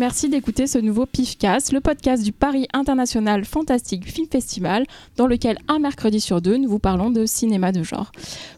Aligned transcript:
merci 0.00 0.30
d'écouter 0.30 0.66
ce 0.66 0.78
nouveau 0.78 1.04
PIFcast, 1.04 1.72
le 1.72 1.80
podcast 1.82 2.24
du 2.24 2.32
Paris 2.32 2.66
International 2.72 3.44
Fantastic 3.44 4.10
Film 4.10 4.26
Festival, 4.32 4.86
dans 5.18 5.26
lequel 5.26 5.58
un 5.68 5.78
mercredi 5.78 6.20
sur 6.20 6.40
deux, 6.40 6.56
nous 6.56 6.70
vous 6.70 6.78
parlons 6.78 7.10
de 7.10 7.26
cinéma 7.26 7.70
de 7.70 7.82
genre. 7.82 8.10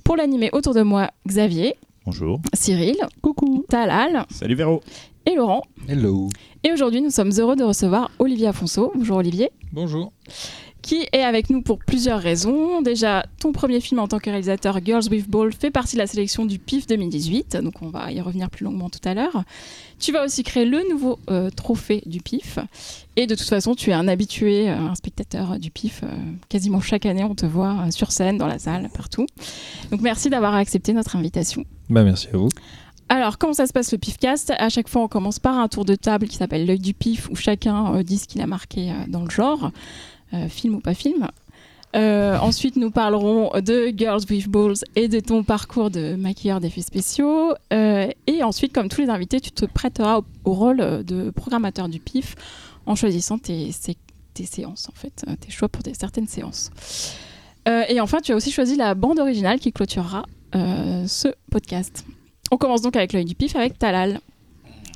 Pour 0.05 0.15
l'animer 0.15 0.51
autour 0.53 0.73
de 0.73 0.83
moi, 0.83 1.11
Xavier. 1.27 1.75
Bonjour. 2.07 2.41
Cyril. 2.53 2.95
Coucou. 3.23 3.65
Talal. 3.69 4.25
Salut 4.31 4.55
Véro. 4.55 4.83
Et 5.27 5.35
Laurent. 5.35 5.63
Hello. 5.89 6.29
Et 6.63 6.71
aujourd'hui, 6.73 7.03
nous 7.03 7.11
sommes 7.11 7.33
heureux 7.37 7.57
de 7.57 7.65
recevoir 7.65 8.13
Olivier 8.21 8.47
Afonso. 8.47 8.93
Bonjour 8.95 9.17
Olivier. 9.17 9.51
Bonjour 9.73 10.13
qui 10.83 11.07
est 11.13 11.23
avec 11.23 11.49
nous 11.49 11.63
pour 11.63 11.79
plusieurs 11.79 12.21
raisons. 12.21 12.83
Déjà, 12.83 13.25
ton 13.41 13.53
premier 13.53 13.81
film 13.81 14.01
en 14.01 14.09
tant 14.09 14.19
que 14.19 14.29
réalisateur, 14.29 14.81
Girls 14.85 15.05
with 15.11 15.31
Ball, 15.31 15.53
fait 15.53 15.71
partie 15.71 15.95
de 15.95 16.01
la 16.01 16.09
sélection 16.09 16.45
du 16.45 16.59
PIF 16.59 16.87
2018, 16.89 17.57
donc 17.59 17.75
on 17.81 17.89
va 17.89 18.11
y 18.11 18.21
revenir 18.21 18.51
plus 18.51 18.65
longuement 18.65 18.91
tout 18.91 19.01
à 19.05 19.15
l'heure. 19.15 19.45
Tu 20.01 20.11
vas 20.13 20.25
aussi 20.25 20.43
créer 20.43 20.65
le 20.65 20.83
nouveau 20.91 21.21
euh, 21.31 21.51
trophée 21.51 22.03
du 22.07 22.21
PIF, 22.21 22.59
et 23.15 23.29
de 23.29 23.35
toute 23.37 23.49
façon, 23.49 23.75
tu 23.77 23.91
es 23.91 23.93
un 23.93 24.09
habitué, 24.09 24.69
euh, 24.69 24.77
un 24.77 24.95
spectateur 24.97 25.59
du 25.61 25.71
PIF. 25.71 26.01
Euh, 26.03 26.09
quasiment 26.49 26.81
chaque 26.81 27.07
année, 27.07 27.25
on 27.25 27.37
te 27.37 27.47
voit 27.47 27.91
sur 27.91 28.11
scène, 28.11 28.37
dans 28.37 28.49
la 28.49 28.59
salle, 28.59 28.91
partout. 28.95 29.27
Donc 29.93 30.01
merci 30.01 30.31
d'avoir 30.31 30.55
accepté 30.55 30.93
notre 30.93 31.15
invitation. 31.15 31.65
Bah, 31.89 32.03
merci 32.03 32.27
à 32.35 32.37
vous. 32.37 32.49
Alors, 33.09 33.37
comment 33.37 33.53
ça 33.53 33.67
se 33.67 33.73
passe 33.73 33.93
le 33.93 33.99
PIFcast 33.99 34.53
À 34.59 34.69
chaque 34.71 34.89
fois, 34.89 35.03
on 35.03 35.09
commence 35.09 35.39
par 35.39 35.59
un 35.59 35.69
tour 35.69 35.85
de 35.85 35.95
table 35.95 36.29
qui 36.29 36.37
s'appelle 36.37 36.67
l'œil 36.67 36.79
du 36.81 36.95
PIF, 36.95 37.29
où 37.31 37.37
chacun 37.37 38.03
dit 38.03 38.17
ce 38.19 38.27
qu'il 38.27 38.41
a 38.41 38.47
marqué 38.47 38.91
dans 39.09 39.23
le 39.23 39.31
genre. 39.31 39.71
Euh, 40.35 40.49
film 40.49 40.77
ou 40.77 40.81
pas 40.81 40.95
film. 40.95 41.29
Euh, 41.95 42.39
ensuite, 42.39 42.77
nous 42.77 42.91
parlerons 42.91 43.51
de 43.61 43.93
Girls 43.95 44.23
with 44.31 44.49
Balls 44.49 44.79
et 44.97 45.09
de 45.09 45.21
ton 45.21 45.45
parcours 45.45 45.91
de 45.91 46.15
maquilleur 46.15 46.59
d'effets 46.59 46.81
spéciaux. 46.81 47.53
Euh, 47.73 48.09
et 48.27 48.43
ensuite, 48.43 48.73
comme 48.73 48.89
tous 48.89 49.03
les 49.03 49.11
invités, 49.11 49.41
tu 49.41 49.51
te 49.51 49.67
prêteras 49.67 50.23
au, 50.45 50.53
rôle 50.55 51.05
de 51.05 51.31
programmateur 51.31 51.91
du 51.91 52.01
PIF 52.01 52.35
en 52.87 52.95
choisissant 52.95 53.37
tes, 53.37 53.71
tes, 54.33 54.47
séances, 54.47 54.89
en 54.89 54.99
fait, 54.99 55.25
tes 55.41 55.51
choix 55.51 55.69
pour 55.69 55.83
des, 55.83 55.93
certaines 55.93 56.29
séances. 56.29 56.71
et 57.67 58.01
enfin, 58.01 58.21
tu 58.23 58.33
as 58.33 58.37
aussi 58.37 58.51
choisi 58.51 58.77
la 58.77 58.95
bande 58.95 59.19
originale 59.19 59.61
qui 59.61 59.71
clôturera 59.71 60.25
ce 60.55 61.29
podcast. 61.51 62.07
On 62.51 62.57
commence 62.57 62.81
donc 62.81 62.97
avec 62.97 63.13
l'œil 63.13 63.27
du 63.27 63.35
PIF 63.35 63.55
avec 63.55 63.79
Talal. 63.79 64.21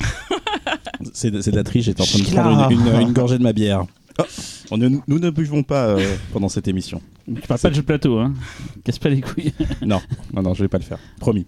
c'est 1.13 1.31
de, 1.31 1.51
la 1.51 1.63
triche, 1.63 1.85
j'étais 1.85 2.01
en 2.01 2.07
train 2.07 2.19
de 2.19 2.25
prendre 2.25 2.71
une, 2.71 3.01
une 3.03 3.13
gorgée 3.13 3.37
de 3.37 3.43
ma 3.43 3.53
bière. 3.53 3.85
Oh, 4.71 4.77
nous 4.77 5.19
ne 5.19 5.31
buvons 5.31 5.63
pas 5.63 5.87
euh, 5.89 6.17
pendant 6.33 6.49
cette 6.49 6.69
émission. 6.69 7.01
Tu 7.27 7.41
parles 7.43 7.61
pas 7.61 7.71
de 7.71 7.75
jeu 7.75 7.83
de 7.83 7.87
plateau, 7.87 8.19
hein 8.19 8.33
Casse 8.85 8.99
pas 8.99 9.09
les 9.09 9.21
couilles. 9.21 9.53
non, 9.83 10.01
non, 10.33 10.43
non, 10.43 10.55
je 10.55 10.63
vais 10.63 10.69
pas 10.69 10.79
le 10.79 10.85
faire. 10.85 10.99
Promis. 11.21 11.47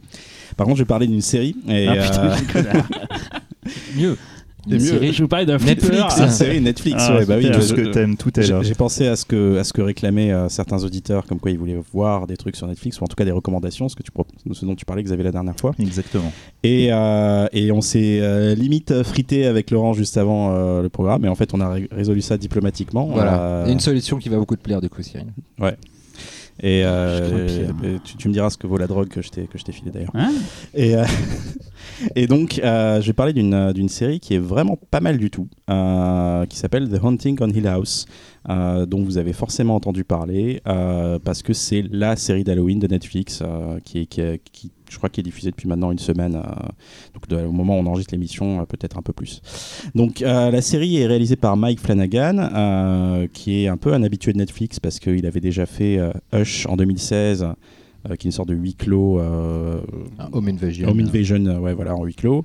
Par 0.56 0.66
contre, 0.66 0.78
je 0.78 0.82
vais 0.82 0.88
parler 0.88 1.06
d'une 1.06 1.22
série. 1.22 1.56
Et, 1.68 1.88
ah, 1.88 1.96
putain, 1.96 2.36
euh... 2.56 2.82
Mieux. 3.96 4.16
Je 4.70 5.22
vous 5.22 5.28
parlais 5.28 5.46
d'un 5.46 5.58
Netflix, 5.58 6.18
une 6.18 6.30
série 6.30 6.60
Netflix. 6.60 6.96
Ah, 7.06 7.16
ouais, 7.16 7.26
bah 7.26 7.36
oui, 7.38 7.50
tout 7.50 7.60
ce 7.60 7.74
que 7.74 7.92
t'aimes, 7.92 8.16
tout 8.16 8.38
est 8.38 8.46
là. 8.46 8.62
J'ai 8.62 8.74
pensé 8.74 9.06
à 9.06 9.16
ce 9.16 9.24
que 9.24 9.58
à 9.58 9.64
ce 9.64 9.72
que 9.72 9.82
réclamaient 9.82 10.32
euh, 10.32 10.48
certains 10.48 10.82
auditeurs, 10.84 11.26
comme 11.26 11.38
quoi 11.38 11.50
ils 11.50 11.58
voulaient 11.58 11.78
voir 11.92 12.26
des 12.26 12.36
trucs 12.36 12.56
sur 12.56 12.66
Netflix 12.66 13.00
ou 13.00 13.04
en 13.04 13.06
tout 13.06 13.16
cas 13.16 13.24
des 13.24 13.32
recommandations, 13.32 13.88
ce 13.88 13.96
que 13.96 14.02
tu 14.02 14.10
ce 14.52 14.64
dont 14.64 14.74
tu 14.74 14.84
parlais, 14.84 15.02
Xavier, 15.02 15.24
la 15.24 15.32
dernière 15.32 15.56
fois. 15.58 15.74
Exactement. 15.78 16.32
Et 16.62 16.88
euh, 16.92 17.46
et 17.52 17.72
on 17.72 17.80
s'est 17.80 18.20
euh, 18.20 18.54
limite 18.54 19.02
frité 19.02 19.46
avec 19.46 19.70
Laurent 19.70 19.92
juste 19.92 20.16
avant 20.16 20.48
le 20.80 20.88
programme, 20.88 21.24
et 21.24 21.28
en 21.28 21.34
fait 21.34 21.54
on 21.54 21.60
a 21.60 21.76
résolu 21.90 22.20
ça 22.20 22.36
diplomatiquement. 22.36 23.06
Voilà. 23.06 23.64
une 23.68 23.80
solution 23.80 24.18
qui 24.18 24.28
va 24.28 24.36
beaucoup 24.36 24.56
te 24.56 24.62
plaire 24.62 24.80
du 24.80 24.88
coup, 24.88 25.02
Cyril. 25.02 25.26
Ouais. 25.58 25.76
Et, 26.60 26.84
tu, 28.18 28.28
me 28.28 28.32
diras 28.32 28.50
ce 28.50 28.58
que 28.58 28.66
vaut 28.66 28.78
la 28.78 28.86
drogue 28.86 29.08
que 29.08 29.22
je 29.22 29.28
t'ai 29.28 29.46
que 29.46 29.58
je 29.58 29.64
t'ai 29.64 29.72
filé 29.72 29.90
d'ailleurs. 29.90 30.10
Hein 30.14 30.32
et 30.74 30.94
et 32.16 32.26
donc, 32.26 32.60
euh, 32.62 33.00
je 33.00 33.06
vais 33.06 33.12
parler 33.12 33.32
d'une, 33.32 33.72
d'une 33.72 33.88
série 33.88 34.20
qui 34.20 34.34
est 34.34 34.38
vraiment 34.38 34.78
pas 34.90 35.00
mal 35.00 35.18
du 35.18 35.30
tout, 35.30 35.48
euh, 35.70 36.46
qui 36.46 36.56
s'appelle 36.56 36.88
The 36.88 37.02
Haunting 37.02 37.38
on 37.40 37.48
Hill 37.48 37.66
House, 37.66 38.06
euh, 38.48 38.86
dont 38.86 39.02
vous 39.02 39.18
avez 39.18 39.32
forcément 39.32 39.74
entendu 39.74 40.04
parler, 40.04 40.60
parce 40.64 41.42
que 41.42 41.52
c'est 41.52 41.84
la 41.90 42.16
série 42.16 42.44
d'Halloween 42.44 42.78
de 42.78 42.86
Netflix, 42.86 43.42
qui, 43.84 44.00
est, 44.00 44.06
qui, 44.06 44.72
je 44.90 44.96
crois, 44.96 45.08
qui 45.08 45.20
est 45.20 45.22
diffusée 45.22 45.50
depuis 45.50 45.68
maintenant 45.68 45.90
une 45.90 45.98
semaine, 45.98 46.32
donc 47.14 47.24
au 47.30 47.52
moment 47.52 47.76
où 47.76 47.82
on 47.82 47.86
enregistre 47.86 48.14
l'émission, 48.14 48.64
peut-être 48.66 48.98
un 48.98 49.02
peu 49.02 49.12
plus. 49.12 49.40
Donc, 49.94 50.20
la 50.20 50.62
série 50.62 50.98
est 50.98 51.06
réalisée 51.06 51.36
par 51.36 51.56
Mike 51.56 51.80
Flanagan, 51.80 53.28
qui 53.32 53.64
est 53.64 53.68
un 53.68 53.76
peu 53.76 53.92
un 53.92 54.02
habitué 54.02 54.32
de 54.32 54.38
Netflix, 54.38 54.80
parce 54.80 54.98
qu'il 54.98 55.26
avait 55.26 55.40
déjà 55.40 55.66
fait 55.66 55.98
Hush 56.32 56.66
en 56.66 56.76
2016. 56.76 57.46
Euh, 58.10 58.16
qui 58.16 58.26
est 58.26 58.30
une 58.30 58.32
sorte 58.32 58.48
de 58.48 58.54
huis 58.54 58.74
clos. 58.74 59.18
Euh, 59.20 59.80
Home 60.32 60.48
Invasion. 60.48 60.88
Home 60.88 61.00
Invasion, 61.00 61.44
euh, 61.46 61.58
ouais, 61.58 61.74
voilà, 61.74 61.94
en 61.94 62.04
huis 62.04 62.14
clos. 62.14 62.44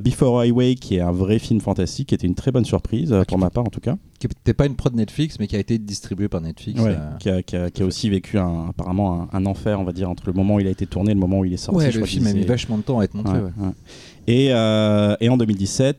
Before 0.00 0.40
Highway, 0.40 0.74
qui 0.76 0.96
est 0.96 1.00
un 1.00 1.12
vrai 1.12 1.38
film 1.38 1.60
fantastique, 1.60 2.08
qui 2.08 2.14
était 2.14 2.26
une 2.26 2.34
très 2.34 2.52
bonne 2.52 2.64
surprise, 2.64 3.12
ah, 3.12 3.24
pour 3.24 3.38
ma 3.38 3.50
part 3.50 3.64
en 3.64 3.70
tout 3.70 3.80
cas. 3.80 3.96
Qui 4.18 4.28
n'était 4.28 4.54
pas 4.54 4.66
une 4.66 4.76
prod 4.76 4.94
Netflix, 4.94 5.38
mais 5.38 5.46
qui 5.46 5.56
a 5.56 5.58
été 5.58 5.78
distribué 5.78 6.28
par 6.28 6.40
Netflix. 6.40 6.80
qui, 7.20 7.28
a, 7.28 7.42
qui, 7.42 7.56
a, 7.56 7.84
aussi 7.84 8.08
vécu 8.08 8.38
un, 8.38 8.68
apparemment 8.68 9.28
un, 9.32 9.46
enfer, 9.46 9.78
on 9.80 9.84
va 9.84 9.92
dire, 9.92 10.08
entre 10.08 10.24
le 10.26 10.32
moment 10.32 10.54
où 10.56 10.60
il 10.60 10.66
a 10.66 10.70
été 10.70 10.86
tourné 10.86 11.10
et 11.10 11.14
le 11.14 11.20
moment 11.20 11.40
où 11.40 11.44
il 11.44 11.52
est 11.52 11.58
sorti. 11.58 11.78
Ouais, 11.78 11.90
le 11.90 12.04
film 12.06 12.26
a 12.26 12.32
mis 12.32 12.44
vachement 12.44 12.78
de 12.78 12.82
temps 12.82 13.00
à 13.00 13.04
être 13.04 13.14
montré. 13.14 13.38
Et, 14.26 14.46
et, 14.46 15.28
en 15.28 15.36
2017, 15.36 15.98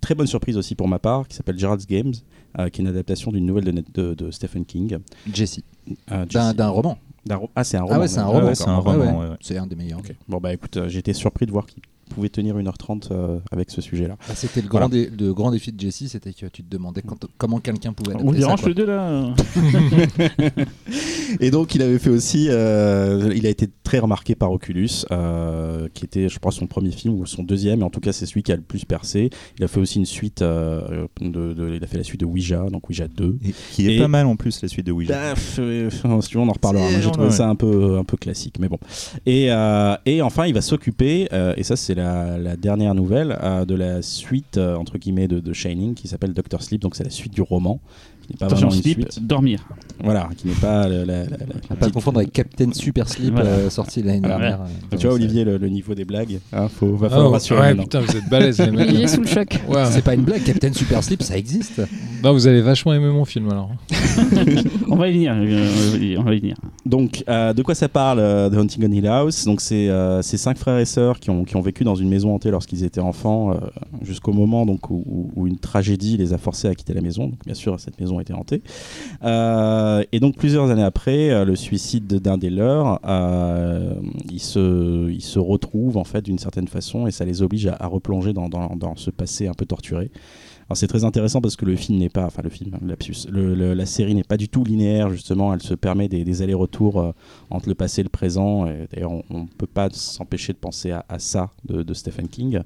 très 0.00 0.14
bonne 0.14 0.26
surprise 0.26 0.56
aussi 0.56 0.74
pour 0.74 0.86
ma 0.86 0.98
part, 0.98 1.26
qui 1.26 1.36
s'appelle 1.36 1.58
Gerald's 1.58 1.86
Games, 1.86 2.12
qui 2.12 2.60
est 2.62 2.78
une 2.78 2.88
adaptation 2.88 3.32
d'une 3.32 3.46
nouvelle 3.46 3.64
de, 3.64 3.84
de, 3.94 4.14
de, 4.14 4.30
Stephen 4.30 4.64
King. 4.64 4.98
Jesse. 5.32 5.60
D'un 6.08 6.68
roman. 6.68 6.98
Ah, 7.54 7.64
c'est 7.64 7.76
un 7.76 7.82
roman. 7.82 7.94
Ah 7.96 8.00
ouais, 8.00 8.08
c'est 8.08 8.18
un 8.18 8.24
roman. 8.24 8.54
c'est 8.54 8.68
un, 8.68 8.76
roman, 8.76 9.36
c'est 9.40 9.56
un 9.56 9.66
des 9.66 9.76
meilleurs. 9.76 10.00
Bon, 10.28 10.38
bah 10.38 10.52
écoute, 10.52 10.76
euh, 10.76 10.88
été 10.88 11.12
surpris 11.12 11.46
de 11.46 11.52
voir 11.52 11.66
qu'il 11.66 11.82
pouvait 12.14 12.28
tenir 12.28 12.56
1h30 12.56 13.08
euh, 13.10 13.38
avec 13.50 13.70
ce 13.70 13.80
sujet-là. 13.80 14.16
Bah, 14.28 14.34
c'était 14.34 14.62
le 14.62 14.68
grand, 14.68 14.88
le 14.92 15.32
grand 15.32 15.50
défi 15.50 15.72
de 15.72 15.80
Jesse, 15.80 16.04
c'était 16.08 16.32
que 16.32 16.46
tu 16.46 16.62
te 16.62 16.70
demandais 16.70 17.02
comment 17.36 17.58
quelqu'un 17.58 17.92
pouvait 17.92 18.14
On 18.22 18.32
dérange 18.32 18.64
les 18.64 18.74
deux 18.74 18.86
là 18.86 19.34
Et 21.40 21.50
donc 21.50 21.74
il 21.74 21.82
avait 21.82 21.98
fait 21.98 22.10
aussi, 22.10 22.46
euh, 22.48 23.32
il 23.34 23.46
a 23.46 23.50
été 23.50 23.68
très 23.82 23.98
remarqué 23.98 24.34
par 24.34 24.52
Oculus, 24.52 25.04
qui 25.94 26.04
était 26.04 26.28
je 26.28 26.38
crois 26.38 26.52
son 26.52 26.66
premier 26.66 26.92
film 26.92 27.14
ou 27.14 27.26
son 27.26 27.42
deuxième, 27.42 27.80
mais 27.80 27.84
en 27.84 27.90
tout 27.90 28.00
cas 28.00 28.12
c'est 28.12 28.26
celui 28.26 28.42
qui 28.42 28.52
a 28.52 28.56
le 28.56 28.62
plus 28.62 28.84
percé. 28.84 29.30
Il 29.58 29.64
a 29.64 29.68
fait 29.68 29.80
aussi 29.80 29.98
une 29.98 30.06
suite, 30.06 30.40
de, 30.40 31.08
il 31.20 31.82
a 31.82 31.86
fait 31.86 31.98
la 31.98 32.04
suite 32.04 32.20
de 32.20 32.26
Ouija, 32.26 32.66
donc 32.70 32.88
Ouija 32.88 33.08
2. 33.08 33.38
Et 33.44 33.54
qui 33.72 33.90
est 33.90 33.98
pas 33.98 34.08
mal 34.08 34.26
en 34.26 34.36
plus 34.36 34.62
la 34.62 34.68
suite 34.68 34.86
de 34.86 34.92
Ouija. 34.92 35.34
Bah, 35.34 35.40
si 36.20 36.36
on 36.36 36.48
en 36.48 36.52
reparlera, 36.52 36.88
j'ai 37.00 37.10
trouvé 37.10 37.30
ça 37.30 37.48
un 37.48 37.56
peu, 37.56 37.98
un 37.98 38.04
peu 38.04 38.16
classique, 38.16 38.56
mais 38.60 38.68
bon. 38.68 38.78
Et, 39.26 39.46
et 40.06 40.22
enfin 40.22 40.46
il 40.46 40.54
va 40.54 40.60
s'occuper, 40.60 41.28
et 41.56 41.62
ça 41.64 41.74
c'est 41.74 41.94
la, 41.94 42.03
dernière 42.56 42.94
nouvelle 42.94 43.38
euh, 43.42 43.64
de 43.64 43.74
la 43.74 44.02
suite 44.02 44.58
euh, 44.58 44.76
entre 44.76 44.98
guillemets 44.98 45.28
de, 45.28 45.40
de 45.40 45.52
Shining 45.52 45.94
qui 45.94 46.08
s'appelle 46.08 46.32
Doctor 46.32 46.62
Sleep. 46.62 46.80
Donc 46.80 46.96
c'est 46.96 47.04
la 47.04 47.10
suite 47.10 47.32
du 47.32 47.42
roman 47.42 47.80
pas 48.38 48.48
vraiment 48.48 48.70
une 48.70 48.82
suite. 48.82 49.18
dormir. 49.22 49.66
Voilà, 50.02 50.28
qui 50.36 50.48
n'est 50.48 50.54
pas 50.54 50.88
la, 50.88 51.04
la, 51.04 51.24
la, 51.24 51.76
pas 51.76 51.88
confondre 51.90 52.18
avec 52.18 52.32
Captain 52.32 52.72
Super 52.72 53.08
Sleep 53.08 53.34
euh, 53.38 53.70
sorti 53.70 54.02
l'année 54.02 54.20
dernière. 54.20 54.60
tu 54.90 55.06
vois 55.06 55.14
Olivier 55.14 55.44
le, 55.44 55.58
niveau 55.68 55.94
des 55.94 56.04
blagues, 56.04 56.40
hein, 56.52 56.68
faut 56.68 56.96
va 56.96 57.08
falloir 57.08 57.28
oh, 57.28 57.32
rassurer. 57.32 57.60
Ouais, 57.60 57.74
putain, 57.74 58.00
vous 58.00 58.16
êtes 58.16 58.28
balèze 58.28 58.60
les 58.60 58.70
mecs. 58.70 58.88
Olivier 58.88 59.08
sous 59.08 59.20
le 59.20 59.26
choc. 59.26 59.60
Ouais. 59.68 59.84
C'est 59.90 60.02
pas 60.02 60.14
une 60.14 60.22
blague, 60.22 60.42
Captain 60.42 60.72
Super 60.72 61.02
Sleep, 61.02 61.22
ça 61.22 61.36
existe. 61.36 61.80
Non, 62.22 62.32
vous 62.32 62.46
avez 62.46 62.60
vachement 62.60 62.92
aimé 62.92 63.08
mon 63.08 63.24
film 63.24 63.48
alors. 63.50 63.70
on 64.88 64.96
va 64.96 65.08
y 65.08 65.12
venir, 65.12 65.32
on 66.18 66.22
va 66.22 66.34
y 66.34 66.40
venir. 66.40 66.56
Donc, 66.84 67.24
euh, 67.28 67.52
de 67.52 67.62
quoi 67.62 67.74
ça 67.74 67.88
parle 67.88 68.18
euh, 68.18 68.50
The 68.50 68.54
Hunting 68.54 68.86
on 68.86 68.92
Hill 68.92 69.06
House? 69.06 69.44
Donc, 69.44 69.60
c'est 69.60 69.88
ces 70.22 70.36
cinq 70.36 70.58
frères 70.58 70.78
et 70.78 70.86
sœurs 70.86 71.20
qui 71.20 71.30
ont, 71.30 71.44
qui 71.44 71.56
ont 71.56 71.62
vécu 71.62 71.84
dans 71.84 71.94
une 71.94 72.08
maison 72.08 72.34
hantée 72.34 72.50
lorsqu'ils 72.50 72.84
étaient 72.84 73.00
enfants, 73.00 73.54
jusqu'au 74.02 74.32
moment 74.32 74.66
donc 74.66 74.90
où, 74.90 75.30
où, 75.36 75.46
une 75.46 75.58
tragédie 75.58 76.16
les 76.16 76.32
a 76.32 76.38
forcés 76.38 76.68
à 76.68 76.74
quitter 76.74 76.94
la 76.94 77.00
maison. 77.00 77.28
Donc, 77.28 77.44
bien 77.44 77.54
sûr, 77.54 77.78
cette 77.78 78.00
maison 78.00 78.13
a 78.18 78.22
été 78.22 78.32
hantée. 78.32 78.62
Euh, 79.22 80.02
et 80.12 80.20
donc 80.20 80.36
plusieurs 80.36 80.70
années 80.70 80.82
après 80.82 81.30
euh, 81.30 81.44
le 81.44 81.56
suicide 81.56 82.06
d'un 82.06 82.38
des 82.38 82.50
leurs, 82.50 83.00
euh, 83.06 83.94
ils, 84.30 84.40
se, 84.40 85.10
ils 85.10 85.22
se 85.22 85.38
retrouvent 85.38 85.96
en 85.96 86.04
fait 86.04 86.22
d'une 86.22 86.38
certaine 86.38 86.68
façon 86.68 87.06
et 87.06 87.10
ça 87.10 87.24
les 87.24 87.42
oblige 87.42 87.66
à, 87.66 87.86
replonger 87.86 88.32
dans, 88.32 88.48
dans, 88.48 88.76
dans, 88.76 88.96
ce 88.96 89.10
passé 89.10 89.46
un 89.46 89.54
peu 89.54 89.66
torturé. 89.66 90.10
Alors 90.66 90.78
c'est 90.78 90.86
très 90.86 91.04
intéressant 91.04 91.42
parce 91.42 91.56
que 91.56 91.66
le 91.66 91.76
film 91.76 91.98
n'est 91.98 92.08
pas, 92.08 92.24
enfin 92.24 92.40
le 92.42 92.48
film, 92.48 92.78
lapsus, 92.86 93.26
la 93.30 93.84
série 93.84 94.14
n'est 94.14 94.24
pas 94.24 94.38
du 94.38 94.48
tout 94.48 94.64
linéaire 94.64 95.10
justement. 95.10 95.52
Elle 95.52 95.60
se 95.60 95.74
permet 95.74 96.08
des, 96.08 96.40
allers-retours 96.40 97.12
entre 97.50 97.68
le 97.68 97.74
passé 97.74 98.00
et 98.00 98.04
le 98.04 98.08
présent. 98.08 98.64
D'ailleurs, 98.90 99.12
on 99.28 99.40
ne 99.42 99.46
peut 99.58 99.66
pas 99.66 99.90
s'empêcher 99.90 100.54
de 100.54 100.58
penser 100.58 100.90
à, 100.90 101.18
ça 101.18 101.50
de, 101.66 101.92
Stephen 101.92 102.28
King. 102.28 102.60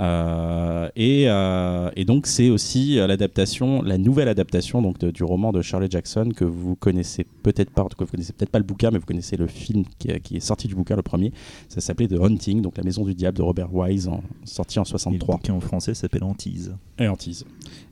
Euh, 0.00 0.88
et, 0.96 1.26
euh, 1.28 1.90
et, 1.94 2.04
donc 2.04 2.26
c'est 2.26 2.50
aussi 2.50 2.96
l'adaptation, 2.96 3.82
la 3.82 3.96
nouvelle 3.96 4.28
adaptation 4.28 4.82
donc 4.82 5.04
du 5.04 5.22
roman 5.22 5.52
de 5.52 5.62
Charlie 5.62 5.86
Jackson 5.88 6.30
que 6.34 6.44
vous 6.44 6.74
connaissez 6.74 7.24
peut-être 7.42 7.70
pas, 7.70 7.82
en 7.82 7.88
tout 7.88 7.96
cas 7.96 8.04
vous 8.04 8.10
connaissez 8.10 8.32
peut-être 8.32 8.50
pas 8.50 8.58
le 8.58 8.64
bouquin, 8.64 8.90
mais 8.90 8.98
vous 8.98 9.06
connaissez 9.06 9.36
le 9.36 9.46
film 9.46 9.84
qui, 9.98 10.08
est 10.08 10.40
sorti 10.40 10.66
du 10.66 10.74
bouquin 10.74 10.96
le 10.96 11.02
premier. 11.02 11.32
Ça 11.68 11.80
s'appelait 11.80 12.08
The 12.08 12.20
Hunting, 12.20 12.60
donc 12.60 12.76
la 12.76 12.82
Maison 12.82 13.04
du 13.04 13.14
Diable 13.14 13.38
de 13.38 13.42
Robert 13.42 13.74
Wise, 13.74 14.10
sorti 14.44 14.78
en 14.78 14.84
63. 14.84 15.14
Et 15.14 15.18
le 15.18 15.36
bouquin 15.36 15.54
en 15.54 15.60
français 15.60 15.94
s'appelle 15.94 16.24
Antise. 16.24 16.74
Et 16.98 17.08
Antise. 17.08 17.44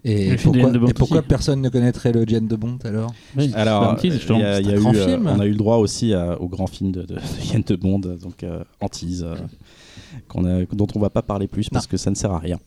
Et, 0.05 0.37
pourquoi, 0.97 1.23
personne 1.23 1.61
ne 1.61 1.69
connaîtrait 1.69 2.13
le 2.13 2.27
Jen 2.27 2.47
de 2.49 2.57
Bond 2.57 2.79
alors? 2.85 3.13
Alors, 3.55 3.99
il 4.03 4.11
y 4.11 4.15
a, 4.43 4.61
eu, 4.61 4.77
euh, 4.77 5.19
on 5.25 5.39
a 5.39 5.47
eu 5.47 5.51
le 5.51 5.57
droit 5.57 5.77
aussi 5.77 6.13
au 6.41 6.49
grand 6.49 6.67
film 6.67 6.91
de, 6.91 7.03
de, 7.03 7.15
de 7.15 7.21
Jen 7.45 7.63
de 7.65 7.77
Bond, 7.77 8.01
donc 8.01 8.43
euh, 8.43 8.65
Antise. 8.81 9.23
Euh, 9.23 9.37
a, 10.45 10.65
dont 10.73 10.87
on 10.95 10.99
va 11.01 11.11
pas 11.11 11.23
parler 11.23 11.47
plus 11.49 11.69
parce 11.69 11.87
que 11.87 11.97
ça 11.97 12.11
ne 12.11 12.15
sert 12.15 12.33
à 12.33 12.39
rien. 12.39 12.59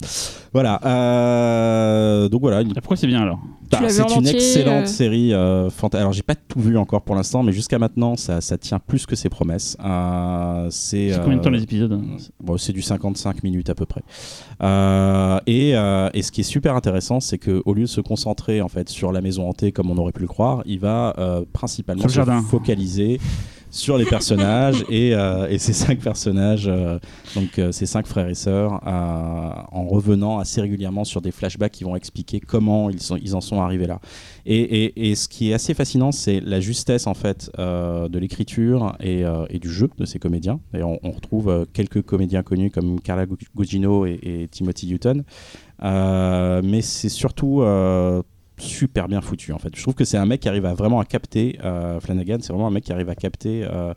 Voilà. 0.54 0.80
euh, 0.86 2.30
donc 2.30 2.42
voilà. 2.42 2.62
une- 2.62 2.74
Pourquoi 2.74 2.98
c'est 2.98 3.08
bien 3.08 3.22
alors? 3.22 3.40
Bah, 3.72 3.80
c'est 3.90 4.04
une 4.16 4.28
excellente 4.28 4.84
euh 4.84 4.86
série. 4.86 5.34
Euh, 5.34 5.70
fanta- 5.70 5.98
Alors 5.98 6.14
j'ai 6.14 6.22
pas 6.22 6.36
tout 6.36 6.60
vu 6.60 6.78
encore 6.78 7.02
pour 7.02 7.16
l'instant, 7.16 7.42
mais 7.44 7.52
jusqu'à 7.52 7.80
maintenant, 7.80 8.16
ça, 8.16 8.40
ça 8.42 8.58
tient 8.58 8.80
plus 8.80 9.06
que 9.06 9.16
ses 9.16 9.30
promesses. 9.30 9.76
Euh, 9.84 10.68
c'est 10.70 11.12
C'est 11.14 11.22
combien 11.22 11.38
de 11.38 11.42
temps 11.42 11.50
les 11.50 11.64
épisodes? 11.64 12.00
Bon, 12.44 12.58
c'est 12.58 12.74
du 12.74 12.82
55 12.82 13.44
minutes 13.44 13.70
à 13.70 13.76
peu 13.76 13.86
près. 13.86 14.04
Euh, 14.62 15.40
et, 15.48 15.76
euh, 15.76 16.10
et 16.14 16.22
ce 16.22 16.32
qui 16.32 16.42
est 16.42 16.46
super 16.46 16.76
intéressant, 16.76 17.20
c'est 17.20 17.38
que 17.38 17.62
au 17.66 17.74
lieu 17.74 17.84
de 17.84 17.88
se 17.88 18.02
concentrer 18.02 18.62
en 18.62 18.68
fait 18.70 18.88
sur 18.90 19.12
la 19.12 19.22
maison 19.22 19.50
hantée 19.50 19.72
comme 19.72 19.90
on 19.92 19.98
aurait 19.98 20.12
pu 20.12 20.22
le 20.22 20.28
croire, 20.28 20.62
il 20.66 20.80
va 20.80 21.14
euh, 21.18 21.44
principalement 21.52 22.02
Sur 22.02 22.08
le 22.08 22.12
se 22.14 22.16
jardin. 22.18 22.42
focaliser 22.44 23.20
sur 23.76 23.98
les 23.98 24.06
personnages 24.06 24.86
et, 24.90 25.14
euh, 25.14 25.48
et 25.50 25.58
ces 25.58 25.74
cinq 25.74 26.00
personnages, 26.00 26.68
euh, 26.68 26.98
donc 27.36 27.60
euh, 27.60 27.72
ces 27.74 27.86
cinq 27.86 28.08
frères 28.08 28.30
et 28.30 28.34
sœurs, 28.36 28.80
en 28.86 29.86
revenant 29.88 30.40
assez 30.40 30.62
régulièrement 30.62 31.04
sur 31.04 31.22
des 31.22 31.32
flashbacks 31.32 31.74
qui 31.74 31.84
vont 31.84 31.96
expliquer 31.96 32.40
comment 32.40 32.90
ils, 32.90 33.02
sont, 33.02 33.18
ils 33.18 33.36
en 33.36 33.42
sont 33.42 33.62
arrivés 33.62 33.88
là. 33.88 34.00
Et, 34.46 34.60
et- 34.86 35.10
et 35.12 35.16
ce 35.16 35.28
qui 35.28 35.52
est 35.52 35.54
assez 35.54 35.74
fascinant, 35.74 36.12
c'est 36.12 36.40
la 36.40 36.60
justesse 36.62 37.06
en 37.08 37.14
fait 37.14 37.52
de 37.58 38.18
l'écriture 38.20 38.96
et, 39.02 39.24
du 39.60 39.70
jeu 39.70 39.90
de 39.98 40.06
ces 40.06 40.20
comédiens. 40.20 40.60
Et 40.74 40.84
on, 40.84 41.00
on 41.04 41.12
retrouve 41.12 41.66
quelques 41.74 42.02
comédiens 42.02 42.44
connus 42.44 42.72
comme 42.72 43.02
Carla 43.02 43.26
Gu- 43.26 43.36
Gugino 43.58 44.06
et, 44.06 44.48
Timothy 44.52 44.94
Hutton, 44.94 45.24
Euh, 45.84 46.62
mais 46.64 46.82
c'est 46.82 47.10
surtout 47.10 47.62
super 48.58 49.08
bien 49.08 49.22
foutu 49.22 49.52
en 49.52 49.60
fait. 49.60 49.76
Je 49.76 49.82
trouve 49.82 49.94
que 49.94 50.06
c'est 50.06 50.18
un 50.18 50.26
mec 50.26 50.42
qui 50.42 50.50
arrive 50.50 50.66
à 50.66 50.74
vraiment 50.74 51.00
à 51.00 51.06
capter 51.06 51.60
euh, 51.64 52.00
Flanagan. 52.00 52.38
C'est 52.42 52.54
vraiment 52.54 52.68
un 52.68 52.72
mec 52.72 52.84
qui 52.84 52.94
arrive 52.94 53.10
à 53.10 53.16
capter 53.16 53.64
euh, 53.64 53.94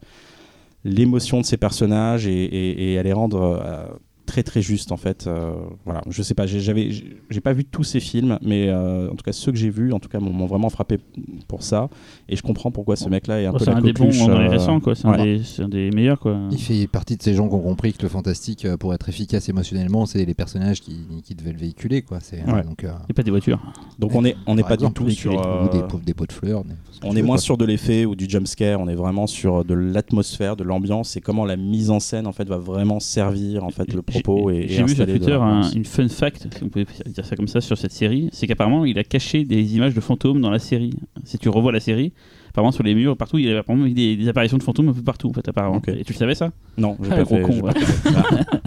l'émotion 0.84 1.40
de 1.40 1.46
ses 1.46 1.56
personnages 1.56 2.26
et, 2.26 2.98
à 2.98 3.02
les 3.02 3.12
rendre 3.12 3.42
euh, 3.42 3.86
très 4.28 4.42
très 4.42 4.60
justes 4.62 4.92
en 4.92 4.96
fait. 4.98 5.26
Euh, 5.26 5.52
voilà, 5.86 6.02
je 6.08 6.22
sais 6.22 6.34
pas, 6.34 6.46
j'ai- 6.46 6.60
j'avais, 6.60 6.90
j'ai 7.30 7.40
pas 7.40 7.52
vu 7.54 7.64
tous 7.64 7.82
ces 7.82 7.98
films, 7.98 8.38
mais 8.42 8.68
euh, 8.68 9.10
en 9.10 9.14
tout 9.14 9.24
cas 9.24 9.32
ceux 9.32 9.50
que 9.50 9.58
j'ai 9.58 9.70
vus, 9.70 9.92
en 9.92 9.98
tout 9.98 10.08
cas 10.10 10.20
m'ont 10.20 10.46
vraiment 10.46 10.68
frappé 10.68 10.98
pour 11.48 11.62
ça. 11.62 11.88
Et 12.28 12.36
je 12.36 12.42
comprends 12.42 12.70
pourquoi 12.70 12.94
ce 12.96 13.08
mec-là 13.08 13.40
est 13.40 13.46
un 13.46 13.50
Oh, 13.50 13.58
peu 13.58 13.64
C'est 13.64 13.70
la 13.70 13.78
un 13.78 13.80
des 13.80 13.92
bons 13.94 14.10
dans 14.26 14.38
les 14.38 14.46
euh, 14.46 14.50
récents, 14.50 14.80
quoi. 14.80 14.94
C'est 14.94 15.06
un, 15.06 15.12
ouais. 15.18 15.38
des- 15.38 15.42
c'est 15.44 15.62
un 15.62 15.68
des 15.68 15.90
meilleurs, 15.90 16.20
quoi. 16.20 16.38
Il 16.50 16.58
fait 16.60 16.86
partie 16.86 17.16
de 17.16 17.22
ces 17.22 17.34
gens 17.34 17.48
qui 17.48 17.54
ont 17.54 17.60
compris 17.60 17.92
que 17.94 18.02
le 18.02 18.08
fantastique, 18.08 18.64
euh, 18.66 18.76
pour 18.76 18.92
être 18.94 19.08
efficace 19.08 19.48
émotionnellement, 19.48 20.04
c'est 20.06 20.24
les 20.24 20.34
personnages 20.34 20.80
qui, 20.82 20.98
qui 21.24 21.34
devaient 21.34 21.52
le 21.52 21.58
véhiculer. 21.58 22.02
Quoi. 22.02 22.18
C'est, 22.20 22.44
Ouais. 22.44 22.62
donc, 22.62 22.84
euh, 22.84 22.90
Et 23.08 23.14
pas 23.14 23.22
des 23.22 23.30
voitures. 23.30 23.60
Donc 23.98 24.14
on 24.14 24.24
est 24.24 24.36
on 24.46 24.54
n'est 24.54 24.62
pas 24.62 24.76
du 24.76 24.90
tout 24.92 25.08
sur 25.10 25.32
ou 25.32 25.68
des, 25.74 25.82
pots- 25.82 26.00
des 26.04 26.14
pots 26.14 26.26
de 26.26 26.32
fleurs. 26.32 26.62
On 27.04 27.14
est 27.16 27.22
moins 27.22 27.36
quoi. 27.36 27.42
sur 27.42 27.56
de 27.56 27.64
l'effet 27.64 28.04
ou 28.04 28.14
du 28.16 28.26
jump 28.28 28.46
scare, 28.46 28.80
on 28.80 28.88
est 28.88 28.94
vraiment 28.94 29.26
sur 29.26 29.64
de 29.64 29.74
l'atmosphère, 29.74 30.56
de 30.56 30.64
l'ambiance 30.64 31.16
et 31.16 31.20
comment 31.20 31.44
la 31.44 31.56
mise 31.56 31.90
en 31.90 32.00
scène 32.00 32.26
en 32.26 32.32
fait 32.32 32.48
va 32.48 32.58
vraiment 32.58 32.98
servir 33.00 33.62
en 33.64 33.70
fait 33.70 33.92
le 33.94 34.02
propos 34.02 34.50
et, 34.50 34.66
J'ai 34.68 34.82
vu 34.82 34.94
sur 34.94 35.06
Twitter 35.06 35.32
un- 35.32 35.70
une 35.70 35.84
fun 35.84 36.08
fact, 36.08 36.48
si 36.56 36.62
on 36.64 36.68
peut 36.68 36.84
dire 37.06 37.24
ça 37.24 37.36
comme 37.36 37.48
ça, 37.48 37.60
sur 37.60 37.78
cette 37.78 37.92
série. 37.92 38.28
C'est 38.32 38.46
qu'apparemment, 38.46 38.84
il 38.84 38.98
a 38.98 39.04
caché 39.04 39.44
des 39.44 39.76
images 39.76 39.94
de 39.94 40.00
fantômes 40.00 40.40
dans 40.40 40.50
la 40.50 40.58
série. 40.58 40.90
Si 41.24 41.38
tu 41.38 41.48
revois 41.48 41.70
la 41.72 41.80
série, 41.80 42.12
apparemment 42.50 42.72
sur 42.72 42.82
les 42.82 42.94
murs, 42.94 43.16
partout, 43.16 43.38
il 43.38 43.46
y 43.46 43.52
a 43.52 43.58
apparemment 43.58 43.86
des, 43.86 44.16
des 44.16 44.28
apparitions 44.28 44.58
de 44.58 44.62
fantômes 44.62 44.88
un 44.88 44.92
peu 44.92 45.02
partout, 45.02 45.28
en 45.28 45.32
fait, 45.32 45.46
apparemment. 45.48 45.80
Et 45.86 46.04
tu 46.04 46.12
le 46.12 46.18
savais 46.18 46.34
ça? 46.34 46.50
Non, 46.76 46.96
j'ai 47.02 47.10
Ah, 47.12 47.16
pas 47.16 47.22
gros 47.22 47.36
fait. 47.36 47.42
con, 47.42 47.52
j'ai 47.52 47.62
ouais. 47.62 47.72
pas 47.72 47.80
fait. 47.80 48.10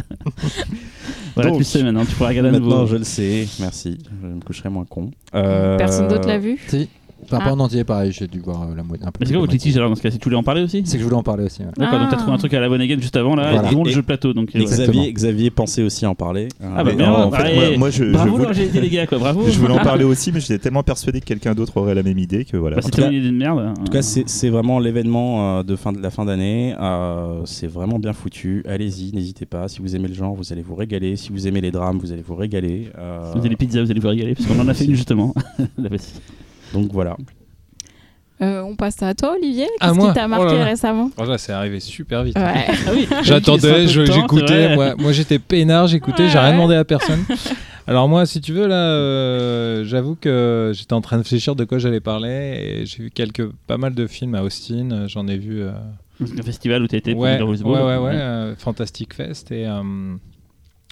Voilà, 1.33 1.49
Donc, 1.51 1.59
tu 1.59 1.63
le 1.63 1.65
sais 1.65 1.83
maintenant, 1.83 2.05
tu 2.05 2.13
pourras 2.15 2.29
regarder 2.29 2.49
à 2.49 2.51
nouveau. 2.51 2.69
Maintenant, 2.71 2.85
je 2.87 2.97
le 2.97 3.03
sais. 3.05 3.47
Merci. 3.61 3.97
Je 4.21 4.27
me 4.27 4.41
coucherai 4.41 4.67
moins 4.69 4.83
con. 4.83 5.11
Euh, 5.33 5.77
Personne 5.77 6.09
d'autre 6.09 6.27
l'a 6.27 6.37
vu? 6.37 6.57
Si. 6.67 6.89
Enfin, 7.31 7.43
Ah. 7.45 7.49
pas 7.49 7.55
en 7.55 7.59
entier, 7.59 7.83
pareil, 7.83 8.11
j'ai 8.11 8.27
dû 8.27 8.39
voir 8.39 8.63
euh, 8.63 8.75
la 8.75 8.83
moitié. 8.83 9.05
un 9.07 9.11
peu 9.11 9.17
Mais 9.21 9.25
c'est 9.25 9.33
quoi 9.33 9.41
votre 9.41 9.53
litige 9.53 9.75
alors 9.77 9.89
dans 9.89 9.95
ce 9.95 10.01
cas 10.01 10.11
Si 10.11 10.17
tu 10.19 10.23
voulais 10.25 10.35
en 10.35 10.43
parler 10.43 10.61
aussi 10.63 10.81
C'est 10.85 10.93
que 10.93 10.99
je 10.99 11.03
voulais 11.03 11.15
en 11.15 11.23
parler 11.23 11.45
aussi. 11.45 11.61
ouais. 11.61 11.67
D'accord, 11.77 11.99
donc 11.99 12.09
t'as 12.09 12.15
Ah. 12.15 12.19
trouvé 12.19 12.33
un 12.33 12.37
truc 12.37 12.53
à 12.53 12.59
la 12.59 12.69
bonne 12.69 12.81
juste 12.99 13.15
avant 13.15 13.35
là, 13.35 13.51
Voilà. 13.51 13.71
et 13.71 13.73
dont 13.73 13.83
le 13.83 13.89
Et- 13.89 13.93
jeu 13.93 14.01
de 14.01 14.05
plateau. 14.05 14.33
Donc, 14.33 14.49
euh, 14.55 14.59
Exactement. 14.59 14.91
Xavier, 14.93 15.13
Xavier 15.13 15.49
pensait 15.51 15.83
aussi 15.83 16.05
en 16.05 16.15
parler. 16.15 16.47
Ah 16.61 16.83
bah 16.83 16.83
Mais- 16.85 16.95
bien, 16.95 17.07
Non, 17.11 17.17
en 17.25 17.31
fait, 17.31 17.51
et- 17.51 17.55
moi, 17.69 17.77
moi, 17.77 17.89
je, 17.89 18.03
je 18.05 18.11
Bravo 18.11 18.31
voulais, 18.31 18.45
l'angélité 18.45 18.81
les 18.81 18.89
gars, 18.89 19.07
quoi, 19.07 19.17
bravo. 19.19 19.43
je 19.47 19.57
voulais 19.59 19.73
en 19.73 19.77
parler 19.83 20.03
aussi, 20.03 20.31
mais 20.31 20.39
j'étais 20.39 20.59
tellement 20.59 20.83
persuadé 20.83 21.19
que 21.21 21.25
quelqu'un 21.25 21.53
d'autre 21.53 21.77
aurait 21.77 21.95
la 21.95 22.03
même 22.03 22.17
idée 22.17 22.45
que 22.45 22.57
voilà. 22.57 22.77
Bah, 22.77 22.81
c'est 22.83 22.91
tout 22.91 22.97
cas- 22.97 23.03
tellement 23.03 23.17
une 23.17 23.23
idée 23.23 23.31
de 23.31 23.37
merde. 23.37 23.73
En 23.79 23.83
tout 23.83 23.91
cas, 23.91 24.01
c'est 24.01 24.27
c'est 24.27 24.49
vraiment 24.49 24.79
l'événement 24.79 25.59
euh, 25.59 25.63
de, 25.63 25.75
fin, 25.75 25.91
de 25.93 25.99
la 26.01 26.09
fin 26.09 26.25
d'année. 26.25 26.75
Euh, 26.79 27.41
c'est 27.45 27.67
vraiment 27.67 27.99
bien 27.99 28.13
foutu. 28.13 28.63
Allez-y, 28.67 29.13
n'hésitez 29.13 29.45
pas. 29.45 29.67
Si 29.67 29.79
vous 29.81 29.95
aimez 29.95 30.07
le 30.07 30.13
genre, 30.13 30.33
vous 30.35 30.51
allez 30.51 30.61
vous 30.63 30.75
régaler. 30.75 31.15
Si 31.15 31.31
vous 31.31 31.47
aimez 31.47 31.61
les 31.61 31.71
drames, 31.71 31.97
vous 31.99 32.11
allez 32.11 32.23
vous 32.25 32.35
régaler. 32.35 32.89
Euh, 32.97 33.19
Vous 33.33 33.39
avez 33.39 33.49
les 33.49 33.55
pizzas, 33.55 33.83
vous 33.83 33.91
allez 33.91 33.99
vous 33.99 34.07
régaler, 34.07 34.33
parce 34.35 34.47
qu'on 34.47 34.59
en 34.59 34.67
a 34.67 34.73
fait 34.73 34.85
une 34.85 34.95
justement. 34.95 35.33
La 35.77 35.89
voici. 35.89 36.13
Donc 36.73 36.91
voilà. 36.91 37.15
Euh, 38.41 38.61
on 38.63 38.75
passe 38.75 39.03
à 39.03 39.13
toi, 39.13 39.35
Olivier. 39.39 39.67
À 39.79 39.87
Qu'est-ce 39.89 39.99
moi 39.99 40.07
qui 40.09 40.15
t'a 40.15 40.25
Oh 40.25 40.29
marqué 40.29 40.53
là 40.53 40.59
là. 40.59 40.65
récemment? 40.65 41.11
C'est 41.37 41.51
arrivé 41.53 41.79
super 41.79 42.23
vite. 42.23 42.35
Ouais. 42.37 42.65
Oui, 42.91 43.07
J'attendais, 43.23 43.87
je- 43.87 44.03
J'écoutais. 44.05 44.13
j'écoutais. 44.13 44.75
Moi, 44.75 44.95
moi 44.97 45.11
j'étais 45.11 45.37
peinard, 45.37 45.85
j'écoutais, 45.85 46.27
j'ai 46.27 46.37
Ouais. 46.39 46.45
rien 46.45 46.53
demandé 46.53 46.73
à 46.75 46.83
personne. 46.83 47.23
Alors 47.87 48.07
moi, 48.09 48.25
si 48.25 48.41
tu 48.41 48.51
veux, 48.53 48.65
là, 48.65 48.75
euh, 48.93 49.83
j'avoue 49.85 50.15
que 50.15 50.71
j'étais 50.73 50.93
en 50.93 51.01
train 51.01 51.17
de 51.17 51.21
réfléchir 51.23 51.55
de 51.55 51.65
quoi 51.65 51.77
j'allais 51.77 51.99
parler 51.99 52.79
et 52.81 52.85
j'ai 52.87 53.03
vu 53.03 53.11
quelques, 53.11 53.45
pas 53.67 53.77
mal 53.77 53.93
de 53.93 54.07
films 54.07 54.33
à 54.33 54.41
Austin. 54.43 54.89
euh, 54.91 55.07
J'en 55.07 55.27
ai 55.27 55.37
vu. 55.37 55.61
euh, 55.61 55.71
Un 56.21 56.41
festival 56.43 56.81
où 56.81 56.85
été 56.85 57.11
pour 57.13 57.21
ouais, 57.21 57.37
le 57.37 57.43
ouais, 57.43 57.47
Rose 57.49 57.61
Bowl. 57.61 57.73
ouais, 57.77 57.97
ouais, 57.97 58.11
euh, 58.15 58.55
Fantastic 58.55 59.13
Fest 59.13 59.51
et 59.51 59.67
euh, 59.67 59.81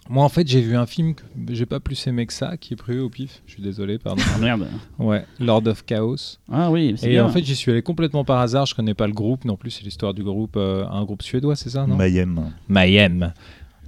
moi 0.10 0.26
en 0.26 0.30
fait 0.30 0.48
j'ai 0.48 0.60
vu 0.60 0.76
un 0.76 0.86
film 0.86 1.14
que 1.14 1.24
j'ai 1.50 1.66
pas 1.66 1.80
plus 1.80 2.08
aimé 2.08 2.26
que 2.26 2.34
ça 2.34 2.58
qui 2.58 2.74
est 2.74 2.78
prévu 2.78 3.00
au 3.00 3.10
pif. 3.10 3.42
Je 3.46 3.54
suis 3.54 3.64
désolé, 3.64 4.00
pardon. 4.00 4.22
Ah 4.36 4.38
merde. 4.40 4.68
Ouais, 4.98 5.24
Lord 5.40 5.68
of 5.68 5.86
Chaos. 5.86 6.38
Ah 6.52 6.72
oui, 6.72 6.96
c'est 6.98 7.08
Et 7.08 7.10
bien. 7.12 7.26
en 7.26 7.30
fait, 7.30 7.44
j'y 7.44 7.56
suis 7.56 7.72
allé 7.72 7.82
complètement 7.82 8.26
par 8.26 8.40
hasard. 8.40 8.66
Je 8.66 8.76
connais 8.76 8.96
pas 8.96 9.08
le 9.08 9.14
groupe 9.14 9.46
non 9.46 9.56
plus. 9.56 9.72
C'est 9.72 9.84
l'histoire 9.84 10.14
du 10.14 10.24
groupe, 10.24 10.56
euh, 10.58 10.86
un 10.90 11.06
groupe 11.06 11.22
suédois, 11.22 11.56
c'est 11.56 11.70
ça, 11.70 11.86
non 11.86 11.96
Mayhem. 11.96 12.52
Mayhem. 12.68 13.34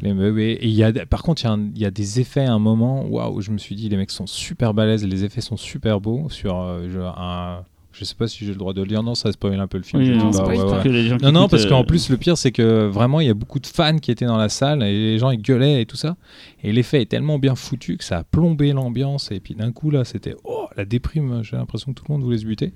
Les, 0.02 0.10
et 0.10 0.68
y 0.68 0.84
a, 0.84 0.92
par 1.06 1.22
contre, 1.22 1.44
il 1.46 1.78
y 1.78 1.86
a 1.86 1.90
y, 1.90 1.92
des 1.92 2.20
effets 2.20 2.46
à 2.46 2.54
un 2.54 2.60
moment. 2.60 3.06
Waouh, 3.06 3.42
je 3.42 3.52
me 3.52 3.58
suis 3.58 3.76
dit, 3.76 3.90
les 3.90 3.98
mecs 3.98 4.12
sont 4.12 4.28
super 4.28 4.74
balèzes. 4.74 5.06
Les 5.06 5.24
effets 5.24 5.42
sont 5.42 5.58
super 5.58 6.02
beaux 6.02 6.28
sur 6.30 6.60
euh, 6.60 6.88
je, 6.90 7.00
un. 7.00 7.64
Je 8.02 8.06
sais 8.08 8.16
pas 8.16 8.28
si 8.28 8.46
j'ai 8.46 8.52
le 8.52 8.58
droit 8.58 8.74
de 8.74 8.82
le 8.82 8.88
dire. 8.88 9.04
Non, 9.04 9.14
ça 9.14 9.32
spoil 9.32 9.60
un 9.60 9.68
peu 9.68 9.78
le 9.78 9.84
film. 9.84 10.02
Oui, 10.02 10.10
non, 10.10 10.32
bah, 10.32 10.48
ouais, 10.48 10.60
ouais. 10.60 10.84
que 10.84 11.24
Non, 11.24 11.32
non, 11.32 11.48
parce 11.48 11.68
qu'en 11.68 11.82
euh, 11.82 11.86
plus, 11.86 12.10
le 12.10 12.18
pire, 12.18 12.36
c'est 12.36 12.52
que 12.52 12.88
vraiment, 12.88 13.20
il 13.20 13.28
y 13.28 13.30
a 13.30 13.36
beaucoup 13.36 13.60
de 13.60 13.68
fans 13.68 14.00
qui 14.00 14.10
étaient 14.10 14.26
dans 14.26 14.38
la 14.38 14.50
salle 14.50 14.82
et 14.82 14.92
les 14.92 15.20
gens, 15.20 15.30
ils 15.30 15.40
gueulaient 15.40 15.84
et 15.84 15.86
tout 15.86 15.98
ça. 15.98 16.18
Et 16.64 16.72
l'effet 16.72 17.04
est 17.04 17.06
tellement 17.06 17.38
bien 17.38 17.54
foutu 17.54 17.98
que 17.98 18.04
ça 18.04 18.18
a 18.18 18.24
plombé 18.24 18.74
l'ambiance. 18.74 19.30
Et 19.30 19.40
puis 19.40 19.54
d'un 19.54 19.72
coup, 19.72 19.92
là, 19.92 20.04
c'était 20.04 20.34
oh, 20.46 20.66
la 20.76 20.84
déprime. 20.84 21.44
J'ai 21.44 21.58
l'impression 21.58 21.94
que 21.94 22.00
tout 22.00 22.06
le 22.10 22.16
monde 22.16 22.24
voulait 22.24 22.40
se 22.40 22.46
buter. 22.46 22.74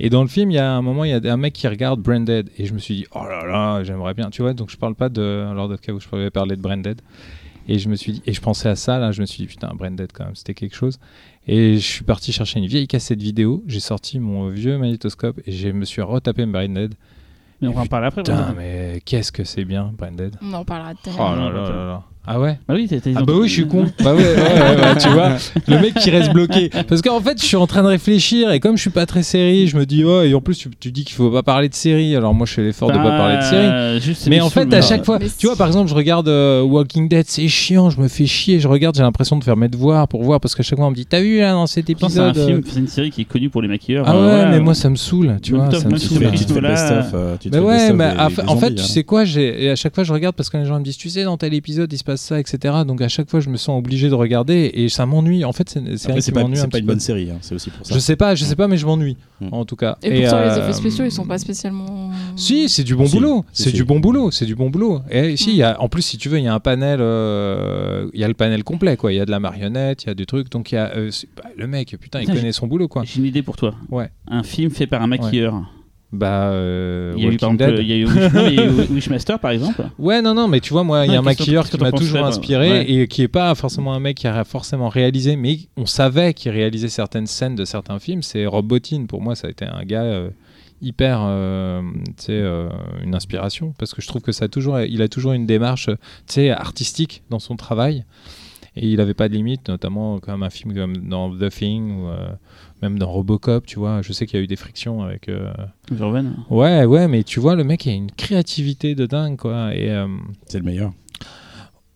Et 0.00 0.10
dans 0.10 0.22
le 0.22 0.28
film, 0.28 0.50
il 0.50 0.54
y 0.54 0.58
a 0.58 0.72
un 0.72 0.82
moment, 0.82 1.04
il 1.04 1.10
y 1.10 1.28
a 1.28 1.32
un 1.32 1.36
mec 1.36 1.52
qui 1.52 1.68
regarde 1.68 2.00
Branded. 2.00 2.50
Et 2.58 2.66
je 2.66 2.74
me 2.74 2.80
suis 2.80 2.94
dit, 2.94 3.06
oh 3.14 3.22
là 3.22 3.46
là, 3.46 3.84
j'aimerais 3.84 4.14
bien. 4.14 4.28
Tu 4.30 4.42
vois, 4.42 4.54
donc 4.54 4.70
je 4.70 4.76
parle 4.76 4.96
pas 4.96 5.08
de 5.08 5.52
Lord 5.54 5.70
of 5.70 5.80
Chaos, 5.80 6.00
je 6.00 6.08
pourrais 6.08 6.32
parler 6.32 6.56
de 6.56 6.62
Branded. 6.62 7.00
Et 7.68 7.78
je 7.78 7.88
me 7.88 7.94
suis 7.94 8.14
dit, 8.14 8.22
et 8.26 8.32
je 8.32 8.40
pensais 8.40 8.68
à 8.68 8.74
ça, 8.74 8.98
là, 8.98 9.12
je 9.12 9.20
me 9.20 9.26
suis 9.26 9.44
dit, 9.44 9.46
putain, 9.46 9.72
Branded 9.72 10.10
quand 10.12 10.24
même, 10.24 10.34
c'était 10.34 10.54
quelque 10.54 10.74
chose. 10.74 10.98
Et 11.46 11.74
je 11.76 11.86
suis 11.86 12.04
parti 12.04 12.32
chercher 12.32 12.60
une 12.60 12.66
vieille 12.66 12.86
cassette 12.86 13.20
vidéo. 13.20 13.64
J'ai 13.66 13.80
sorti 13.80 14.18
mon 14.20 14.48
vieux 14.48 14.78
magnétoscope 14.78 15.40
et 15.46 15.52
je 15.52 15.68
me 15.68 15.84
suis 15.84 16.02
retapé 16.02 16.46
Branded. 16.46 16.94
Mais 17.60 17.68
on 17.68 17.72
va 17.72 17.82
en 17.82 17.86
parler 17.86 18.06
après. 18.08 18.22
Putain, 18.22 18.54
mais 18.56 19.00
qu'est-ce 19.04 19.32
que 19.32 19.44
c'est 19.44 19.64
bien, 19.64 19.92
Branded. 19.96 20.36
On 20.42 20.52
en 20.52 20.64
parlera 20.64 20.94
tout 20.94 21.10
à 21.10 21.12
Oh 21.14 21.36
là 21.36 21.50
là 21.50 21.62
là 21.70 21.86
là. 21.86 22.04
Ah 22.24 22.38
ouais 22.38 22.56
Ah 22.68 22.74
oui, 22.74 22.88
Ah 23.16 23.22
bah 23.24 23.32
oui, 23.36 23.48
je 23.48 23.52
suis 23.52 23.66
con. 23.68 23.86
Bah 24.04 24.14
ouais, 24.14 24.22
ouais, 24.22 24.34
ouais, 24.36 24.80
ouais, 24.80 24.96
tu 25.00 25.08
vois, 25.08 25.30
le 25.66 25.80
mec 25.80 25.94
qui 25.94 26.08
reste 26.10 26.32
bloqué. 26.32 26.70
Parce 26.88 27.02
qu'en 27.02 27.20
fait, 27.20 27.40
je 27.40 27.44
suis 27.44 27.56
en 27.56 27.66
train 27.66 27.82
de 27.82 27.88
réfléchir 27.88 28.52
et 28.52 28.60
comme 28.60 28.76
je 28.76 28.82
suis 28.82 28.90
pas 28.90 29.06
très 29.06 29.24
série, 29.24 29.66
je 29.66 29.76
me 29.76 29.84
dis 29.86 30.04
oh 30.04 30.22
et 30.22 30.32
en 30.32 30.40
plus 30.40 30.56
tu, 30.56 30.70
tu 30.78 30.92
dis 30.92 31.04
qu'il 31.04 31.16
faut 31.16 31.30
pas 31.30 31.42
parler 31.42 31.68
de 31.68 31.74
série. 31.74 32.14
Alors 32.14 32.32
moi, 32.32 32.46
je 32.46 32.52
fais 32.54 32.62
l'effort 32.62 32.90
de 32.92 32.96
pas 32.96 33.02
parler 33.02 33.38
de 33.38 33.42
série. 33.42 34.00
Juste, 34.00 34.28
Mais 34.28 34.40
en 34.40 34.50
fait, 34.50 34.72
à 34.72 34.82
chaque 34.82 35.04
fois, 35.04 35.18
Mais 35.18 35.26
tu 35.36 35.46
vois, 35.46 35.56
par 35.56 35.66
exemple, 35.66 35.90
je 35.90 35.94
regarde 35.96 36.28
euh, 36.28 36.62
Walking 36.62 37.08
Dead, 37.08 37.24
c'est 37.26 37.48
chiant, 37.48 37.90
je 37.90 38.00
me 38.00 38.06
fais 38.06 38.26
chier, 38.26 38.60
je 38.60 38.68
regarde, 38.68 38.94
j'ai 38.94 39.02
l'impression 39.02 39.36
de 39.36 39.42
faire 39.42 39.56
mes 39.56 39.68
devoirs 39.68 40.06
pour 40.06 40.22
voir 40.22 40.38
parce 40.40 40.54
qu'à 40.54 40.62
chaque 40.62 40.78
fois 40.78 40.86
on 40.86 40.90
me 40.90 40.94
dit 40.96 41.06
t'as 41.06 41.20
vu 41.20 41.40
là 41.40 41.52
dans 41.52 41.66
cet 41.66 41.86
Pourtant, 41.86 42.08
c'est 42.08 42.20
un 42.20 42.28
épisode. 42.30 42.46
film, 42.46 42.58
euh, 42.58 42.62
c'est 42.72 42.78
une 42.80 42.86
série 42.86 43.10
qui 43.10 43.22
est 43.22 43.24
connue 43.24 43.50
pour 43.50 43.62
les 43.62 43.68
maquilleurs. 43.68 44.04
Ah 44.06 44.14
euh, 44.14 44.20
ouais, 44.24 44.34
voilà. 44.36 44.50
mais 44.50 44.60
moi 44.60 44.74
ça 44.74 44.88
me 44.88 44.94
saoule, 44.96 45.38
tu 45.42 45.52
Même 45.54 45.62
vois. 45.62 45.70
top, 45.72 45.82
ça 45.82 45.88
me 45.88 45.94
Tu 45.98 46.00
te 46.08 46.14
saoule. 46.14 46.18
fais, 46.18 46.30
tu 46.36 46.44
te 46.44 46.52
fais 46.52 46.60
le 46.60 46.68
Christophe, 46.68 46.90
là. 46.90 46.92
best-of. 47.00 47.10
euh, 47.14 47.36
tu 47.40 47.50
te 47.50 47.54
Mais 47.56 47.60
fais 47.60 47.60
le 47.60 47.68
ouais, 47.68 47.76
best-of 47.78 47.96
mais 47.96 48.12
des- 48.14 48.20
à- 48.20 48.28
des 48.28 48.48
en 48.48 48.56
fait, 48.56 48.66
zombies, 48.68 48.74
tu 48.76 48.82
hein. 48.82 48.86
sais 48.86 49.02
quoi, 49.04 49.24
j'ai 49.24 49.64
et 49.64 49.70
à 49.70 49.76
chaque 49.76 49.94
fois 49.94 50.04
je 50.04 50.12
regarde 50.12 50.36
parce 50.36 50.48
que 50.50 50.56
les 50.56 50.64
gens 50.66 50.78
me 50.78 50.84
disent, 50.84 50.96
tu 50.96 51.08
sais, 51.10 51.24
dans 51.24 51.36
tel 51.36 51.52
épisode 51.54 51.92
il 51.92 51.98
se 51.98 52.04
passe 52.04 52.11
ça, 52.16 52.38
etc. 52.40 52.74
Donc 52.86 53.00
à 53.00 53.08
chaque 53.08 53.28
fois 53.30 53.40
je 53.40 53.48
me 53.50 53.56
sens 53.56 53.78
obligé 53.78 54.08
de 54.08 54.14
regarder 54.14 54.70
et 54.74 54.88
ça 54.88 55.06
m'ennuie. 55.06 55.44
En 55.44 55.52
fait, 55.52 55.68
c'est 55.68 56.32
pas, 56.32 56.42
m'ennuie 56.42 56.56
c'est 56.56 56.62
un 56.62 56.64
pas 56.64 56.70
petit 56.70 56.78
une 56.78 56.86
peu. 56.86 56.92
bonne 56.92 57.00
série, 57.00 57.30
hein, 57.30 57.38
c'est 57.40 57.54
aussi 57.54 57.70
pour 57.70 57.86
ça. 57.86 57.94
Je 57.94 57.98
sais 58.00 58.16
pas, 58.16 58.34
je 58.34 58.44
sais 58.44 58.56
pas, 58.56 58.68
mais 58.68 58.76
je 58.76 58.86
m'ennuie 58.86 59.16
Mm. 59.40 59.48
en 59.52 59.64
tout 59.64 59.74
cas. 59.74 59.98
Et 60.04 60.20
pourtant, 60.22 60.38
les 60.40 60.46
euh, 60.50 60.58
effets 60.62 60.72
spéciaux, 60.72 61.04
ils 61.04 61.10
sont 61.10 61.26
pas 61.26 61.36
spécialement. 61.38 62.10
Si, 62.36 62.68
c'est 62.68 62.84
du 62.84 62.94
bon 62.94 63.06
Si, 63.06 63.16
boulot. 63.16 63.44
si, 63.52 63.64
C'est 63.64 63.70
si. 63.70 63.76
du 63.76 63.84
bon 63.84 63.98
boulot. 63.98 64.30
C'est 64.30 64.46
du 64.46 64.54
bon 64.54 64.70
boulot. 64.70 65.00
Et 65.10 65.36
si, 65.36 65.56
y 65.56 65.62
a, 65.64 65.80
en 65.80 65.88
plus, 65.88 66.02
si 66.02 66.16
tu 66.16 66.28
veux, 66.28 66.38
il 66.38 66.44
y 66.44 66.48
a 66.48 66.54
un 66.54 66.60
panel. 66.60 67.00
euh, 67.00 68.08
Il 68.14 68.20
y 68.20 68.24
a 68.24 68.28
le 68.28 68.34
panel 68.34 68.62
complet, 68.64 68.96
quoi. 68.96 69.12
Il 69.12 69.16
y 69.16 69.20
a 69.20 69.26
de 69.26 69.30
la 69.32 69.40
marionnette, 69.40 70.04
il 70.04 70.06
y 70.06 70.10
a 70.10 70.14
des 70.14 70.26
trucs. 70.26 70.48
Donc 70.50 70.70
il 70.72 70.76
y 70.76 70.78
a 70.78 70.92
euh, 70.96 71.10
bah, 71.36 71.50
le 71.56 71.66
mec, 71.66 71.96
putain, 72.00 72.20
il 72.20 72.26
connaît 72.28 72.52
son 72.52 72.66
boulot, 72.68 72.88
quoi. 72.88 73.02
J'ai 73.04 73.18
une 73.18 73.26
idée 73.26 73.42
pour 73.42 73.56
toi. 73.56 73.74
Ouais. 73.90 74.10
Un 74.28 74.42
film 74.44 74.70
fait 74.70 74.86
par 74.86 75.02
un 75.02 75.06
maquilleur. 75.08 75.62
Bah, 76.12 76.50
euh, 76.50 77.14
Il 77.16 77.22
y 77.22 77.26
a 77.26 77.30
eu 77.30 77.32
exemple, 77.32 77.74
il 77.78 77.86
y 77.86 77.92
a 77.92 77.96
eu 77.96 78.04
Wish- 78.04 78.32
non, 78.34 78.42
mais 78.42 78.52
il 78.52 78.54
y 78.54 78.60
a 78.60 78.64
eu 78.66 78.70
Wishmaster 78.90 79.38
par 79.38 79.50
exemple. 79.50 79.82
Ouais, 79.98 80.20
non, 80.20 80.34
non, 80.34 80.46
mais 80.46 80.60
tu 80.60 80.72
vois, 80.74 80.84
moi, 80.84 81.06
il 81.06 81.12
y 81.12 81.16
a 81.16 81.18
un 81.18 81.22
maquilleur 81.22 81.68
qui 81.68 81.78
m'a 81.78 81.90
toujours 81.90 82.24
inspiré 82.26 82.70
ouais. 82.70 82.90
et 82.90 83.08
qui 83.08 83.22
est 83.22 83.28
pas 83.28 83.54
forcément 83.54 83.94
un 83.94 84.00
mec 84.00 84.18
qui 84.18 84.26
a 84.26 84.44
forcément 84.44 84.90
réalisé, 84.90 85.36
mais 85.36 85.58
on 85.78 85.86
savait 85.86 86.34
qu'il 86.34 86.52
réalisait 86.52 86.88
certaines 86.88 87.26
scènes 87.26 87.54
de 87.56 87.64
certains 87.64 87.98
films. 87.98 88.22
C'est 88.22 88.44
Rob 88.44 88.66
Bottin. 88.66 89.06
Pour 89.06 89.22
moi, 89.22 89.34
ça 89.34 89.46
a 89.46 89.50
été 89.50 89.64
un 89.64 89.84
gars. 89.84 90.02
euh, 90.02 90.30
hyper 90.84 91.20
euh, 91.22 91.80
tu 92.18 92.24
sais, 92.24 92.42
une 93.04 93.14
inspiration 93.14 93.72
parce 93.78 93.94
que 93.94 94.02
je 94.02 94.08
trouve 94.08 94.20
que 94.20 94.32
ça 94.32 94.46
a 94.46 94.48
toujours, 94.48 94.80
il 94.80 95.00
a 95.00 95.06
toujours 95.06 95.32
une 95.32 95.46
démarche 95.46 95.86
tu 95.86 95.94
sais, 96.26 96.50
artistique 96.50 97.22
dans 97.30 97.38
son 97.38 97.54
travail 97.54 98.04
et 98.74 98.88
il 98.88 98.96
n'avait 98.96 99.14
pas 99.14 99.28
de 99.28 99.34
limite, 99.34 99.68
notamment 99.68 100.18
comme 100.18 100.42
un 100.42 100.50
film 100.50 100.74
comme 100.74 100.96
dans 100.96 101.30
The 101.30 101.50
Thing 101.50 101.92
ou 101.92 102.08
même 102.82 102.98
dans 102.98 103.10
Robocop, 103.10 103.64
tu 103.66 103.78
vois. 103.78 104.02
Je 104.02 104.12
sais 104.12 104.26
qu'il 104.26 104.38
y 104.38 104.40
a 104.40 104.44
eu 104.44 104.48
des 104.48 104.56
frictions 104.56 105.02
avec. 105.02 105.28
euh. 105.28 105.52
Ouais, 106.50 106.84
ouais, 106.84 107.08
mais 107.08 107.22
tu 107.22 107.40
vois, 107.40 107.54
le 107.54 107.64
mec 107.64 107.86
il 107.86 107.90
a 107.90 107.94
une 107.94 108.10
créativité 108.10 108.94
de 108.94 109.06
dingue, 109.06 109.36
quoi. 109.38 109.74
Et 109.74 109.90
euh, 109.90 110.06
C'est 110.46 110.58
le 110.58 110.64
meilleur. 110.64 110.92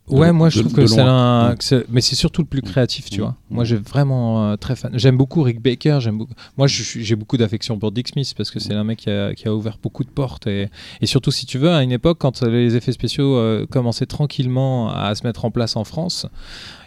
Ouais, 0.09 0.29
De- 0.29 0.33
moi 0.33 0.51
je 0.51 0.59
de- 0.59 0.63
trouve 0.63 0.73
que 0.75 0.87
c'est 0.87 1.01
un, 1.01 1.57
Ouais. 1.73 1.85
mais 1.89 2.01
c'est 2.01 2.15
surtout 2.15 2.43
le 2.43 2.47
plus 2.47 2.63
créatif, 2.63 3.11
tu 3.11 3.23
vois. 3.23 3.35
Moi, 3.51 3.65
j'ai 3.65 3.75
vraiment 3.75 4.53
euh, 4.53 4.57
très 4.57 4.77
fan. 4.77 4.93
J'aime 4.95 5.17
beaucoup 5.17 5.43
Rick 5.43 5.61
Baker. 5.61 5.99
J'aime 6.01 6.17
beaucoup. 6.19 6.33
Moi, 6.57 6.69
j'ai 6.69 7.17
beaucoup 7.17 7.37
d'affection 7.37 7.77
pour 7.77 7.91
Dick 7.91 8.07
Smith 8.07 8.33
parce 8.37 8.53
que 8.53 8.61
c'est 8.61 8.73
un 8.75 8.85
mec 8.85 9.01
qui 9.01 9.11
a, 9.11 9.35
qui 9.35 9.49
a 9.49 9.53
ouvert 9.55 9.79
beaucoup 9.83 10.05
de 10.05 10.09
portes 10.11 10.47
et, 10.47 10.69
et 11.01 11.07
surtout, 11.07 11.33
si 11.33 11.45
tu 11.45 11.59
veux, 11.59 11.71
à 11.73 11.83
une 11.83 11.91
époque 11.91 12.19
quand 12.21 12.41
les 12.43 12.77
effets 12.77 12.93
spéciaux 12.93 13.35
euh, 13.37 13.67
commençaient 13.67 14.07
tranquillement 14.07 14.91
à 14.91 15.13
se 15.17 15.27
mettre 15.27 15.45
en 15.45 15.51
place 15.51 15.75
en 15.75 15.83
France. 15.83 16.27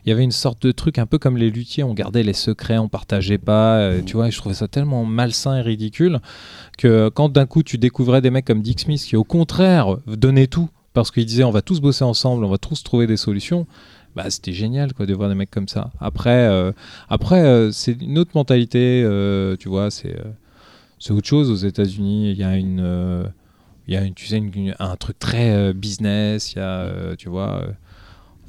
Il 0.06 0.10
y 0.10 0.12
avait 0.12 0.24
une 0.24 0.32
sorte 0.32 0.62
de 0.66 0.72
truc 0.72 0.98
un 0.98 1.06
peu 1.06 1.18
comme 1.18 1.38
les 1.38 1.50
luthiers, 1.50 1.84
on 1.84 1.94
gardait 1.94 2.24
les 2.24 2.34
secrets, 2.34 2.78
on 2.78 2.88
partageait 2.88 3.38
pas, 3.38 3.78
euh, 3.78 4.02
tu 4.06 4.16
vois, 4.16 4.28
et 4.28 4.32
je 4.32 4.38
trouvais 4.38 4.56
ça 4.56 4.68
tellement 4.68 5.06
malsain 5.06 5.58
et 5.58 5.62
ridicule 5.62 6.20
que 6.78 7.10
quand 7.10 7.30
d'un 7.30 7.46
coup 7.46 7.64
tu 7.64 7.78
découvrais 7.78 8.22
des 8.22 8.30
mecs 8.30 8.46
comme 8.46 8.62
Dick 8.62 8.80
Smith 8.80 9.02
qui 9.02 9.16
au 9.16 9.24
contraire 9.24 9.98
donnaient 10.08 10.48
tout 10.48 10.70
parce 10.94 11.12
qu'ils 11.12 11.26
disaient 11.26 11.44
on 11.44 11.52
va 11.52 11.62
tous 11.62 11.82
bosser 11.82 12.04
ensemble, 12.04 12.44
on 12.44 12.50
va 12.50 12.58
tous 12.58 12.84
trouver 12.84 13.08
des 13.08 13.18
solutions, 13.18 13.68
bah 14.16 14.30
c'était 14.30 14.54
génial 14.54 14.94
quoi 14.94 15.06
de 15.06 15.14
voir 15.14 15.30
des 15.30 15.36
mecs 15.36 15.52
comme 15.52 15.68
ça. 15.68 15.92
Après, 16.00 16.48
euh, 16.48 16.72
après 17.10 17.42
euh, 17.42 17.72
c'est 17.72 18.02
une 18.02 18.18
autre 18.18 18.32
mentalité, 18.36 19.04
tu 19.60 19.70
vois, 19.70 19.92
c'est 19.92 20.18
c'est 20.98 21.14
autre 21.14 21.28
chose 21.28 21.50
aux 21.50 21.68
États-Unis. 21.68 22.32
Il 22.32 22.38
y 22.38 22.44
a 22.44 22.58
une, 22.58 23.32
il 23.88 23.98
y 23.98 24.14
tu 24.14 24.26
sais, 24.26 24.42
un 24.80 24.96
truc 24.98 25.18
très 25.18 25.74
business. 25.74 26.54
Il 26.54 26.60
y 26.60 26.62
a, 26.62 27.16
tu 27.18 27.30
vois, 27.30 27.64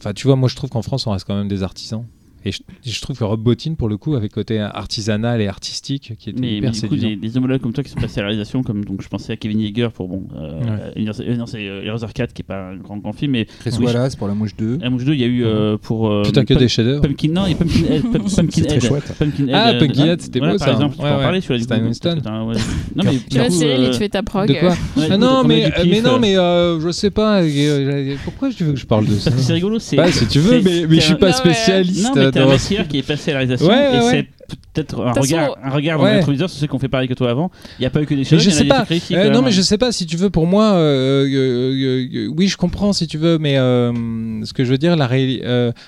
enfin 0.01 0.15
tu 0.15 0.27
vois, 0.27 0.37
moi 0.37 0.49
je 0.49 0.57
trouve 0.57 0.71
qu'en 0.71 0.83
France 0.83 1.07
on 1.07 1.13
reste 1.13 1.27
quand 1.27 1.37
même 1.37 1.49
des 1.49 1.63
artisans. 1.63 2.07
Et 2.45 2.53
je, 2.53 2.59
je 2.85 3.01
trouve 3.01 3.19
que 3.19 3.25
Rob 3.25 3.41
Bottin, 3.43 3.75
pour 3.75 3.89
le 3.89 3.97
coup, 3.99 4.15
avait 4.15 4.29
côté 4.31 4.59
artisanal 4.61 5.41
et 5.41 5.47
artistique 5.49 6.15
qui 6.19 6.31
était 6.31 6.41
Mais, 6.41 6.47
mais 6.53 6.57
hyper 6.69 6.71
du 6.73 6.89
coup, 6.89 6.97
des, 6.97 7.17
des 7.17 7.37
homologues 7.37 7.61
comme 7.61 7.73
toi 7.73 7.85
qui 7.85 7.91
sont 7.91 8.01
passés 8.01 8.21
à 8.21 8.23
la 8.23 8.29
réalisation, 8.29 8.63
comme 8.63 8.85
donc 8.85 9.03
je 9.03 9.09
pensais 9.09 9.33
à 9.33 9.37
Kevin 9.37 9.61
Yeager 9.61 9.89
pour 9.93 10.09
bon, 10.09 10.23
euh, 10.37 10.91
Universe- 10.97 11.21
euh, 11.21 11.37
non 11.37 11.47
c'est 11.47 11.67
euh, 11.69 11.83
Heroes 11.85 11.99
4 12.15 12.33
qui 12.33 12.43
est 12.43 12.45
pas 12.45 12.71
un 12.71 12.77
grand 12.77 12.97
grand 12.97 13.13
film, 13.13 13.33
mais 13.33 13.47
Chris 13.61 13.75
Oui, 13.79 13.85
Wallace 13.87 14.17
pour 14.17 14.27
La 14.29 14.35
Mouche 14.35 14.57
2. 14.57 14.79
La 14.81 14.89
Mouche 14.91 15.05
2, 15.05 15.13
il 15.15 15.21
y 15.21 15.25
a 15.25 15.27
eu 15.27 15.45
euh, 15.45 15.77
pour 15.77 16.09
euh, 16.11 16.23
Putain 16.23 16.45
que 16.45 16.55
Pum- 16.55 16.61
des 16.63 16.69
chefs-d'œuvre. 16.69 17.03
Pumpkin, 17.03 17.29
non, 17.33 17.43
il 17.47 17.51
y 17.51 17.55
a 17.55 17.57
Pumpkinhead, 17.57 18.03
Pum- 18.03 18.23
C'est 18.29 18.37
très 18.37 18.43
Pumpkinhead, 18.63 18.83
chouette. 18.85 19.15
Pumpkinhead, 19.19 19.55
Ah, 19.55 19.71
euh, 19.71 19.79
Pumpkinhead, 19.79 20.21
c'était 20.23 20.41
beau, 20.41 20.47
par 20.47 20.59
ça. 20.61 20.73
exemple, 20.73 20.95
tu 20.97 21.03
peux 21.03 21.09
en 21.09 21.19
parler 21.19 21.41
sur 21.41 21.55
la 21.55 21.61
Stan 21.61 21.79
Winston. 21.83 22.19
Non, 22.25 23.05
mais 23.05 23.19
Tu 23.31 23.39
euh, 23.39 23.77
il 23.81 23.91
te 23.91 23.97
fait 23.97 24.09
ta 24.09 24.23
prog. 24.23 24.49
De 24.49 24.55
quoi 24.55 24.75
non, 25.19 25.45
mais, 25.45 25.71
mais 25.87 26.01
non, 26.01 26.15
euh, 26.15 26.19
mais 26.19 26.37
euh, 26.39 26.81
je 26.81 26.91
sais 26.91 27.11
pas. 27.11 27.43
euh, 27.43 27.49
euh, 27.49 28.15
pourquoi 28.25 28.51
tu 28.51 28.65
veux 28.65 28.73
que 28.73 28.79
je 28.79 28.87
parle 28.87 29.07
de 29.07 29.15
ça? 29.15 29.31
Que 29.31 29.39
c'est 29.39 29.53
rigolo, 29.53 29.79
c'est. 29.79 29.97
Bah, 29.97 30.11
si 30.11 30.27
tu 30.27 30.39
veux, 30.41 30.61
mais, 30.63 30.87
mais 30.89 30.97
je 30.97 31.01
suis 31.01 31.15
pas 31.17 31.31
Non, 31.31 31.37
mais- 31.45 31.53
spécialiste. 31.53 32.30
T'es 32.33 32.41
un 32.41 32.85
qui 32.89 32.99
est 32.99 33.07
passé 33.07 33.31
à 33.31 33.35
la 33.35 33.39
réalisation 33.41 33.69
Ouais, 33.69 33.75
ouais, 33.75 33.97
et 33.97 34.01
ouais. 34.01 34.11
c'est 34.11 34.40
peut-être 34.57 35.01
un 35.05 35.13
regard, 35.13 35.57
un 35.63 35.71
regard 35.71 35.99
dans 35.99 36.05
Ouais. 36.05 36.23
sur 36.37 36.49
ceux 36.51 36.67
qui 36.67 36.75
ont 36.75 36.79
fait 36.79 36.89
pareil 36.89 37.09
que 37.09 37.15
toi 37.15 37.31
avant. 37.31 37.51
Il 37.79 37.83
n'y 37.83 37.87
a 37.87 37.91
pas 37.91 38.03
eu 38.03 38.07
que 38.07 38.15
des 38.15 38.25
choses. 38.25 38.41
je 38.41 38.51
sais 38.51 38.65
pas. 38.65 38.85
critiques, 38.85 39.17
Euh, 39.17 39.31
non, 39.31 39.43
mais 39.43 39.51
je 39.51 39.61
sais 39.63 39.79
pas 39.79 39.93
si 39.93 40.07
tu 40.07 40.17
veux. 40.17 40.31
Pour 40.31 40.47
moi, 40.47 40.73
euh, 40.73 41.27
euh, 41.29 42.29
oui, 42.37 42.47
je 42.49 42.57
comprends 42.57 42.93
si 42.93 43.07
tu 43.07 43.19
veux, 43.19 43.39
mais 43.39 43.55
ce 43.57 44.53
que 44.53 44.65
je 44.65 44.71
veux 44.71 44.79
dire, 44.79 44.97
la 44.97 45.09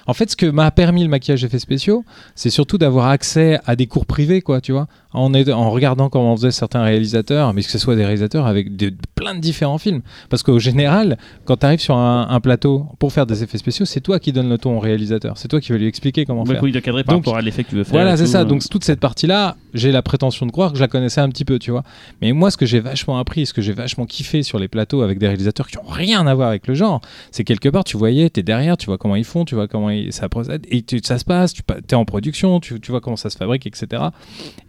en 0.06 0.14
fait, 0.14 0.30
ce 0.30 0.36
que 0.36 0.46
m'a 0.46 0.70
permis 0.70 1.02
le 1.02 1.08
maquillage 1.08 1.44
effets 1.44 1.58
spéciaux, 1.58 2.04
c'est 2.34 2.50
surtout 2.50 2.78
d'avoir 2.78 3.06
accès 3.08 3.58
à 3.66 3.76
des 3.76 3.86
cours 3.86 4.06
privés, 4.06 4.42
quoi, 4.42 4.60
tu 4.60 4.72
vois, 4.72 4.86
en, 5.12 5.32
aide- 5.34 5.50
en 5.50 5.70
regardant 5.70 6.08
comment 6.08 6.34
faisaient 6.36 6.50
certains 6.50 6.82
réalisateurs, 6.82 7.52
mais 7.54 7.62
que 7.62 7.70
ce 7.70 7.78
soit 7.78 7.96
des 7.96 8.02
réalisateurs 8.04 8.46
avec 8.46 8.68
plein 9.14 9.34
de 9.34 9.40
différents 9.40 9.78
films. 9.78 10.00
Parce 10.30 10.42
qu'au 10.42 10.58
général, 10.58 11.18
quand 11.44 11.56
tu 11.58 11.66
arrives 11.66 11.80
sur 11.80 11.96
un, 11.96 12.26
un 12.28 12.40
plateau 12.40 12.86
pour 12.98 13.12
faire 13.12 13.26
des 13.26 13.42
effets 13.42 13.58
spéciaux, 13.58 13.84
c'est 13.86 14.00
toi 14.00 14.18
qui 14.18 14.32
donne 14.32 14.48
le 14.48 14.58
ton 14.58 14.76
au 14.76 14.80
réalisateur. 14.80 15.38
C'est 15.38 15.48
toi 15.48 15.60
qui 15.60 15.72
vas 15.72 15.78
lui 15.78 15.86
expliquer 15.86 16.24
comment 16.24 16.42
Ouais, 16.44 16.54
faire. 16.54 16.66
il 16.66 16.72
doit 16.72 16.80
cadrer 16.80 17.04
par 17.04 17.14
Donc, 17.14 17.24
rapport 17.24 17.38
à 17.38 17.42
l'effet 17.42 17.64
que 17.64 17.70
tu 17.70 17.76
veux 17.76 17.84
faire. 17.84 17.92
Voilà, 17.92 18.16
c'est 18.16 18.26
ça. 18.26 18.44
Donc 18.52 18.68
toute 18.68 18.84
cette 18.84 19.00
partie-là, 19.00 19.56
j'ai 19.74 19.90
la 19.92 20.02
prétention 20.02 20.46
de 20.46 20.52
croire 20.52 20.70
que 20.72 20.76
je 20.78 20.82
la 20.82 20.88
connaissais 20.88 21.20
un 21.20 21.28
petit 21.28 21.44
peu, 21.44 21.58
tu 21.58 21.70
vois. 21.70 21.82
Mais 22.20 22.32
moi, 22.32 22.50
ce 22.50 22.56
que 22.56 22.66
j'ai 22.66 22.80
vachement 22.80 23.18
appris, 23.18 23.46
ce 23.46 23.52
que 23.54 23.62
j'ai 23.62 23.72
vachement 23.72 24.06
kiffé 24.06 24.42
sur 24.42 24.58
les 24.58 24.68
plateaux 24.68 25.02
avec 25.02 25.18
des 25.18 25.26
réalisateurs 25.26 25.66
qui 25.68 25.78
ont 25.78 25.86
rien 25.88 26.26
à 26.26 26.34
voir 26.34 26.48
avec 26.48 26.66
le 26.66 26.74
genre, 26.74 27.00
c'est 27.30 27.44
quelque 27.44 27.68
part, 27.68 27.84
tu 27.84 27.96
voyais, 27.96 28.28
t'es 28.30 28.42
derrière, 28.42 28.76
tu 28.76 28.86
vois 28.86 28.98
comment 28.98 29.16
ils 29.16 29.24
font, 29.24 29.44
tu 29.44 29.54
vois 29.54 29.68
comment 29.68 29.90
ils- 29.90 30.12
ça 30.12 30.28
procède, 30.28 30.66
et 30.70 30.82
tu- 30.82 31.00
ça 31.02 31.18
se 31.18 31.24
passe, 31.24 31.54
tu 31.54 31.62
es 31.90 31.94
en 31.94 32.04
production, 32.04 32.60
tu, 32.60 32.80
tu 32.80 32.90
vois 32.90 33.00
comment 33.00 33.16
ça 33.16 33.30
se 33.30 33.36
fabrique, 33.36 33.66
etc. 33.66 34.02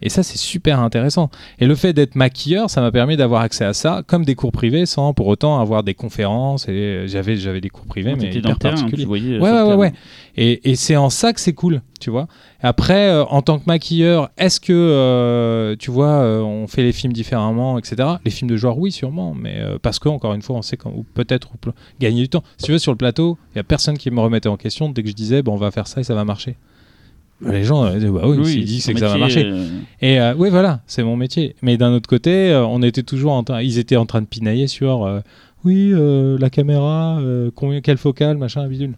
Et 0.02 0.08
ça, 0.08 0.22
c'est 0.22 0.38
super 0.38 0.80
intéressant. 0.80 1.30
Et 1.58 1.66
le 1.66 1.74
fait 1.74 1.92
d'être 1.92 2.14
maquilleur, 2.16 2.70
ça 2.70 2.80
m'a 2.80 2.90
permis 2.90 3.16
d'avoir 3.16 3.42
accès 3.42 3.64
à 3.64 3.74
ça, 3.74 4.02
comme 4.06 4.24
des 4.24 4.34
cours 4.34 4.52
privés, 4.52 4.86
sans 4.86 5.12
pour 5.14 5.26
autant 5.26 5.60
avoir 5.60 5.82
des 5.82 5.94
conférences. 5.94 6.66
Et 6.68 7.04
j'avais, 7.06 7.36
j'avais 7.36 7.60
des 7.60 7.70
cours 7.70 7.86
privés, 7.86 8.14
mais 8.14 8.30
hyper 8.34 8.50
le 8.52 8.56
terrain, 8.56 8.74
particuliers. 8.74 9.02
tu 9.02 9.06
voyais. 9.08 9.34
euh, 9.34 9.40
Ouais, 9.40 9.50
ouais, 9.50 9.56
ouais, 9.58 9.64
terrain. 9.64 9.76
ouais. 9.76 9.92
Et, 10.36 10.70
et 10.70 10.76
c'est 10.76 10.96
en 10.96 11.10
ça 11.10 11.32
que 11.32 11.40
c'est 11.40 11.52
cool, 11.52 11.82
tu 12.04 12.10
vois. 12.10 12.28
Et 12.62 12.66
après, 12.66 13.08
euh, 13.08 13.24
en 13.24 13.40
tant 13.40 13.58
que 13.58 13.64
maquilleur, 13.66 14.28
est-ce 14.36 14.60
que, 14.60 14.74
euh, 14.74 15.74
tu 15.78 15.90
vois, 15.90 16.20
euh, 16.20 16.42
on 16.42 16.66
fait 16.66 16.82
les 16.82 16.92
films 16.92 17.14
différemment, 17.14 17.78
etc. 17.78 17.96
Les 18.26 18.30
films 18.30 18.50
de 18.50 18.58
genre, 18.58 18.78
oui, 18.78 18.92
sûrement, 18.92 19.34
mais 19.34 19.58
parce 19.80 19.98
que, 19.98 20.10
encore 20.10 20.34
une 20.34 20.42
fois, 20.42 20.56
on 20.56 20.62
sait 20.62 20.76
quand, 20.76 20.92
ou 20.94 21.06
peut-être 21.14 21.52
gagner 22.00 22.20
du 22.20 22.28
temps. 22.28 22.44
Si 22.58 22.66
tu 22.66 22.72
veux, 22.72 22.78
sur 22.78 22.92
le 22.92 22.98
plateau, 22.98 23.38
il 23.50 23.56
n'y 23.56 23.60
a 23.60 23.64
personne 23.64 23.96
qui 23.96 24.10
me 24.10 24.20
remettait 24.20 24.50
en 24.50 24.58
question 24.58 24.90
dès 24.90 25.02
que 25.02 25.08
je 25.08 25.14
disais, 25.14 25.42
bon, 25.42 25.54
on 25.54 25.56
va 25.56 25.70
faire 25.70 25.86
ça 25.86 26.02
et 26.02 26.04
ça 26.04 26.14
va 26.14 26.24
marcher. 26.26 26.56
Les 27.40 27.64
gens 27.64 27.90
disaient, 27.90 28.10
bah 28.10 28.24
oui, 28.26 28.44
s'il 28.44 28.66
dit, 28.66 28.80
son 28.82 28.88
c'est 28.88 28.94
que 28.94 29.00
ça 29.00 29.08
va 29.08 29.16
marcher. 29.16 29.50
Et 30.02 30.18
oui, 30.36 30.50
voilà, 30.50 30.82
c'est 30.86 31.02
mon 31.02 31.16
métier. 31.16 31.56
Mais 31.62 31.78
d'un 31.78 31.92
autre 31.94 32.08
côté, 32.08 32.54
on 32.68 32.82
était 32.82 33.02
toujours 33.02 33.32
en 33.32 33.44
train, 33.44 33.62
ils 33.62 33.78
étaient 33.78 33.96
en 33.96 34.04
train 34.04 34.20
de 34.20 34.26
pinailler 34.26 34.66
sur, 34.66 35.22
oui, 35.64 35.94
la 36.38 36.50
caméra, 36.50 37.18
combien, 37.54 37.80
quelle 37.80 37.96
focale, 37.96 38.36
machin, 38.36 38.68
bidule. 38.68 38.94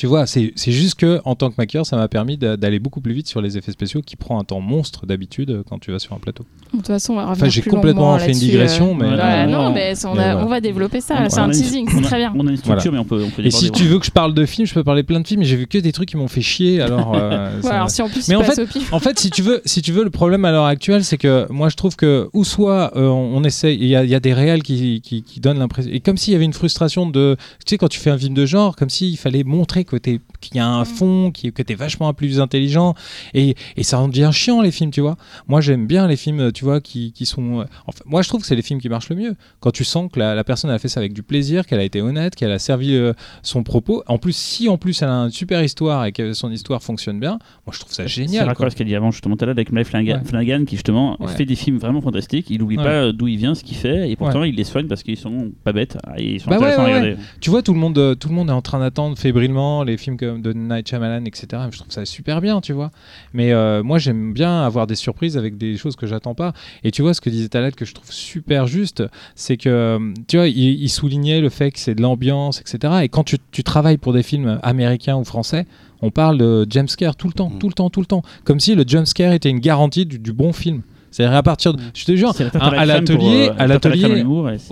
Tu 0.00 0.06
vois, 0.06 0.24
c'est 0.26 0.54
c'est 0.56 0.72
juste 0.72 0.94
que 0.94 1.20
en 1.26 1.34
tant 1.34 1.50
que 1.50 1.56
maquilleur, 1.58 1.84
ça 1.84 1.94
m'a 1.94 2.08
permis 2.08 2.38
d'a- 2.38 2.56
d'aller 2.56 2.78
beaucoup 2.78 3.02
plus 3.02 3.12
vite 3.12 3.28
sur 3.28 3.42
les 3.42 3.58
effets 3.58 3.70
spéciaux, 3.72 4.00
qui 4.00 4.16
prend 4.16 4.40
un 4.40 4.44
temps 4.44 4.60
monstre 4.62 5.04
d'habitude 5.04 5.50
euh, 5.50 5.62
quand 5.68 5.78
tu 5.78 5.92
vas 5.92 5.98
sur 5.98 6.14
un 6.14 6.18
plateau. 6.18 6.46
De 6.72 6.78
toute 6.78 6.86
façon, 6.86 7.12
on 7.12 7.16
va 7.16 7.26
Enfin, 7.28 7.50
j'ai 7.50 7.60
complètement 7.60 8.18
fait 8.18 8.32
une 8.32 8.38
digression, 8.38 8.92
euh. 8.92 8.94
mais 8.98 9.10
non, 9.10 9.52
non, 9.52 9.64
non. 9.64 9.72
mais 9.74 9.92
on, 10.06 10.14
Mais 10.14 10.22
a- 10.22 10.32
voilà. 10.32 10.46
on 10.46 10.48
va 10.48 10.62
développer 10.62 11.02
ça. 11.02 11.28
C'est 11.28 11.38
un 11.38 11.50
teasing, 11.50 11.86
on 11.92 11.96
c'est 11.98 12.02
très 12.04 12.16
bien. 12.16 12.32
On 12.34 12.46
a 12.46 12.50
une 12.50 12.56
structure, 12.56 12.90
Voilà. 12.92 12.92
mais 12.92 12.98
on 12.98 13.04
peut, 13.04 13.22
on 13.26 13.28
peut 13.28 13.44
Et 13.44 13.50
si 13.50 13.70
tu 13.72 13.84
veux 13.84 13.98
que 13.98 14.06
je 14.06 14.10
parle 14.10 14.32
de 14.32 14.46
films, 14.46 14.66
je 14.66 14.72
peux 14.72 14.82
parler 14.84 15.02
plein 15.02 15.20
de 15.20 15.26
films. 15.26 15.40
mais 15.40 15.44
J'ai 15.46 15.56
vu 15.56 15.66
que 15.66 15.76
des 15.76 15.92
trucs 15.92 16.08
qui 16.08 16.16
m'ont 16.16 16.28
fait 16.28 16.40
chier. 16.40 16.80
Alors, 16.80 17.14
euh, 17.14 17.54
Ouais, 17.56 17.62
ça- 17.62 17.74
alors 17.74 17.90
si 17.90 18.00
en 18.00 18.08
plus 18.08 18.26
Mais 18.28 18.36
en 18.36 18.42
fait- 18.42 18.62
au 18.62 18.66
pif. 18.66 18.90
En 18.94 19.00
fait, 19.00 19.18
si 19.18 19.28
tu 19.30 19.42
veux, 19.42 19.60
si 19.66 19.82
tu 19.82 19.92
veux, 19.92 20.04
le 20.04 20.08
problème 20.08 20.46
à 20.46 20.50
l'heure 20.50 20.64
actuelle, 20.64 21.04
c'est 21.04 21.18
que 21.18 21.46
moi, 21.52 21.68
je 21.68 21.76
trouve 21.76 21.94
que 21.96 22.30
ou 22.32 22.44
soit 22.44 22.96
euh, 22.96 23.06
on, 23.06 23.44
essaye, 23.44 23.76
il 23.78 23.86
y, 23.88 23.96
a- 23.96 24.04
il 24.04 24.08
y 24.08 24.14
a 24.14 24.20
des 24.20 24.32
réels 24.32 24.62
qui, 24.62 25.02
qui, 25.02 25.22
qui 25.24 25.40
donnent 25.40 25.58
l'impression, 25.58 25.90
et 25.92 26.00
comme 26.00 26.16
s'il 26.16 26.32
y 26.32 26.36
avait 26.36 26.46
une 26.46 26.54
frustration 26.54 27.06
de, 27.10 27.36
tu 27.66 27.70
sais, 27.74 27.76
quand 27.76 27.88
tu 27.88 28.00
fais 28.00 28.08
un 28.10 28.16
film 28.16 28.32
de 28.32 28.46
genre, 28.46 28.76
comme 28.76 28.88
s'il 28.88 29.18
fallait 29.18 29.44
montrer 29.44 29.84
que 29.90 29.96
t'es- 29.96 30.20
qu'il 30.40 30.56
y 30.56 30.60
a 30.60 30.66
un 30.68 30.84
fond, 30.84 31.30
qui, 31.32 31.52
que 31.52 31.62
t'es 31.62 31.74
vachement 31.74 32.12
plus 32.14 32.40
intelligent, 32.40 32.94
et, 33.34 33.54
et 33.76 33.82
ça 33.82 33.98
en 34.00 34.08
devient 34.08 34.30
chiant 34.32 34.62
les 34.62 34.70
films, 34.70 34.90
tu 34.90 35.00
vois. 35.00 35.16
Moi, 35.48 35.60
j'aime 35.60 35.86
bien 35.86 36.06
les 36.06 36.16
films, 36.16 36.52
tu 36.52 36.64
vois, 36.64 36.80
qui, 36.80 37.12
qui 37.12 37.26
sont, 37.26 37.60
euh, 37.60 37.64
enfin, 37.86 38.00
moi, 38.06 38.22
je 38.22 38.28
trouve 38.28 38.40
que 38.40 38.46
c'est 38.46 38.54
les 38.56 38.62
films 38.62 38.80
qui 38.80 38.88
marchent 38.88 39.10
le 39.10 39.16
mieux 39.16 39.34
quand 39.60 39.70
tu 39.70 39.84
sens 39.84 40.10
que 40.12 40.18
la, 40.18 40.34
la 40.34 40.44
personne 40.44 40.70
a 40.70 40.78
fait 40.78 40.88
ça 40.88 41.00
avec 41.00 41.12
du 41.12 41.22
plaisir, 41.22 41.66
qu'elle 41.66 41.80
a 41.80 41.84
été 41.84 42.00
honnête, 42.00 42.34
qu'elle 42.36 42.52
a 42.52 42.58
servi 42.58 42.94
euh, 42.94 43.12
son 43.42 43.62
propos. 43.62 44.02
En 44.06 44.18
plus, 44.18 44.34
si 44.36 44.68
en 44.68 44.78
plus 44.78 45.02
elle 45.02 45.08
a 45.08 45.12
une 45.24 45.30
super 45.30 45.62
histoire 45.62 46.04
et 46.06 46.12
que 46.12 46.32
son 46.32 46.50
histoire 46.50 46.82
fonctionne 46.82 47.18
bien, 47.20 47.38
moi, 47.66 47.72
je 47.72 47.80
trouve 47.80 47.92
ça 47.92 48.04
C'est 48.04 48.08
génial. 48.08 48.44
raccord 48.46 48.56
quoi. 48.58 48.66
à 48.68 48.70
ce 48.70 48.76
qu'elle 48.76 48.86
dit 48.86 48.94
avant, 48.96 49.10
justement, 49.10 49.36
tout 49.36 49.44
à 49.44 49.46
l'heure 49.46 49.54
avec 49.56 49.72
Mike 49.72 49.86
Flanagan, 49.86 50.18
Ouais. 50.18 50.24
Flanagan, 50.24 50.64
qui 50.64 50.76
justement 50.76 51.16
Ouais. 51.20 51.28
fait 51.28 51.44
des 51.44 51.56
films 51.56 51.78
vraiment 51.78 52.00
fantastiques. 52.00 52.46
Il 52.50 52.60
n'oublie 52.60 52.76
Ouais. 52.78 52.84
pas 52.84 52.90
euh, 52.90 53.12
d'où 53.12 53.26
il 53.28 53.36
vient, 53.36 53.54
ce 53.54 53.64
qu'il 53.64 53.76
fait, 53.76 54.10
et 54.10 54.16
pourtant 54.16 54.44
il 54.44 54.54
les 54.54 54.64
soigne 54.64 54.86
parce 54.86 55.02
qu'ils 55.02 55.16
sont 55.16 55.50
pas 55.64 55.72
bêtes. 55.72 55.98
Ah, 56.06 56.14
Ils 56.18 56.40
sont 56.40 56.48
Bah 56.50 56.56
intéressants 56.56 56.84
ouais, 56.84 56.92
à 56.92 56.98
regarder. 57.00 57.16
Tu 57.40 57.50
vois, 57.50 57.62
tout 57.62 57.72
le 57.74 57.78
monde, 57.80 58.16
tout 58.18 58.28
le 58.28 58.34
monde 58.34 58.48
est 58.48 58.52
en 58.52 58.62
train 58.62 58.78
d'attendre 58.80 59.16
fébrilement 59.18 59.79
les 59.84 59.96
films 59.96 60.16
comme 60.16 60.42
de 60.42 60.52
Night 60.52 60.88
Shyamalan, 60.88 61.24
etc. 61.24 61.62
Je 61.70 61.78
trouve 61.78 61.90
ça 61.92 62.04
super 62.04 62.40
bien, 62.40 62.60
tu 62.60 62.72
vois. 62.72 62.90
Mais 63.32 63.52
euh, 63.52 63.82
moi, 63.82 63.98
j'aime 63.98 64.32
bien 64.32 64.62
avoir 64.62 64.86
des 64.86 64.94
surprises 64.94 65.36
avec 65.36 65.56
des 65.58 65.76
choses 65.76 65.96
que 65.96 66.06
j'attends 66.06 66.34
pas. 66.34 66.52
Et 66.84 66.90
tu 66.90 67.02
vois, 67.02 67.14
ce 67.14 67.20
que 67.20 67.30
disait 67.30 67.48
Talal 67.48 67.74
que 67.74 67.84
je 67.84 67.94
trouve 67.94 68.10
super 68.12 68.66
juste, 68.66 69.02
c'est 69.34 69.56
que, 69.56 69.68
euh, 69.68 70.12
tu 70.28 70.36
vois, 70.36 70.48
il, 70.48 70.82
il 70.82 70.88
soulignait 70.88 71.40
le 71.40 71.48
fait 71.48 71.70
que 71.70 71.78
c'est 71.78 71.94
de 71.94 72.02
l'ambiance, 72.02 72.60
etc. 72.60 72.94
Et 73.02 73.08
quand 73.08 73.24
tu, 73.24 73.36
tu 73.50 73.62
travailles 73.64 73.98
pour 73.98 74.12
des 74.12 74.22
films 74.22 74.58
américains 74.62 75.16
ou 75.16 75.24
français, 75.24 75.66
on 76.02 76.10
parle 76.10 76.38
de 76.38 76.66
jumpscare 76.70 77.14
tout 77.16 77.26
le 77.26 77.34
temps, 77.34 77.50
Mm. 77.50 77.58
tout 77.58 77.68
le 77.68 77.74
temps, 77.74 77.90
tout 77.90 78.00
le 78.00 78.06
temps. 78.06 78.22
Comme 78.44 78.60
si 78.60 78.74
le 78.74 78.84
jumpscare 78.86 79.32
était 79.32 79.50
une 79.50 79.60
garantie 79.60 80.06
du, 80.06 80.18
du 80.18 80.32
bon 80.32 80.52
film. 80.52 80.82
C'est-à-dire 81.10 81.36
à 81.36 81.42
partir 81.42 81.74
de. 81.74 81.82
Je 81.94 82.04
te 82.04 82.14
jure, 82.14 82.32
à, 82.60 82.70
pour, 82.70 82.86
l'atelier, 82.86 83.48
euh, 83.50 83.54
à 83.58 83.66
l'atelier, 83.66 84.22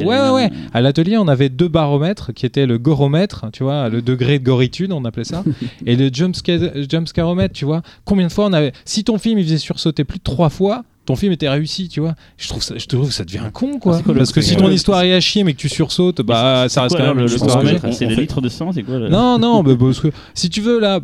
Ouais, 0.05 0.21
ouais, 0.21 0.31
ouais. 0.31 0.51
À 0.73 0.81
l'atelier, 0.81 1.17
on 1.19 1.29
avait 1.29 1.49
deux 1.49 1.69
baromètres 1.69 2.33
qui 2.33 2.47
étaient 2.47 2.67
le 2.67 2.79
goromètre, 2.79 3.47
tu 3.53 3.63
vois, 3.65 3.89
le 3.89 4.03
degré 4.03 4.39
de 4.39 4.45
goritude, 4.45 4.93
on 4.93 5.05
appelait 5.05 5.25
ça, 5.25 5.43
et 5.87 5.97
le 5.97 6.09
jumpsca- 6.09 6.89
jumpscaromètre, 6.91 7.55
tu 7.55 7.65
vois. 7.65 7.83
Combien 8.05 8.27
de 8.29 8.33
fois 8.33 8.47
on 8.47 8.53
avait. 8.53 8.73
Si 8.85 9.05
ton 9.05 9.19
film 9.19 9.39
il 9.39 9.45
faisait 9.45 9.59
sursauter 9.59 10.05
plus 10.05 10.19
de 10.19 10.25
trois 10.25 10.49
fois, 10.49 10.85
ton 11.09 11.17
film 11.17 11.33
était 11.33 11.49
réussi, 11.49 11.89
tu 11.89 12.01
vois. 12.01 12.15
Je 12.37 12.49
trouve 12.49 12.63
ça, 12.63 12.75
je 12.77 12.85
trouve 12.85 13.09
que 13.09 13.15
ça 13.15 13.25
devient 13.25 13.49
con, 13.51 13.79
quoi. 13.79 13.99
Ah, 14.07 14.13
Parce 14.15 14.31
que 14.31 14.43
si 14.43 14.57
ton 14.57 14.67
Ouais. 14.67 14.75
histoire 14.75 15.01
est 15.05 15.15
à 15.15 15.21
chier, 15.21 15.43
mais 15.43 15.55
que 15.55 15.59
tu 15.59 15.71
sursautes, 15.71 16.21
bah 16.21 16.67
ça 16.69 16.83
reste 16.83 16.97
quoi, 16.97 17.07
quand 17.07 17.15
même 17.15 17.17
le, 17.17 17.23
une 17.23 17.29
le 17.31 17.35
histoire. 17.35 17.55
paramètre, 17.55 17.77
paramètre, 17.81 17.99
c'est 17.99 18.05
on 18.05 18.09
le 18.11 18.15
fait- 18.15 18.21
litre 18.21 18.41
de 18.43 18.49
sang, 18.51 18.73
c'est 18.73 18.83
quoi 18.83 18.99
le- 18.99 19.09
Non, 19.09 19.39
non, 19.39 19.63
bah, 19.65 19.73
parce 19.79 20.01
que 20.01 20.09
si 20.35 20.51
tu 20.51 20.61
veux, 20.61 20.79
là, 20.79 21.01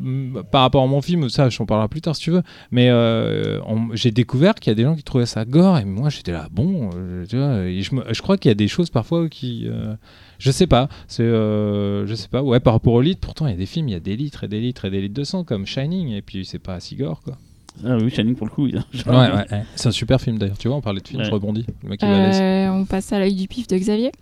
par 0.50 0.60
rapport 0.60 0.82
à 0.82 0.86
mon 0.86 1.00
film, 1.00 1.30
ça, 1.30 1.48
je 1.48 1.56
t'en 1.56 1.64
parlerai 1.64 1.88
plus 1.88 2.02
tard 2.02 2.14
si 2.14 2.20
tu 2.22 2.30
veux, 2.32 2.42
mais 2.70 2.90
euh, 2.90 3.58
j'ai 3.94 4.10
découvert 4.10 4.54
qu'il 4.56 4.70
y 4.70 4.72
a 4.72 4.74
des 4.74 4.82
gens 4.82 4.94
qui 4.94 5.02
trouvaient 5.04 5.24
ça 5.24 5.46
gore, 5.46 5.78
et 5.78 5.86
moi 5.86 6.10
j'étais 6.10 6.32
là, 6.32 6.48
bon, 6.52 6.90
euh, 6.96 7.24
tu 7.26 7.38
vois, 7.38 7.64
et 7.64 7.80
je, 7.80 7.94
me- 7.94 8.04
je 8.12 8.20
crois 8.20 8.36
qu'il 8.36 8.50
y 8.50 8.52
a 8.52 8.56
des 8.56 8.68
choses 8.68 8.90
parfois 8.90 9.26
qui. 9.30 9.66
euh, 9.68 9.94
je 10.38 10.50
sais 10.50 10.66
pas, 10.66 10.90
c'est. 11.08 11.22
euh, 11.22 12.06
je 12.06 12.14
sais 12.14 12.28
pas, 12.28 12.42
ouais, 12.42 12.60
par 12.60 12.74
rapport 12.74 12.92
au 12.92 13.00
litre, 13.00 13.20
pourtant 13.22 13.46
il 13.46 13.52
y 13.52 13.54
a 13.54 13.56
des 13.56 13.64
films, 13.64 13.88
il 13.88 13.92
y 13.92 13.96
a 13.96 14.00
des 14.00 14.16
litres 14.16 14.44
et 14.44 14.48
des 14.48 14.60
litres 14.60 14.84
et 14.84 14.90
des 14.90 15.00
litres 15.00 15.14
de 15.14 15.24
sang, 15.24 15.44
comme 15.44 15.64
Shining, 15.64 16.10
et 16.10 16.20
puis 16.20 16.44
c'est 16.44 16.58
pas 16.58 16.78
si 16.80 16.94
gore, 16.96 17.22
quoi. 17.24 17.38
Ah 17.84 17.96
oui, 18.00 18.10
Shining 18.10 18.34
pour 18.34 18.46
le 18.46 18.52
coup. 18.52 18.66
il 18.66 18.76
a- 18.78 18.84
Ouais, 19.10 19.34
ouais, 19.36 19.62
C'est 19.74 19.88
un 19.88 19.92
super 19.92 20.20
film 20.20 20.38
d'ailleurs, 20.38 20.58
tu 20.58 20.68
vois, 20.68 20.76
on 20.76 20.80
parlait 20.80 21.00
de 21.00 21.08
film, 21.08 21.20
Ouais. 21.20 21.26
je 21.26 21.32
rebondis. 21.32 21.66
Le 21.82 21.88
mec 21.90 22.00
il 22.02 22.08
va 22.08 22.26
laisser. 22.26 22.40
Euh, 22.40 22.70
on 22.72 22.84
passe 22.84 23.12
à 23.12 23.18
l'œil 23.18 23.34
du 23.34 23.48
pif 23.48 23.66
de 23.66 23.76
Xavier. 23.76 24.12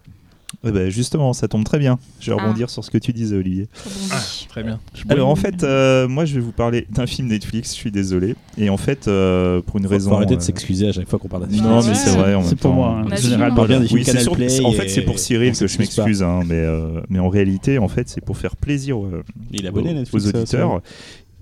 Ouais, 0.63 0.71
bah, 0.71 0.91
justement, 0.91 1.33
ça 1.33 1.49
tombe 1.49 1.65
très 1.65 1.79
bien. 1.79 1.99
Je 2.21 2.31
vais 2.31 2.37
Ah. 2.39 2.43
rebondir 2.45 2.69
sur 2.71 2.85
ce 2.85 2.91
que 2.91 2.99
tu 2.99 3.13
disais, 3.13 3.35
Olivier. 3.37 3.69
Rebondis. 3.85 4.47
Très 4.49 4.63
bien. 4.63 4.79
Alors 5.09 5.29
en 5.29 5.35
fait, 5.35 5.65
euh, 5.65 6.07
moi 6.09 6.25
je 6.27 6.35
vais 6.35 6.41
vous 6.41 6.53
parler 6.53 6.87
d'un 6.91 7.07
film 7.07 7.29
Netflix, 7.29 7.71
je 7.71 7.75
suis 7.77 7.91
désolé. 7.91 8.37
Et 8.59 8.69
en 8.71 8.77
fait, 8.77 9.09
euh, 9.09 9.61
pour 9.63 9.79
une 9.79 9.85
Faut- 9.85 9.91
raison. 9.91 10.11
Faut 10.11 10.17
arrêter 10.17 10.37
de 10.37 10.41
euh, 10.41 10.45
s'excuser 10.45 10.89
à 10.89 10.93
chaque 10.93 11.09
fois 11.09 11.19
qu'on 11.19 11.29
parle 11.29 11.45
d'un 11.49 11.55
film. 11.55 11.65
Non, 11.67 11.83
mais 11.83 11.95
c'est 11.95 12.11
vrai. 12.11 12.37
C'est 12.45 12.59
pour 12.59 12.75
moi. 12.75 13.01
hein. 13.03 13.09
En 13.11 13.17
général, 13.17 13.53
hein. 13.53 13.55
pas 13.55 13.67
bien 13.67 13.79
bien. 13.81 13.89
des 13.89 13.95
Oui. 13.95 14.05
Canal 14.05 14.29
Play 14.31 14.61
En 14.65 14.73
fait, 14.73 14.89
c'est 14.89 15.03
pour 15.03 15.19
Cyril 15.19 15.53
que 15.57 15.67
je 15.67 15.79
m'excuse, 15.79 16.23
hein, 16.23 16.41
mais, 16.47 16.55
euh, 16.55 17.01
mais 17.09 17.19
en 17.19 17.29
réalité, 17.31 17.79
en 17.79 17.89
fait, 17.89 18.09
c'est 18.09 18.21
pour 18.25 18.37
faire 18.37 18.55
plaisir 18.57 18.99
euh, 18.99 19.23
aux, 19.63 19.67
abonné 19.67 19.95
Netflix. 19.95 20.15
aux 20.27 20.31
ça, 20.31 20.39
auditeurs 20.39 20.81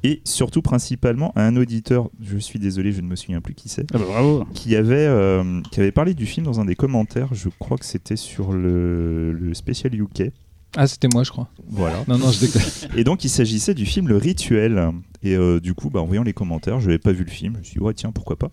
et 0.02 0.20
surtout 0.24 0.62
principalement 0.62 1.32
à 1.36 1.46
un 1.46 1.56
auditeur. 1.56 2.10
Je 2.22 2.38
suis 2.38 2.58
désolé, 2.58 2.92
je 2.92 3.00
ne 3.00 3.06
me 3.06 3.16
souviens 3.16 3.40
plus 3.40 3.54
qui 3.54 3.68
c'est. 3.68 3.86
Ah 3.92 3.98
bah, 3.98 4.04
bravo. 4.06 4.44
Qui 4.54 4.76
avait, 4.76 5.06
euh, 5.06 5.60
qui 5.70 5.80
avait 5.80 5.92
parlé 5.92 6.14
du 6.14 6.26
film 6.26 6.46
dans 6.46 6.60
un 6.60 6.64
des 6.64 6.76
commentaires. 6.76 7.28
Je 7.32 7.48
crois 7.58 7.76
que 7.76 7.84
c'était 7.84 8.16
sur 8.16 8.52
le, 8.52 9.32
le 9.32 9.54
spécial 9.54 9.94
UK. 9.94 10.32
Ah, 10.76 10.86
c'était 10.86 11.08
moi, 11.12 11.24
je 11.24 11.30
crois. 11.30 11.48
Voilà. 11.68 12.04
Non, 12.06 12.16
non, 12.16 12.30
je 12.30 12.40
déconne. 12.40 12.62
Et 12.96 13.04
donc 13.04 13.24
il 13.24 13.28
s'agissait 13.28 13.74
du 13.74 13.86
film 13.86 14.08
Le 14.08 14.16
Rituel. 14.16 14.92
Et 15.22 15.36
euh, 15.36 15.60
du 15.60 15.74
coup, 15.74 15.90
bah, 15.90 16.00
en 16.00 16.06
voyant 16.06 16.22
les 16.22 16.32
commentaires, 16.32 16.80
je 16.80 16.86
n'avais 16.86 16.98
pas 16.98 17.12
vu 17.12 17.24
le 17.24 17.30
film. 17.30 17.54
Je 17.54 17.58
me 17.58 17.64
suis 17.64 17.74
dit, 17.74 17.80
ouais, 17.80 17.94
tiens, 17.94 18.12
pourquoi 18.12 18.36
pas. 18.36 18.50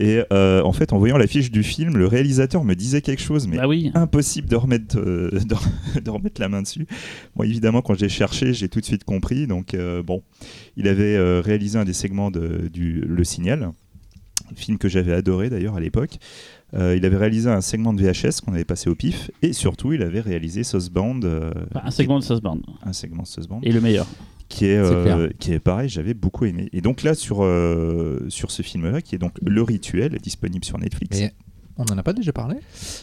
Et 0.00 0.22
euh, 0.32 0.62
en 0.62 0.72
fait, 0.72 0.92
en 0.92 0.98
voyant 0.98 1.18
l'affiche 1.18 1.50
du 1.50 1.62
film, 1.64 1.96
le 1.96 2.06
réalisateur 2.06 2.62
me 2.64 2.74
disait 2.74 3.02
quelque 3.02 3.20
chose, 3.20 3.48
mais 3.48 3.56
Bah 3.56 3.66
oui. 3.66 3.90
impossible 3.94 4.48
de 4.48 4.54
remettre, 4.56 4.96
euh, 4.98 5.30
de, 5.96 6.00
de 6.00 6.10
remettre 6.10 6.40
la 6.40 6.48
main 6.48 6.62
dessus. 6.62 6.86
Moi, 7.34 7.46
évidemment, 7.46 7.82
quand 7.82 7.94
j'ai 7.94 8.08
cherché, 8.08 8.54
j'ai 8.54 8.68
tout 8.68 8.80
de 8.80 8.84
suite 8.84 9.02
compris. 9.04 9.46
Donc, 9.48 9.74
euh, 9.74 10.02
bon, 10.02 10.22
il 10.76 10.86
avait 10.86 11.18
réalisé 11.40 11.78
un 11.78 11.84
des 11.84 11.92
segments 11.92 12.30
de 12.30 12.68
du 12.72 13.00
Le 13.00 13.24
Signal, 13.24 13.72
film 14.54 14.78
que 14.78 14.88
j'avais 14.88 15.12
adoré 15.12 15.50
d'ailleurs 15.50 15.74
à 15.76 15.80
l'époque. 15.80 16.18
Euh, 16.74 16.94
il 16.96 17.04
avait 17.06 17.16
réalisé 17.16 17.48
un 17.50 17.60
segment 17.62 17.92
de 17.94 18.02
VHS 18.02 18.40
qu'on 18.44 18.52
avait 18.52 18.64
passé 18.64 18.90
au 18.90 18.94
pif, 18.94 19.30
et 19.42 19.52
surtout, 19.52 19.92
il 19.94 20.02
avait 20.02 20.20
réalisé 20.20 20.64
Sauceband, 20.64 21.20
euh, 21.24 21.50
un 21.74 21.90
segment 21.90 22.18
de 22.18 22.24
Sauceband. 22.24 22.58
un 22.84 22.92
segment 22.92 23.22
de 23.22 23.26
Sauceband 23.28 23.60
Et 23.62 23.72
le 23.72 23.80
meilleur. 23.80 24.06
Qui 24.48 24.66
est, 24.66 24.76
euh, 24.78 25.28
qui 25.38 25.52
est 25.52 25.58
pareil, 25.60 25.88
j'avais 25.88 26.14
beaucoup 26.14 26.44
aimé. 26.44 26.68
Et 26.72 26.80
donc 26.80 27.02
là, 27.02 27.14
sur, 27.14 27.44
euh, 27.44 28.24
sur 28.28 28.50
ce 28.50 28.62
film-là, 28.62 29.02
qui 29.02 29.14
est 29.14 29.18
donc 29.18 29.32
Le 29.42 29.62
Rituel, 29.62 30.16
disponible 30.22 30.64
sur 30.64 30.78
Netflix, 30.78 31.20
on 31.80 31.84
en 31.92 31.96
a 31.96 32.02
pas 32.02 32.12
déjà 32.12 32.32
parlé? 32.32 32.56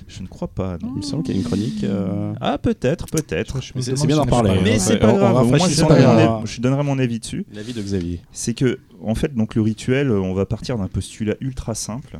Je 0.05 0.21
ne 0.21 0.27
crois 0.27 0.49
pas. 0.49 0.77
non. 0.81 0.89
Il 0.95 0.97
me 0.97 1.01
semble 1.01 1.23
qu'il 1.23 1.33
y 1.33 1.37
a 1.37 1.41
une 1.41 1.47
chronique. 1.47 1.83
euh, 1.85 2.33
Ah, 2.41 2.57
peut-être, 2.57 3.05
peut-être. 3.07 3.59
C'est 3.79 4.05
bien 4.05 4.17
d'en 4.17 4.25
parler. 4.25 4.49
parlé. 4.49 4.61
Mais 4.65 4.75
hein. 4.75 4.79
c'est 4.79 4.97
pas 4.99 5.13
grave. 5.13 5.47
Moi, 5.47 5.57
je, 5.59 5.77
donnerai 5.81 6.03
pas 6.03 6.13
mon 6.13 6.17
avis- 6.41 6.47
je 6.47 6.61
donnerai 6.61 6.83
mon 6.83 6.99
avis 6.99 7.19
dessus. 7.19 7.45
L'avis 7.53 7.71
de 7.73 7.81
Xavier. 7.81 8.19
C'est 8.33 8.53
que, 8.53 8.79
en 9.01 9.15
fait, 9.15 9.33
donc 9.33 9.55
le 9.55 9.61
rituel, 9.61 10.11
on 10.11 10.33
va 10.33 10.45
partir 10.45 10.77
d'un 10.77 10.89
postulat 10.89 11.35
ultra 11.39 11.73
simple. 11.73 12.19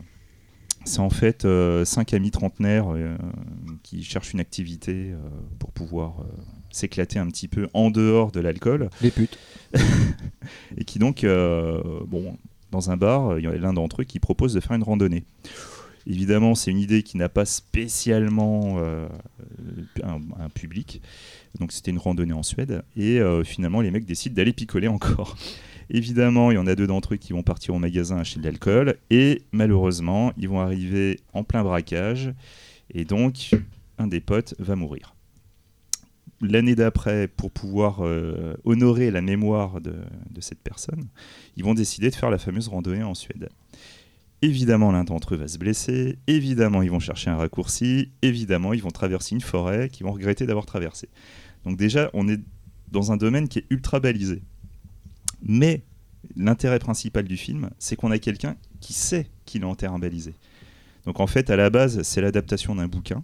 C'est 0.85 0.99
en 0.99 1.09
fait 1.09 1.43
euh, 1.45 1.83
cinq 1.83 2.13
amis 2.13 2.31
trentenaires 2.31 2.85
euh, 2.95 3.17
qui 3.83 4.03
cherchent 4.03 4.33
une 4.33 4.39
activité 4.39 5.11
euh, 5.11 5.17
pour 5.59 5.71
pouvoir 5.71 6.21
euh, 6.21 6.25
s'éclater 6.75 7.19
un 7.19 7.27
petit 7.27 7.47
peu 7.47 7.67
en 7.73 7.89
dehors 7.89 8.31
de 8.31 8.39
l'alcool 8.39 8.89
Les 9.01 9.11
putes. 9.11 9.37
et 10.77 10.83
qui 10.85 10.99
donc, 10.99 11.23
euh, 11.23 11.81
bon, 12.07 12.37
dans 12.71 12.91
un 12.91 12.97
bar, 12.97 13.39
il 13.39 13.45
y 13.45 13.47
en 13.47 13.51
a 13.51 13.55
l'un 13.55 13.73
d'entre 13.73 14.01
eux 14.01 14.05
qui 14.05 14.19
propose 14.19 14.53
de 14.53 14.59
faire 14.59 14.73
une 14.73 14.83
randonnée. 14.83 15.23
Évidemment, 16.07 16.53
c'est 16.53 16.69
une 16.69 16.79
idée 16.79 17.01
qui 17.01 17.17
n'a 17.17 17.29
pas 17.29 17.45
spécialement 17.45 18.75
euh, 18.77 19.07
un, 20.03 20.19
un 20.39 20.49
public. 20.49 21.01
Donc, 21.59 21.71
c'était 21.71 21.91
une 21.91 21.97
randonnée 21.97 22.33
en 22.33 22.43
Suède. 22.43 22.83
Et 22.95 23.19
euh, 23.19 23.43
finalement, 23.43 23.81
les 23.81 23.89
mecs 23.89 24.05
décident 24.05 24.35
d'aller 24.35 24.53
picoler 24.53 24.87
encore. 24.87 25.35
Évidemment, 25.89 26.51
il 26.51 26.55
y 26.55 26.57
en 26.57 26.67
a 26.67 26.75
deux 26.75 26.87
d'entre 26.87 27.13
eux 27.13 27.17
qui 27.17 27.33
vont 27.33 27.43
partir 27.43 27.73
au 27.75 27.79
magasin 27.79 28.17
acheter 28.17 28.39
de 28.39 28.45
l'alcool. 28.45 28.95
Et 29.09 29.43
malheureusement, 29.51 30.31
ils 30.37 30.49
vont 30.49 30.59
arriver 30.59 31.19
en 31.33 31.43
plein 31.43 31.63
braquage. 31.63 32.33
Et 32.93 33.05
donc, 33.05 33.51
un 33.97 34.07
des 34.07 34.19
potes 34.19 34.55
va 34.59 34.75
mourir. 34.75 35.14
L'année 36.41 36.75
d'après, 36.75 37.27
pour 37.27 37.51
pouvoir 37.51 38.05
euh, 38.05 38.55
honorer 38.65 39.09
la 39.09 39.21
mémoire 39.21 39.79
de, 39.79 39.95
de 40.29 40.41
cette 40.41 40.59
personne, 40.59 41.07
ils 41.55 41.63
vont 41.63 41.73
décider 41.73 42.09
de 42.09 42.15
faire 42.15 42.29
la 42.29 42.37
fameuse 42.37 42.67
randonnée 42.67 43.03
en 43.03 43.15
Suède. 43.15 43.49
Évidemment, 44.41 44.91
l'un 44.91 45.05
d'entre 45.05 45.33
eux 45.33 45.37
va 45.37 45.47
se 45.47 45.57
blesser. 45.57 46.19
Évidemment, 46.27 46.81
ils 46.81 46.91
vont 46.91 46.99
chercher 46.99 47.29
un 47.29 47.37
raccourci. 47.37 48.11
Évidemment, 48.21 48.73
ils 48.73 48.83
vont 48.83 48.91
traverser 48.91 49.33
une 49.33 49.41
forêt 49.41 49.89
qu'ils 49.89 50.05
vont 50.05 50.11
regretter 50.11 50.45
d'avoir 50.45 50.65
traversée. 50.65 51.09
Donc 51.63 51.77
déjà, 51.77 52.09
on 52.13 52.27
est 52.27 52.39
dans 52.91 53.11
un 53.11 53.17
domaine 53.17 53.47
qui 53.47 53.59
est 53.59 53.65
ultra 53.69 53.99
balisé. 53.99 54.43
Mais 55.41 55.83
l'intérêt 56.35 56.79
principal 56.79 57.23
du 57.25 57.37
film, 57.37 57.69
c'est 57.79 57.95
qu'on 57.95 58.11
a 58.11 58.19
quelqu'un 58.19 58.55
qui 58.81 58.93
sait 58.93 59.27
qu'il 59.45 59.61
est 59.61 59.65
en 59.65 59.75
terrain 59.75 59.99
balisé. 59.99 60.35
Donc 61.05 61.19
en 61.19 61.27
fait, 61.27 61.49
à 61.49 61.55
la 61.55 61.69
base, 61.69 62.01
c'est 62.03 62.21
l'adaptation 62.21 62.75
d'un 62.75 62.87
bouquin 62.87 63.23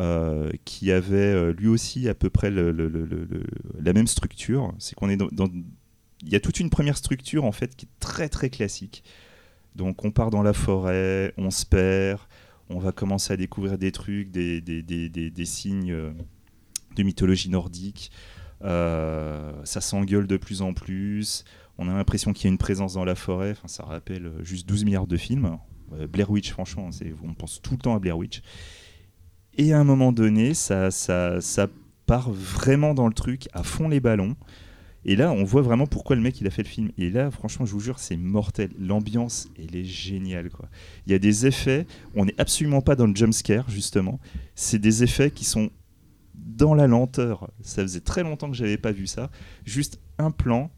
euh, 0.00 0.50
qui 0.64 0.92
avait 0.92 1.16
euh, 1.16 1.52
lui 1.52 1.66
aussi 1.68 2.08
à 2.08 2.14
peu 2.14 2.30
près 2.30 2.50
la 2.50 3.92
même 3.92 4.06
structure. 4.06 4.72
C'est 4.78 4.94
qu'on 4.94 5.08
est 5.10 5.16
dans, 5.16 5.28
il 6.22 6.28
y 6.32 6.36
a 6.36 6.40
toute 6.40 6.60
une 6.60 6.70
première 6.70 6.96
structure 6.96 7.44
en 7.44 7.52
fait 7.52 7.74
qui 7.76 7.86
est 7.86 7.98
très 8.00 8.28
très 8.28 8.50
classique. 8.50 9.02
Donc 9.76 10.04
on 10.04 10.10
part 10.10 10.30
dans 10.30 10.42
la 10.42 10.52
forêt, 10.52 11.32
on 11.36 11.50
se 11.50 11.64
perd, 11.66 12.20
on 12.68 12.78
va 12.78 12.92
commencer 12.92 13.32
à 13.32 13.36
découvrir 13.36 13.78
des 13.78 13.92
trucs, 13.92 14.30
des, 14.30 14.60
des, 14.60 14.82
des- 14.82 15.08
des- 15.08 15.44
signes 15.44 15.92
euh, 15.92 16.10
de 16.96 17.02
mythologie 17.02 17.48
nordique. 17.50 18.10
Ça 18.60 19.80
s'engueule 19.80 20.26
de 20.26 20.36
plus 20.36 20.62
en 20.62 20.74
plus. 20.74 21.44
On 21.78 21.88
a 21.88 21.92
l'impression 21.94 22.32
qu'il 22.32 22.44
y 22.44 22.48
a 22.48 22.50
une 22.50 22.58
présence 22.58 22.94
dans 22.94 23.04
la 23.04 23.14
forêt. 23.14 23.52
Enfin, 23.52 23.68
ça 23.68 23.84
rappelle 23.84 24.32
juste 24.42 24.68
12 24.68 24.84
milliards 24.84 25.06
de 25.06 25.16
films. 25.16 25.58
Blair 26.10 26.28
Witch, 26.30 26.50
franchement, 26.50 26.90
on 27.22 27.34
pense 27.34 27.62
tout 27.62 27.72
le 27.72 27.78
temps 27.78 27.94
à 27.94 27.98
Blair 28.00 28.18
Witch. 28.18 28.42
Et 29.58 29.72
à 29.72 29.80
un 29.80 29.84
moment 29.84 30.12
donné, 30.12 30.54
ça, 30.54 30.92
ça, 30.92 31.40
ça 31.40 31.66
part 32.06 32.30
vraiment 32.30 32.94
dans 32.94 33.08
le 33.08 33.12
truc, 33.12 33.48
à 33.52 33.64
fond 33.64 33.88
les 33.88 33.98
ballons. 33.98 34.36
Et 35.04 35.16
là, 35.16 35.32
on 35.32 35.42
voit 35.42 35.62
vraiment 35.62 35.86
pourquoi 35.86 36.14
le 36.14 36.22
mec 36.22 36.40
il 36.40 36.46
a 36.46 36.50
fait 36.50 36.62
le 36.62 36.68
film. 36.68 36.90
Et 36.96 37.10
là, 37.10 37.30
franchement, 37.32 37.66
je 37.66 37.72
vous 37.72 37.80
jure, 37.80 37.98
c'est 37.98 38.16
mortel. 38.16 38.70
L'ambiance, 38.78 39.48
elle 39.58 39.74
est 39.74 39.84
géniale. 39.84 40.48
Il 41.06 41.12
y 41.12 41.14
a 41.14 41.18
des 41.18 41.46
effets, 41.46 41.86
on 42.14 42.24
n'est 42.24 42.38
absolument 42.38 42.82
pas 42.82 42.94
dans 42.94 43.06
le 43.06 43.16
jump 43.16 43.34
scare, 43.34 43.68
justement. 43.68 44.20
C'est 44.54 44.78
des 44.78 45.02
effets 45.02 45.32
qui 45.32 45.44
sont 45.44 45.70
dans 46.34 46.74
la 46.74 46.86
lenteur. 46.86 47.50
Ça 47.60 47.82
faisait 47.82 48.00
très 48.00 48.22
longtemps 48.22 48.50
que 48.50 48.56
j'avais 48.56 48.78
pas 48.78 48.92
vu 48.92 49.08
ça. 49.08 49.28
Juste 49.64 50.00
un 50.18 50.30
plan, 50.30 50.70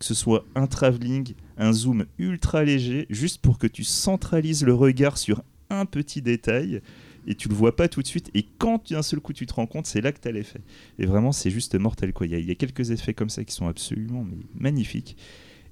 que 0.00 0.04
ce 0.04 0.14
soit 0.14 0.44
un 0.56 0.66
travelling, 0.66 1.34
un 1.58 1.72
zoom 1.72 2.06
ultra 2.18 2.64
léger, 2.64 3.06
juste 3.08 3.40
pour 3.40 3.58
que 3.58 3.68
tu 3.68 3.84
centralises 3.84 4.64
le 4.64 4.74
regard 4.74 5.16
sur 5.16 5.42
un 5.70 5.86
petit 5.86 6.22
détail 6.22 6.82
et 7.26 7.34
tu 7.34 7.48
le 7.48 7.54
vois 7.54 7.74
pas 7.74 7.88
tout 7.88 8.02
de 8.02 8.06
suite. 8.06 8.30
Et 8.34 8.46
quand 8.58 8.90
d'un 8.92 9.02
seul 9.02 9.20
coup 9.20 9.32
tu 9.32 9.46
te 9.46 9.54
rends 9.54 9.66
compte, 9.66 9.86
c'est 9.86 10.00
là 10.00 10.12
que 10.12 10.20
tu 10.20 10.28
as 10.28 10.32
l'effet. 10.32 10.60
Et 10.98 11.06
vraiment, 11.06 11.32
c'est 11.32 11.50
juste 11.50 11.74
mortel. 11.74 12.12
Quoi. 12.12 12.26
Il, 12.26 12.38
y 12.38 12.44
y 12.44 12.50
a 12.50 12.54
quelques 12.54 12.90
effets 12.90 13.14
comme 13.14 13.30
ça 13.30 13.44
qui 13.44 13.54
sont 13.54 13.66
absolument 13.66 14.24
mais, 14.24 14.38
magnifiques. 14.54 15.16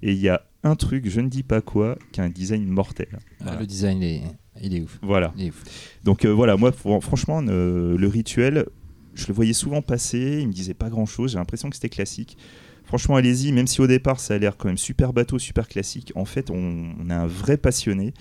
Et 0.03 0.13
il 0.13 0.19
y 0.19 0.29
a 0.29 0.45
un 0.63 0.77
truc, 0.77 1.09
je 1.09 1.21
ne 1.21 1.29
dis 1.29 1.43
pas 1.43 1.61
quoi, 1.61 1.99
qui 2.13 2.21
a 2.21 2.25
un 2.25 2.29
design 2.29 2.67
mortel. 2.67 3.19
Ah. 3.45 3.57
Le 3.59 3.67
design, 3.67 4.03
il 4.03 4.05
est, 4.05 4.23
il 4.63 4.77
est 4.77 4.81
ouf. 4.83 4.99
Voilà. 5.03 5.33
Il 5.37 5.47
est 5.47 5.51
ouf. 5.51 5.65
Donc 6.05 6.25
euh, 6.25 6.31
voilà, 6.31 6.57
moi 6.57 6.71
fr- 6.71 7.01
franchement, 7.01 7.43
euh, 7.49 7.97
le 7.97 8.09
rituel, 8.09 8.67
je 9.15 9.27
le 9.29 9.35
voyais 9.35 9.53
souvent 9.53 9.81
passer, 9.81 10.41
il 10.41 10.49
me 10.49 10.53
disait 10.53 10.75
pas 10.75 10.91
grand 10.91 11.07
chose, 11.07 11.33
j'ai 11.33 11.39
l'impression 11.39 11.71
que 11.71 11.77
c'était 11.77 11.89
classique. 11.89 12.37
Franchement, 12.85 13.17
allez-y, 13.17 13.51
même 13.53 13.67
si 13.67 13.81
au 13.81 13.87
départ 13.87 14.21
ça 14.21 14.35
a 14.35 14.39
l'air 14.39 14.59
quand 14.59 14.69
même 14.69 14.77
super 14.77 15.15
bateau, 15.15 15.39
super 15.39 15.69
classique, 15.69 16.13
en 16.17 16.27
fait, 16.27 16.51
on, 16.51 16.95
on 17.01 17.09
a 17.09 17.17
un 17.17 17.27
vrai 17.27 17.57
passionné 17.57 18.13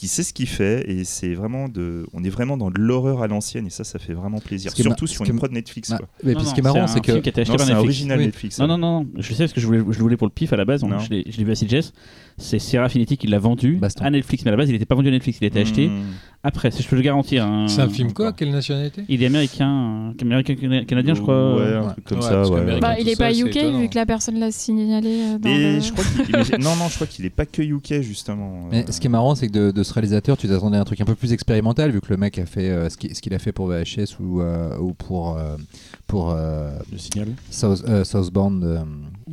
qui 0.00 0.08
sait 0.08 0.22
ce 0.22 0.32
qu'il 0.32 0.46
fait 0.48 0.90
et 0.90 1.04
c'est 1.04 1.34
vraiment 1.34 1.68
de, 1.68 2.06
on 2.14 2.24
est 2.24 2.30
vraiment 2.30 2.56
dans 2.56 2.70
de 2.70 2.78
l'horreur 2.80 3.22
à 3.22 3.26
l'ancienne 3.26 3.66
et 3.66 3.70
ça, 3.70 3.84
ça 3.84 3.98
fait 3.98 4.14
vraiment 4.14 4.38
plaisir. 4.38 4.72
Surtout 4.74 5.06
sur 5.06 5.26
une 5.26 5.36
prod 5.36 5.52
Netflix. 5.52 5.90
Quoi. 5.90 6.08
mais 6.24 6.32
Non, 6.32 6.40
puis 6.40 6.48
ce 6.48 6.54
qui 6.54 6.60
est 6.60 6.62
marrant, 6.62 6.86
c'est 6.86 7.00
que. 7.00 7.12
film 7.12 7.20
qui 7.22 7.28
a 7.28 7.32
été 7.32 7.40
acheté 7.42 7.52
Non, 7.52 7.58
par 7.58 7.66
Netflix. 7.66 7.84
original 7.86 8.18
Oui. 8.18 8.24
Netflix. 8.26 8.58
Non, 8.58 8.66
non, 8.66 8.78
non, 8.78 9.06
je 9.18 9.34
sais 9.34 9.42
parce 9.44 9.52
que 9.52 9.60
je 9.60 9.66
voulais, 9.66 9.80
je 9.80 9.84
le 9.98 10.02
voulais 10.02 10.16
pour 10.16 10.26
le 10.26 10.32
pif 10.32 10.52
à 10.52 10.56
la 10.56 10.64
base. 10.64 10.82
Je 10.82 11.10
l'ai 11.10 11.44
vu 11.44 11.50
à 11.52 11.54
CGS. 11.54 11.92
C'est 12.38 12.58
Serafinetti 12.58 13.18
qui 13.18 13.26
l'a 13.26 13.38
vendu 13.38 13.76
Baston. 13.76 14.02
à 14.04 14.10
Netflix, 14.10 14.44
mais 14.44 14.48
à 14.48 14.52
la 14.52 14.56
base 14.56 14.70
il 14.70 14.72
n'était 14.72 14.86
pas 14.86 14.94
vendu 14.94 15.08
à 15.08 15.10
Netflix, 15.10 15.38
il 15.42 15.44
a 15.44 15.48
été 15.48 15.60
acheté 15.60 15.88
Mmh. 15.88 16.00
après. 16.42 16.70
Si 16.70 16.82
je 16.82 16.88
peux 16.88 16.96
le 16.96 17.02
garantir. 17.02 17.44
hein. 17.44 17.66
C'est 17.68 17.82
un 17.82 17.88
film 17.90 18.14
quoi? 18.14 18.32
Quelle 18.32 18.50
nationalité? 18.50 19.04
Il 19.10 19.22
est 19.22 19.26
américain, 19.26 20.12
euh, 20.18 20.22
américain 20.22 20.54
canadien, 20.86 21.14
je 21.14 21.20
crois. 21.20 21.56
Ouais, 21.56 21.74
un 21.74 21.88
truc 21.90 22.04
comme 22.06 22.18
Ouais, 22.20 22.24
ça. 22.24 22.48
ouais. 22.48 22.80
Bah, 22.80 22.98
il 22.98 23.08
est 23.10 23.14
ça, 23.16 23.24
pas 23.24 23.32
UK 23.34 23.56
vu 23.80 23.88
que 23.90 23.94
la 23.94 24.06
personne 24.06 24.38
l'a 24.38 24.50
signalé 24.50 25.08
euh, 25.34 25.38
dans 25.38 25.50
Et 25.50 25.74
le- 25.74 25.80
je 25.80 25.92
crois 25.92 26.04
qu'il 26.04 26.34
mais- 26.34 26.64
non, 26.64 26.76
non, 26.76 26.88
je 26.88 26.94
crois 26.94 27.06
qu'il 27.06 27.26
est 27.26 27.30
pas 27.30 27.44
que 27.44 27.60
UK 27.60 28.00
justement. 28.00 28.68
Mais 28.70 28.84
Euh, 28.88 28.92
ce 28.92 29.00
qui 29.00 29.08
est 29.08 29.10
marrant, 29.10 29.34
c'est 29.34 29.48
que 29.48 29.52
de, 29.52 29.70
de 29.70 29.82
réalisateur, 29.92 30.36
tu 30.36 30.48
t'attendais 30.48 30.76
à 30.76 30.80
un 30.80 30.84
truc 30.84 31.00
un 31.00 31.04
peu 31.04 31.14
plus 31.14 31.32
expérimental, 31.32 31.90
vu 31.90 32.00
que 32.00 32.10
le 32.10 32.16
mec 32.16 32.38
a 32.38 32.46
fait 32.46 32.70
euh, 32.70 32.88
ce 32.88 32.96
qu'il 32.96 33.34
a 33.34 33.38
fait 33.38 33.52
pour 33.52 33.66
VHS 33.66 34.18
ou, 34.20 34.40
euh, 34.40 34.76
ou 34.78 34.94
pour, 34.94 35.36
euh, 35.36 35.56
pour 36.10 36.30
euh, 36.32 36.70
Le 36.92 36.98
signal. 36.98 37.28
South, 37.50 37.84
euh, 37.88 38.04
Southbound 38.04 38.64
euh, 38.64 38.78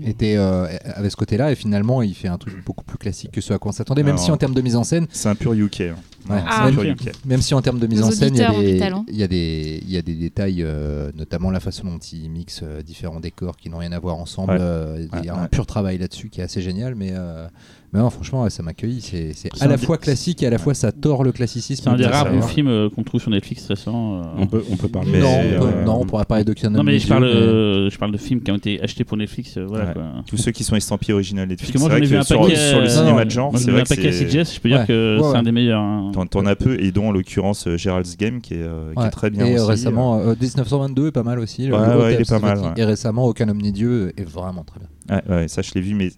était, 0.06 0.36
euh, 0.38 0.68
avait 0.96 1.10
ce 1.10 1.16
côté-là, 1.16 1.52
et 1.52 1.56
finalement, 1.56 2.02
il 2.04 2.14
fait 2.14 2.28
un 2.28 2.38
truc 2.38 2.64
beaucoup 2.66 2.84
plus 2.86 2.98
classique 2.98 3.32
que 3.32 3.42
ce 3.42 3.54
à 3.54 3.58
quoi 3.58 3.70
on 3.70 3.74
s'attendait, 3.74 4.04
même 4.04 4.18
si 4.18 4.30
en 4.32 4.38
termes 4.38 4.54
de 4.54 4.62
mise 4.62 4.76
en 4.76 4.84
scène, 4.84 5.08
C'est 5.12 5.30
un 5.30 5.36
pur 5.36 5.54
UK. 5.54 5.82
hein. 5.82 5.96
Ouais. 6.30 6.36
C'est 6.40 6.44
Ah, 6.48 6.66
un 6.66 6.72
pur 6.72 6.82
ok. 6.82 6.88
UK. 6.90 7.12
même 7.26 7.42
si 7.42 7.54
en 7.54 7.62
termes 7.62 7.80
de 7.80 7.88
mise 7.88 8.02
Nos 8.02 8.08
en 8.08 8.12
scène, 8.12 8.36
il 8.36 8.40
y, 8.42 8.44
a 8.44 8.52
des, 8.52 9.06
il 9.08 9.16
y 9.18 9.24
a 9.24 9.28
des, 9.28 9.80
il 9.84 9.92
y 9.92 9.98
a 9.98 10.02
des 10.02 10.16
détails, 10.16 10.62
euh, 10.62 11.10
notamment 11.16 11.50
la 11.52 11.60
façon 11.62 11.86
dont 11.86 11.98
ils 12.00 12.30
mixent 12.30 12.62
euh, 12.64 12.82
différents 12.84 13.20
décors 13.22 13.56
qui 13.58 13.70
n'ont 13.70 13.78
rien 13.78 13.92
à 13.94 14.00
voir 14.00 14.18
ensemble. 14.18 14.52
Ouais. 14.54 14.58
euh, 14.60 15.08
il 15.20 15.26
y 15.26 15.30
a 15.30 15.34
Ouais, 15.36 15.40
un 15.42 15.48
pur 15.48 15.66
travail 15.66 15.98
là-dessus 15.98 16.30
qui 16.30 16.42
est 16.42 16.44
assez 16.44 16.62
génial, 16.62 16.96
mais, 16.96 17.12
euh, 17.14 17.48
mais 17.94 18.00
non, 18.02 18.10
franchement, 18.10 18.50
ça 18.50 18.62
m'accueille. 18.62 19.00
C'est 19.00 19.32
à 19.62 19.68
la 19.68 19.78
fois 19.78 19.98
classique 19.98 20.44
et 20.44 20.48
à 20.48 20.50
la 20.50 20.58
fois 20.58 20.74
ça 20.74 20.92
tord 20.92 21.24
le 21.24 21.32
classicisme. 21.32 21.84
C'est 21.86 21.90
un 21.90 21.96
des 21.96 22.04
de 22.04 22.10
rares 22.10 22.30
bons 22.30 22.42
films 22.42 22.90
qu'on 22.94 23.04
trouve 23.04 23.22
sur 23.22 23.32
Netflix 23.32 23.66
récent. 23.68 24.20
euh. 24.20 24.24
On 24.38 24.48
peut, 24.48 24.64
on 24.70 24.76
peut 24.76 24.90
parler. 24.90 25.20
Non, 25.22 25.40
on 25.40 25.60
peut- 25.62 25.84
non, 25.86 26.02
on 26.02 26.06
pourrait 26.06 26.26
parler 26.26 26.44
de 26.44 26.52
Non 26.70 26.84
mais 26.84 27.00
je 27.00 27.08
parle, 27.08 27.24
euh, 27.26 27.90
je 27.90 27.98
parle 27.98 28.12
de 28.12 28.18
films 28.18 28.42
qui 28.42 28.52
ont 28.52 28.56
été 28.58 28.82
achetés 28.82 29.04
pour 29.04 29.18
Netflix, 29.18 29.58
euh, 29.58 29.66
voilà 29.68 29.86
Ouais. 29.88 29.94
quoi. 29.94 30.04
Tous 30.28 30.38
ceux 30.38 30.52
qui 30.52 30.64
sont 30.64 30.76
estampillés 30.76 31.14
original 31.14 31.48
Netflix. 31.48 31.72
Parce 31.72 31.84
que 31.84 31.90
moi 31.90 31.90
c'est 31.90 31.98
j'en 31.98 32.04
ai 32.04 32.08
vrai 32.08 32.08
vu 32.08 32.16
que 32.16 32.20
un 32.20 32.24
sur, 32.24 32.42
paquet. 32.42 32.70
sur 32.70 32.80
le 32.80 32.86
euh, 32.86 32.90
cinéma 32.90 33.20
non, 33.20 33.26
de 33.26 33.30
genre, 33.32 33.52
moi, 33.52 33.60
c'est 33.60 33.66
ai 33.66 33.68
vu 33.68 33.72
vrai 33.74 33.82
un 33.82 33.84
que 33.84 33.90
paquet 33.90 34.08
à 34.08 34.12
c'est- 34.12 34.30
CGS, 34.30 34.56
je 34.56 34.60
peux 34.60 34.70
dire 34.70 34.86
que 34.88 35.18
Ouais, 35.22 35.30
c'est 35.32 35.38
un 35.38 35.44
des 35.44 35.52
meilleurs. 35.52 35.82
hein. 35.82 36.12
T'en, 36.14 36.26
t'en 36.26 36.46
as 36.46 36.56
peu, 36.56 36.80
et 36.82 36.92
dont 36.92 37.10
en 37.10 37.12
l'occurrence 37.12 37.68
euh, 37.68 37.78
Gerald's 37.78 38.18
Game 38.18 38.42
qui 38.42 38.56
est, 38.56 38.58
euh, 38.64 38.92
qui 38.94 39.00
est 39.00 39.04
Ouais. 39.04 39.10
très 39.10 39.30
bien 39.30 39.46
Et 39.46 39.54
euh, 39.58 39.62
aussi. 39.62 39.72
récemment, 39.72 40.20
euh, 40.20 40.36
1922 40.40 41.08
est 41.08 41.12
pas 41.12 41.24
mal 41.24 41.40
aussi. 41.40 41.68
le 41.68 41.74
Ouais, 41.76 42.14
il 42.16 42.22
est 42.22 42.30
pas 42.30 42.40
mal. 42.40 42.74
Et 42.78 42.84
récemment, 42.84 43.26
Aucun 43.26 43.48
homme 43.50 43.62
ni 43.62 43.72
Dieu 43.72 44.12
est 44.18 44.24
vraiment 44.28 44.64
très 44.64 44.80
bien. 44.80 44.90
Ouais, 45.30 45.36
ouais, 45.36 45.48
ça 45.48 45.62
je 45.62 45.72
l'ai 45.76 45.82
vu, 45.82 45.94
mais 45.96 46.12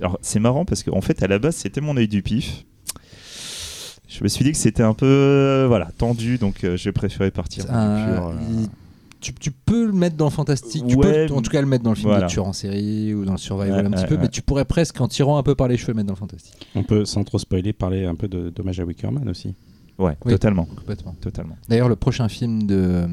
alors 0.00 0.18
c'est 0.22 0.38
marrant 0.40 0.64
parce 0.64 0.82
qu'en 0.82 1.00
fait 1.00 1.22
à 1.22 1.26
la 1.26 1.38
base 1.38 1.56
c'était 1.56 1.80
mon 1.80 1.96
œil 1.96 2.08
du 2.08 2.22
pif. 2.22 2.64
Je 4.08 4.22
me 4.22 4.28
suis 4.28 4.44
dit 4.44 4.52
que 4.52 4.58
c'était 4.58 4.82
un 4.82 4.94
peu 4.94 5.06
euh, 5.06 5.64
voilà 5.66 5.88
tendu, 5.98 6.38
donc 6.38 6.62
euh, 6.62 6.76
j'ai 6.76 6.92
préféré 6.92 7.30
partir. 7.30 7.64
C'est 7.64 7.72
dans 7.72 7.78
un- 7.78 7.98
du 8.06 8.12
pur, 8.12 8.26
euh, 8.28 8.32
il- 8.50 8.68
tu, 9.24 9.32
tu 9.34 9.50
peux 9.50 9.86
le 9.86 9.92
mettre 9.92 10.16
dans 10.16 10.26
le 10.26 10.30
fantastique, 10.30 10.86
tu 10.86 10.94
Ouais, 10.96 11.26
peux 11.26 11.34
en 11.34 11.42
tout 11.42 11.50
cas 11.50 11.60
le 11.60 11.66
mettre 11.66 11.82
dans 11.84 11.90
le 11.90 11.96
film 11.96 12.10
voilà. 12.10 12.26
de 12.26 12.30
tueur 12.30 12.46
en 12.46 12.52
série 12.52 13.12
ou 13.14 13.24
dans 13.24 13.32
le 13.32 13.38
survival 13.38 13.80
Ouais, 13.80 13.86
un 13.86 13.90
petit 13.90 14.06
peu, 14.06 14.16
mais 14.16 14.28
tu 14.28 14.42
pourrais 14.42 14.64
presque 14.64 15.00
en 15.00 15.08
tirant 15.08 15.38
un 15.38 15.42
peu 15.42 15.54
par 15.54 15.68
les 15.68 15.76
cheveux 15.76 15.92
le 15.92 15.96
mettre 15.96 16.08
dans 16.08 16.14
le 16.14 16.18
fantastique. 16.18 16.66
On 16.74 16.82
peut, 16.84 17.04
sans 17.04 17.24
trop 17.24 17.38
spoiler, 17.38 17.72
parler 17.72 18.04
un 18.04 18.14
peu 18.14 18.28
de 18.28 18.50
Dommage 18.50 18.78
à 18.80 18.84
Wickerman 18.84 19.28
aussi. 19.28 19.54
Ouais, 19.98 20.16
Oui. 20.24 20.32
totalement, 20.32 20.64
Complètement. 20.64 21.14
totalement. 21.20 21.56
D'ailleurs, 21.68 21.88
le 21.88 21.96
prochain 21.96 22.28
film 22.28 22.66
de, 22.66 22.74
euh, 22.76 23.06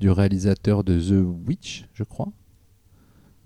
du 0.00 0.10
réalisateur 0.10 0.82
de 0.82 0.98
The 0.98 1.24
Witch, 1.46 1.84
je 1.94 2.02
crois. 2.04 2.28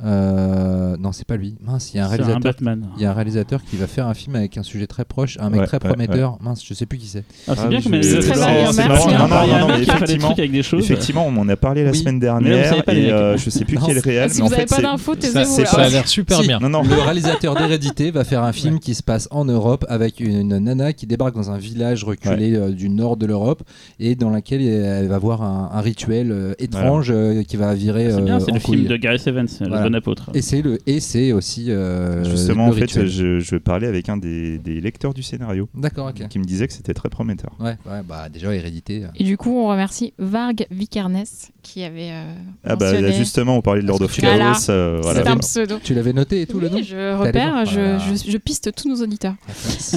Euh, 0.05 0.97
non, 0.99 1.13
c'est 1.13 1.27
pas 1.27 1.37
lui. 1.37 1.57
Mince, 1.63 1.93
il 1.93 1.99
y 1.99 2.01
a 2.01 2.05
un 2.07 2.09
réalisateur. 2.09 2.41
Batman. 2.41 2.87
Il 2.97 3.03
y 3.03 3.07
a 3.07 3.11
un 3.11 3.15
réalisateur 3.15 3.63
qui 3.63 3.77
va 3.77 3.87
faire 3.87 4.07
un 4.07 4.15
film 4.15 4.37
avec 4.37 4.57
un 4.57 4.63
sujet 4.63 4.87
très 4.87 5.05
proche, 5.05 5.37
un 5.41 5.51
mec 5.51 5.61
Ouais, 5.61 5.67
très 5.67 5.77
ouais, 5.77 5.89
prometteur. 5.89 6.39
Mince, 6.41 6.65
je 6.65 6.73
sais 6.75 6.87
plus 6.87 6.99
qui 6.99 7.07
c'est. 7.07 7.25
Ah, 7.47 7.55
c'est 7.55 7.63
Ah, 7.65 7.69
bien 7.69 7.81
c'est 7.81 7.89
hein. 7.89 9.77
effectivement, 9.79 10.31
avec 10.31 10.53
des 10.53 10.63
choses. 10.63 10.85
effectivement, 10.85 11.27
on 11.27 11.37
en 11.37 11.49
a 11.49 11.57
parlé 11.57 11.85
la 11.85 11.91
Oui. 11.91 11.99
semaine 11.99 12.17
là, 12.17 12.41
dernière 12.41 12.73
et 12.89 13.13
euh, 13.13 13.37
je 13.37 13.51
sais 13.51 13.65
plus 13.65 13.77
Non, 13.77 13.85
qui 13.85 13.91
est 13.91 13.95
le 13.95 14.01
réel, 14.01 14.23
Ah, 14.25 14.29
si 14.29 14.41
mais 14.41 14.49
vous 14.49 14.51
n'avez 14.51 14.67
pas 14.67 14.77
c'est 14.77 14.83
d'infos, 14.83 15.15
Ça, 15.15 15.21
taisez-vous 15.21 15.67
ça 15.67 15.81
a 15.81 15.89
l'air 15.89 16.09
super 16.09 16.41
bien. 16.43 16.59
Le 16.61 17.03
réalisateur 17.03 17.55
d'Hérédité 17.55 18.11
va 18.11 18.25
faire 18.25 18.43
un 18.43 18.53
film 18.53 18.79
qui 18.79 18.95
se 18.95 19.03
passe 19.03 19.29
en 19.31 19.45
Europe 19.45 19.85
avec 19.89 20.21
une 20.21 20.59
nana 20.59 20.93
qui 20.93 21.07
débarque 21.07 21.35
dans 21.35 21.51
un 21.51 21.59
village 21.59 22.05
reculé 22.05 22.55
euh, 22.55 22.71
du 22.71 22.89
nord 22.89 23.17
de 23.17 23.27
l'Europe 23.27 23.63
et 23.99 24.15
dans 24.15 24.31
laquelle 24.31 24.63
elle 24.63 25.09
va 25.09 25.19
voir 25.19 25.43
un, 25.43 25.81
rituel 25.81 26.55
étrange 26.59 27.13
qui 27.47 27.57
va 27.57 27.75
virer. 27.75 28.11
C'est 28.11 28.23
bien, 28.23 28.41
c'est 28.41 28.53
le 28.53 28.61
film 28.61 28.85
de 28.85 28.97
Gareth 28.97 29.27
Evans. 29.27 29.49
Bon 29.91 29.97
apôtre. 29.97 30.31
Et 30.35 30.43
c'est 30.43 30.63
le 30.63 30.79
et 30.87 31.01
c'est 31.01 31.33
aussi 31.33 31.71
euh, 31.71 32.25
justement 32.25 32.67
le 32.67 32.73
en 32.73 32.75
fait 32.77 33.07
je, 33.07 33.41
je 33.41 33.57
parlais 33.57 33.87
avec 33.87 34.09
un 34.09 34.17
des, 34.17 34.59
des 34.59 34.81
lecteurs 34.81 35.15
du 35.15 35.23
scénario 35.23 35.69
D'accord, 35.75 36.13
qui 36.15 36.39
me 36.39 36.45
disait 36.45 36.67
que 36.67 36.73
c'était 36.73 36.95
très 36.95 37.09
prometteur. 37.09 37.53
Ouais, 37.61 37.77
ouais, 37.87 38.03
bah 38.07 38.29
déjà 38.29 38.55
Hérédité. 38.55 39.05
euh. 39.05 39.09
Et 39.17 39.25
du 39.25 39.37
coup, 39.37 39.57
on 39.59 39.69
remercie 39.69 40.13
Varg 40.19 40.67
Vikernes 40.71 41.25
qui 41.63 41.83
avait 41.85 42.11
euh, 42.11 42.33
Ah 42.65 42.77
bah 42.77 42.91
mentionné. 42.93 43.13
justement 43.15 43.57
on 43.57 43.63
parlait 43.63 43.83
de 43.83 43.87
Lord 43.87 44.03
of. 44.03 44.17
Chaos, 44.17 44.71
euh, 44.71 45.01
voilà. 45.03 45.23
C'est 45.23 45.29
un 45.29 45.37
pseudo. 45.37 45.77
Tu 45.83 45.95
l'avais 45.95 46.13
noté 46.13 46.41
et 46.43 46.47
tout 46.47 46.59
le 46.61 46.69
nom 46.69 46.77
Oui, 46.77 46.85
je 46.85 47.15
repère, 47.17 47.65
je, 47.67 47.75
Voilà. 47.81 47.99
je- 47.99 48.31
je 48.31 48.39
piste 48.39 48.73
tous 48.75 48.89
nos 48.89 49.03
auditeurs. 49.03 49.35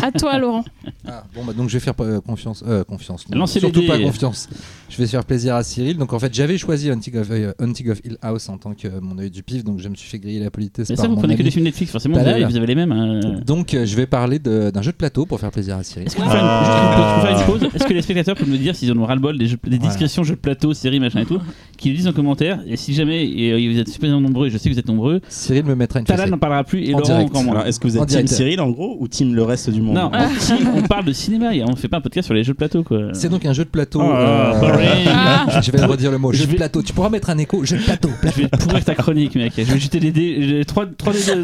À 0.01 0.11
toi, 0.11 0.37
Laurent. 0.37 0.63
Ah, 1.07 1.23
bon, 1.33 1.43
bah, 1.45 1.53
donc 1.53 1.69
je 1.69 1.73
vais 1.73 1.79
faire 1.79 1.93
euh, 1.99 2.19
confiance. 2.21 2.63
Euh, 2.67 2.83
confiance. 2.83 3.25
non, 3.29 3.45
surtout 3.47 3.85
pas 3.87 3.99
confiance. 3.99 4.49
Je 4.95 5.01
vais 5.01 5.07
faire 5.07 5.25
plaisir 5.25 5.55
à 5.55 5.63
Cyril. 5.63 5.97
Donc 5.97 6.13
en 6.13 6.19
fait, 6.19 6.31
j'avais 6.33 6.57
choisi 6.57 6.91
Hunting 6.91 7.17
of, 7.17 7.27
euh, 7.31 7.51
Hunting 7.59 7.89
of 7.89 7.99
Hill 8.05 8.17
House 8.21 8.47
en 8.49 8.57
tant 8.59 8.73
que 8.75 8.87
euh, 8.87 8.99
mon 9.01 9.17
œil 9.17 9.31
du 9.31 9.41
pif. 9.41 9.63
Donc 9.63 9.79
je 9.79 9.89
me 9.89 9.95
suis 9.95 10.07
fait 10.07 10.19
griller 10.19 10.39
la 10.39 10.51
politesse 10.51 10.89
Mais 10.89 10.95
par 10.95 11.03
ça, 11.05 11.07
vous 11.09 11.15
mon 11.15 11.19
prenez 11.21 11.35
que 11.35 11.41
des 11.41 11.49
films 11.49 11.65
Netflix, 11.65 11.91
forcément, 11.91 12.17
vous 12.17 12.23
Talal. 12.23 12.43
avez, 12.43 12.51
vous 12.51 12.57
avez 12.57 12.67
les 12.67 12.75
mêmes. 12.75 12.91
hein. 12.91 13.19
Donc 13.45 13.73
euh, 13.73 13.85
je 13.87 13.95
vais 13.95 14.05
parler 14.05 14.37
de- 14.37 14.69
d'un 14.69 14.81
jeu 14.83 14.91
de 14.91 14.97
plateau 14.97 15.25
pour 15.25 15.39
faire 15.39 15.49
plaisir 15.49 15.77
à 15.77 15.83
Cyril. 15.83 16.05
Est-ce 16.07 16.15
qu'on 16.15 16.23
peut 16.23 16.29
faire 16.29 16.43
une- 16.43 16.65
juste 16.65 16.77
une 16.77 16.95
pause- 16.95 17.15
faut 17.15 17.21
faire 17.21 17.39
une 17.39 17.45
pause 17.69 17.69
Est-ce 17.75 17.87
que 17.87 17.93
les 17.93 18.01
spectateurs 18.03 18.35
peuvent 18.35 18.49
nous 18.49 18.57
dire 18.57 18.75
s'ils 18.75 18.91
en 18.91 18.97
ont 18.99 19.05
ras-le-bol 19.05 19.37
des, 19.39 19.47
jeux- 19.47 19.57
des 19.63 19.77
Voilà. 19.77 19.87
discrétions 19.89 20.23
jeux 20.23 20.35
de 20.35 20.39
plateau, 20.39 20.73
séries, 20.75 20.99
machin 20.99 21.21
et 21.21 21.25
tout 21.25 21.39
Qu'ils 21.77 21.91
le 21.93 21.97
disent 21.97 22.07
en 22.07 22.13
commentaire? 22.13 22.59
Et 22.67 22.77
si 22.77 22.93
jamais 22.93 23.25
et, 23.27 23.51
euh, 23.51 23.71
vous 23.73 23.79
êtes 23.79 23.89
suffisamment 23.89 24.21
nombreux, 24.21 24.47
et 24.47 24.49
je 24.51 24.57
sais 24.59 24.69
que 24.69 24.73
vous 24.75 24.79
êtes 24.79 24.87
nombreux, 24.87 25.21
Cyril 25.27 25.65
me 25.65 25.73
mettra 25.75 25.99
une 26.01 26.05
Talal 26.05 26.21
fessée. 26.25 26.31
n'en 26.31 26.37
parlera 26.37 26.63
plus 26.63 26.83
et 26.83 26.93
En 26.93 26.99
Laurent 26.99 27.09
direct. 27.13 27.29
encore 27.31 27.43
moins. 27.43 27.53
Alors, 27.55 27.65
est-ce 27.67 27.79
que 27.79 27.87
vous 27.87 27.97
En 27.97 28.03
êtes 28.03 28.09
Team 28.09 28.19
direct. 28.21 28.33
Cyril 28.33 28.61
en 28.61 28.69
gros 28.69 28.95
ou 28.99 29.07
Team 29.07 29.33
le 29.33 29.41
reste 29.43 29.71
du 29.71 29.81
monde? 29.81 29.95
Non, 29.95 30.11
on, 30.13 30.39
team, 30.39 30.69
on 30.75 30.81
parle 30.83 31.05
de 31.05 31.13
cinéma 31.13 31.55
et 31.55 31.63
on 31.63 31.75
fait 31.75 31.87
pas 31.87 31.97
un 31.97 32.01
podcast 32.01 32.25
sur 32.27 32.35
les 32.35 32.43
jeux 32.43 32.53
de 32.53 32.57
plateau 32.57 32.83
quoi. 32.83 33.09
C'est 33.13 33.29
donc 33.29 33.45
un 33.45 33.53
jeu 33.53 33.63
de 33.65 33.69
plateau. 33.69 34.01
Oh, 34.03 34.11
euh, 34.13 34.59
boring. 34.59 34.82
Ah. 35.07 35.61
je 35.61 35.71
vais 35.71 35.83
redire 35.85 36.11
le 36.11 36.17
mot. 36.17 36.31
Je 36.31 36.37
Jeu 36.39 36.45
de 36.45 36.51
vais- 36.51 36.57
plateau. 36.57 36.81
Tu 36.81 36.93
pourras 36.93 37.09
mettre 37.09 37.29
un 37.29 37.37
écho. 37.37 37.63
Jeu 37.63 37.77
de 37.77 37.83
plateau. 37.83 38.09
Je 38.23 38.29
vais 38.41 38.47
pourrir 38.47 38.83
ta 38.83 38.95
chronique, 38.95 39.35
mec. 39.35 39.53
Je 39.57 39.63
vais 39.63 39.79
jeter 39.79 39.99
des 39.99 40.11
dés. 40.11 40.37
J'ai 40.47 40.65
trois, 40.65 40.85
trois 40.85 41.13
dés 41.13 41.19
de-. 41.19 41.43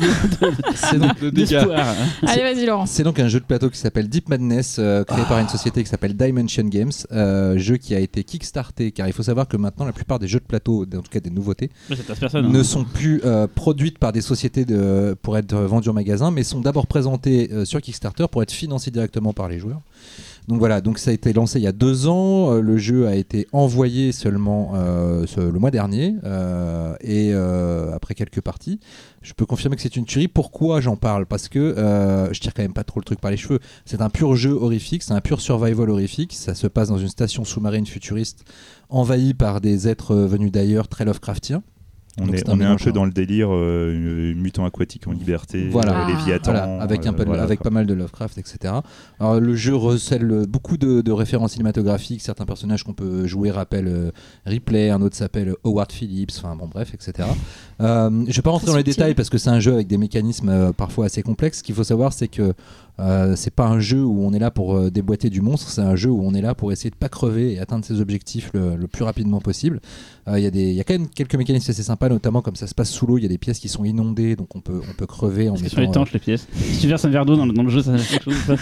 Allez, 2.28 2.42
vas-y, 2.42 2.66
Laurent. 2.66 2.86
C'est 2.86 3.04
donc 3.04 3.20
un 3.20 3.28
jeu 3.28 3.40
de 3.40 3.46
plateau 3.46 3.70
qui 3.70 3.78
s'appelle 3.78 4.08
Deep 4.10 4.30
Madness, 4.30 4.78
euh, 4.80 5.04
créé 5.04 5.24
par 5.26 5.40
une 5.40 5.50
société 5.50 5.84
qui 5.84 5.90
s'appelle 5.90 6.16
Dimension 6.16 6.64
Games, 6.64 6.92
euh, 7.12 7.58
jeu 7.58 7.78
qui 7.78 7.96
a 7.96 8.00
été 8.00 8.24
kickstarté, 8.24 8.92
car 8.92 9.08
il 9.08 9.14
faut 9.14 9.24
savoir 9.24 9.48
que 9.48 9.58
maintenant 9.58 9.86
la 9.86 9.92
plupart 9.94 10.20
des 10.20 10.28
jeux 10.28 10.40
de 10.40 10.46
plateau, 10.46 10.84
en 10.84 11.02
tout 11.02 11.10
cas 11.12 11.20
des 11.20 11.30
nouveautés, 11.30 11.70
hein. 11.92 12.42
ne 12.42 12.64
sont 12.64 12.84
plus 12.84 13.22
euh, 13.26 13.48
produites 13.54 13.98
par 14.00 14.12
des 14.12 14.22
sociétés 14.22 14.66
de, 14.66 15.16
pour 15.22 15.38
être 15.38 15.56
vendues 15.56 15.90
en 15.90 15.94
magasin, 15.94 16.32
mais 16.32 16.44
sont 16.44 16.62
d'abord 16.62 16.88
présentées 16.88 17.50
sur 17.66 17.82
Kickstarter 17.82 18.26
pour 18.32 18.44
être 18.44 18.52
financées 18.52 18.92
directement 18.92 19.34
par 19.34 19.48
les 19.50 19.60
joueurs. 19.60 19.82
Donc 20.48 20.60
voilà, 20.60 20.82
donc 20.82 20.98
ça 20.98 21.12
a 21.12 21.14
été 21.14 21.34
lancé 21.34 21.60
il 21.60 21.64
y 21.64 21.68
a 21.68 21.72
deux 21.72 22.08
ans. 22.08 22.54
euh, 22.54 22.62
le 22.62 22.78
jeu 22.78 23.08
a 23.08 23.16
été 23.16 23.48
envoyé 23.52 24.12
seulement 24.12 24.72
euh, 24.76 25.26
le 25.38 25.60
mois 25.60 25.72
dernier 25.72 26.16
euh, 26.24 26.96
et 27.02 27.34
après 27.94 28.16
quelques 28.16 28.42
parties. 28.42 28.80
Je 29.22 29.34
peux 29.34 29.46
confirmer 29.46 29.76
que 29.76 29.82
c'est 29.82 29.96
une 29.96 30.06
tuerie. 30.06 30.28
Pourquoi 30.28 30.82
j'en 30.82 30.96
parle? 30.96 31.26
Parce 31.26 31.50
que 31.50 31.76
je 32.32 32.40
tire 32.40 32.54
quand 32.54 32.62
même 32.64 32.74
pas 32.74 32.84
trop 32.84 33.00
le 33.00 33.06
truc 33.06 33.20
par 33.20 33.32
les 33.32 33.38
cheveux. 33.38 33.60
C'est 33.86 34.02
un 34.02 34.10
pur 34.10 34.36
jeu 34.36 34.52
horrifique, 34.52 35.04
c'est 35.04 35.14
un 35.14 35.22
pur 35.22 35.42
survival 35.42 35.90
horrifique. 35.90 36.34
Ça 36.34 36.56
se 36.56 36.68
passe 36.68 36.90
dans 36.90 36.98
une 36.98 37.10
station 37.10 37.44
sous-marine 37.44 37.86
futuriste 37.86 38.46
envahie 38.90 39.34
par 39.34 39.62
des 39.62 39.88
êtres 39.88 40.16
venus 40.16 40.52
d'ailleurs 40.52 40.88
très 40.88 41.06
Lovecraftiens. 41.06 41.64
On 42.20 42.26
Donc 42.26 42.36
est, 42.36 42.50
un 42.50 42.52
on 42.52 42.60
est 42.60 42.64
un 42.64 42.68
mélange, 42.68 42.84
peu 42.84 42.92
dans 42.92 43.06
le 43.06 43.12
délire 43.12 43.48
euh, 43.52 44.34
mutant 44.36 44.66
aquatique 44.66 45.08
en 45.08 45.12
liberté, 45.12 45.70
Voilà. 45.70 46.04
euh, 46.04 46.08
Léviathan, 46.08 46.52
Voilà, 46.52 46.82
avec, 46.82 47.06
un 47.06 47.12
euh, 47.12 47.14
peu 47.14 47.24
de- 47.24 47.30
voilà, 47.30 47.44
avec 47.44 47.60
quoi. 47.60 47.70
pas 47.70 47.74
mal 47.74 47.86
de 47.86 47.94
Lovecraft, 47.94 48.38
etc. 48.38 48.74
Alors, 49.20 49.40
le 49.40 49.56
jeu 49.56 49.74
recèle 49.76 50.46
beaucoup 50.50 50.76
de, 50.78 51.00
de 51.02 51.12
références 51.12 51.54
cinématographiques. 51.54 52.22
Certains 52.22 52.46
personnages 52.46 52.84
qu'on 52.84 52.94
peut 52.94 53.26
jouer 53.26 53.52
rappellent 53.52 53.88
euh, 53.88 54.12
Ripley, 54.46 54.90
un 54.90 55.02
autre 55.02 55.16
s'appelle 55.16 55.54
Howard 55.64 55.92
Phillips, 55.92 56.32
enfin 56.38 56.56
bon, 56.58 56.68
bref, 56.68 56.94
etc. 56.94 57.28
Euh, 57.82 58.26
je 58.28 58.36
vais 58.36 58.42
pas 58.42 58.52
rentrer 58.52 58.68
dans 58.68 58.76
les 58.78 58.84
détails 58.84 59.14
parce 59.14 59.30
que 59.30 59.38
c'est 59.38 59.50
un 59.50 59.60
jeu 59.62 59.74
avec 59.74 59.88
des 59.88 59.98
mécanismes 59.98 60.50
euh, 60.50 60.72
parfois 60.74 61.06
assez 61.06 61.22
complexes. 61.22 61.60
Ce 61.60 61.64
qu'il 61.64 61.76
faut 61.76 61.84
savoir, 61.86 62.12
c'est 62.12 62.28
que 62.28 62.54
euh, 63.00 63.36
c'est 63.36 63.54
pas 63.54 63.66
un 63.68 63.80
jeu 63.80 64.04
où 64.04 64.24
on 64.26 64.34
est 64.34 64.40
là 64.40 64.52
pour 64.52 64.76
euh, 64.76 64.90
déboîter 64.92 65.30
du 65.30 65.42
monstre, 65.42 65.70
c'est 65.70 65.82
un 65.82 65.96
jeu 65.96 66.10
où 66.10 66.22
on 66.24 66.34
est 66.34 66.42
là 66.42 66.54
pour 66.54 66.72
essayer 66.72 66.90
de 66.90 66.96
pas 66.96 67.10
crever 67.10 67.54
et 67.54 67.60
atteindre 67.60 67.86
ses 67.86 68.02
objectifs 68.02 68.52
le, 68.54 68.76
le 68.76 68.88
plus 68.88 69.04
rapidement 69.04 69.40
possible. 69.42 69.80
Euh, 70.28 70.38
Il 70.40 70.44
y, 70.44 70.48
a 70.48 70.82
y 70.82 70.84
quand 70.86 70.94
même 70.94 71.08
quelques 71.08 71.36
mécanismes 71.36 71.72
assez 71.72 71.84
sympas, 71.84 72.10
notamment 72.10 72.42
comme 72.42 72.56
ça 72.56 72.68
se 72.68 72.76
passe 72.76 72.90
sous 72.92 73.08
l'eau, 73.08 73.18
il 73.18 73.24
y 73.24 73.26
a 73.26 73.30
des 73.30 73.38
pièces 73.38 73.60
qui 73.60 73.70
sont 73.70 73.86
inondées, 73.86 74.36
donc 74.36 74.56
on 74.56 74.60
peut, 74.62 74.82
on 74.90 74.94
peut 74.94 75.06
crever 75.08 75.50
en 75.50 75.54
mettant, 75.54 75.70
sont 75.70 75.82
euh, 75.82 75.86
étanches 75.86 76.14
les 76.14 76.20
pièces. 76.20 76.48
Si 76.54 76.80
tu 76.82 76.88
verses 76.88 77.06
un 77.06 77.10
verre 77.10 77.26
d'eau 77.26 77.36
dans, 77.38 77.46
le- 77.46 77.54
dans 77.54 77.64
le 77.64 77.70
jeu, 77.70 77.82
ça 77.82 77.98
fait 77.98 78.18
quelque 78.20 78.32
chose 78.32 78.36
ou 78.44 78.48
pas 78.56 78.62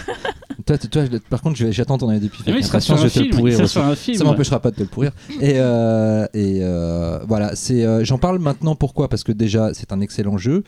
Toi, 0.68 1.04
par 1.30 1.42
contre, 1.42 1.56
j'attends 1.72 1.98
ton 1.98 2.10
avis 2.10 2.20
depuis 2.20 2.44
Mais 2.46 2.54
oui, 2.54 2.64
ça 2.64 2.80
je 2.80 2.92
un 2.92 2.96
vais 2.98 3.10
te 3.10 3.20
le 3.20 3.30
pourrir 3.30 3.70
Ça 3.70 4.24
m'empêchera 4.26 4.60
pas 4.60 4.72
de 4.72 4.76
te 4.76 4.82
le 4.82 4.88
pourrir. 4.88 5.12
Et, 5.40 5.54
euh, 5.56 6.26
et 6.34 6.60
euh, 6.62 7.20
voilà, 7.26 7.56
c'est. 7.56 7.86
euh, 7.86 8.04
J'en 8.04 8.18
parle 8.18 8.40
maintenant 8.40 8.76
pourquoi? 8.76 9.08
Parce 9.08 9.24
que 9.24 9.32
déjà, 9.32 9.74
c'est 9.74 9.94
un 9.94 10.02
excellent 10.02 10.38
jeu. 10.38 10.64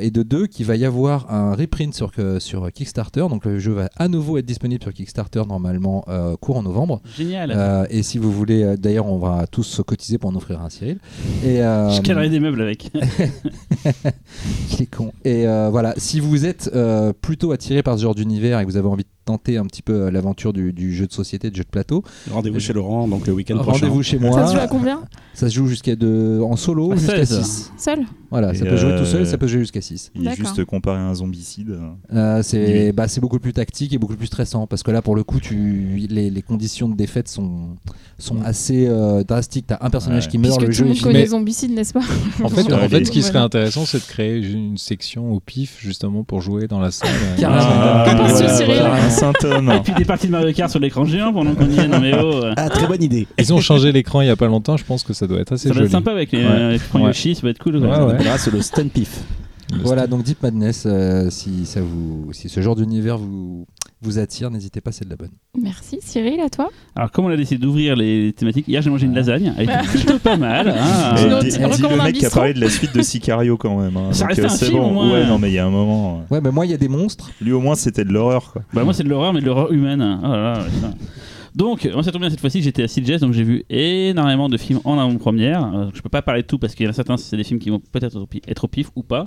et 0.00 0.10
de 0.10 0.22
deux, 0.22 0.46
qu'il 0.46 0.64
va 0.64 0.76
y 0.76 0.84
avoir 0.86 1.30
un 1.32 1.54
reprint 1.54 1.94
sur, 1.94 2.10
sur 2.38 2.72
Kickstarter. 2.72 3.26
Donc 3.28 3.44
le 3.44 3.58
jeu 3.58 3.72
va 3.72 3.90
à 3.96 4.08
nouveau 4.08 4.38
être 4.38 4.46
disponible 4.46 4.82
sur 4.82 4.94
Kickstarter 4.94 5.42
normalement 5.46 6.04
euh, 6.08 6.36
courant 6.36 6.62
novembre. 6.62 7.02
Génial. 7.16 7.86
Et 7.90 8.02
si 8.02 8.16
vous 8.18 8.32
voulez, 8.32 8.76
d'ailleurs, 8.78 9.06
on 9.06 9.18
va 9.18 9.46
tous 9.46 9.64
se 9.64 9.82
cotiser 9.82 10.16
pour 10.16 10.30
en 10.30 10.36
offrir 10.36 10.62
un 10.62 10.70
Cyril. 10.70 10.98
Et, 11.44 11.56
Je 11.58 12.00
calerai 12.00 12.30
des 12.30 12.40
meubles 12.40 12.62
avec. 12.62 12.90
il 14.72 14.82
est 14.82 14.86
con. 14.94 15.12
Et 15.24 15.44
voilà, 15.44 15.92
si 15.98 16.20
vous 16.20 16.46
êtes 16.46 16.70
plutôt 17.20 17.52
attiré 17.52 17.82
par 17.82 17.98
ce 17.98 18.02
genre 18.02 18.14
d'univers 18.14 18.58
et 18.60 18.64
que 18.64 18.70
vous 18.70 18.76
avez 18.78 18.88
envie 18.88 19.04
de 19.04 19.08
tenter 19.24 19.56
un 19.56 19.64
petit 19.64 19.82
peu 19.82 19.92
euh, 20.04 20.10
l'aventure 20.10 20.52
du, 20.52 20.72
du 20.72 20.94
jeu 20.94 21.06
de 21.06 21.12
société, 21.12 21.50
du 21.50 21.58
jeu 21.58 21.64
de 21.64 21.68
plateau. 21.68 22.02
Rendez-vous 22.30 22.60
chez 22.60 22.72
Laurent, 22.72 23.06
donc 23.08 23.26
le 23.26 23.32
week-end 23.32 23.56
prochain. 23.58 23.72
Rendez-vous 23.86 24.02
chez 24.02 24.18
moi. 24.18 24.32
Ça 24.32 24.46
se 24.48 24.52
joue 24.54 24.60
à 24.60 24.66
combien 24.66 25.02
Ça 25.34 25.48
se 25.48 25.54
joue 25.54 25.66
jusqu'à 25.66 25.96
de... 25.96 26.40
en 26.42 26.56
solo 26.56 26.94
jusqu'à 26.96 27.24
16. 27.26 27.42
6. 27.44 27.72
Seul 27.76 28.00
Voilà, 28.30 28.54
ça 28.54 28.64
peut 28.64 28.76
jouer 28.76 28.96
tout 28.96 29.04
seul, 29.04 29.22
euh, 29.22 29.24
ça 29.24 29.38
peut 29.38 29.46
jouer 29.46 29.60
jusqu'à 29.60 29.80
6. 29.80 30.12
Il 30.14 30.26
est 30.26 30.34
juste 30.34 30.64
comparé 30.64 30.98
à 30.98 31.02
un 31.06 31.14
zombicide. 31.14 31.78
Euh, 32.12 32.42
c'est 32.42 32.92
bah, 32.92 33.08
c'est 33.08 33.20
beaucoup 33.20 33.38
plus 33.38 33.52
tactique 33.52 33.92
et 33.92 33.98
beaucoup 33.98 34.16
plus 34.16 34.26
stressant 34.26 34.66
parce 34.66 34.82
que 34.82 34.90
là 34.90 35.02
pour 35.02 35.16
le 35.16 35.22
coup 35.24 35.40
tu 35.40 36.06
les, 36.10 36.30
les 36.30 36.42
conditions 36.42 36.88
de 36.88 36.96
défaite 36.96 37.28
sont 37.28 37.76
sont 38.18 38.40
assez 38.42 38.86
euh, 38.88 39.22
drastiques 39.24 39.66
t'as 39.68 39.78
un 39.80 39.90
personnage 39.90 40.24
Ouais. 40.26 40.30
qui 40.30 40.38
meurt 40.38 40.58
Puisque 40.58 40.68
le 40.68 40.72
tout 40.74 40.78
jeu 40.78 40.84
le 40.84 40.86
est 40.86 40.88
monde 40.90 40.96
fini 40.98 41.08
connaît 41.12 41.18
Mais- 41.20 41.26
Zombicide, 41.26 41.72
n'est-ce 41.72 41.92
pas 41.92 42.00
En 42.42 42.48
fait, 42.48 42.72
en 42.72 42.88
ce 43.04 43.10
qui 43.10 43.22
serait 43.22 43.38
intéressant, 43.40 43.84
c'est 43.86 43.98
de 43.98 44.04
créer 44.04 44.36
une 44.38 44.78
section 44.78 45.32
au 45.32 45.40
pif, 45.40 45.78
justement, 45.80 46.22
pour 46.24 46.40
jouer 46.40 46.68
dans 46.68 46.78
la 46.80 46.90
salle. 46.90 47.10
Carrément. 47.38 47.62
Ah, 47.66 48.04
Que 48.08 48.16
penses-tu, 48.16 48.44
Et 49.22 49.80
puis 49.82 49.92
des 49.94 50.04
parties 50.04 50.26
de 50.26 50.32
Mario 50.32 50.52
Kart 50.52 50.70
sur 50.70 50.80
l'écran 50.80 51.04
géant 51.04 51.32
pendant 51.32 51.54
qu'on 51.54 51.68
y 51.68 51.78
est. 51.78 51.88
Non 51.88 52.00
mais 52.00 52.12
oh. 52.20 52.44
Ah, 52.56 52.68
très 52.68 52.86
bonne 52.86 53.02
idée. 53.02 53.26
Ils 53.38 53.52
ont 53.54 53.60
changé 53.60 53.92
l'écran 53.92 54.20
il 54.20 54.26
y 54.26 54.30
a 54.30 54.36
pas 54.36 54.46
longtemps, 54.46 54.76
je 54.76 54.84
pense 54.84 55.02
que 55.02 55.12
ça 55.12 55.26
doit 55.26 55.40
être 55.40 55.52
assez 55.52 55.68
Ça 55.68 55.74
va 55.74 55.74
joli. 55.76 55.86
être 55.86 55.92
sympa 55.92 56.10
avec 56.12 56.32
les 56.32 56.38
Ouais. 56.38 56.44
euh, 56.50 56.74
écrans 56.74 57.00
Ouais. 57.00 57.06
Yoshi, 57.08 57.34
ça 57.34 57.42
va 57.42 57.50
être 57.50 57.58
cool. 57.58 57.78
quoi. 57.80 57.88
Ouais, 57.88 57.94
Ça 57.94 58.04
ouais. 58.04 58.10
s'appellera, 58.12 58.38
c'est 58.38 58.52
le 58.52 58.60
Stun 58.62 58.88
Pif. 58.88 59.20
voilà 59.82 60.06
donc 60.06 60.22
Deep 60.22 60.42
Madness 60.42 60.84
euh, 60.86 61.30
si 61.30 61.64
ça 61.66 61.80
vous 61.80 62.28
si 62.32 62.48
ce 62.48 62.60
genre 62.60 62.76
d'univers 62.76 63.16
vous 63.18 63.66
vous 64.04 64.18
attire 64.18 64.50
n'hésitez 64.50 64.80
pas 64.80 64.92
c'est 64.92 65.04
de 65.04 65.10
la 65.10 65.16
bonne 65.16 65.30
Merci 65.60 65.98
Cyril, 66.00 66.40
à 66.40 66.48
toi. 66.50 66.68
Alors 66.94 67.10
comme 67.10 67.24
on 67.24 67.28
a 67.30 67.36
décidé 67.36 67.58
d'ouvrir 67.60 67.96
les 67.96 68.32
thématiques, 68.32 68.68
hier 68.68 68.80
j'ai 68.82 68.90
mangé 68.90 69.06
une 69.06 69.14
lasagne, 69.14 69.52
elle 69.56 69.64
était 69.64 69.78
plutôt 69.88 70.18
pas 70.18 70.36
mal. 70.36 70.68
hein. 70.68 71.14
Dis- 71.40 71.58
le 71.58 71.64
un 72.00 72.04
mec 72.04 72.14
qui 72.16 72.26
a 72.26 72.30
parlé 72.30 72.54
de 72.54 72.60
la 72.60 72.68
suite 72.70 72.94
de 72.94 73.02
Sicario 73.02 73.56
quand 73.56 73.80
même. 73.80 73.96
hein. 73.96 74.12
Ça 74.12 74.20
Donc, 74.20 74.28
restait 74.30 74.42
euh, 74.42 74.46
un 74.46 74.48
c'est 74.50 74.66
film, 74.66 74.78
bon. 74.78 74.88
au 74.90 74.92
moins. 74.92 75.12
Ouais, 75.12 75.26
non, 75.26 75.38
mais 75.38 75.50
il 75.50 75.54
y 75.54 75.58
a 75.58 75.66
un 75.66 75.70
moment. 75.70 76.22
ouais 76.30 76.40
mais 76.40 76.50
moi 76.50 76.66
il 76.66 76.70
y 76.70 76.74
a 76.74 76.78
des 76.78 76.88
monstres 76.88 77.30
Lui 77.40 77.52
au 77.52 77.60
moins 77.60 77.74
c'était 77.74 78.04
de 78.04 78.12
l'horreur 78.12 78.52
quoi. 78.52 78.62
Bah 78.72 78.84
moi 78.84 78.92
c'est 78.94 79.02
de 79.04 79.08
l'horreur 79.08 79.32
mais 79.32 79.40
de 79.40 79.46
l'horreur 79.46 79.72
humaine. 79.72 80.02
Oh 80.22 80.26
là 80.26 80.36
là, 80.54 80.58
ouais, 80.60 80.68
ça. 80.80 80.92
Donc 81.54 81.88
moi 81.92 82.02
ça 82.02 82.10
tombe 82.10 82.22
bien 82.22 82.30
cette 82.30 82.40
fois-ci 82.40 82.62
j'étais 82.62 82.82
à 82.82 82.88
Sitges 82.88 83.20
donc 83.20 83.32
j'ai 83.32 83.44
vu 83.44 83.64
énormément 83.70 84.48
de 84.48 84.56
films 84.56 84.80
en 84.82 84.98
avant-première. 84.98 85.64
Euh, 85.64 85.86
je 85.94 86.02
peux 86.02 86.08
pas 86.08 86.20
parler 86.20 86.42
de 86.42 86.48
tout 86.48 86.58
parce 86.58 86.74
qu'il 86.74 86.84
y 86.84 86.88
en 86.88 86.90
a 86.90 86.94
certains 86.94 87.16
c'est 87.16 87.36
des 87.36 87.44
films 87.44 87.60
qui 87.60 87.70
vont 87.70 87.78
peut-être 87.78 88.16
être 88.48 88.64
au 88.64 88.68
pif 88.68 88.90
ou 88.96 89.04
pas. 89.04 89.22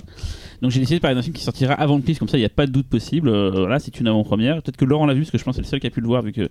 Donc 0.60 0.70
j'ai 0.70 0.78
décidé 0.78 0.96
de 0.96 1.00
parler 1.00 1.14
d'un 1.14 1.22
film 1.22 1.34
qui 1.34 1.42
sortira 1.42 1.72
avant 1.72 1.96
le 1.96 2.02
pif 2.02 2.18
comme 2.18 2.28
ça 2.28 2.36
il 2.36 2.40
n'y 2.40 2.46
a 2.46 2.50
pas 2.50 2.66
de 2.66 2.72
doute 2.72 2.86
possible. 2.86 3.30
Euh, 3.30 3.50
voilà 3.50 3.78
c'est 3.78 3.98
une 3.98 4.08
avant-première. 4.08 4.60
Peut-être 4.60 4.76
que 4.76 4.84
Laurent 4.84 5.06
l'a 5.06 5.14
vu 5.14 5.20
parce 5.20 5.30
que 5.30 5.38
je 5.38 5.44
pense 5.44 5.56
que 5.56 5.62
c'est 5.62 5.66
le 5.66 5.70
seul 5.70 5.80
qui 5.80 5.86
a 5.86 5.90
pu 5.90 6.02
le 6.02 6.06
voir 6.06 6.20
vu 6.22 6.32
que 6.32 6.50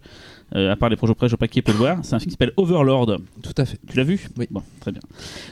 euh, 0.55 0.71
à 0.71 0.75
part 0.75 0.89
les 0.89 0.95
projets 0.95 1.13
presse 1.13 1.29
je 1.29 1.35
vois 1.35 1.39
pas 1.39 1.47
qui 1.47 1.61
peut 1.61 1.73
le 1.73 1.77
voir. 1.77 1.99
C'est 2.01 2.15
un 2.15 2.19
film 2.19 2.29
qui 2.29 2.31
s'appelle 2.31 2.53
Overlord. 2.57 3.19
tout 3.43 3.53
à 3.55 3.65
fait 3.65 3.77
Tu 3.87 3.97
l'as 3.97 4.03
vu? 4.03 4.27
Oui. 4.37 4.47
Bon, 4.49 4.63
très 4.79 4.91
bien. 4.91 5.01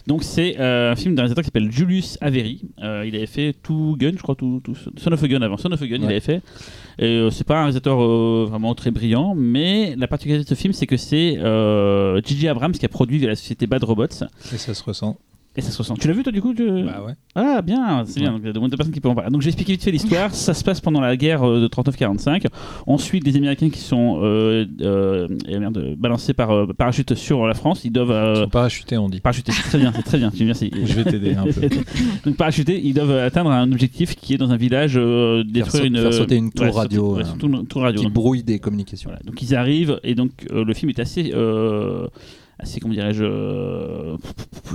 Donc 0.07 0.23
c'est 0.23 0.59
euh, 0.59 0.93
un 0.93 0.95
film 0.95 1.13
d'un 1.13 1.21
réalisateur 1.21 1.43
qui 1.43 1.49
s'appelle 1.49 1.71
Julius 1.71 2.17
Avery. 2.21 2.61
Il 2.79 3.15
avait 3.15 3.27
fait 3.27 3.53
Two 3.61 3.95
Gun, 3.95 4.13
je 4.17 4.23
crois, 4.23 4.33
tout, 4.33 4.59
tout, 4.63 4.75
Son 4.97 5.11
of 5.11 5.23
a 5.23 5.27
Gun 5.27 5.43
avant. 5.43 5.57
Son 5.57 5.71
of 5.71 5.81
a 5.83 5.85
Gun, 5.85 5.97
il 5.97 6.05
avait 6.05 6.19
fait. 6.19 6.41
C'est 6.97 7.43
pas 7.45 7.57
un 7.57 7.63
réalisateur 7.63 7.97
vraiment 8.47 8.73
très 8.73 8.89
brillant, 8.89 9.35
mais 9.35 9.95
la 9.95 10.07
particularité 10.15 10.49
de 10.49 10.55
ce 10.55 10.59
film, 10.59 10.73
c'est 10.73 10.87
que 10.87 10.97
c'est 10.97 11.37
euh, 11.37 12.21
J.J. 12.23 12.47
Abrams 12.47 12.71
qui 12.71 12.85
a 12.85 12.89
produit 12.89 13.19
la 13.19 13.35
société 13.35 13.67
Bad 13.67 13.83
Robots. 13.83 14.23
Et 14.53 14.57
ça 14.57 14.73
se 14.73 14.83
ressent. 14.83 15.17
Et 15.57 15.61
ça 15.61 15.71
se 15.71 15.77
ressent. 15.77 15.95
Tu 15.95 16.07
l'as 16.09 16.13
vu 16.13 16.21
toi 16.21 16.33
du 16.33 16.41
coup 16.41 16.53
tu- 16.53 16.65
Bah 16.83 17.01
ouais. 17.05 17.13
Ah 17.33 17.61
bien, 17.61 18.03
c'est 18.05 18.19
bien. 18.19 18.31
Donc 18.33 18.41
il 18.43 18.47
y 18.47 18.49
a 18.49 18.53
de 18.53 18.59
moins 18.59 18.67
de 18.67 18.75
personnes 18.75 18.93
qui 18.93 18.99
peuvent 18.99 19.13
en 19.13 19.15
parler. 19.15 19.31
Donc 19.31 19.41
j'ai 19.41 19.47
expliqué 19.47 19.71
vite 19.71 19.83
fait 19.83 19.91
l'histoire. 19.91 20.29
ça 20.33 20.53
se 20.53 20.63
passe 20.65 20.81
pendant 20.81 20.99
la 20.99 21.15
guerre 21.15 21.43
euh, 21.47 21.61
de 21.61 21.67
39-45. 21.69 22.45
Ensuite, 22.87 23.23
des 23.23 23.37
Américains 23.37 23.69
qui 23.69 23.79
sont 23.79 24.19
euh, 24.21 24.65
euh, 24.81 25.27
eh 25.47 25.57
merde, 25.57 25.95
balancés 25.97 26.33
par 26.33 26.51
euh, 26.51 26.67
parachute 26.77 27.15
sur 27.15 27.47
la 27.47 27.53
France, 27.53 27.85
ils 27.85 27.91
doivent 27.91 28.09
Ils 28.09 28.13
euh, 28.39 28.43
sont 28.43 28.49
parachutés, 28.49 28.97
on 28.97 29.07
dit. 29.07 29.21
parachuter. 29.21 29.53
C'est 29.53 29.63
très 29.63 29.77
bien, 29.77 29.93
c'est 29.95 30.03
très 30.03 30.17
bien. 30.17 30.31
Merci. 30.41 30.71
Je 30.85 30.93
vais 30.93 31.03
t'aider 31.05 31.35
un 31.35 31.45
peu. 31.45 31.61
Donc 32.25 32.35
parachuter, 32.35 32.81
ils 32.83 32.93
doivent 32.93 33.11
atteindre 33.17 33.51
un 33.51 33.71
objectif 33.71 34.15
qui 34.15 34.33
est 34.33 34.37
dans 34.37 34.51
un 34.51 34.57
village, 34.57 34.95
euh, 34.97 35.43
détruire 35.45 35.71
sau- 35.83 35.87
une 35.87 35.97
faire 35.97 36.13
sauter 36.13 36.35
une 36.35 36.51
tour 36.51 36.65
ouais, 36.65 36.71
radio, 36.71 37.15
sauter- 37.15 37.45
ouais, 37.45 37.49
euh, 37.55 37.59
une 37.61 37.67
tour 37.67 37.81
radio. 37.81 37.99
qui 37.99 38.05
Donc, 38.07 38.13
brouille 38.13 38.43
des 38.43 38.59
communications 38.59 39.09
voilà. 39.09 39.21
Donc 39.25 39.41
ils 39.41 39.55
arrivent 39.55 39.99
et 40.03 40.15
donc 40.15 40.31
euh, 40.51 40.65
le 40.65 40.73
film 40.73 40.89
est 40.89 40.99
assez 40.99 41.31
euh, 41.33 42.07
assez 42.59 42.79
comment 42.79 42.93
dirais-je 42.93 43.23
euh, 43.23 44.15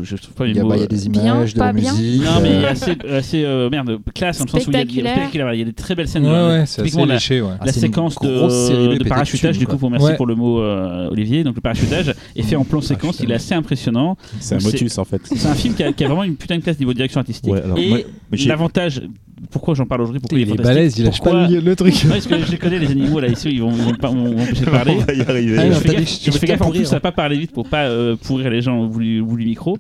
je 0.02 0.16
trouve 0.16 0.34
pas 0.34 0.44
les 0.44 0.50
il 0.52 0.56
y 0.56 0.60
a, 0.60 0.62
mots, 0.62 0.68
bah, 0.70 0.76
il 0.76 0.80
y 0.80 0.82
a 0.82 0.84
euh, 0.84 0.88
des 0.88 1.08
Bien, 1.08 1.22
images 1.36 1.54
de 1.54 1.58
la 1.58 1.64
pas 1.66 1.72
bien 1.72 1.92
musique 1.94 2.22
non 2.24 2.40
mais 2.42 2.48
euh, 2.64 2.70
assez, 2.70 2.96
assez 3.10 3.44
euh, 3.44 3.70
merde 3.70 3.98
classe 4.14 4.38
dans 4.38 4.44
le 4.44 4.50
sens 4.50 4.66
où 4.66 4.70
il 4.70 4.74
y 4.74 4.76
a, 4.76 4.82
il 4.82 4.86
y 4.86 5.00
a- 5.00 5.02
Spectaculaire. 5.02 5.14
spectaculaire, 5.14 5.54
il 5.54 5.58
y 5.58 5.62
a 5.62 5.64
des 5.64 5.72
très 5.72 5.94
belles 5.94 6.08
scènes 6.08 6.24
Ouais, 6.26 6.30
de- 6.30 6.48
ouais, 6.60 6.66
c'est 6.66 6.82
assez 6.82 7.06
léché, 7.06 7.40
ouais. 7.40 7.48
Ah, 7.58 7.64
la 7.66 7.72
c'est 7.72 7.78
une 7.80 7.86
séquence 7.86 8.16
de, 8.20 9.08
parachutage, 9.08 9.58
du 9.58 9.66
coup, 9.66 9.76
pour 9.78 9.90
merci 9.90 10.06
Ouais. 10.06 10.16
pour 10.16 10.26
le 10.26 10.34
mot, 10.34 10.60
euh, 10.60 11.08
Olivier. 11.10 11.42
Donc, 11.44 11.54
le 11.56 11.60
parachutage 11.60 12.14
est 12.36 12.42
fait 12.42 12.56
en 12.56 12.64
plan 12.64 12.80
séquence, 12.80 13.20
il 13.20 13.30
est 13.30 13.34
assez 13.34 13.54
impressionnant. 13.54 14.16
C'est 14.40 14.54
un 14.56 14.58
motus 14.60 14.98
en 14.98 15.04
fait. 15.04 15.22
C'est 15.24 15.48
un 15.48 15.54
film 15.54 15.74
qui 15.74 15.82
a, 15.82 15.92
qui 15.92 16.04
a 16.04 16.06
vraiment 16.08 16.24
une 16.24 16.36
putain 16.36 16.56
de 16.58 16.62
classe 16.62 16.78
niveau 16.78 16.92
direction 16.94 17.20
artistique. 17.20 17.50
Ouais, 17.52 17.62
alors, 17.62 17.78
et 17.78 18.04
l'avantage, 18.46 19.02
pourquoi 19.50 19.74
j'en 19.74 19.86
parle 19.86 20.02
aujourd'hui, 20.02 20.20
pourquoi 20.20 20.38
il 20.38 20.48
est, 20.50 20.54
Il 20.54 20.60
est 20.60 20.62
balèze, 20.62 20.98
il 20.98 21.04
lâche 21.06 21.18
pas 21.20 21.30
pourquoi- 21.30 21.48
le, 21.48 21.60
le 21.60 21.76
truc. 21.76 21.94
Ouais, 22.04 22.10
parce 22.10 22.26
que 22.26 22.38
je 22.44 22.50
les 22.50 22.58
connais, 22.58 22.78
les 22.78 22.90
animaux 22.90 23.20
là, 23.20 23.28
ici, 23.28 23.48
ils 23.50 23.60
vont, 23.62 23.72
ils 23.74 23.82
vont, 23.82 23.94
pas- 23.94 24.08
vont 24.08 24.34
m'empêcher 24.36 24.64
de 24.66 24.70
parler. 24.70 24.96
On 24.98 25.04
va 25.04 25.14
y 25.14 25.22
arriver. 25.22 25.56
Ah, 25.58 25.64
non, 25.66 25.72
je 25.74 25.78
fais 25.80 25.94
gaffe, 25.94 26.18
je 26.26 26.30
fais 26.30 26.46
gaffe 26.46 26.62
en 26.62 26.70
plus 26.70 26.92
à 26.92 27.00
pas 27.00 27.12
parler 27.12 27.38
vite 27.38 27.52
pour 27.52 27.66
pas 27.70 27.86
euh, 27.88 28.16
pourrir 28.16 28.50
les 28.50 28.60
gens 28.60 28.78
au 28.78 28.88
bout, 28.88 29.36
micro. 29.36 29.78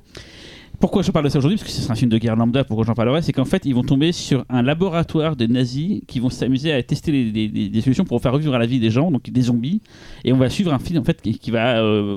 Pourquoi 0.78 1.02
je 1.02 1.10
parle 1.10 1.26
de 1.26 1.28
ça 1.30 1.36
aujourd'hui? 1.36 1.58
Parce 1.58 1.68
que 1.68 1.76
ce 1.76 1.82
sera 1.82 1.92
un 1.92 1.96
film 1.96 2.10
de 2.10 2.16
guerre 2.16 2.36
lambda, 2.36 2.64
pourquoi 2.64 2.86
j'en 2.86 2.94
parlerai 2.94 3.20
C'est 3.20 3.34
qu'en 3.34 3.44
fait, 3.44 3.66
ils 3.66 3.74
vont 3.74 3.82
tomber 3.82 4.12
sur 4.12 4.46
un 4.48 4.62
laboratoire 4.62 5.36
de 5.36 5.44
nazis 5.44 6.00
qui 6.06 6.20
vont 6.20 6.30
s'amuser 6.30 6.72
à 6.72 6.82
tester 6.82 7.12
les- 7.12 7.80
solutions 7.82 8.04
pour 8.04 8.22
faire 8.22 8.32
revivre 8.32 8.54
à 8.54 8.58
la 8.58 8.64
vie 8.64 8.80
des 8.80 8.88
gens, 8.90 9.10
donc 9.10 9.28
des 9.28 9.42
zombies. 9.42 9.82
Et 10.24 10.32
on 10.32 10.38
va 10.38 10.48
suivre 10.48 10.72
un 10.72 10.78
film 10.78 11.00
en 11.00 11.04
fait 11.04 11.20
qui, 11.20 11.50
va. 11.50 11.80
Euh, 11.80 12.16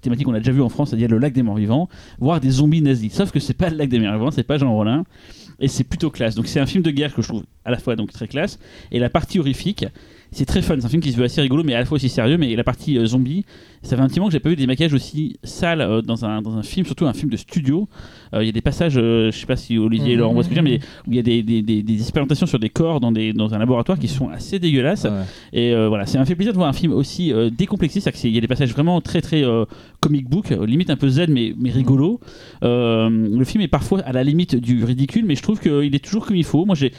thématique 0.00 0.24
qu'on 0.24 0.32
a 0.32 0.38
déjà 0.38 0.52
vu 0.52 0.62
en 0.62 0.70
France, 0.70 0.88
c'est-à-dire 0.88 1.08
le 1.10 1.18
lac 1.18 1.34
des 1.34 1.42
morts 1.42 1.56
vivants, 1.56 1.90
voir 2.18 2.40
des 2.40 2.50
zombies 2.50 2.80
nazis. 2.80 3.12
Sauf 3.12 3.30
que 3.30 3.40
c'est 3.40 3.52
pas 3.52 3.68
le 3.68 3.76
lac 3.76 3.90
des 3.90 3.98
morts 3.98 4.14
vivants, 4.14 4.30
c'est 4.30 4.42
pas 4.42 4.56
Jean 4.56 4.72
Rollin. 4.72 5.04
Et 5.60 5.68
c'est 5.68 5.84
plutôt 5.84 6.08
classe. 6.08 6.34
Donc 6.34 6.46
c'est 6.46 6.60
un 6.60 6.66
film 6.66 6.82
de 6.82 6.90
guerre 6.90 7.12
que 7.14 7.20
je 7.20 7.28
trouve 7.28 7.42
à 7.66 7.70
la 7.70 7.78
fois 7.78 7.94
donc 7.94 8.10
très 8.12 8.26
classe. 8.28 8.58
Et 8.90 8.98
la 9.00 9.10
partie 9.10 9.38
horrifique, 9.38 9.84
c'est 10.32 10.44
très 10.44 10.62
fun. 10.62 10.76
C'est 10.78 10.86
un 10.86 10.88
film 10.88 11.02
qui 11.02 11.12
se 11.12 11.16
veut 11.16 11.24
assez 11.24 11.40
rigolo, 11.40 11.64
mais 11.64 11.74
à 11.74 11.78
la 11.78 11.84
fois 11.84 11.96
aussi 11.96 12.08
sérieux. 12.08 12.36
Mais 12.38 12.54
la 12.54 12.64
partie 12.64 12.98
euh, 12.98 13.06
zombie, 13.06 13.44
ça 13.82 13.96
fait 13.96 14.02
un 14.02 14.08
petit 14.08 14.18
moment 14.18 14.28
que 14.28 14.32
j'ai 14.32 14.40
pas 14.40 14.50
vu 14.50 14.56
des 14.56 14.66
maquillages 14.66 14.94
aussi 14.94 15.38
sales 15.42 15.80
euh, 15.80 16.02
dans, 16.02 16.24
un, 16.24 16.42
dans 16.42 16.56
un 16.56 16.62
film, 16.62 16.84
surtout 16.86 17.06
un 17.06 17.12
film 17.12 17.30
de 17.30 17.36
studio. 17.36 17.88
Euh, 18.34 18.42
Il 18.42 18.46
y 18.46 18.48
a 18.48 18.52
des 18.52 18.60
passages, 18.60 18.94
euh, 18.96 19.30
je 19.30 19.38
sais 19.38 19.46
pas 19.46 19.56
si 19.56 19.78
Olivier 19.78 20.12
et 20.12 20.16
Laurent 20.16 20.32
voient 20.34 20.42
ce 20.42 20.48
que 20.48 20.54
je 20.54 20.60
veux 20.60 20.66
dire, 20.66 20.78
mais 20.80 20.84
où 21.06 21.10
il 21.12 21.16
y 21.16 21.18
a 21.18 21.22
des, 21.22 21.42
des, 21.42 21.62
des, 21.62 21.82
des 21.82 22.00
expérimentations 22.00 22.46
sur 22.46 22.58
des 22.58 22.68
corps 22.70 23.00
dans, 23.00 23.12
des, 23.12 23.32
dans 23.32 23.54
un 23.54 23.58
laboratoire 23.58 23.98
qui 23.98 24.08
sont 24.08 24.28
assez 24.28 24.58
dégueulasses. 24.58 25.04
Ouais. 25.04 25.10
Et 25.52 25.72
euh, 25.72 25.88
voilà, 25.88 26.06
ça 26.06 26.18
m'a 26.18 26.24
fait 26.24 26.34
plaisir 26.34 26.52
de 26.52 26.58
voir 26.58 26.68
un 26.68 26.72
film 26.72 26.92
aussi 26.92 27.32
euh, 27.32 27.50
décomplexé, 27.50 28.00
c'est-à-dire 28.00 28.20
qu'il 28.20 28.34
y 28.34 28.38
a 28.38 28.40
des 28.40 28.48
passages 28.48 28.72
vraiment 28.72 29.00
très 29.00 29.20
très 29.20 29.44
euh, 29.44 29.64
comic 30.00 30.28
book, 30.28 30.50
limite 30.50 30.90
un 30.90 30.96
peu 30.96 31.08
zen 31.08 31.32
mais, 31.32 31.54
mais 31.58 31.70
rigolo. 31.70 32.20
Euh, 32.62 33.08
le 33.10 33.44
film 33.44 33.62
est 33.62 33.68
parfois 33.68 34.00
à 34.00 34.12
la 34.12 34.24
limite 34.24 34.56
du 34.56 34.84
ridicule, 34.84 35.24
mais 35.26 35.34
je 35.34 35.42
trouve 35.42 35.60
qu'il 35.60 35.94
est 35.94 36.04
toujours 36.04 36.26
comme 36.26 36.36
il 36.36 36.44
faut. 36.44 36.64
Moi 36.64 36.74
j'ai 36.76 36.92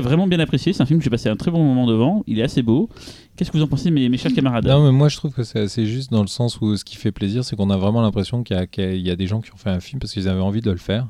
vraiment 0.00 0.26
bien 0.26 0.40
apprécié, 0.40 0.72
c'est 0.72 0.82
un 0.82 0.86
film 0.86 0.98
que 0.98 1.04
j'ai 1.04 1.10
passé 1.10 1.28
un 1.28 1.36
très 1.36 1.50
bon 1.50 1.62
moment 1.62 1.86
devant, 1.86 2.22
il 2.26 2.38
est 2.38 2.42
assez 2.42 2.62
beau. 2.62 2.88
Qu'est-ce 3.36 3.50
que 3.50 3.58
vous 3.58 3.62
en 3.64 3.66
pensez 3.66 3.90
mes, 3.90 4.08
mes 4.08 4.16
chers 4.16 4.32
camarades? 4.32 4.66
Non, 4.66 4.82
mais 4.84 4.92
moi 4.92 5.08
je 5.10 5.16
trouve 5.16 5.30
que 5.32 5.42
c'est 5.42 5.60
assez 5.60 5.84
juste 5.84 6.10
dans 6.10 6.22
le 6.22 6.26
sens 6.26 6.58
où 6.62 6.74
ce 6.74 6.84
qui 6.84 6.96
fait 6.96 7.12
plaisir, 7.12 7.44
c'est 7.44 7.54
qu'on 7.54 7.68
a 7.68 7.76
vraiment 7.76 8.00
l'impression 8.00 8.42
qu'il 8.42 8.56
y, 8.56 8.58
a- 8.58 8.66
qu'il 8.66 9.06
y 9.06 9.10
a 9.10 9.16
des 9.16 9.26
gens 9.26 9.42
qui 9.42 9.52
ont 9.52 9.58
fait 9.58 9.68
un 9.68 9.80
film 9.80 10.00
parce 10.00 10.12
qu'ils 10.14 10.26
avaient 10.28 10.40
envie 10.40 10.62
de 10.66 10.72
le 10.72 10.76
faire 10.78 11.06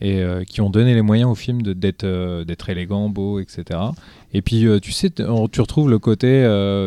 et 0.00 0.20
euh, 0.22 0.44
qui 0.44 0.60
ont 0.60 0.70
donné 0.70 0.94
les 0.94 1.02
moyens 1.02 1.28
au 1.30 1.34
film 1.34 1.60
de- 1.62 1.72
d'être 1.72 2.04
euh, 2.04 2.44
d'être 2.44 2.70
élégant, 2.70 3.08
beau, 3.08 3.40
etc. 3.40 3.64
Et 4.32 4.42
puis 4.42 4.64
euh, 4.66 4.78
tu 4.78 4.92
sais, 4.92 5.10
on- 5.22 5.48
tu 5.48 5.60
retrouves 5.60 5.90
le 5.90 5.98
côté, 5.98 6.28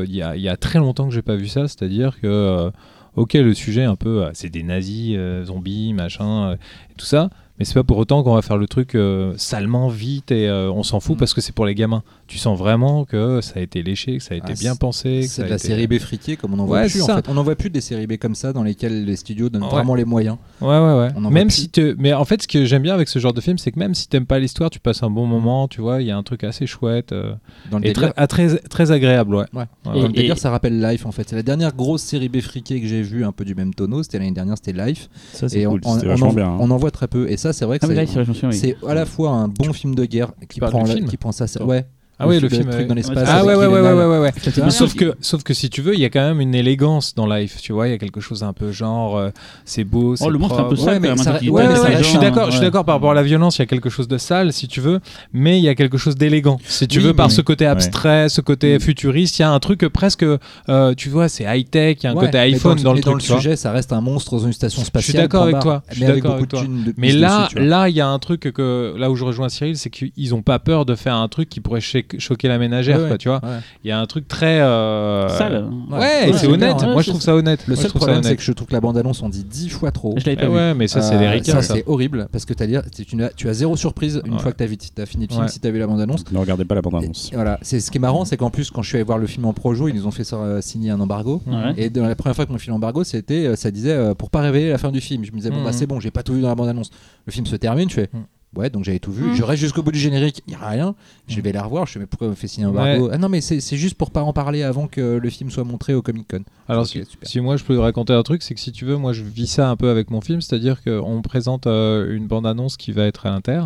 il 0.08 0.16
y, 0.16 0.22
a, 0.22 0.36
il 0.36 0.42
y 0.42 0.50
a 0.50 0.58
très 0.58 0.80
longtemps 0.80 1.08
que 1.10 1.14
j'ai 1.14 1.22
pas 1.22 1.36
vu 1.36 1.48
ça, 1.48 1.68
c'est-à-dire 1.68 2.20
que, 2.22 2.72
ok, 3.18 3.34
le 3.34 3.54
sujet 3.54 3.84
un 3.84 3.96
peu, 3.98 4.24
c'est 4.34 4.50
des 4.50 4.64
nazis, 4.64 5.18
zombies, 5.44 5.94
machin, 5.94 6.54
et 6.54 6.94
tout 6.98 7.06
ça. 7.06 7.30
Mais 7.60 7.66
c'est 7.66 7.74
pas 7.76 7.84
pour 7.84 7.98
autant 7.98 8.24
qu'on 8.24 8.34
va 8.34 8.42
faire 8.42 8.58
le 8.58 8.66
truc 8.68 8.98
salement 9.38 9.88
vite 9.90 10.32
et 10.32 10.50
on 10.50 10.82
s'en 10.84 11.00
fout 11.00 11.16
Mm. 11.16 11.20
parce 11.20 11.34
que 11.34 11.42
c'est 11.42 11.54
pour 11.54 11.66
les 11.66 11.76
gamins. 11.76 12.04
Tu 12.32 12.38
sens 12.38 12.58
vraiment 12.58 13.04
que 13.04 13.42
ça 13.42 13.60
a 13.60 13.62
été 13.62 13.84
léché, 13.84 14.18
que 14.18 14.24
ça 14.24 14.36
a 14.36 14.38
été 14.38 14.48
Ah, 14.52 14.58
bien 14.58 14.78
pensé. 14.78 15.24
C'est 15.24 15.42
a 15.42 15.46
de 15.46 15.50
la 15.50 15.58
été- 15.58 15.68
série 15.68 15.86
B 15.86 16.00
friquée 16.00 16.38
comme 16.38 16.54
on 16.54 16.60
en 16.60 16.66
voit 16.66 16.80
Ouais, 16.84 16.88
plus 16.90 17.02
en 17.02 17.08
fait. 17.08 17.26
On 17.28 17.36
en 17.36 17.44
voit 17.44 17.58
plus 17.58 17.70
des 17.70 17.82
séries 17.82 18.08
B 18.08 18.16
comme 18.16 18.36
ça 18.36 18.54
dans 18.54 18.64
lesquelles 18.64 19.04
les 19.04 19.18
studios 19.18 19.50
donnent 19.50 19.64
Ouais. 19.64 19.70
vraiment 19.70 19.96
les 19.96 20.06
moyens. 20.06 20.38
Ouais, 20.62 20.68
ouais, 20.70 20.78
ouais. 20.80 21.10
On 21.16 21.20
en 21.20 21.22
voit 21.24 21.32
Même 21.32 21.50
si 21.50 21.68
te... 21.68 21.94
Mais 22.00 22.14
en 22.14 22.24
fait, 22.24 22.44
ce 22.44 22.48
que 22.48 22.64
j'aime 22.64 22.84
bien 22.84 22.94
avec 22.94 23.10
ce 23.10 23.20
genre 23.20 23.34
de 23.34 23.42
film, 23.42 23.58
c'est 23.58 23.74
que 23.74 23.80
même 23.80 23.94
si 23.96 24.08
t'aimes 24.08 24.26
pas 24.26 24.40
l'histoire, 24.40 24.70
tu 24.70 24.80
passes 24.80 25.04
un 25.04 25.10
bon 25.10 25.26
moment, 25.26 25.68
tu 25.68 25.82
vois, 25.82 26.00
il 26.02 26.08
y 26.08 26.12
a 26.12 26.16
un 26.16 26.24
truc 26.24 26.46
assez 26.46 26.66
chouette 26.68 27.12
euh, 27.12 27.34
Dans 27.70 27.80
le 27.80 27.86
et 27.86 27.92
délire. 27.92 28.14
très, 28.14 28.28
très, 28.28 28.58
très 28.60 28.92
agréable, 28.92 29.36
ouais. 29.36 29.46
Ouais. 29.54 29.64
Ouais, 29.64 29.66
Dans 29.84 29.94
Et- 29.96 30.02
le 30.04 30.08
délire, 30.14 30.38
ça 30.38 30.52
rappelle 30.52 30.82
Life 30.82 31.06
en 31.06 31.12
fait. 31.12 31.28
C'est 31.28 31.36
la 31.36 31.44
dernière 31.44 31.76
grosse 31.76 32.02
série 32.02 32.30
B 32.30 32.40
friquée 32.40 32.80
que 32.80 32.88
j'ai 32.88 33.02
vue 33.02 33.26
un 33.26 33.34
peu 33.34 33.44
du 33.44 33.56
même 33.56 33.74
tonneau. 33.74 34.04
C'était 34.04 34.20
l'année 34.20 34.32
dernière, 34.32 34.56
c'était 34.56 34.72
Life. 34.72 35.10
Ça, 35.34 35.50
c'est 35.50 35.60
Et 35.60 35.68
on, 35.68 35.72
cool. 35.72 35.82
on- 35.84 36.22
en, 36.22 36.32
bien, 36.34 36.48
hein. 36.48 36.58
on 36.62 36.72
en 36.72 36.78
voit 36.78 36.92
très 36.92 37.10
peu. 37.10 37.30
Et 37.30 37.36
ça, 37.36 37.52
c'est 37.52 37.66
vrai 37.66 37.78
que 37.78 37.86
Ah, 37.86 38.52
c'est 38.54 38.78
à 38.88 38.94
la 38.94 39.06
fois 39.06 39.32
un 39.32 39.50
bon 39.50 39.74
film 39.74 39.96
de 39.96 40.06
guerre 40.06 40.32
qui 40.50 40.62
prend, 40.62 40.84
du 40.84 40.90
la- 40.90 40.96
film 40.96 41.10
qui 41.10 41.18
prend 41.18 41.34
ça. 41.34 41.46
Ouais. 41.66 41.86
Ah 42.22 42.28
oui, 42.28 42.40
le 42.40 42.50
film. 42.50 42.64
truc 42.66 42.74
ouais. 42.82 42.86
dans 42.86 42.94
l'espace. 42.96 43.28
Ah 43.32 43.44
ouais, 43.46 43.56
ouais, 43.56 43.68
ouais, 43.68 43.80
ouais, 43.82 43.94
ouais, 43.94 44.20
ouais. 44.20 44.30
etc. 44.30 44.62
Mais 44.66 44.72
sauf 44.72 44.94
que, 44.96 45.16
sauf 45.22 45.44
que 45.44 45.54
si 45.54 45.70
tu 45.70 45.82
veux, 45.82 45.94
il 45.94 46.00
y 46.00 46.06
a 46.06 46.10
quand 46.10 46.22
même 46.22 46.40
une 46.42 46.56
élégance 46.56 47.16
dans 47.16 47.26
Life, 47.26 47.58
tu 47.62 47.74
vois, 47.74 47.88
il 47.88 47.92
y 47.92 47.94
a 47.94 47.98
quelque 47.98 48.22
chose 48.22 48.44
un 48.44 48.54
peu 48.54 48.72
genre, 48.72 49.18
euh, 49.18 49.30
c'est 49.66 49.84
beau, 49.84 50.16
c'est 50.16 50.26
Oh, 50.26 50.30
le 50.30 50.38
monstre 50.38 50.60
un 50.60 50.66
peu 50.66 50.76
sale 50.76 50.94
Ouais, 50.94 51.00
mais 51.00 51.10
hein, 51.10 51.98
je 51.98 52.04
suis 52.04 52.20
d'accord, 52.20 52.48
je 52.48 52.52
suis 52.52 52.62
d'accord 52.62 52.86
par 52.86 52.96
rapport 52.96 53.12
à 53.12 53.16
la 53.16 53.24
violence, 53.24 53.58
il 53.58 53.62
y 53.62 53.64
a 53.64 53.66
quelque 53.66 53.90
chose 53.90 54.08
de 54.08 54.18
sale 54.18 54.54
si 54.54 54.68
tu 54.68 54.82
veux, 54.82 55.00
mais 55.34 55.58
il 55.58 55.64
y 55.64 55.70
a 55.70 55.76
quelque 55.76 55.98
chose 55.98 56.16
d'élégant. 56.16 56.58
Si 56.66 56.88
tu 56.88 57.00
Oui, 57.00 57.06
veux, 57.06 57.14
par 57.14 57.32
ce 57.32 57.42
côté 57.42 57.66
abstrait, 57.66 58.30
ce 58.30 58.42
côté 58.42 58.80
futuriste, 58.80 59.40
il 59.40 59.42
y 59.42 59.46
a 59.46 59.52
un 59.52 59.60
truc 59.60 59.88
presque, 59.88 60.24
euh, 60.70 60.94
tu 60.96 61.10
vois, 61.10 61.28
c'est 61.30 61.44
high-tech, 61.46 61.98
il 62.02 62.04
y 62.04 62.08
a 62.08 62.12
un 62.12 62.16
Ouais, 62.16 62.26
côté 62.26 62.38
iPhone 62.38 62.82
dans, 62.82 62.94
le 62.94 63.02
dans 63.02 63.14
le 63.14 63.20
sujet, 63.20 63.56
ça 63.56 63.72
reste 63.72 63.94
un 63.94 64.02
monstre 64.02 64.32
dans 64.38 64.46
une 64.46 64.54
station 64.54 64.82
Je 64.82 64.86
suis 64.86 64.88
spatiale. 64.88 65.24
d'accord 65.24 65.44
avec 65.44 65.60
toi, 65.60 65.84
je 65.90 65.96
suis 65.96 66.06
d'accord 66.06 66.36
avec 66.36 66.50
de 66.50 66.94
Mais 66.98 67.12
là, 67.12 67.50
là, 67.56 67.90
il 67.90 67.96
y 67.96 68.02
a 68.02 68.08
un 68.08 68.20
truc 68.20 68.52
que 68.52 68.94
là 68.98 69.10
où 69.10 69.16
je 69.16 69.24
rejoins 69.24 69.50
Cyril, 69.50 69.78
c'est 69.78 69.90
qu'ils 69.90 70.36
ont 70.36 70.42
pas 70.42 70.60
peur 70.60 70.86
de 70.86 70.96
faire 70.96 71.16
un 71.16 71.28
truc 71.28 71.50
qui 71.50 71.60
pourrait 71.62 71.80
che- 71.82 72.04
choquer 72.20 72.48
la 72.48 72.58
ménagère, 72.58 73.00
Ouais, 73.02 73.08
quoi, 73.10 73.18
tu 73.18 73.30
vois. 73.30 73.40
ouais. 73.44 73.60
Il 73.84 73.88
y 73.88 73.92
a 73.92 74.00
un 74.00 74.06
truc 74.06 74.28
très. 74.28 74.60
euh, 74.62 75.28
Sale. 75.30 75.70
Ouais, 75.92 76.32
c'est 76.34 76.48
honnête. 76.48 76.82
ouais, 76.82 76.94
Moi, 76.94 77.02
je 77.02 77.10
trouve 77.10 77.22
ça 77.22 77.36
honnête. 77.36 77.62
Le 77.68 77.76
Moi, 77.76 77.82
seul 77.84 77.92
problème, 77.92 78.24
c'est 78.24 78.36
que 78.36 78.42
je 78.42 78.52
trouve 78.52 78.68
que 78.68 78.74
la 78.74 78.82
bande-annonce 78.82 79.22
en 79.24 79.30
dit 79.30 79.44
dix 79.44 79.70
fois 79.70 79.92
trop. 79.92 80.14
Je 80.18 80.26
l'avais 80.26 80.36
pas 80.42 80.48
vu. 80.48 80.54
ouais, 80.56 80.74
mais 80.74 80.88
ça, 80.88 81.02
c'est 81.02 81.16
Euh, 81.16 81.20
les 81.20 81.28
ricains, 81.30 81.54
ça, 81.54 81.62
ça. 81.62 81.74
c'est 81.76 81.84
horrible 81.88 82.28
parce 82.32 82.46
que 82.46 82.54
t'as 82.54 82.68
dire, 82.68 82.84
tu, 82.96 83.06
tu 83.06 83.24
as, 83.24 83.30
tu 83.30 83.50
as 83.50 83.54
zéro 83.54 83.76
surprise 83.76 84.22
une 84.26 84.34
Ouais. 84.34 84.40
fois 84.40 84.52
que 84.52 84.58
tu 84.58 84.64
as, 84.64 85.06
fini 85.06 85.26
le 85.28 85.32
film 85.34 85.44
Ouais. 85.44 85.48
si 85.50 85.60
tu 85.60 85.68
as 85.68 85.72
vu 85.72 85.80
la 85.80 85.88
bande-annonce. 85.88 86.24
Ne 86.32 86.38
regardez 86.38 86.66
pas 86.66 86.76
la 86.76 86.82
bande-annonce. 86.82 87.30
Voilà, 87.34 87.58
c'est 87.62 87.80
ce 87.80 87.92
qui 87.92 87.98
est 87.98 88.02
marrant, 88.02 88.26
c'est 88.26 88.38
qu'en 88.38 88.50
plus, 88.50 88.70
quand 88.72 88.82
je 88.82 88.88
suis 88.90 88.98
allé 88.98 89.04
voir 89.06 89.18
le 89.18 89.28
film 89.28 89.46
en 89.46 89.54
projo, 89.54 89.88
ils 89.88 89.96
nous 89.96 90.08
ont 90.08 90.12
fait 90.12 90.32
euh, 90.34 90.62
signer 90.62 90.92
un 90.92 91.00
embargo. 91.00 91.42
Et 91.78 91.90
dans 91.90 92.06
la 92.08 92.16
première 92.16 92.36
fois 92.36 92.46
que 92.46 92.52
mon 92.52 92.58
film 92.58 92.76
embargo, 92.76 93.04
c'était, 93.04 93.56
ça 93.56 93.72
disait 93.72 94.14
pour 94.16 94.30
pas 94.30 94.42
révéler 94.42 94.70
la 94.70 94.78
fin 94.78 94.92
du 94.92 95.02
film. 95.02 95.24
Je 95.26 95.32
me 95.32 95.38
disais 95.38 95.50
bon 95.50 95.58
Mhm. 95.60 95.64
bah 95.66 95.72
c'est 95.74 95.86
bon, 95.88 96.00
j'ai 96.00 96.12
pas 96.12 96.24
tout 96.24 96.34
vu 96.34 96.42
dans 96.42 96.48
la 96.50 96.56
bande 96.56 96.70
annonce. 96.70 96.90
Le 97.26 97.32
film 97.32 97.46
se 97.46 97.56
termine, 97.56 97.90
je 97.90 97.96
fais 97.96 98.10
Mhm. 98.14 98.22
Ouais 98.56 98.70
donc 98.70 98.84
j'avais 98.84 99.00
tout 99.00 99.12
vu. 99.12 99.24
Mhm. 99.30 99.36
Je 99.36 99.44
reste 99.44 99.62
jusqu'au 99.62 99.82
bout 99.84 99.92
du 99.92 100.00
générique, 100.00 100.42
il 100.48 100.54
y 100.54 100.56
a 100.56 100.68
rien. 100.70 100.96
Je 101.28 101.38
Mhm. 101.38 101.42
vais 101.44 101.52
la 101.54 101.64
revoir. 101.64 101.86
Je 101.88 101.94
fais 101.94 102.00
mais 102.00 102.06
pourquoi 102.06 102.28
on 102.28 102.32
me 102.32 102.36
fait 102.36 102.48
signer 102.48 102.66
un 102.66 102.70
embargo 102.70 103.10
Ah 103.12 103.18
non 103.18 103.30
mais 103.30 103.42
c'est 103.42 103.60
juste 103.78 103.96
pour 103.96 104.12
pas 104.12 104.22
en 104.24 104.34
parler 104.34 104.64
avant 104.64 104.88
que 104.88 105.18
le 105.22 105.30
film 105.30 105.50
soit 105.50 105.64
montré 105.64 105.94
au 105.94 106.02
Comic 106.02 106.28
Con. 106.30 106.44
Alors, 106.68 106.86
si, 106.88 107.40
moi 107.42 107.58
je 107.58 107.64
peux 107.64 107.78
raconter 107.80 108.14
un 108.14 108.24
truc, 108.24 108.42
c'est 108.44 108.54
que 108.54 108.60
si 108.62 108.72
tu 108.72 108.86
veux, 108.86 108.98
moi 108.98 109.14
je 109.14 109.24
vis 109.24 109.48
ça 109.48 109.70
un 109.70 109.76
peu 109.76 109.90
avec 109.90 110.10
mon 110.10 110.22
film, 110.22 110.42
c'est-à-dire 110.42 110.82
qu'on 110.84 111.18
me 111.18 111.22
présente 111.22 111.68
euh, 111.68 112.16
une 112.16 112.28
bande-annonce 112.28 112.78
qui 112.78 112.92
va 112.92 113.06
être 113.06 113.26
à 113.26 113.30
l'inter, 113.32 113.64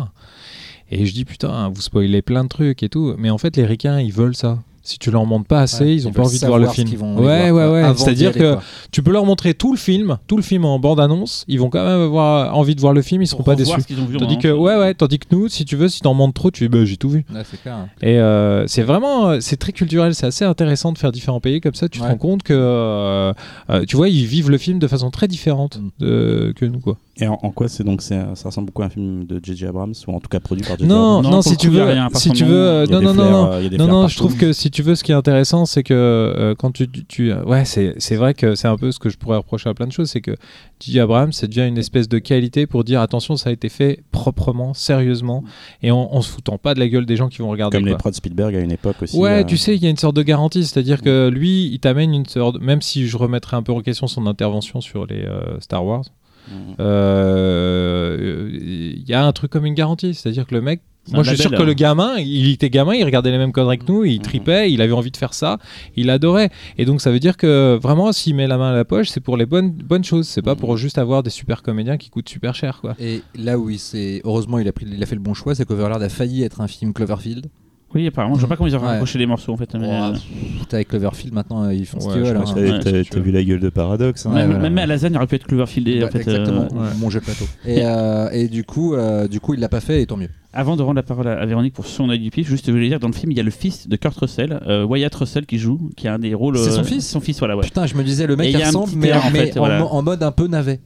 et 0.90 1.04
je 1.06 1.12
dis 1.12 1.24
putain, 1.24 1.68
vous 1.68 1.80
spoilez 1.80 2.22
plein 2.22 2.44
de 2.44 2.48
trucs 2.48 2.82
et 2.82 2.88
tout, 2.88 3.14
mais 3.18 3.30
en 3.30 3.38
fait 3.38 3.56
les 3.56 3.64
ricains 3.64 4.00
ils 4.00 4.12
veulent 4.12 4.36
ça. 4.36 4.58
Si 4.88 4.98
tu 5.00 5.10
leur 5.10 5.26
montres 5.26 5.46
pas 5.48 5.62
assez, 5.62 5.82
Ouais, 5.84 5.94
ils 5.94 6.06
ont 6.06 6.10
ils 6.10 6.14
pas 6.14 6.22
envie 6.22 6.38
de 6.38 6.46
voir 6.46 6.58
le 6.60 6.68
film. 6.68 6.88
vont 6.94 7.16
Ouais, 7.18 7.50
voir, 7.50 7.72
ouais, 7.72 7.82
ouais. 7.82 7.92
C'est-à-dire 7.96 8.32
que 8.32 8.54
quoi. 8.54 8.62
tu 8.92 9.02
peux 9.02 9.10
leur 9.10 9.26
montrer 9.26 9.52
tout 9.54 9.72
le 9.72 9.78
film, 9.78 10.16
tout 10.28 10.36
le 10.36 10.42
film 10.44 10.64
en 10.64 10.78
bande-annonce, 10.78 11.44
ils 11.48 11.58
vont 11.58 11.70
quand 11.70 11.84
même 11.84 12.00
avoir 12.02 12.56
envie 12.56 12.76
de 12.76 12.80
voir 12.80 12.92
le 12.92 13.02
film, 13.02 13.20
ils 13.20 13.26
seront 13.26 13.38
Pour 13.38 13.46
pas 13.46 13.56
déçus. 13.56 13.80
ce 13.80 13.86
qu'ils 13.86 13.98
ont 14.00 14.04
vu 14.06 14.14
en 14.16 14.20
Tandis 14.20 14.38
que, 14.38 14.46
avance. 14.48 14.60
ouais, 14.60 14.76
ouais, 14.78 14.94
tandis 14.94 15.18
que 15.18 15.26
nous, 15.32 15.48
si 15.48 15.64
tu 15.64 15.74
veux, 15.74 15.88
si 15.88 16.00
t'en 16.02 16.14
montres 16.14 16.34
trop, 16.34 16.50
tu 16.52 16.64
dis, 16.64 16.68
bah, 16.68 16.84
j'ai 16.84 16.96
tout 16.96 17.08
vu. 17.08 17.24
Ouais, 17.34 17.42
c'est 17.50 17.60
clair. 17.60 17.74
hein. 17.74 17.88
Et 18.00 18.18
euh, 18.20 18.66
c'est 18.68 18.82
vraiment, 18.82 19.40
c'est 19.40 19.56
très 19.56 19.72
culturel, 19.72 20.14
c'est 20.14 20.26
assez 20.26 20.44
intéressant 20.44 20.92
de 20.92 20.98
faire 20.98 21.10
différents 21.10 21.40
pays 21.40 21.60
comme 21.60 21.74
ça. 21.74 21.88
Tu 21.88 21.98
te 21.98 22.04
rends 22.04 22.16
compte 22.16 22.42
que, 22.44 22.54
euh, 22.54 23.32
euh, 23.70 23.84
tu 23.88 23.96
vois, 23.96 24.08
ils 24.08 24.24
vivent 24.26 24.50
le 24.50 24.58
film 24.58 24.78
de 24.78 24.86
façon 24.86 25.10
très 25.10 25.26
différente 25.26 25.78
Mm. 25.80 25.88
de- 25.98 26.52
que 26.56 26.64
nous, 26.64 26.78
quoi. 26.78 26.96
Et 27.18 27.26
en, 27.26 27.38
en 27.42 27.50
quoi 27.50 27.66
c'est 27.68 27.82
donc 27.82 28.02
c'est- 28.02 28.34
ça 28.34 28.50
ressemble 28.50 28.66
beaucoup 28.66 28.82
à 28.82 28.86
un 28.86 28.90
film 28.90 29.24
de 29.24 29.40
J.J. 29.42 29.64
Abrams 29.66 29.94
ou 30.06 30.12
en 30.14 30.20
tout 30.20 30.28
cas 30.28 30.38
produit 30.38 30.62
par 30.66 30.76
J.J. 30.76 30.86
Non, 30.86 31.20
Abrams 31.20 31.32
non, 31.32 31.40
si 31.40 31.56
tu 31.56 31.68
coup, 31.68 31.74
veux, 31.74 31.90
à 31.90 32.10
part 32.10 32.20
si 32.20 32.30
tu 32.30 32.44
veux, 32.44 32.54
euh, 32.54 32.84
Il 32.86 32.90
y 32.92 32.94
a 32.94 32.96
non, 32.96 33.00
des 33.00 33.06
non, 33.06 33.14
flares, 33.14 33.30
non, 33.30 33.52
euh, 33.52 33.68
non, 33.78 33.86
non, 33.88 34.08
je 34.08 34.16
trouve 34.18 34.36
que 34.36 34.52
si 34.52 34.70
tu 34.70 34.82
veux, 34.82 34.94
ce 34.94 35.02
qui 35.02 35.12
est 35.12 35.14
intéressant, 35.14 35.64
c'est 35.64 35.82
que 35.82 35.94
euh, 35.94 36.54
quand 36.54 36.72
tu, 36.72 36.86
tu- 36.90 37.04
tu- 37.06 37.32
euh, 37.32 37.42
ouais, 37.44 37.64
c'est, 37.64 37.94
c'est 37.96 38.16
vrai 38.16 38.34
que 38.34 38.54
c'est 38.54 38.68
un 38.68 38.76
peu 38.76 38.92
ce 38.92 38.98
que 38.98 39.08
je 39.08 39.16
pourrais 39.16 39.38
reprocher 39.38 39.70
à 39.70 39.72
plein 39.74 39.86
de 39.86 39.92
choses, 39.92 40.10
c'est 40.10 40.20
que 40.20 40.32
J.J. 40.80 41.00
Abrams, 41.00 41.32
c'est 41.32 41.48
devient 41.48 41.66
une 41.66 41.78
espèce 41.78 42.06
de 42.06 42.18
qualité 42.18 42.66
pour 42.66 42.84
dire 42.84 43.00
attention, 43.00 43.36
ça 43.38 43.48
a 43.48 43.52
été 43.54 43.70
fait 43.70 44.02
proprement, 44.12 44.74
sérieusement, 44.74 45.42
et 45.82 45.90
en, 45.90 45.96
en 46.12 46.20
se 46.20 46.30
foutant 46.30 46.58
pas 46.58 46.74
de 46.74 46.80
la 46.80 46.88
gueule 46.88 47.06
des 47.06 47.16
gens 47.16 47.28
qui 47.30 47.38
vont 47.38 47.48
regarder. 47.48 47.78
Comme 47.78 47.86
les 47.86 47.92
quoi. 47.92 47.98
prods 47.98 48.12
Spielberg 48.12 48.54
à 48.54 48.60
une 48.60 48.72
époque 48.72 48.96
aussi. 49.00 49.16
Ouais, 49.16 49.40
euh, 49.40 49.44
tu 49.44 49.56
sais, 49.56 49.74
il 49.74 49.82
y 49.82 49.86
a 49.86 49.90
une 49.90 49.96
sorte 49.96 50.16
de 50.16 50.22
garantie, 50.22 50.64
c'est-à-dire 50.64 51.00
que 51.00 51.28
lui, 51.30 51.64
il 51.72 51.78
t'amène 51.80 52.12
une 52.12 52.26
sorte, 52.26 52.60
même 52.60 52.82
si 52.82 53.06
je 53.08 53.16
remettrais 53.16 53.56
un 53.56 53.62
peu 53.62 53.72
en 53.72 53.80
question 53.80 54.06
son 54.06 54.26
intervention 54.26 54.82
sur 54.82 55.06
les 55.06 55.22
euh, 55.24 55.58
Star 55.60 55.82
Wars, 55.82 56.04
mm. 56.48 56.74
euh, 56.80 58.48
il 58.52 59.08
y 59.08 59.14
a 59.14 59.24
un 59.24 59.32
truc 59.32 59.50
comme 59.50 59.66
une 59.66 59.74
garantie, 59.74 60.14
c'est-à-dire 60.14 60.46
que 60.46 60.54
le 60.54 60.60
mec, 60.60 60.80
moi 61.12 61.22
je 61.22 61.28
suis 61.30 61.38
sûr 61.38 61.50
que 61.52 61.56
hein. 61.56 61.64
le 61.64 61.74
gamin, 61.74 62.16
il 62.18 62.50
était 62.50 62.68
gamin, 62.70 62.94
il 62.94 63.04
regardait 63.04 63.30
les 63.30 63.38
mêmes 63.38 63.52
conneries 63.52 63.78
que 63.78 63.90
nous, 63.90 64.04
il 64.04 64.16
Mhm. 64.16 64.22
tripait, 64.22 64.72
il 64.72 64.80
avait 64.82 64.92
envie 64.92 65.10
de 65.12 65.16
faire 65.16 65.34
ça, 65.34 65.58
il 65.96 66.10
adorait, 66.10 66.50
et 66.78 66.84
donc 66.84 67.00
ça 67.00 67.10
veut 67.12 67.20
dire 67.20 67.36
que 67.36 67.78
vraiment, 67.80 68.12
s'il 68.12 68.34
met 68.34 68.46
la 68.48 68.58
main 68.58 68.70
à 68.72 68.74
la 68.74 68.84
poche, 68.84 69.08
c'est 69.08 69.20
pour 69.20 69.36
les 69.36 69.46
bonnes 69.46 69.70
bonnes 69.70 70.04
choses, 70.04 70.26
c'est 70.26 70.42
pas 70.42 70.54
Mhm. 70.54 70.60
pour 70.60 70.76
juste 70.76 70.98
avoir 70.98 71.22
des 71.22 71.30
super 71.30 71.62
comédiens 71.62 71.96
qui 71.96 72.10
coûtent 72.10 72.28
super 72.28 72.54
cher, 72.54 72.78
quoi. 72.80 72.94
Et 72.98 73.22
là 73.38 73.58
où 73.58 73.70
il 73.70 73.78
s'est, 73.78 74.20
heureusement, 74.24 74.58
il 74.58 74.66
a, 74.68 74.72
pris, 74.72 74.86
il 74.90 75.02
a 75.02 75.06
fait 75.06 75.14
le 75.14 75.20
bon 75.20 75.34
choix, 75.34 75.54
c'est 75.54 75.64
qu'Overlord 75.64 76.02
a 76.02 76.08
failli 76.08 76.42
être 76.42 76.60
un 76.60 76.66
film 76.68 76.92
Cloverfield. 76.92 77.46
Oui, 77.94 78.06
apparemment. 78.06 78.34
Je 78.34 78.42
sais 78.42 78.46
pas 78.46 78.56
comment 78.56 78.68
ils 78.68 78.76
ont 78.76 78.80
Ouais. 78.80 78.86
raccroché 78.88 79.18
les 79.18 79.26
morceaux 79.26 79.52
en 79.52 79.56
fait. 79.56 79.72
mais, 79.74 79.86
Oh, 79.88 80.04
euh, 80.04 80.12
pff, 80.12 80.74
avec 80.74 80.88
Cloverfield, 80.88 81.32
maintenant, 81.32 81.70
ils 81.70 81.86
font 81.86 82.00
ce 82.00 82.08
qu'ils 82.08 82.24
je 82.24 82.32
veulent. 82.32 82.36
hein. 82.36 82.80
T'as 83.10 83.20
vu 83.20 83.30
la 83.30 83.42
gueule 83.42 83.60
de 83.60 83.68
Paradoxe 83.70 84.26
hein 84.26 84.30
Ouais, 84.30 84.36
même, 84.40 84.46
voilà. 84.50 84.62
même 84.64 84.78
à 84.78 84.86
Lasagne, 84.86 85.12
il 85.12 85.16
aurait 85.16 85.26
pu 85.26 85.36
être 85.36 85.46
Cloverfield 85.46 86.00
Bah, 86.00 86.06
en 86.06 86.10
fait. 86.10 86.18
exactement, 86.18 86.62
euh, 86.74 86.90
mon 86.98 87.08
jeu 87.10 87.20
de 87.20 87.24
plateau. 87.24 87.44
Et, 87.64 87.78
euh, 87.84 88.28
et 88.32 88.48
du 88.48 88.64
coup, 88.64 88.94
euh, 88.94 89.28
du 89.28 89.40
coup, 89.40 89.54
il 89.54 89.60
l'a 89.60 89.68
pas 89.68 89.80
fait, 89.80 90.02
et 90.02 90.06
tant 90.06 90.16
mieux. 90.16 90.28
Avant 90.52 90.76
de 90.76 90.82
rendre 90.82 90.96
la 90.96 91.02
parole 91.02 91.28
à, 91.28 91.44
Véronique 91.46 91.74
pour 91.74 91.86
son 91.86 92.08
œil 92.10 92.18
du 92.18 92.30
pif, 92.30 92.48
juste 92.48 92.66
je 92.66 92.72
voulais 92.72 92.88
dire 92.88 92.98
dans 92.98 93.08
le 93.08 93.12
film 93.14 93.30
il 93.30 93.36
y 93.36 93.40
a 93.40 93.44
le 93.44 93.50
fils 93.50 93.88
de 93.88 93.96
Kurt 93.96 94.16
Russell, 94.18 94.58
euh, 94.66 94.84
Wyatt 94.84 95.14
Russell 95.14 95.44
qui 95.46 95.58
joue, 95.58 95.90
qui 95.96 96.08
a 96.08 96.14
un 96.14 96.18
des 96.18 96.34
rôles. 96.34 96.56
C'est 96.58 96.70
son 96.70 96.80
euh, 96.80 96.84
fils 96.84 97.06
Son 97.08 97.20
fils, 97.20 97.38
voilà, 97.38 97.56
ouais. 97.56 97.62
Putain, 97.64 97.86
je 97.86 97.94
me 97.94 98.02
disais, 98.02 98.26
le 98.26 98.36
mec 98.36 98.48
Et 98.48 98.52
il 98.58 98.64
ressemble, 98.64 98.92
mais, 98.96 99.08
air, 99.08 99.24
en 99.24 99.30
mais 99.30 99.46
fait, 99.46 99.58
en, 99.58 99.60
voilà. 99.60 99.78
mo- 99.80 99.88
en 99.90 100.02
mode 100.02 100.22
un 100.22 100.32
peu 100.32 100.46
navet. 100.48 100.80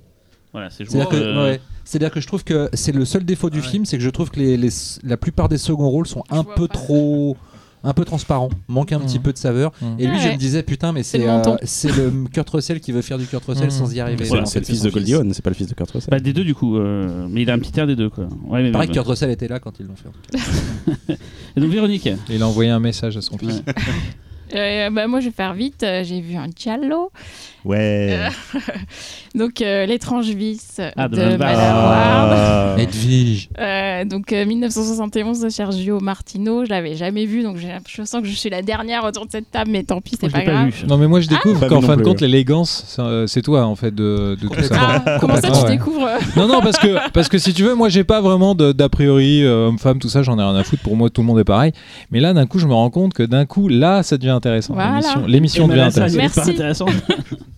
Voilà, 0.52 0.70
c'est 0.70 0.84
C'est-à-dire 0.84 1.08
que, 1.08 1.16
joueur, 1.16 1.38
euh, 1.38 1.50
ouais. 1.52 1.60
C'est-à-dire 1.84 2.10
que 2.10 2.20
je 2.20 2.26
trouve 2.26 2.42
que 2.44 2.68
c'est 2.74 2.92
le 2.92 3.04
seul 3.04 3.24
défaut 3.24 3.50
du 3.50 3.62
film, 3.62 3.84
c'est 3.84 3.96
que 3.98 4.02
je 4.04 4.10
trouve 4.10 4.30
que 4.30 4.40
les, 4.40 4.56
les- 4.56 4.68
la 5.04 5.16
plupart 5.16 5.48
des 5.48 5.58
seconds 5.58 5.88
rôles 5.88 6.06
sont 6.06 6.24
un 6.30 6.42
vois 6.42 6.54
peu 6.54 6.66
pas. 6.68 6.74
trop. 6.74 7.36
Un 7.82 7.94
peu 7.94 8.04
transparent, 8.04 8.50
manque 8.68 8.92
un 8.92 9.00
petit 9.00 9.18
peu 9.18 9.32
de 9.32 9.38
saveur. 9.38 9.72
Mhm. 9.80 9.94
Et 9.98 10.06
lui, 10.06 10.18
je 10.20 10.26
Ouais. 10.26 10.32
me 10.34 10.38
disais, 10.38 10.62
putain, 10.62 10.92
mais 10.92 11.02
C'est 11.02 11.16
c'est 11.16 11.24
le 11.24 11.30
euh, 11.30 11.36
menton. 11.38 11.56
c'est 11.62 11.96
le 11.96 12.12
Kurt 12.30 12.50
Russell 12.50 12.78
qui 12.78 12.92
veut 12.92 13.00
faire 13.00 13.16
du 13.16 13.24
Kurt 13.24 13.42
Russell 13.42 13.64
Mhm. 13.64 13.70
sans 13.70 13.94
y 13.94 14.00
arriver. 14.00 14.24
C'est 14.24 14.28
Voilà, 14.28 14.42
En 14.42 14.46
c'est 14.46 14.52
fait, 14.54 14.60
le 14.60 14.66
fils 14.66 14.82
de 14.82 14.90
Goldie 14.90 15.14
Hawn, 15.14 15.32
c'est 15.32 15.40
pas 15.40 15.48
le 15.48 15.56
fils 15.56 15.66
de 15.66 15.72
Kurt 15.72 15.90
Russell. 15.90 16.10
Bah, 16.10 16.20
des 16.20 16.34
deux 16.34 16.44
du 16.44 16.54
coup, 16.54 16.76
euh, 16.76 17.26
mais 17.30 17.40
il 17.40 17.50
a 17.50 17.54
un 17.54 17.58
petit 17.58 17.80
air 17.80 17.86
des 17.86 17.96
deux 17.96 18.10
quoi. 18.10 18.24
Ouais, 18.48 18.62
mais, 18.62 18.70
Pareil 18.70 18.88
que 18.88 18.92
Kurt 18.92 19.06
Russell 19.06 19.30
était 19.30 19.48
là 19.48 19.60
quand 19.60 19.72
ils 19.80 19.86
l'ont 19.86 19.96
fait. 19.96 20.08
en 20.08 20.12
tout 20.12 20.20
cas. 21.08 21.14
Et 21.56 21.60
donc 21.62 21.70
Véronique, 21.70 22.06
il 22.28 22.42
a 22.42 22.46
envoyé 22.46 22.68
un 22.70 22.80
message 22.80 23.16
à 23.16 23.22
son 23.22 23.38
fils. 23.38 23.62
Euh, 24.52 24.90
bah, 24.90 25.06
moi, 25.06 25.20
je 25.20 25.26
vais 25.26 25.30
faire 25.30 25.54
vite. 25.54 25.84
Euh, 25.84 26.02
J'ai 26.02 26.20
vu 26.20 26.34
un 26.34 26.48
giallo. 26.54 27.12
Ouais. 27.64 28.18
Donc, 29.34 29.60
euh, 29.60 29.86
L'étrange 29.86 30.26
vice 30.30 30.80
Ah, 30.96 31.08
de 31.08 31.16
de, 31.16 31.20
Madame. 31.36 31.76
Ward. 31.76 32.32
Ah. 32.32 32.74
Edwige. 32.78 33.48
Euh, 33.58 34.04
donc, 34.04 34.32
euh, 34.32 34.44
1971 34.44 35.40
de 35.40 35.48
Sergio 35.50 36.00
Martino. 36.00 36.64
Je 36.64 36.70
l'avais 36.70 36.96
jamais 36.96 37.26
vu. 37.26 37.42
Donc, 37.42 37.56
j'ai- 37.58 37.76
je 37.88 38.02
sens 38.04 38.22
que 38.22 38.26
je 38.28 38.32
suis 38.34 38.50
la 38.50 38.62
dernière 38.62 39.04
autour 39.04 39.26
de 39.26 39.30
cette 39.30 39.50
table. 39.50 39.70
Mais 39.70 39.82
tant 39.82 40.00
pis, 40.00 40.16
c'est 40.20 40.30
pas 40.30 40.38
pas 40.40 40.44
grave. 40.44 40.68
vu. 40.70 40.86
Non 40.86 40.96
mais 40.98 41.06
moi 41.06 41.20
je 41.20 41.28
découvre 41.28 41.60
Pas 41.60 41.68
qu'en 41.68 41.80
fin 41.82 41.96
de 41.96 42.02
compte 42.02 42.20
l'élégance 42.20 42.84
c'est, 42.86 43.00
euh, 43.02 43.26
c'est 43.26 43.42
toi 43.42 43.64
en 43.66 43.76
fait 43.76 43.94
de, 43.94 44.36
de 44.40 44.48
tout 44.48 44.62
ça. 44.62 44.76
Ah, 45.06 45.18
comment 45.20 45.36
ça, 45.36 45.50
tu 45.50 45.60
Ouais. 45.64 45.70
découvres? 45.70 46.06
Euh, 46.06 46.18
Non 46.36 46.48
non 46.48 46.60
parce 46.60 46.78
que 46.78 47.10
parce 47.12 47.28
que 47.28 47.38
si 47.38 47.52
tu 47.52 47.62
veux 47.62 47.74
moi 47.74 47.88
j'ai 47.88 48.04
pas 48.04 48.20
vraiment 48.20 48.54
d'a 48.54 48.88
priori 48.88 49.44
euh, 49.44 49.68
homme-femme 49.68 49.98
tout 49.98 50.08
ça 50.08 50.22
j'en 50.22 50.38
ai 50.38 50.42
rien 50.42 50.54
à 50.56 50.64
foutre 50.64 50.82
pour 50.82 50.96
moi 50.96 51.10
tout 51.10 51.20
le 51.20 51.26
monde 51.26 51.38
est 51.38 51.44
pareil 51.44 51.72
mais 52.10 52.20
là 52.20 52.32
d'un 52.32 52.46
coup 52.46 52.58
je 52.58 52.66
me 52.66 52.72
rends 52.74 52.90
compte 52.90 53.12
que 53.14 53.22
d'un 53.22 53.44
coup 53.46 53.68
là 53.68 54.02
ça 54.02 54.16
devient 54.16 54.30
intéressant 54.30 54.74
Voilà. 54.74 55.00
l'émission 55.26 55.66
Et 55.66 55.68
devient 55.68 55.80
intéressante 55.82 56.16
Merci. 56.16 56.56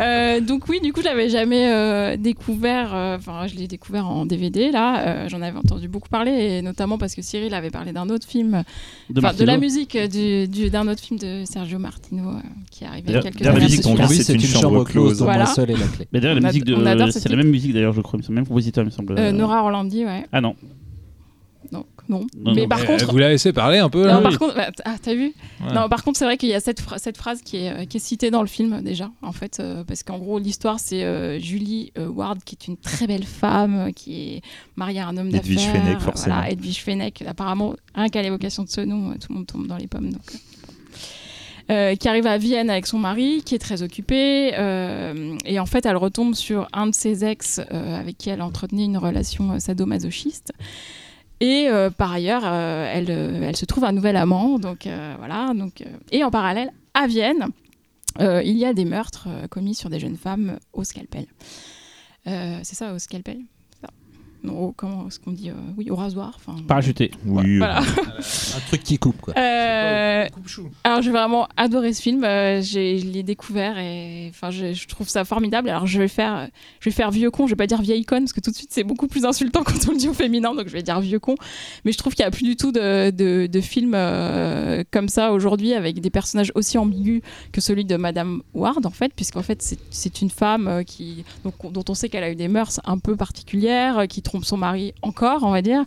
Euh, 0.00 0.40
donc 0.40 0.68
oui, 0.68 0.80
du 0.80 0.92
coup, 0.92 1.00
je 1.00 1.06
l'avais 1.06 1.28
jamais 1.28 1.70
euh, 1.72 2.16
découvert. 2.16 2.94
euh, 2.94 3.16
Enfin, 3.16 3.46
je 3.46 3.54
l'ai 3.56 3.66
découvert 3.68 4.08
en 4.08 4.26
DVD. 4.26 4.70
Là, 4.70 5.06
Euh, 5.06 5.28
j'en 5.28 5.42
avais 5.42 5.56
entendu 5.58 5.88
beaucoup 5.88 6.08
parler, 6.08 6.30
et 6.58 6.62
notamment 6.62 6.98
parce 6.98 7.14
que 7.14 7.22
Cyril 7.22 7.54
avait 7.54 7.70
parlé 7.70 7.92
d'un 7.92 8.08
autre 8.08 8.26
film, 8.26 8.62
De, 9.10 9.20
enfin 9.24 9.34
de 9.36 9.44
la 9.44 9.56
musique 9.58 9.96
du- 9.96 10.48
du- 10.48 10.70
d'un 10.70 10.88
autre 10.88 11.00
film 11.02 11.18
de 11.18 11.44
Sergio 11.44 11.78
Martino 11.78 12.30
euh, 12.30 12.40
qui 12.70 12.84
est 12.84 12.86
arrivé 12.86 13.04
il 13.08 13.20
quelques 13.20 13.38
d'ailleurs, 13.38 13.54
la 13.54 13.58
années. 13.58 13.64
musique 13.66 13.82
qu'on 13.82 14.06
c'est 14.08 14.34
une 14.34 14.40
chambre 14.40 14.84
close. 14.84 15.22
Voilà. 15.22 15.44
moi 15.44 15.54
seul 15.54 15.70
est 15.70 15.76
la 15.76 15.86
clé. 15.86 16.08
Mais 16.12 16.20
d'ailleurs, 16.20 16.40
la 16.40 16.46
musique 16.48 16.64
de. 16.64 16.74
ce 17.10 17.20
C'est 17.20 17.28
la 17.28 17.36
même 17.36 17.48
musique 17.50 17.72
d'ailleurs, 17.72 17.92
je 17.92 18.00
crois. 18.00 18.18
C'est 18.22 18.28
le 18.30 18.34
même 18.34 18.46
compositeur, 18.46 18.82
il 18.84 18.86
me 18.86 18.90
semble. 18.90 19.14
Euh, 19.18 19.32
Nora 19.32 19.62
Orlandi, 19.62 20.04
ouais. 20.04 20.26
Ah 20.32 20.40
non. 20.40 20.54
Non. 22.08 22.20
Non, 22.36 22.54
mais 22.54 22.62
non, 22.62 22.68
par 22.68 22.84
contre, 22.86 23.10
vous 23.10 23.18
la 23.18 23.28
laissez 23.28 23.52
parler 23.52 23.78
un 23.78 23.90
peu 23.90 24.00
non, 24.06 24.14
là 24.14 24.20
par 24.22 24.38
contre, 24.38 24.54
bah, 24.54 24.70
ah, 24.84 24.96
t'as 25.02 25.14
vu 25.14 25.32
Ouais. 25.60 25.74
Non, 25.74 25.88
par 25.88 26.02
contre, 26.04 26.18
c'est 26.18 26.24
vrai 26.24 26.36
qu'il 26.38 26.48
y 26.48 26.54
a 26.54 26.60
cette, 26.60 26.80
phra- 26.80 26.98
cette 26.98 27.16
phrase 27.18 27.42
qui 27.42 27.58
est, 27.58 27.70
euh, 27.70 27.84
qui 27.84 27.98
est 27.98 28.00
citée 28.00 28.30
dans 28.30 28.40
le 28.42 28.46
film 28.48 28.80
déjà, 28.82 29.10
en 29.22 29.32
fait, 29.32 29.58
euh, 29.60 29.84
parce 29.84 30.02
qu'en 30.02 30.18
gros, 30.18 30.38
l'histoire, 30.38 30.80
c'est 30.80 31.02
euh, 31.04 31.38
Julie 31.38 31.92
euh, 31.98 32.06
Ward, 32.08 32.42
qui 32.44 32.54
est 32.58 32.66
une 32.68 32.76
très 32.78 33.06
belle 33.06 33.24
femme, 33.24 33.92
qui 33.94 34.36
est 34.36 34.42
mariée 34.76 35.00
à 35.00 35.08
un 35.08 35.16
homme 35.18 35.30
d'affaires. 35.30 35.50
Edwige 35.50 35.66
Fenech, 35.66 35.98
forcément. 36.00 36.36
Voilà, 36.36 36.50
Edwige 36.50 36.82
Fenech. 36.82 37.22
Apparemment, 37.26 37.74
rien 37.94 38.08
qu'à 38.08 38.22
l'évocation 38.22 38.62
de 38.64 38.68
ce 38.70 38.80
nom, 38.80 39.12
tout 39.14 39.26
le 39.30 39.34
monde 39.34 39.46
tombe 39.46 39.66
dans 39.66 39.76
les 39.76 39.86
pommes. 39.86 40.10
Donc, 40.10 40.22
euh. 41.70 41.94
Qui 41.96 42.08
arrive 42.08 42.26
à 42.26 42.38
Vienne 42.38 42.70
avec 42.70 42.86
son 42.86 42.98
mari, 42.98 43.42
qui 43.44 43.54
est 43.54 43.58
très 43.58 43.82
occupé, 43.82 44.52
euh, 44.58 45.36
et 45.44 45.60
en 45.60 45.66
fait, 45.66 45.84
elle 45.84 45.96
retombe 45.98 46.34
sur 46.34 46.66
un 46.72 46.86
de 46.86 46.94
ses 46.94 47.26
ex 47.26 47.60
euh, 47.72 47.98
avec 48.00 48.16
qui 48.16 48.30
elle 48.30 48.40
entretenait 48.40 48.84
une 48.86 48.96
relation 48.96 49.52
euh, 49.52 49.58
sadomasochiste. 49.58 50.52
Et 51.40 51.68
euh, 51.68 51.90
par 51.90 52.12
ailleurs, 52.12 52.42
euh, 52.44 52.90
elle, 52.92 53.10
euh, 53.10 53.42
elle 53.42 53.56
se 53.56 53.64
trouve 53.64 53.84
un 53.84 53.92
nouvel 53.92 54.16
amant. 54.16 54.58
Donc 54.58 54.88
voilà. 55.18 55.52
Et 56.10 56.24
en 56.24 56.30
parallèle, 56.30 56.70
à 56.94 57.06
Vienne, 57.06 57.48
il 58.20 58.56
y 58.56 58.64
a 58.64 58.74
des 58.74 58.84
meurtres 58.84 59.28
commis 59.50 59.74
sur 59.74 59.90
des 59.90 60.00
jeunes 60.00 60.16
femmes 60.16 60.58
au 60.72 60.84
scalpel. 60.84 61.26
C'est 62.24 62.74
ça, 62.74 62.92
au 62.92 62.98
scalpel? 62.98 63.38
Non, 64.44 64.58
au- 64.66 64.72
comment 64.72 65.08
est-ce 65.08 65.18
qu'on 65.18 65.32
dit 65.32 65.50
euh, 65.50 65.54
Oui, 65.76 65.90
au 65.90 65.96
rasoir. 65.96 66.32
enfin, 66.36 66.56
Parachuté. 66.66 67.10
Oui. 67.26 67.58
Voilà. 67.58 67.80
Un 68.56 68.60
truc 68.68 68.82
qui 68.84 68.96
coupe, 68.98 69.20
quoi. 69.20 69.34
Euh, 69.36 70.26
alors 70.84 71.02
j'ai 71.02 71.10
vraiment 71.10 71.48
adoré 71.56 71.92
ce 71.92 72.00
film. 72.02 72.22
Euh, 72.24 72.60
j'ai- 72.62 72.98
je 72.98 73.06
l'ai 73.06 73.22
découvert 73.22 73.78
et 73.78 74.28
enfin 74.30 74.50
je, 74.50 74.72
je 74.74 74.86
trouve 74.88 75.08
ça 75.08 75.24
formidable. 75.24 75.68
Alors 75.68 75.86
je 75.86 75.98
vais 75.98 76.08
faire, 76.08 76.48
je 76.80 76.88
vais 76.88 76.94
faire 76.94 77.10
vieux 77.10 77.30
con. 77.30 77.46
Je 77.46 77.52
vais 77.52 77.56
pas 77.56 77.66
dire 77.66 77.80
vieille 77.82 78.04
conne 78.04 78.24
parce 78.24 78.32
que 78.32 78.40
tout 78.40 78.50
de 78.50 78.56
suite 78.56 78.70
c'est 78.72 78.84
beaucoup 78.84 79.08
plus 79.08 79.24
insultant 79.24 79.62
quand 79.66 79.88
on 79.88 79.92
le 79.92 79.98
dit 79.98 80.08
au 80.08 80.14
féminin. 80.14 80.54
Donc 80.54 80.66
je 80.68 80.72
vais 80.72 80.82
dire 80.82 81.00
vieux 81.00 81.18
con. 81.18 81.34
Mais 81.84 81.92
je 81.92 81.98
trouve 81.98 82.14
qu'il 82.14 82.22
y 82.24 82.26
a 82.26 82.30
plus 82.30 82.44
du 82.44 82.56
tout 82.56 82.72
de, 82.72 83.10
de, 83.10 83.46
de 83.46 83.60
films 83.60 83.94
euh, 83.94 84.84
comme 84.90 85.08
ça 85.08 85.32
aujourd'hui 85.32 85.72
avec 85.74 86.00
des 86.00 86.10
personnages 86.10 86.52
aussi 86.54 86.78
ambigus 86.78 87.22
que 87.52 87.60
celui 87.60 87.84
de 87.84 87.96
Madame 87.96 88.42
Ward 88.54 88.84
en 88.86 88.90
fait, 88.90 89.12
puisqu'en 89.14 89.42
fait 89.42 89.62
c'est- 89.62 89.78
c'est 89.90 90.22
une 90.22 90.30
femme 90.30 90.68
euh, 90.68 90.82
qui 90.84 91.24
donc, 91.44 91.54
dont 91.72 91.84
on 91.88 91.94
sait 91.94 92.08
qu'elle 92.08 92.24
a 92.24 92.30
eu 92.30 92.36
des 92.36 92.48
mœurs 92.48 92.80
un 92.84 92.98
peu 92.98 93.16
particulières, 93.16 93.98
euh, 94.00 94.06
qui 94.06 94.22
trompe 94.28 94.44
son 94.44 94.56
mari 94.56 94.94
encore, 95.02 95.42
on 95.42 95.50
va 95.50 95.62
dire. 95.62 95.84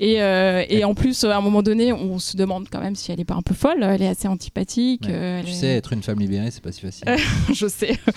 Et, 0.00 0.22
euh, 0.22 0.64
et 0.68 0.84
en 0.84 0.94
plus, 0.94 1.24
à 1.24 1.36
un 1.36 1.40
moment 1.40 1.62
donné, 1.62 1.92
on 1.92 2.18
se 2.20 2.36
demande 2.36 2.66
quand 2.70 2.80
même 2.80 2.94
si 2.94 3.10
elle 3.10 3.18
est 3.20 3.24
pas 3.24 3.34
un 3.34 3.42
peu 3.42 3.54
folle. 3.54 3.82
Elle 3.82 4.02
est 4.02 4.06
assez 4.08 4.28
antipathique. 4.28 5.02
Ouais. 5.06 5.12
euh, 5.12 5.38
elle 5.40 5.44
Tu 5.44 5.50
est- 5.50 5.54
sais, 5.54 5.66
être 5.68 5.92
une 5.92 6.02
femme 6.02 6.20
libérée, 6.20 6.50
c'est 6.50 6.62
pas 6.62 6.70
si 6.72 6.80
facile. 6.82 7.04
je 7.52 7.66
sais. 7.66 7.96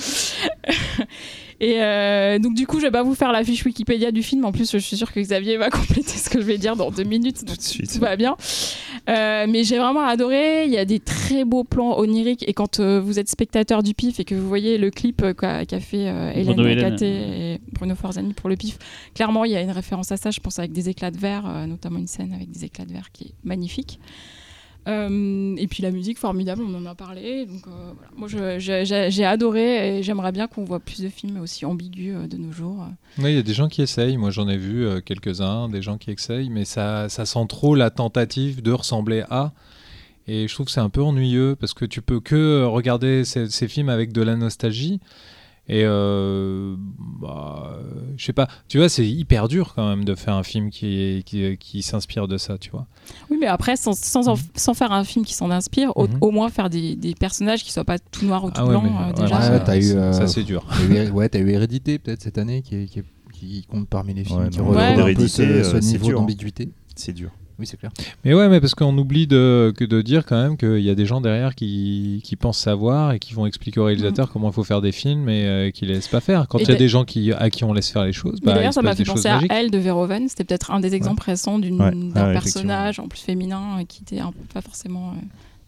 Et 1.63 1.75
euh, 1.79 2.39
donc 2.39 2.55
du 2.55 2.65
coup, 2.65 2.79
je 2.79 2.85
vais 2.85 2.91
pas 2.91 3.03
vous 3.03 3.13
faire 3.13 3.31
la 3.31 3.43
fiche 3.43 3.63
Wikipédia 3.65 4.11
du 4.11 4.23
film. 4.23 4.45
En 4.45 4.51
plus, 4.51 4.71
je 4.71 4.79
suis 4.79 4.97
sûre 4.97 5.11
que 5.13 5.19
Xavier 5.19 5.57
va 5.57 5.69
compléter 5.71 6.09
ce 6.17 6.27
que 6.29 6.39
je 6.41 6.45
vais 6.45 6.57
dire 6.57 6.75
dans 6.75 6.89
deux 6.89 7.03
minutes. 7.03 7.45
Tout 7.45 7.55
de 7.55 7.61
suite. 7.61 7.91
tout 7.93 7.99
va 7.99 8.15
bien. 8.15 8.35
Euh, 9.09 9.45
mais 9.47 9.63
j'ai 9.63 9.77
vraiment 9.77 10.01
adoré. 10.01 10.65
Il 10.65 10.71
y 10.71 10.77
a 10.79 10.85
des 10.85 10.99
très 10.99 11.45
beaux 11.45 11.63
plans 11.63 11.99
oniriques. 11.99 12.43
Et 12.47 12.53
quand 12.53 12.79
euh, 12.79 12.99
vous 12.99 13.19
êtes 13.19 13.29
spectateur 13.29 13.83
du 13.83 13.93
PIF 13.93 14.19
et 14.19 14.25
que 14.25 14.33
vous 14.33 14.47
voyez 14.47 14.79
le 14.79 14.89
clip 14.89 15.23
qu'a 15.37 15.65
fait 15.79 16.07
euh, 16.07 16.31
Hélène 16.33 16.55
Bruno 16.55 16.67
Hélène. 16.67 16.97
Et 17.03 17.59
Bruno 17.73 17.93
Forzani 17.93 18.33
pour 18.33 18.49
le 18.49 18.55
PIF, 18.55 18.79
clairement, 19.13 19.45
il 19.45 19.51
y 19.51 19.55
a 19.55 19.61
une 19.61 19.69
référence 19.71 20.11
à 20.11 20.17
ça. 20.17 20.31
Je 20.31 20.39
pense 20.39 20.57
avec 20.57 20.71
des 20.71 20.89
éclats 20.89 21.11
de 21.11 21.17
verre, 21.19 21.43
euh, 21.47 21.67
notamment 21.71 21.99
une 21.99 22.07
scène 22.07 22.33
avec 22.33 22.51
des 22.51 22.65
éclats 22.65 22.85
de 22.85 22.93
verre 22.93 23.11
qui 23.11 23.25
est 23.25 23.33
magnifique. 23.43 23.99
Euh, 24.87 25.55
et 25.57 25.67
puis 25.67 25.83
la 25.83 25.91
musique 25.91 26.17
formidable, 26.17 26.63
on 26.63 26.73
en 26.75 26.85
a 26.85 26.95
parlé. 26.95 27.45
Donc 27.45 27.67
euh, 27.67 27.93
moi 28.15 28.27
j'ai 28.27 29.25
adoré 29.25 29.99
et 29.99 30.03
j'aimerais 30.03 30.31
bien 30.31 30.47
qu'on 30.47 30.63
voit 30.63 30.79
plus 30.79 31.01
de 31.01 31.09
films 31.09 31.39
aussi 31.39 31.65
ambigus 31.65 32.15
euh, 32.15 32.27
de 32.27 32.37
nos 32.37 32.51
jours. 32.51 32.87
Oui, 33.19 33.31
il 33.31 33.35
y 33.35 33.39
a 33.39 33.43
des 33.43 33.53
gens 33.53 33.67
qui 33.67 33.81
essayent. 33.81 34.17
Moi, 34.17 34.31
j'en 34.31 34.47
ai 34.47 34.57
vu 34.57 35.01
quelques-uns, 35.03 35.69
des 35.69 35.81
gens 35.81 35.97
qui 35.97 36.11
essayent, 36.11 36.49
mais 36.49 36.65
ça, 36.65 37.09
ça 37.09 37.25
sent 37.25 37.45
trop 37.47 37.75
la 37.75 37.89
tentative 37.89 38.61
de 38.61 38.71
ressembler 38.71 39.23
à. 39.29 39.53
Et 40.27 40.47
je 40.47 40.53
trouve 40.53 40.67
que 40.67 40.71
c'est 40.71 40.79
un 40.79 40.89
peu 40.89 41.01
ennuyeux 41.01 41.55
parce 41.59 41.73
que 41.73 41.85
tu 41.85 42.01
peux 42.01 42.19
que 42.19 42.63
regarder 42.63 43.25
ces 43.25 43.67
films 43.67 43.89
avec 43.89 44.13
de 44.13 44.21
la 44.21 44.35
nostalgie. 44.35 44.99
Et 45.73 45.83
euh, 45.85 46.75
bah, 47.21 47.77
euh, 47.77 48.01
je 48.17 48.25
sais 48.25 48.33
pas, 48.33 48.49
tu 48.67 48.77
vois, 48.77 48.89
c'est 48.89 49.07
hyper 49.07 49.47
dur 49.47 49.71
quand 49.73 49.87
même 49.87 50.03
de 50.03 50.15
faire 50.15 50.33
un 50.33 50.43
film 50.43 50.69
qui, 50.69 51.23
qui, 51.25 51.57
qui 51.57 51.81
s'inspire 51.81 52.27
de 52.27 52.37
ça, 52.37 52.57
tu 52.57 52.71
vois. 52.71 52.87
Oui, 53.29 53.37
mais 53.39 53.47
après, 53.47 53.77
sans, 53.77 53.93
sans, 53.97 54.27
en- 54.27 54.35
sans 54.55 54.73
faire 54.73 54.91
un 54.91 55.05
film 55.05 55.23
qui 55.23 55.33
s'en 55.33 55.49
inspire, 55.49 55.95
au, 55.95 56.07
Mhm. 56.09 56.17
au 56.19 56.31
moins 56.31 56.49
faire 56.49 56.69
des, 56.69 56.97
des 56.97 57.15
personnages 57.15 57.63
qui 57.63 57.71
soient 57.71 57.85
pas 57.85 57.99
tout 57.99 58.25
noirs 58.25 58.43
ou 58.43 58.49
tout 58.49 58.55
Ah 58.57 58.65
ouais, 58.65 58.71
blancs. 58.71 58.83
mais- 58.83 59.11
euh, 59.21 59.23
déjà, 59.23 59.35
ouais, 59.39 59.41
ça- 59.47 59.59
t'as 59.61 59.77
eu, 59.77 59.81
ça, 59.83 59.93
euh, 59.95 60.11
ça, 60.11 60.27
c'est 60.27 60.43
dur. 60.43 60.65
Eu- 60.89 61.09
ouais, 61.11 61.29
t'as 61.29 61.39
eu 61.39 61.49
Hérédité 61.49 61.99
peut-être 61.99 62.21
cette 62.21 62.37
année 62.37 62.61
qui, 62.63 62.75
est- 62.75 62.85
qui, 62.87 62.99
est- 62.99 63.05
qui 63.31 63.65
compte 63.65 63.87
parmi 63.87 64.13
les 64.13 64.25
films 64.25 64.39
Ouais, 64.41 64.49
qui 64.49 64.59
relèvent 64.59 64.99
un 64.99 65.13
peu 65.13 65.27
ce, 65.29 65.41
euh, 65.41 65.63
ce 65.63 65.79
c'est 65.79 65.93
niveau 65.93 66.09
hein. 66.09 66.13
d'ambiguïté. 66.15 66.69
C'est 66.97 67.13
dur. 67.13 67.31
Oui, 67.59 67.67
c'est 67.67 67.77
clair. 67.77 67.91
Mais 68.25 68.33
ouais, 68.33 68.49
mais 68.49 68.59
parce 68.59 68.75
qu'on 68.75 68.97
oublie 68.97 69.27
de, 69.27 69.73
que 69.77 69.85
de 69.85 70.01
dire 70.01 70.25
quand 70.25 70.41
même 70.41 70.57
qu'il 70.57 70.79
y 70.81 70.89
a 70.89 70.95
des 70.95 71.05
gens 71.05 71.21
derrière 71.21 71.55
qui, 71.55 72.21
qui 72.23 72.35
pensent 72.35 72.59
savoir 72.59 73.11
et 73.13 73.19
qui 73.19 73.33
vont 73.33 73.45
expliquer 73.45 73.79
au 73.79 73.85
réalisateur 73.85 74.31
comment 74.31 74.49
il 74.49 74.53
faut 74.53 74.63
faire 74.63 74.81
des 74.81 74.91
films 74.91 75.29
et 75.29 75.45
euh, 75.45 75.71
qui 75.71 75.85
les 75.85 75.93
laissent 75.93 76.07
pas 76.07 76.21
faire. 76.21 76.47
Quand 76.47 76.57
il 76.59 76.67
y 76.67 76.71
a 76.71 76.75
des 76.75 76.87
gens 76.89 77.05
qui, 77.05 77.31
à 77.33 77.49
qui 77.49 77.63
on 77.63 77.73
laisse 77.73 77.89
faire 77.89 78.05
les 78.05 78.13
choses, 78.13 78.39
bah, 78.41 78.53
d'ailleurs, 78.53 78.73
ça 78.73 78.81
m'a 78.81 78.95
fait 78.95 79.03
penser 79.03 79.27
à. 79.27 79.41
Elle 79.49 79.71
de 79.71 79.77
Verhoeven. 79.77 80.27
C'était 80.27 80.43
peut-être 80.43 80.71
un 80.71 80.79
des 80.79 80.95
exemples 80.95 81.23
récents 81.23 81.59
Ouais. 81.61 81.69
d'un 81.69 82.11
Ah 82.15 82.31
personnage, 82.31 82.99
en 82.99 83.07
plus 83.07 83.19
féminin, 83.19 83.79
euh, 83.79 83.83
qui 83.85 84.01
était 84.03 84.19
un 84.19 84.31
peu 84.31 84.43
pas 84.53 84.61
forcément 84.61 85.09
euh, 85.09 85.21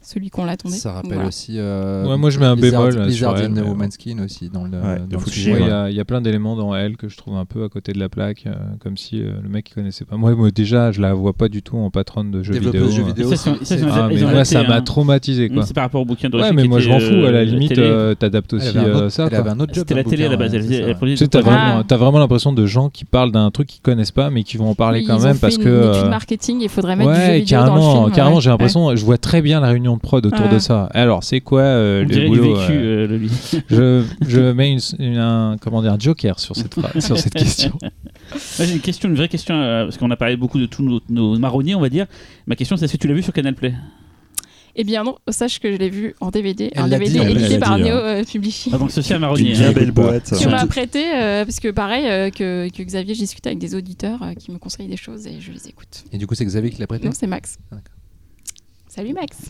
celui 0.06 0.30
qu'on 0.30 0.46
l'attendait. 0.46 0.76
Ça 0.76 0.90
Donc, 0.90 0.96
rappelle 0.98 1.14
voilà. 1.14 1.28
aussi. 1.28 1.54
euh, 1.58 2.06
Ouais, 2.08 2.18
moi, 2.18 2.30
je 2.30 2.40
mets 2.40 2.46
un 2.46 2.56
bémol, 2.56 2.94
elle, 2.96 3.58
in. 3.58 3.64
Woman's 3.64 3.94
Skin 3.96 4.18
aussi 4.24 4.50
dans 4.50 4.64
le. 4.66 4.72
Ouais, 4.72 5.00
dans 5.10 5.18
le. 5.20 5.54
Ouais, 5.54 5.62
Il 5.62 5.68
y 5.68 5.72
a- 5.72 5.90
il 5.90 5.96
y, 5.96 6.00
a 6.00 6.06
plein 6.06 6.22
d'éléments 6.22 6.56
dans 6.56 6.76
elle 6.76 6.98
que 6.98 7.08
je 7.10 7.18
trouve 7.18 7.36
un 7.36 7.46
peu 7.46 7.64
à 7.64 7.70
côté 7.70 7.94
de 7.94 8.00
la 8.00 8.10
plaque, 8.10 8.44
euh, 8.48 8.54
comme 8.80 8.98
si 8.98 9.22
euh, 9.22 9.34
le 9.42 9.50
mec 9.50 9.70
il 9.70 9.74
connaissait 9.74 10.06
pas. 10.06 10.18
Moi, 10.18 10.36
moi, 10.36 10.52
déjà, 10.52 10.92
je 10.92 11.02
la 11.02 11.14
vois 11.14 11.34
pas 11.34 11.48
du 11.50 11.62
tout 11.62 11.78
en 11.78 11.90
patronne 11.90 12.32
de 12.32 12.44
jeux 12.44 12.54
vidéo. 12.54 12.90
jeux 12.90 13.02
hein. 13.04 13.08
vidéo. 13.08 13.30
Ça, 13.30 13.36
ça, 13.38 13.76
Ah, 13.92 14.10
mais 14.12 14.22
moi, 14.22 14.46
ça 14.46 14.64
m'a 14.64 14.76
hein. 14.78 14.82
traumatisé 14.82 15.50
quoi. 15.50 15.66
C'est 15.66 15.74
par 15.74 15.84
rapport 15.84 16.02
au 16.02 16.06
bouquin 16.06 16.30
de 16.30 16.38
Ouais, 16.38 16.52
mais 16.52 16.66
moi 16.66 16.80
je 16.80 16.90
m'en 16.90 17.00
fous. 17.00 17.26
À 17.26 17.32
la 17.32 17.46
limite, 17.46 17.76
télé. 17.76 18.14
t'adaptes 18.20 18.54
aussi 18.54 18.68
ça. 18.68 19.24
elle 19.24 19.30
quoi. 19.30 19.38
avait 19.40 19.50
un 19.50 19.60
autre 19.60 19.74
job. 19.74 19.86
C'était 19.88 19.96
la 19.96 20.04
télé 20.04 20.26
à 20.26 20.30
la 20.30 20.38
base. 20.38 20.52
ça, 20.52 20.60
des 20.60 21.28
t'as 21.88 21.98
vraiment, 21.98 22.20
l'impression 22.20 22.54
de 22.54 22.66
gens 22.66 22.90
qui 22.90 23.06
parlent 23.06 23.32
d'un 23.32 23.50
truc 23.52 23.68
qu'ils 23.68 23.82
connaissent 23.82 24.12
pas, 24.12 24.30
mais 24.30 24.44
qui 24.44 24.58
vont 24.58 24.70
en 24.70 24.76
parler 24.76 25.04
quand 25.04 25.20
même 25.22 25.38
parce 25.38 25.58
que. 25.58 26.08
marketing, 26.10 26.60
il 26.62 26.70
faudrait 26.70 26.96
mettre 26.96 27.12
du 27.12 27.16
jeu 27.18 27.34
vidéo 27.34 27.58
dans 27.58 27.64
le 27.64 27.70
carrément, 27.70 28.04
film. 28.04 28.16
carrément 28.16 28.36
ouais. 28.38 28.42
j'ai 28.42 28.50
l'impression, 28.50 28.96
je 28.96 29.06
vois 29.06 29.18
très 29.18 29.42
bien 29.42 29.60
la 29.60 29.68
réunion 29.70 29.93
de 29.98 30.02
prod 30.02 30.26
autour 30.26 30.46
Ouais. 30.48 30.54
de 30.54 30.60
ça. 30.60 30.90
Alors, 30.94 31.24
c'est 31.24 31.42
quoi 31.42 31.62
euh, 31.62 32.04
On 32.06 32.08
le 32.10 32.28
boulot 32.28 32.56
vécu, 32.56 32.72
euh, 32.74 33.08
euh, 33.08 33.08
le 33.08 33.28
je, 33.70 34.28
je 34.28 34.52
mets 34.52 34.72
une, 34.74 34.80
une- 35.00 35.18
un, 35.18 35.58
comment 35.62 35.82
dire, 35.82 35.94
un 35.94 36.00
joker 36.00 36.40
sur 36.40 36.56
cette, 36.56 36.74
sur 37.02 37.18
cette 37.18 37.34
question. 37.34 37.78
J'ai 38.58 38.72
une 38.74 38.80
question, 38.80 39.10
une 39.10 39.16
vraie 39.16 39.28
question, 39.30 39.56
euh, 39.56 39.84
parce 39.86 39.98
qu'on 39.98 40.10
a 40.12 40.16
parlé 40.16 40.38
beaucoup 40.38 40.60
de 40.60 40.66
tous 40.66 40.82
nos, 40.84 41.02
nos 41.10 41.38
marronniers, 41.38 41.76
on 41.76 41.82
va 41.82 41.90
dire. 41.90 42.06
Ma 42.48 42.56
question, 42.56 42.78
c'est 42.78 42.86
est-ce 42.86 42.94
que 42.94 42.98
tu 42.98 43.08
l'as 43.08 43.14
vu 43.14 43.22
sur 43.24 43.34
Canal 43.34 43.54
Play? 43.56 43.74
Eh 44.76 44.84
bien 44.84 45.04
non, 45.04 45.18
sache 45.30 45.60
que 45.60 45.72
je 45.72 45.78
l'ai 45.78 45.92
vu 45.92 46.16
en 46.20 46.32
DVD, 46.32 46.72
Elle 46.74 46.82
un 46.82 46.88
DVD 46.88 47.20
édité 47.30 47.60
par 47.60 47.78
Neo 47.78 47.90
hein. 47.90 47.92
euh, 47.92 48.24
Publishing. 48.24 48.74
ah, 48.74 48.80
Donc, 48.80 48.90
ceci 48.90 49.14
un 49.14 49.18
Une 49.18 49.22
marronnier. 49.22 49.52
bien 49.52 49.70
hein. 49.70 49.72
belle 49.72 49.92
boîte. 49.92 50.34
Tu 50.42 50.48
m'as 50.48 50.66
prêté, 50.66 51.04
euh, 51.14 51.46
parce 51.46 51.60
que 51.60 51.70
pareil 51.70 52.08
euh, 52.08 52.32
que, 52.32 52.68
que 52.76 52.82
Xavier, 52.82 53.14
je 53.14 53.20
discute 53.20 53.46
avec 53.46 53.60
des 53.60 53.76
auditeurs 53.76 54.24
euh, 54.24 54.34
qui 54.34 54.50
me 54.52 54.58
conseillent 54.58 54.88
des 54.88 54.98
choses 54.98 55.28
et 55.28 55.40
je 55.40 55.52
les 55.52 55.68
écoute. 55.68 56.06
Et 56.12 56.18
du 56.18 56.26
coup, 56.26 56.34
c'est 56.34 56.44
Xavier 56.46 56.72
qui 56.72 56.80
l'a 56.80 56.88
prêté? 56.88 57.06
Non, 57.06 57.14
c'est 57.14 57.28
Max. 57.28 57.60
Ah. 57.72 57.76
Salut 58.96 59.14
Max. 59.14 59.38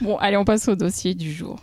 bon, 0.00 0.16
allez, 0.16 0.36
on 0.36 0.44
passe 0.44 0.66
au 0.66 0.74
dossier 0.74 1.14
du 1.14 1.32
jour. 1.32 1.60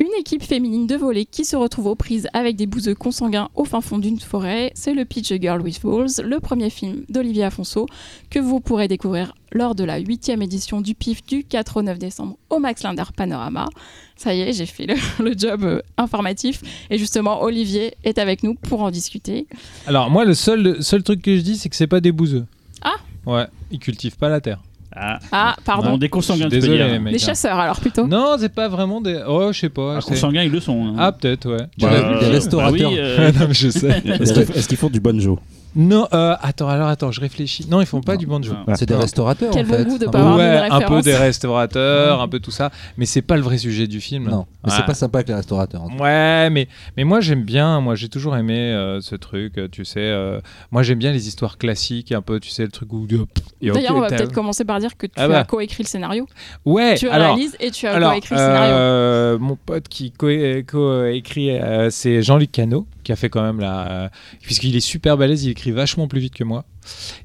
Une 0.00 0.10
équipe 0.18 0.42
féminine 0.42 0.88
de 0.88 0.96
volley 0.96 1.24
qui 1.24 1.44
se 1.44 1.54
retrouve 1.54 1.86
aux 1.86 1.94
prises 1.94 2.26
avec 2.32 2.56
des 2.56 2.66
bouseux 2.66 2.96
consanguins 2.96 3.48
au 3.54 3.64
fin 3.64 3.80
fond 3.80 3.98
d'une 3.98 4.18
forêt, 4.18 4.72
c'est 4.74 4.92
le 4.92 5.04
Pitch 5.04 5.30
a 5.30 5.38
Girl 5.38 5.60
with 5.62 5.80
Balls, 5.84 6.20
le 6.24 6.40
premier 6.40 6.68
film 6.68 7.04
d'Olivier 7.08 7.44
Afonso 7.44 7.86
que 8.28 8.40
vous 8.40 8.58
pourrez 8.58 8.88
découvrir 8.88 9.34
lors 9.52 9.76
de 9.76 9.84
la 9.84 9.98
huitième 9.98 10.42
édition 10.42 10.80
du 10.80 10.96
PIF 10.96 11.24
du 11.24 11.44
4 11.44 11.76
au 11.76 11.82
9 11.82 11.98
décembre 12.00 12.36
au 12.50 12.58
Max 12.58 12.82
Linder 12.82 13.04
Panorama. 13.16 13.68
Ça 14.16 14.34
y 14.34 14.40
est, 14.40 14.52
j'ai 14.52 14.66
fait 14.66 14.86
le, 14.86 14.94
le 15.22 15.32
job 15.38 15.62
euh, 15.62 15.80
informatif 15.96 16.60
et 16.90 16.98
justement 16.98 17.42
Olivier 17.44 17.94
est 18.02 18.18
avec 18.18 18.42
nous 18.42 18.54
pour 18.54 18.82
en 18.82 18.90
discuter. 18.90 19.46
Alors, 19.86 20.10
moi, 20.10 20.24
le 20.24 20.34
seul, 20.34 20.60
le 20.60 20.82
seul 20.82 21.04
truc 21.04 21.22
que 21.22 21.36
je 21.36 21.42
dis, 21.42 21.56
c'est 21.56 21.68
que 21.68 21.76
c'est 21.76 21.86
pas 21.86 22.00
des 22.00 22.10
bouseux. 22.10 22.46
Ah 22.82 22.96
Ouais, 23.26 23.46
ils 23.70 23.78
cultivent 23.78 24.16
pas 24.18 24.28
la 24.28 24.40
terre. 24.40 24.60
Ah, 24.96 25.18
Ah, 25.32 25.56
pardon. 25.64 25.98
Des 25.98 26.08
consanguins, 26.08 26.48
Désolé, 26.48 26.98
mecs. 26.98 27.14
Des 27.14 27.22
hein. 27.22 27.26
chasseurs 27.26 27.58
alors 27.58 27.80
plutôt. 27.80 28.06
Non, 28.06 28.36
c'est 28.38 28.52
pas 28.54 28.68
vraiment 28.68 29.00
des. 29.00 29.20
Oh, 29.26 29.50
je 29.52 29.58
sais 29.58 29.68
pas. 29.68 29.96
Ah, 29.98 30.00
consanguins, 30.00 30.42
ils 30.42 30.52
le 30.52 30.60
sont. 30.60 30.86
hein. 30.86 30.94
Ah, 30.98 31.12
peut-être, 31.12 31.48
ouais. 31.50 31.56
Vu, 31.56 31.66
des 31.78 31.86
bah 31.86 32.18
restaurateurs. 32.30 32.90
oui, 32.92 32.98
euh, 32.98 33.32
non, 33.38 33.46
mais 33.48 33.54
je 33.54 33.70
sais. 33.70 34.02
Est-ce 34.04 34.32
qu'ils 34.32 34.42
est-ce 34.56 34.68
qu'ils 34.68 34.76
font 34.78 34.90
du 34.90 35.00
banjo? 35.00 35.38
Non, 35.76 36.06
euh, 36.12 36.34
attends, 36.40 36.68
alors 36.68 36.88
attends, 36.88 37.10
je 37.10 37.20
réfléchis. 37.20 37.66
Non, 37.68 37.80
ils 37.80 37.86
font 37.86 38.00
pas 38.00 38.16
du 38.16 38.26
banjo. 38.26 38.52
Ah. 38.66 38.74
C'est 38.76 38.86
des 38.86 38.94
Non. 38.94 39.00
restaurateurs 39.00 39.50
Quel 39.52 39.66
en 39.66 39.68
bon 39.68 39.76
fait. 39.76 39.84
goût 39.84 39.98
de 39.98 40.06
Un 40.06 40.10
pas 40.10 40.18
peu- 40.18 40.24
avoir 40.24 40.36
Ouais, 40.36 40.68
de 40.68 40.72
un 40.74 40.80
peu 40.88 41.02
des 41.02 41.16
restaurateurs, 41.16 42.20
un 42.20 42.28
peu 42.28 42.38
tout 42.40 42.50
ça, 42.50 42.70
mais 42.96 43.06
c'est 43.06 43.22
pas 43.22 43.36
le 43.36 43.42
vrai 43.42 43.58
sujet 43.58 43.86
du 43.86 44.00
film. 44.00 44.28
Non, 44.28 44.46
mais 44.64 44.70
c'est 44.70 44.78
Ouais. 44.80 44.86
pas 44.86 44.94
sympa 44.94 45.18
avec 45.18 45.28
les 45.28 45.34
restaurateurs. 45.34 45.82
en. 45.82 45.96
Ouais, 45.98 46.48
mais, 46.50 46.68
mais 46.96 47.04
moi 47.04 47.20
j'aime 47.20 47.42
bien, 47.42 47.80
moi 47.80 47.94
j'ai 47.94 48.08
toujours 48.08 48.36
aimé 48.36 48.56
euh, 48.58 49.00
ce 49.00 49.16
truc, 49.16 49.58
euh, 49.58 49.68
tu 49.70 49.84
sais. 49.84 50.00
euh, 50.00 50.40
moi 50.70 50.82
j'aime 50.82 50.98
bien 50.98 51.12
les 51.12 51.26
histoires 51.28 51.58
classiques, 51.58 52.12
un 52.12 52.22
peu, 52.22 52.40
tu 52.40 52.50
sais, 52.50 52.62
le 52.64 52.70
truc 52.70 52.92
où. 52.92 53.06
D'ailleurs, 53.06 53.96
on 53.96 54.00
va 54.00 54.08
peut-être 54.08 54.32
commencer 54.32 54.64
par 54.64 54.78
dire 54.78 54.96
que 54.96 55.06
tu 55.06 55.12
Ah 55.16 55.28
bah. 55.28 55.40
as 55.40 55.44
coécrit 55.44 55.82
le 55.82 55.88
scénario. 55.88 56.26
Ouais, 56.64 56.94
tu 56.96 57.08
alors. 57.08 57.34
réalises 57.36 57.56
et 57.60 57.70
tu 57.70 57.86
as 57.86 57.98
coécrit 58.00 58.34
le 58.34 58.40
scénario. 58.40 58.72
euh, 58.74 59.38
mon 59.38 59.56
pote 59.56 59.88
qui 59.88 60.10
co- 60.12 60.26
co-écrit, 60.66 61.50
euh, 61.58 61.88
c'est 61.90 62.22
Jean-Luc 62.22 62.52
Cano, 62.52 62.86
qui 63.04 63.12
a 63.12 63.16
fait 63.16 63.28
quand 63.28 63.42
même 63.42 63.60
la. 63.60 63.90
euh, 64.04 64.08
Puisqu'il 64.42 64.74
est 64.74 64.80
super 64.80 65.16
balèze, 65.16 65.44
il 65.44 65.50
écrit 65.50 65.70
vachement 65.70 66.08
plus 66.08 66.18
vite 66.20 66.34
que 66.34 66.42
moi, 66.44 66.64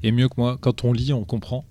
et 0.04 0.12
mieux 0.12 0.28
que 0.28 0.34
moi. 0.36 0.56
Quand 0.60 0.84
on 0.84 0.92
lit, 0.92 1.12
on 1.12 1.24
comprend. 1.24 1.64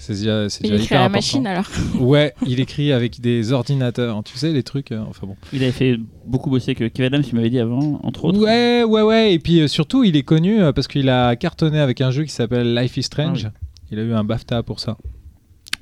C'est 0.00 0.12
déjà, 0.12 0.48
c'est 0.48 0.64
Il 0.64 0.72
écrit 0.74 0.84
hyper 0.84 0.98
à 0.98 1.00
la 1.00 1.06
important. 1.06 1.18
machine 1.18 1.46
alors. 1.48 1.66
Ouais, 2.00 2.32
il 2.46 2.60
écrit 2.60 2.92
avec 2.92 3.20
des 3.20 3.50
ordinateurs, 3.52 4.22
tu 4.22 4.38
sais, 4.38 4.52
les 4.52 4.62
trucs. 4.62 4.92
euh, 4.92 5.02
enfin 5.08 5.26
bon. 5.26 5.34
Il 5.52 5.62
avait 5.62 5.72
fait 5.72 5.98
beaucoup 6.24 6.50
bosser 6.50 6.74
avec 6.78 6.92
Kevin 6.92 7.12
Adams, 7.14 7.24
tu 7.28 7.34
m'avais 7.34 7.50
dit 7.50 7.58
avant, 7.58 7.98
entre 8.04 8.26
autres. 8.26 8.38
Ouais, 8.38 8.84
ouais, 8.84 9.02
ouais. 9.02 9.34
Et 9.34 9.38
puis 9.40 9.60
euh, 9.60 9.66
surtout, 9.66 10.04
il 10.04 10.14
est 10.14 10.22
connu 10.22 10.62
euh, 10.62 10.72
parce 10.72 10.86
qu'il 10.86 11.08
a 11.08 11.34
cartonné 11.34 11.80
avec 11.80 12.00
un 12.00 12.12
jeu 12.12 12.22
qui 12.24 12.30
s'appelle 12.32 12.74
Life 12.76 12.96
is 12.96 13.02
Strange. 13.04 13.48
Ah 13.52 13.58
Il 13.90 13.98
a 13.98 14.02
eu 14.02 14.12
un 14.12 14.22
BAFTA 14.22 14.62
pour 14.62 14.78
ça. 14.78 14.96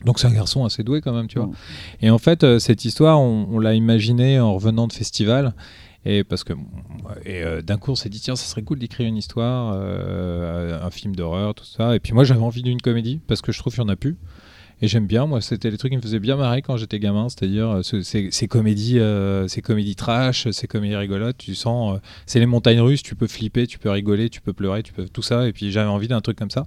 Donc 0.07 0.19
c'est 0.19 0.29
un 0.29 0.33
garçon 0.35 0.65
assez 0.65 0.83
doué 0.83 1.01
quand 1.03 1.13
même, 1.13 1.27
tu 1.27 1.39
vois. 1.39 1.51
Et 2.01 2.09
en 2.09 2.19
fait, 2.19 2.43
euh, 2.45 2.59
cette 2.59 2.85
histoire, 2.87 3.21
on, 3.21 3.49
on 3.51 3.59
l'a 3.59 3.75
imaginée 3.75 4.41
en 4.41 4.55
revenant 4.55 4.87
de 4.87 4.93
festival. 4.95 5.53
Et 6.09 6.23
parce 6.23 6.45
que 6.45 6.53
et 7.25 7.43
euh, 7.43 7.63
d'un 7.63 7.79
coup, 7.79 7.91
on 7.91 7.95
s'est 7.97 8.09
dit 8.09 8.21
tiens, 8.21 8.37
ça 8.37 8.47
serait 8.47 8.63
cool 8.63 8.79
d'écrire 8.79 9.09
une 9.09 9.17
histoire, 9.17 9.75
euh, 9.77 10.81
un 10.81 10.91
film 10.91 11.17
d'horreur, 11.17 11.55
tout 11.55 11.65
ça. 11.65 11.97
Et 11.97 12.01
puis 12.01 12.13
moi, 12.13 12.23
j'avais 12.25 12.41
envie 12.41 12.63
d'une 12.63 12.81
comédie 12.81 13.21
parce 13.27 13.43
que 13.43 13.51
je 13.53 13.59
trouve 13.59 13.75
qu'il 13.75 13.83
n'y 13.83 13.91
en 13.91 13.93
a 13.93 13.97
plus. 13.97 14.17
Et 14.83 14.89
j'aime 14.89 15.07
bien, 15.07 15.25
moi, 15.27 15.41
c'était 15.41 15.71
les 15.71 15.79
trucs 15.79 15.91
qui 15.91 15.97
me 15.97 16.03
faisaient 16.03 16.19
bien 16.21 16.37
marrer 16.37 16.61
quand 16.61 16.77
j'étais 16.77 16.99
gamin, 16.99 17.29
c'est-à-dire 17.31 17.69
euh, 17.77 17.83
ce- 17.83 18.03
ces, 18.03 18.31
ces 18.31 18.47
comédies, 18.47 19.01
ces 19.49 19.63
comédies 19.63 19.97
trash, 19.97 20.49
ces 20.51 20.67
comédies 20.67 20.97
rigolotes. 20.97 21.39
Tu 21.39 21.55
sens, 21.55 21.99
c'est 22.27 22.39
les 22.39 22.47
montagnes 22.47 22.81
russes, 22.81 23.03
tu 23.03 23.15
peux 23.17 23.27
flipper, 23.27 23.67
tu 23.67 23.79
peux 23.79 23.91
rigoler, 23.91 24.29
tu 24.31 24.41
peux 24.43 24.53
pleurer, 24.53 24.83
tu 24.83 24.93
peux 24.93 25.09
tout 25.09 25.23
ça. 25.23 25.49
Et 25.49 25.53
puis 25.53 25.73
j'avais 25.73 25.89
envie 25.89 26.09
d'un 26.09 26.21
truc 26.21 26.39
comme 26.39 26.51
ça. 26.51 26.67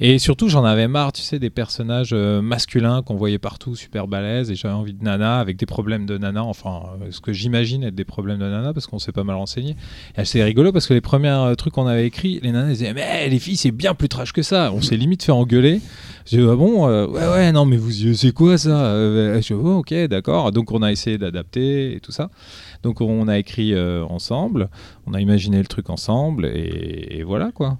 Et 0.00 0.20
surtout, 0.20 0.48
j'en 0.48 0.64
avais 0.64 0.86
marre, 0.86 1.12
tu 1.12 1.22
sais, 1.22 1.40
des 1.40 1.50
personnages 1.50 2.10
euh, 2.12 2.40
masculins 2.40 3.02
qu'on 3.02 3.16
voyait 3.16 3.40
partout, 3.40 3.74
super 3.74 4.06
balèzes, 4.06 4.48
et 4.48 4.54
j'avais 4.54 4.74
envie 4.74 4.94
de 4.94 5.02
nana 5.02 5.40
avec 5.40 5.56
des 5.56 5.66
problèmes 5.66 6.06
de 6.06 6.16
nana, 6.16 6.44
enfin, 6.44 6.82
euh, 7.02 7.08
ce 7.10 7.20
que 7.20 7.32
j'imagine 7.32 7.82
être 7.82 7.96
des 7.96 8.04
problèmes 8.04 8.38
de 8.38 8.44
nana, 8.44 8.72
parce 8.72 8.86
qu'on 8.86 9.00
s'est 9.00 9.10
pas 9.10 9.24
mal 9.24 9.34
renseigné. 9.34 9.74
Et 10.16 10.24
c'est 10.24 10.44
rigolo 10.44 10.70
parce 10.70 10.86
que 10.86 10.94
les 10.94 11.00
premiers 11.00 11.30
euh, 11.30 11.56
trucs 11.56 11.74
qu'on 11.74 11.88
avait 11.88 12.06
écrits, 12.06 12.38
les 12.44 12.52
nanas 12.52 12.68
disaient, 12.68 12.94
mais 12.94 13.28
les 13.28 13.40
filles, 13.40 13.56
c'est 13.56 13.72
bien 13.72 13.92
plus 13.94 14.08
trash 14.08 14.32
que 14.32 14.42
ça. 14.42 14.70
On 14.72 14.82
s'est 14.82 14.96
limite 14.96 15.24
fait 15.24 15.32
engueuler. 15.32 15.80
J'ai 16.26 16.36
dit, 16.36 16.46
ah 16.48 16.54
bon, 16.54 16.86
ouais, 16.86 17.28
ouais, 17.28 17.50
non, 17.50 17.64
mais 17.64 17.76
vous, 17.76 17.90
c'est 17.90 18.32
quoi 18.32 18.56
ça 18.56 18.92
Euh, 18.92 19.40
Je 19.42 19.48
dis, 19.48 19.52
oh, 19.60 19.78
ok, 19.78 19.92
d'accord. 20.06 20.52
Donc 20.52 20.70
on 20.70 20.82
a 20.82 20.92
essayé 20.92 21.18
d'adapter 21.18 21.96
et 21.96 22.00
tout 22.00 22.12
ça. 22.12 22.30
Donc 22.84 23.00
on 23.00 23.26
a 23.26 23.36
écrit 23.36 23.74
ensemble, 24.08 24.68
on 25.06 25.14
a 25.14 25.20
imaginé 25.20 25.58
le 25.58 25.66
truc 25.66 25.90
ensemble, 25.90 26.46
et 26.46 27.24
voilà 27.26 27.50
quoi. 27.50 27.78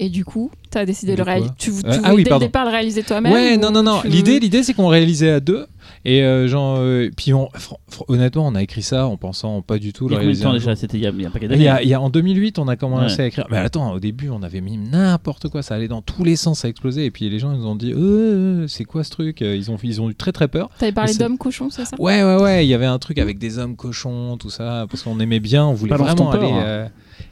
Et 0.00 0.08
du 0.10 0.24
coup, 0.24 0.50
tu 0.70 0.78
as 0.78 0.84
décidé 0.86 1.12
de 1.12 1.18
le 1.18 1.22
réaliser. 1.24 1.48
quoi 1.48 1.56
Tu, 1.58 1.70
tu 1.70 1.76
Euh, 1.76 1.90
voulais 1.90 2.00
ah 2.04 2.14
oui, 2.14 2.22
dès 2.24 2.30
pardon. 2.30 2.44
le 2.44 2.48
départ 2.48 2.64
le 2.66 2.70
réaliser 2.70 3.02
toi-même 3.02 3.32
Ouais, 3.32 3.56
ou 3.56 3.60
non, 3.60 3.70
non, 3.70 3.82
non. 3.82 4.00
tu- 4.02 4.08
L'idée, 4.08 4.38
l'idée, 4.38 4.62
c'est 4.62 4.74
qu'on 4.74 4.88
réalisait 4.88 5.30
à 5.30 5.40
deux. 5.40 5.66
Et 6.04 6.22
euh, 6.22 6.46
genre, 6.46 6.76
euh, 6.78 7.10
puis 7.16 7.32
on, 7.32 7.46
fr- 7.46 7.76
fr- 7.90 8.04
honnêtement, 8.08 8.46
on 8.46 8.54
a 8.54 8.62
écrit 8.62 8.82
ça 8.82 9.06
en 9.06 9.16
pensant 9.16 9.62
pas 9.62 9.78
du 9.78 9.92
tout 9.92 10.04
Il 10.04 10.08
y 10.08 10.10
le 10.10 10.16
a 10.16 10.18
combien 10.18 10.20
de 10.20 10.38
réaliser. 10.38 10.42
temps 10.44 10.50
un 10.50 10.54
déjà. 10.54 10.76
C'était 10.76 10.98
il 10.98 11.02
y 11.02 11.06
a, 11.06 11.10
il 11.10 11.20
y 11.20 11.24
a 11.24 11.28
un 11.28 11.30
paquet 11.30 11.46
Il 11.46 11.48
d'années. 11.50 11.64
y, 11.64 11.68
a, 11.68 11.82
il 11.82 11.88
y 11.88 11.94
a- 11.94 12.00
en 12.00 12.10
2008, 12.10 12.58
on 12.58 12.68
a 12.68 12.76
commencé 12.76 13.16
Ouais. 13.16 13.22
à 13.24 13.26
écrire. 13.26 13.46
Mais 13.50 13.56
attends, 13.56 13.92
au 13.92 13.98
début, 13.98 14.28
on 14.30 14.42
avait 14.42 14.60
mis 14.60 14.76
n'importe 14.76 15.48
quoi, 15.48 15.62
ça 15.62 15.74
allait 15.74 15.88
dans 15.88 16.02
tous 16.02 16.22
les 16.22 16.36
sens, 16.36 16.60
ça 16.60 16.68
explosait. 16.68 17.06
Et 17.06 17.10
puis 17.10 17.28
les 17.30 17.38
gens 17.38 17.52
ils 17.52 17.58
nous 17.58 17.66
ont 17.66 17.76
dit, 17.76 17.92
Euh, 17.92 18.66
c'est 18.68 18.84
quoi 18.84 19.02
ce 19.04 19.10
truc? 19.10 19.40
Ils 19.40 19.70
ont, 19.70 19.76
ils 19.82 20.00
ont 20.00 20.10
eu 20.10 20.14
très 20.14 20.32
très 20.32 20.48
peur. 20.48 20.70
T'avais 20.78 20.92
parlé 20.92 21.10
Mais 21.10 21.12
c'est- 21.14 21.18
d'homme 21.20 21.38
cochon, 21.38 21.68
c'est 21.70 21.84
ça? 21.84 21.96
Ouais, 21.98 22.22
ouais, 22.22 22.36
ouais. 22.40 22.66
Il 22.66 22.68
y 22.68 22.74
avait 22.74 22.86
un 22.86 22.98
truc 22.98 23.18
avec 23.18 23.38
des 23.38 23.58
hommes 23.58 23.74
cochons, 23.76 24.36
tout 24.38 24.50
ça, 24.50 24.86
parce 24.90 25.02
qu'on 25.02 25.18
aimait 25.20 25.40
bien, 25.40 25.64
on 25.66 25.72
voulait 25.74 25.90
Balance 25.90 26.10
vraiment 26.10 26.30
aller. 26.30 26.50
hein. 26.52 26.90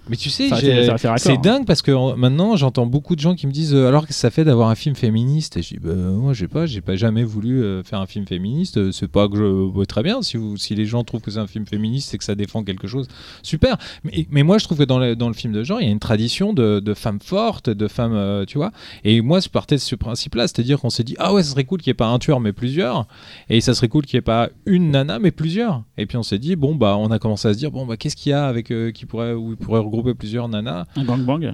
Mais 0.08 0.16
tu 0.16 0.30
sais, 0.30 0.48
c'est 0.48 1.08
raccord. 1.32 1.42
dingue 1.42 1.66
parce 1.66 1.82
que 1.82 1.90
en- 1.90 2.16
maintenant 2.16 2.54
j'entends 2.56 2.86
beaucoup 2.86 3.16
de 3.16 3.20
gens 3.20 3.34
qui 3.34 3.46
me 3.46 3.52
disent 3.52 3.74
euh, 3.74 3.88
alors 3.88 4.06
que 4.06 4.14
ça 4.14 4.30
fait 4.30 4.44
d'avoir 4.44 4.68
un 4.68 4.74
film 4.76 4.94
féministe 4.94 5.56
et 5.56 5.62
je 5.62 5.70
dis 5.74 5.78
bah, 5.80 5.94
moi 5.94 6.32
j'ai 6.32 6.46
pas 6.48 6.64
j'ai 6.66 6.80
pas 6.80 6.94
jamais 6.96 7.24
voulu 7.24 7.62
euh, 7.62 7.82
faire 7.82 8.00
un 8.00 8.06
film 8.06 8.24
féministe 8.26 8.76
Euh, 8.78 8.92
c'est 8.92 9.08
pas 9.10 9.28
que 9.28 9.36
je 9.36 9.70
bah, 9.76 9.84
très 9.86 10.02
bien 10.04 10.22
si 10.22 10.36
vous 10.36 10.56
si 10.56 10.74
les 10.76 10.86
gens 10.86 11.02
trouvent 11.02 11.22
que 11.22 11.30
c'est 11.32 11.40
un 11.40 11.46
film 11.48 11.66
féministe 11.66 12.10
c'est 12.10 12.18
que 12.18 12.24
ça 12.24 12.36
défend 12.36 12.62
quelque 12.62 12.86
chose 12.86 13.08
super. 13.42 13.76
Mais, 14.04 14.26
mais 14.30 14.42
moi 14.44 14.58
je 14.58 14.64
trouve 14.64 14.78
que 14.78 14.84
dans 14.84 14.98
le, 15.00 15.16
dans 15.16 15.28
le 15.28 15.34
film 15.34 15.52
de 15.52 15.64
genre 15.64 15.80
il 15.80 15.86
y 15.86 15.88
a 15.88 15.92
une 15.92 15.98
tradition 15.98 16.52
de, 16.52 16.78
de 16.78 16.94
femmes 16.94 17.20
fortes 17.20 17.68
de 17.68 17.88
femmes 17.88 18.14
euh, 18.14 18.44
tu 18.44 18.58
vois. 18.58 18.70
Et 19.02 19.20
moi 19.22 19.40
je 19.40 19.48
partais 19.48 19.74
de 19.74 19.80
ce 19.80 19.96
principe 19.96 20.36
là 20.36 20.46
c'est-à-dire 20.46 20.78
qu'on 20.80 20.90
s'est 20.90 21.02
dit 21.04 21.16
ah 21.18 21.34
ouais 21.34 21.42
ça 21.42 21.50
serait 21.50 21.64
cool 21.64 21.80
qu'il 21.80 21.90
n'y 21.90 21.94
ait 21.94 21.94
pas 21.94 22.06
un 22.08 22.20
tueur 22.20 22.38
mais 22.38 22.52
plusieurs. 22.52 23.06
Et 23.48 23.60
ça 23.60 23.74
serait 23.74 23.88
cool 23.88 24.06
qu'il 24.06 24.16
n'y 24.16 24.20
ait 24.20 24.22
pas 24.22 24.50
une 24.66 24.92
nana 24.92 25.18
mais 25.18 25.32
plusieurs. 25.32 25.82
Et 25.98 26.06
puis 26.06 26.16
on 26.16 26.22
s'est 26.22 26.38
dit 26.38 26.54
bon 26.54 26.76
bah 26.76 26.96
on 26.96 27.10
a 27.10 27.18
commencé 27.18 27.48
à 27.48 27.54
se 27.54 27.58
dire 27.58 27.72
bon 27.72 27.86
bah 27.86 27.96
qu'est-ce 27.96 28.14
qu'il 28.14 28.30
y 28.30 28.32
a 28.32 28.46
avec 28.46 28.72
qui 28.94 29.04
pourrait 29.06 29.34
il 29.36 29.56
pourrait 29.56 29.80
regrouper 29.80 29.95
plusieurs 30.14 30.48
nanas 30.48 30.84
Un 30.96 31.04
gangbang. 31.04 31.52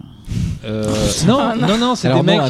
euh, 0.65 0.85
non, 1.27 1.37
Ah, 1.41 1.55
non. 1.61 1.67
non, 1.69 1.79
non, 1.79 1.95
c'est 1.95 2.13
des 2.13 2.23
mecs. 2.23 2.41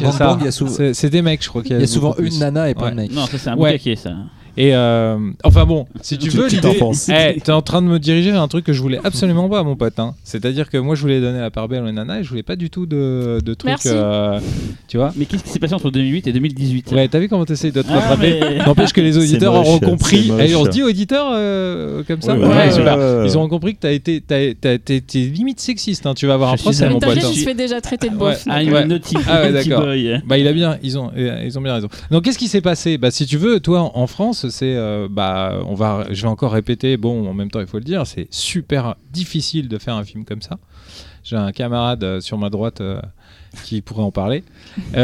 y 0.45 0.47
a 0.47 0.93
C'est 0.93 1.09
des 1.09 1.21
mecs, 1.21 1.43
je 1.43 1.49
crois 1.49 1.61
qu'il 1.63 1.75
Il 1.75 1.79
y 1.81 1.83
a 1.83 1.87
souvent 1.87 2.09
beaucoup 2.09 2.21
une 2.21 2.29
plus. 2.29 2.39
nana 2.39 2.69
et 2.69 2.73
pas 2.75 2.85
Ouais. 2.85 2.91
de 2.91 2.95
mec. 2.95 3.11
Non, 3.11 3.25
ça 3.25 3.37
c'est 3.37 3.49
un 3.49 3.57
Ouais. 3.57 3.71
boucaquier 3.71 3.95
ça. 3.95 4.11
Et 4.55 4.75
euh, 4.75 5.17
enfin 5.43 5.65
bon, 5.65 5.87
si 6.01 6.17
tu 6.19 6.29
veux, 6.29 6.47
l'idée. 6.47 6.61
t'en 6.61 6.73
penses 6.75 7.09
Eh, 7.09 7.39
t'es 7.39 7.51
en 7.51 7.63
train 7.63 7.81
de 7.81 7.87
me 7.87 7.97
diriger 7.97 8.31
vers 8.31 8.41
un 8.41 8.47
truc 8.47 8.63
que 8.65 8.73
je 8.73 8.81
voulais 8.81 8.99
absolument 9.03 9.49
pas, 9.49 9.63
mon 9.63 9.75
pote. 9.75 9.97
hein. 9.99 10.13
C'est-à-dire 10.23 10.69
que 10.69 10.77
moi, 10.77 10.93
je 10.95 11.01
voulais 11.01 11.19
donner 11.21 11.39
la 11.39 11.49
part 11.49 11.67
belle 11.67 11.83
aux 11.83 11.91
nanas 11.91 12.19
et 12.19 12.23
je 12.23 12.29
voulais 12.29 12.43
pas 12.43 12.55
du 12.55 12.69
tout 12.69 12.85
de, 12.85 13.39
de 13.43 13.53
trucs. 13.55 13.85
Euh, 13.87 14.39
tu 14.87 14.97
vois 14.97 15.11
Mais 15.15 15.25
qu'est-ce 15.25 15.43
qui 15.43 15.49
s'est 15.49 15.57
passé 15.59 15.73
entre 15.73 15.89
2008 15.89 16.27
et 16.27 16.33
2018 16.33 16.91
Ouais, 16.91 17.07
t'as 17.07 17.19
vu 17.19 17.29
comment 17.29 17.45
t'essayes 17.45 17.71
de 17.71 17.81
te 17.81 17.87
Ah, 17.89 17.95
rattraper 17.99 18.39
mais- 18.41 18.57
N'empêche 18.65 18.93
que 18.93 19.01
les 19.01 19.17
auditeurs 19.17 19.53
moche, 19.53 19.67
auront 19.67 19.79
compris. 19.79 20.31
Et 20.39 20.55
on 20.55 20.65
se 20.65 20.69
dit 20.69 20.83
auditeurs 20.83 21.31
euh, 21.33 22.03
comme 22.07 22.21
ça 22.21 22.35
Oui, 22.35 22.41
Ouais, 22.43 22.47
ouais, 22.55 22.71
super. 22.71 22.97
ouais. 22.97 23.25
Ils 23.27 23.35
auront 23.35 23.49
compris 23.49 23.73
que 23.73 23.79
t'as 23.81 23.91
été, 23.91 24.21
t'es 24.21 25.01
limite 25.15 25.59
sexiste. 25.59 26.05
hein. 26.05 26.13
Tu 26.13 26.27
vas 26.27 26.35
avoir 26.35 26.49
Je 26.55 26.61
un 26.61 26.63
procès, 26.63 26.89
mon 26.89 26.99
pote. 26.99 27.15
il 27.15 27.21
se 27.39 27.43
fait 27.43 27.53
déjà 27.55 27.81
traiter 27.81 28.09
de 28.09 28.15
beauf. 28.15 28.43
Ah, 28.47 28.61
Ouais. 28.63 28.87
Ah 29.27 29.41
ouais, 29.41 29.51
d'accord. 29.51 29.81
boy. 29.85 30.21
Bah, 30.25 30.37
il 30.37 30.47
a 30.47 30.53
bien, 30.53 30.77
ils 30.83 30.97
ont, 30.97 31.11
euh, 31.17 31.41
ils 31.45 31.57
ont 31.57 31.61
bien 31.61 31.73
raison. 31.73 31.87
Donc, 32.11 32.23
qu'est-ce 32.23 32.37
qui 32.37 32.47
s'est 32.47 32.61
passé? 32.61 32.97
Bah, 32.97 33.11
si 33.11 33.25
tu 33.25 33.37
veux, 33.37 33.59
toi, 33.59 33.81
en- 33.81 33.91
en 34.03 34.07
C'est, 34.49 34.75
euh, 34.75 35.07
bah, 35.09 35.59
on 35.67 35.73
va, 35.75 36.05
je 36.11 36.21
vais 36.21 36.27
encore 36.27 36.51
répéter. 36.53 36.97
Bon, 36.97 37.27
en 37.29 37.33
même 37.33 37.49
temps, 37.51 37.59
il 37.59 37.67
faut 37.67 37.77
le 37.79 37.83
dire, 37.83 38.05
c'est 38.07 38.27
super 38.31 38.95
difficile 39.11 39.67
de 39.67 39.77
faire 39.77 39.95
un 39.95 40.03
film 40.03 40.25
comme 40.25 40.41
ça. 40.41 40.57
J'ai 41.23 41.35
un 41.37 41.51
camarade 41.51 42.03
euh, 42.03 42.19
sur 42.21 42.37
ma 42.37 42.49
droite 42.49 42.81
euh, 42.81 42.99
qui 43.63 43.81
pourrait 43.81 44.03
en 44.03 44.11
parler. 44.11 44.43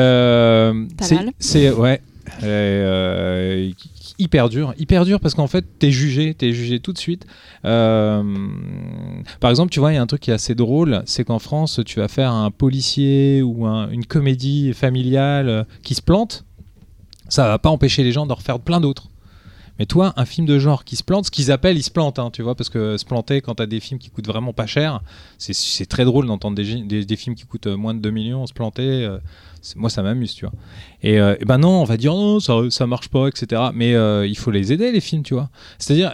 C'est, 1.40 1.72
ouais, 1.72 2.02
hyper 4.20 4.50
dur, 4.50 4.74
hyper 4.78 5.06
dur 5.06 5.20
parce 5.20 5.34
qu'en 5.34 5.48
fait, 5.48 5.66
t'es 5.80 5.92
jugé, 5.92 6.34
t'es 6.34 6.52
jugé 6.52 6.80
tout 6.80 6.92
de 6.94 6.98
suite. 6.98 7.26
Euh, 7.66 8.22
par 9.40 9.50
exemple, 9.50 9.72
tu 9.72 9.80
vois, 9.80 9.92
il 9.94 9.96
y 9.96 9.98
a 9.98 10.02
un 10.02 10.08
truc 10.08 10.22
qui 10.22 10.32
est 10.32 10.34
assez 10.34 10.56
drôle, 10.56 11.02
c'est 11.06 11.24
qu'en 11.24 11.40
France, 11.40 11.80
tu 11.86 12.00
vas 12.00 12.08
faire 12.08 12.32
un 12.32 12.52
policier 12.52 13.42
ou 13.42 13.66
un- 13.66 13.90
une 13.90 14.06
comédie 14.06 14.74
familiale 14.74 15.66
qui 15.84 15.96
se 15.96 16.02
plante, 16.02 16.44
ça 17.30 17.48
va 17.48 17.60
pas 17.60 17.70
empêcher 17.70 18.04
les 18.04 18.12
gens 18.12 18.26
d'en 18.26 18.36
refaire 18.36 18.60
plein 18.60 18.82
d'autres. 18.82 19.08
Mais 19.80 19.86
toi, 19.86 20.14
un 20.18 20.26
film 20.26 20.46
de 20.46 20.60
genre 20.60 20.84
qui 20.84 20.96
se 20.98 21.04
plante, 21.04 21.26
ce 21.26 21.32
qu'ils 21.32 21.52
appellent, 21.52 21.78
il 21.78 21.84
se 21.84 21.90
plante, 21.92 22.20
hein, 22.20 22.30
tu 22.32 22.42
vois, 22.44 22.54
parce 22.56 22.70
que 22.70 22.98
se 22.98 23.06
planter 23.06 23.42
quand 23.42 23.56
t'as 23.56 23.66
des 23.66 23.80
films 23.80 24.00
qui 24.00 24.10
coûtent 24.10 24.28
vraiment 24.28 24.52
pas 24.54 24.66
cher, 24.68 25.02
c'est- 25.38 25.86
très 25.88 26.04
drôle 26.06 26.28
d'entendre 26.28 26.56
des, 26.56 26.66
gé- 26.66 26.86
des- 26.86 27.06
des 27.06 27.16
films 27.16 27.36
qui 27.36 27.46
coûtent 27.46 27.68
euh, 27.68 27.78
moins 27.78 27.94
de 27.94 28.00
2 28.00 28.12
millions 28.12 28.46
se 28.46 28.54
planter. 28.54 28.82
euh, 29.06 29.18
moi, 29.76 29.90
ça 29.90 30.02
m'amuse, 30.04 30.34
tu 30.36 30.46
vois. 30.46 30.54
Et, 31.04 31.20
euh, 31.20 31.36
et 31.40 31.44
ben 31.46 31.58
non, 31.58 31.82
on 31.82 31.84
va 31.84 31.98
dire 31.98 32.14
non, 32.14 32.40
ça, 32.40 32.54
ça 32.70 32.88
marche 32.88 33.10
pas, 33.10 33.28
etc. 33.28 33.62
Mais 33.74 33.94
euh, 33.94 34.26
il 34.28 34.38
faut 34.38 34.52
les 34.52 34.72
aider, 34.72 34.92
les 34.92 35.02
films, 35.02 35.24
tu 35.24 35.34
vois. 35.34 35.50
C'est-à-dire, 35.78 36.14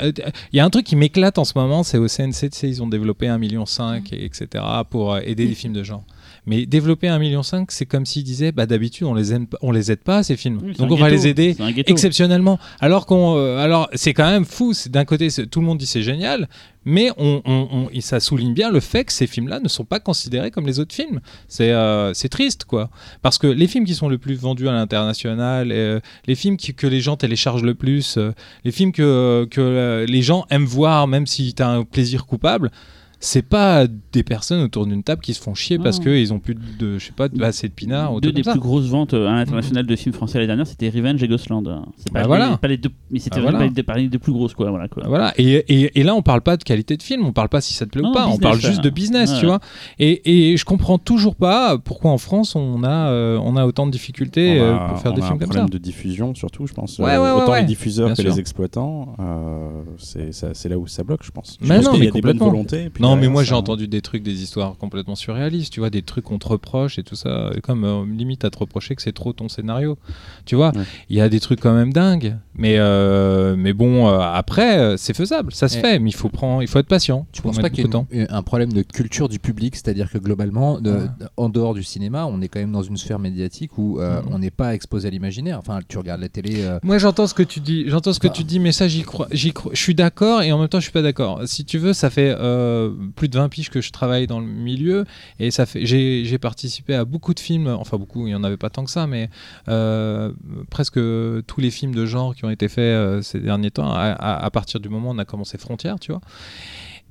il 0.51 0.57
y 0.57 0.59
a 0.59 0.66
un 0.66 0.70
truc 0.72 0.86
qui 0.86 0.95
m'éclate 0.95 1.38
en 1.38 1.45
ce 1.45 1.53
moment, 1.55 1.84
c'est 1.84 1.97
au 1.99 2.07
CNC, 2.07 2.49
tu 2.51 2.57
sais, 2.57 2.68
ils 2.70 2.82
ont 2.82 2.88
développé 2.88 3.28
1,5 3.28 3.38
million, 3.39 3.66
et- 4.11 4.26
etc., 4.26 4.63
pour 4.89 5.18
aider 5.18 5.45
les 5.47 5.55
films 5.55 5.74
de 5.74 5.84
genre. 5.84 6.03
Mais 6.48 6.66
développer 6.66 7.08
1,5 7.08 7.20
million, 7.20 7.41
c'est 7.70 7.86
comme 7.86 8.06
s'ils 8.06 8.24
disaient, 8.24 8.52
bah 8.52 8.66
d'habitude, 8.66 9.08
on 9.08 9.14
les 9.16 9.34
aime, 9.34 9.48
pas- 9.48 9.58
on 9.62 9.72
les 9.72 9.91
aide 9.91 10.02
pas, 10.04 10.22
ces 10.24 10.38
films. 10.38 10.60
Oui, 10.64 10.74
Donc 10.74 10.91
on 10.91 10.96
va 10.96 11.10
les 11.10 11.28
aider 11.28 11.56
exceptionnellement. 11.91 12.60
Alors 12.80 13.06
qu'on, 13.06 13.36
euh, 13.38 13.58
alors 13.58 13.89
c'est 13.93 14.14
quand 14.14 14.30
même 14.30 14.46
fou. 14.46 14.74
D'un 14.89 15.06
côté, 15.06 15.28
tout 15.50 15.60
le 15.60 15.66
monde 15.66 15.80
dit 15.80 15.86
c'est 15.88 16.04
génial, 16.04 16.48
mais 16.86 17.10
on, 17.18 17.41
on- 17.46 17.68
on- 17.72 17.89
et 17.91 18.02
ça 18.02 18.20
souligne 18.20 18.54
bien 18.54 18.70
le 18.70 18.80
fait 18.80 19.06
que 19.06 19.12
ces 19.14 19.26
films-là 19.26 19.60
ne 19.60 19.68
sont 19.68 19.86
pas 19.86 20.00
considérés 20.00 20.52
comme 20.52 20.68
les 20.68 20.80
autres 20.80 20.93
films. 20.93 21.20
C'est, 21.48 21.72
euh, 21.72 22.14
triste, 22.30 22.66
quoi. 22.66 22.89
Parce 23.24 23.38
que 23.38 23.48
les 23.48 23.68
films 23.68 23.86
qui 23.86 23.96
sont 23.96 24.10
le 24.10 24.18
plus 24.20 24.36
vendus 24.36 24.68
à 24.68 24.72
l'international, 24.72 25.72
euh, 25.72 26.00
les 26.28 26.36
films 26.36 26.58
qui- 26.58 26.74
que 26.74 26.86
les 26.88 27.00
gens 27.02 27.18
téléchargent 27.18 27.64
le 27.64 27.74
plus, 27.76 28.18
euh, 28.18 28.32
les 28.64 28.72
films 28.72 28.91
que, 28.91 29.48
que 29.50 30.06
les 30.08 30.22
gens 30.22 30.46
aiment 30.50 30.66
voir, 30.66 31.08
même 31.08 31.26
si 31.28 31.54
tu 31.54 31.64
as 31.64 31.70
un 31.70 31.84
plaisir 31.84 32.26
coupable. 32.26 32.72
C'est 33.20 33.41
pas 33.41 33.86
des 34.11 34.24
personnes 34.24 34.61
autour 34.61 34.86
d'une 34.86 35.01
table 35.03 35.22
qui 35.22 35.34
se 35.34 35.41
font 35.41 35.53
chier 35.55 35.80
parce 35.80 35.97
Non. 35.99 36.03
qu'ils 36.05 36.34
ont 36.34 36.39
plus 36.39 36.55
de, 36.55 36.97
je 36.99 37.05
sais 37.07 37.11
pas, 37.13 37.28
de- 37.30 37.41
assez 37.43 37.68
de 37.68 37.74
pinard 37.74 38.13
ou 38.13 38.22
Deux 38.22 38.32
des 38.32 38.36
comme 38.41 38.43
ça. 38.43 38.51
plus 38.51 38.59
grosses 38.59 38.86
ventes 38.88 39.13
euh, 39.13 39.28
à 39.28 39.34
l'international 39.36 39.86
de 39.86 39.95
films 39.95 40.13
français 40.13 40.38
l'année 40.38 40.47
dernière, 40.47 40.68
c'était 40.68 40.89
Revenge 40.89 41.22
et 41.24 41.28
Ghostland. 41.28 41.82
C'est 41.97 42.11
pas, 42.11 42.22
Bah 42.22 42.28
voilà. 42.28 42.57
pas 42.57 42.68
les 42.68 42.78
deux, 42.78 42.89
mais 43.11 43.20
c'était 43.20 43.38
Bah 43.38 43.41
vraiment 43.43 43.57
voilà. 43.57 43.66
pas 43.66 43.70
les 43.70 43.76
deux, 43.76 43.84
parmi 43.84 44.01
les 44.03 44.09
deux 44.09 44.20
plus 44.20 44.34
grosses 44.34 44.53
quoi. 44.53 44.70
Voilà 44.70 44.88
quoi. 44.88 45.03
Voilà. 45.07 45.34
Et, 45.38 45.53
et, 45.53 45.99
et 45.99 46.03
là, 46.03 46.13
on 46.16 46.22
parle 46.22 46.41
pas 46.41 46.57
de 46.57 46.63
qualité 46.63 46.97
de 46.97 47.03
film, 47.03 47.26
on 47.26 47.34
parle 47.34 47.49
pas 47.49 47.61
si 47.61 47.74
ça 47.74 47.86
te 47.86 47.91
plaît 47.91 48.01
Non, 48.01 48.09
ou 48.09 48.13
pas, 48.13 48.26
on 48.28 48.32
business, 48.32 48.41
parle 48.41 48.59
juste 48.59 48.82
de 48.84 48.89
business, 48.89 49.34
tu 49.39 49.45
vois. 49.45 49.59
Et, 49.99 50.51
et 50.51 50.57
je 50.57 50.66
comprends 50.66 50.97
toujours 50.97 51.36
pas 51.36 51.78
pourquoi 51.78 52.11
en 52.11 52.18
France 52.18 52.55
on 52.55 52.84
a, 52.84 53.09
euh, 53.09 53.39
on 53.41 53.55
a 53.55 53.66
autant 53.66 53.86
de 53.88 53.91
difficultés 53.91 54.59
euh, 54.59 54.78
pour 54.88 54.99
faire 54.99 55.11
on 55.13 55.16
des 55.16 55.22
a 55.22 55.26
films 55.26 55.36
un 55.36 55.39
comme 55.39 55.47
problème 55.49 55.68
ça. 55.68 55.72
de 55.74 55.78
diffusion 55.78 56.36
surtout, 56.36 56.68
je 56.68 56.74
pense. 56.74 56.99
Ouais, 56.99 57.05
ouais, 57.05 57.18
ouais, 57.18 57.32
Autant 57.32 57.51
ouais. 57.53 57.61
les 57.61 57.68
diffuseurs 57.68 58.07
Bien 58.07 58.16
que 58.16 58.22
sûr. 58.22 58.32
les 58.32 58.39
exploitants, 58.39 59.16
euh, 59.20 59.70
c'est 59.97 60.70
là 60.70 60.78
où 60.78 60.88
ça 60.88 61.03
bloque, 61.03 61.24
je 61.24 61.32
pense. 61.32 61.57
Je 61.61 61.68
Mais 61.68 61.76
pense 61.78 61.86
non, 61.86 61.91
qu'il 61.91 61.99
y 61.99 62.03
mais 62.03 62.07
a 62.09 62.11
des 62.11 62.22
bonnes 62.22 62.38
complètement. 62.39 62.51
volontés. 62.51 62.89
Non, 63.06 63.16
mais 63.16 63.28
moi 63.28 63.43
j'ai 63.43 63.53
entendu 63.56 63.88
des 63.88 64.01
trucs, 64.01 64.24
des 64.24 64.41
histoires 64.43 64.76
complètement 64.78 65.16
surréalistes, 65.16 65.72
tu 65.74 65.80
vois, 65.80 65.89
des 65.89 66.01
trucs 66.01 66.26
qu'on 66.26 66.39
te 66.39 66.47
reproche 66.47 66.97
et 66.99 67.03
tout 67.03 67.16
ça, 67.16 67.51
comme 67.64 67.84
euh, 67.84 68.06
limite 68.06 68.45
à 68.45 68.49
te 68.49 68.58
reprocher 68.58 68.95
que 68.95 69.01
c'est 69.01 69.12
trop 69.14 69.34
ton 69.34 69.47
scénario, 69.49 69.97
tu 70.45 70.56
vois. 70.56 70.72
Ouais. 70.76 70.84
Il 71.10 71.16
y 71.18 71.22
a 71.22 71.30
des 71.30 71.39
trucs 71.39 71.60
quand 71.60 71.74
même 71.74 71.93
dingues, 71.93 72.36
mais 72.56 72.76
euh, 72.78 73.56
mais 73.58 73.74
bon, 73.74 74.08
euh, 74.08 74.20
après 74.20 74.95
c'est 74.97 75.16
faisable, 75.16 75.53
ça 75.53 75.68
se 75.68 75.78
fait, 75.78 75.99
mais 75.99 76.10
il 76.10 76.14
faut 76.16 76.30
prendre, 76.30 76.62
il 76.64 76.68
faut 76.68 76.80
être 76.80 76.88
patient. 76.88 77.28
Tu 77.32 77.41
penses 77.41 77.60
pas 77.60 77.70
qu'il 77.70 77.86
y 77.86 78.22
a 78.22 78.28
un 78.30 78.41
problème 78.43 78.72
de 78.74 78.82
culture 78.82 79.30
du 79.30 79.39
public, 79.39 79.76
c'est-à-dire 79.76 80.10
que 80.12 80.18
globalement, 80.18 80.80
de- 80.82 80.91
Ouais. 80.95 81.08
en 81.38 81.49
dehors 81.49 81.74
du 81.74 81.84
cinéma, 81.84 82.26
on 82.26 82.41
est 82.41 82.47
quand 82.47 82.60
même 82.60 82.72
dans 82.72 82.84
une 82.84 82.97
sphère 82.97 83.20
médiatique 83.20 83.78
où 83.78 83.99
on 84.32 84.39
n'est 84.39 84.51
pas 84.51 84.74
exposé 84.74 85.08
à 85.08 85.12
l'imaginaire. 85.12 85.60
Enfin, 85.60 85.80
tu 85.88 85.97
regardes 85.97 86.22
la 86.22 86.30
télé. 86.30 86.66
Moi, 86.84 86.97
j'entends 86.97 87.28
ce 87.28 87.34
que 87.34 87.43
tu 87.43 87.60
dis. 87.60 87.84
J'entends 87.88 88.14
ce 88.14 88.20
que 88.20 88.28
Ah. 88.28 88.32
tu 88.32 88.43
dis, 88.43 88.60
mais 88.60 88.72
ça, 88.72 88.88
j'y 88.88 89.03
crois, 89.03 89.28
j'y 89.32 89.51
crois. 89.53 89.72
Je 89.74 89.80
suis 89.80 89.95
d'accord 89.95 90.41
et 90.41 90.51
en 90.51 90.60
même 90.60 90.68
temps, 90.70 90.80
je 90.80 90.84
suis 90.86 90.91
pas 90.91 91.01
d'accord. 91.01 91.41
Si 91.45 91.66
tu 91.66 91.78
veux, 91.78 91.93
ça 91.93 92.10
fait 92.10 92.34
euh, 92.38 92.91
plus 93.16 93.30
de 93.30 93.38
20 93.38 93.50
piges 93.50 93.70
que 93.70 93.82
je 93.82 93.91
travaille 93.91 94.28
dans 94.28 94.39
le 94.39 94.46
milieu 94.46 95.06
et 95.39 95.52
ça 95.52 95.66
fait. 95.66 95.86
J'ai 95.86 96.38
participé 96.38 96.96
à 96.96 97.06
beaucoup 97.06 97.34
de 97.34 97.39
films. 97.39 97.68
Enfin, 97.68 97.98
beaucoup. 97.98 98.28
Il 98.28 98.32
y 98.32 98.36
en 98.36 98.43
avait 98.43 98.58
pas 98.58 98.70
tant 98.70 98.84
que 98.84 98.91
ça, 98.91 99.08
mais 99.08 99.30
euh, 99.68 100.32
presque 100.70 100.96
tous 100.96 101.62
les 101.62 101.72
films 101.72 101.96
de 101.96 102.06
genre 102.06 102.36
qui 102.36 102.46
ont 102.46 102.50
été 102.50 102.68
faits 102.68 102.80
euh, 102.80 103.22
ces 103.22 103.39
derniers 103.39 103.72
temps. 103.72 103.91
À, 103.93 104.50
partir 104.52 104.80
du 104.80 104.89
moment 104.89 105.10
où 105.10 105.14
on 105.14 105.18
a 105.18 105.26
commencé 105.26 105.58
Frontières, 105.58 106.00
tu 106.00 106.12
vois. 106.12 106.22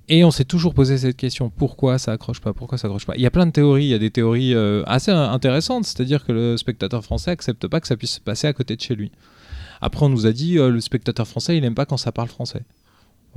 Et 0.09 0.22
on 0.24 0.30
s'est 0.30 0.45
toujours 0.45 0.74
posé 0.74 0.99
cette 0.99 1.16
question 1.16 1.49
pourquoi 1.49 1.99
ça 1.99 2.12
accroche 2.12 2.41
pas 2.41 2.53
Pourquoi 2.53 2.76
ça 2.76 2.89
accroche 2.89 3.07
pas 3.07 3.14
Il 3.16 3.22
y 3.22 3.26
a 3.26 3.30
plein 3.30 3.47
de 3.47 3.53
théories. 3.53 3.85
Il 3.85 3.89
y 3.89 3.95
a 3.95 3.99
des 3.99 4.11
théories 4.11 4.55
euh, 4.55 4.82
assez 4.87 5.11
intéressantes, 5.11 5.85
c'est-à-dire 5.85 6.24
que 6.24 6.32
le 6.32 6.57
spectateur 6.57 7.03
français 7.03 7.30
accepte 7.30 7.66
pas 7.66 7.80
que 7.80 7.87
ça 7.87 7.97
puisse 7.97 8.14
se 8.14 8.20
passer 8.20 8.47
à 8.47 8.53
côté 8.53 8.76
de 8.76 8.80
chez 8.80 8.95
lui. 8.95 9.12
Après, 9.80 10.05
on 10.05 10.09
nous 10.09 10.26
a 10.26 10.32
dit 10.32 10.55
le 10.55 10.80
spectateur 10.80 11.26
français, 11.26 11.57
il 11.57 11.64
aime 11.64 11.74
pas 11.74 11.87
quand 11.87 11.97
ça 11.97 12.12
parle 12.12 12.28
français. 12.28 12.62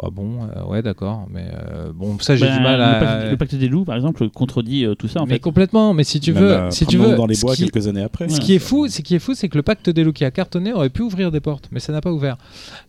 Ah 0.04 0.10
bon, 0.12 0.44
euh, 0.56 0.64
ouais, 0.66 0.82
d'accord, 0.84 1.26
mais 1.34 1.48
Euh, 1.72 1.92
bon, 1.94 2.20
ça, 2.20 2.36
j'ai 2.36 2.46
Bah, 2.46 2.56
du 2.58 2.62
mal 2.64 2.78
le, 2.78 2.84
à. 2.84 2.94
pacte, 3.00 3.32
le 3.32 3.38
pacte 3.38 3.56
des 3.56 3.68
loups, 3.68 3.84
par 3.84 3.96
exemple, 3.96 4.30
contredit 4.30 4.86
euh, 4.86 4.94
tout 4.96 5.08
ça 5.08 5.22
en 5.22 5.26
mais 5.26 5.34
fait. 5.36 5.40
complètement. 5.40 5.94
Mais 5.96 6.04
si 6.04 6.20
tu 6.20 6.34
Même, 6.34 6.44
veux, 6.44 6.52
euh, 6.52 6.70
si 6.72 6.86
tu 6.86 6.98
veux, 6.98 7.16
dans 7.16 7.26
les 7.26 7.36
bois 7.38 7.56
qui- 7.56 7.64
quelques 7.68 7.88
années 7.88 8.04
après. 8.04 8.30
Ce 8.30 8.40
qui 8.40 8.54
est 8.54 8.60
fou, 8.60 8.88
c'est 8.90 9.02
qui 9.02 9.16
est 9.16 9.20
fou, 9.20 9.34
c'est 9.34 9.50
que 9.50 9.58
le 9.58 9.64
pacte 9.64 9.90
des 9.90 10.04
loups 10.04 10.14
qui 10.14 10.24
a 10.26 10.30
cartonné 10.32 10.72
aurait 10.72 10.90
pu 10.92 11.02
ouvrir 11.02 11.32
des 11.32 11.40
portes, 11.40 11.70
mais 11.72 11.80
ça 11.80 11.92
n'a 11.94 12.02
pas 12.02 12.12
ouvert. 12.12 12.38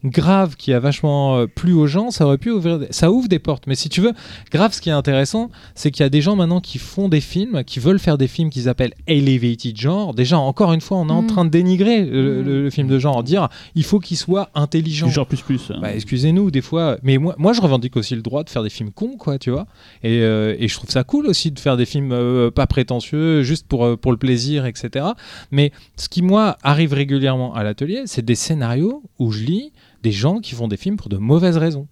Grave, 0.04 0.56
qui 0.56 0.72
a 0.72 0.80
vachement 0.80 1.46
plu 1.46 1.72
aux 1.72 1.86
gens, 1.86 2.11
ça 2.11 2.26
aurait 2.26 2.38
pu 2.38 2.50
ouvrir, 2.50 2.78
des- 2.78 2.88
ça 2.90 3.11
ouvre 3.11 3.28
des 3.28 3.38
portes. 3.38 3.66
Mais 3.66 3.74
si 3.74 3.88
tu 3.88 4.00
veux, 4.00 4.12
grave, 4.52 4.72
ce 4.74 4.80
qui 4.80 4.90
est 4.90 4.92
intéressant, 4.92 5.50
c'est 5.74 5.90
qu'il 5.90 6.02
y 6.02 6.06
a 6.06 6.11
des 6.11 6.20
gens 6.20 6.36
maintenant 6.36 6.61
qui 6.61 6.78
font 6.78 7.09
des 7.09 7.20
films, 7.20 7.64
qui 7.64 7.80
veulent 7.80 7.98
faire 7.98 8.18
des 8.18 8.28
films 8.28 8.50
qu'ils 8.50 8.68
appellent 8.68 8.94
elevated 9.06 9.76
genre. 9.78 10.14
Déjà, 10.14 10.38
encore 10.38 10.72
une 10.72 10.80
fois, 10.82 10.98
on 10.98 11.09
est 11.09 11.12
en 11.12 11.22
Mm. 11.22 11.26
train 11.26 11.44
de 11.46 11.50
dénigrer 11.50 12.04
le, 12.04 12.42
Mm. 12.42 12.44
le- 12.46 12.62
le 12.64 12.70
film 12.70 12.88
de 12.88 12.98
genre, 12.98 13.22
dire 13.22 13.48
il 13.74 13.84
faut 13.84 13.98
qu'il 13.98 14.16
soit 14.16 14.50
intelligent. 14.54 15.06
Du 15.06 15.12
genre 15.12 15.26
plus 15.26 15.40
plus. 15.40 15.70
hein. 15.70 15.78
Bah, 15.80 15.94
excusez-nous, 15.94 16.50
des 16.50 16.61
fois. 16.61 16.97
Mais 17.03 17.18
moi, 17.18 17.53
je 17.53 17.61
revendique 17.61 17.96
aussi 17.96 18.14
le 18.14 18.22
droit 18.22 18.44
de 18.44 18.51
faire 18.51 18.62
des 18.62 18.70
films 18.70 18.90
cons, 18.90 19.16
quoi, 19.16 19.38
tu 19.38 19.51
vois. 19.51 19.66
Et, 20.03 20.20
euh, 20.22 20.57
et 20.59 20.68
je 20.68 20.74
trouve 20.74 20.90
ça 20.90 21.05
cool 21.05 21.26
aussi 21.26 21.51
de 21.51 21.59
faire 21.59 21.76
des 21.76 21.86
films 21.86 22.12
euh, 22.12 22.51
pas 22.51 22.66
prétentieux, 22.66 23.42
juste 23.42 23.66
pour, 23.66 23.84
euh, 23.84 23.96
pour 23.96 24.12
le 24.12 24.18
plaisir, 24.18 24.66
etc. 24.66 25.07
Mais 25.51 25.72
ce 25.96 26.09
qui, 26.09 26.22
moi, 26.22 26.57
arrive 26.62 26.92
régulièrement 26.92 27.55
à 27.55 27.62
l'atelier, 27.62 28.03
c'est 28.07 28.24
des 28.24 28.34
scénarios 28.34 29.03
où 29.18 29.30
je 29.32 29.44
lis 29.44 29.72
des 30.03 30.12
gens 30.12 30.40
qui 30.40 30.55
font 30.55 30.68
des 30.68 30.76
films 30.76 30.96
pour 30.96 31.09
de 31.09 31.16
mauvaises 31.16 31.57
raisons. 31.57 31.88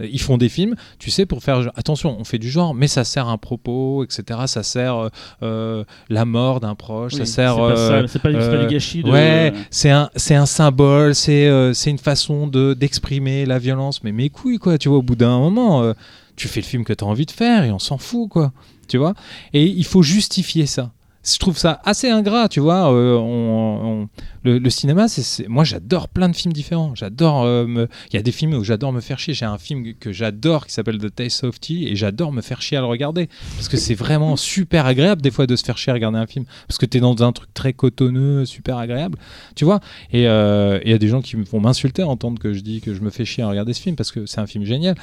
Euh, 0.00 0.06
Ils 0.10 0.20
font 0.20 0.36
des 0.36 0.48
films, 0.48 0.74
tu 0.98 1.10
sais, 1.10 1.26
pour 1.26 1.42
faire 1.42 1.70
attention, 1.76 2.16
on 2.18 2.24
fait 2.24 2.38
du 2.38 2.50
genre, 2.50 2.74
mais 2.74 2.88
ça 2.88 3.04
sert 3.04 3.28
un 3.28 3.38
propos, 3.38 4.04
etc. 4.04 4.40
Ça 4.46 4.62
sert 4.62 4.96
euh, 4.96 5.08
euh, 5.42 5.84
la 6.08 6.24
mort 6.24 6.60
d'un 6.60 6.74
proche, 6.74 7.12
Oui, 7.12 7.18
ça 7.18 7.26
sert. 7.26 7.54
c'est 7.54 7.60
pas, 7.60 7.70
euh, 7.70 8.00
ça, 8.02 8.08
c'est 8.12 8.18
pas, 8.22 8.28
euh, 8.30 8.66
du 8.66 8.72
gâchis 8.74 9.02
de. 9.02 9.10
Ouais, 9.10 9.52
c'est 9.70 9.90
un, 9.90 10.10
un 10.30 10.46
symbole, 10.46 11.14
c'est 11.14 11.46
euh, 11.46 11.72
c'est 11.74 11.90
une 11.90 11.98
façon 11.98 12.46
de 12.46 12.74
d'exprimer 12.74 13.46
la 13.46 13.58
violence. 13.58 14.02
Mais 14.02 14.12
mes 14.12 14.30
couilles, 14.30 14.58
quoi, 14.58 14.78
tu 14.78 14.88
vois, 14.88 14.98
au 14.98 15.02
bout 15.02 15.16
d'un 15.16 15.38
moment, 15.38 15.82
euh, 15.82 15.92
tu 16.36 16.48
fais 16.48 16.60
le 16.60 16.66
film 16.66 16.84
que 16.84 16.92
tu 16.92 17.04
as 17.04 17.06
envie 17.06 17.26
de 17.26 17.30
faire 17.30 17.64
et 17.64 17.70
on 17.70 17.78
s'en 17.78 17.98
fout, 17.98 18.28
quoi. 18.28 18.52
Tu 18.88 18.98
vois 18.98 19.14
Et 19.52 19.64
il 19.64 19.84
faut 19.84 20.02
justifier 20.02 20.66
ça. 20.66 20.90
Je 21.26 21.38
trouve 21.38 21.56
ça 21.56 21.80
assez 21.84 22.10
ingrat, 22.10 22.48
tu 22.50 22.60
vois. 22.60 22.92
euh, 22.92 24.04
le, 24.44 24.68
cinéma, 24.70 25.08
c'est- 25.08 25.48
moi 25.48 25.64
j'adore 25.64 26.08
plein 26.08 26.28
de 26.28 26.36
films 26.36 26.52
différents. 26.52 26.94
J'adore. 26.94 27.44
euh, 27.44 27.86
Il 28.12 28.16
y 28.16 28.18
a 28.18 28.22
des 28.22 28.30
films 28.32 28.52
où 28.52 28.62
j'adore 28.62 28.92
me 28.92 29.00
faire 29.00 29.18
chier. 29.18 29.32
J'ai 29.32 29.46
un 29.46 29.56
film 29.56 29.94
que 29.94 30.12
j'adore 30.12 30.66
qui 30.66 30.74
s'appelle 30.74 30.98
The 30.98 31.14
Taste 31.14 31.44
of 31.44 31.58
Tea 31.60 31.88
et 31.88 31.96
j'adore 31.96 32.30
me 32.32 32.42
faire 32.42 32.60
chier 32.60 32.76
à 32.76 32.80
le 32.80 32.86
regarder 32.86 33.28
parce 33.56 33.68
que 33.68 33.78
c'est 33.78 33.94
vraiment 33.94 34.36
super 34.36 34.84
agréable 34.84 35.22
des 35.22 35.30
fois 35.30 35.46
de 35.46 35.56
se 35.56 35.64
faire 35.64 35.78
chier 35.78 35.90
à 35.92 35.94
regarder 35.94 36.18
un 36.18 36.26
film 36.26 36.44
parce 36.68 36.76
que 36.76 36.84
tu 36.84 36.98
es 36.98 37.00
dans 37.00 37.16
un 37.22 37.32
truc 37.32 37.48
très 37.54 37.72
cotonneux, 37.72 38.44
super 38.44 38.76
agréable, 38.76 39.18
tu 39.56 39.64
vois. 39.64 39.80
Et 40.12 40.28
euh, 40.28 40.78
il 40.84 40.90
y 40.90 40.94
a 40.94 40.98
des 40.98 41.08
gens 41.08 41.22
qui 41.22 41.36
vont 41.36 41.60
m'insulter 41.60 42.02
à 42.02 42.06
entendre 42.06 42.38
que 42.38 42.52
je 42.52 42.60
dis 42.60 42.82
que 42.82 42.92
je 42.94 43.00
me 43.00 43.08
fais 43.08 43.24
chier 43.24 43.42
à 43.42 43.48
regarder 43.48 43.72
ce 43.72 43.80
film 43.80 43.96
parce 43.96 44.12
que 44.12 44.26
c'est 44.26 44.40
un 44.40 44.46
film 44.46 44.64
génial. 44.64 44.94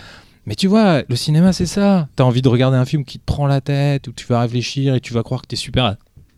Mais 0.45 0.55
tu 0.55 0.65
vois, 0.67 1.03
le 1.07 1.15
cinéma, 1.15 1.53
c'est 1.53 1.67
ça. 1.67 2.07
T'as 2.15 2.23
envie 2.23 2.41
de 2.41 2.49
regarder 2.49 2.75
un 2.77 2.85
film 2.85 3.05
qui 3.05 3.19
te 3.19 3.25
prend 3.25 3.45
la 3.45 3.61
tête, 3.61 4.07
où 4.07 4.11
tu 4.11 4.25
vas 4.25 4.41
réfléchir 4.41 4.95
et 4.95 4.99
tu 4.99 5.13
vas 5.13 5.21
croire 5.21 5.41
que 5.43 5.47
t'es 5.47 5.55
super 5.55 5.85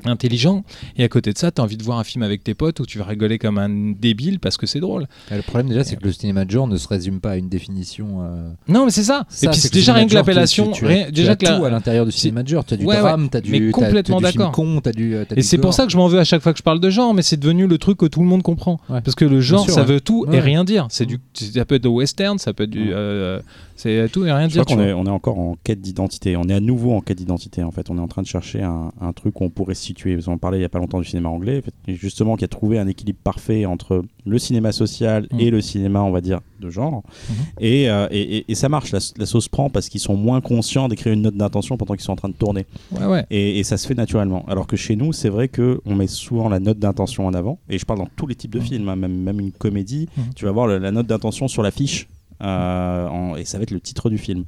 intelligent. 0.06 0.64
Et 0.98 1.04
à 1.04 1.10
côté 1.10 1.34
de 1.34 1.38
ça, 1.38 1.52
t'as 1.52 1.64
envie 1.64 1.78
de 1.78 1.84
voir 1.84 2.00
un 2.00 2.04
film 2.04 2.24
avec 2.24 2.44
tes 2.44 2.54
potes 2.54 2.80
où 2.80 2.86
tu 2.86 2.98
vas 2.98 3.06
rigoler 3.06 3.38
comme 3.38 3.58
un 3.58 3.70
débile 4.00 4.40
parce 4.40 4.58
que 4.58 4.66
c'est 4.66 4.80
drôle. 4.80 5.08
Et 5.32 5.36
le 5.36 5.42
problème 5.42 5.70
déjà, 5.70 5.84
c'est 5.84 5.96
que 5.96 6.04
le 6.04 6.12
cinéma 6.12 6.46
de 6.46 6.52
genre 6.52 6.68
ne 6.68 6.78
se 6.78 6.88
résume 6.88 7.20
pas 7.20 7.32
à 7.32 7.36
une 7.38 7.50
définition. 7.50 8.20
euh, 8.22 8.50
Non, 8.68 8.86
mais 8.86 8.92
c'est 8.92 9.04
ça. 9.04 9.26
ça, 9.30 9.48
et 9.48 9.50
puis 9.52 9.60
c'est 9.60 9.74
déjà 9.74 9.94
rien 9.94 10.06
que 10.06 10.12
genre, 10.12 10.24
tu- 10.24 10.28
l'appellation. 10.30 10.72
tu- 10.72 10.86
tu 10.86 10.88
as- 10.92 11.12
déjà 11.12 11.36
tu 11.36 11.46
que 11.46 11.50
as 11.50 11.54
la- 11.54 11.60
tout 11.60 11.66
à 11.66 11.70
l'intérieur 11.70 12.06
du 12.06 12.12
cinéma 12.12 12.44
de 12.44 12.48
genre. 12.48 12.66
Tu 12.66 12.74
as 12.74 12.78
du 12.78 12.86
Ouais, 12.86 12.96
ouais, 12.96 13.02
drame, 13.02 13.30
tu 13.30 13.38
as 13.38 13.42
mais 13.50 13.60
du, 13.60 13.72
t'as- 13.72 13.72
complètement 13.72 14.22
d'accord. 14.22 14.52
con, 14.52 14.80
tu 14.82 14.90
as 14.90 14.92
du. 14.94 15.16
t'as 15.28 15.34
Et 15.36 15.40
du 15.42 15.44
c'est 15.44 15.58
pour 15.58 15.74
ça 15.74 15.86
que 15.86 15.92
je 15.92 15.98
m'en 15.98 16.08
veux 16.08 16.20
à 16.20 16.24
chaque 16.24 16.42
fois 16.42 16.52
que 16.54 16.58
je 16.60 16.64
parle 16.64 16.80
de 16.80 16.90
genre, 16.90 17.14
mais 17.14 17.22
c'est 17.22 17.38
devenu 17.38 17.68
le 17.68 17.78
truc 17.78 17.98
que 17.98 18.06
tout 18.06 18.20
le 18.22 18.28
monde 18.28 18.44
comprend. 18.44 18.80
Ouais. 18.90 19.02
Parce 19.02 19.16
que 19.16 19.26
le 19.26 19.42
genre, 19.42 19.64
sûr, 19.66 19.74
ça 19.74 19.82
ouais. 19.82 19.88
veut 19.88 20.02
tout 20.02 20.26
Ouais. 20.28 20.38
et 20.38 20.40
rien 20.40 20.64
dire. 20.64 20.88
C'est 20.90 21.06
du, 21.06 21.20
ça 21.34 21.66
peut 21.66 21.76
être 21.76 21.84
de 21.84 21.88
western, 21.90 22.38
ça 22.40 22.54
peut 22.54 22.64
être 22.64 22.70
du, 22.70 22.86
Ouais. 22.90 22.94
euh, 22.94 23.40
c'est 23.76 24.08
tout 24.12 24.26
et 24.26 24.32
rien 24.32 24.48
Je 24.48 24.54
dire. 24.54 24.66
crois 24.66 24.76
tu 24.76 24.78
qu'on 24.78 24.84
vois. 24.84 24.92
est, 24.92 24.94
on 24.94 25.06
est 25.06 25.10
encore 25.10 25.40
en 25.40 25.58
quête 25.64 25.82
d'identité. 25.82 26.38
On 26.38 26.44
est 26.44 26.54
à 26.54 26.60
nouveau 26.60 26.94
en 26.94 27.02
quête 27.02 27.18
d'identité 27.18 27.64
en 27.64 27.72
fait. 27.72 27.90
On 27.90 27.98
est 27.98 28.02
en 28.02 28.08
train 28.08 28.22
de 28.22 28.28
chercher 28.28 28.62
un, 28.64 28.92
truc 29.14 29.40
où 29.42 29.44
on 29.46 29.50
pourrait 29.50 29.76
situer. 29.94 30.16
Parce 30.16 30.26
qu'on 30.26 30.38
parlait 30.38 30.58
il 30.60 30.62
y 30.62 30.66
a 30.66 30.70
pas 30.70 30.80
longtemps 30.80 31.00
du 31.00 31.06
cinéma 31.06 31.30
anglais, 31.30 31.62
justement 31.88 32.36
qui 32.36 32.44
a 32.46 32.48
trouvé 32.48 32.80
un 32.80 32.88
équilibre 32.88 33.20
parfait 33.24 33.66
entre 33.66 34.04
le 34.26 34.40
cinéma 34.40 34.72
social 34.72 35.28
Mm. 35.32 35.40
et 35.40 35.50
le 35.52 35.62
cinéma, 35.62 36.02
on 36.04 36.12
va 36.12 36.22
dire, 36.22 36.40
de 36.60 36.70
genre. 36.70 37.04
Mhm. 37.30 37.36
Et, 37.60 37.90
euh, 37.90 38.08
et, 38.12 38.38
et- 38.38 38.46
et 38.52 38.56
ça 38.56 38.70
marche. 38.70 38.92
La, 38.92 39.00
la 39.18 39.26
sauce 39.26 39.48
prend 39.48 39.70
parce 39.70 39.90
qu'ils 39.90 40.00
sont 40.02 40.16
moins 40.16 40.42
conscients 40.42 40.88
d'écrire 40.88 41.14
une 41.14 41.22
note 41.22 41.36
d'intention 41.36 41.78
pendant 41.78 41.94
qu'ils 41.94 42.04
sont 42.04 42.14
en 42.14 42.18
train 42.18 42.30
de 42.30 42.34
tourner. 42.34 42.66
Ouais, 42.92 43.06
ouais. 43.06 43.26
Et, 43.30 43.64
ça 43.64 43.78
se 43.78 43.88
fait 43.88 43.96
naturellement. 43.96 44.46
Alors 44.48 44.68
que 44.68 44.76
chez 44.76 44.96
nous, 44.96 45.14
c'est 45.14 45.30
vrai 45.30 45.48
que 45.48 45.80
on 45.86 45.96
met 45.96 46.08
souvent 46.08 46.50
la 46.50 46.60
note 46.60 46.80
d'intention 46.80 47.26
en 47.28 47.34
avant. 47.34 47.60
Et 47.70 47.78
je 47.78 47.86
parle 47.86 48.00
dans 48.00 48.10
tous 48.16 48.28
les 48.28 48.36
types 48.36 48.52
de 48.54 48.60
Mhm. 48.60 48.66
films, 48.66 48.90
hein, 48.90 48.96
même, 48.96 49.16
même 49.16 49.40
une 49.40 49.52
comédie. 49.52 50.08
Mhm. 50.18 50.24
Tu 50.36 50.46
vas 50.46 50.52
voir 50.52 50.68
le- 50.68 50.78
la 50.80 50.92
note 50.92 51.08
d'intention 51.08 51.48
sur 51.48 51.64
l'affiche. 51.64 52.08
euh, 52.42 53.08
en- 53.08 53.36
et 53.38 53.46
ça 53.46 53.58
va 53.58 53.64
être 53.64 53.72
le 53.72 53.80
titre 53.80 54.10
du 54.10 54.18
film. 54.18 54.44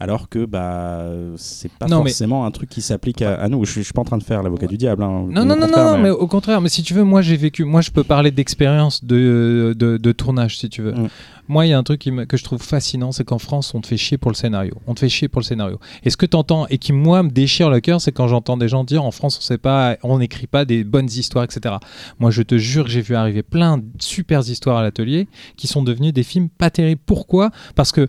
Alors 0.00 0.28
que 0.28 0.44
bah 0.44 1.06
c'est 1.36 1.70
pas 1.72 1.86
Non, 1.86 2.02
mais- 2.04 2.10
forcément 2.10 2.44
un 2.46 2.50
truc 2.52 2.68
qui 2.70 2.82
s'applique 2.82 3.20
à, 3.22 3.34
à 3.34 3.48
nous. 3.48 3.64
Je, 3.64 3.72
suis- 3.72 3.80
je 3.80 3.86
suis 3.86 3.92
pas 3.92 4.02
en 4.02 4.04
train 4.04 4.18
de 4.18 4.22
faire 4.22 4.42
l'avocat 4.42 4.66
du 4.66 4.76
diable. 4.76 5.02
hein, 5.02 5.26
Non, 5.28 5.44
non, 5.44 5.56
non, 5.56 5.66
non, 5.68 5.98
mais 5.98 6.10
au 6.10 6.26
contraire, 6.28 6.60
mais 6.60 6.68
si 6.68 6.82
tu 6.82 6.94
veux, 6.94 7.02
moi 7.04 7.20
j'ai 7.22 7.36
vécu, 7.36 7.64
moi 7.64 7.80
je 7.80 7.90
peux 7.90 8.04
parler 8.04 8.30
d'expérience 8.30 9.04
de, 9.04 9.74
de, 9.76 9.96
de 9.96 10.12
tournage 10.12 10.58
si 10.58 10.68
tu 10.68 10.82
veux. 10.82 10.92
Mm. 10.92 11.08
Moi, 11.50 11.64
il 11.64 11.70
y 11.70 11.72
a 11.72 11.78
un 11.78 11.82
truc 11.82 12.00
qui 12.00 12.12
que 12.28 12.36
je 12.36 12.44
trouve 12.44 12.60
fascinant, 12.62 13.10
c'est 13.10 13.24
qu'en 13.24 13.38
France, 13.38 13.74
on 13.74 13.80
te 13.80 13.86
fait 13.86 13.96
chier 13.96 14.18
pour 14.18 14.30
le 14.30 14.36
scénario. 14.36 14.74
On 14.86 14.92
te 14.92 15.00
fait 15.00 15.08
chier 15.08 15.28
pour 15.28 15.40
le 15.40 15.46
scénario. 15.46 15.80
Et 16.04 16.10
ce 16.10 16.18
que 16.18 16.26
tu 16.26 16.36
entends, 16.36 16.66
et 16.68 16.76
qui 16.76 16.92
moi 16.92 17.22
me 17.22 17.30
déchire 17.30 17.70
le 17.70 17.80
cœur, 17.80 18.02
c'est 18.02 18.12
quand 18.12 18.28
j'entends 18.28 18.58
des 18.58 18.68
gens 18.68 18.84
dire 18.84 19.02
en 19.02 19.10
France, 19.12 19.38
on 19.38 19.40
sait 19.42 19.56
pas, 19.56 19.96
on 20.02 20.18
n'écrit 20.18 20.46
pas 20.46 20.66
des 20.66 20.84
bonnes 20.84 21.06
histoires, 21.08 21.44
etc. 21.44 21.76
Moi, 22.18 22.30
je 22.30 22.42
te 22.42 22.58
jure 22.58 22.84
que 22.84 22.90
j'ai 22.90 23.00
vu 23.00 23.14
arriver 23.14 23.42
plein 23.42 23.78
de 23.78 23.84
super 23.98 24.40
histoires 24.46 24.76
à 24.76 24.82
l'atelier 24.82 25.26
qui 25.56 25.66
sont 25.68 25.82
devenues 25.82 26.12
des 26.12 26.22
films 26.22 26.50
pas 26.50 26.68
terribles. 26.68 27.00
Pourquoi? 27.06 27.50
Parce 27.74 27.92
que 27.92 28.08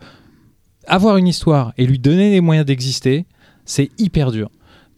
avoir 0.90 1.18
une 1.18 1.28
histoire 1.28 1.74
et 1.78 1.86
lui 1.86 2.00
donner 2.00 2.32
les 2.32 2.42
moyens 2.42 2.66
d'exister, 2.66 3.26
c'est 3.66 3.90
hyper 3.98 4.32
dur. 4.32 4.50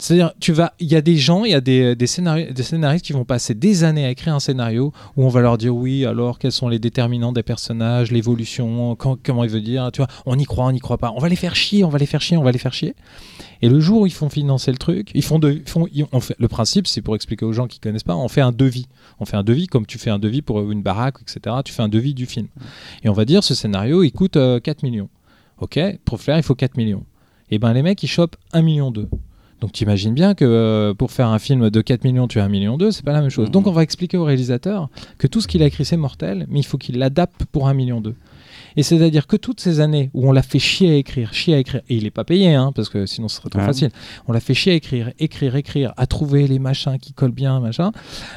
C'est-à-dire, 0.02 0.32
tu 0.40 0.52
vas, 0.52 0.74
il 0.80 0.90
y 0.90 0.96
a 0.96 1.00
des 1.00 1.16
gens, 1.16 1.44
il 1.44 1.52
y 1.52 1.54
a 1.54 1.60
des, 1.60 1.94
des, 1.94 2.06
des 2.52 2.62
scénaristes 2.62 3.04
qui 3.04 3.12
vont 3.12 3.24
passer 3.24 3.54
des 3.54 3.84
années 3.84 4.04
à 4.04 4.10
écrire 4.10 4.34
un 4.34 4.40
scénario 4.40 4.92
où 5.16 5.24
on 5.24 5.28
va 5.28 5.40
leur 5.42 5.58
dire 5.58 5.76
oui, 5.76 6.04
alors 6.04 6.40
quels 6.40 6.50
sont 6.50 6.68
les 6.68 6.80
déterminants 6.80 7.30
des 7.30 7.44
personnages, 7.44 8.10
l'évolution, 8.10 8.96
comment 8.96 9.44
il 9.44 9.50
veut 9.50 9.60
dire, 9.60 9.90
tu 9.92 9.98
vois, 9.98 10.08
on 10.26 10.36
y 10.36 10.44
croit, 10.44 10.64
on 10.64 10.72
n'y 10.72 10.80
croit 10.80 10.98
pas, 10.98 11.12
on 11.14 11.20
va 11.20 11.28
les 11.28 11.36
faire 11.36 11.54
chier, 11.54 11.84
on 11.84 11.88
va 11.88 11.98
les 11.98 12.06
faire 12.06 12.20
chier, 12.20 12.36
on 12.36 12.42
va 12.42 12.50
les 12.50 12.58
faire 12.58 12.72
chier. 12.72 12.96
Et 13.60 13.68
le 13.68 13.78
jour 13.78 14.00
où 14.00 14.06
ils 14.06 14.12
font 14.12 14.28
financer 14.28 14.72
le 14.72 14.76
truc, 14.76 15.12
ils 15.14 15.22
font, 15.22 15.38
de, 15.38 15.62
font 15.66 15.86
on 16.10 16.20
fait, 16.20 16.34
le 16.36 16.48
principe, 16.48 16.88
c'est 16.88 17.00
pour 17.00 17.14
expliquer 17.14 17.44
aux 17.44 17.52
gens 17.52 17.68
qui 17.68 17.78
connaissent 17.78 18.02
pas, 18.02 18.16
on 18.16 18.26
fait 18.26 18.40
un 18.40 18.50
devis. 18.50 18.88
On 19.20 19.24
fait 19.24 19.36
un 19.36 19.44
devis 19.44 19.68
comme 19.68 19.86
tu 19.86 19.98
fais 19.98 20.10
un 20.10 20.18
devis 20.18 20.42
pour 20.42 20.68
une 20.72 20.82
baraque, 20.82 21.18
etc. 21.22 21.56
Tu 21.64 21.72
fais 21.72 21.82
un 21.82 21.88
devis 21.88 22.12
du 22.12 22.26
film. 22.26 22.48
Et 23.04 23.08
on 23.08 23.12
va 23.12 23.24
dire 23.24 23.44
ce 23.44 23.54
scénario, 23.54 24.02
il 24.02 24.10
coûte 24.10 24.36
euh, 24.36 24.58
4 24.58 24.82
millions. 24.82 25.08
Ok, 25.62 25.78
pour 26.04 26.20
faire, 26.20 26.36
il 26.36 26.42
faut 26.42 26.56
4 26.56 26.76
millions. 26.76 27.04
Et 27.50 27.58
ben 27.60 27.72
les 27.72 27.82
mecs, 27.82 28.02
ils 28.02 28.08
chopent 28.08 28.36
1 28.52 28.62
million 28.62 28.90
2. 28.90 29.08
Donc 29.60 29.70
tu 29.70 29.84
imagines 29.84 30.12
bien 30.12 30.34
que 30.34 30.44
euh, 30.44 30.92
pour 30.92 31.12
faire 31.12 31.28
un 31.28 31.38
film 31.38 31.70
de 31.70 31.80
4 31.80 32.02
millions, 32.02 32.26
tu 32.26 32.40
as 32.40 32.44
1 32.44 32.48
million 32.48 32.76
2, 32.76 32.90
c'est 32.90 33.04
pas 33.04 33.12
la 33.12 33.20
même 33.20 33.30
chose. 33.30 33.46
Mhm. 33.46 33.52
Donc 33.52 33.66
on 33.68 33.70
va 33.72 33.84
expliquer 33.84 34.16
au 34.16 34.24
réalisateur 34.24 34.88
que 35.18 35.28
tout 35.28 35.40
ce 35.40 35.46
qu'il 35.46 35.62
a 35.62 35.66
écrit 35.66 35.84
c'est 35.84 35.96
mortel, 35.96 36.46
mais 36.50 36.58
il 36.58 36.64
faut 36.64 36.78
qu'il 36.78 36.98
l'adapte 36.98 37.44
pour 37.52 37.68
1 37.68 37.74
million 37.74 38.00
2. 38.00 38.12
Et 38.76 38.82
c'est-à-dire 38.82 39.28
que 39.28 39.36
toutes 39.36 39.60
ces 39.60 39.78
années 39.78 40.10
où 40.14 40.28
on 40.28 40.32
l'a 40.32 40.42
fait 40.42 40.58
chier 40.58 40.90
à 40.90 40.94
écrire, 40.96 41.32
chier 41.32 41.54
à 41.54 41.58
écrire, 41.58 41.82
et 41.88 41.94
il 41.94 42.02
n'est 42.02 42.10
pas 42.10 42.24
payé, 42.24 42.54
hein, 42.54 42.72
parce 42.74 42.88
que 42.88 43.06
sinon 43.06 43.28
ce 43.28 43.36
serait 43.36 43.50
trop 43.50 43.60
Ouais. 43.60 43.66
facile, 43.66 43.90
on 44.26 44.32
l'a 44.32 44.40
fait 44.40 44.54
chier 44.54 44.72
à 44.72 44.74
écrire, 44.74 45.12
écrire, 45.20 45.54
écrire, 45.54 45.92
à 45.96 46.06
trouver 46.08 46.48
les 46.48 46.58
machins 46.58 46.98
qui 46.98 47.12
collent 47.12 47.30
bien, 47.30 47.60
machin, 47.60 47.92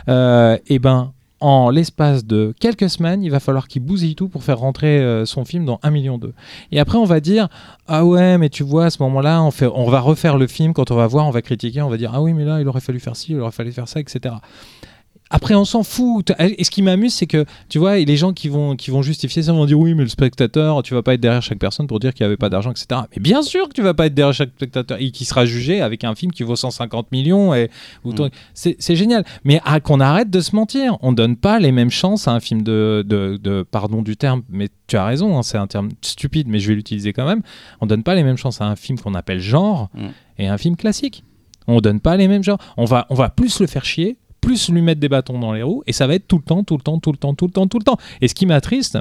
euh, 0.10 0.58
et 0.68 0.78
ben 0.78 1.12
en 1.42 1.70
l'espace 1.70 2.26
de 2.26 2.54
quelques 2.60 2.90
semaines, 2.90 3.24
il 3.24 3.30
va 3.30 3.40
falloir 3.40 3.68
qu'il 3.68 3.82
bousille 3.82 4.16
tout 4.16 4.30
pour 4.30 4.44
faire 4.44 4.60
rentrer 4.60 5.00
euh, 5.00 5.26
son 5.26 5.46
film 5.46 5.66
dans 5.66 5.80
1 5.84 5.92
million 5.92 6.18
2. 6.18 6.34
Et 6.72 6.80
après, 6.80 6.98
on 6.98 7.06
va 7.06 7.20
dire 7.20 7.50
Ah 7.88 8.06
ouais, 8.06 8.38
mais 8.38 8.50
tu 8.50 8.64
vois, 8.64 8.86
à 8.86 8.90
ce 8.90 9.02
moment-là, 9.04 9.42
on, 9.42 9.52
on 9.76 9.90
va 9.90 10.00
refaire 10.00 10.38
le 10.38 10.48
film. 10.48 10.74
Quand 10.74 10.92
on 10.92 10.96
va 10.96 11.08
voir, 11.08 11.28
on 11.28 11.32
va 11.32 11.42
critiquer, 11.42 11.82
on 11.82 11.90
va 11.90 11.98
dire 11.98 12.12
Ah 12.14 12.22
oui, 12.22 12.34
mais 12.34 12.46
là, 12.46 12.62
il 12.62 12.68
aurait 12.68 12.82
fallu 12.82 13.00
faire 13.00 13.16
ci, 13.16 13.34
il 13.34 13.40
aurait 13.40 13.52
fallu 13.52 13.72
faire 13.72 13.88
ça, 13.88 14.00
etc. 14.00 14.36
Après, 15.32 15.56
on 15.56 15.66
s'en 15.66 15.82
fout. 15.82 16.32
Et 16.40 16.64
ce 16.64 16.70
qui 16.70 16.84
m'amuse, 16.84 17.14
c'est 17.16 17.26
que, 17.26 17.46
tu 17.68 17.80
vois, 17.80 17.98
les 17.98 18.16
gens 18.16 18.32
qui 18.32 18.48
vont, 18.48 18.76
qui 18.76 18.92
vont 18.92 19.02
justifier 19.02 19.42
ça 19.42 19.54
vont 19.54 19.66
dire 19.66 19.80
oui, 19.80 19.96
mais 19.96 20.04
le 20.04 20.10
spectateur, 20.10 20.84
tu 20.84 20.94
vas 20.94 21.02
pas 21.02 21.16
être 21.16 21.20
derrière 21.20 21.42
chaque 21.42 21.58
personne 21.58 21.88
pour 21.88 22.00
dire 22.00 22.14
qu'il 22.14 22.24
n'y 22.24 22.28
avait 22.28 22.38
pas 22.38 22.50
d'argent, 22.50 22.70
etc. 22.72 22.86
Mais 23.16 23.22
bien 23.22 23.42
sûr 23.42 23.68
que 23.68 23.74
tu 23.74 23.82
vas 23.82 23.96
pas 23.96 24.06
être 24.06 24.14
derrière 24.14 24.36
chaque 24.36 24.52
spectateur 24.52 24.98
et 25.02 25.10
qui 25.10 25.26
sera 25.26 25.46
jugé 25.46 25.82
avec 25.82 26.04
un 26.04 26.14
film 26.14 26.32
qui 26.32 26.44
vaut 26.44 26.56
150 26.56 27.12
millions. 27.12 27.56
Et, 27.56 27.70
Mm. 28.04 28.28
c'est, 28.54 28.96
génial. 28.96 29.26
Mais 29.44 29.60
ah, 29.66 29.80
qu'on 29.80 30.00
arrête 30.00 30.30
de 30.30 30.40
se 30.42 30.56
mentir. 30.56 30.98
On 31.02 31.12
donne 31.12 31.38
pas 31.38 31.58
les 31.60 31.72
mêmes 31.72 31.90
chances 31.90 32.28
à 32.28 32.32
un 32.32 32.40
film 32.40 32.62
de, 32.62 33.04
de, 33.06 33.38
de- 33.42 33.64
pardon 33.70 34.04
du 34.04 34.16
terme, 34.18 34.44
mais 34.50 34.70
tu 34.88 34.96
as 34.96 35.06
raison, 35.06 35.38
hein, 35.38 35.44
c'est 35.44 35.58
un 35.58 35.68
terme 35.68 35.90
stupide, 36.02 36.48
mais 36.48 36.60
je 36.60 36.68
vais 36.68 36.76
l'utiliser 36.76 37.14
quand 37.14 37.26
même. 37.26 37.42
On 37.82 37.88
donne 37.88 38.04
pas 38.04 38.14
les 38.14 38.24
mêmes 38.24 38.38
chances 38.38 38.62
à 38.62 38.66
un 38.66 38.76
film 38.76 39.00
qu'on 39.00 39.16
appelle 39.16 39.40
genre 39.40 39.90
Mm. 39.96 40.06
et 40.38 40.48
un 40.48 40.58
film 40.60 40.76
classique. 40.76 41.24
On 41.68 41.82
donne 41.82 42.00
pas 42.00 42.16
les 42.16 42.28
mêmes 42.28 42.44
genres. 42.44 42.60
On 42.78 42.86
va, 42.86 43.08
on 43.10 43.16
va 43.16 43.30
plus 43.30 43.60
le 43.60 43.66
faire 43.66 43.86
chier, 43.86 44.18
plus 44.46 44.70
lui 44.70 44.82
mettre 44.82 45.02
des 45.02 45.10
bâtons 45.10 45.40
dans 45.40 45.54
les 45.54 45.64
roues, 45.64 45.84
et 45.88 45.94
ça 45.94 46.06
va 46.08 46.14
être 46.14 46.28
tout 46.28 46.38
le 46.38 46.44
temps, 46.44 46.64
tout 46.64 46.78
le 46.78 46.84
temps, 46.84 47.00
tout 47.00 47.12
le 47.12 47.18
temps, 47.18 47.34
tout 47.34 47.48
le 47.48 47.52
temps, 47.52 47.68
tout 47.68 47.80
le 47.80 47.84
temps. 47.84 47.98
Et 48.22 48.28
ce 48.28 48.36
qui 48.36 48.46
m'attriste, 48.46 49.00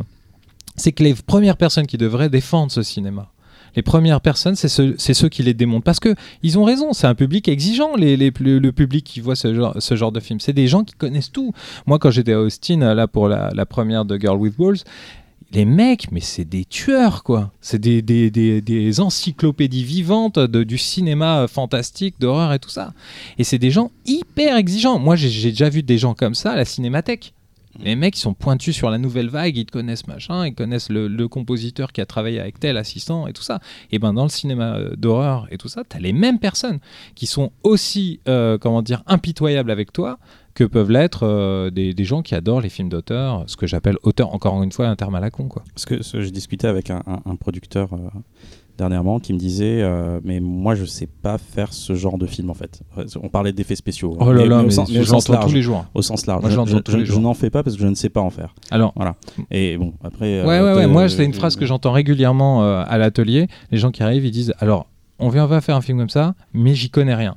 c'est 0.76 0.92
que 0.92 1.02
les 1.02 1.14
premières 1.14 1.56
personnes 1.56 1.86
qui 1.86 1.98
devraient 1.98 2.30
défendre 2.30 2.72
ce 2.72 2.82
cinéma, 2.82 3.30
les 3.76 3.82
premières 3.82 4.20
personnes, 4.20 4.54
c'est 4.54 4.68
ceux, 4.68 5.28
qui 5.28 5.42
les 5.42 5.52
démontent. 5.52 5.84
Parce 5.84 6.00
que 6.00 6.14
ils 6.42 6.58
ont 6.58 6.64
raison, 6.64 6.92
c'est 6.92 7.08
un 7.08 7.14
public 7.14 7.48
exigeant, 7.48 7.96
le, 7.96 8.70
public 8.70 9.04
qui 9.04 9.20
voit 9.20 9.36
ce 9.36 9.52
genre, 9.52 9.74
ce 9.78 9.96
genre 9.96 10.12
de 10.12 10.20
film. 10.20 10.38
C'est 10.38 10.52
des 10.52 10.68
gens 10.68 10.84
qui 10.84 10.94
connaissent 10.94 11.32
tout. 11.32 11.52
Moi, 11.86 11.98
quand 11.98 12.10
j'étais 12.10 12.32
à 12.32 12.40
Austin, 12.40 12.94
là, 12.94 13.08
pour 13.08 13.28
la, 13.28 13.50
la 13.52 13.66
première 13.66 14.04
de 14.04 14.16
Girl 14.16 14.36
with 14.36 14.56
Balls, 14.56 14.78
les 15.54 15.64
mecs, 15.64 16.10
mais 16.10 16.20
c'est 16.20 16.44
des 16.44 16.64
tueurs, 16.64 17.22
quoi. 17.22 17.52
C'est 17.60 17.78
des, 17.78 19.00
encyclopédies 19.00 19.84
vivantes 19.84 20.38
de- 20.38 20.64
du 20.64 20.78
cinéma 20.78 21.46
fantastique, 21.48 22.16
d'horreur 22.20 22.52
et 22.52 22.58
tout 22.58 22.70
ça. 22.70 22.92
Et 23.38 23.44
c'est 23.44 23.58
des 23.58 23.70
gens 23.70 23.90
hyper 24.04 24.56
exigeants. 24.56 24.98
Moi, 24.98 25.16
j'ai 25.16 25.50
déjà 25.50 25.68
vu 25.68 25.82
des 25.82 25.98
gens 25.98 26.14
comme 26.14 26.34
ça 26.34 26.52
à 26.52 26.56
la 26.56 26.64
cinémathèque. 26.64 27.34
Les 27.82 27.96
mecs, 27.96 28.16
ils 28.16 28.20
sont 28.20 28.34
pointus 28.34 28.74
sur 28.76 28.88
la 28.88 28.98
nouvelle 28.98 29.28
vague, 29.28 29.56
ils 29.56 29.66
te 29.66 29.72
connaissent 29.72 30.06
machin, 30.06 30.46
ils 30.46 30.54
connaissent 30.54 30.90
le, 30.90 31.08
le 31.08 31.26
compositeur 31.26 31.92
qui 31.92 32.00
a 32.00 32.06
travaillé 32.06 32.38
avec 32.38 32.60
tel 32.60 32.76
assistant 32.76 33.26
et 33.26 33.32
tout 33.32 33.42
ça. 33.42 33.58
Et 33.90 33.98
ben 33.98 34.12
dans 34.12 34.22
le 34.22 34.28
cinéma 34.28 34.76
euh, 34.76 34.94
d'horreur 34.94 35.48
et 35.50 35.58
tout 35.58 35.66
ça, 35.66 35.82
t'as 35.88 35.98
les 35.98 36.12
mêmes 36.12 36.38
personnes 36.38 36.78
qui 37.16 37.26
sont 37.26 37.50
aussi, 37.64 38.20
euh, 38.28 38.58
comment 38.58 38.80
dire, 38.82 39.02
impitoyables 39.08 39.72
avec 39.72 39.92
toi 39.92 40.20
que 40.54 40.64
peuvent 40.64 40.90
l'être 40.90 41.24
euh, 41.24 41.70
des, 41.70 41.94
des 41.94 42.04
gens 42.04 42.22
qui 42.22 42.34
adorent 42.34 42.60
les 42.60 42.68
films 42.68 42.88
d'auteur, 42.88 43.44
ce 43.46 43.56
que 43.56 43.66
j'appelle 43.66 43.96
auteur, 44.02 44.32
encore 44.34 44.62
une 44.62 44.70
fois, 44.72 44.86
un 44.88 44.96
terme 44.96 45.14
à 45.16 45.20
la 45.20 45.30
con, 45.30 45.48
quoi. 45.48 45.64
Parce 45.74 45.84
que 45.84 46.02
ce- 46.02 46.20
je 46.20 46.30
discutais 46.30 46.68
avec 46.68 46.90
un, 46.90 47.02
un- 47.06 47.20
un 47.28 47.34
producteur 47.36 47.92
euh, 47.92 47.98
dernièrement 48.78 49.18
qui 49.20 49.32
me 49.32 49.38
disait 49.38 49.82
euh, 49.82 50.20
Mais 50.24 50.40
moi, 50.40 50.74
je 50.74 50.84
sais 50.84 51.06
pas 51.06 51.38
faire 51.38 51.72
ce 51.72 51.94
genre 51.94 52.18
de 52.18 52.26
film 52.26 52.50
en 52.50 52.54
fait. 52.54 52.82
On 53.22 53.28
parlait 53.28 53.52
d'effets 53.52 53.76
spéciaux. 53.76 54.16
Oh 54.18 54.32
là 54.32 54.46
là, 54.46 54.58
mais 54.58 54.64
mais 54.64 54.70
sens- 54.70 54.88
mais 54.90 54.96
je 54.96 55.00
au 55.02 55.04
sens 55.04 55.28
l'entends 55.28 55.40
large. 55.40 55.50
tous 55.50 55.56
les 55.56 55.62
jours. 55.62 55.84
Au 55.94 56.02
sens 56.02 56.26
large. 56.26 56.40
Moi, 56.42 56.50
je 56.50 57.04
Je- 57.04 57.18
n'en 57.18 57.34
fais 57.34 57.50
pas 57.50 57.62
parce 57.62 57.76
que 57.76 57.82
je 57.82 57.88
ne 57.88 57.94
sais 57.94 58.08
pas 58.08 58.20
en 58.20 58.30
faire. 58.30 58.54
Alors, 58.70 58.92
Voilà. 58.96 59.16
Et 59.50 59.76
bon, 59.76 59.94
après. 60.04 60.42
Ouais, 60.44 60.60
ouais, 60.60 60.74
ouais. 60.74 60.86
Moi, 60.86 61.08
c'est 61.08 61.24
une 61.24 61.34
phrase 61.34 61.56
que 61.56 61.66
j'entends 61.66 61.92
régulièrement 61.92 62.62
à 62.82 62.98
l'atelier. 62.98 63.48
Les 63.70 63.78
gens 63.78 63.90
qui 63.90 64.02
arrivent, 64.02 64.24
ils 64.24 64.30
disent 64.30 64.54
Alors, 64.60 64.86
on 65.20 65.28
vient, 65.28 65.44
on 65.44 65.48
va 65.48 65.60
faire 65.60 65.76
un 65.76 65.80
film 65.80 65.98
comme 65.98 66.08
ça, 66.10 66.34
mais 66.52 66.74
j'y 66.74 66.90
connais 66.90 67.14
rien. 67.14 67.36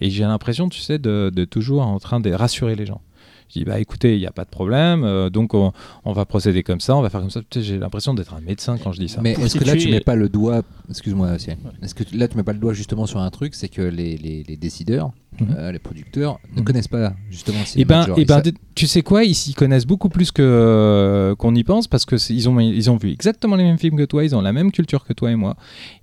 Et 0.00 0.10
j'ai 0.10 0.24
l'impression, 0.24 0.68
tu 0.68 0.80
sais, 0.80 0.98
de, 0.98 1.30
de 1.34 1.44
toujours 1.44 1.82
en 1.82 1.98
train 1.98 2.20
de 2.20 2.30
rassurer 2.32 2.74
les 2.76 2.86
gens. 2.86 3.00
Je 3.48 3.60
dis 3.60 3.64
Bah 3.64 3.78
écoutez, 3.78 4.14
il 4.14 4.20
n'y 4.20 4.26
a 4.26 4.32
pas 4.32 4.44
de 4.44 4.50
problème, 4.50 5.04
euh, 5.04 5.30
donc 5.30 5.54
on, 5.54 5.72
on 6.04 6.12
va 6.12 6.24
procéder 6.24 6.62
comme 6.62 6.80
ça, 6.80 6.96
on 6.96 7.02
va 7.02 7.10
faire 7.10 7.20
comme 7.20 7.30
ça. 7.30 7.40
J'ai 7.54 7.78
l'impression 7.78 8.14
d'être 8.14 8.34
un 8.34 8.40
médecin 8.40 8.78
quand 8.78 8.92
je 8.92 9.00
dis 9.00 9.08
ça. 9.08 9.20
Mais 9.22 9.32
est-ce 9.32 9.58
que 9.58 9.64
là 9.64 9.76
tu 9.76 9.90
mets 9.90 10.00
pas 10.00 10.16
le 10.16 10.28
doigt, 10.28 10.62
excuse-moi, 10.88 11.34
est-ce 11.34 11.94
que 11.94 12.04
là 12.16 12.26
tu 12.26 12.36
mets 12.36 12.42
pas 12.42 12.52
le 12.52 12.58
doigt 12.58 12.72
justement 12.72 13.06
sur 13.06 13.20
un 13.20 13.30
truc, 13.30 13.54
c'est 13.54 13.68
que 13.68 13.82
les, 13.82 14.16
les, 14.16 14.42
les 14.44 14.56
décideurs. 14.56 15.12
Euh, 15.58 15.72
les 15.72 15.78
producteurs 15.78 16.38
ne 16.52 16.58
Mhm. 16.60 16.64
connaissent 16.64 16.88
pas 16.88 17.12
justement 17.30 17.58
le 17.58 17.62
Et 17.64 17.66
cinéma 17.66 17.88
ben, 17.88 18.00
de 18.02 18.06
genre. 18.08 18.18
et 18.18 18.24
ben, 18.24 18.42
ça- 18.44 18.50
tu 18.74 18.86
sais 18.86 19.02
quoi, 19.02 19.24
ils 19.24 19.34
s'y 19.34 19.54
connaissent 19.54 19.86
beaucoup 19.86 20.08
plus 20.08 20.32
que 20.32 20.42
euh, 20.42 21.34
qu'on 21.36 21.54
y 21.54 21.62
pense 21.64 21.86
parce 21.88 22.04
que 22.04 22.16
ils 22.32 22.48
ont 22.48 22.58
ils 22.60 22.90
ont 22.90 22.96
vu 22.96 23.10
exactement 23.10 23.56
les 23.56 23.64
mêmes 23.64 23.78
films 23.78 23.96
que 23.96 24.04
toi, 24.04 24.24
ils 24.24 24.34
ont 24.34 24.40
la 24.40 24.52
même 24.52 24.72
culture 24.72 25.04
que 25.04 25.12
toi 25.12 25.30
et 25.30 25.36
moi, 25.36 25.56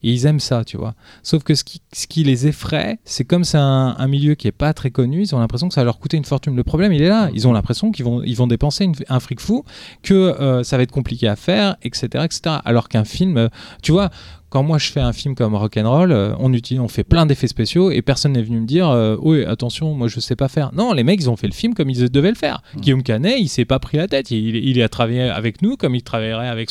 et 0.03 0.11
ils 0.11 0.25
aiment 0.25 0.39
ça, 0.39 0.63
tu 0.63 0.77
vois. 0.77 0.95
Sauf 1.23 1.43
que 1.43 1.55
ce 1.55 1.63
qui, 1.63 1.81
ce 1.93 2.07
qui 2.07 2.23
les 2.23 2.47
effraie, 2.47 2.99
c'est 3.05 3.25
comme 3.25 3.43
c'est 3.43 3.57
un, 3.57 3.95
un 3.97 4.07
milieu 4.07 4.35
qui 4.35 4.47
est 4.47 4.51
pas 4.53 4.73
très 4.73 4.91
connu, 4.91 5.21
ils 5.23 5.35
ont 5.35 5.39
l'impression 5.39 5.67
que 5.67 5.73
ça 5.73 5.81
va 5.81 5.85
leur 5.85 5.99
coûter 5.99 6.17
une 6.17 6.25
fortune. 6.25 6.55
Le 6.55 6.63
problème, 6.63 6.93
il 6.93 7.01
est 7.01 7.09
là. 7.09 7.29
Ils 7.33 7.47
ont 7.47 7.53
l'impression 7.53 7.91
qu'ils 7.91 8.05
vont 8.05 8.21
ils 8.23 8.35
vont 8.35 8.47
dépenser 8.47 8.85
une- 8.85 8.95
un 9.09 9.19
fric 9.19 9.39
fou, 9.39 9.63
que 10.03 10.13
euh, 10.13 10.63
ça 10.63 10.77
va 10.77 10.83
être 10.83 10.91
compliqué 10.91 11.27
à 11.27 11.35
faire, 11.35 11.75
etc., 11.83 12.23
etc. 12.25 12.57
Alors 12.65 12.87
qu'un 12.89 13.03
film, 13.05 13.49
tu 13.81 13.91
vois. 13.91 14.09
Quand 14.51 14.63
moi 14.63 14.77
je 14.77 14.91
fais 14.91 14.99
un 14.99 15.13
film 15.13 15.33
comme 15.33 15.55
Rock'n'Roll, 15.55 16.11
euh, 16.11 16.35
on 16.37 16.51
utilise, 16.51 16.81
on 16.81 16.89
fait 16.89 17.05
plein 17.05 17.25
d'effets 17.25 17.47
spéciaux 17.47 17.89
et 17.89 18.01
personne 18.01 18.33
n'est 18.33 18.43
venu 18.43 18.59
me 18.59 18.65
dire 18.65 18.89
euh, 18.89 19.15
oui 19.21 19.45
attention 19.45 19.93
moi 19.93 20.09
je 20.09 20.19
sais 20.19 20.35
pas 20.35 20.49
faire. 20.49 20.73
Non 20.73 20.91
les 20.91 21.05
mecs 21.05 21.21
ils 21.21 21.29
ont 21.29 21.37
fait 21.37 21.47
le 21.47 21.53
film 21.53 21.73
comme 21.73 21.89
ils 21.89 22.11
devaient 22.11 22.31
le 22.31 22.35
faire. 22.35 22.61
Guillaume 22.75 23.01
Canet 23.01 23.39
il 23.39 23.47
s'est 23.47 23.63
pas 23.63 23.79
pris 23.79 23.97
la 23.97 24.09
tête, 24.09 24.29
il, 24.29 24.57
il 24.57 24.81
a 24.81 24.89
travaillé 24.89 25.21
avec 25.21 25.61
nous 25.61 25.77
comme 25.77 25.95
il 25.95 26.03
travaillerait 26.03 26.49
avec 26.49 26.69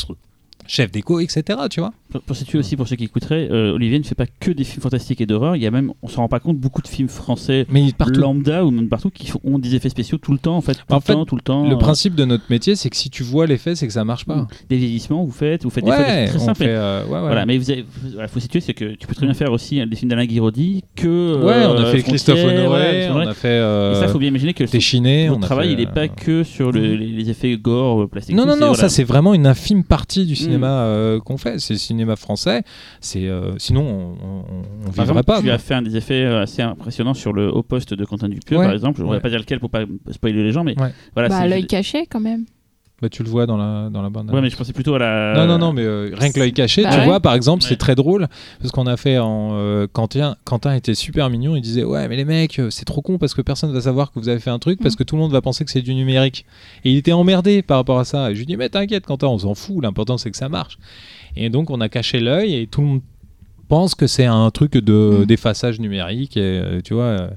chef 0.71 0.91
déco 0.93 1.19
etc. 1.21 1.43
Tu 1.71 1.81
vois. 1.81 1.93
Pour, 2.11 2.21
pour 2.23 2.37
situer 2.37 2.59
aussi 2.59 2.77
pour 2.77 2.87
ceux 2.89 2.97
qui 2.97 3.05
écouteraient, 3.05 3.49
euh, 3.51 3.73
Olivier 3.73 3.99
ne 3.99 4.05
fait 4.05 4.15
pas 4.15 4.27
que 4.27 4.51
des 4.51 4.65
films 4.65 4.83
fantastiques 4.83 5.21
et 5.21 5.27
d'horreur. 5.27 5.57
Il 5.57 5.63
y 5.63 5.67
a 5.67 5.71
même, 5.71 5.93
on 6.03 6.09
s'en 6.09 6.23
rend 6.23 6.29
pas 6.29 6.41
compte, 6.41 6.59
beaucoup 6.59 6.83
de 6.83 6.89
films 6.89 7.09
français 7.09 7.67
Mais 7.71 7.93
partout. 7.97 8.21
lambda 8.21 8.65
ou 8.65 8.71
même 8.71 8.89
partout 8.89 9.11
qui 9.11 9.27
font, 9.29 9.41
ont 9.45 9.59
des 9.59 9.75
effets 9.75 9.89
spéciaux 9.89 10.19
tout 10.19 10.33
le 10.33 10.39
temps 10.39 10.57
en 10.57 10.61
fait. 10.61 10.75
Tout 10.75 10.81
En 10.91 10.97
le 10.97 11.01
fait, 11.03 11.13
temps, 11.13 11.25
tout 11.25 11.37
le 11.37 11.43
temps. 11.43 11.69
Le 11.69 11.75
euh, 11.75 11.79
principe 11.79 12.15
de 12.15 12.25
notre 12.25 12.45
métier 12.51 12.77
c'est 12.77 12.91
que 12.91 12.97
si 12.97 13.11
tu 13.11 13.23
vois 13.23 13.47
l'effet 13.47 13.75
c'est 13.75 13.87
que 13.87 13.93
ça 13.93 14.05
marche 14.05 14.25
pas. 14.27 14.47
Des 14.69 14.77
vieillissements, 14.77 15.25
vous 15.25 15.31
faites, 15.33 15.65
vous 15.65 15.71
faites 15.71 15.85
des 15.85 15.91
fois 15.93 16.05
des 16.05 16.27
très 16.29 16.39
simples. 16.39 16.59
fait, 16.65 16.69
euh, 16.71 17.05
ouais, 17.05 17.13
ouais. 17.13 17.21
Voilà, 17.21 17.47
mais 17.47 17.59
vous 17.59 17.71
avez, 17.71 17.85
voilà, 18.13 18.29
faut 18.29 18.41
situer, 18.41 18.61
c'est 18.61 18.75
que 18.75 18.95
tu 18.95 19.07
peux 19.07 19.15
très 19.15 19.27
bien 19.27 19.35
faire 19.35 19.51
aussi 19.53 19.85
des 19.85 19.97
films 19.97 20.11
d'Alain 20.11 20.27
Guiraudy 20.27 20.83
que. 20.97 21.45
Ouais, 21.45 21.65
on 21.67 21.77
a 21.81 21.87
fait 21.93 22.03
Christophe 22.03 22.45
Honoré, 22.45 23.09
on 23.11 23.19
a 23.19 23.35
fait 23.35 23.49
Et 23.49 23.53
euh, 23.53 23.95
ça, 24.01 24.09
faut 24.09 24.19
bien 24.19 24.29
imaginer 24.29 24.55
que 24.55 24.65
Téchiné, 24.65 25.29
a 25.29 25.37
travail, 25.37 25.69
fait, 25.69 25.73
il 25.75 25.79
n'est 25.79 25.87
pas 25.93 26.03
euh, 26.03 26.09
que 26.09 26.45
sur 26.45 26.71
le- 26.73 26.95
les, 26.95 27.07
les 27.07 27.31
effets 27.31 27.57
gore, 27.57 28.09
plastique. 28.09 28.37
Non, 28.37 28.47
non, 28.47 28.57
non, 28.57 28.75
ça 28.75 28.89
c'est 28.89 29.05
vraiment 29.05 29.35
une 29.35 29.47
infime 29.47 29.85
partie 29.85 30.27
du 30.27 30.37
cinéma 30.37 30.60
euh, 30.69 31.21
qu'on 31.21 31.37
fait. 31.39 31.59
C'est 31.59 31.75
le 31.75 31.79
cinéma 31.79 32.17
français. 32.17 32.63
C'est 33.01 33.27
euh, 33.29 33.59
sinon 33.59 33.83
on, 33.83 34.27
on, 34.27 34.39
on 34.41 34.63
Par 34.85 34.91
vivrait 34.93 35.03
exemple, 35.03 35.25
pas. 35.25 35.39
tu 35.39 35.45
quoi. 35.47 35.53
as 35.55 35.59
fait 35.59 35.75
un 35.75 35.83
des 35.83 35.97
effets 35.97 36.25
euh, 36.25 36.43
assez 36.43 36.63
impressionnants 36.63 37.15
sur 37.15 37.33
le 37.33 37.53
haut 37.53 37.63
poste 37.63 37.95
de 37.95 38.05
Quentin 38.05 38.29
Dupieux, 38.29 38.57
Ouais. 38.59 38.65
par 38.65 38.73
exemple. 38.75 38.99
Je 38.99 39.03
ne 39.03 39.07
Ouais. 39.09 39.17
voudrais 39.17 39.23
pas 39.23 39.31
dire 39.31 39.39
lequel 39.41 39.61
pour 39.61 39.71
pas 39.71 39.83
spoiler 40.11 40.43
les 40.43 40.53
gens, 40.53 40.65
mais 40.65 40.81
Ouais. 40.81 40.93
voilà. 41.15 41.29
bah, 41.29 41.47
l'œil 41.47 41.67
caché 41.67 42.07
quand 42.07 42.21
même. 42.21 42.45
Bah, 43.03 43.09
tu 43.09 43.23
le 43.23 43.31
vois 43.31 43.47
dans 43.47 43.57
la 43.57 43.89
dans 43.89 44.03
la 44.03 44.11
bande. 44.11 44.31
Ouais, 44.31 44.43
mais 44.43 44.51
je 44.51 44.57
pensais 44.57 44.75
plutôt 44.75 44.95
à 44.95 44.99
la. 44.99 45.33
Non, 45.35 45.47
non, 45.47 45.59
non, 45.59 45.73
mais 45.73 45.83
euh, 45.83 46.11
rien 46.15 46.31
que 46.31 46.39
l'œil 46.39 46.53
caché, 46.53 46.83
Bah 46.83 46.91
tu 46.93 46.99
ouais. 46.99 47.05
vois, 47.07 47.21
par 47.21 47.33
exemple, 47.35 47.63
Ouais. 47.63 47.69
c'est 47.71 47.77
très 47.79 47.95
drôle 47.95 48.29
parce 48.61 48.73
qu'on 48.73 48.87
a 48.87 48.97
fait 48.99 49.19
en. 49.19 49.53
euh, 49.55 49.87
Quentin, 49.91 50.37
Quentin 50.45 50.75
était 50.75 50.95
super 50.95 51.31
mignon, 51.31 51.57
il 51.57 51.63
disait 51.63 51.83
Ouais, 51.85 52.09
mais 52.09 52.17
les 52.17 52.27
mecs, 52.27 52.59
euh, 52.59 52.69
c'est 52.71 52.85
trop 52.85 53.01
con 53.01 53.17
parce 53.17 53.33
que 53.33 53.41
personne 53.41 53.73
va 53.73 53.81
savoir 53.81 54.13
que 54.13 54.19
vous 54.21 54.29
avez 54.29 54.39
fait 54.41 54.51
un 54.51 54.59
truc 54.59 54.81
parce 54.83 54.95
Mm. 54.95 54.99
que 54.99 55.03
tout 55.05 55.17
le 55.17 55.23
monde 55.23 55.33
va 55.33 55.41
penser 55.41 55.65
que 55.65 55.71
c'est 55.71 55.81
du 55.83 55.95
numérique. 55.95 56.45
Et 56.85 56.91
il 56.93 56.99
était 56.99 57.13
emmerdé 57.13 57.63
par 57.63 57.79
rapport 57.79 57.99
à 57.99 58.05
ça. 58.05 58.31
Et 58.31 58.35
je 58.35 58.41
lui 58.41 58.47
dis 58.47 58.57
Mais 58.59 58.69
t'inquiète, 58.69 59.07
Quentin, 59.07 59.29
on 59.29 59.39
s'en 59.39 59.55
fout, 59.55 59.83
l'important 59.83 60.19
c'est 60.19 60.31
que 60.31 60.37
ça 60.37 60.49
marche. 60.51 60.79
Et 61.37 61.49
donc, 61.49 61.71
on 61.71 61.81
a 61.81 61.89
caché 61.89 62.21
l'œil 62.21 62.55
et 62.55 62.67
tout 62.67 62.83
le 62.83 62.87
monde 62.87 63.01
pense 63.69 63.95
que 63.95 64.07
c'est 64.09 64.27
un 64.27 64.51
truc 64.51 64.73
de 64.73 65.21
Mm. 65.23 65.25
d'effaçage 65.27 65.81
numérique, 65.81 66.37
et, 66.37 66.81
tu 66.85 66.93
vois. 66.95 67.31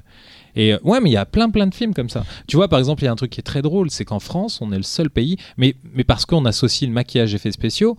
Et 0.56 0.72
euh, 0.74 0.78
ouais, 0.84 1.00
mais 1.00 1.10
il 1.10 1.14
y 1.14 1.16
a 1.16 1.26
plein 1.26 1.50
plein 1.50 1.66
de 1.66 1.74
films 1.74 1.94
comme 1.94 2.08
ça. 2.08 2.24
Tu 2.46 2.56
vois, 2.56 2.68
par 2.68 2.78
exemple, 2.78 3.02
il 3.02 3.06
y 3.06 3.08
a 3.08 3.12
un 3.12 3.16
truc 3.16 3.30
qui 3.30 3.40
est 3.40 3.44
très 3.44 3.62
drôle, 3.62 3.90
c'est 3.90 4.04
qu'en 4.04 4.20
France, 4.20 4.60
on 4.60 4.72
est 4.72 4.76
le 4.76 4.82
seul 4.82 5.10
pays, 5.10 5.36
mais, 5.56 5.74
mais 5.94 6.04
parce 6.04 6.26
qu'on 6.26 6.44
associe 6.44 6.88
le 6.88 6.94
maquillage 6.94 7.34
effets 7.34 7.52
spéciaux 7.52 7.96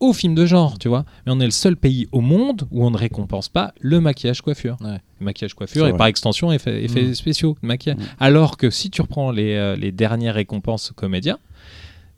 aux 0.00 0.12
films 0.12 0.34
de 0.34 0.44
genre, 0.46 0.80
tu 0.80 0.88
vois. 0.88 1.04
Mais 1.24 1.32
on 1.32 1.38
est 1.38 1.44
le 1.44 1.52
seul 1.52 1.76
pays 1.76 2.08
au 2.10 2.20
monde 2.20 2.66
où 2.72 2.84
on 2.84 2.90
ne 2.90 2.96
récompense 2.98 3.48
pas 3.48 3.72
le 3.80 4.00
maquillage 4.00 4.42
coiffure. 4.42 4.76
Ouais. 4.80 4.98
Le 5.20 5.24
maquillage 5.24 5.54
coiffure 5.54 5.86
et 5.86 5.90
vrai. 5.90 5.98
par 5.98 6.08
extension 6.08 6.50
effets, 6.50 6.82
effets 6.82 7.04
Mm. 7.04 7.14
spéciaux, 7.14 7.56
de 7.62 7.66
maquillage. 7.68 7.98
Mm. 7.98 8.04
Alors 8.18 8.56
que 8.56 8.68
si 8.70 8.90
tu 8.90 9.00
reprends 9.00 9.30
les, 9.30 9.54
euh, 9.54 9.76
les 9.76 9.92
dernières 9.92 10.34
récompenses 10.34 10.92
comédiens, 10.96 11.38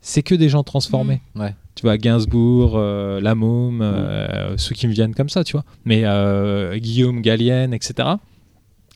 c'est 0.01 0.23
que 0.23 0.35
des 0.35 0.49
gens 0.49 0.63
transformés. 0.63 1.21
Ouais. 1.35 1.55
Tu 1.75 1.83
vois, 1.83 1.99
Gainsbourg, 1.99 2.73
euh, 2.77 3.21
La 3.21 3.35
Môme, 3.35 3.81
euh, 3.83 4.57
ceux 4.57 4.75
qui 4.75 4.87
me 4.87 4.93
viennent 4.93 5.15
comme 5.15 5.29
ça, 5.29 5.45
tu 5.45 5.53
vois. 5.53 5.65
Mais 5.85 6.05
Guillaume 6.79 7.21
Gallienne, 7.21 7.75
etc. 7.75 8.09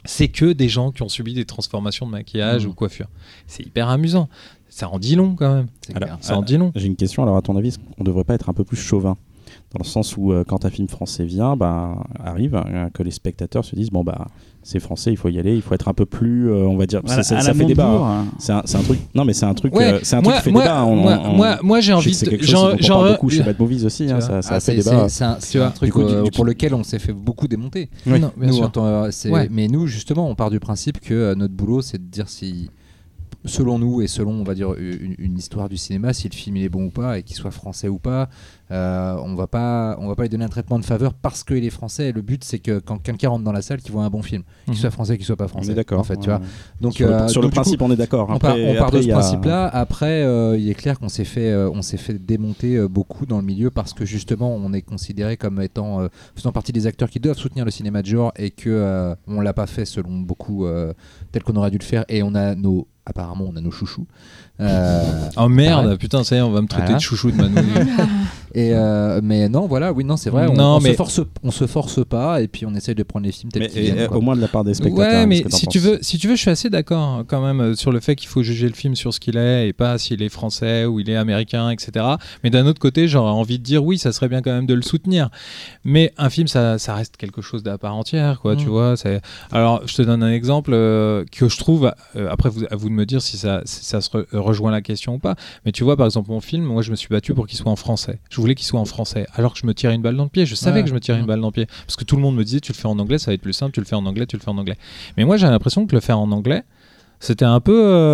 C'est 0.04 0.28
que 0.28 0.52
des 0.52 0.68
gens 0.68 0.90
qui 0.92 1.02
ont 1.02 1.08
subi 1.08 1.34
des 1.34 1.44
transformations 1.44 2.06
de 2.06 2.12
maquillage 2.12 2.64
Mhm. 2.64 2.70
ou 2.70 2.74
coiffure. 2.74 3.08
C'est 3.46 3.64
hyper 3.66 3.88
amusant. 3.88 4.28
Ça 4.68 4.88
en 4.88 4.98
dit 4.98 5.16
long 5.16 5.34
quand 5.34 5.52
même. 5.54 5.66
Alors. 5.94 6.18
Ça 6.20 6.36
en 6.36 6.42
dit 6.42 6.56
long. 6.56 6.72
J'ai 6.76 6.86
une 6.86 6.96
question. 6.96 7.22
Alors, 7.22 7.36
à 7.36 7.42
ton 7.42 7.56
avis, 7.56 7.76
qu'on 7.96 8.04
devrait 8.04 8.24
pas 8.24 8.34
être 8.34 8.48
un 8.48 8.52
peu 8.52 8.64
plus 8.64 8.76
chauvin? 8.76 9.16
Dans 9.72 9.78
le 9.80 9.84
sens 9.84 10.16
où, 10.16 10.32
euh, 10.32 10.44
quand 10.46 10.64
un 10.64 10.70
film 10.70 10.88
français 10.88 11.24
vient, 11.24 11.56
bah, 11.56 12.04
arrive, 12.20 12.54
euh, 12.54 12.88
que 12.90 13.02
les 13.02 13.10
spectateurs 13.10 13.64
se 13.64 13.74
disent 13.74 13.90
Bon, 13.90 14.04
bah, 14.04 14.28
c'est 14.70 14.80
français, 14.80 15.10
il 15.10 15.16
faut 15.16 15.30
y 15.30 15.38
aller, 15.38 15.54
il 15.56 15.62
faut 15.62 15.72
être 15.72 15.88
un 15.88 15.94
peu 15.94 16.04
plus, 16.04 16.50
euh, 16.50 16.66
on 16.66 16.76
va 16.76 16.84
dire. 16.84 17.00
Voilà, 17.02 17.22
ça, 17.22 17.40
ça- 17.40 17.54
fait 17.54 17.64
débat. 17.64 17.86
Hein. 17.86 18.20
hein. 18.20 18.24
C'est 18.38 18.52
un, 18.52 18.58
un 18.58 18.82
truc. 18.82 18.98
Non, 19.14 19.24
mais 19.24 19.32
c'est 19.32 19.46
un 19.46 19.54
truc. 19.54 19.74
Ouais, 19.74 19.94
euh, 19.94 19.98
c'est 20.02 20.16
un 20.16 20.20
moi, 20.20 20.32
truc 20.34 20.42
qui 20.42 20.48
fait 20.50 20.52
moi, 20.52 20.62
débat. 20.64 20.84
On- 20.84 20.96
moi, 20.96 21.20
on- 21.24 21.32
moi, 21.32 21.58
moi, 21.62 21.80
j'ai 21.80 21.94
envie 21.94 22.12
de. 22.14 22.38
on 22.38 22.76
j'en- 22.82 22.98
parle 22.98 23.12
beaucoup 23.12 23.30
chez 23.30 23.42
Bad 23.42 23.58
Movies 23.58 23.86
aussi. 23.86 24.10
Hein, 24.10 24.20
ça, 24.20 24.42
ça 24.42 24.50
Ah, 24.56 24.60
fait 24.60 24.60
c'est- 24.60 24.90
débat. 24.90 25.08
c'est- 25.08 25.24
un, 25.58 25.70
truc 25.70 25.86
Du 25.86 25.92
coup, 25.92 26.04
du- 26.04 26.12
euh, 26.14 26.22
du- 26.24 26.30
pour 26.32 26.44
lequel 26.44 26.74
on 26.74 26.82
s'est 26.82 26.98
fait 26.98 27.14
beaucoup 27.14 27.48
démonter. 27.48 27.88
Oui. 28.06 28.20
Non, 28.20 28.30
bien 28.36 28.48
Nous, 28.48 28.54
sûr. 28.56 28.64
en 28.66 28.68
tant- 28.68 28.84
euh, 28.86 29.08
c'est- 29.10 29.30
Ouais. 29.30 29.48
Mais 29.50 29.68
nous, 29.68 29.86
justement, 29.86 30.28
on 30.28 30.34
part 30.34 30.50
du 30.50 30.60
principe 30.60 31.00
que 31.00 31.14
euh, 31.14 31.34
notre 31.34 31.54
boulot, 31.54 31.80
c'est 31.80 31.96
de 31.98 32.10
dire 32.10 32.28
si, 32.28 32.68
selon 33.44 33.78
nous 33.78 34.02
et 34.02 34.06
selon, 34.08 34.32
on 34.32 34.42
va 34.44 34.54
dire, 34.54 34.74
une, 34.74 35.14
une 35.18 35.38
histoire 35.38 35.68
du 35.68 35.76
cinéma, 35.76 36.12
si 36.12 36.28
le 36.28 36.34
film 36.34 36.56
il 36.56 36.64
est 36.64 36.68
bon 36.68 36.86
ou 36.86 36.90
pas 36.90 37.18
et 37.18 37.22
qu'il 37.22 37.36
soit 37.36 37.50
français 37.50 37.88
ou 37.88 37.98
pas, 37.98 38.28
euh, 38.70 39.16
on 39.24 39.34
va 39.34 39.46
pas, 39.46 39.96
on 40.00 40.08
va 40.08 40.14
pas 40.16 40.24
lui 40.24 40.28
donner 40.28 40.44
un 40.44 40.48
traitement 40.48 40.78
de 40.78 40.84
faveur 40.84 41.14
parce 41.14 41.44
qu'il 41.44 41.64
est 41.64 41.70
français. 41.70 42.12
Le 42.12 42.20
but, 42.20 42.42
c'est 42.44 42.58
que 42.58 42.80
quand 42.80 42.98
quelqu'un 42.98 43.30
rentre 43.30 43.44
dans 43.44 43.52
la 43.52 43.62
salle, 43.62 43.80
qu'il 43.80 43.92
voit 43.92 44.02
un 44.04 44.10
bon 44.10 44.22
film, 44.22 44.42
qu'il 44.64 44.74
Mhm. 44.74 44.80
soit 44.80 44.90
français, 44.90 45.16
qu'il 45.16 45.24
soit 45.24 45.36
pas 45.36 45.44
On 45.44 45.48
français. 45.48 45.70
est 45.72 45.74
d'accord. 45.74 46.00
En 46.00 46.04
fait, 46.04 46.18
tu 46.18 46.28
vois. 46.28 46.40
Donc 46.80 46.94
sur 46.94 47.06
le, 47.08 47.14
euh, 47.14 47.28
sur 47.28 47.40
le 47.40 47.46
donc, 47.46 47.52
du 47.52 47.58
coup, 47.58 47.62
principe, 47.62 47.82
on 47.82 47.90
est 47.92 47.96
d'accord. 47.96 48.28
on 48.28 48.38
part, 48.38 48.56
on 48.56 48.74
part 48.74 48.86
après, 48.88 48.98
de 48.98 49.02
ce 49.04 49.10
a- 49.10 49.12
principe-là. 49.12 49.68
Après, 49.68 50.22
euh, 50.24 50.56
il 50.58 50.68
est 50.68 50.74
clair 50.74 50.98
qu'on 50.98 51.08
s'est 51.08 51.24
fait, 51.24 51.54
on 51.54 51.80
s'est 51.80 51.96
fait 51.96 52.14
démonter 52.18 52.86
beaucoup 52.88 53.24
dans 53.24 53.38
le 53.38 53.44
milieu 53.44 53.70
parce 53.70 53.94
que 53.94 54.04
justement, 54.04 54.54
on 54.54 54.72
est 54.72 54.82
considéré 54.82 55.36
comme 55.36 55.60
étant 55.62 56.06
faisant 56.34 56.52
partie 56.52 56.72
des 56.72 56.86
acteurs 56.86 57.08
qui 57.08 57.20
doivent 57.20 57.38
soutenir 57.38 57.64
le 57.64 57.70
cinéma 57.70 58.02
de 58.02 58.06
genre 58.08 58.32
et 58.36 58.50
que 58.50 59.14
on 59.26 59.40
l'a 59.40 59.52
pas 59.54 59.66
fait 59.66 59.84
selon 59.84 60.18
beaucoup 60.18 60.66
tel 61.32 61.42
qu'on 61.42 61.56
aurait 61.56 61.70
dû 61.70 61.78
le 61.78 61.84
faire. 61.84 62.04
Et 62.08 62.22
on 62.22 62.34
a 62.34 62.54
nos, 62.54 62.86
apparemment, 63.08 63.48
on 63.48 63.56
a 63.56 63.60
nos 63.60 63.72
chouchous. 63.72 64.06
Euh, 64.60 65.02
Oh 65.36 65.48
merde, 65.48 65.96
putain, 65.98 66.24
ça 66.24 66.34
y 66.34 66.38
est, 66.38 66.42
on 66.42 66.50
va 66.50 66.62
me 66.62 66.66
traiter 66.66 66.84
Voilà. 66.86 66.98
de 66.98 67.02
chouchou 67.02 67.30
de 67.30 67.36
Manouille. 67.36 67.62
Et 68.54 68.70
euh, 68.72 69.20
mais 69.22 69.48
non, 69.50 69.66
voilà, 69.66 69.92
oui, 69.92 70.04
non, 70.04 70.16
c'est 70.16 70.30
vrai. 70.30 70.46
On, 70.48 70.54
Non, 70.54 70.76
on 70.76 70.80
mais- 70.80 70.92
se 70.92 70.96
force, 70.96 71.20
on 71.44 71.50
se 71.50 71.66
force 71.66 72.00
pas, 72.04 72.40
et 72.40 72.48
puis 72.48 72.64
on 72.64 72.74
essaye 72.74 72.94
de 72.94 73.02
prendre 73.02 73.26
les 73.26 73.30
films 73.30 73.52
tels 73.52 73.68
qu'ils 73.68 73.82
viennent. 73.92 74.08
au 74.10 74.22
moins 74.22 74.34
de 74.34 74.40
la 74.40 74.48
part 74.48 74.64
des 74.64 74.72
spectateurs. 74.72 75.12
Ouais, 75.20 75.26
mais 75.26 75.44
si 75.50 75.66
tu 75.66 75.78
veux, 75.78 75.98
si 76.00 76.18
tu 76.18 76.28
veux, 76.28 76.34
je 76.34 76.40
suis 76.40 76.50
assez 76.50 76.70
d'accord 76.70 76.98
hein, 77.02 77.24
quand 77.28 77.44
même 77.44 77.60
euh, 77.60 77.74
sur 77.74 77.92
le 77.92 78.00
fait 78.00 78.16
qu'il 78.16 78.28
faut 78.28 78.42
juger 78.42 78.66
le 78.66 78.72
film 78.74 78.96
sur 78.96 79.12
ce 79.12 79.20
qu'il 79.20 79.36
est 79.36 79.68
et 79.68 79.72
pas 79.74 79.98
s'il 79.98 80.22
est 80.22 80.28
français 80.30 80.86
ou 80.86 80.98
il 80.98 81.10
est 81.10 81.14
américain, 81.16 81.68
etc. 81.70 82.04
Mais 82.42 82.48
d'un 82.48 82.66
autre 82.66 82.80
côté, 82.80 83.06
j'aurais 83.06 83.30
envie 83.30 83.58
de 83.58 83.64
dire 83.64 83.84
oui, 83.84 83.98
ça 83.98 84.12
serait 84.12 84.28
bien 84.30 84.40
quand 84.40 84.50
même 84.52 84.66
de 84.66 84.74
le 84.74 84.82
soutenir. 84.82 85.28
Mais 85.84 86.12
un 86.16 86.30
film, 86.30 86.48
ça, 86.48 86.78
ça 86.78 86.94
reste 86.94 87.18
quelque 87.18 87.42
chose 87.42 87.62
d'à 87.62 87.76
part 87.76 87.94
entière, 87.94 88.40
quoi. 88.40 88.54
Mm. 88.54 88.56
Tu 88.56 88.66
vois. 88.66 88.96
c'est- 88.96 89.20
Alors, 89.52 89.82
je 89.86 89.94
te 89.94 90.02
donne 90.02 90.22
un 90.22 90.32
exemple 90.32 90.70
euh, 90.72 91.24
que 91.30 91.48
je 91.50 91.58
trouve. 91.58 91.92
euh, 92.16 92.28
après, 92.30 92.48
vous, 92.48 92.62
à 92.70 92.76
vous 92.76 92.88
de 92.88 92.94
me 92.94 93.04
dire 93.04 93.20
si 93.20 93.36
ça, 93.36 93.60
si 93.66 93.84
ça 93.84 94.00
se 94.00 94.08
re- 94.10 94.24
rejoint 94.48 94.70
la 94.70 94.80
question 94.82 95.14
ou 95.14 95.18
pas. 95.18 95.36
Mais 95.64 95.72
tu 95.72 95.84
vois, 95.84 95.96
par 95.96 96.06
exemple, 96.06 96.30
mon 96.30 96.40
film, 96.40 96.64
moi, 96.64 96.82
je 96.82 96.90
me 96.90 96.96
suis 96.96 97.08
battu 97.08 97.34
pour 97.34 97.46
qu'il 97.46 97.56
soit 97.58 97.70
en 97.70 97.76
français. 97.76 98.18
Je 98.30 98.40
voulais 98.40 98.54
qu'il 98.54 98.66
soit 98.66 98.80
en 98.80 98.84
français, 98.84 99.26
alors 99.34 99.52
que 99.54 99.58
je 99.60 99.66
me 99.66 99.74
tirais 99.74 99.94
une 99.94 100.02
balle 100.02 100.16
dans 100.16 100.24
le 100.24 100.28
pied. 100.30 100.46
Je 100.46 100.54
savais 100.54 100.78
Ouais. 100.78 100.82
que 100.84 100.88
je 100.88 100.94
me 100.94 101.00
tirais 101.00 101.20
une 101.20 101.26
balle 101.26 101.40
dans 101.40 101.48
le 101.48 101.52
pied 101.52 101.66
parce 101.86 101.96
que 101.96 102.04
tout 102.04 102.16
le 102.16 102.22
monde 102.22 102.36
me 102.36 102.44
disait 102.44 102.60
tu 102.60 102.72
le 102.72 102.76
fais 102.76 102.88
en 102.88 102.98
anglais, 102.98 103.18
ça 103.18 103.30
va 103.30 103.34
être 103.34 103.40
plus 103.42 103.52
simple. 103.52 103.72
Tu 103.72 103.80
le 103.80 103.86
fais 103.86 103.96
en 103.96 104.04
anglais, 104.06 104.26
tu 104.26 104.36
le 104.36 104.42
fais 104.42 104.50
en 104.50 104.58
anglais. 104.58 104.76
Mais 105.16 105.24
moi, 105.24 105.36
j'ai 105.36 105.46
l'impression 105.46 105.86
que 105.86 105.94
le 105.94 106.00
faire 106.00 106.18
en 106.18 106.30
anglais, 106.32 106.62
c'était 107.20 107.44
un 107.44 107.60
peu 107.60 107.72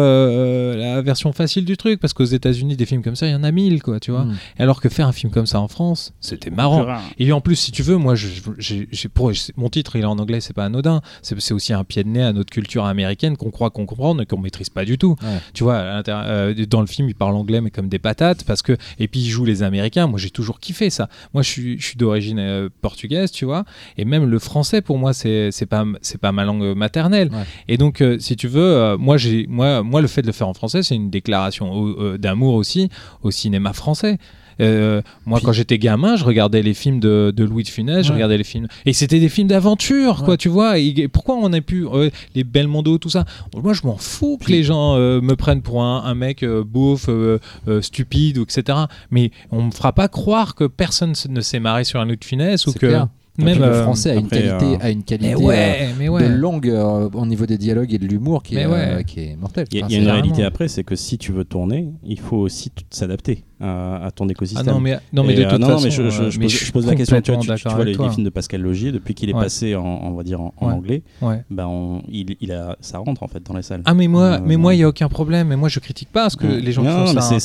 euh, 0.08 0.76
la 0.76 1.02
version 1.02 1.32
facile 1.32 1.64
du 1.64 1.76
truc, 1.76 2.00
parce 2.00 2.12
qu'aux 2.12 2.24
États-Unis, 2.24 2.76
des 2.76 2.86
films 2.86 3.02
comme 3.02 3.16
ça, 3.16 3.26
il 3.26 3.32
y 3.32 3.34
en 3.34 3.42
a 3.44 3.50
mille, 3.50 3.82
quoi, 3.82 4.00
tu 4.00 4.10
vois. 4.10 4.24
Mm. 4.24 4.36
Alors 4.58 4.80
que 4.80 4.88
faire 4.88 5.06
un 5.08 5.12
film 5.12 5.32
comme 5.32 5.46
ça 5.46 5.60
en 5.60 5.68
France, 5.68 6.14
c'était 6.20 6.50
marrant. 6.50 6.86
Et 7.18 7.32
en 7.32 7.40
plus, 7.40 7.56
si 7.56 7.72
tu 7.72 7.82
veux, 7.82 7.96
moi, 7.96 8.14
je- 8.14 8.28
j'ai- 8.58 8.88
j'ai- 8.90 9.08
pour- 9.08 9.32
mon 9.56 9.68
titre, 9.68 9.96
il 9.96 10.02
est 10.02 10.06
en 10.06 10.18
anglais, 10.18 10.40
c'est 10.40 10.52
pas 10.54 10.64
anodin. 10.64 11.00
C'est 11.22 11.38
c'est 11.40 11.52
aussi 11.54 11.72
un 11.72 11.84
pied 11.84 12.04
de 12.04 12.08
nez 12.08 12.22
à 12.22 12.32
notre 12.32 12.50
culture 12.50 12.84
américaine 12.84 13.36
qu'on 13.36 13.50
croit 13.50 13.70
qu'on 13.70 13.86
comprend 13.86 14.18
et 14.20 14.26
qu'on 14.26 14.38
maîtrise 14.38 14.70
pas 14.70 14.84
du 14.84 14.98
tout. 14.98 15.16
Ouais. 15.22 15.40
Tu 15.52 15.64
vois, 15.64 15.74
euh, 16.08 16.54
dans 16.70 16.80
le 16.80 16.86
film, 16.86 17.08
il 17.08 17.14
parle 17.14 17.34
anglais, 17.34 17.60
mais 17.60 17.70
comme 17.70 17.88
des 17.88 17.98
patates, 17.98 18.44
parce 18.44 18.62
que 18.62 18.76
et 18.98 19.08
puis 19.08 19.20
il 19.20 19.28
joue 19.28 19.44
les 19.44 19.62
Américains. 19.62 20.06
Moi, 20.06 20.18
j'ai 20.18 20.30
toujours 20.30 20.60
kiffé 20.60 20.90
ça. 20.90 21.08
Moi, 21.34 21.42
je 21.42 21.48
suis, 21.50 21.78
je 21.80 21.86
suis 21.86 21.96
d'origine 21.96 22.38
euh, 22.38 22.68
portugaise, 22.80 23.30
tu 23.32 23.44
vois, 23.44 23.64
et 23.98 24.04
même 24.04 24.24
le 24.26 24.38
français 24.38 24.80
pour 24.80 24.98
moi, 24.98 25.12
c'est 25.12 25.50
c'est 25.50 25.66
pas 25.66 25.84
c'est 26.02 26.18
pas 26.20 26.32
ma 26.32 26.44
langue 26.44 26.74
maternelle. 26.76 27.28
Ouais. 27.32 27.44
Et 27.68 27.76
donc, 27.76 28.00
euh, 28.00 28.18
si 28.18 28.36
tu 28.36 28.48
veux, 28.48 28.93
euh, 28.94 28.98
moi, 28.98 29.16
j'ai 29.16 29.46
moi 29.48 29.82
moi 29.82 30.00
le 30.00 30.06
fait 30.08 30.22
de 30.22 30.26
le 30.26 30.32
faire 30.32 30.48
en 30.48 30.54
français, 30.54 30.82
c'est 30.82 30.94
une 30.96 31.10
déclaration 31.10 31.72
au- 31.72 32.00
euh, 32.00 32.18
d'amour 32.18 32.54
aussi 32.54 32.88
au 33.22 33.30
cinéma 33.30 33.72
français. 33.72 34.18
Euh, 34.60 35.02
moi, 35.26 35.38
Puis- 35.38 35.46
quand 35.46 35.52
j'étais 35.52 35.78
gamin, 35.78 36.14
je 36.14 36.24
regardais 36.24 36.62
les 36.62 36.74
films 36.74 37.00
de, 37.00 37.32
de 37.36 37.42
Louis 37.42 37.64
de 37.64 37.68
Funès, 37.68 38.06
je 38.06 38.12
regardais 38.12 38.38
les 38.38 38.44
films. 38.44 38.68
Et 38.86 38.92
c'était 38.92 39.18
des 39.18 39.28
films 39.28 39.48
d'aventure, 39.48 40.22
quoi, 40.24 40.36
tu 40.36 40.48
vois. 40.48 40.78
Et 40.78 41.08
pourquoi 41.08 41.34
on 41.34 41.52
a 41.52 41.60
pu. 41.60 41.86
euh, 41.92 42.08
les 42.36 42.44
Belmondo, 42.44 42.98
tout 42.98 43.10
ça? 43.10 43.24
Moi, 43.60 43.72
je 43.72 43.84
m'en 43.84 43.96
fous 43.96 44.36
que 44.38 44.44
Puis- 44.44 44.52
les 44.54 44.62
gens 44.62 44.94
euh, 44.96 45.20
me 45.20 45.34
prennent 45.34 45.60
pour 45.62 45.82
un, 45.82 46.04
un 46.04 46.14
mec 46.14 46.44
euh, 46.44 46.62
beauf, 46.62 47.06
euh, 47.08 47.40
euh, 47.66 47.82
stupide, 47.82 48.38
etc. 48.38 48.78
Mais 49.10 49.32
on 49.50 49.60
me 49.64 49.70
fera 49.72 49.92
pas 49.92 50.06
croire 50.06 50.54
que 50.54 50.64
personne 50.68 51.14
ne 51.28 51.40
s'est 51.40 51.58
marré 51.58 51.82
sur 51.82 51.98
un 52.00 52.04
Louis 52.04 52.16
de 52.16 52.24
Funès 52.24 52.64
ou 52.68 52.70
C'est 52.70 52.78
que. 52.78 52.86
clair. 52.86 53.08
Même. 53.36 53.54
puis 53.56 53.58
le 53.58 53.64
euh, 53.64 53.82
français 53.82 54.10
a 54.10 54.14
une 54.14 54.26
après, 54.26 54.42
qualité, 54.42 54.64
euh, 54.64 54.78
a 54.80 54.90
une 54.90 55.02
qualité 55.02 55.34
mais 55.36 55.44
ouais, 55.44 55.88
mais 55.98 56.06
euh, 56.08 56.12
ouais. 56.12 56.28
de 56.28 56.34
langue 56.34 56.68
euh, 56.68 57.08
au 57.12 57.26
niveau 57.26 57.46
des 57.46 57.58
dialogues 57.58 57.92
et 57.92 57.98
de 57.98 58.06
l'humour 58.06 58.42
qui, 58.44 58.56
ouais. 58.56 58.64
euh, 58.68 59.02
qui 59.02 59.20
est 59.20 59.36
mortel. 59.36 59.66
Il 59.72 59.78
y 59.78 59.82
a, 59.82 59.86
Enfin, 59.86 59.92
il 59.92 59.96
y 59.96 60.00
a 60.00 60.02
une 60.04 60.10
réalité 60.10 60.44
après, 60.44 60.68
c'est 60.68 60.84
que 60.84 60.94
si 60.94 61.18
tu 61.18 61.32
veux 61.32 61.44
tourner, 61.44 61.88
il 62.04 62.20
faut 62.20 62.36
aussi 62.36 62.70
s'adapter 62.90 63.42
à, 63.60 64.06
à 64.06 64.10
ton 64.12 64.28
Ah 64.28 64.30
écosystème. 64.32 64.66
non, 64.74 64.78
mais, 64.80 64.98
non, 65.12 65.24
mais 65.24 65.32
Et, 65.32 65.36
de 65.36 65.42
euh, 65.44 65.50
toute 65.50 65.58
non, 65.60 65.66
non, 65.68 65.74
façon. 65.78 65.84
mais 65.84 65.90
je, 65.90 66.10
je- 66.10 66.22
euh, 66.22 66.30
je 66.30 66.38
mais 66.38 66.44
pose, 66.44 66.52
je 66.52 66.56
suis 66.58 66.66
je 66.66 66.72
pose 66.72 66.86
la 66.86 66.94
question. 66.94 67.20
Tu 67.20 67.32
tu- 67.32 67.54
tu 67.56 67.68
vois 67.68 67.84
les, 67.84 67.94
les 67.94 68.08
films 68.10 68.24
de 68.24 68.30
Pascal 68.30 68.60
Logier, 68.60 68.92
depuis 68.92 69.14
qu'il 69.14 69.28
est 69.30 69.34
Ouais. 69.34 69.40
passé 69.42 69.74
en, 69.74 69.82
on 69.84 70.12
va 70.14 70.22
dire 70.22 70.40
en, 70.40 70.52
anglais, 70.60 71.02
Ouais. 71.20 71.42
ben 71.50 71.66
on- 71.66 72.02
il, 72.08 72.36
il 72.40 72.52
a, 72.52 72.76
ça 72.80 72.98
rentre 72.98 73.22
en 73.24 73.28
fait 73.28 73.42
dans 73.44 73.54
les 73.56 73.62
salles. 73.62 73.82
Ah 73.84 73.94
mais 73.94 74.06
moi, 74.06 74.24
Euh, 74.24 74.38
mais 74.44 74.56
moi 74.56 74.74
il 74.74 74.78
y 74.80 74.82
a 74.84 74.88
aucun 74.88 75.08
problème. 75.08 75.48
Mais 75.48 75.56
moi 75.56 75.68
je 75.68 75.80
critique 75.80 76.10
pas 76.12 76.22
parce 76.22 76.36
que 76.36 76.46
les 76.46 76.70
gens 76.72 76.82
Non, 76.82 77.06
font 77.06 77.20
ça. 77.20 77.34
hein. 77.34 77.38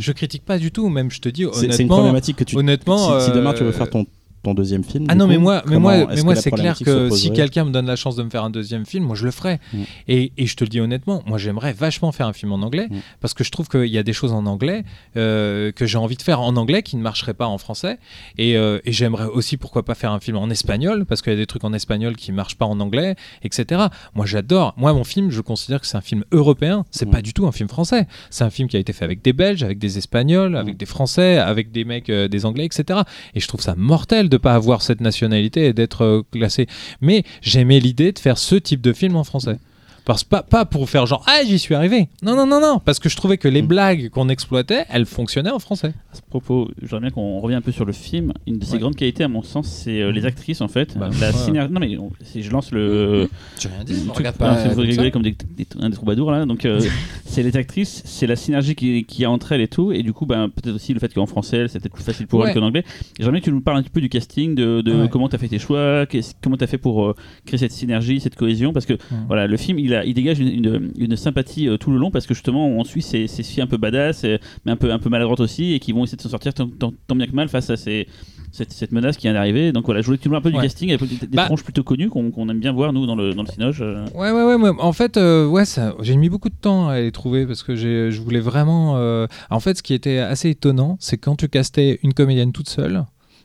je, 0.00 0.12
critique 0.12 0.44
pas 0.44 0.58
du 0.58 0.70
tout. 0.72 0.88
Même 0.88 1.10
je 1.10 1.20
te 1.20 1.28
dis 1.28 1.44
c'est- 1.52 1.58
c'est 1.60 1.64
une 1.66 1.72
honnêtement. 1.72 1.96
problématique 1.96 2.36
que 2.36 2.44
tu. 2.44 2.56
honnêtement, 2.56 3.20
si, 3.20 3.30
demain 3.32 3.52
tu 3.52 3.62
veux 3.62 3.68
euh, 3.70 3.72
faire 3.72 3.90
ton, 3.90 4.06
ton 4.42 4.54
deuxième 4.54 4.82
film. 4.84 5.06
Ah 5.08 5.14
non, 5.14 5.26
mais 5.26 5.38
moi, 5.38 5.62
mais 5.66 5.78
moi, 5.78 6.06
mais 6.06 6.22
moi 6.22 6.34
c'est 6.34 6.50
clair 6.50 6.76
que 6.78 7.10
si 7.10 7.32
quelqu'un 7.32 7.64
me 7.64 7.70
donne 7.70 7.86
la 7.86 7.96
chance 7.96 8.16
de 8.16 8.22
me 8.22 8.30
faire 8.30 8.42
un 8.44 8.50
deuxième 8.50 8.84
film, 8.86 9.04
moi 9.04 9.14
je 9.16 9.24
le 9.24 9.30
ferai. 9.30 9.60
Mm. 9.72 9.82
Et, 10.08 10.32
et 10.36 10.46
je 10.46 10.56
te 10.56 10.64
le 10.64 10.68
dis 10.68 10.80
honnêtement, 10.80 11.22
moi 11.26 11.38
j'aimerais 11.38 11.72
vachement 11.72 12.10
faire 12.12 12.26
un 12.26 12.32
film 12.32 12.52
en 12.52 12.56
anglais 12.62 12.88
Mm. 12.90 12.96
parce 13.20 13.34
que 13.34 13.44
je 13.44 13.50
trouve 13.50 13.68
qu'il 13.68 13.86
y 13.86 13.98
a 13.98 14.02
des 14.02 14.12
choses 14.12 14.32
en 14.32 14.44
anglais 14.46 14.84
euh, 15.16 15.70
que 15.72 15.86
j'ai 15.86 15.98
envie 15.98 16.16
de 16.16 16.22
faire 16.22 16.40
en 16.40 16.56
anglais 16.56 16.82
qui 16.82 16.96
ne 16.96 17.02
marcheraient 17.02 17.34
pas 17.34 17.46
en 17.46 17.58
français. 17.58 17.98
Et, 18.38 18.56
euh, 18.56 18.80
et 18.84 18.92
j'aimerais 18.92 19.26
aussi, 19.26 19.56
pourquoi 19.56 19.84
pas, 19.84 19.94
faire 19.94 20.12
un 20.12 20.20
film 20.20 20.36
en 20.36 20.50
espagnol 20.50 21.04
parce 21.06 21.22
qu'il 21.22 21.32
y 21.32 21.36
a 21.36 21.38
des 21.38 21.46
trucs 21.46 21.64
en 21.64 21.72
espagnol 21.72 22.16
qui 22.16 22.32
marchent 22.32 22.56
pas 22.56 22.66
en 22.66 22.80
anglais, 22.80 23.14
etc. 23.44 23.82
Moi 24.14 24.26
j'adore. 24.26 24.74
Moi 24.76 24.92
mon 24.92 25.04
film, 25.04 25.30
je 25.30 25.40
considère 25.40 25.80
que 25.80 25.86
c'est 25.86 25.96
un 25.96 26.00
film 26.02 26.24
européen. 26.32 26.84
C'est 26.90 27.06
Mm. 27.06 27.10
pas 27.10 27.22
du 27.22 27.32
tout 27.32 27.46
un 27.46 27.52
film 27.52 27.68
français. 27.68 28.06
C'est 28.30 28.44
un 28.44 28.50
film 28.50 28.68
qui 28.68 28.76
a 28.76 28.80
été 28.80 28.92
fait 28.92 29.04
avec 29.04 29.22
des 29.22 29.32
Belges, 29.32 29.62
avec 29.62 29.78
des 29.78 29.98
Espagnols, 29.98 30.56
avec 30.56 30.76
des 30.76 30.86
Français, 30.86 31.38
avec 31.38 31.70
des 31.70 31.84
mecs, 31.84 32.10
euh, 32.10 32.26
des 32.28 32.44
Anglais, 32.46 32.64
etc. 32.64 33.00
Et 33.34 33.40
je 33.40 33.46
trouve 33.48 33.60
ça 33.60 33.74
mortel 33.76 34.28
de 34.32 34.38
pas 34.38 34.54
avoir 34.54 34.82
cette 34.82 35.00
nationalité 35.00 35.66
et 35.66 35.72
d'être 35.72 36.02
euh, 36.02 36.22
classé. 36.32 36.66
Mais 37.00 37.24
j'aimais 37.42 37.80
l'idée 37.80 38.12
de 38.12 38.18
faire 38.18 38.38
ce 38.38 38.56
type 38.56 38.80
de 38.80 38.92
film 38.92 39.16
en 39.16 39.24
français. 39.24 39.58
Parce 40.04 40.24
pas, 40.24 40.42
pas 40.42 40.64
pour 40.64 40.90
faire 40.90 41.06
genre 41.06 41.24
ah 41.28 41.40
j'y 41.46 41.58
suis 41.58 41.74
arrivé. 41.74 42.08
Non 42.22 42.34
non 42.34 42.46
non 42.46 42.60
non 42.60 42.80
parce 42.84 42.98
que 42.98 43.08
je 43.08 43.16
trouvais 43.16 43.38
que 43.38 43.46
les 43.48 43.62
Mm. 43.62 43.66
blagues 43.66 44.08
qu'on 44.10 44.28
exploitait 44.28 44.84
elles 44.90 45.06
fonctionnaient 45.06 45.50
en 45.52 45.58
français. 45.60 45.94
À 46.12 46.16
ce 46.16 46.22
propos, 46.22 46.68
j'aimerais 46.82 47.00
bien 47.02 47.10
qu'on 47.10 47.38
revienne 47.38 47.58
un 47.58 47.62
peu 47.62 47.70
sur 47.72 47.84
le 47.84 47.92
film. 47.92 48.32
Une 48.46 48.58
de 48.58 48.64
ses 48.64 48.72
Ouais. 48.74 48.78
grandes 48.80 48.96
qualités, 48.96 49.22
à 49.24 49.28
mon 49.28 49.42
sens, 49.42 49.68
c'est 49.68 50.00
euh, 50.02 50.10
les 50.10 50.26
actrices 50.26 50.60
en 50.60 50.68
fait. 50.68 50.98
Bah, 50.98 51.08
la 51.20 51.28
ouais. 51.28 51.32
synergie. 51.32 51.72
Non 51.72 51.78
mais 51.80 51.96
on- 51.98 52.10
si 52.22 52.42
je 52.42 52.50
lance 52.50 52.72
le. 52.72 53.28
J'ai 53.60 53.68
rien 53.68 53.84
dit. 53.84 53.94
truc- 54.06 54.16
Regarde 54.16 54.36
pas. 54.36 54.54
vous 54.54 54.64
comme 54.74 54.74
ça. 54.74 54.80
rigolez 54.82 55.10
comme 55.12 55.22
des, 55.22 55.36
des- 55.56 55.66
un 55.80 55.88
des 55.90 55.96
troubadours 55.96 56.30
là. 56.32 56.46
Donc 56.46 56.64
euh, 56.64 56.80
c'est 57.24 57.42
les 57.44 57.56
actrices, 57.56 58.02
c'est 58.04 58.26
la 58.26 58.36
synergie 58.36 58.74
qui- 58.74 59.04
qu'il 59.04 59.22
y 59.22 59.24
a 59.24 59.30
entre 59.30 59.52
elles 59.52 59.60
et 59.60 59.68
tout. 59.68 59.92
Et 59.92 60.02
du 60.02 60.12
coup, 60.12 60.26
ben, 60.26 60.48
peut-être 60.48 60.74
aussi 60.74 60.92
le 60.94 61.00
fait 61.00 61.12
qu'en 61.14 61.26
français, 61.26 61.68
c'est 61.68 61.78
peut-être 61.80 61.94
plus 61.94 62.02
facile 62.04 62.26
pour 62.26 62.40
Ouais. 62.40 62.48
elles 62.48 62.54
qu'en 62.54 62.62
anglais. 62.66 62.84
J'aimerais 63.18 63.32
bien 63.32 63.40
que 63.40 63.44
tu 63.44 63.52
nous 63.52 63.60
parles 63.60 63.76
un 63.78 63.82
petit 63.82 63.90
peu 63.90 64.00
du 64.00 64.08
casting, 64.08 64.54
de, 64.56 64.80
de 64.80 65.02
Ouais. 65.02 65.08
comment 65.08 65.28
tu 65.28 65.36
as 65.36 65.38
fait 65.38 65.48
tes 65.48 65.58
choix, 65.60 66.06
comment 66.42 66.56
tu 66.56 66.64
as 66.64 66.66
fait 66.66 66.78
pour 66.78 67.04
euh, 67.04 67.14
créer 67.46 67.58
cette 67.58 67.72
synergie, 67.72 68.18
cette 68.20 68.34
cohésion. 68.36 68.72
Parce 68.72 68.86
que 68.86 68.94
voilà, 69.28 69.46
le 69.46 69.56
film, 69.56 69.78
il, 69.78 69.91
a, 69.94 70.04
il 70.04 70.14
dégage 70.14 70.38
une, 70.40 70.48
une- 70.48 70.92
une 70.98 71.16
sympathie 71.16 71.68
euh, 71.68 71.76
tout 71.76 71.90
le 71.90 71.98
long 71.98 72.10
parce 72.10 72.26
que 72.26 72.34
justement, 72.34 72.68
on 72.68 72.84
suit 72.84 73.02
ces, 73.02 73.26
ces 73.26 73.42
filles 73.42 73.62
un 73.62 73.66
peu 73.66 73.76
badass, 73.76 74.24
euh, 74.24 74.38
mais 74.64 74.72
un 74.72 74.76
peu, 74.76 74.92
un 74.92 74.98
peu 74.98 75.08
maladroites 75.10 75.40
aussi, 75.40 75.72
et 75.74 75.78
qui 75.80 75.92
vont 75.92 76.04
essayer 76.04 76.16
de 76.16 76.22
s'en 76.22 76.28
sortir 76.30 76.54
tant, 76.54 76.68
tant- 76.68 76.92
tant 77.06 77.14
bien 77.16 77.26
que 77.26 77.32
mal 77.34 77.48
face 77.48 77.70
à 77.70 77.76
ces, 77.76 78.06
cette, 78.50 78.72
cette 78.72 78.92
menace 78.92 79.16
qui 79.16 79.22
vient 79.22 79.32
d'arriver. 79.32 79.72
Donc 79.72 79.86
voilà, 79.86 80.00
je 80.00 80.06
voulais 80.06 80.18
que 80.18 80.22
tu 80.22 80.28
nous 80.28 80.36
un 80.36 80.40
peu 80.40 80.48
Ouais. 80.50 80.56
du 80.56 80.60
casting, 80.62 80.92
avec 80.92 81.00
des, 81.08 81.26
des 81.26 81.36
Bah- 81.36 81.46
tronches 81.46 81.64
plutôt 81.64 81.82
connues 81.84 82.08
qu'on 82.10 82.48
aime 82.48 82.60
bien 82.60 82.72
voir, 82.72 82.92
nous, 82.92 83.06
dans 83.06 83.16
le, 83.16 83.32
dans 83.34 83.42
le 83.42 83.48
Cinoche. 83.48 83.80
euh. 83.80 84.04
Ouais, 84.14 84.30
ouais, 84.30 84.54
ouais. 84.54 84.70
en 84.78 84.92
fait, 84.92 85.16
euh, 85.16 85.46
ouais, 85.46 85.64
j'ai 86.00 86.16
mis 86.16 86.28
beaucoup 86.28 86.48
de 86.50 86.54
temps 86.60 86.88
à 86.88 87.00
les 87.00 87.12
trouver 87.12 87.46
parce 87.46 87.62
que 87.62 87.74
je 87.76 88.20
voulais 88.20 88.40
vraiment. 88.40 88.96
euh, 88.96 89.26
En 89.50 89.60
fait, 89.60 89.78
ce 89.78 89.82
qui 89.82 89.94
était 89.94 90.18
assez 90.18 90.50
étonnant, 90.50 90.96
c'est 91.00 91.16
quand 91.18 91.36
tu 91.36 91.48
castais 91.48 91.98
une 92.02 92.14
comédienne 92.14 92.52
toute 92.52 92.68
seule, 92.68 93.04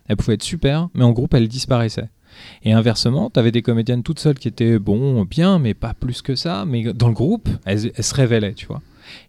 elle 0.10 0.16
pouvait 0.18 0.36
être 0.36 0.44
super, 0.44 0.88
mais 0.94 1.04
en 1.04 1.12
groupe, 1.12 1.34
elle 1.34 1.48
disparaissait. 1.48 2.10
Et 2.64 2.74
inversement, 2.74 3.30
tu 3.30 3.40
avais 3.40 3.52
des 3.52 3.62
comédiennes 3.62 4.04
toutes 4.04 4.20
seules 4.20 4.40
qui 4.40 4.48
étaient, 4.48 4.80
bon, 4.80 5.24
bien, 5.26 5.60
mais 5.60 5.74
pas 5.74 5.94
plus 5.94 6.22
que 6.22 6.36
ça. 6.36 6.66
Mais 6.66 6.94
dans 6.94 7.08
le 7.08 7.14
groupe, 7.14 7.50
elles, 7.66 7.92
se 8.00 8.14
révélaient, 8.14 8.54
tu 8.54 8.66
vois. 8.66 8.82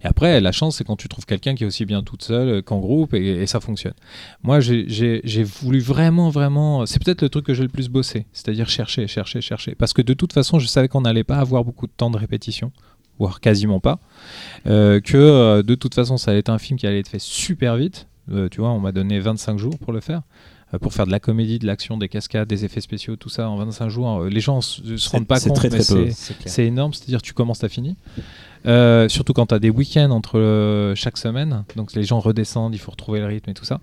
Et 0.03 0.07
après, 0.07 0.41
la 0.41 0.53
chance, 0.53 0.77
c'est 0.77 0.85
quand 0.85 0.97
tu 0.97 1.09
trouves 1.09 1.27
quelqu'un 1.27 1.55
qui 1.55 1.65
est 1.65 1.67
aussi 1.67 1.85
bien 1.85 2.03
toute 2.03 2.23
seule 2.23 2.63
qu'en 2.63 2.79
groupe 2.79 3.15
et, 3.15 3.47
ça 3.47 3.61
fonctionne. 3.61 3.95
Moi, 4.43 4.61
j'ai 4.61 5.43
voulu 5.45 5.81
vraiment, 5.81 6.31
vraiment. 6.31 6.87
C'est 6.87 7.03
peut-être 7.03 7.23
le 7.23 7.29
truc 7.29 7.47
que 7.47 7.55
j'ai 7.55 7.63
le 7.63 7.69
plus 7.69 7.89
bossé, 7.89 8.27
c'est-à-dire 8.33 8.69
chercher, 8.69 9.07
chercher, 9.07 9.41
chercher. 9.41 9.75
Parce 9.75 9.93
que 9.93 10.03
de 10.03 10.15
toute 10.15 10.33
façon, 10.33 10.59
je 10.59 10.67
savais 10.67 10.89
qu'on 10.89 11.03
n'allait 11.03 11.25
pas 11.25 11.39
avoir 11.39 11.65
beaucoup 11.65 11.87
de 11.87 11.93
temps 11.97 12.11
de 12.11 12.19
répétition, 12.19 12.73
voire 13.19 13.41
quasiment 13.41 13.81
pas. 13.81 13.99
Euh, 14.67 15.01
que 15.01 15.17
euh, 15.17 15.63
de 15.63 15.75
toute 15.75 15.95
façon, 15.95 16.17
ça 16.17 16.31
allait 16.31 16.41
être 16.41 16.51
un 16.51 16.59
film 16.59 16.79
qui 16.79 16.87
allait 16.87 17.01
être 17.01 17.09
fait 17.09 17.21
super 17.21 17.77
vite. 17.77 18.09
Euh, 18.31 18.49
tu 18.49 18.61
vois, 18.61 18.71
on 18.71 18.81
m'a 18.81 18.93
donné 18.93 19.21
25 19.21 19.59
jours 19.59 19.79
pour 19.79 19.93
le 19.93 20.01
faire. 20.01 20.23
Euh, 20.75 20.79
pour 20.79 20.93
faire 20.93 21.07
de 21.07 21.11
la 21.11 21.19
comédie, 21.21 21.59
de 21.59 21.67
l'action, 21.67 21.97
des 21.97 22.09
cascades, 22.09 22.47
des 22.47 22.65
effets 22.67 22.83
spéciaux, 22.83 23.17
tout 23.17 23.31
ça 23.31 23.49
en 23.49 23.57
25 23.57 23.89
jours. 23.89 24.21
Euh, 24.23 24.29
les 24.29 24.41
gens 24.41 24.61
se, 24.61 24.97
se 24.99 25.09
rendent 25.09 25.27
pas 25.27 25.41
compte, 25.41 25.57
très, 25.57 25.71
mais 25.71 25.79
très 25.79 25.95
peu. 25.95 26.11
c'est- 26.11 26.13
C'est 26.13 26.39
clair. 26.39 26.53
c'est 26.53 26.67
énorme, 26.67 26.93
c'est-à-dire 26.93 27.23
tu 27.23 27.33
commences, 27.33 27.61
t'as 27.61 27.69
fini. 27.71 27.97
Euh, 28.67 29.09
surtout 29.09 29.33
quand 29.33 29.47
tu 29.47 29.55
as 29.55 29.59
des 29.59 29.71
week-ends 29.71 30.11
entre 30.11 30.39
euh, 30.39 30.95
chaque 30.95 31.17
semaine, 31.17 31.65
donc 31.77 31.95
les 31.95 32.03
gens 32.03 32.21
redescendent, 32.21 32.75
il 32.75 32.79
faut 32.79 32.91
retrouver 32.91 33.21
le 33.21 33.27
rythme 33.27 33.51
et 33.51 33.55
tout 33.55 33.65
ça. 33.65 33.81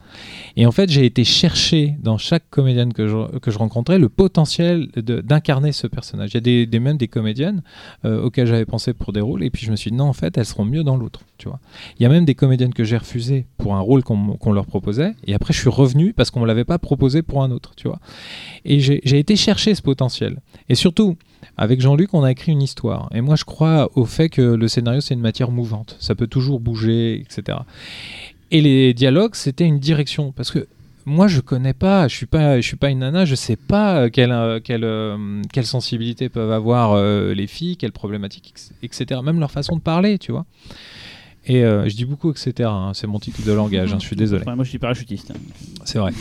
Et 0.55 0.65
en 0.65 0.71
fait, 0.71 0.89
j'ai 0.89 1.05
été 1.05 1.23
chercher 1.23 1.95
dans 2.01 2.17
chaque 2.17 2.49
comédienne 2.49 2.93
que 2.93 3.07
je, 3.07 3.37
que 3.39 3.51
je 3.51 3.57
rencontrais 3.57 3.99
le 3.99 4.09
potentiel 4.09 4.87
d'incarner 4.95 5.71
ce 5.71 5.87
personnage. 5.87 6.31
Il 6.33 6.47
y 6.47 6.63
a 6.63 6.65
des, 6.65 6.79
même 6.79 6.97
des 6.97 7.07
comédiennes 7.07 7.61
euh, 8.03 8.21
auxquelles 8.21 8.47
j'avais 8.47 8.65
pensé 8.65 8.93
pour 8.93 9.13
des 9.13 9.21
rôles, 9.21 9.43
et 9.43 9.49
puis 9.49 9.65
je 9.65 9.71
me 9.71 9.75
suis 9.75 9.91
dit 9.91 9.97
non, 9.97 10.05
en 10.05 10.13
fait, 10.13 10.37
elles 10.37 10.45
seront 10.45 10.65
mieux 10.65 10.83
dans 10.83 10.97
l'autre. 10.97 11.21
Il 11.99 12.03
y 12.03 12.05
a 12.05 12.09
même 12.09 12.25
des 12.25 12.35
comédiennes 12.35 12.73
que 12.73 12.83
j'ai 12.83 12.97
refusées 12.97 13.45
pour 13.57 13.75
un 13.75 13.79
rôle 13.79 14.03
qu'on 14.03 14.53
leur 14.53 14.65
proposait, 14.65 15.13
et 15.25 15.33
après 15.33 15.53
je 15.53 15.59
suis 15.59 15.69
revenu 15.69 16.13
parce 16.13 16.31
qu'on 16.31 16.39
me 16.39 16.47
l'avait 16.47 16.65
pas 16.65 16.79
proposé 16.79 17.21
pour 17.21 17.43
un 17.43 17.51
autre. 17.51 17.73
Tu 17.75 17.87
vois. 17.87 17.99
Et 18.63 18.79
j'ai 18.79 19.19
été 19.19 19.35
chercher 19.35 19.75
ce 19.75 19.81
potentiel. 19.81 20.41
Et 20.69 20.75
surtout, 20.75 21.17
avec 21.57 21.81
Jean-Luc, 21.81 22.13
on 22.13 22.23
a 22.23 22.31
écrit 22.31 22.51
une 22.51 22.61
histoire. 22.61 23.09
Et 23.13 23.21
moi, 23.21 23.35
je 23.35 23.43
crois 23.43 23.89
au 23.95 24.05
fait 24.05 24.29
que 24.29 24.41
le 24.41 24.67
scénario, 24.67 25.01
c'est 25.01 25.13
une 25.13 25.21
matière 25.21 25.51
mouvante. 25.51 25.95
Ça 25.99 26.15
peut 26.15 26.27
toujours 26.27 26.59
bouger, 26.59 27.21
etc. 27.21 27.59
Et 28.51 28.61
les 28.61 28.93
dialogues, 28.93 29.35
c'était 29.35 29.65
une 29.65 29.79
direction. 29.79 30.31
Parce 30.31 30.51
que 30.51 30.67
moi, 31.05 31.27
je 31.27 31.39
connais 31.39 31.73
pas, 31.73 32.07
je 32.07 32.15
suis 32.15 32.25
pas, 32.25 32.59
je 32.59 32.67
suis 32.67 32.77
pas 32.77 32.89
une 32.89 32.99
nana, 32.99 33.25
je 33.25 33.35
sais 33.35 33.55
pas 33.55 33.97
euh, 33.97 34.09
quelle, 34.09 34.31
euh, 34.31 34.59
quelle, 34.59 34.83
euh, 34.83 35.41
quelle 35.53 35.65
sensibilité 35.65 36.29
peuvent 36.29 36.51
avoir 36.51 36.95
les 36.97 37.47
filles, 37.47 37.77
quelles 37.77 37.91
problématiques, 37.91 38.53
etc. 38.81 39.21
Même 39.23 39.39
leur 39.39 39.51
façon 39.51 39.75
de 39.75 39.81
parler, 39.81 40.17
tu 40.17 40.31
vois. 40.31 40.45
Et 41.47 41.63
euh, 41.63 41.87
je 41.87 41.95
dis 41.95 42.05
beaucoup 42.05 42.31
etc. 42.31 42.53
hein, 42.71 42.91
c'est 42.95 43.05
mon 43.07 43.19
titre 43.19 43.45
de 43.45 43.51
langage. 43.51 43.93
hein, 43.93 43.97
je 43.99 44.05
suis 44.05 44.15
désolé. 44.15 44.43
Ouais, 44.45 44.55
moi, 44.55 44.63
je 44.63 44.69
suis 44.69 44.79
parachutiste. 44.79 45.31
C'est 45.83 45.99
vrai. 45.99 46.11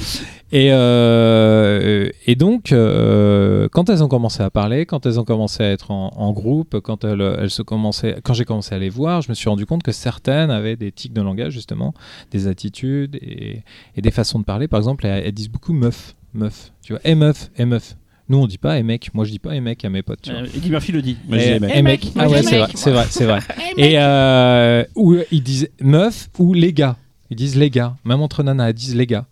Et, 0.53 0.69
euh, 0.73 2.09
et 2.27 2.35
donc, 2.37 2.73
euh, 2.73 3.69
quand 3.73 3.89
elles 3.89 4.03
ont 4.05 4.09
commencé 4.09 4.43
à 4.43 4.51
parler, 4.51 4.87
quand 4.87 5.07
elles 5.07 5.19
ont 5.19 5.25
commencé 5.25 5.63
à 5.63 5.71
être 5.71 5.91
en, 5.91 6.11
en 6.15 6.33
groupe, 6.33 6.81
quand 6.81 7.05
elles, 7.05 7.23
elles 7.41 7.51
se 7.51 7.63
commençaient, 7.63 8.19
quand 8.23 8.35
j'ai 8.35 8.45
commencé 8.45 8.75
à 8.75 8.79
les 8.79 8.91
voir, 8.91 9.23
je 9.23 9.31
me 9.31 9.35
suis 9.35 9.49
rendu 9.49 9.67
compte 9.67 9.83
que 9.83 9.93
certaines 9.93 10.51
avaient 10.51 10.77
des 10.77 10.93
tics 10.93 11.13
de 11.13 11.23
langage 11.23 11.53
justement, 11.53 11.95
des 12.31 12.47
attitudes 12.47 13.17
et, 13.17 13.63
et 13.97 14.03
des 14.03 14.11
façons 14.11 14.39
de 14.39 14.45
parler. 14.45 14.69
Par 14.69 14.79
exemple, 14.79 15.07
elles, 15.07 15.25
elles 15.27 15.33
disent 15.33 15.51
beaucoup 15.51 15.73
meuf, 15.73 16.15
meuf. 16.35 16.73
Tu 16.83 16.93
vois, 16.93 17.01
et 17.05 17.15
meuf, 17.15 17.51
et 17.57 17.65
meuf. 17.65 17.97
Nous, 18.29 18.39
on 18.39 18.47
dit 18.47 18.59
pas 18.59 18.79
et 18.79 18.83
mec. 18.83 19.11
Moi, 19.13 19.25
je 19.27 19.31
dis 19.31 19.39
pas 19.39 19.55
et 19.55 19.61
mec 19.61 19.85
à 19.85 19.91
mes 19.91 20.03
potes. 20.03 20.23
Tu 20.23 20.31
vois. 20.31 20.41
Euh, 20.41 20.47
Eddie 20.57 20.71
Murphy 20.71 20.93
le 20.93 21.03
dit. 21.03 21.17
Moi, 21.29 21.39
je 21.39 21.43
dis 21.45 21.49
Et- 21.51 21.53
les 21.55 21.61
mecs. 21.61 21.77
et 21.77 21.83
mec. 21.83 22.07
Ah 22.19 22.29
ouais, 22.29 22.43
c'est 22.43 22.59
vrai, 22.59 22.69
c'est 22.75 22.91
vrai, 22.91 23.07
c'est 23.11 23.25
vrai. 23.27 23.41
Et 23.77 23.99
euh, 23.99 24.85
ou 24.97 25.17
ils 25.31 25.43
disent 25.43 25.69
meuf 25.81 26.29
ou 26.39 26.55
les 26.55 26.73
gars. 26.73 26.97
Ils 27.31 27.37
disent 27.37 27.57
les 27.57 27.69
gars. 27.71 27.97
Même 28.05 28.21
entre 28.23 28.43
nanas, 28.43 28.69
elles 28.69 28.75
disent 28.75 28.97
les 28.97 29.07
gars. 29.07 29.27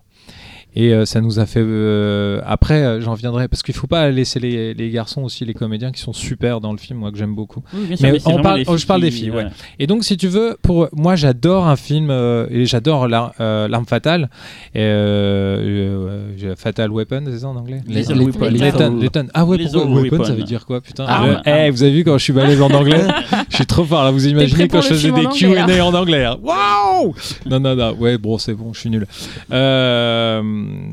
Et 0.75 0.95
euh, 0.95 1.05
ça 1.05 1.21
nous 1.21 1.39
a 1.39 1.45
fait. 1.47 1.61
euh, 1.63 2.41
après, 2.47 2.83
euh, 2.83 3.01
j'en 3.03 3.13
viendrai 3.15 3.47
parce 3.49 3.63
qu'il 3.63 3.75
faut 3.75 3.87
pas 3.87 4.09
laisser 4.11 4.41
les, 4.41 4.73
les 4.73 4.91
garçons 4.91 5.23
aussi, 5.23 5.45
les 5.45 5.53
comédiens 5.53 5.93
qui 5.93 6.01
sont 6.01 6.15
super 6.15 6.61
dans 6.63 6.73
le 6.73 6.79
film, 6.79 6.99
moi 7.01 7.13
que 7.13 7.19
j'aime 7.19 7.35
beaucoup. 7.35 7.63
Oui, 7.75 7.87
bien 7.89 7.97
sûr, 7.97 8.09
Mais 8.11 8.19
on 8.25 8.41
parle- 8.43 8.63
oh, 8.67 8.77
je 8.79 8.87
parle 8.87 9.03
des 9.03 9.11
qui- 9.11 9.17
filles, 9.19 9.31
ouais. 9.33 9.47
Et 9.79 9.87
donc, 9.87 10.03
si 10.05 10.17
tu 10.17 10.29
veux, 10.29 10.57
pour 10.63 10.89
moi, 10.95 11.15
j'adore 11.15 11.67
un 11.67 11.77
film 11.77 12.09
euh, 12.11 12.47
et 12.51 12.65
j'adore 12.65 13.07
la- 13.07 13.35
euh, 13.41 13.69
l'arme 13.69 13.85
fatale. 13.85 14.31
Et, 14.75 14.81
euh, 14.81 16.31
euh, 16.43 16.55
fatal 16.57 16.91
Weapon, 16.91 17.25
c'est 17.27 17.41
ça 17.41 17.49
en 17.49 17.57
anglais? 17.57 17.81
Les- 17.87 18.03
les- 18.15 18.25
Weapon. 18.25 19.29
Ah 19.35 19.45
ouais, 19.45 19.59
pourquoi 19.59 20.01
Weapon, 20.03 20.25
ça 20.25 20.33
veut 20.33 20.43
dire 20.43 20.65
quoi 20.65 20.81
Putain? 20.81 21.05
Euh, 21.05 21.67
eh, 21.67 21.71
vous 21.71 21.83
avez 21.83 21.93
vu 21.93 22.05
quand 22.05 22.17
je 22.17 22.25
suis 22.25 22.33
balèze 22.33 22.63
en 22.63 22.71
anglais? 22.71 23.03
Je 23.51 23.57
suis 23.57 23.67
trop 23.67 23.85
fort 23.85 24.03
là, 24.05 24.11
vous 24.11 24.27
imaginez 24.27 24.67
quand 24.69 24.81
je 24.81 24.89
faisais 24.89 25.11
des 25.11 25.27
en 25.27 25.31
anglais, 25.31 25.65
Q&A 25.67 25.85
en 25.85 25.93
anglais. 25.95 26.25
hein? 26.25 26.39
Waouh 26.43 27.15
Non, 27.45 27.61
non, 27.61 27.77
non, 27.77 27.93
ouais, 27.99 28.17
bon, 28.17 28.39
c'est 28.39 28.55
bon, 28.55 28.73
je 28.73 28.81
suis 28.81 28.89
nul. 28.91 29.07
Euh, 29.53 30.43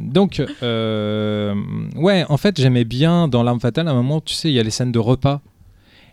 donc, 0.06 0.42
euh, 0.64 1.56
ouais, 1.96 2.26
en 2.30 2.38
fait, 2.38 2.60
j'aimais 2.60 2.86
bien 2.86 3.28
dans 3.28 3.44
L'arme 3.44 3.60
fatale, 3.60 3.88
à 3.88 3.92
un 3.92 3.96
moment, 3.96 4.22
tu 4.22 4.34
sais, 4.34 4.50
il 4.50 4.54
y 4.54 4.60
a 4.60 4.64
les 4.64 4.72
scènes 4.72 4.92
de 4.92 5.00
repas. 5.00 5.42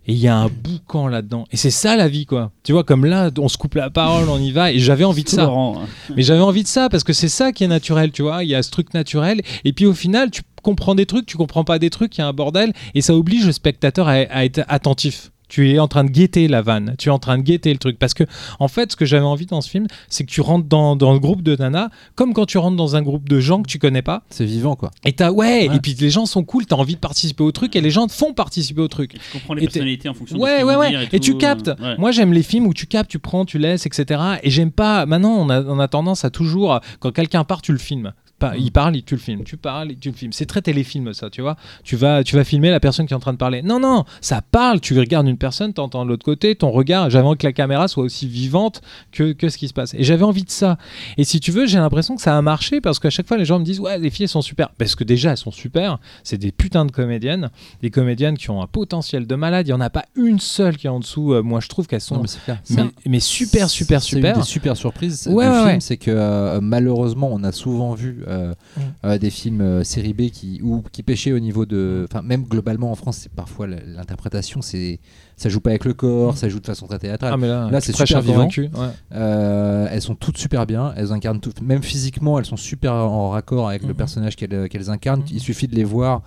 Et 0.08 0.12
il 0.12 0.18
y 0.18 0.28
a 0.28 0.36
un 0.36 0.48
boucan 0.48 1.08
là-dedans. 1.08 1.46
Et 1.50 1.56
c'est 1.56 1.70
ça 1.70 1.96
la 1.96 2.06
vie, 2.06 2.26
quoi. 2.26 2.52
Tu 2.62 2.70
vois, 2.70 2.84
comme 2.84 3.04
là, 3.04 3.30
on 3.38 3.48
se 3.48 3.58
coupe 3.58 3.74
la 3.74 3.90
parole, 3.90 4.28
on 4.28 4.38
y 4.38 4.52
va. 4.52 4.70
Et 4.70 4.78
j'avais 4.78 5.02
envie 5.02 5.24
de 5.24 5.28
ça. 5.28 5.46
Hein. 5.46 5.72
Mais 6.14 6.22
j'avais 6.22 6.42
envie 6.42 6.62
de 6.62 6.68
ça 6.68 6.88
parce 6.88 7.02
que 7.02 7.12
c'est 7.12 7.28
ça 7.28 7.50
qui 7.50 7.64
est 7.64 7.68
naturel, 7.68 8.12
tu 8.12 8.22
vois. 8.22 8.44
Il 8.44 8.48
y 8.48 8.54
a 8.54 8.62
ce 8.62 8.70
truc 8.70 8.94
naturel. 8.94 9.42
Et 9.64 9.72
puis 9.72 9.84
au 9.84 9.94
final, 9.94 10.30
tu 10.30 10.42
comprends 10.62 10.94
des 10.94 11.06
trucs, 11.06 11.26
tu 11.26 11.36
comprends 11.36 11.64
pas 11.64 11.80
des 11.80 11.90
trucs, 11.90 12.16
il 12.18 12.20
y 12.20 12.24
a 12.24 12.28
un 12.28 12.32
bordel. 12.32 12.72
Et 12.94 13.00
ça 13.00 13.16
oblige 13.16 13.46
le 13.46 13.52
spectateur 13.52 14.06
à, 14.06 14.12
à 14.12 14.44
être 14.44 14.62
attentif. 14.68 15.32
Tu 15.48 15.70
es 15.70 15.78
en 15.78 15.86
train 15.86 16.02
de 16.02 16.10
guetter 16.10 16.48
la 16.48 16.60
vanne, 16.60 16.96
tu 16.98 17.08
es 17.08 17.12
en 17.12 17.20
train 17.20 17.38
de 17.38 17.42
guetter 17.42 17.72
le 17.72 17.78
truc. 17.78 17.98
Parce 18.00 18.14
que, 18.14 18.24
en 18.58 18.66
fait, 18.66 18.90
ce 18.92 18.96
que 18.96 19.04
j'avais 19.04 19.24
envie 19.24 19.46
dans 19.46 19.60
ce 19.60 19.70
film, 19.70 19.86
c'est 20.08 20.24
que 20.24 20.30
tu 20.30 20.40
rentres 20.40 20.66
dans, 20.66 20.96
dans 20.96 21.12
le 21.12 21.20
groupe 21.20 21.42
de 21.42 21.54
nanas, 21.54 21.88
comme 22.16 22.34
quand 22.34 22.46
tu 22.46 22.58
rentres 22.58 22.76
dans 22.76 22.96
un 22.96 23.02
groupe 23.02 23.28
de 23.28 23.38
gens 23.38 23.62
que 23.62 23.68
tu 23.68 23.78
connais 23.78 24.02
pas. 24.02 24.24
C'est 24.28 24.44
vivant, 24.44 24.74
quoi. 24.74 24.90
Et 25.04 25.12
t'as, 25.12 25.30
ouais, 25.30 25.68
Ouais. 25.68 25.76
et 25.76 25.80
puis 25.80 25.94
les 26.00 26.10
gens 26.10 26.26
sont 26.26 26.42
cool, 26.42 26.66
t'as 26.66 26.74
envie 26.76 26.94
de 26.96 27.00
participer 27.00 27.44
au 27.44 27.52
truc, 27.52 27.76
et 27.76 27.80
les 27.80 27.90
gens 27.90 28.06
te 28.08 28.12
font 28.12 28.34
participer 28.34 28.80
au 28.80 28.88
truc. 28.88 29.14
Et 29.14 29.18
tu 29.18 29.38
comprends 29.38 29.54
les 29.54 29.62
Et 29.62 29.66
personnalités 29.66 30.08
en 30.08 30.14
fonction 30.14 30.36
de 30.36 30.40
ce 30.40 30.44
Ouais, 30.44 30.64
ouais, 30.64 30.74
ouais. 30.76 30.90
dire 30.90 31.00
Et, 31.12 31.16
et, 31.16 31.20
tu 31.20 31.36
captes. 31.38 31.68
Ouais. 31.80 31.94
Moi, 31.98 32.10
j'aime 32.10 32.32
les 32.32 32.42
films 32.42 32.66
où 32.66 32.74
tu 32.74 32.86
captes, 32.86 33.10
tu 33.10 33.18
prends, 33.20 33.44
tu 33.44 33.58
laisses, 33.58 33.86
etc. 33.86 34.20
Et 34.42 34.50
j'aime 34.50 34.72
pas. 34.72 35.06
Maintenant, 35.06 35.30
on 35.38 35.48
a, 35.48 35.62
on 35.62 35.78
a 35.78 35.86
tendance 35.86 36.24
à 36.24 36.30
toujours, 36.30 36.80
quand 36.98 37.12
quelqu'un 37.12 37.44
part, 37.44 37.62
tu 37.62 37.70
le 37.72 37.78
filmes. 37.78 38.12
Pas-. 38.38 38.56
Il 38.56 38.70
parle, 38.70 38.96
il- 38.96 39.02
tu 39.02 39.14
le 39.14 39.20
filmes. 39.20 39.44
Tu 39.44 39.56
parles, 39.56 39.92
tu 39.98 40.10
le 40.10 40.14
filmes. 40.14 40.32
C'est 40.32 40.44
très 40.46 40.60
téléfilm, 40.60 41.14
ça, 41.14 41.30
tu 41.30 41.40
vois. 41.40 41.56
Tu 41.84 41.96
vas, 41.96 42.22
tu 42.22 42.36
vas 42.36 42.44
filmer 42.44 42.70
la 42.70 42.80
personne 42.80 43.06
qui 43.06 43.12
est 43.14 43.16
en 43.16 43.20
train 43.20 43.32
de 43.32 43.38
parler. 43.38 43.62
Non, 43.62 43.80
non, 43.80 44.04
ça 44.20 44.42
parle. 44.42 44.80
Tu 44.80 44.98
regardes 44.98 45.26
une 45.26 45.38
personne, 45.38 45.72
t'entends 45.72 46.04
de 46.04 46.10
l'autre 46.10 46.24
côté, 46.24 46.54
ton 46.54 46.70
regard. 46.70 47.08
J'avais 47.08 47.26
envie 47.26 47.38
que 47.38 47.46
la 47.46 47.52
caméra 47.52 47.88
soit 47.88 48.04
aussi 48.04 48.26
vivante 48.26 48.82
que, 49.12 49.32
que 49.32 49.48
ce 49.48 49.56
qui 49.56 49.68
se 49.68 49.72
passe. 49.72 49.94
Et 49.94 50.04
j'avais 50.04 50.24
envie 50.24 50.44
de 50.44 50.50
ça. 50.50 50.76
Et 51.16 51.24
si 51.24 51.40
tu 51.40 51.50
veux, 51.50 51.66
j'ai 51.66 51.78
l'impression 51.78 52.14
que 52.16 52.20
ça 52.22 52.36
a 52.36 52.42
marché 52.42 52.80
parce 52.82 52.98
qu'à 52.98 53.10
chaque 53.10 53.26
fois, 53.26 53.36
les 53.38 53.44
gens 53.46 53.58
me 53.58 53.64
disent 53.64 53.80
Ouais, 53.80 53.98
les 53.98 54.10
filles, 54.10 54.24
elles 54.24 54.28
sont 54.28 54.42
super. 54.42 54.68
Parce 54.78 54.94
que 54.94 55.04
déjà, 55.04 55.30
elles 55.30 55.36
sont 55.38 55.50
super. 55.50 55.98
C'est 56.22 56.38
des 56.38 56.52
putains 56.52 56.84
de 56.84 56.92
comédiennes. 56.92 57.50
Des 57.82 57.90
comédiennes 57.90 58.36
qui 58.36 58.50
ont 58.50 58.60
un 58.62 58.66
potentiel 58.66 59.26
de 59.26 59.34
malade. 59.34 59.66
Il 59.66 59.70
n'y 59.70 59.74
en 59.74 59.80
a 59.80 59.88
pas 59.90 60.04
une 60.14 60.40
seule 60.40 60.76
qui 60.76 60.86
est 60.86 60.90
en 60.90 61.00
dessous. 61.00 61.32
Euh, 61.32 61.42
moi, 61.42 61.60
je 61.60 61.68
trouve 61.68 61.86
qu'elles 61.86 62.00
sont 62.02 62.16
Non, 62.16 62.22
mais 62.22 62.28
c'est 62.28 62.42
clair. 62.44 62.58
mais, 62.70 62.84
mais 63.06 63.20
super, 63.20 63.70
super, 63.70 64.02
C'est 64.02 64.08
super. 64.16 64.34
une 64.34 64.40
des 64.42 64.46
super 64.46 64.76
surprises 64.76 65.26
Ouais, 65.26 65.44
du 65.46 65.50
ouais, 65.50 65.56
film, 65.56 65.66
ouais. 65.68 65.80
c'est 65.80 65.96
que 65.96 66.10
euh, 66.10 66.60
malheureusement, 66.60 67.30
on 67.32 67.42
a 67.44 67.52
souvent 67.52 67.94
vu 67.94 68.24
euh, 68.26 68.54
Mm. 68.76 68.80
euh, 69.04 69.18
des 69.18 69.30
films 69.30 69.60
euh, 69.60 69.84
série 69.84 70.12
B 70.12 70.30
qui 70.30 70.60
ou 70.62 70.82
qui 70.92 71.02
pêchaient 71.02 71.32
au 71.32 71.38
niveau 71.38 71.66
de, 71.66 72.06
enfin 72.10 72.22
même 72.22 72.44
globalement 72.44 72.90
en 72.90 72.94
France, 72.94 73.18
c'est 73.22 73.32
parfois 73.32 73.66
l'interprétation, 73.66 74.62
c'est 74.62 75.00
ça 75.36 75.48
joue 75.48 75.60
pas 75.60 75.70
avec 75.70 75.84
le 75.84 75.94
corps, 75.94 76.36
ça 76.36 76.48
joue 76.48 76.60
de 76.60 76.66
façon 76.66 76.86
très 76.86 76.98
théâtrale. 76.98 77.30
Ah, 77.34 77.36
mais 77.36 77.46
là, 77.48 77.80
c'est 77.80 77.92
super 77.94 78.20
vivant. 78.22 78.48
ouais. 78.48 78.70
Euh, 79.12 79.86
elles 79.90 80.02
sont 80.02 80.14
toutes 80.14 80.38
super 80.38 80.66
bien, 80.66 80.92
elles 80.96 81.12
incarnent 81.12 81.40
toutes, 81.40 81.60
même 81.62 81.82
physiquement, 81.82 82.38
elles 82.38 82.44
sont 82.46 82.56
super 82.56 82.92
en 82.92 83.30
raccord 83.30 83.68
avec 83.68 83.82
le 83.82 83.88
Mhm. 83.88 83.94
personnage 83.94 84.36
qu'elles 84.36 84.90
incarnent. 84.90 85.20
Mhm. 85.20 85.26
Il 85.32 85.40
suffit 85.40 85.68
de 85.68 85.74
les 85.74 85.84
voir 85.84 86.22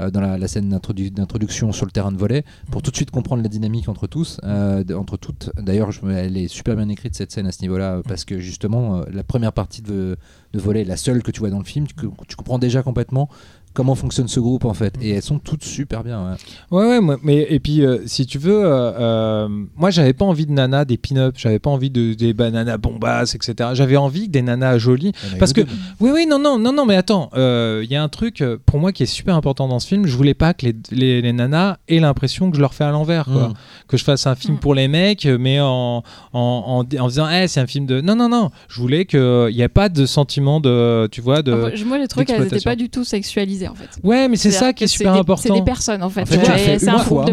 euh, 0.00 0.10
dans 0.10 0.20
la, 0.20 0.48
scène 0.48 0.68
d'introdu- 0.68 1.10
d'introduction 1.10 1.72
sur 1.72 1.86
le 1.86 1.92
terrain 1.92 2.12
de 2.12 2.16
volet 2.16 2.44
pour 2.70 2.82
tout 2.82 2.90
de 2.90 2.96
suite 2.96 3.10
comprendre 3.10 3.42
la 3.42 3.48
dynamique 3.48 3.88
entre 3.88 4.06
tous, 4.06 4.40
euh, 4.44 4.84
entre 4.94 5.16
toutes. 5.16 5.50
D'ailleurs, 5.56 5.90
elle 6.08 6.36
est 6.36 6.48
super 6.48 6.76
bien 6.76 6.88
écrite 6.88 7.14
cette 7.14 7.32
scène 7.32 7.46
à 7.46 7.52
ce 7.52 7.62
niveau-là 7.62 8.02
parce 8.06 8.24
que 8.24 8.38
justement, 8.38 8.98
euh, 8.98 9.04
la 9.12 9.22
première 9.22 9.52
partie 9.52 9.82
de, 9.82 10.16
de 10.52 10.58
volet, 10.58 10.84
la 10.84 10.96
seule 10.96 11.22
que 11.22 11.30
tu 11.30 11.40
vois 11.40 11.50
dans 11.50 11.58
le 11.58 11.64
film, 11.64 11.86
tu 11.86 12.36
comprends 12.36 12.58
déjà 12.58 12.82
complètement 12.82 13.28
comment 13.74 13.94
fonctionne 13.94 14.28
ce 14.28 14.40
groupe 14.40 14.64
en 14.64 14.72
fait. 14.74 14.94
Et 15.02 15.10
elles 15.10 15.22
sont 15.22 15.38
toutes 15.38 15.64
super 15.64 16.02
bien. 16.02 16.22
ouais. 16.24 16.36
Ouais, 16.78 16.86
ouais, 16.88 17.00
moi- 17.00 17.18
mais 17.22 17.46
et 17.50 17.60
puis 17.60 17.84
euh, 17.84 17.98
si 18.06 18.24
tu 18.26 18.38
veux, 18.38 18.64
euh, 18.64 18.92
euh, 18.98 19.48
moi 19.76 19.90
j'avais 19.90 20.12
pas 20.14 20.24
envie 20.24 20.46
de 20.46 20.52
nanas, 20.52 20.84
des 20.84 20.96
pin-up, 20.96 21.34
j'avais 21.36 21.58
pas 21.58 21.70
envie 21.70 21.90
de 21.90 22.14
des 22.14 22.32
bananas 22.32 22.78
bombasses, 22.78 23.34
etc. 23.34 23.70
J'avais 23.74 23.96
envie 23.96 24.28
des 24.28 24.42
nanas 24.42 24.78
jolies. 24.78 25.12
Parce 25.38 25.52
que, 25.52 25.60
oui, 26.00 26.10
oui, 26.14 26.26
non, 26.26 26.38
non, 26.38 26.58
non, 26.58 26.72
non, 26.72 26.86
mais 26.86 26.96
attends, 26.96 27.30
euh, 27.34 27.82
il 27.84 27.90
y 27.90 27.96
a 27.96 28.02
un 28.02 28.08
truc 28.08 28.42
pour 28.66 28.78
moi 28.78 28.92
qui 28.92 29.02
est 29.02 29.06
super 29.06 29.34
important 29.34 29.68
dans 29.68 29.78
ce 29.80 29.88
film. 29.88 30.06
Je 30.06 30.16
voulais 30.16 30.34
pas 30.34 30.54
que 30.54 30.66
les, 30.66 30.76
les, 30.90 31.20
les 31.20 31.32
nanas 31.32 31.78
aient 31.88 32.00
l'impression 32.00 32.50
que 32.50 32.56
je 32.56 32.60
leur 32.60 32.74
fais 32.74 32.84
à 32.84 32.90
l'envers. 32.90 33.28
Mm. 33.28 33.52
Que 33.88 33.96
je 33.96 34.04
fasse 34.04 34.26
un 34.26 34.34
film 34.34 34.54
Mm. 34.54 34.58
pour 34.60 34.74
les 34.74 34.86
mecs, 34.88 35.26
mais 35.26 35.58
en, 35.60 36.02
en, 36.32 36.84
en, 36.92 36.98
en 37.00 37.08
disant, 37.08 37.26
Eh, 37.30 37.48
c'est 37.48 37.60
un 37.60 37.66
film 37.66 37.86
de. 37.86 38.00
Non, 38.00 38.14
non, 38.14 38.28
non. 38.28 38.50
Je 38.68 38.80
voulais 38.80 39.04
qu'il 39.04 39.48
n'y 39.50 39.60
ait 39.62 39.68
pas 39.68 39.88
de 39.88 40.06
sentiment 40.06 40.60
de. 40.60 41.08
Tu 41.10 41.20
vois, 41.20 41.42
de. 41.42 41.52
Moi, 41.52 41.70
moi, 41.86 41.98
j'ai 41.98 42.06
trouvé 42.08 42.24
qu'elles 42.26 42.42
n'étaient 42.42 42.60
pas 42.60 42.76
du 42.76 42.88
tout 42.88 43.04
sexualisées 43.04 43.63
en 43.68 43.74
fait. 43.74 43.88
Ouais, 44.02 44.28
mais 44.28 44.36
c'est 44.36 44.50
ça 44.58 44.72
qui 44.72 44.84
est 44.84 44.86
super 44.88 45.12
important. 45.20 45.42
C'est 45.54 45.60
des 45.60 45.64
personnes 45.64 46.02
en 46.02 46.10
fait. 46.10 46.22
En 46.22 46.26
fait, 46.26 46.38
tu 46.44 46.50
as 46.50 46.58
de 46.74 46.80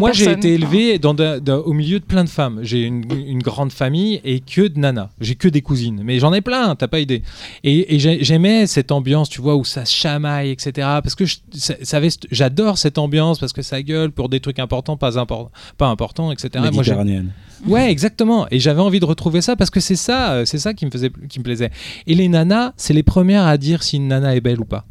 Moi, 0.00 0.12
j'ai 0.12 0.24
été 0.38 0.54
élevé 0.54 0.98
dans 0.98 1.14
de- 1.14 1.38
de- 1.38 1.52
au 1.52 1.72
milieu 1.72 1.98
de 2.00 2.04
plein 2.04 2.24
de 2.24 2.28
femmes. 2.28 2.60
J'ai 2.62 2.82
une, 2.82 3.04
une 3.26 3.42
grande 3.42 3.72
famille 3.72 4.20
et 4.24 4.40
que 4.40 4.66
de 4.68 4.78
nanas. 4.78 5.10
J'ai 5.20 5.34
que 5.34 5.48
des 5.48 5.62
cousines. 5.62 6.00
Mais 6.04 6.18
j'en 6.18 6.32
ai 6.32 6.40
plein, 6.40 6.74
t'as 6.76 6.88
pas 6.88 7.00
idée. 7.00 7.22
Et, 7.64 7.94
et 7.94 7.98
j'ai- 7.98 8.22
j'aimais 8.24 8.66
cette 8.66 8.92
ambiance, 8.92 9.28
tu 9.28 9.40
vois, 9.40 9.56
où 9.56 9.64
ça 9.64 9.84
se 9.84 9.94
chamaille, 9.94 10.50
etc. 10.50 10.72
Parce 11.02 11.14
que 11.14 11.24
j'adore 12.30 12.78
cette 12.78 12.98
ambiance 12.98 13.38
parce 13.38 13.52
que 13.52 13.62
ça 13.62 13.82
gueule 13.82 14.10
pour 14.12 14.28
des 14.28 14.40
trucs 14.40 14.58
importants, 14.58 14.96
pas, 14.96 15.18
import- 15.18 15.50
pas 15.78 15.86
importants, 15.88 16.32
etc. 16.32 16.48
Moi. 16.72 16.82
Ouais, 17.66 17.90
exactement. 17.90 18.46
Et 18.50 18.58
j'avais 18.58 18.80
envie 18.80 18.98
de 19.00 19.04
retrouver 19.04 19.40
ça 19.40 19.54
parce 19.56 19.70
que 19.70 19.80
c'est 19.80 19.96
ça, 19.96 20.32
euh, 20.32 20.44
c'est 20.44 20.58
ça 20.58 20.74
qui 20.74 20.84
me 20.84 20.90
faisait, 20.90 21.10
qui 21.28 21.38
me 21.38 21.44
plaisait. 21.44 21.70
Et 22.06 22.14
les 22.14 22.28
nanas, 22.28 22.72
c'est 22.76 22.92
les 22.92 23.02
premières 23.04 23.44
à 23.46 23.56
dire 23.56 23.82
si 23.82 23.96
une 23.96 24.08
nana 24.08 24.34
est 24.34 24.40
belle 24.40 24.60
ou 24.60 24.64
pas. 24.64 24.84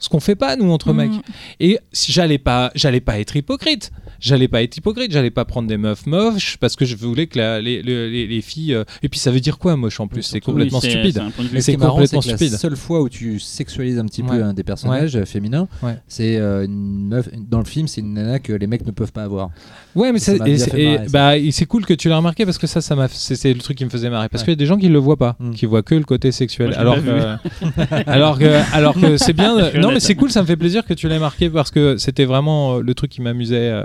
Ce 0.00 0.08
qu'on 0.08 0.18
fait 0.20 0.34
pas 0.34 0.56
nous 0.56 0.70
entre 0.72 0.92
Mm. 0.92 0.96
mecs. 0.96 1.12
Et 1.60 1.78
si 1.92 2.10
j'allais 2.10 2.38
pas, 2.38 2.70
j'allais 2.74 3.00
pas 3.00 3.20
être 3.20 3.36
hypocrite. 3.36 3.92
J'allais 4.18 4.48
pas 4.48 4.62
être 4.62 4.76
hypocrite. 4.76 5.12
J'allais 5.12 5.30
pas 5.30 5.44
prendre 5.44 5.68
des 5.68 5.76
meufs 5.78 6.06
moches 6.06 6.56
parce 6.58 6.74
que 6.76 6.84
je 6.84 6.96
voulais 6.96 7.26
que 7.26 7.38
la- 7.38 7.60
les, 7.60 7.82
les- 7.82 8.10
les- 8.10 8.26
les 8.26 8.40
filles. 8.42 8.74
euh, 8.74 8.84
Et 9.02 9.08
puis 9.08 9.18
ça 9.20 9.30
veut 9.30 9.40
dire 9.40 9.58
quoi 9.58 9.76
moche 9.76 10.00
en 10.00 10.08
plus? 10.08 10.22
C'est 10.22 10.40
complètement 10.40 10.78
oui, 10.82 10.90
c'est- 10.90 10.90
stupide. 10.90 11.22
c'est 11.54 11.60
c'est 11.60 11.76
complètement 11.76 12.20
c'est 12.20 12.30
stupide. 12.36 12.52
La 12.52 12.58
seule 12.58 12.76
fois 12.76 13.00
où 13.02 13.08
tu 13.08 13.38
sexualises 13.38 13.98
un 13.98 14.04
petit 14.06 14.22
Ouais. 14.22 14.28
peu 14.38 14.42
un 14.44 14.52
des 14.54 14.64
personnages 14.64 15.22
féminins, 15.24 15.68
Ouais. 15.82 15.96
c'est 16.08 16.36
euh, 16.36 16.64
une 16.64 17.08
meuf 17.08 17.28
dans 17.48 17.58
le 17.58 17.64
film, 17.64 17.86
c'est 17.88 18.00
une 18.00 18.14
nana 18.14 18.38
que 18.40 18.52
les 18.52 18.66
mecs 18.66 18.84
ne 18.86 18.90
peuvent 18.90 19.12
pas 19.12 19.22
avoir. 19.24 19.50
Ouais, 19.94 20.12
mais 20.12 20.18
Ça 20.18 20.32
c'est 20.36 20.50
et 20.50 20.58
c'est- 20.58 20.78
et 20.80 20.92
marrer, 20.98 21.06
bah, 21.10 21.32
c'est 21.50 21.66
cool 21.66 21.84
que 21.86 21.94
tu 21.94 22.08
l'as 22.08 22.16
remarqué 22.16 22.44
parce 22.44 22.58
que 22.58 22.66
ça, 22.66 22.80
ça 22.80 22.94
m'a, 22.96 23.08
c'est 23.08 23.36
c'est 23.36 23.52
le 23.54 23.60
truc 23.60 23.76
qui 23.78 23.84
me 23.84 23.90
faisait 23.90 24.10
marrer. 24.10 24.28
Parce 24.28 24.42
Ouais. 24.42 24.46
qu'il 24.46 24.52
y 24.52 24.56
a 24.56 24.56
des 24.56 24.66
gens 24.66 24.76
qui 24.78 24.88
le 24.88 24.98
voient 24.98 25.16
pas, 25.18 25.36
Mm. 25.40 25.52
qui 25.52 25.66
voient 25.66 25.82
que 25.82 25.94
le 25.94 26.04
côté 26.04 26.30
sexuel. 26.32 26.68
Moi, 26.70 26.78
alors, 26.78 26.96
que, 26.96 27.36
alors 28.06 28.38
que, 28.38 28.74
alors 28.74 28.94
que 29.00 29.16
c'est 29.16 29.32
bien. 29.32 29.70
Suis 29.70 29.78
non, 29.90 29.94
mais 29.94 30.00
c'est 30.00 30.14
cool, 30.14 30.30
ça 30.30 30.42
me 30.42 30.46
fait 30.46 30.56
plaisir 30.56 30.84
que 30.84 30.94
tu 30.94 31.08
l'aies 31.08 31.18
marqué 31.18 31.50
parce 31.50 31.70
que 31.70 31.96
c'était 31.96 32.24
vraiment 32.24 32.76
euh, 32.76 32.80
le 32.82 32.94
truc 32.94 33.10
qui 33.10 33.20
m'amusait. 33.22 33.70
euh, 33.70 33.82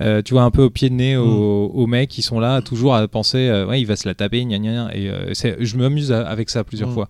euh, 0.00 0.22
tu 0.22 0.34
vois, 0.34 0.42
un 0.42 0.50
peu 0.50 0.62
au 0.62 0.70
pied 0.70 0.90
de 0.90 0.94
nez 0.94 1.16
aux, 1.16 1.70
aux 1.72 1.86
mecs 1.86 2.10
qui 2.10 2.20
sont 2.22 2.40
là 2.40 2.60
toujours 2.62 2.96
à 2.96 3.06
penser, 3.06 3.46
euh, 3.48 3.64
ouais, 3.64 3.80
il 3.80 3.84
va 3.84 3.94
se 3.94 4.08
la 4.08 4.14
taper, 4.14 4.44
gna 4.44 4.58
gna 4.58 4.72
gna. 4.72 4.90
Et 4.96 5.08
euh, 5.08 5.32
je 5.60 5.76
m'amuse 5.76 6.10
avec 6.10 6.50
ça 6.50 6.64
plusieurs 6.64 6.90
Mm. 6.90 6.94
fois. 6.94 7.08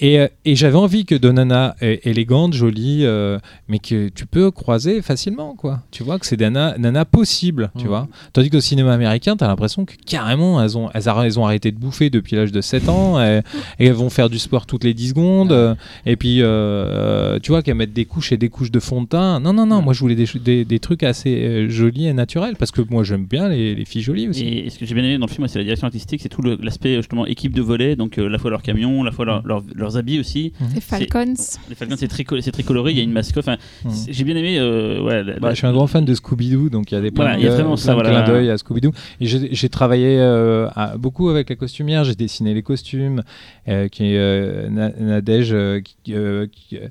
Et, 0.00 0.20
euh, 0.20 0.28
et 0.44 0.54
j'avais 0.54 0.76
envie 0.76 1.04
que 1.04 1.16
de 1.16 1.30
nanas 1.32 1.74
élégantes, 1.80 2.52
jolies, 2.54 3.00
euh, 3.02 3.38
mais 3.68 3.80
que 3.80 4.08
tu 4.10 4.26
peux 4.26 4.50
croiser 4.52 5.02
facilement, 5.02 5.54
quoi. 5.56 5.80
Tu 5.90 6.04
vois 6.04 6.18
que 6.20 6.26
c'est 6.26 6.36
des 6.36 6.44
nanas, 6.44 6.78
nanas 6.78 7.04
possibles, 7.04 7.70
tu 7.76 7.82
Mhm. 7.84 7.88
vois. 7.88 8.08
Tandis 8.32 8.48
qu'au 8.48 8.60
cinéma 8.60 8.92
américain, 8.92 9.36
t'as 9.36 9.48
l'impression 9.48 9.84
que 9.84 9.94
carrément, 10.06 10.62
elles 10.62 10.78
ont, 10.78 10.88
elles, 10.94 11.38
ont 11.40 11.44
arrêté 11.46 11.72
de 11.72 11.78
bouffer 11.78 12.10
depuis 12.10 12.36
l'âge 12.36 12.52
de 12.52 12.60
7 12.60 12.88
ans, 12.88 13.20
et, 13.20 13.42
et 13.80 13.86
elles 13.86 13.92
vont 13.94 14.08
faire 14.10 14.30
du 14.30 14.38
sport 14.38 14.66
toutes 14.66 14.84
les 14.84 14.94
10 14.94 15.08
secondes, 15.08 15.50
euh, 15.52 15.74
et 16.06 16.14
puis, 16.16 16.42
euh, 16.42 17.38
tu 17.42 17.50
vois, 17.50 17.62
qu'elles 17.62 17.74
mettent 17.74 17.92
des 17.92 18.04
couches 18.04 18.30
et 18.30 18.36
des 18.36 18.48
couches 18.50 18.70
de 18.70 18.80
fond 18.80 19.02
de 19.02 19.08
teint. 19.08 19.40
Non, 19.40 19.52
non, 19.52 19.66
non, 19.66 19.82
moi 19.82 19.94
je 19.94 20.00
voulais 20.00 20.14
des, 20.14 20.26
ch- 20.26 20.42
des, 20.42 20.64
des 20.64 20.78
trucs 20.78 21.02
assez 21.02 21.68
jolis 21.68 22.06
et 22.06 22.12
naturels, 22.12 22.54
parce 22.56 22.70
que 22.70 22.82
moi 22.88 23.02
j'aime 23.02 23.24
bien 23.26 23.48
les, 23.48 23.74
les 23.74 23.84
filles 23.84 24.02
jolies 24.02 24.28
aussi. 24.28 24.44
Et 24.46 24.70
ce 24.70 24.78
que 24.78 24.86
j'ai 24.86 24.94
bien 24.94 25.02
aimé 25.04 25.18
dans 25.18 25.26
le 25.26 25.30
film, 25.32 25.46
c'est 25.48 25.58
la 25.58 25.64
direction 25.64 25.86
artistique, 25.86 26.20
c'est 26.22 26.28
tout 26.28 26.42
l'aspect 26.42 26.96
justement 26.96 27.26
équipe 27.26 27.52
de 27.52 27.62
volet, 27.62 27.96
donc 27.96 28.16
la 28.16 28.38
fois 28.38 28.50
leur 28.50 28.62
camion, 28.62 29.02
la 29.02 29.10
fois 29.12 29.24
leur- 29.24 29.42
leur- 29.44 29.64
leurs 29.88 29.96
habits 29.96 30.18
aussi. 30.20 30.52
Les 30.74 30.80
Falcons. 30.80 31.34
Les 31.68 31.74
Falcons, 31.74 31.96
c'est 31.98 32.08
très, 32.08 32.24
très 32.24 32.62
coloré, 32.62 32.92
il 32.92 32.98
y 32.98 33.00
a 33.00 33.04
une 33.04 33.12
mascotte. 33.12 33.44
Enfin, 33.48 33.56
Mhm. 33.84 33.92
j'ai 34.08 34.24
bien 34.24 34.36
aimé. 34.36 34.58
euh, 34.58 35.02
ouais, 35.02 35.22
la- 35.22 35.32
Bah, 35.38 35.48
la- 35.48 35.54
je 35.54 35.58
suis 35.58 35.66
un 35.66 35.72
grand 35.72 35.86
fan 35.86 36.04
de 36.04 36.14
Scooby-Doo, 36.14 36.68
donc 36.70 36.90
il 36.90 36.94
y 36.94 36.98
a 36.98 37.00
des 37.00 37.10
Voilà, 37.10 37.32
plein 37.32 37.38
il 37.40 37.44
y 37.44 37.46
a 37.46 37.50
de- 37.50 37.54
vraiment 37.54 37.76
ça, 37.76 37.94
de 37.94 38.00
voilà. 38.00 38.22
d'œil 38.22 38.50
à 38.50 38.56
Scooby-Doo. 38.56 38.92
Et 39.20 39.26
j'ai 39.26 39.68
travaillé 39.68 40.18
euh, 40.18 40.68
à- 40.74 40.96
beaucoup 40.96 41.28
avec 41.28 41.48
la 41.50 41.56
costumière, 41.56 42.04
j'ai 42.04 42.14
dessiné 42.14 42.54
les 42.54 42.62
costumes, 42.62 43.22
euh, 43.68 43.88
qui 43.88 44.04
est 44.04 44.18
euh, 44.18 44.68
Na- 44.68 44.90
Nadège, 44.98 45.52
euh, 45.52 45.80
qui, 45.80 46.14
euh, 46.14 46.46
qui, 46.50 46.76
euh, 46.76 46.88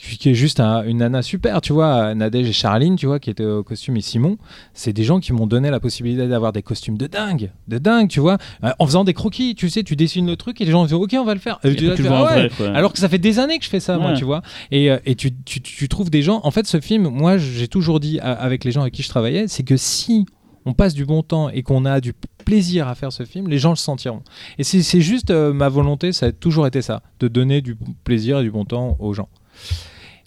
qui- 0.00 0.18
qui 0.18 0.30
est 0.30 0.34
juste 0.34 0.60
un- 0.60 0.82
une 0.84 0.98
nana 0.98 1.22
super, 1.22 1.60
tu 1.60 1.72
vois. 1.72 2.14
Nadège 2.14 2.48
et 2.48 2.52
Charline, 2.52 2.96
tu 2.96 3.06
vois, 3.06 3.18
qui 3.18 3.30
étaient 3.30 3.44
au 3.44 3.62
costume, 3.62 3.96
et 3.96 4.00
Simon, 4.00 4.36
c'est 4.74 4.92
des 4.92 5.04
gens 5.04 5.20
qui 5.20 5.32
m'ont 5.32 5.46
donné 5.46 5.70
la 5.70 5.80
possibilité 5.80 6.26
d'avoir 6.28 6.52
des 6.52 6.62
costumes 6.62 6.96
de 6.98 7.06
dingue, 7.06 7.50
de 7.68 7.78
dingue, 7.78 8.08
tu 8.08 8.20
vois, 8.20 8.38
Euh, 8.64 8.70
en 8.78 8.86
faisant 8.86 9.04
des 9.04 9.14
croquis, 9.14 9.54
tu 9.54 9.68
sais, 9.70 9.82
tu 9.82 9.96
dessines 9.96 10.26
le 10.26 10.36
truc 10.36 10.60
et 10.60 10.64
les 10.64 10.70
gens 10.70 10.84
disent, 10.84 10.92
ok, 10.94 11.14
on 11.18 11.24
va 11.24 11.34
le 11.34 11.40
faire. 11.40 11.58
Et 11.64 11.74
tu 11.74 11.90
tu 11.94 12.02
vois 12.02 12.18
Ah 12.30 12.34
ouais, 12.36 12.48
vrai, 12.48 12.50
quoi. 12.56 12.68
alors 12.70 12.92
que 12.92 12.98
ça 12.98 13.08
fait 13.08 13.18
des 13.18 13.38
années 13.38 13.58
que 13.58 13.64
je 13.64 13.70
fais 13.70 13.80
ça, 13.80 13.98
moi, 13.98 14.12
tu 14.14 14.24
vois. 14.24 14.42
Et, 14.70 14.90
euh, 14.90 14.98
et 15.06 15.14
tu, 15.14 15.30
tu- 15.44 15.60
tu 15.60 15.88
trouves 15.88 16.10
des 16.10 16.22
gens. 16.22 16.40
En 16.44 16.50
fait, 16.50 16.66
ce 16.66 16.80
film, 16.80 17.08
moi, 17.08 17.38
j'ai 17.38 17.68
toujours 17.68 18.00
dit 18.00 18.18
à- 18.20 18.32
avec 18.32 18.64
les 18.64 18.70
gens 18.72 18.82
avec 18.82 18.94
qui 18.94 19.02
je 19.02 19.08
travaillais, 19.08 19.48
c'est 19.48 19.62
que 19.62 19.76
si 19.76 20.26
on 20.64 20.74
passe 20.74 20.94
du 20.94 21.04
bon 21.04 21.22
temps 21.22 21.48
et 21.48 21.62
qu'on 21.64 21.84
a 21.84 22.00
du 22.00 22.12
plaisir 22.44 22.86
à 22.88 22.94
faire 22.94 23.12
ce 23.12 23.24
film, 23.24 23.48
les 23.48 23.58
gens 23.58 23.70
le 23.70 23.76
sentiront. 23.76 24.22
Et 24.58 24.64
c'est 24.64 24.82
c'est 24.82 25.00
juste 25.00 25.30
euh, 25.30 25.52
ma 25.52 25.68
volonté, 25.68 26.12
ça 26.12 26.26
a 26.26 26.32
toujours 26.32 26.66
été 26.68 26.82
ça, 26.82 27.02
de 27.20 27.26
donner 27.28 27.60
du 27.62 27.76
plaisir 28.04 28.38
et 28.38 28.42
du 28.42 28.50
bon 28.50 28.64
temps 28.64 28.96
aux 29.00 29.12
gens. 29.12 29.28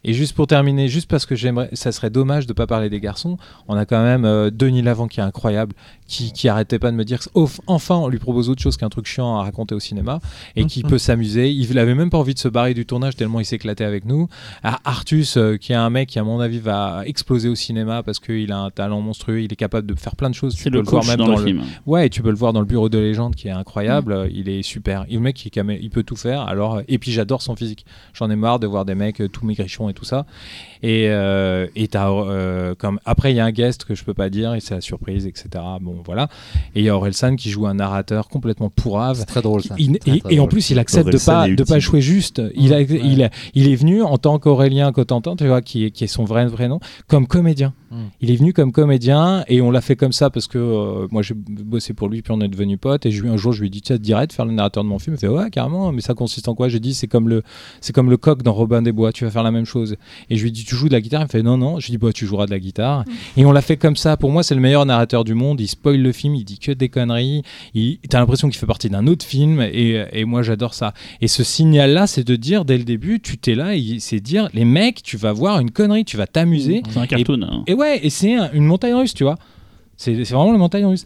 Et 0.07 0.13
juste 0.13 0.35
pour 0.35 0.45
terminer, 0.45 0.87
juste 0.87 1.09
parce 1.09 1.25
que 1.25 1.35
j'aimerais, 1.35 1.69
ça 1.73 1.91
serait 1.91 2.11
dommage 2.11 2.45
de 2.45 2.53
pas 2.53 2.67
parler 2.67 2.91
des 2.91 2.99
garçons. 2.99 3.37
On 3.67 3.75
a 3.75 3.87
quand 3.87 4.03
même 4.03 4.23
euh, 4.23 4.51
Denis 4.51 4.83
Lavant 4.83 5.07
qui 5.07 5.19
est 5.19 5.23
incroyable, 5.23 5.73
qui, 6.07 6.31
qui 6.31 6.47
arrêtait 6.49 6.79
pas 6.79 6.91
de 6.91 6.95
me 6.95 7.03
dire, 7.03 7.19
oh, 7.33 7.49
enfin, 7.67 7.95
on 7.95 8.07
lui 8.07 8.19
propose 8.19 8.49
autre 8.49 8.61
chose 8.61 8.77
qu'un 8.77 8.89
truc 8.89 9.05
chiant 9.07 9.37
à 9.39 9.43
raconter 9.43 9.73
au 9.75 9.79
cinéma 9.79 10.19
et 10.55 10.65
qui 10.65 10.83
peut 10.83 10.97
s'amuser. 10.97 11.49
Il 11.51 11.79
avait 11.79 11.95
même 11.95 12.09
pas 12.09 12.17
envie 12.17 12.33
de 12.33 12.39
se 12.39 12.47
barrer 12.47 12.73
du 12.73 12.85
tournage 12.85 13.15
tellement 13.15 13.39
il 13.39 13.45
s'éclatait 13.45 13.83
avec 13.83 14.05
nous. 14.05 14.27
Ah, 14.63 14.79
Artus, 14.85 15.37
euh, 15.37 15.57
qui 15.57 15.71
est 15.71 15.75
un 15.75 15.89
mec 15.89 16.09
qui 16.09 16.19
à 16.19 16.23
mon 16.23 16.39
avis 16.39 16.59
va 16.59 17.03
exploser 17.05 17.49
au 17.49 17.55
cinéma 17.55 18.03
parce 18.03 18.19
qu'il 18.19 18.51
a 18.51 18.57
un 18.59 18.69
talent 18.69 19.01
monstrueux, 19.01 19.41
il 19.41 19.51
est 19.51 19.55
capable 19.55 19.87
de 19.87 19.95
faire 19.99 20.15
plein 20.15 20.29
de 20.29 20.35
choses. 20.35 20.55
Tu 20.55 20.69
peux 20.69 20.77
le 20.77 20.83
voir 20.83 21.05
même 21.05 21.17
dans, 21.17 21.25
dans 21.27 21.35
le 21.37 21.41
le 21.41 21.45
film. 21.45 21.63
Ouais, 21.85 22.07
et 22.07 22.09
tu 22.09 22.21
peux 22.21 22.29
le 22.29 22.35
voir 22.35 22.53
dans 22.53 22.59
le 22.61 22.65
bureau 22.65 22.89
de 22.89 22.97
légende 22.97 23.35
qui 23.35 23.47
est 23.47 23.51
incroyable. 23.51 24.11
euh, 24.11 24.29
Il 24.31 24.49
est 24.49 24.61
super. 24.61 25.05
Et 25.09 25.15
le 25.15 25.19
mec, 25.19 25.43
il, 25.45 25.51
il 25.81 25.89
peut 25.89 26.03
tout 26.03 26.15
faire. 26.15 26.41
Alors, 26.41 26.75
euh, 26.75 26.81
et 26.87 26.97
puis 26.97 27.11
j'adore 27.11 27.41
son 27.41 27.55
physique. 27.55 27.85
J'en 28.13 28.29
ai 28.29 28.35
marre 28.35 28.59
de 28.59 28.67
voir 28.67 28.85
des 28.85 28.95
mecs 28.95 29.21
euh, 29.21 29.27
tout 29.27 29.45
maigrichons 29.45 29.89
et 29.89 29.93
tout 29.93 30.05
ça. 30.05 30.25
Et, 30.83 31.09
euh, 31.09 31.67
et 31.75 31.89
euh, 31.95 32.75
comme 32.75 32.99
après, 33.05 33.31
il 33.33 33.37
y 33.37 33.39
a 33.39 33.45
un 33.45 33.51
guest 33.51 33.85
que 33.85 33.95
je 33.95 34.03
peux 34.03 34.13
pas 34.13 34.29
dire 34.29 34.53
et 34.53 34.59
c'est 34.59 34.75
la 34.75 34.81
surprise, 34.81 35.25
etc. 35.25 35.47
Bon, 35.81 35.94
voilà. 36.03 36.27
Et 36.75 36.79
il 36.79 36.85
y 36.85 36.89
a 36.89 36.95
Orelsan 36.95 37.35
qui 37.35 37.49
joue 37.49 37.67
un 37.67 37.75
narrateur 37.75 38.27
complètement 38.27 38.69
pourrave. 38.69 39.17
C'est 39.19 39.25
très 39.25 39.41
drôle 39.41 39.61
ça. 39.63 39.75
Il- 39.77 39.97
Très, 39.99 40.17
et, 40.17 40.19
très 40.21 40.33
et 40.35 40.39
en 40.39 40.47
plus, 40.47 40.69
il 40.71 40.79
accepte 40.79 41.09
de 41.09 41.17
pas 41.17 41.47
de 41.47 41.63
pas 41.63 41.79
jouer 41.79 42.01
juste. 42.01 42.41
Il, 42.55 42.73
a, 42.73 42.77
Ouais. 42.77 42.87
il, 43.03 43.23
a- 43.23 43.29
il 43.53 43.69
est 43.69 43.75
venu 43.75 44.01
en 44.01 44.17
tant 44.17 44.39
qu'Aurélien 44.39 44.91
Cotentin, 44.91 45.35
tu 45.35 45.47
vois, 45.47 45.61
qui 45.61 45.85
est, 45.85 45.91
qui 45.91 46.03
est 46.03 46.07
son 46.07 46.23
vrai 46.25 46.45
vrai 46.47 46.67
nom, 46.67 46.79
comme 47.07 47.27
comédien. 47.27 47.73
Mm. 47.95 47.99
Il 48.21 48.31
est 48.31 48.35
venu 48.35 48.53
comme 48.53 48.71
comédien 48.71 49.43
et 49.47 49.61
on 49.61 49.71
l'a 49.71 49.81
fait 49.81 49.95
comme 49.95 50.11
ça 50.11 50.29
parce 50.29 50.47
que 50.47 50.57
euh, 50.57 51.07
moi 51.11 51.21
j'ai 51.21 51.33
bossé 51.35 51.93
pour 51.93 52.09
lui 52.09 52.21
puis 52.21 52.31
on 52.33 52.41
est 52.41 52.47
devenu 52.47 52.77
potes. 52.77 53.05
Et 53.05 53.11
je 53.11 53.25
un 53.25 53.37
jour 53.37 53.53
je 53.53 53.61
lui 53.61 53.67
ai 53.67 53.69
dit 53.69 53.81
tiens 53.81 53.97
direct 53.97 54.33
faire 54.33 54.45
le 54.45 54.51
narrateur 54.51 54.83
de 54.83 54.89
mon 54.89 54.99
film. 54.99 55.15
Il 55.15 55.19
fait 55.19 55.27
ouais 55.27 55.49
carrément 55.49 55.91
mais 55.91 56.01
ça 56.01 56.13
consiste 56.13 56.47
en 56.47 56.55
quoi? 56.55 56.69
J'ai 56.69 56.79
dit 56.79 56.93
c'est 56.93 57.07
comme 57.07 57.29
le 57.29 57.41
c'est 57.81 57.93
comme 57.93 58.09
le 58.09 58.17
coq 58.17 58.43
dans 58.43 58.53
Robin 58.53 58.81
des 58.81 58.91
Bois. 58.91 59.11
Tu 59.11 59.23
vas 59.25 59.31
faire 59.31 59.43
la 59.43 59.51
même 59.51 59.65
chose. 59.65 59.95
Et 60.29 60.35
je 60.35 60.41
lui 60.43 60.49
ai 60.49 60.51
dit 60.51 60.63
tu 60.65 60.75
joues 60.75 60.87
de 60.87 60.93
la 60.93 61.01
guitare? 61.01 61.21
Il 61.21 61.25
me 61.25 61.29
fait 61.29 61.43
non 61.43 61.57
non. 61.57 61.79
Je 61.79 61.87
lui 61.87 61.93
ai 61.93 61.97
dit 61.97 62.05
bah 62.05 62.11
tu 62.13 62.25
joueras 62.25 62.45
de 62.45 62.51
la 62.51 62.59
guitare. 62.59 63.03
Et 63.37 63.45
on 63.45 63.51
l'a 63.51 63.61
fait 63.61 63.77
comme 63.77 63.95
ça. 63.95 64.17
Pour 64.17 64.31
moi 64.31 64.43
c'est 64.43 64.55
le 64.55 64.61
meilleur 64.61 64.85
narrateur 64.85 65.23
du 65.23 65.33
monde. 65.33 65.59
Il 65.61 65.67
spoil 65.67 66.01
le 66.01 66.11
film. 66.11 66.35
Il 66.35 66.43
dit 66.43 66.59
que 66.59 66.71
des 66.71 66.89
conneries. 66.89 67.43
Il 67.73 67.97
t'as 68.09 68.19
l'impression 68.19 68.49
qu'il 68.49 68.57
fait 68.59 68.65
partie 68.67 68.89
d'un 68.89 69.07
autre 69.07 69.25
film. 69.25 69.61
Et, 69.61 70.03
et 70.11 70.25
moi 70.25 70.41
j'adore 70.43 70.73
ça. 70.73 70.93
Et 71.21 71.27
ce 71.27 71.43
signal 71.43 71.91
là 71.93 72.07
c'est 72.07 72.23
de 72.23 72.35
dire 72.35 72.65
dès 72.65 72.77
le 72.77 72.83
début 72.83 73.19
tu 73.21 73.37
t'es 73.37 73.55
là 73.55 73.75
et 73.75 73.97
c'est 73.99 74.19
dire 74.19 74.49
les 74.53 74.65
mecs 74.65 75.01
tu 75.03 75.17
vas 75.17 75.31
voir 75.31 75.59
une 75.59 75.71
connerie. 75.71 76.05
Tu 76.05 76.17
vas 76.17 76.27
t'amuser. 76.27 76.81
C'est 76.89 76.99
un 76.99 77.07
cartoon. 77.07 77.41
hein. 77.43 77.63
et 77.67 77.73
ouais, 77.73 77.84
et 77.93 78.09
c'est 78.09 78.33
un- 78.35 78.51
une 78.53 78.65
montagne 78.65 78.93
russe, 78.95 79.13
tu 79.13 79.23
vois. 79.23 79.37
C'est 79.97 80.25
c'est 80.25 80.33
vraiment 80.33 80.51
la 80.51 80.57
montagne 80.57 80.85
russe. 80.85 81.05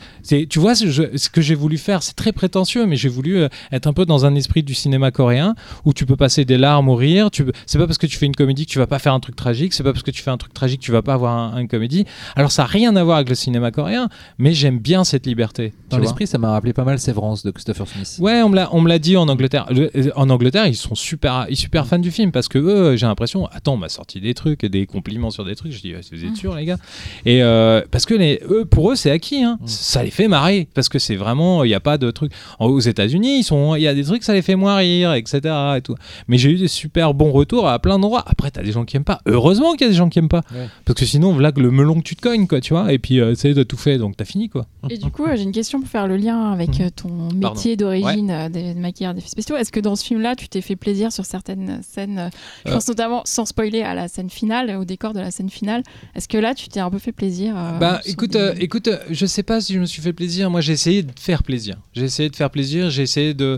Tu 0.49 0.59
vois, 0.59 0.75
ce, 0.75 0.89
je- 0.89 1.15
ce 1.17 1.29
que 1.29 1.41
j'ai 1.41 1.55
voulu 1.55 1.77
faire, 1.77 2.01
c'est 2.03 2.15
très 2.15 2.31
prétentieux, 2.31 2.85
mais 2.85 2.95
j'ai 2.95 3.09
voulu 3.09 3.37
euh, 3.37 3.47
être 3.71 3.87
un 3.87 3.93
peu 3.93 4.05
dans 4.05 4.25
un 4.25 4.35
esprit 4.35 4.63
du 4.63 4.73
cinéma 4.73 5.11
coréen 5.11 5.55
où 5.85 5.93
tu 5.93 6.05
peux 6.05 6.15
passer 6.15 6.45
des 6.45 6.57
larmes 6.57 6.89
au 6.89 6.95
rire. 6.95 7.29
C'est 7.65 7.77
pas 7.77 7.85
parce 7.85 7.97
que 7.97 8.07
tu 8.07 8.17
fais 8.17 8.25
une 8.25 8.35
comédie 8.35 8.65
que 8.65 8.71
tu 8.71 8.79
vas 8.79 8.87
pas 8.87 8.99
faire 8.99 9.13
un 9.13 9.19
truc 9.19 9.35
tragique. 9.35 9.73
C'est 9.73 9.83
pas 9.83 9.91
parce 9.93 10.03
que 10.03 10.11
tu 10.11 10.21
fais 10.21 10.31
un 10.31 10.37
truc 10.37 10.53
tragique 10.53 10.79
que 10.81 10.85
tu 10.85 10.91
vas 10.91 11.01
pas 11.01 11.13
avoir 11.13 11.33
un- 11.35 11.59
une 11.59 11.67
comédie. 11.67 12.05
Alors 12.35 12.51
ça 12.51 12.63
a 12.63 12.65
rien 12.65 12.95
à 12.95 13.03
voir 13.03 13.17
avec 13.17 13.29
le 13.29 13.35
cinéma 13.35 13.71
coréen, 13.71 14.09
mais 14.37 14.53
j'aime 14.53 14.79
bien 14.79 15.03
cette 15.03 15.25
liberté. 15.25 15.73
Dans 15.89 15.97
l'esprit, 16.03 16.27
ça 16.27 16.37
m'a 16.37 16.51
rappelé 16.51 16.73
pas 16.73 16.83
mal 16.83 16.99
Sévrance 16.99 17.43
de 17.43 17.51
Christopher 17.51 17.87
Smith. 17.87 18.17
Ouais, 18.19 18.41
on 18.41 18.49
me 18.49 18.55
l'a, 18.55 18.69
on 18.73 18.81
me 18.81 18.89
l'a 18.89 18.99
dit 18.99 19.17
en 19.17 19.27
Angleterre. 19.27 19.67
Le- 19.71 19.89
euh, 19.95 20.11
en 20.15 20.29
Angleterre, 20.29 20.65
ils 20.67 20.75
sont 20.75 20.95
super, 20.95 21.45
ils 21.49 21.55
super 21.57 21.85
fans 21.87 21.99
du 21.99 22.11
film 22.11 22.31
parce 22.31 22.47
que 22.47 22.57
eux, 22.57 22.95
j'ai 22.97 23.05
l'impression, 23.05 23.47
attends, 23.47 23.73
on 23.73 23.77
m'a 23.77 23.89
sorti 23.89 24.19
des 24.21 24.33
trucs, 24.33 24.65
des 24.65 24.85
compliments 24.85 25.29
sur 25.31 25.45
des 25.45 25.55
trucs. 25.55 25.71
Je 25.71 25.81
dis, 25.81 25.93
vous 25.93 26.25
êtes 26.25 26.35
sûrs, 26.35 26.55
les 26.55 26.65
gars? 26.65 26.77
Et 27.25 27.43
euh, 27.43 27.81
parce 27.91 28.05
que 28.05 28.13
les, 28.15 28.41
eux, 28.49 28.65
pour 28.65 28.78
eux, 28.91 28.95
c'est 28.95 29.11
acquis. 29.11 29.43
Hein. 29.43 29.57
Ça 29.65 30.03
les 30.03 30.11
fait 30.11 30.27
marrer 30.27 30.67
parce 30.73 30.89
que 30.89 30.99
c'est 30.99 31.15
vraiment, 31.15 31.63
il 31.63 31.67
n'y 31.67 31.73
a 31.73 31.80
pas 31.80 31.97
de 31.97 32.09
trucs. 32.11 32.32
En- 32.59 32.67
Aux 32.67 32.80
États-Unis, 32.80 33.39
ils 33.39 33.43
sont, 33.43 33.75
il 33.75 33.82
y 33.82 33.88
a 33.88 33.93
des 33.93 34.03
trucs, 34.03 34.23
ça 34.23 34.34
les 34.34 34.41
fait 34.41 34.55
moins 34.55 34.75
rire, 34.77 35.13
etc. 35.13 35.39
Et 35.77 35.82
tout. 35.82 35.95
Mais 36.27 36.38
j'ai 36.38 36.51
eu 36.51 36.55
des 36.57 36.67
super 36.67 37.13
bons 37.13 37.32
retours 37.32 37.67
à 37.67 37.80
plein 37.80 37.97
d'endroits. 37.99 38.23
Après, 38.27 38.51
t'as 38.51 38.61
des 38.63 38.71
gens 38.71 38.86
qui 38.86 38.95
aiment 38.97 39.03
pas. 39.03 39.19
Heureusement 39.25 39.71
qu'il 39.73 39.82
y 39.82 39.86
a 39.86 39.89
des 39.89 39.97
gens 39.97 40.09
qui 40.09 40.19
aiment 40.19 40.30
pas, 40.30 40.43
Ouais. 40.53 40.67
parce 40.86 40.99
que 40.99 41.05
sinon, 41.05 41.34
voilà 41.34 41.51
que 41.51 41.59
le 41.59 41.71
melon 41.71 41.95
que 41.95 42.03
tu 42.03 42.15
te 42.15 42.21
cognes, 42.21 42.47
quoi, 42.47 42.61
tu 42.61 42.73
vois. 42.73 42.93
Et 42.93 42.99
puis, 42.99 43.19
euh, 43.19 43.34
tu 43.36 43.53
t'as 43.53 43.65
tout 43.65 43.77
fait, 43.77 43.97
donc 43.97 44.15
t'as 44.17 44.25
fini, 44.25 44.49
quoi. 44.49 44.65
Et 44.89 44.97
du 44.97 45.09
coup, 45.11 45.25
euh, 45.25 45.36
j'ai 45.36 45.43
une 45.43 45.51
question 45.51 45.80
pour 45.80 45.89
faire 45.89 46.07
le 46.07 46.15
lien 46.17 46.51
avec 46.51 46.80
Mhm. 46.80 46.86
euh, 46.86 46.89
ton 46.95 47.30
métier 47.36 47.75
d'origine 47.75 48.30
euh, 48.32 48.49
des 48.49 48.73
de 48.73 48.80
maquilleur 48.80 49.13
d'effets 49.13 49.30
spéciaux. 49.30 49.57
Est-ce 49.57 49.71
que 49.71 49.80
dans 49.80 49.95
ce 49.95 50.05
film-là, 50.05 50.36
tu 50.36 50.47
t'es 50.47 50.61
fait 50.61 50.75
plaisir 50.75 51.11
sur 51.11 51.25
certaines 51.25 51.82
scènes 51.82 52.19
euh, 52.19 52.30
Je 52.65 52.71
Euh. 52.71 52.73
pense 52.75 52.88
notamment, 52.88 53.21
sans 53.25 53.45
spoiler, 53.45 53.82
à 53.82 53.93
la 53.95 54.07
scène 54.07 54.30
finale, 54.30 54.75
au 54.77 54.86
décor 54.86 55.13
de 55.13 55.19
la 55.19 55.32
scène 55.32 55.49
finale? 55.49 55.84
Est-ce 56.15 56.27
que 56.27 56.38
là, 56.38 56.53
tu 56.53 56.67
t'es 56.69 56.80
un 56.80 56.89
peu 56.89 56.99
fait 56.99 57.11
plaisir 57.11 57.53
euh, 57.57 57.77
Bah 57.80 57.99
écoute, 58.05 58.32
des- 58.32 58.38
euh, 58.39 58.53
écoute, 58.70 58.88
euh, 58.88 58.97
je 59.09 59.26
sais 59.26 59.41
pas 59.41 59.61
si 59.61 59.74
je 59.74 59.80
me 59.80 59.86
suis 59.86 60.01
fait 60.01 60.13
plaisir. 60.13 60.51
Moi, 60.51 60.61
j'ai 60.61 60.74
essayé 60.74 61.01
de 61.01 61.11
faire 61.20 61.41
plaisir. 61.41 61.78
J'ai 61.93 62.03
essayé 62.03 62.30
de 62.30 62.36
faire 62.36 62.51
plaisir. 62.51 62.89
J'ai 62.91 63.01
essayé 63.01 63.34
de. 63.34 63.57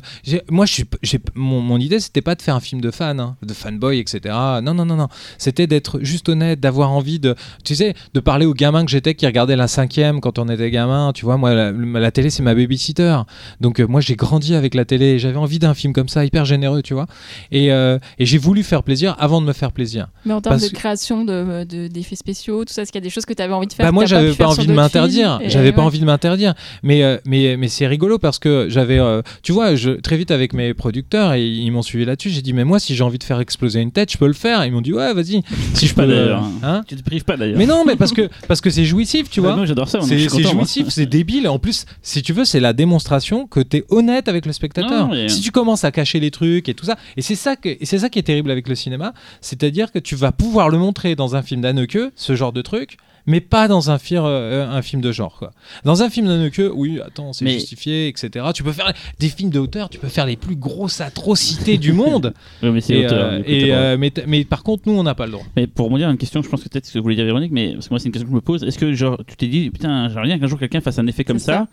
Moi, 0.50 0.66
je 0.66 0.72
suis. 0.74 0.86
mon, 1.36 1.60
mon 1.60 1.78
idée, 1.78 2.00
c'était 2.00 2.22
pas 2.22 2.36
de 2.36 2.42
faire 2.42 2.56
un 2.56 2.62
film 2.62 2.80
de 2.80 2.92
fan, 2.92 3.20
hein, 3.20 3.36
de 3.44 3.54
fanboy, 3.54 4.00
etc. 4.00 4.20
Non, 4.64 4.74
non, 4.74 4.86
non, 4.86 4.96
non. 4.96 5.08
C'était 5.38 5.68
d'être 5.68 6.00
juste 6.02 6.30
honnête, 6.30 6.60
d'avoir 6.62 6.92
envie 6.92 7.20
de, 7.20 7.36
tu 7.66 7.76
sais, 7.76 7.94
de 8.14 8.20
parler 8.22 8.46
aux 8.46 8.54
gamins 8.54 8.86
que 8.86 8.92
j'étais 8.92 9.14
qui 9.14 9.26
regardaient 9.26 9.56
la 9.58 9.68
cinquième 9.68 10.22
quand 10.22 10.40
on 10.40 10.48
était 10.48 10.72
gamin. 10.72 11.12
Tu 11.14 11.26
vois, 11.26 11.36
moi, 11.38 11.54
la, 11.54 11.72
la 11.74 12.12
télé, 12.12 12.30
c'est 12.30 12.44
ma 12.44 12.56
babysitter. 12.56 13.18
Donc 13.60 13.80
euh, 13.82 13.88
moi, 13.88 14.00
j'ai 14.02 14.16
grandi 14.16 14.56
avec 14.56 14.74
la 14.76 14.86
télé. 14.86 15.20
J'avais 15.20 15.38
envie 15.38 15.60
d'un 15.60 15.74
film 15.74 15.92
comme 15.94 16.08
ça, 16.10 16.24
hyper 16.24 16.46
généreux, 16.46 16.82
tu 16.82 16.94
vois. 16.94 17.08
Et, 17.52 17.72
euh, 17.72 18.00
et 18.18 18.26
j'ai 18.26 18.38
voulu 18.38 18.64
faire 18.64 18.84
plaisir 18.84 19.16
avant 19.20 19.42
de 19.42 19.46
me 19.46 19.54
faire 19.54 19.72
plaisir. 19.74 20.08
Mais 20.26 20.34
en 20.34 20.42
termes 20.42 20.56
parce 20.58 20.70
de 20.70 20.74
création 20.76 21.26
de- 21.26 21.64
de- 21.66 21.88
d'effets 21.88 22.16
spéciaux, 22.16 22.64
tout 22.66 22.74
ça, 22.74 22.84
est-ce 22.84 22.92
qu'il 22.92 23.00
y 23.00 23.04
a 23.04 23.06
des 23.06 23.10
choses 23.10 23.26
que 23.26 23.34
tu 23.34 23.42
avais 23.42 23.54
envie 23.54 23.68
de 23.68 23.74
faire 23.74 23.86
Bah 23.86 23.92
moi 23.92 24.06
j'avais 24.06 24.30
pas, 24.30 24.36
faire 24.36 24.50
envie 24.50 24.62
de 24.68 24.68
d'autres 24.68 24.82
m'interdire, 25.02 25.40
j'avais 25.50 25.72
pas 25.72 25.82
ouais. 25.82 25.88
envie 25.88 26.00
de 26.00 26.06
m'interdire, 26.06 26.54
mais 26.84 27.04
euh, 27.04 27.18
mais 27.26 27.58
mais 27.58 27.68
c'est 27.68 27.88
rigolo 27.88 28.18
parce 28.20 28.40
que 28.40 28.68
j'avais, 28.70 29.00
euh, 29.00 29.22
tu 29.44 29.52
vois, 29.52 29.76
je, 29.76 29.92
très 29.92 30.18
vite 30.18 30.32
avec 30.32 30.54
mes 30.54 30.74
producteurs 30.74 31.34
et 31.34 31.46
ils 31.48 31.72
m'ont 31.72 31.82
suivi 31.82 32.06
là-dessus, 32.06 32.30
j'ai 32.30 32.42
dit 32.42 32.54
mais 32.54 32.64
moi 32.64 32.80
si 32.80 32.96
j'ai 32.96 33.04
envie 33.04 33.18
de 33.18 33.24
faire 33.24 33.40
exploser 33.40 33.80
une 33.82 33.92
tête, 33.92 34.12
je 34.12 34.18
peux 34.18 34.28
le 34.28 34.34
faire. 34.34 34.66
Ils 34.66 34.72
m'ont 34.72 34.82
dit 34.82 34.94
ouais 34.94 35.14
vas-y, 35.14 35.42
si 35.74 35.88
je 35.88 35.94
pas 35.94 36.04
peux. 36.06 36.10
d'ailleurs. 36.16 36.44
Hein 36.64 36.82
Tu 36.88 36.96
te 36.96 37.04
prives 37.04 37.24
pas 37.24 37.38
d'ailleurs. 37.38 37.58
mais 37.58 37.66
non 37.66 37.84
mais 37.86 37.96
parce 37.96 38.12
que 38.14 38.30
parce 38.48 38.62
que 38.62 38.70
c'est 38.70 38.86
jouissif, 38.86 39.30
tu 39.30 39.40
Ouais, 39.40 39.48
vois. 39.48 39.56
Moi 39.58 39.66
j'adore 39.66 39.88
ça. 39.90 40.00
C'est 40.02 40.18
jouissif, 40.20 40.88
c'est 40.90 41.06
débile. 41.06 41.48
En 41.48 41.60
plus, 41.60 41.86
si 42.02 42.22
tu 42.22 42.34
veux, 42.34 42.46
c'est 42.46 42.60
la 42.60 42.74
démonstration 42.74 43.48
que 43.48 43.60
tu 43.60 43.78
es 43.78 43.84
honnête 43.90 44.28
avec 44.28 44.46
le 44.46 44.54
spectateur. 44.54 45.08
Non, 45.08 45.14
mais- 45.14 45.30
Si 45.30 45.42
tu 45.42 45.52
commences 45.52 45.84
à 45.84 45.92
cacher 45.92 46.20
les 46.20 46.32
trucs 46.32 46.70
et 46.70 46.74
tout 46.74 46.86
ça, 46.86 46.96
et 47.18 47.22
c'est 47.22 47.36
ça 47.36 47.56
que, 47.56 47.70
et 47.70 47.86
c'est 47.86 48.00
ça 48.00 48.10
qui 48.10 48.20
est 48.20 48.24
terrible 48.24 48.52
avec 48.52 48.68
le 48.68 48.76
cinéma, 48.76 49.14
c'est-à-dire 49.42 49.92
que 49.92 50.00
tu 50.00 50.16
vas 50.16 50.32
pouvoir 50.32 50.70
le 50.70 50.78
montrer 50.78 51.16
dans 51.16 51.36
un 51.36 51.42
film 51.42 51.62
d'Anneke, 51.62 51.98
ce 52.16 52.36
genre 52.36 52.52
de 52.54 52.62
truc, 52.62 52.98
mais 53.26 53.42
pas 53.42 53.68
dans 53.68 53.92
un, 53.92 53.98
fir- 53.98 54.24
euh, 54.26 54.68
un 54.70 54.82
film 54.82 55.02
de 55.02 55.12
genre. 55.12 55.38
Quoi. 55.38 55.52
Dans 55.84 56.04
un 56.04 56.10
film 56.10 56.28
d'Anneke, 56.28 56.62
oui, 56.74 57.00
attends, 57.06 57.34
c'est 57.34 57.46
Mais- 57.46 57.54
justifié, 57.54 58.08
etc. 58.08 58.46
Tu 58.54 58.64
peux 58.64 58.72
faire 58.72 58.92
des 59.20 59.30
films 59.30 59.50
d'auteur, 59.50 59.90
tu 59.90 60.00
peux 60.00 60.08
faire 60.08 60.26
les 60.26 60.36
plus 60.38 60.56
grosses 60.56 61.02
atrocités 61.02 61.78
du 61.78 61.94
monde. 61.94 62.34
Mais 62.62 62.82
c'est 62.82 62.94
et, 62.94 63.06
auteur, 63.06 63.20
euh, 63.34 63.38
du 63.38 63.44
coup, 63.44 63.50
et, 63.52 63.62
t'as 63.62 63.68
pas- 63.68 63.74
euh, 63.74 63.98
mais, 63.98 64.10
t- 64.12 64.24
mais 64.28 64.44
par 64.46 64.64
contre, 64.64 64.84
nous, 64.86 64.94
on 64.94 65.04
n'a 65.04 65.16
pas 65.16 65.26
le 65.26 65.34
droit. 65.34 65.46
Mais 65.56 65.68
pour 65.68 65.86
rebondir 65.86 66.08
à 66.08 66.12
une 66.12 66.18
question, 66.18 66.42
je 66.42 66.50
pense 66.50 66.64
que 66.64 66.70
peut-être 66.70 66.86
ce 66.86 66.94
que 66.94 67.00
vous 67.00 67.04
voulez 67.04 67.16
dire 67.16 67.26
Véronique, 67.26 67.52
mais 67.52 67.74
parce 67.74 67.88
que 67.88 67.94
moi 67.94 68.00
c'est 68.00 68.06
une 68.06 68.12
question 68.12 68.28
que 68.28 68.32
je 68.32 68.36
me 68.36 68.42
pose. 68.42 68.64
Est-ce 68.64 68.78
que 68.78 68.94
genre 68.94 69.20
tu 69.28 69.36
t'es 69.36 69.48
dit 69.48 69.70
putain 69.70 70.08
j'aimerais 70.10 70.28
bien 70.28 70.40
qu'un 70.40 70.48
jour 70.48 70.60
quelqu'un 70.60 70.82
fasse 70.82 71.00
un 71.00 71.08
effet 71.08 71.24
comme 71.24 71.40
C'est 71.40 71.46
ça, 71.46 71.54
ça. 71.54 71.68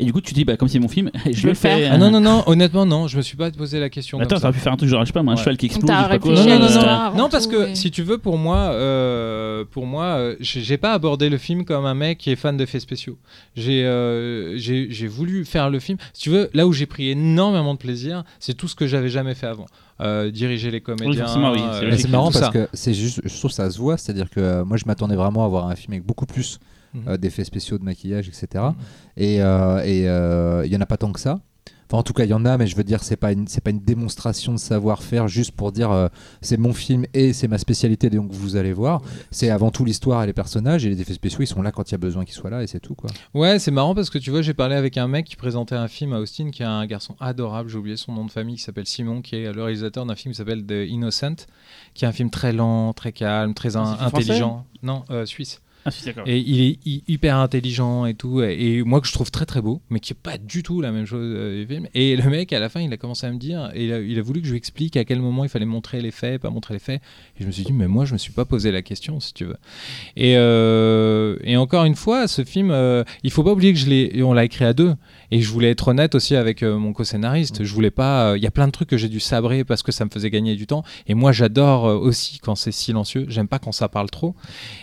Et 0.00 0.04
du 0.06 0.12
coup, 0.12 0.20
tu 0.20 0.30
te 0.30 0.34
dis, 0.34 0.44
bah, 0.44 0.56
comme 0.56 0.68
c'est 0.68 0.78
mon 0.78 0.88
film, 0.88 1.10
je, 1.30 1.42
vais 1.42 1.48
le 1.50 1.54
faire. 1.54 1.76
fais. 1.76 1.86
Ah 1.86 1.98
non, 1.98 2.10
non, 2.10 2.20
non, 2.20 2.42
honnêtement, 2.46 2.86
non, 2.86 3.06
je 3.06 3.16
me 3.16 3.22
suis 3.22 3.36
pas 3.36 3.50
posé 3.50 3.78
la 3.78 3.90
question. 3.90 4.18
Attends, 4.18 4.40
t'aurais 4.40 4.52
pu 4.52 4.58
faire 4.58 4.72
un 4.72 4.76
truc 4.76 4.88
genre, 4.88 5.02
je 5.02 5.06
sais 5.06 5.12
pas, 5.12 5.22
moi, 5.22 5.34
un 5.34 5.36
Ouais. 5.36 5.42
cheval 5.42 5.56
qui 5.56 5.66
explose. 5.66 5.86
t'as 5.86 5.98
je 5.98 6.02
sais 6.04 6.08
pas 6.08 6.18
quoi. 6.18 6.30
réfléchi 6.32 6.48
Non, 6.48 6.54
à 6.54 6.58
non, 6.58 6.60
non, 6.60 6.66
l'histoire 6.66 6.86
non. 7.00 7.06
avant 7.06 7.18
Non, 7.18 7.28
parce 7.28 7.46
que 7.46 7.74
si 7.74 7.90
tu 7.90 8.02
veux, 8.02 8.18
pour 8.18 8.38
moi, 8.38 8.56
euh, 8.72 9.64
pour 9.70 9.86
moi, 9.86 10.04
euh, 10.04 10.36
j'ai 10.40 10.78
pas 10.78 10.92
abordé 10.92 11.28
le 11.28 11.38
film 11.38 11.64
comme 11.64 11.84
un 11.86 11.94
mec 11.94 12.18
qui 12.18 12.30
est 12.30 12.36
fan 12.36 12.56
d'effets 12.56 12.80
spéciaux. 12.80 13.18
J'ai 13.54 13.84
euh, 13.84 14.56
j'ai 14.58 14.88
j'ai 14.90 15.06
voulu 15.06 15.44
faire 15.44 15.70
le 15.70 15.78
film. 15.80 15.98
Si 16.14 16.22
tu 16.22 16.30
veux, 16.30 16.50
là 16.54 16.66
où 16.66 16.72
j'ai 16.72 16.86
pris 16.86 17.10
énormément 17.10 17.74
de 17.74 17.78
plaisir, 17.78 18.24
c'est 18.38 18.54
tout 18.54 18.68
ce 18.68 18.74
que 18.74 18.86
j'avais 18.86 19.10
jamais 19.10 19.34
fait 19.34 19.46
avant. 19.46 19.66
Euh, 20.00 20.30
diriger 20.30 20.70
les 20.70 20.80
comédiens. 20.80 21.26
oui, 21.52 21.60
c'est 21.98 22.06
euh, 22.06 22.10
marrant 22.10 22.30
parce 22.30 22.46
ça. 22.46 22.50
que 22.50 22.68
c'est 22.72 22.94
juste, 22.94 23.20
je 23.22 23.36
trouve 23.36 23.50
que 23.50 23.54
ça 23.54 23.70
se 23.70 23.78
voit, 23.78 23.98
c'est-à-dire 23.98 24.30
que 24.30 24.40
euh, 24.40 24.64
moi 24.64 24.78
je 24.78 24.84
m'attendais 24.86 25.14
vraiment 25.14 25.44
à 25.44 25.48
voir 25.48 25.68
un 25.68 25.76
film 25.76 25.92
avec 25.92 26.06
beaucoup 26.06 26.24
plus 26.24 26.58
Mhm. 26.94 27.02
euh, 27.08 27.16
d'effets 27.16 27.44
spéciaux, 27.44 27.78
de 27.78 27.84
maquillage, 27.84 28.28
etc. 28.28 28.46
Mhm. 28.54 28.74
Et 29.16 29.42
euh, 29.42 29.82
et, 29.84 30.08
euh, 30.08 30.62
il 30.66 30.72
y 30.72 30.76
en 30.76 30.80
a 30.80 30.86
pas 30.86 30.96
tant 30.96 31.12
que 31.12 31.20
ça. 31.20 31.40
Enfin, 31.92 31.98
en 31.98 32.02
tout 32.04 32.12
cas, 32.12 32.22
il 32.22 32.30
y 32.30 32.34
en 32.34 32.44
a, 32.44 32.56
mais 32.56 32.68
je 32.68 32.76
veux 32.76 32.84
dire, 32.84 33.02
c'est 33.02 33.16
pas 33.16 33.32
une, 33.32 33.48
c'est 33.48 33.60
pas 33.60 33.70
une 33.70 33.80
démonstration 33.80 34.52
de 34.52 34.58
savoir-faire 34.60 35.26
juste 35.26 35.50
pour 35.50 35.72
dire 35.72 35.90
euh, 35.90 36.06
c'est 36.40 36.56
mon 36.56 36.72
film 36.72 37.04
et 37.14 37.32
c'est 37.32 37.48
ma 37.48 37.58
spécialité, 37.58 38.08
donc 38.10 38.30
vous 38.30 38.54
allez 38.54 38.72
voir. 38.72 39.02
C'est 39.32 39.50
avant 39.50 39.72
tout 39.72 39.84
l'histoire 39.84 40.22
et 40.22 40.26
les 40.28 40.32
personnages 40.32 40.86
et 40.86 40.88
les 40.88 41.00
effets 41.00 41.14
spéciaux, 41.14 41.40
ils 41.40 41.48
sont 41.48 41.62
là 41.62 41.72
quand 41.72 41.88
il 41.90 41.92
y 41.92 41.94
a 41.96 41.98
besoin 41.98 42.24
qu'ils 42.24 42.34
soient 42.36 42.48
là 42.50 42.62
et 42.62 42.68
c'est 42.68 42.78
tout 42.78 42.94
quoi. 42.94 43.10
Ouais, 43.34 43.58
c'est 43.58 43.72
marrant 43.72 43.96
parce 43.96 44.08
que 44.08 44.18
tu 44.18 44.30
vois, 44.30 44.40
j'ai 44.40 44.54
parlé 44.54 44.76
avec 44.76 44.98
un 44.98 45.08
mec 45.08 45.26
qui 45.26 45.34
présentait 45.34 45.74
un 45.74 45.88
film 45.88 46.12
à 46.12 46.20
Austin, 46.20 46.50
qui 46.52 46.62
est 46.62 46.66
un 46.66 46.86
garçon 46.86 47.16
adorable, 47.18 47.68
j'ai 47.68 47.78
oublié 47.78 47.96
son 47.96 48.12
nom 48.12 48.24
de 48.24 48.30
famille, 48.30 48.54
qui 48.54 48.62
s'appelle 48.62 48.86
Simon, 48.86 49.20
qui 49.20 49.34
est 49.34 49.52
le 49.52 49.60
réalisateur 49.60 50.06
d'un 50.06 50.14
film 50.14 50.32
qui 50.32 50.38
s'appelle 50.38 50.64
The 50.64 50.88
Innocent, 50.88 51.46
qui 51.94 52.04
est 52.04 52.08
un 52.08 52.12
film 52.12 52.30
très 52.30 52.52
lent, 52.52 52.92
très 52.92 53.10
calme, 53.10 53.52
très 53.52 53.76
Ah, 53.76 53.98
intelligent. 54.00 54.64
Non, 54.84 55.02
euh, 55.10 55.26
suisse. 55.26 55.60
Ah. 55.86 55.90
Et 56.26 56.38
il 56.38 56.60
est 56.60 56.78
hy- 56.86 57.02
hyper 57.08 57.36
intelligent 57.36 58.04
et 58.04 58.14
tout, 58.14 58.42
et, 58.42 58.76
et 58.76 58.82
moi 58.82 59.00
que 59.00 59.06
je 59.06 59.12
trouve 59.12 59.30
très 59.30 59.46
très 59.46 59.62
beau, 59.62 59.80
mais 59.88 59.98
qui 59.98 60.12
est 60.12 60.16
pas 60.22 60.36
du 60.36 60.62
tout 60.62 60.80
la 60.80 60.92
même 60.92 61.06
chose 61.06 61.32
euh, 61.34 61.60
du 61.60 61.66
film. 61.66 61.86
Et 61.94 62.16
le 62.16 62.28
mec, 62.28 62.52
à 62.52 62.60
la 62.60 62.68
fin, 62.68 62.80
il 62.80 62.92
a 62.92 62.96
commencé 62.98 63.26
à 63.26 63.32
me 63.32 63.38
dire, 63.38 63.70
et 63.74 63.86
il 63.86 63.92
a, 63.92 64.00
il 64.00 64.18
a 64.18 64.22
voulu 64.22 64.40
que 64.40 64.46
je 64.46 64.52
lui 64.52 64.58
explique 64.58 64.96
à 64.96 65.04
quel 65.04 65.20
moment 65.20 65.42
il 65.44 65.48
fallait 65.48 65.64
montrer 65.64 66.02
les 66.02 66.10
faits, 66.10 66.42
pas 66.42 66.50
montrer 66.50 66.74
les 66.74 66.80
faits. 66.80 67.00
Et 67.38 67.42
je 67.42 67.46
me 67.46 67.52
suis 67.52 67.64
dit, 67.64 67.72
mais 67.72 67.88
moi, 67.88 68.04
je 68.04 68.12
me 68.12 68.18
suis 68.18 68.32
pas 68.32 68.44
posé 68.44 68.70
la 68.70 68.82
question, 68.82 69.20
si 69.20 69.32
tu 69.32 69.44
veux. 69.46 69.56
Et, 70.16 70.34
euh, 70.36 71.36
et 71.44 71.56
encore 71.56 71.84
une 71.84 71.94
fois, 71.94 72.28
ce 72.28 72.44
film, 72.44 72.70
euh, 72.70 73.02
il 73.22 73.30
faut 73.30 73.42
pas 73.42 73.52
oublier 73.52 73.72
que 73.72 73.78
je 73.78 73.86
l'ai, 73.86 74.22
on 74.22 74.32
l'a 74.34 74.44
écrit 74.44 74.64
à 74.66 74.72
deux. 74.74 74.94
Et 75.30 75.40
je 75.40 75.48
voulais 75.50 75.70
être 75.70 75.88
honnête 75.88 76.14
aussi 76.14 76.34
avec 76.36 76.62
euh, 76.62 76.76
mon 76.76 76.92
co-scénariste. 76.92 77.62
Je 77.62 77.72
voulais 77.74 77.90
pas. 77.90 78.30
euh, 78.30 78.36
Il 78.38 78.42
y 78.42 78.46
a 78.46 78.50
plein 78.50 78.66
de 78.66 78.72
trucs 78.72 78.88
que 78.88 78.96
j'ai 78.96 79.08
dû 79.08 79.20
sabrer 79.20 79.64
parce 79.64 79.82
que 79.82 79.92
ça 79.92 80.04
me 80.04 80.10
faisait 80.10 80.30
gagner 80.30 80.56
du 80.56 80.66
temps. 80.66 80.82
Et 81.06 81.14
moi, 81.14 81.32
j'adore 81.32 81.86
euh, 81.86 81.96
aussi 81.96 82.38
quand 82.40 82.54
c'est 82.56 82.72
silencieux. 82.72 83.26
J'aime 83.28 83.48
pas 83.48 83.58
quand 83.58 83.72
ça 83.72 83.88
parle 83.88 84.10
trop. 84.10 84.34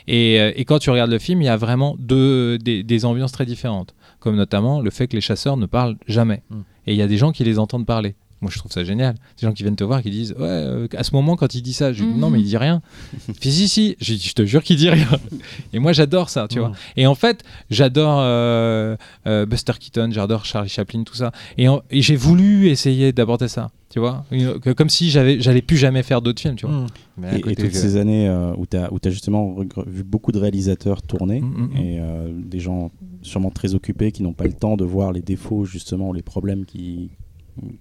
Et, 0.08 0.36
et 0.36 0.66
quand 0.66 0.80
tu 0.80 0.90
regardes 0.90 1.12
le 1.12 1.20
film, 1.20 1.42
il 1.42 1.46
y 1.46 1.50
a 1.50 1.58
vraiment 1.58 1.96
deux, 2.00 2.58
des, 2.58 2.84
des 2.84 3.06
ambiances 3.06 3.32
très 3.32 3.46
différentes. 3.46 3.94
Comme 4.20 4.36
notamment 4.36 4.82
le 4.82 4.90
fait 4.90 5.08
que 5.08 5.16
les 5.16 5.22
chasseurs 5.22 5.58
ne 5.58 5.66
parlent 5.66 5.98
jamais. 6.08 6.44
Mm. 6.50 6.60
Et 6.88 6.94
il 6.94 6.98
y 6.98 7.02
a 7.02 7.08
des 7.08 7.18
gens 7.18 7.32
qui 7.32 7.44
les 7.44 7.60
entendent 7.60 7.86
parler. 7.86 8.16
Moi, 8.42 8.52
je 8.54 8.60
trouve 8.60 8.72
ça 8.72 8.84
génial. 8.84 9.16
Des 9.42 9.48
gens 9.48 9.52
qui 9.52 9.64
viennent 9.64 9.76
te 9.76 9.84
voir 9.84 10.04
qui 10.04 10.12
disent 10.12 10.34
Ouais, 10.34 10.46
euh, 10.48 10.88
à 10.96 11.04
ce 11.04 11.12
moment, 11.16 11.36
quand 11.36 11.56
il 11.56 11.62
dit 11.64 11.74
ça, 11.74 11.92
je 11.92 12.04
dis 12.04 12.10
Mhm. 12.10 12.20
Non, 12.20 12.30
mais 12.30 12.40
il 12.40 12.46
dit 12.46 12.58
rien. 12.58 12.82
Il 13.28 13.34
fait 13.42 13.50
Si, 13.50 13.68
si. 13.68 13.96
Dit 14.00 14.20
Je 14.24 14.34
te 14.34 14.46
jure 14.46 14.64
qu'il 14.64 14.78
dit 14.78 14.90
rien. 14.92 15.08
Et 15.74 15.80
moi, 15.80 15.92
j'adore 15.92 16.30
ça, 16.30 16.48
tu 16.48 16.60
vois. 16.60 16.72
Et 16.98 17.08
en 17.08 17.16
fait, 17.16 17.44
j'adore 17.72 18.20
euh, 18.22 18.96
euh, 19.26 19.46
Buster 19.48 19.74
Keaton, 19.80 20.10
j'adore 20.12 20.46
Charlie 20.46 20.70
Chaplin, 20.70 21.04
tout 21.04 21.16
ça. 21.16 21.32
Et, 21.58 21.68
j'ai 21.92 22.16
voulu 22.16 22.68
essayer 22.68 23.12
d'aborder 23.12 23.48
ça, 23.48 23.72
tu 23.90 24.00
vois. 24.00 24.24
Une- 24.32 24.60
que- 24.60 24.70
comme 24.70 24.90
si 24.90 25.10
j'avais, 25.10 25.40
j'allais 25.42 25.64
plus 25.64 25.78
jamais 25.78 26.04
faire 26.04 26.22
d'autres 26.22 26.42
films, 26.42 26.56
tu 26.56 26.68
vois. 26.68 26.86
Mais 27.18 27.30
à 27.30 27.36
Et, 27.38 27.42
toutes 27.42 27.66
je- 27.66 27.70
ces 27.72 27.98
années 27.98 28.28
euh, 28.30 28.54
où 28.58 28.68
tu 28.68 28.78
as, 28.78 29.10
justement 29.10 29.56
vu 29.88 30.04
beaucoup 30.04 30.32
de 30.32 30.38
réalisateurs 30.38 31.02
tourner 31.02 31.42
Mm, 31.42 31.46
mm, 31.46 31.70
mm. 31.74 31.78
et 31.78 32.00
euh, 32.00 32.30
des 32.34 32.60
gens 32.60 32.92
sûrement 33.24 33.50
très 33.50 33.74
occupés 33.74 34.12
qui 34.12 34.22
n'ont 34.22 34.34
pas 34.34 34.46
le 34.46 34.54
temps 34.54 34.78
de 34.78 34.86
voir 34.86 35.12
les 35.12 35.22
défauts 35.22 35.66
justement, 35.66 36.14
les 36.14 36.22
problèmes 36.22 36.66
qui 36.66 37.10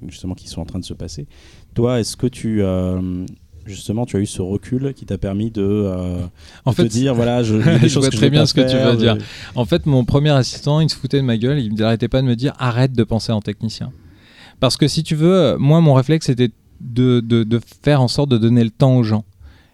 justement 0.08 0.34
qui 0.34 0.48
sont 0.48 0.60
en 0.60 0.64
train 0.66 0.78
de 0.78 0.84
se 0.84 0.94
passer. 0.94 1.26
Toi, 1.74 2.00
est-ce 2.00 2.16
que 2.16 2.26
tu 2.26 2.62
euh, 2.62 3.24
justement 3.64 4.06
tu 4.06 4.16
as 4.16 4.20
eu 4.20 4.26
ce 4.26 4.40
recul 4.42 4.92
qui 4.94 5.04
t'a 5.06 5.18
permis 5.18 5.50
de, 5.50 5.62
euh, 5.62 6.20
En 6.64 6.70
de 6.70 6.76
fait, 6.76 6.84
te 6.84 6.88
dire 6.88 7.14
voilà, 7.14 7.42
je, 7.42 7.56
des 7.80 7.88
vois 7.88 8.10
que 8.10 8.16
très 8.16 8.30
bien 8.30 8.46
ce 8.46 8.54
que 8.54 8.60
tu 8.62 8.76
veux 8.76 8.96
dire. 8.96 9.16
je- 9.18 9.24
En 9.58 9.64
fait, 9.64 9.86
mon 9.86 10.04
premier 10.04 10.30
assistant, 10.30 10.80
il 10.80 10.88
se 10.88 10.96
foutait 10.96 11.18
de 11.18 11.24
ma 11.24 11.36
gueule. 11.36 11.58
Il 11.58 11.74
n'arrêtait 11.74 12.08
pas 12.08 12.22
de 12.22 12.26
me 12.26 12.36
dire 12.36 12.52
arrête 12.58 12.92
de 12.92 13.04
penser 13.04 13.32
en 13.32 13.40
technicien. 13.40 13.90
Parce 14.60 14.76
que 14.76 14.88
si 14.88 15.02
tu 15.02 15.14
veux, 15.14 15.56
moi, 15.58 15.80
mon 15.80 15.94
réflexe, 15.94 16.26
c'était 16.26 16.50
de, 16.80 17.20
de, 17.20 17.42
de 17.44 17.60
faire 17.82 18.00
en 18.00 18.08
sorte 18.08 18.30
de 18.30 18.38
donner 18.38 18.64
le 18.64 18.70
temps 18.70 18.96
aux 18.96 19.02
gens. 19.02 19.24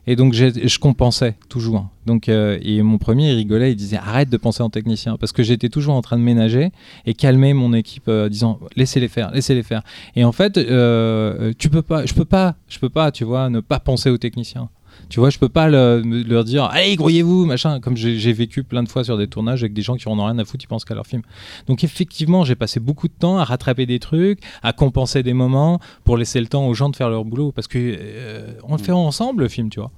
Et 0.07 0.17
donc, 0.17 0.35
je 0.35 0.79
compensais 0.79 1.37
toujours. 1.49 1.87
Donc, 2.07 2.29
euh, 2.29 2.59
et 2.63 2.83
mon 2.83 2.99
premier, 2.99 3.31
il 3.31 3.37
rigolait, 3.37 3.73
il 3.73 3.77
disait 3.77 3.97
arrête 3.97 4.29
de 4.29 4.37
penser 4.37 4.63
en 4.63 4.71
technicien. 4.71 5.17
Parce 5.17 5.31
que 5.33 5.43
j'étais 5.43 5.69
toujours 5.69 5.95
en 5.95 6.03
train 6.03 6.19
de 6.19 6.23
ménager 6.23 6.73
et 7.07 7.15
calmer 7.15 7.55
mon 7.55 7.73
équipe, 7.73 8.09
euh, 8.09 8.29
disant 8.29 8.59
laissez-les 8.75 9.09
faire, 9.09 9.31
laissez-les 9.31 9.63
faire. 9.63 9.83
Et 10.17 10.25
en 10.25 10.33
fait, 10.33 10.59
euh, 10.59 11.53
tu 11.59 11.69
peux 11.69 11.83
pas, 11.83 12.05
je 12.05 12.15
peux 12.15 12.25
pas, 12.25 12.57
je 12.69 12.79
peux 12.79 12.89
pas, 12.89 13.13
tu 13.13 13.25
vois, 13.25 13.49
ne 13.49 13.61
pas 13.61 13.79
penser 13.79 14.11
aux 14.11 14.19
techniciens. 14.19 14.69
Tu 15.09 15.21
vois, 15.21 15.31
je 15.31 15.39
peux 15.39 15.49
pas 15.49 15.69
le- 15.69 16.03
leur 16.27 16.45
dire 16.45 16.65
allez, 16.65 16.97
grouillez-vous, 16.97 17.45
machin, 17.47 17.81
comme 17.81 17.97
j'ai 17.97 18.33
vécu 18.33 18.65
plein 18.65 18.83
de 18.83 18.89
fois 18.89 19.05
sur 19.05 19.19
des 19.19 19.27
tournages 19.27 19.63
avec 19.63 19.73
des 19.75 19.83
gens 19.83 19.97
qui 19.97 20.09
en 20.09 20.19
ont 20.19 20.25
rien 20.25 20.39
à 20.39 20.45
foutre, 20.45 20.65
ils 20.65 20.69
pensent 20.69 20.85
qu'à 20.85 20.95
leur 20.95 21.07
film. 21.07 21.23
Donc, 21.67 21.85
effectivement, 21.85 22.45
j'ai 22.45 22.55
passé 22.55 22.81
beaucoup 22.81 23.09
de 23.09 23.13
temps 23.19 23.39
à 23.39 23.45
rattraper 23.45 23.87
des 23.87 23.99
trucs, 23.99 24.41
à 24.63 24.73
compenser 24.73 25.23
des 25.23 25.33
moments 25.35 25.81
pour 26.05 26.17
laisser 26.17 26.41
le 26.41 26.47
temps 26.47 26.67
aux 26.67 26.75
gens 26.75 26.89
de 26.89 26.97
faire 26.97 27.11
leur 27.11 27.25
boulot. 27.25 27.53
Parce 27.53 27.69
que 27.69 27.79
euh, 27.79 28.53
on 28.65 28.73
le 28.73 28.83
fait 28.83 28.93
ensemble, 28.93 29.43
le 29.43 29.49
film, 29.49 29.69
tu 29.71 29.81
vois. 29.81 29.91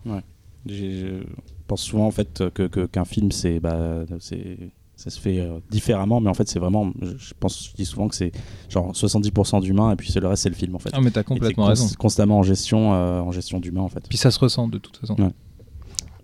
J'ai- 0.66 1.00
Je 1.00 1.66
pense 1.66 1.82
souvent 1.82 2.06
en 2.06 2.10
fait 2.10 2.44
que 2.52 2.66
que- 2.66 2.84
qu'un 2.86 3.04
film 3.06 3.30
c'est 3.32 3.58
bah, 3.60 4.04
c'est 4.20 4.58
ça 4.96 5.10
se 5.10 5.18
fait 5.20 5.40
euh, 5.40 5.58
différemment, 5.70 6.20
mais 6.20 6.30
en 6.30 6.34
fait 6.34 6.48
c'est 6.48 6.58
vraiment, 6.58 6.92
je 7.02 7.32
pense, 7.38 7.70
je 7.70 7.76
dis 7.76 7.84
souvent 7.84 8.08
que 8.08 8.14
c'est 8.14 8.32
genre 8.68 8.92
70% 8.92 9.60
d'humain 9.60 9.92
et 9.92 9.96
puis 9.96 10.10
c'est 10.10 10.20
le 10.20 10.28
reste 10.28 10.44
c'est 10.44 10.48
le 10.48 10.54
film 10.54 10.74
en 10.74 10.78
fait. 10.78 10.90
Ah, 10.92 11.00
mais 11.00 11.10
t'as 11.10 11.22
Et 11.22 11.24
complètement 11.24 11.66
raison. 11.66 11.86
Constamment 11.98 12.38
en 12.38 12.42
gestion, 12.42 12.94
euh, 12.94 13.20
en 13.20 13.32
gestion 13.32 13.58
d'humain 13.60 13.82
en 13.82 13.88
fait. 13.88 14.04
Puis 14.08 14.18
ça 14.18 14.30
se 14.30 14.38
ressent 14.38 14.68
de 14.68 14.78
toute 14.78 14.96
façon. 14.96 15.16
Ouais. 15.18 15.30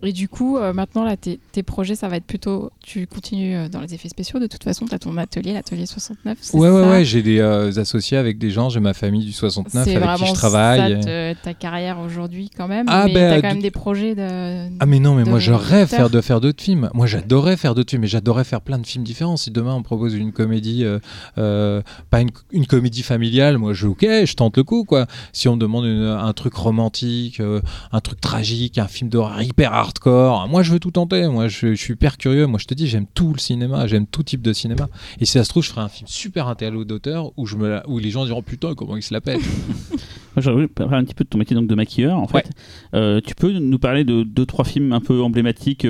Et 0.03 0.11
du 0.13 0.27
coup, 0.27 0.57
euh, 0.57 0.73
maintenant, 0.73 1.03
là, 1.03 1.15
tes, 1.17 1.39
tes 1.51 1.63
projets, 1.63 1.95
ça 1.95 2.07
va 2.07 2.17
être 2.17 2.25
plutôt. 2.25 2.71
Tu 2.83 3.05
continues 3.07 3.55
euh, 3.55 3.69
dans 3.69 3.81
les 3.81 3.93
effets 3.93 4.09
spéciaux. 4.09 4.39
De 4.39 4.47
toute 4.47 4.63
façon, 4.63 4.85
tu 4.85 4.95
as 4.95 4.99
ton 4.99 5.15
atelier, 5.17 5.53
l'atelier 5.53 5.85
69. 5.85 6.37
c'est 6.41 6.57
Ouais, 6.57 6.69
ouais, 6.69 6.81
ça 6.83 6.89
ouais, 6.89 7.05
j'ai 7.05 7.21
des 7.21 7.39
euh, 7.39 7.71
associés 7.79 8.17
avec 8.17 8.37
des 8.37 8.49
gens, 8.51 8.69
j'ai 8.69 8.79
ma 8.79 8.93
famille 8.93 9.23
du 9.25 9.31
69 9.31 9.83
C'est 9.83 9.95
avec 9.95 10.03
vraiment 10.07 10.25
qui 10.25 10.29
je 10.29 10.33
travaille. 10.33 10.99
te- 11.01 11.33
ta 11.43 11.53
carrière 11.53 11.99
aujourd'hui, 11.99 12.49
quand 12.55 12.67
même. 12.67 12.85
Ah, 12.89 13.03
mais 13.07 13.13
ben, 13.13 13.29
t'as 13.35 13.41
quand 13.47 13.53
même 13.53 13.61
des 13.61 13.71
projets 13.71 14.15
de. 14.15 14.69
Ah 14.79 14.85
mais 14.85 14.99
non 14.99 15.15
mais 15.15 15.23
moi 15.23 15.39
je 15.39 15.51
rêve 15.53 15.87
faire 15.87 16.09
de 16.09 16.21
faire 16.21 16.41
d'autres 16.41 16.61
films. 16.63 16.89
Moi 16.93 17.05
j'adorais 17.07 17.57
faire 17.57 17.75
d'autres 17.75 17.89
films 17.91 18.01
mais 18.01 18.07
j'adorais 18.07 18.43
faire 18.43 18.61
plein 18.61 18.79
de 18.79 18.87
films 18.87 19.03
différents. 19.03 19.37
Si 19.37 19.51
demain 19.51 19.75
on 19.75 19.83
propose 19.83 20.15
une 20.15 20.31
comédie, 20.31 20.83
pas 21.35 22.21
une, 22.21 22.29
une 22.51 22.65
comédie 22.65 23.03
familiale, 23.03 23.57
moi 23.57 23.73
je 23.73 23.87
ok, 23.87 24.01
je 24.01 24.33
tente 24.35 24.57
le 24.57 24.63
coup 24.63 24.83
quoi. 24.83 25.05
Si 25.33 25.47
on 25.47 25.55
me 25.55 25.59
demande 25.61 25.85
une- 25.85 26.01
un 26.03 26.33
truc 26.33 26.53
romantique, 26.53 27.41
un 27.91 27.99
truc 28.01 28.19
tragique, 28.21 28.77
un 28.77 28.87
film 28.87 29.09
d'horreur 29.09 29.41
hyper 29.41 29.73
hardcore, 29.91 30.47
moi 30.47 30.63
je 30.63 30.71
veux 30.71 30.79
tout 30.79 30.91
tenter. 30.91 31.27
Moi 31.27 31.47
je, 31.47 31.69
je 31.73 31.81
suis 31.81 31.93
hyper 31.93 32.17
curieux. 32.17 32.45
Moi 32.47 32.59
je 32.59 32.65
te 32.65 32.73
dis 32.73 32.87
j'aime 32.87 33.05
tout 33.13 33.33
le 33.33 33.39
cinéma, 33.39 33.87
j'aime 33.87 34.07
tout 34.07 34.23
type 34.23 34.41
de 34.41 34.53
cinéma. 34.53 34.87
Et 35.19 35.25
si 35.25 35.33
ça 35.33 35.43
se 35.43 35.49
trouve 35.49 35.63
je 35.63 35.69
ferai 35.69 35.81
un 35.81 35.89
film 35.89 36.07
super 36.07 36.47
intello 36.47 36.83
d'auteur 36.85 37.31
où 37.37 37.45
je 37.45 37.55
me 37.57 37.69
la- 37.69 37.89
où 37.89 37.99
les 37.99 38.09
gens 38.09 38.25
diront 38.25 38.41
putain 38.41 38.73
comment 38.75 38.95
il 38.97 39.03
se 39.03 39.13
la 39.13 39.21
pète. 39.21 39.41
Moi, 40.33 40.41
j'aurais 40.41 40.55
voulu 40.55 40.67
parler 40.69 40.95
un 40.95 41.03
petit 41.03 41.13
peu 41.13 41.25
de 41.25 41.29
ton 41.29 41.37
métier 41.37 41.57
donc, 41.57 41.67
de 41.67 41.75
maquilleur. 41.75 42.17
En 42.17 42.25
fait, 42.25 42.35
Ouais. 42.37 42.43
Euh, 42.93 43.19
tu 43.19 43.35
peux 43.35 43.51
nous 43.51 43.79
parler 43.79 44.05
de 44.05 44.23
deux, 44.23 44.45
trois 44.45 44.63
films 44.63 44.93
un 44.93 45.01
peu 45.01 45.21
emblématiques. 45.21 45.79
tu 45.79 45.89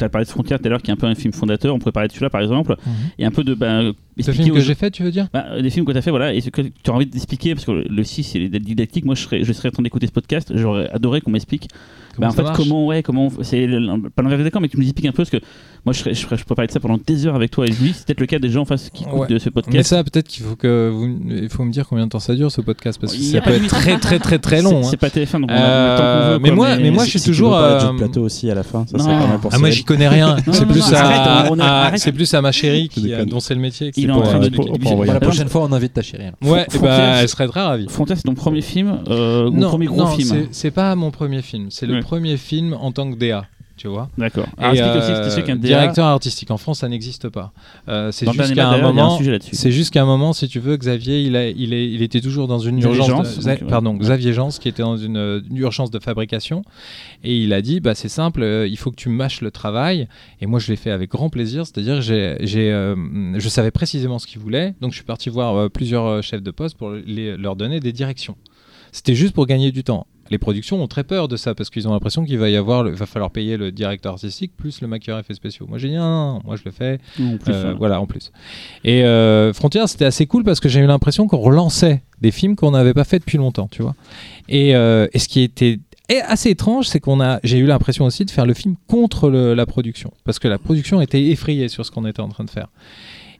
as 0.00 0.08
parlé 0.08 0.24
de 0.24 0.30
Frontières 0.30 0.60
tout 0.60 0.66
à 0.66 0.68
l'heure, 0.68 0.80
qui 0.82 0.92
est 0.92 0.94
un 0.94 0.96
peu 0.96 1.08
un 1.08 1.16
film 1.16 1.32
fondateur. 1.32 1.74
On 1.74 1.80
pourrait 1.80 1.90
parler 1.90 2.06
de 2.06 2.12
celui-là, 2.12 2.30
par 2.30 2.40
exemple. 2.42 2.76
Et 3.18 3.24
un 3.24 3.32
peu 3.32 3.42
de. 3.42 3.54
Bah, 3.54 3.80
Ce 3.82 3.90
expliquer 4.20 4.42
film 4.44 4.52
aux 4.54 4.58
que 4.60 4.64
j'ai 4.64 4.76
fait 4.76 4.92
tu 4.92 5.02
veux 5.02 5.10
dire? 5.10 5.26
Bah, 5.32 5.60
des 5.60 5.70
films 5.70 5.84
que 5.84 5.90
tu 5.90 5.98
as 5.98 6.02
fait, 6.02 6.10
voilà, 6.10 6.32
et 6.32 6.40
ce 6.40 6.50
que 6.50 6.62
tu 6.62 6.72
as 6.88 6.92
envie 6.92 7.06
d'expliquer, 7.06 7.56
parce 7.56 7.66
que 7.66 7.72
le, 7.72 7.82
le 7.90 8.04
6 8.04 8.22
c'est 8.22 8.48
didactique. 8.48 9.04
Moi, 9.04 9.16
je 9.16 9.22
serais, 9.22 9.42
je 9.42 9.52
serais 9.52 9.70
en 9.70 9.72
train 9.72 9.82
d'écouter 9.82 10.06
ce 10.06 10.12
podcast, 10.12 10.52
j'aurais 10.54 10.88
adoré 10.90 11.20
qu'on 11.20 11.32
m'explique. 11.32 11.68
Comment 12.16 12.28
Bah, 12.28 12.32
en 12.32 12.36
fait, 12.36 12.42
marche 12.42 12.56
comment, 12.56 12.86
ouais, 12.86 13.02
comment, 13.02 13.30
c'est 13.42 13.66
le- 13.66 14.08
pas 14.10 14.22
l'envers 14.22 14.38
du 14.38 14.44
décor, 14.44 14.60
mais 14.60 14.68
tu 14.68 14.76
nous 14.78 14.82
expliques 14.84 15.06
un 15.06 15.12
peu, 15.12 15.18
parce 15.18 15.30
que 15.30 15.36
moi, 15.84 15.92
je, 15.92 16.00
serais, 16.00 16.14
je, 16.14 16.24
ferais- 16.26 16.36
je 16.36 16.44
peux 16.44 16.54
parler 16.54 16.66
de 16.66 16.72
ça 16.72 16.80
pendant 16.80 16.98
des 17.04 17.26
heures 17.26 17.36
avec 17.36 17.50
toi 17.52 17.64
et 17.66 17.70
lui. 17.70 17.92
C'est 17.94 18.06
peut-être 18.06 18.20
le 18.20 18.26
cas 18.26 18.38
des 18.40 18.48
gens 18.50 18.62
en 18.62 18.64
face 18.64 18.90
qui 18.90 19.04
écoutent 19.04 19.20
Ouais. 19.20 19.26
de 19.28 19.38
ce 19.38 19.46
Mais 19.48 19.52
podcast. 19.52 19.88
ça, 19.90 20.02
peut-être 20.02 20.26
qu'il 20.26 20.44
faut 20.44 20.56
que 20.56 20.90
vous, 20.92 21.16
il 21.30 21.48
faut 21.48 21.62
me 21.64 21.70
dire 21.70 21.86
combien 21.88 22.06
de 22.06 22.10
temps 22.10 22.18
ça 22.18 22.34
dure 22.34 22.50
ce 22.50 22.60
podcast 22.60 22.98
parce 23.00 23.14
que 23.14 23.22
ça 23.22 23.40
peut 23.40 23.50
être 23.52 23.66
très 23.68 23.98
très 23.98 24.18
très 24.18 24.38
très 24.38 24.62
long. 24.62 24.82
C'est 24.82 24.94
hein. 24.96 24.98
pas 25.00 25.08
TF1, 25.08 25.40
donc 25.40 25.50
on 25.50 25.54
a 25.54 25.58
Euh, 25.60 25.92
le 25.92 25.98
temps 25.98 26.04
qu'on 26.04 26.32
veut. 26.32 26.38
mais 26.40 26.48
quoi, 26.48 26.56
moi- 26.68 26.76
mais 26.82 26.90
moi, 26.90 27.04
je 27.04 27.10
suis 27.10 27.20
toujours, 27.20 27.54
euh, 27.56 27.92
plateau 27.96 28.22
aussi 28.22 28.50
à 28.50 28.54
la 28.54 28.62
fin, 28.64 28.84
ça 28.86 28.96
pour 29.40 29.50
Ah 29.52 29.58
moi 29.58 29.70
j'y 29.70 29.84
connais 29.84 30.08
rien. 30.08 30.36
C'est 30.50 30.66
plus 30.66 30.92
à, 30.92 31.92
c'est 31.96 32.12
plus 32.12 32.32
à 32.34 32.40
ma 32.42 32.52
chérie 32.52 32.88
qui, 32.88 33.02
déconne. 33.02 33.26
dont 33.28 33.40
c'est 33.40 33.54
le 33.54 33.60
métier. 33.60 33.92
Il 33.96 34.08
est 34.08 34.12
en 34.12 34.22
train 34.22 34.42
euh, 34.42 34.48
de- 34.48 35.06
la 35.06 35.20
prochaine 35.20 35.48
fois, 35.48 35.62
on 35.68 35.72
invite 35.72 35.92
ta 35.94 36.02
chérie. 36.02 36.24
Ouais, 36.42 36.66
eh 36.74 36.78
ben, 36.78 37.16
elle 37.20 37.28
serait 37.28 37.46
très 37.48 37.60
ravie. 37.62 37.86
Frontières, 37.88 38.16
c'est 38.16 38.24
ton 38.24 38.34
premier 38.34 38.60
film, 38.60 38.98
euh, 39.08 39.50
non, 39.50 39.68
premier 39.68 39.86
gros 39.86 40.06
film. 40.08 40.46
c'est- 40.50 40.70
pas 40.70 40.94
mon 40.96 41.10
premier 41.10 41.42
film. 41.42 41.68
C'est 41.70 41.86
le. 41.86 42.00
Premier 42.06 42.36
film 42.36 42.72
en 42.74 42.92
tant 42.92 43.10
que 43.10 43.16
DA. 43.16 43.46
tu 43.76 43.88
vois. 43.88 44.08
D'accord. 44.16 44.46
Aussi 44.72 44.80
euh, 45.10 45.22
directeur 45.68 46.06
artistique 46.06 46.50
en 46.50 46.56
France, 46.56 46.78
ça 46.78 46.88
n'existe 46.88 47.28
pas. 47.28 47.52
Euh, 47.88 48.10
c'est 48.10 48.24
juste 48.32 48.54
qu'à 48.54 48.68
un 48.68 48.70
moment, 48.94 49.18
c'est 49.52 49.70
juste 49.70 49.92
qu'à 49.92 50.02
un 50.02 50.06
moment, 50.06 50.32
si 50.32 50.48
tu 50.48 50.60
veux, 50.60 50.76
Xavier, 50.78 51.20
il, 51.22 51.36
a, 51.36 51.46
il, 51.50 51.74
est, 51.74 51.86
il 51.92 52.00
était 52.00 52.22
toujours 52.22 52.48
dans 52.48 52.58
une 52.58 52.78
urgence. 52.88 53.08
De- 53.08 53.14
donc, 53.34 53.44
Xa- 53.44 53.62
ouais. 53.64 53.68
Pardon, 53.68 53.94
Xavier 53.94 54.32
Jeance, 54.32 54.58
qui 54.58 54.68
était 54.70 54.82
dans 54.82 54.96
une, 54.96 55.42
une 55.50 55.56
urgence 55.58 55.90
de 55.90 55.98
fabrication. 55.98 56.62
Et 57.22 57.36
il 57.36 57.52
a 57.52 57.60
dit 57.60 57.80
bah, 57.80 57.94
c'est 57.94 58.08
simple, 58.08 58.42
euh, 58.42 58.66
il 58.66 58.78
faut 58.78 58.90
que 58.90 58.96
tu 58.96 59.10
mâches 59.10 59.42
le 59.42 59.50
travail. 59.50 60.08
Et 60.40 60.46
moi, 60.46 60.58
je 60.58 60.68
l'ai 60.68 60.76
fait 60.76 60.90
avec 60.90 61.10
grand 61.10 61.28
plaisir. 61.28 61.66
C'est-à-dire, 61.66 62.00
j'ai, 62.00 62.36
je 62.42 63.48
savais 63.50 63.70
précisément 63.70 64.18
ce 64.18 64.26
qu'il 64.26 64.40
voulait. 64.40 64.74
Donc, 64.80 64.92
je 64.92 64.96
suis 64.96 65.04
parti 65.04 65.28
voir 65.28 65.68
plusieurs 65.70 66.22
chefs 66.22 66.42
de 66.42 66.50
poste 66.50 66.78
pour 66.78 66.92
les- 66.92 67.36
leur 67.36 67.56
donner 67.56 67.78
des 67.80 67.92
directions. 67.92 68.36
C'était 68.90 69.14
juste 69.14 69.34
pour 69.34 69.44
gagner 69.46 69.70
du 69.70 69.84
temps. 69.84 70.06
Les 70.30 70.38
productions 70.38 70.82
ont 70.82 70.86
très 70.88 71.04
peur 71.04 71.28
de 71.28 71.36
ça 71.36 71.54
parce 71.54 71.70
qu'ils 71.70 71.86
ont 71.88 71.92
l'impression 71.92 72.24
qu'il 72.24 72.38
va 72.38 72.48
y 72.50 72.56
avoir, 72.56 72.82
le- 72.82 72.90
va 72.90 73.06
falloir 73.06 73.30
payer 73.30 73.56
le 73.56 73.70
directeur 73.72 74.12
artistique 74.14 74.52
plus 74.56 74.80
le 74.80 74.88
maquilleur 74.88 75.18
effets 75.18 75.34
spéciaux. 75.34 75.66
Moi 75.68 75.78
j'ai 75.78 75.88
dit 75.88 75.94
non, 75.94 76.02
non, 76.08 76.32
non, 76.34 76.40
moi 76.44 76.56
je 76.56 76.62
le 76.64 76.70
fais, 76.70 76.98
En 77.20 77.36
plus, 77.36 77.52
euh, 77.52 77.70
ouais. 77.72 77.74
voilà 77.78 78.00
en 78.00 78.06
plus. 78.06 78.32
Et 78.84 79.04
euh, 79.04 79.52
Frontières 79.52 79.88
c'était 79.88 80.04
assez 80.04 80.26
cool 80.26 80.42
parce 80.44 80.60
que 80.60 80.68
j'ai 80.68 80.80
eu 80.80 80.86
l'impression 80.86 81.26
qu'on 81.26 81.38
relançait 81.38 82.02
des 82.20 82.30
films 82.30 82.56
qu'on 82.56 82.70
n'avait 82.72 82.94
pas 82.94 83.04
fait 83.04 83.18
depuis 83.18 83.38
longtemps, 83.38 83.68
tu 83.70 83.82
vois. 83.82 83.94
Et, 84.48 84.74
euh, 84.74 85.06
et 85.12 85.18
ce 85.18 85.28
qui 85.28 85.40
était 85.42 85.78
assez 86.28 86.50
étrange, 86.50 86.86
c'est 86.86 87.00
qu'on 87.00 87.20
a, 87.20 87.40
j'ai 87.42 87.58
eu 87.58 87.66
l'impression 87.66 88.04
aussi 88.04 88.24
de 88.24 88.30
faire 88.30 88.46
le 88.46 88.54
film 88.54 88.76
contre 88.86 89.28
le- 89.28 89.54
la 89.54 89.66
production 89.66 90.12
parce 90.24 90.38
que 90.38 90.48
la 90.48 90.58
production 90.58 91.00
était 91.00 91.22
effrayée 91.24 91.68
sur 91.68 91.84
ce 91.84 91.90
qu'on 91.90 92.06
était 92.06 92.20
en 92.20 92.28
train 92.28 92.44
de 92.44 92.50
faire. 92.50 92.68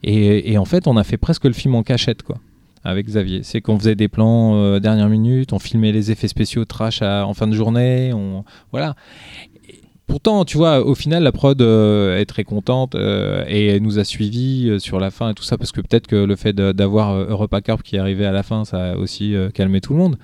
Et, 0.02 0.52
et 0.52 0.58
en 0.58 0.64
fait, 0.64 0.86
on 0.86 0.96
a 0.96 1.04
fait 1.04 1.16
presque 1.16 1.44
le 1.44 1.52
film 1.52 1.74
en 1.74 1.82
cachette, 1.82 2.22
quoi 2.22 2.38
avec 2.86 3.06
Xavier. 3.06 3.42
C'est 3.42 3.60
qu'on 3.60 3.78
faisait 3.78 3.94
des 3.94 4.08
plans 4.08 4.54
euh, 4.56 4.78
dernière 4.78 5.08
minute, 5.08 5.52
on 5.52 5.58
filmait 5.58 5.92
les 5.92 6.10
effets 6.10 6.28
spéciaux 6.28 6.64
trash 6.64 7.02
en 7.02 7.34
fin 7.34 7.46
de 7.46 7.54
journée, 7.54 8.12
voilà. 8.70 8.94
Pourtant, 10.06 10.44
tu 10.44 10.56
vois, 10.56 10.86
au 10.86 10.94
final, 10.94 11.24
la 11.24 11.32
prod 11.32 11.60
euh, 11.60 12.16
est 12.16 12.26
très 12.26 12.44
contente 12.44 12.94
euh, 12.94 13.44
et 13.48 13.66
elle 13.66 13.82
nous 13.82 13.98
a 13.98 14.04
suivis 14.04 14.78
sur 14.78 15.00
la 15.00 15.10
fin 15.10 15.30
et 15.30 15.34
tout 15.34 15.42
ça, 15.42 15.58
parce 15.58 15.72
que 15.72 15.80
peut-être 15.80 16.06
que 16.06 16.14
le 16.14 16.36
fait 16.36 16.54
d'avoir 16.54 17.16
Europa 17.16 17.60
Corp 17.60 17.82
qui 17.82 17.98
arrivé 17.98 18.24
à 18.24 18.30
la 18.30 18.44
fin, 18.44 18.64
ça 18.64 18.92
a 18.92 18.96
aussi 18.96 19.34
calmé 19.52 19.80
tout 19.80 19.92
le 19.92 19.98
monde. 19.98 20.18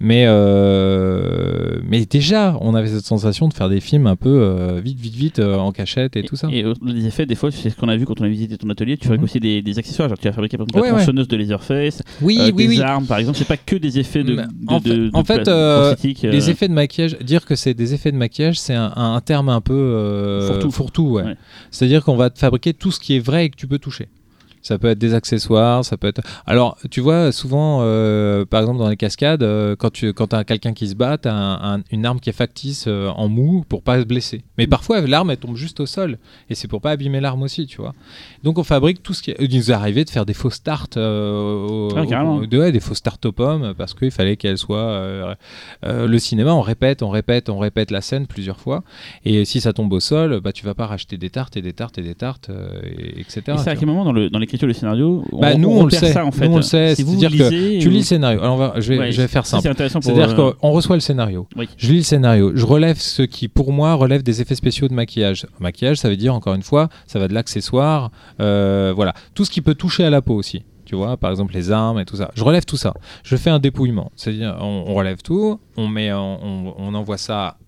Mais, 0.00 0.26
euh, 0.28 1.80
mais 1.84 2.06
déjà, 2.06 2.56
on 2.60 2.74
avait 2.74 2.88
cette 2.88 3.04
sensation 3.04 3.48
de 3.48 3.52
faire 3.54 3.68
des 3.68 3.80
films 3.80 4.06
un 4.06 4.14
peu 4.14 4.28
euh, 4.42 4.80
vite, 4.82 4.98
vite, 5.00 5.14
vite, 5.14 5.38
euh, 5.40 5.56
en 5.56 5.72
cachette 5.72 6.16
et, 6.16 6.22
tout 6.22 6.36
ça. 6.36 6.48
Et 6.52 6.64
les 6.86 7.06
effets, 7.06 7.26
des 7.26 7.34
fois, 7.34 7.50
c'est 7.50 7.70
ce 7.70 7.76
qu'on 7.76 7.88
a 7.88 7.96
vu 7.96 8.04
quand 8.06 8.20
on 8.20 8.24
a 8.24 8.28
visité 8.28 8.56
ton 8.56 8.70
atelier. 8.70 8.96
Tu 8.96 9.04
fabriques 9.04 9.20
Mhm. 9.20 9.24
aussi 9.24 9.40
des, 9.40 9.60
des 9.60 9.78
accessoires. 9.78 10.08
Genre, 10.08 10.18
tu 10.18 10.28
as 10.28 10.32
fabriqué 10.32 10.56
par 10.56 10.64
exemple 10.66 10.80
Ouais, 10.82 10.88
la 10.88 10.94
ouais. 10.94 11.00
tronçonneuse 11.00 11.26
de 11.28 11.36
Laserface, 11.36 12.02
oui, 12.22 12.38
oui, 12.54 12.66
des 12.66 12.68
oui. 12.68 12.80
armes, 12.80 13.06
par 13.06 13.18
exemple. 13.18 13.38
C'est 13.38 13.46
pas 13.48 13.56
que 13.56 13.74
des 13.76 13.98
effets 13.98 14.22
de, 14.22 14.36
en 14.68 14.80
fait- 14.80 14.88
de- 14.88 15.10
en 15.12 15.24
fait, 15.24 16.24
Les 16.24 16.50
effets 16.50 16.68
de 16.68 16.74
maquillage, 16.74 17.18
dire 17.18 17.44
que 17.44 17.56
c'est 17.56 17.74
des 17.74 17.94
effets 17.94 18.12
de 18.12 18.16
maquillage, 18.16 18.58
c'est 18.60 18.74
un, 18.74 18.92
un 18.94 19.20
terme 19.20 19.48
un 19.48 19.60
peu 19.60 20.58
Fourre-tout. 20.70 21.08
ouais. 21.08 21.22
Ouais. 21.24 21.34
C'est-à-dire 21.70 22.04
qu'on 22.04 22.16
va 22.16 22.30
te 22.30 22.38
fabriquer 22.38 22.72
tout 22.72 22.90
ce 22.92 23.00
qui 23.00 23.16
est 23.16 23.20
vrai 23.20 23.46
et 23.46 23.50
que 23.50 23.56
tu 23.56 23.66
peux 23.66 23.78
toucher. 23.78 24.06
Ça 24.62 24.78
peut 24.78 24.88
être 24.88 24.98
des 24.98 25.14
accessoires, 25.14 25.84
ça 25.84 25.96
peut 25.96 26.08
être. 26.08 26.20
Alors, 26.46 26.76
tu 26.90 27.00
vois, 27.00 27.32
souvent, 27.32 27.78
euh, 27.82 28.44
par 28.44 28.60
exemple, 28.60 28.78
dans 28.78 28.88
les 28.88 28.96
cascades, 28.96 29.42
euh, 29.42 29.76
quand 29.76 29.90
tu 29.90 30.12
quand 30.12 30.34
as 30.34 30.44
quelqu'un 30.44 30.72
qui 30.72 30.88
se 30.88 30.94
bat, 30.94 31.16
tu 31.18 31.28
as 31.28 31.78
une 31.90 32.04
arme 32.06 32.20
qui 32.20 32.30
est 32.30 32.32
factice 32.34 32.84
euh, 32.88 33.08
en 33.08 33.28
mou 33.28 33.64
pour 33.68 33.82
pas 33.82 33.98
se 34.00 34.04
blesser. 34.04 34.42
Mais 34.58 34.66
parfois, 34.66 35.00
l'arme, 35.00 35.30
elle 35.30 35.36
tombe 35.38 35.56
juste 35.56 35.80
au 35.80 35.86
sol. 35.86 36.18
Et 36.50 36.54
c'est 36.54 36.68
pour 36.68 36.80
pas 36.80 36.90
abîmer 36.90 37.20
l'arme 37.20 37.42
aussi, 37.42 37.66
tu 37.66 37.78
vois. 37.80 37.94
Donc, 38.44 38.58
on 38.58 38.64
fabrique 38.64 39.02
tout 39.02 39.14
ce 39.14 39.22
qui. 39.22 39.34
Il 39.38 39.54
nous 39.56 39.70
est 39.70 39.74
arrivé 39.74 40.04
de 40.04 40.10
faire 40.10 40.26
des 40.26 40.34
faux 40.34 40.50
starts, 40.50 40.88
euh, 40.96 41.66
au- 41.66 41.96
Ah, 41.96 42.06
carrément. 42.06 42.36
au- 42.36 42.46
de- 42.46 42.58
ouais, 42.58 42.72
des 42.72 42.80
faux 42.80 42.94
starts 42.94 43.18
aux 43.24 43.32
pommes, 43.32 43.74
parce 43.76 43.94
qu'il 43.94 44.10
fallait 44.10 44.36
qu'elle 44.36 44.58
soit. 44.58 44.78
euh, 44.78 45.34
euh, 45.84 46.06
le 46.06 46.18
cinéma, 46.18 46.52
on 46.54 46.60
répète, 46.62 47.02
on 47.02 47.08
répète, 47.10 47.48
on 47.48 47.58
répète 47.58 47.90
la 47.90 48.00
scène 48.00 48.26
plusieurs 48.26 48.58
fois. 48.60 48.82
Et 49.24 49.44
si 49.44 49.60
ça 49.60 49.72
tombe 49.72 49.92
au 49.92 50.00
sol, 50.00 50.40
bah, 50.40 50.52
tu 50.52 50.64
vas 50.64 50.74
pas 50.74 50.86
racheter 50.86 51.16
des 51.16 51.30
tartes 51.30 51.56
et 51.56 51.62
des 51.62 51.72
tartes 51.72 51.98
et 51.98 52.02
des 52.02 52.14
tartes, 52.14 52.50
et- 52.82 53.20
etc. 53.20 53.42
Et 53.48 53.58
c'est 53.58 53.70
à 53.70 53.76
quel 53.76 53.86
moment 53.86 54.04
dans 54.04 54.12
le- 54.12 54.30
dans 54.30 54.38
l'écriture 54.48 54.68
du 54.68 54.74
scénario 54.74 55.22
Bah, 55.32 55.54
nous, 55.54 55.68
on 55.70 55.84
le 55.84 55.90
sait. 55.90 56.12
ça 56.12 56.24
en 56.24 56.30
fait. 56.32 56.48
Nous, 56.48 56.54
on 56.54 56.56
le 56.56 56.62
sait. 56.62 56.94
Si 56.94 57.02
vous 57.02 57.18
C'est-à-dire 57.18 57.48
que 57.50 57.78
Tu 57.80 57.90
lis 57.90 57.98
le 57.98 58.02
scénario. 58.04 58.40
Alors, 58.40 58.54
on 58.54 58.58
va, 58.58 58.74
je, 58.78 58.92
vais, 58.92 58.98
Ouais, 58.98 59.12
je 59.12 59.20
vais 59.22 59.28
faire 59.28 59.46
simple. 59.46 59.62
C'est 59.62 59.68
intéressant 59.68 60.00
pour. 60.00 60.10
C'est-à-dire 60.12 60.38
euh, 60.40 60.52
qu'on 60.52 60.70
reçoit 60.70 60.96
le 60.96 61.00
scénario. 61.00 61.46
Oui. 61.56 61.68
Je 61.76 61.90
lis 61.90 61.98
le 61.98 62.02
scénario. 62.02 62.52
Je 62.54 62.64
relève 62.64 62.98
ce 62.98 63.22
qui, 63.22 63.48
pour 63.48 63.72
moi, 63.72 63.94
relève 63.94 64.22
des 64.22 64.40
effets 64.40 64.54
spéciaux 64.54 64.88
de 64.88 64.94
maquillage. 64.94 65.46
Maquillage, 65.60 65.98
ça 65.98 66.08
veut 66.08 66.16
dire, 66.16 66.34
encore 66.34 66.54
une 66.54 66.62
fois, 66.62 66.88
ça 67.06 67.18
va 67.18 67.28
de 67.28 67.34
l'accessoire. 67.34 68.10
euh, 68.40 68.92
voilà. 68.96 69.12
Tout 69.34 69.44
ce 69.44 69.50
qui 69.50 69.60
peut 69.60 69.74
toucher 69.74 70.04
à 70.04 70.10
la 70.10 70.22
peau 70.22 70.34
aussi. 70.34 70.62
Tu 70.84 70.96
vois, 70.96 71.18
par 71.18 71.30
exemple, 71.30 71.52
les 71.52 71.70
armes 71.70 71.98
et 72.00 72.06
tout 72.06 72.16
ça. 72.16 72.30
Je 72.34 72.42
relève 72.42 72.64
tout 72.64 72.78
ça. 72.78 72.94
Je 73.22 73.36
fais 73.36 73.50
un 73.50 73.58
dépouillement. 73.58 74.10
C'est-à-dire, 74.16 74.56
on, 74.60 74.84
on 74.88 74.94
relève 74.94 75.18
tout. 75.22 75.60
On, 75.76 75.86
met, 75.86 76.10
on, 76.14 76.38
on- 76.42 76.74
on 76.78 76.94
envoie 76.94 77.18
ça 77.18 77.58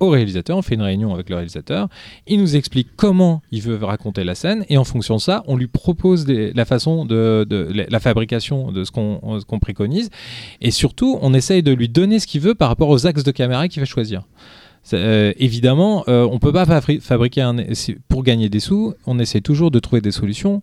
au 0.00 0.08
réalisateur, 0.08 0.56
on 0.56 0.62
fait 0.62 0.74
une 0.74 0.82
réunion 0.82 1.14
avec 1.14 1.28
le 1.30 1.36
réalisateur, 1.36 1.88
il 2.26 2.40
nous 2.40 2.56
explique 2.56 2.88
comment 2.96 3.42
il 3.52 3.62
veut 3.62 3.76
raconter 3.84 4.24
la 4.24 4.34
scène, 4.34 4.64
et 4.68 4.78
en 4.78 4.84
fonction 4.84 5.16
de 5.16 5.20
ça, 5.20 5.44
on 5.46 5.56
lui 5.56 5.68
propose 5.68 6.26
la 6.26 6.64
façon 6.64 7.04
de, 7.04 7.46
la, 7.88 8.00
fabrication 8.00 8.72
de 8.72 8.84
ce 8.84 8.90
qu'on 8.90 9.58
préconise, 9.60 10.10
et 10.60 10.70
surtout, 10.70 11.18
on 11.22 11.34
essaye 11.34 11.62
de 11.62 11.72
lui 11.72 11.88
donner 11.88 12.18
ce 12.18 12.26
qu'il 12.26 12.40
veut 12.40 12.54
par 12.54 12.68
rapport 12.68 12.88
aux 12.88 13.06
axes 13.06 13.24
de 13.24 13.30
caméra 13.30 13.68
qu'il 13.68 13.80
va 13.80 13.86
choisir. 13.86 14.22
Euh, 14.94 15.32
évidemment, 15.36 16.04
euh, 16.08 16.26
on 16.30 16.38
peut 16.38 16.52
pas 16.52 16.64
fabri- 16.64 17.00
fabriquer 17.00 17.42
un 17.42 17.56
pour 18.08 18.22
gagner 18.22 18.48
des 18.48 18.60
sous. 18.60 18.94
On 19.06 19.18
essaie 19.18 19.42
toujours 19.42 19.70
de 19.70 19.78
trouver 19.78 20.00
des 20.00 20.10
solutions 20.10 20.62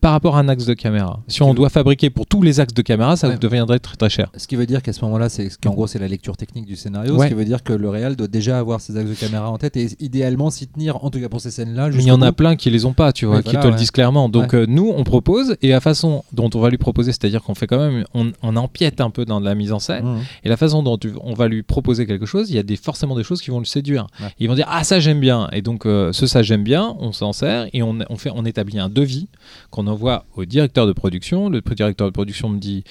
par 0.00 0.12
rapport 0.12 0.36
à 0.36 0.40
un 0.40 0.48
axe 0.48 0.66
de 0.66 0.74
caméra. 0.74 1.20
Si 1.28 1.42
on 1.42 1.54
doit 1.54 1.68
fabriquer 1.68 2.10
pour 2.10 2.26
tous 2.26 2.42
les 2.42 2.60
axes 2.60 2.74
de 2.74 2.82
caméra, 2.82 3.16
ça 3.16 3.28
Ouais. 3.28 3.36
deviendrait 3.38 3.78
très 3.78 3.96
très 3.96 4.08
cher. 4.10 4.30
Ce 4.36 4.46
qui 4.46 4.56
veut 4.56 4.66
dire 4.66 4.82
qu'à 4.82 4.92
ce 4.92 5.04
moment-là, 5.04 5.28
c'est 5.28 5.48
qu'en 5.62 5.70
gros, 5.72 5.86
c'est 5.86 5.98
la 5.98 6.08
lecture 6.08 6.36
technique 6.36 6.66
du 6.66 6.76
scénario. 6.76 7.14
Ouais. 7.16 7.24
Ce 7.26 7.28
qui 7.28 7.34
veut 7.38 7.44
dire 7.44 7.62
que 7.62 7.72
le 7.72 7.88
réal 7.88 8.16
doit 8.16 8.26
déjà 8.28 8.58
avoir 8.58 8.80
ses 8.80 8.96
axes 8.96 9.08
de 9.10 9.14
caméra 9.14 9.50
en 9.50 9.58
tête 9.58 9.76
et 9.76 9.88
idéalement 10.00 10.50
s'y 10.50 10.66
tenir, 10.68 11.04
en 11.04 11.10
tout 11.10 11.20
cas 11.20 11.28
pour 11.28 11.40
ces 11.40 11.50
scènes-là. 11.50 11.90
Mais 11.90 11.96
il 12.02 12.06
y 12.06 12.10
en 12.10 12.22
a 12.22 12.32
plein 12.32 12.56
qui 12.56 12.70
les 12.70 12.84
ont 12.86 12.92
pas, 12.92 13.12
tu 13.12 13.26
vois, 13.26 13.42
qui 13.42 13.50
voilà, 13.50 13.62
te 13.62 13.68
le 13.68 13.74
disent 13.74 13.90
clairement. 13.90 14.28
Donc 14.28 14.54
euh, 14.54 14.66
nous, 14.68 14.92
on 14.96 15.04
propose 15.04 15.56
et 15.62 15.68
la 15.68 15.80
façon 15.80 16.24
dont 16.32 16.50
on 16.54 16.60
va 16.60 16.70
lui 16.70 16.78
proposer, 16.78 17.12
c'est-à-dire 17.12 17.42
qu'on 17.42 17.54
fait 17.54 17.66
quand 17.66 17.78
même, 17.78 18.04
on, 18.14 18.32
on 18.42 18.56
empiète 18.56 19.00
un 19.00 19.10
peu 19.10 19.24
dans 19.24 19.40
la 19.40 19.54
mise 19.54 19.72
en 19.72 19.78
scène 19.78 20.04
Mmh. 20.04 20.18
et 20.44 20.48
la 20.48 20.56
façon 20.56 20.82
dont 20.82 20.98
tu- 20.98 21.12
on 21.22 21.34
va 21.34 21.46
lui 21.48 21.62
proposer 21.62 22.06
quelque 22.06 22.26
chose, 22.26 22.50
il 22.50 22.56
y 22.56 22.58
a 22.58 22.62
des, 22.62 22.76
forcément 22.76 23.14
des 23.16 23.22
choses 23.22 23.40
qui 23.40 23.50
vont 23.50 23.58
le 23.60 23.64
séduire. 23.64 24.06
Ils 24.38 24.48
vont 24.48 24.54
dire 24.54 24.66
ah 24.68 24.82
ça 24.84 24.98
j'aime 25.00 25.20
bien 25.20 25.48
et 25.52 25.62
donc 25.62 25.86
euh, 25.86 26.12
ce 26.12 26.26
ça 26.26 26.42
j'aime 26.42 26.62
bien, 26.64 26.94
on 26.98 27.12
s'en 27.12 27.32
sert 27.32 27.66
et 27.72 27.82
on, 27.82 27.98
on 28.10 28.16
fait, 28.16 28.30
on 28.34 28.44
établit 28.44 28.78
un 28.78 28.88
devis 28.88 29.28
qu'on 29.74 29.86
envoie 29.88 30.24
au 30.36 30.44
directeur 30.44 30.86
de 30.86 30.92
production. 30.92 31.48
Le 31.50 31.60
directeur 31.60 32.06
de 32.06 32.12
production 32.12 32.48
me 32.48 32.58
dit 32.58 32.84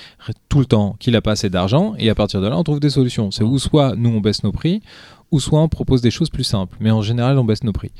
tout 0.49 0.59
le 0.59 0.65
temps 0.65 0.95
qu'il 0.99 1.15
a 1.15 1.21
pas 1.21 1.31
assez 1.31 1.49
d'argent 1.49 1.95
et 1.97 2.09
à 2.09 2.15
partir 2.15 2.41
de 2.41 2.47
là 2.47 2.57
on 2.57 2.63
trouve 2.63 2.79
des 2.81 2.89
solutions. 2.89 3.31
C'est 3.31 3.43
où 3.43 3.57
soit 3.57 3.95
nous 3.95 4.09
on 4.09 4.19
baisse 4.19 4.43
nos 4.43 4.51
prix 4.51 4.81
ou 5.31 5.39
soit 5.39 5.61
on 5.61 5.69
propose 5.69 6.01
des 6.01 6.11
choses 6.11 6.29
plus 6.29 6.43
simples. 6.43 6.75
Mais 6.79 6.91
en 6.91 7.01
général 7.01 7.39
on 7.39 7.45
baisse 7.45 7.63
nos 7.63 7.71
prix. 7.71 7.91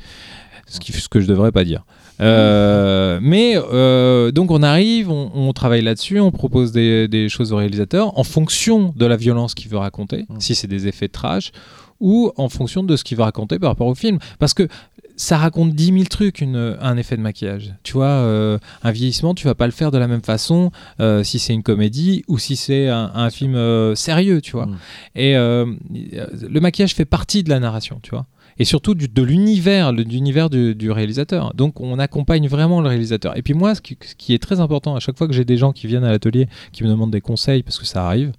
Ce, 0.66 0.80
qui, 0.80 0.92
ce 0.92 1.08
que 1.10 1.20
je 1.20 1.26
devrais 1.26 1.52
pas 1.52 1.62
dire. 1.62 1.84
Euh, 2.22 3.18
mais 3.20 3.54
euh, 3.56 4.30
donc 4.30 4.50
on 4.50 4.62
arrive, 4.62 5.10
on, 5.10 5.30
on 5.34 5.52
travaille 5.52 5.82
là-dessus, 5.82 6.20
on 6.20 6.30
propose 6.30 6.72
des, 6.72 7.06
des 7.06 7.28
choses 7.28 7.52
au 7.52 7.56
réalisateur 7.56 8.18
en 8.18 8.24
fonction 8.24 8.94
de 8.96 9.04
la 9.04 9.16
violence 9.16 9.54
qu'il 9.54 9.70
veut 9.70 9.76
raconter, 9.78 10.24
Mm. 10.28 10.40
si 10.40 10.54
c'est 10.54 10.66
des 10.66 10.86
effets 10.86 11.08
de 11.08 11.12
trash, 11.12 11.52
ou 12.04 12.30
en 12.36 12.50
fonction 12.50 12.82
de 12.82 12.96
ce 12.96 13.02
qu'il 13.02 13.16
veut 13.16 13.22
raconter 13.24 13.58
par 13.58 13.70
rapport 13.70 13.86
au 13.86 13.94
film. 13.94 14.18
Parce 14.38 14.52
que 14.52 14.68
ça 15.16 15.38
raconte 15.38 15.72
10 15.74 15.86
000 15.92 16.04
trucs, 16.04 16.40
une, 16.42 16.76
un 16.80 16.96
effet 16.98 17.16
de 17.16 17.22
maquillage. 17.22 17.72
Tu 17.82 17.94
vois, 17.94 18.06
euh, 18.08 18.58
un 18.82 18.90
vieillissement, 18.90 19.34
tu 19.34 19.46
vas 19.46 19.54
pas 19.54 19.64
le 19.66 19.72
faire 19.72 19.90
de 19.90 19.96
la 19.96 20.06
même 20.06 20.20
façon 20.22 20.70
euh, 21.00 21.22
si 21.22 21.38
c'est 21.38 21.54
une 21.54 21.62
comédie 21.62 22.22
ou 22.28 22.36
si 22.38 22.56
c'est 22.56 22.88
un, 22.88 23.10
un 23.14 23.30
film 23.30 23.54
euh, 23.54 23.94
sérieux, 23.94 24.42
tu 24.42 24.52
vois. 24.52 24.66
Mm. 24.66 24.76
Et 25.14 25.32
le 25.34 26.60
maquillage 26.60 26.94
fait 26.94 27.06
partie 27.06 27.42
de 27.42 27.48
la 27.48 27.58
narration, 27.58 28.00
tu 28.02 28.10
vois. 28.10 28.26
Et 28.58 28.64
surtout 28.64 28.94
du- 28.94 29.08
de 29.08 29.22
l'univers, 29.22 29.90
l'univers 29.92 30.50
du, 30.50 30.74
du 30.74 30.90
réalisateur. 30.90 31.54
Donc 31.54 31.80
on 31.80 31.98
accompagne 31.98 32.46
vraiment 32.48 32.80
le 32.82 32.88
réalisateur. 32.88 33.36
Et 33.36 33.42
puis 33.42 33.54
moi, 33.54 33.74
ce 33.74 33.80
qui, 33.80 33.96
ce 34.04 34.14
qui 34.14 34.34
est 34.34 34.38
très 34.42 34.60
important, 34.60 34.94
à 34.94 35.00
chaque 35.00 35.16
fois 35.16 35.26
que 35.26 35.32
j'ai 35.32 35.44
des 35.44 35.56
gens 35.56 35.72
qui 35.72 35.86
viennent 35.86 36.04
à 36.04 36.10
l'atelier, 36.10 36.48
qui 36.72 36.84
me 36.84 36.88
demandent 36.88 37.10
des 37.10 37.20
conseils, 37.20 37.62
parce 37.62 37.78
que 37.78 37.86
ça 37.86 38.06
arrive, 38.06 38.32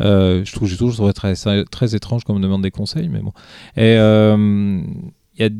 je 0.00 0.52
trouve, 0.52 0.68
j'ai 0.68 0.76
toujours 0.76 0.94
trouvé 0.94 1.12
très, 1.12 1.34
très 1.70 1.94
étrange 1.94 2.24
qu'on 2.24 2.34
me 2.34 2.40
demande 2.42 2.62
des 2.62 2.70
conseils, 2.70 3.08
mais 3.08 3.20
bon. 3.20 3.32
Et 3.76 3.96
euh, 3.98 4.82
il 5.36 5.42
y 5.42 5.44
a 5.44 5.50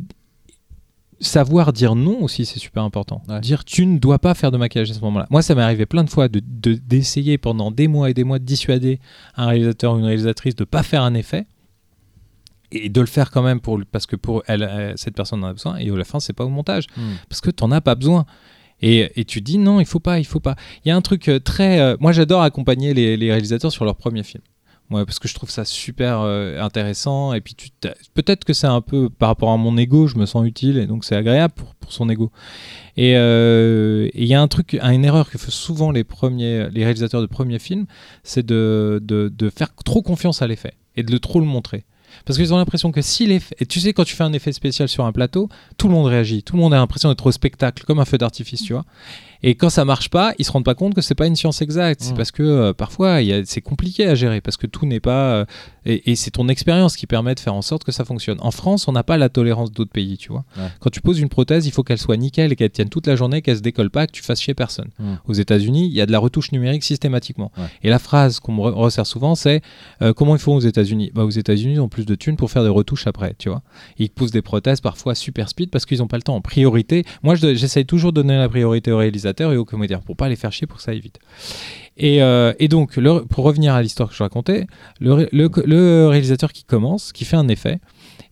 savoir 1.21 1.73
dire 1.73 1.95
non 1.95 2.23
aussi, 2.23 2.45
c'est 2.45 2.59
super 2.59 2.83
important. 2.83 3.23
Ouais. 3.29 3.41
Dire 3.41 3.65
tu 3.65 3.87
ne 3.87 3.99
dois 3.99 4.19
pas 4.19 4.35
faire 4.35 4.51
de 4.51 4.57
maquillage 4.59 4.91
à 4.91 4.95
ce 4.95 5.01
moment-là. 5.01 5.27
Moi, 5.31 5.43
ça 5.43 5.55
m'est 5.55 5.63
arrivé 5.63 5.87
plein 5.87 6.05
de 6.05 6.11
fois 6.11 6.29
de- 6.29 6.43
de- 6.45 6.75
d'essayer 6.75 7.39
pendant 7.39 7.71
des 7.71 7.89
mois 7.89 8.11
et 8.11 8.15
des 8.15 8.25
mois 8.25 8.39
de 8.39 8.45
dissuader 8.45 8.99
un 9.37 9.47
réalisateur 9.47 9.95
ou 9.95 9.99
une 9.99 10.05
réalisatrice 10.05 10.55
de 10.57 10.65
pas 10.65 10.83
faire 10.83 11.03
un 11.03 11.15
effet 11.15 11.47
et 12.73 12.89
de 12.89 13.01
le 13.01 13.07
faire 13.07 13.31
quand 13.31 13.43
même 13.43 13.61
pour, 13.61 13.81
parce 13.91 14.05
que 14.07 14.17
pour 14.17 14.43
elle, 14.49 14.93
cette 14.97 15.15
personne 15.15 15.45
en 15.45 15.49
a 15.49 15.53
besoin 15.53 15.77
et 15.77 15.89
à 15.89 15.97
la 15.97 16.05
fin, 16.05 16.19
c'est 16.21 16.33
pas 16.33 16.45
au 16.45 16.49
montage 16.51 16.87
Mmh. 16.97 17.01
parce 17.29 17.41
que 17.41 17.51
t'en 17.51 17.71
as 17.71 17.81
pas 17.81 17.95
besoin. 17.95 18.27
Et, 18.81 19.21
et 19.21 19.25
tu 19.25 19.41
dis 19.41 19.59
non, 19.59 19.81
il 19.81 19.87
faut 19.87 20.01
pas, 20.01 20.19
il 20.19 20.25
faut 20.25 20.41
pas. 20.41 20.57
Il 20.85 20.89
y 20.89 20.91
a 20.91 20.97
un 20.97 21.01
truc 21.01 21.29
euh, 21.29 21.41
très. 21.41 21.81
euh, 21.81 21.97
moi, 22.01 22.13
j'adore 22.13 22.43
accompagner 22.43 22.95
les, 22.95 23.31
réalisateurs 23.31 23.73
sur 23.73 23.85
leur 23.85 23.97
premier 23.97 24.23
film. 24.23 24.43
Parce 24.91 25.19
que 25.19 25.27
je 25.27 25.35
trouve 25.35 25.51
ça 25.51 25.65
super 25.65 26.21
euh, 26.21 26.61
intéressant. 26.61 27.33
Et 27.33 27.41
puis, 27.41 27.57
peut-être 28.13 28.45
que 28.45 28.53
c'est 28.53 28.69
un 28.69 28.81
peu 28.81 29.11
par 29.11 29.29
rapport 29.29 29.51
à 29.51 29.57
mon 29.57 29.77
ego, 29.77 30.07
je 30.07 30.17
me 30.17 30.27
sens 30.27 30.47
utile 30.47 30.79
et 30.79 30.87
donc 30.87 31.05
c'est 31.05 31.17
agréable 31.17 31.53
pour, 31.55 31.75
pour 31.75 31.93
son 31.93 32.09
ego. 32.09 32.31
Et 32.97 33.13
et 33.15 34.23
il 34.23 34.29
y 34.29 34.35
a 34.35 34.41
un 34.41 34.47
truc, 34.47 34.79
une 34.81 35.05
erreur 35.05 35.31
que 35.31 35.39
font 35.39 35.51
souvent 35.51 35.91
les 35.91 36.05
premiers, 36.05 36.69
les 36.71 36.85
réalisateurs 36.85 37.23
de 37.23 37.27
premiers 37.27 37.59
films, 37.59 37.87
c'est 38.23 38.47
de, 38.47 39.01
de, 39.03 39.33
de 39.37 39.51
faire 39.51 39.75
trop 39.85 40.03
confiance 40.03 40.43
à 40.43 40.47
l'effet 40.47 40.75
et 40.95 41.03
de 41.03 41.11
le 41.11 41.19
trop 41.19 41.41
le 41.41 41.47
montrer. 41.47 41.85
Parce 42.25 42.39
qu'ils 42.39 42.55
ont 42.55 42.57
l'impression 42.57 42.91
que 42.91 43.03
si 43.03 43.27
l'effet. 43.27 43.55
Et 43.59 43.67
tu 43.67 43.81
sais, 43.81 43.93
quand 43.93 44.05
tu 44.05 44.17
fais 44.17 44.25
un 44.25 44.33
effet 44.33 44.53
spécial 44.53 44.89
sur 44.89 45.05
un 45.05 45.13
plateau, 45.13 45.49
tout 45.77 45.89
le 45.89 45.95
monde 45.95 46.07
réagit. 46.07 46.43
Tout 46.43 46.57
le 46.57 46.63
monde 46.63 46.73
a 46.73 46.79
l'impression 46.79 47.09
d'être 47.09 47.27
au 47.27 47.33
spectacle, 47.33 47.85
comme 47.85 47.99
un 47.99 48.05
feu 48.05 48.19
d'artifice, 48.19 48.63
tu 48.63 48.73
vois. 48.73 48.85
Et 49.47 49.55
quand 49.55 49.69
ça 49.71 49.85
marche 49.85 50.09
pas, 50.09 50.33
ils 50.39 50.45
se 50.45 50.51
rendent 50.53 50.65
pas 50.65 50.75
compte 50.75 50.95
que 50.95 51.01
c'est 51.03 51.15
pas 51.15 51.27
une 51.27 51.37
science 51.37 51.61
exacte. 51.63 52.01
C'est 52.03 52.13
Mm. 52.15 52.17
parce 52.17 52.31
que 52.33 52.43
euh, 52.43 52.73
parfois, 52.73 53.19
c'est 53.45 53.61
compliqué 53.61 54.07
à 54.07 54.15
gérer, 54.15 54.41
parce 54.41 54.57
que 54.57 54.67
tout 54.67 54.87
n'est 54.87 55.01
pas. 55.01 55.35
euh, 55.35 55.45
et 55.87 56.13
et 56.13 56.17
c'est 56.17 56.31
ton 56.31 56.49
expérience 56.49 56.97
qui 56.97 57.07
permet 57.07 57.35
de 57.35 57.41
faire 57.41 57.55
en 57.55 57.61
sorte 57.61 57.85
que 57.85 57.93
ça 57.93 58.05
fonctionne. 58.07 58.39
En 58.41 58.51
France, 58.51 58.89
on 58.89 58.93
n'a 58.93 59.03
pas 59.03 59.17
la 59.19 59.29
tolérance 59.29 59.71
d'autres 59.71 59.91
pays, 59.93 60.17
tu 60.17 60.31
vois. 60.33 60.45
Ouais. 60.57 60.65
Quand 60.81 60.89
tu 60.91 61.01
poses 61.03 61.21
une 61.21 61.29
prothèse, 61.29 61.67
il 61.67 61.73
faut 61.73 61.83
qu'elle 61.83 61.99
soit 61.99 62.17
nickel 62.17 62.53
et 62.53 62.57
qu'elle 62.57 62.71
tienne 62.71 62.89
toute 62.89 63.07
la 63.07 63.17
journée, 63.17 63.43
qu'elle 63.43 63.59
se 63.59 63.63
décolle 63.63 63.91
pas, 63.91 64.07
que 64.07 64.13
tu 64.13 64.23
fasses 64.23 64.41
chier 64.41 64.55
personne. 64.55 64.89
Mm. 64.99 65.15
Aux 65.29 65.35
États-Unis, 65.35 65.87
il 65.89 65.93
y 65.93 66.01
a 66.01 66.07
de 66.07 66.13
la 66.13 66.19
retouche 66.19 66.51
numérique 66.53 66.83
systématiquement. 66.85 67.53
Ouais. 67.59 67.65
Et 67.83 67.91
la 67.91 67.99
phrase 67.99 68.41
qu'on 68.41 68.53
me 68.53 68.61
re- 68.63 68.73
resserre 68.73 69.07
souvent, 69.07 69.35
c'est 69.35 69.61
euh, 70.01 70.15
comment 70.15 70.35
ils 70.37 70.41
font 70.41 70.55
aux 70.57 70.61
États-Unis? 70.61 71.11
Bah, 71.15 71.25
Aux 71.25 71.31
États-Unis, 71.31 71.75
ils 71.75 71.81
ont 71.81 71.89
plus 71.91 72.07
de 72.07 72.15
thunes 72.15 72.37
pour 72.37 72.51
faire 72.51 72.63
des 72.63 72.71
retouches 72.71 73.07
après, 73.07 73.35
tu 73.39 73.51
vois. 73.51 73.63
Ils 73.99 74.09
posent 74.09 74.31
des 74.33 74.43
prothèses 74.43 74.81
parfois 74.81 75.15
super 75.15 75.51
speed 75.51 75.69
parce 75.71 75.85
qu'ils 75.85 75.99
n'ont 75.99 76.07
pas 76.09 76.17
le 76.17 76.23
temps. 76.23 76.35
En 76.37 76.41
priorité, 76.41 77.05
moi, 77.23 77.35
je- 77.35 77.55
j'essaye 77.55 77.85
toujours 77.85 78.13
de 78.15 78.23
donner 78.23 78.39
la 78.39 78.49
priorité 78.49 78.91
aux 78.91 78.99
réalisateurs 78.99 79.34
et 79.41 79.57
aux 79.57 79.65
comédiens 79.65 80.01
pour 80.05 80.17
pas 80.17 80.29
les 80.29 80.37
faire 80.37 80.53
chier 80.53 80.67
pour 80.67 80.79
que 80.79 80.83
ça 80.83 80.91
aille 80.93 81.01
vite. 81.01 81.19
Et, 81.97 82.23
euh, 82.23 82.53
et 82.59 82.67
donc, 82.69 82.99
pour 83.31 83.45
revenir 83.45 83.75
à 83.75 83.83
l'histoire 83.83 84.09
que 84.09 84.15
je 84.17 84.23
racontais, 84.23 84.67
le, 85.01 85.29
le- 85.33 86.09
réalisateur 86.09 86.53
qui 86.53 86.65
commence, 86.65 87.13
qui 87.13 87.25
fait 87.25 87.37
un 87.37 87.47
effet, 87.49 87.79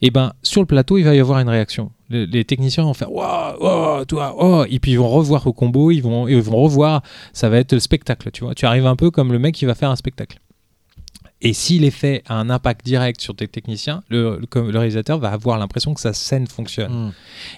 et 0.01 0.11
ben 0.11 0.33
sur 0.43 0.61
le 0.61 0.67
plateau, 0.67 0.99
il 0.99 1.05
va 1.05 1.15
y 1.15 1.21
avoir 1.21 1.39
une 1.39 1.49
réaction. 1.49 1.93
Le- 2.11 2.25
les 2.25 2.45
techniciens 2.45 2.83
vont 2.83 2.95
faire 2.95 3.13
waouh, 3.13 3.63
waouh, 3.63 4.05
toi, 4.05 4.35
oh, 4.37 4.65
et 4.69 4.81
puis 4.81 4.91
ils 4.93 4.99
vont 4.99 5.09
revoir 5.09 5.47
au 5.47 5.53
combo, 5.53 5.93
ils 5.93 6.01
vont, 6.03 6.27
ils 6.27 6.41
vont 6.43 6.57
revoir, 6.61 7.03
ça 7.33 7.49
va 7.49 7.59
être 7.59 7.73
le 7.73 7.79
spectacle, 7.79 8.31
tu 8.33 8.43
vois. 8.43 8.55
Tu 8.57 8.67
arrives 8.67 8.87
un 8.87 8.97
peu 8.97 9.13
comme 9.13 9.31
le 9.33 9.39
mec 9.39 9.55
qui 9.55 9.65
va 9.65 9.77
faire 9.77 9.91
un 9.91 9.97
spectacle. 9.97 10.39
Et 11.45 11.53
si 11.53 11.79
l'effet 11.81 12.23
a 12.29 12.37
un 12.37 12.51
impact 12.51 12.87
direct 12.87 13.21
sur 13.21 13.35
tes 13.35 13.49
techniciens, 13.49 14.03
le, 14.09 14.39
le- 14.41 14.47
comme 14.47 14.71
le 14.71 14.79
réalisateur 14.79 15.19
va 15.19 15.31
avoir 15.31 15.59
l'impression 15.59 15.93
que 15.93 16.01
sa 16.01 16.13
scène 16.13 16.47
fonctionne. 16.47 17.07
Mm. 17.09 17.13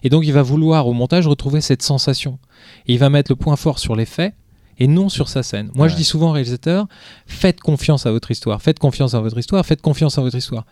Et 0.05 0.09
donc 0.09 0.25
il 0.27 0.33
va 0.33 0.43
vouloir 0.43 0.87
au 0.89 0.95
montage 0.95 1.27
retrouver 1.27 1.61
cette 1.61 1.83
sensation. 1.83 2.39
Et 2.87 2.95
il 2.95 2.99
va 2.99 3.11
mettre 3.11 3.31
le 3.31 3.37
point 3.37 3.57
fort 3.57 3.79
sur 3.79 3.95
l'effet 3.95 4.33
et 4.79 4.87
non 4.89 5.09
sur 5.11 5.29
sa 5.29 5.43
scène. 5.43 5.71
Moi 5.75 5.89
je 5.89 5.97
dis 5.97 6.05
souvent 6.05 6.31
aux 6.31 6.33
réalisateurs, 6.33 6.87
faites 7.27 7.61
confiance 7.61 8.07
à 8.07 8.11
votre 8.11 8.31
histoire, 8.31 8.63
faites 8.63 8.79
confiance 8.79 9.13
à 9.15 9.21
votre 9.21 9.39
histoire, 9.39 9.65
faites 9.67 9.83
confiance 9.83 10.17
à 10.19 10.23
votre 10.23 10.37
histoire. 10.37 10.65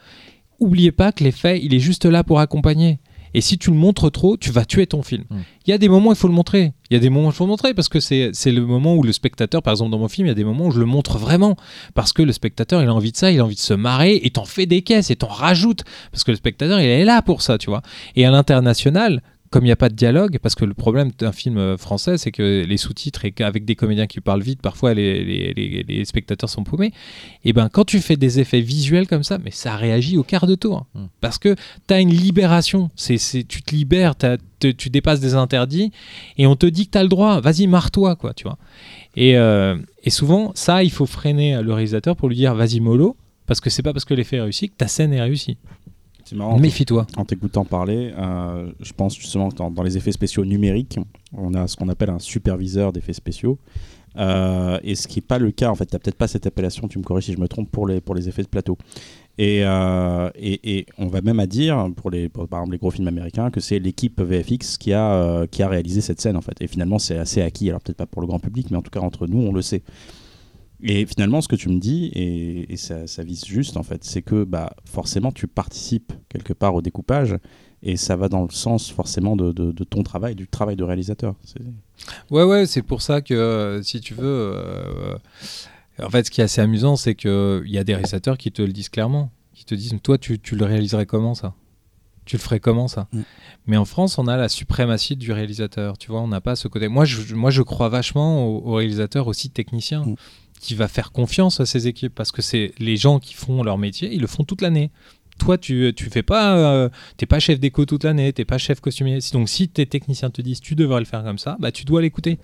Oubliez 0.59 0.93
pas 0.93 1.13
que 1.13 1.23
l'effet, 1.25 1.61
il 1.63 1.75
est 1.75 1.81
juste 1.81 2.05
là 2.07 2.25
pour 2.25 2.41
accompagner. 2.41 2.99
Et 3.35 3.41
si 3.41 3.59
tu 3.59 3.71
le 3.71 3.77
montres 3.77 4.11
trop, 4.11 4.37
tu 4.37 4.51
vas 4.51 4.65
tuer 4.65 4.87
ton 4.87 5.03
film. 5.03 5.25
Mm. 5.31 5.37
Il 5.67 5.71
y 5.71 5.73
a 5.73 5.79
des 5.79 5.89
moments 5.89 6.11
où 6.11 6.13
il 6.13 6.19
faut 6.19 6.29
le 6.29 6.35
montrer. 6.35 6.73
Il 6.91 6.95
y 6.95 6.97
a 6.97 7.01
des 7.01 7.09
moments 7.09 7.29
où 7.29 7.31
il 7.31 7.35
faut 7.35 7.45
le 7.45 7.51
montrer 7.51 7.75
parce 7.75 7.89
que 7.89 8.01
c'est 8.01 8.31
c'est 8.33 8.53
le 8.53 8.65
moment 8.67 8.95
où 8.97 9.03
le 9.03 9.13
spectateur, 9.13 9.63
par 9.63 9.73
exemple 9.73 9.91
dans 9.91 9.99
mon 9.99 10.09
film, 10.09 10.27
il 10.27 10.31
y 10.31 10.33
a 10.33 10.35
des 10.35 10.45
moments 10.45 10.67
où 10.67 10.71
je 10.71 10.81
le 10.81 10.87
montre 10.87 11.19
vraiment. 11.19 11.57
Parce 11.95 12.13
que 12.13 12.23
le 12.23 12.33
spectateur, 12.33 12.83
il 12.83 12.89
a 12.89 12.95
envie 12.95 13.13
de 13.13 13.17
ça, 13.17 13.31
il 13.31 13.41
a 13.41 13.45
envie 13.45 13.55
de 13.55 13.61
se 13.61 13.75
marrer 13.75 14.21
et 14.23 14.31
t'en 14.31 14.45
fais 14.45 14.67
des 14.67 14.83
caisses 14.83 15.11
et 15.11 15.17
t'en 15.17 15.29
rajoutes. 15.29 15.85
Parce 16.11 16.25
que 16.25 16.31
le 16.31 16.37
spectateur, 16.37 16.81
il 16.81 16.87
est 16.87 17.05
là 17.05 17.23
pour 17.23 17.43
ça, 17.43 17.59
tu 17.59 17.71
vois. 17.71 17.83
Et 18.17 18.25
à 18.27 18.31
l'international, 18.31 19.23
comme 19.53 19.63
il 19.65 19.69
n'y 19.69 19.73
a 19.73 19.77
pas 19.77 19.89
de 19.89 19.95
dialogue, 19.95 20.39
parce 20.43 20.57
que 20.57 20.65
le 20.65 20.75
problème 20.75 21.13
d'un 21.19 21.31
film 21.31 21.57
euh, 21.59 21.77
français, 21.77 22.19
c'est 22.19 22.33
que 22.33 22.65
les 22.67 22.77
sous-titres 22.77 23.25
et 23.25 23.31
qu'avec 23.31 23.65
des 23.65 23.77
comédiens 23.77 24.09
qui 24.09 24.21
parlent 24.21 24.43
vite, 24.43 24.61
parfois 24.61 24.95
les, 24.95 25.23
les- 25.25 25.53
les- 25.55 25.85
les 25.87 26.05
spectateurs 26.05 26.51
sont 26.51 26.65
paumés. 26.65 26.93
Et 27.45 27.53
ben 27.53 27.69
quand 27.69 27.85
tu 27.85 28.01
fais 28.01 28.17
des 28.17 28.41
effets 28.41 28.61
visuels 28.63 29.07
comme 29.07 29.23
ça, 29.23 29.39
mais 29.45 29.51
ça 29.53 29.77
réagit 29.77 30.17
au 30.19 30.25
quart 30.25 30.47
de 30.49 30.57
tour. 30.57 30.87
Mm. 30.95 31.05
Parce 31.21 31.39
que 31.39 31.55
tu 31.87 31.95
as 31.95 32.01
une 32.01 32.11
libération. 32.11 32.91
C'est, 32.97 33.19
c'est- 33.19 33.47
tu 33.47 33.63
te 33.63 33.73
libères, 33.75 34.17
t'as- 34.17 34.39
tu 34.61 34.91
dépasses 34.91 35.21
des 35.21 35.35
interdits 35.35 35.93
et 36.39 36.47
on 36.47 36.57
te 36.57 36.67
dit 36.67 36.87
que 36.87 36.93
tu 36.93 36.99
as 36.99 37.03
le 37.03 37.09
droit. 37.09 37.41
Vas-y, 37.41 37.67
marre-toi, 37.67 38.17
quoi, 38.17 38.33
tu 38.35 38.45
vois. 38.45 38.59
Et, 39.17 39.37
euh, 39.37 39.77
et 40.05 40.11
souvent, 40.11 40.53
ça, 40.55 40.83
il 40.83 40.91
faut 40.91 41.05
freiner 41.07 41.61
le 41.63 41.73
réalisateur 41.75 42.17
pour 42.17 42.29
lui 42.29 42.37
dire 42.37 42.55
vas-y, 42.55 42.81
mollo. 42.81 43.17
Parce 43.47 43.61
que 43.61 43.69
c'est 43.71 43.83
pas 43.83 43.93
parce 43.93 44.05
que 44.05 44.15
l'effet 44.15 44.37
est 44.37 44.41
réussi 44.41 44.71
que 44.71 44.77
ta 44.77 44.87
scène 44.89 45.13
est 45.13 45.21
réussie. 45.21 45.57
Méfie-toi. 46.59 47.07
En 47.17 47.25
t'écoutant 47.25 47.65
parler, 47.65 48.13
euh, 48.17 48.71
je 48.81 48.93
pense 48.93 49.17
justement 49.17 49.51
que 49.51 49.57
dans, 49.57 49.71
dans 49.71 49.83
les 49.83 49.97
effets 49.97 50.13
spéciaux 50.13 50.45
numériques, 50.45 50.99
on 51.33 51.55
a 51.55 51.67
ce 51.67 51.77
qu'on 51.77 51.89
appelle 51.89 52.11
un 52.11 52.19
superviseur 52.19 52.93
d'effets 52.93 53.13
spéciaux. 53.13 53.59
Euh, 54.19 54.79
et 54.83 54.95
ce 54.95 55.09
qui 55.09 55.19
n'est 55.19 55.27
pas 55.27 55.39
le 55.39 55.51
cas, 55.51 55.71
en 55.71 55.75
fait, 55.75 55.87
tu 55.87 55.95
n'as 55.95 55.99
peut-être 55.99 56.17
pas 56.17 56.29
cette 56.29 56.47
appellation, 56.47 56.89
tu 56.89 56.99
me 56.99 57.05
corriges 57.05 57.25
si 57.27 57.33
je 57.33 57.39
me 57.39 57.49
trompe, 57.49 57.71
pour 57.71 57.87
les, 57.87 58.01
pour 58.01 58.15
les 58.15 58.29
effets 58.29 58.43
de 58.43 58.49
plateau. 58.49 58.77
Et, 59.39 59.63
euh, 59.65 60.31
et, 60.35 60.79
et 60.79 60.87
on 60.99 61.07
va 61.07 61.23
même 61.23 61.41
à 61.41 61.47
dire, 61.47 61.89
pour, 61.97 62.11
les, 62.11 62.29
pour, 62.29 62.47
par 62.47 62.61
exemple 62.61 62.73
les 62.73 62.79
gros 62.79 62.91
films 62.91 63.09
américains, 63.09 63.51
que 63.51 63.61
c'est 63.61 63.79
l'équipe 63.79 64.21
VFX 64.21 64.77
qui 64.77 64.93
a, 64.93 65.13
euh, 65.15 65.47
qui 65.47 65.63
a 65.63 65.69
réalisé 65.69 66.01
cette 66.01 66.21
scène, 66.21 66.37
en 66.37 66.43
fait. 66.43 66.61
Et 66.61 66.67
finalement, 66.67 66.99
c'est 66.99 67.17
assez 67.17 67.41
acquis, 67.41 67.71
alors 67.71 67.81
peut-être 67.81 67.97
pas 67.97 68.07
pour 68.07 68.21
le 68.21 68.29
grand 68.29 68.39
public, 68.39 68.71
mais 68.71 68.77
en 68.77 68.83
tout 68.83 68.91
cas 68.91 69.01
entre 69.01 69.27
nous, 69.27 69.39
on 69.39 69.53
le 69.53 69.63
sait. 69.63 69.83
Et 70.85 71.07
finalement, 71.07 71.41
ce 71.41 71.49
que 71.49 71.57
tu 71.57 71.69
me 71.69 71.79
dis, 71.79 72.07
et, 72.07 72.73
et 72.73 72.77
ça, 72.77 73.07
ça 73.07 73.23
vise 73.23 73.45
juste, 73.45 73.77
en 73.77 73.83
fait, 73.83 74.03
c'est 74.05 74.23
que 74.23 74.45
bah, 74.45 74.73
forcément, 74.85 75.31
tu 75.31 75.47
participes 75.47 76.13
quelque 76.29 76.53
part 76.53 76.75
au 76.75 76.83
découpage, 76.83 77.37
et 77.85 77.97
ça 77.97 78.17
va 78.17 78.29
dans 78.29 78.43
le 78.43 78.51
sens 78.51 78.91
forcément 78.91 79.37
de, 79.37 79.53
de- 79.53 79.73
de 79.73 79.85
ton 79.85 80.03
travail, 80.03 80.35
du 80.35 80.47
travail 80.49 80.77
de 80.77 80.85
réalisateur. 80.85 81.35
Ouais, 82.31 82.43
ouais, 82.45 82.67
c'est 82.67 82.83
pour 82.83 83.03
ça 83.03 83.21
que, 83.21 83.35
euh, 83.35 83.83
si 83.83 84.01
tu 84.01 84.15
veux, 84.15 84.25
euh, 84.25 85.17
en 86.03 86.11
fait, 86.11 86.27
ce 86.27 86.31
qui 86.31 86.41
est 86.41 86.45
assez 86.45 86.61
amusant, 86.61 86.97
c'est 86.97 87.15
qu'il 87.15 87.63
y 87.67 87.79
a 87.79 87.85
des 87.85 87.95
réalisateurs 87.95 88.39
qui 88.39 88.51
te 88.51 88.63
le 88.63 88.73
disent 88.73 88.89
clairement, 88.89 89.31
qui 89.55 89.65
te 89.65 89.75
disent, 89.75 89.95
toi, 90.03 90.19
tu, 90.19 90.39
tu 90.39 90.57
le 90.57 90.65
réaliserais 90.65 91.07
comment 91.07 91.35
ça? 91.35 91.55
Tu 92.25 92.37
le 92.37 92.41
ferais 92.41 92.61
comment 92.61 92.87
ça? 92.87 93.09
Mm. 93.13 93.21
Mais 93.67 93.77
en 93.77 93.85
France, 93.85 94.17
on 94.19 94.29
a 94.29 94.37
la 94.37 94.49
suprématie 94.49 95.17
du 95.17 95.33
réalisateur, 95.33 95.99
tu 95.99 96.11
vois, 96.11 96.21
on 96.21 96.29
n'a 96.29 96.41
pas 96.41 96.55
ce 96.55 96.69
côté. 96.69 96.87
Moi, 96.89 97.05
je, 97.05 97.35
moi, 97.35 97.51
je 97.51 97.63
crois 97.63 97.89
vachement 97.89 98.47
au, 98.47 98.63
au 98.65 98.75
réalisateur 98.75 99.27
aussi 99.27 99.51
technicien. 99.51 100.05
Mm. 100.05 100.15
Qui 100.63 100.75
va 100.75 100.89
faire 100.89 101.13
confiance 101.13 101.61
à 101.61 101.67
ses 101.67 101.89
équipes 101.89 102.15
parce 102.15 102.33
que 102.33 102.41
c'est 102.41 102.73
les 102.79 102.97
gens 102.97 103.19
qui 103.19 103.35
font 103.35 103.63
leur 103.63 103.77
métier, 103.77 104.15
ils 104.15 104.21
le 104.21 104.27
font 104.29 104.45
toute 104.45 104.63
l'année. 104.63 104.91
Toi, 105.39 105.59
tu 105.59 105.93
tu 105.97 106.09
fais 106.09 106.23
pas, 106.23 106.57
euh, 106.57 106.89
t'es 107.17 107.27
pas 107.27 107.41
chef 107.41 107.59
déco 107.59 107.85
toute 107.85 108.05
l'année, 108.05 108.33
t'es 108.33 108.45
pas 108.45 108.59
chef 108.59 108.81
costumier. 108.81 109.19
Donc, 109.33 109.49
si 109.49 109.69
tes 109.69 109.87
techniciens 109.87 110.31
te 110.31 110.41
disent 110.41 110.61
tu 110.61 110.77
devrais 110.77 111.01
le 111.01 111.05
faire 111.05 111.25
comme 111.25 111.39
ça, 111.39 111.57
bah 111.59 111.73
tu 111.73 111.85
dois 111.85 112.01
l'écouter. 112.01 112.39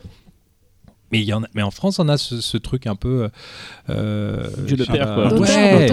Mais, 1.11 1.21
il 1.21 1.25
y 1.25 1.33
en 1.33 1.43
a, 1.43 1.47
mais 1.55 1.63
en 1.63 1.71
France, 1.71 1.99
on 1.99 2.09
a 2.09 2.19
ce, 2.19 2.41
ce 2.41 2.57
truc 2.59 2.87
un 2.87 2.95
peu. 2.97 3.29
Euh, 3.89 4.47
Dieu 4.67 4.77
sais 4.77 4.93
père, 4.93 5.15
pas, 5.15 5.29
quoi. 5.31 5.41
Ouais, 5.41 5.91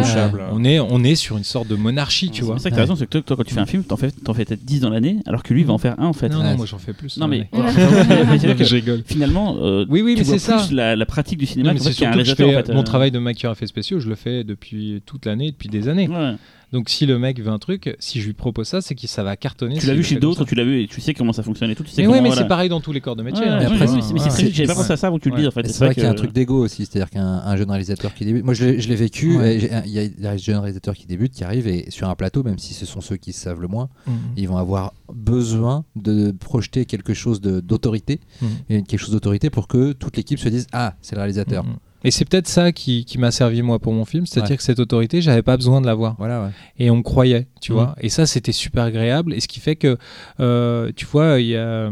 on 0.52 0.64
est, 0.66 0.80
on 0.80 1.04
est 1.04 1.16
sur 1.16 1.38
une 1.38 1.44
sorte 1.44 1.68
de 1.68 1.76
monarchie, 1.76 2.30
tu 2.32 2.42
C'est 2.42 2.46
vois. 2.46 2.60
ça 2.60 2.70
que 2.70 2.76
t'as 2.76 2.82
raison, 2.82 2.96
c'est 2.96 3.08
que 3.08 3.18
toi, 3.20 3.38
quand 3.38 3.44
tu 3.44 3.54
fais 3.54 3.60
un 3.62 3.66
film, 3.66 3.84
t'en 3.84 3.96
fais, 3.98 4.12
t'en 4.12 4.34
fais 4.34 4.46
peut-être 4.46 4.66
10 4.66 4.82
dans 4.82 4.90
l'année, 4.90 5.18
alors 5.26 5.44
que 5.44 5.54
lui 5.54 5.62
il 5.62 5.68
va 5.68 5.74
en 5.74 5.78
faire 5.78 5.96
un 6.00 6.08
en 6.08 6.14
fait. 6.14 6.30
Non, 6.30 6.40
Ouais. 6.40 6.52
non, 6.52 6.58
moi 6.58 6.66
j'en 6.66 6.78
fais 6.78 6.94
plus. 6.94 7.18
Non, 7.18 7.28
mais- 7.28 7.50
c'est 8.40 8.64
je 8.66 8.76
rigole. 8.76 9.04
finalement, 9.06 9.58
euh, 9.62 9.86
Oui, 9.90 10.02
oui, 10.02 10.14
tu 10.16 10.20
mais 10.20 10.24
vois 10.26 10.34
c'est 10.40 10.40
ça. 10.52 10.58
plus 10.58 10.72
la, 10.76 10.96
la 10.96 11.06
pratique 11.06 11.40
du 11.40 11.46
cinéma 11.46 11.74
c'est 11.78 11.92
qu'il 11.92 12.02
y 12.02 12.06
a 12.06 12.10
un 12.10 12.14
surtout 12.14 12.24
que 12.24 12.30
je 12.30 12.36
fais 12.36 12.44
en 12.44 12.64
fait, 12.64 12.74
mon 12.74 12.80
euh. 12.82 12.84
travail 12.84 13.12
de 13.12 13.20
maquilleur 13.20 13.54
effets 13.54 13.68
spéciaux, 13.68 14.00
je 14.00 14.10
le 14.10 14.16
fais 14.16 14.44
depuis 14.44 15.02
toute 15.06 15.26
l'année, 15.26 15.52
depuis 15.52 15.70
des 15.70 15.88
années. 15.88 16.08
Ouais. 16.10 16.34
Donc 16.72 16.90
si 16.90 17.06
le 17.06 17.18
mec 17.20 17.40
veut 17.42 17.52
un 17.52 17.60
truc, 17.60 17.96
si 18.00 18.20
je 18.22 18.26
lui 18.28 18.34
propose 18.34 18.68
ça, 18.68 18.82
c'est 18.82 18.96
que 18.96 19.08
ça 19.08 19.24
va 19.24 19.36
cartonner. 19.38 19.78
Tu 19.78 19.86
l'as 19.88 19.94
vu 19.96 20.04
chez 20.04 20.16
d'autres, 20.18 20.46
tu 20.46 20.56
l'as 20.56 20.64
vu 20.64 20.82
et 20.82 20.88
tu 20.88 21.00
sais 21.02 21.14
comment 21.14 21.32
ça 21.34 21.44
fonctionne 21.44 21.70
et 21.72 21.76
tout. 21.76 21.84
Tu 21.84 21.90
sais 21.92 22.02
Mais 22.02 22.06
comment, 22.08 22.18
oui, 22.18 22.24
mais 22.24 22.30
voilà. 22.30 22.42
c'est 22.42 22.48
pareil 22.48 22.70
dans 22.70 22.82
tous 22.82 22.92
les 22.92 23.02
corps 23.02 23.16
de 23.16 23.24
métier. 23.24 23.44
Ouais, 23.44 23.50
hein. 23.50 23.60
ouais, 23.60 23.66
après, 23.66 23.88
ouais, 23.88 23.96
mais 24.14 24.20
c'est- 24.20 24.44
ouais. 24.44 24.52
j'avais 24.52 24.68
pas 24.68 24.76
pensé 24.76 24.92
à 24.92 24.98
ça 24.98 25.12
où 25.12 25.20
tu 25.20 25.30
le 25.30 25.36
dis 25.36 25.42
Ouais. 25.44 25.48
en 25.48 25.52
fait. 25.52 25.68
C'est 25.68 25.84
vrai 25.86 25.94
qu'il 25.94 26.04
y 26.04 26.06
a 26.06 26.10
un 26.10 26.14
que- 26.14 26.18
truc 26.18 26.34
d'ego 26.34 26.64
aussi, 26.64 26.86
c'est-à-dire 26.86 27.10
qu'un 27.10 27.24
un 27.26 27.56
jeune 27.56 27.70
réalisateur 27.70 28.14
qui 28.14 28.26
débute. 28.26 28.44
Moi, 28.44 28.54
je 28.54 28.66
l'ai 28.66 28.96
vécu. 28.96 29.38
Ouais. 29.38 29.58
Il 29.86 29.92
y 29.92 30.00
a 30.00 30.32
des 30.34 30.38
jeunes 30.38 30.58
réalisateurs 30.58 30.96
qui 30.96 31.06
débutent, 31.06 31.34
qui 31.34 31.44
arrivent 31.44 31.68
et 31.68 31.90
sur 31.92 32.10
un 32.10 32.16
plateau, 32.16 32.44
même 32.44 32.58
si 32.60 32.74
ce 32.74 32.86
sont 32.86 33.02
ceux 33.02 33.18
qui 33.18 33.32
savent 33.34 33.62
le 33.62 33.68
moins, 33.68 33.90
Mhm. 34.08 34.14
ils 34.38 34.48
vont 34.48 34.58
avoir 34.58 34.94
besoin 35.14 35.86
de 35.96 36.32
projeter 36.32 36.86
quelque 36.86 37.14
chose 37.14 37.42
de- 37.42 37.60
d'autorité, 37.60 38.20
Mhm. 38.42 38.48
et 38.70 38.84
quelque 38.84 39.00
chose 39.00 39.12
d'autorité 39.12 39.50
pour 39.50 39.68
que 39.68 39.94
toute 39.94 40.18
l'équipe 40.18 40.40
se 40.40 40.50
dise 40.50 40.68
ah 40.74 40.96
c'est 41.02 41.16
le 41.16 41.22
réalisateur. 41.22 41.64
Et 42.06 42.12
c'est 42.12 42.24
peut-être 42.26 42.48
ça 42.48 42.72
qui, 42.72 43.04
qui 43.04 43.18
m'a 43.18 43.32
servi 43.32 43.62
moi 43.62 43.80
pour 43.80 43.92
mon 43.94 44.06
film, 44.06 44.26
c'est-à-dire 44.26 44.52
Ouais. 44.52 44.58
que 44.58 44.64
cette 44.64 44.80
autorité, 44.80 45.22
j'avais 45.22 45.42
pas 45.42 45.58
besoin 45.58 45.82
de 45.82 45.86
l'avoir. 45.88 46.16
Voilà. 46.18 46.44
Ouais. 46.46 46.50
Et 46.78 46.90
on 46.92 46.98
me 46.98 47.02
croyait, 47.02 47.48
tu 47.62 47.72
Mhm. 47.72 47.78
vois. 47.78 47.96
Et 48.00 48.10
ça, 48.10 48.26
c'était 48.26 48.52
super 48.52 48.84
agréable. 48.84 49.34
Et 49.34 49.40
ce 49.40 49.48
qui 49.48 49.60
fait 49.60 49.76
que, 49.76 49.98
euh, 50.40 50.92
tu 50.96 51.06
vois, 51.06 51.40
il 51.42 51.48
y 51.48 51.58
a. 51.58 51.90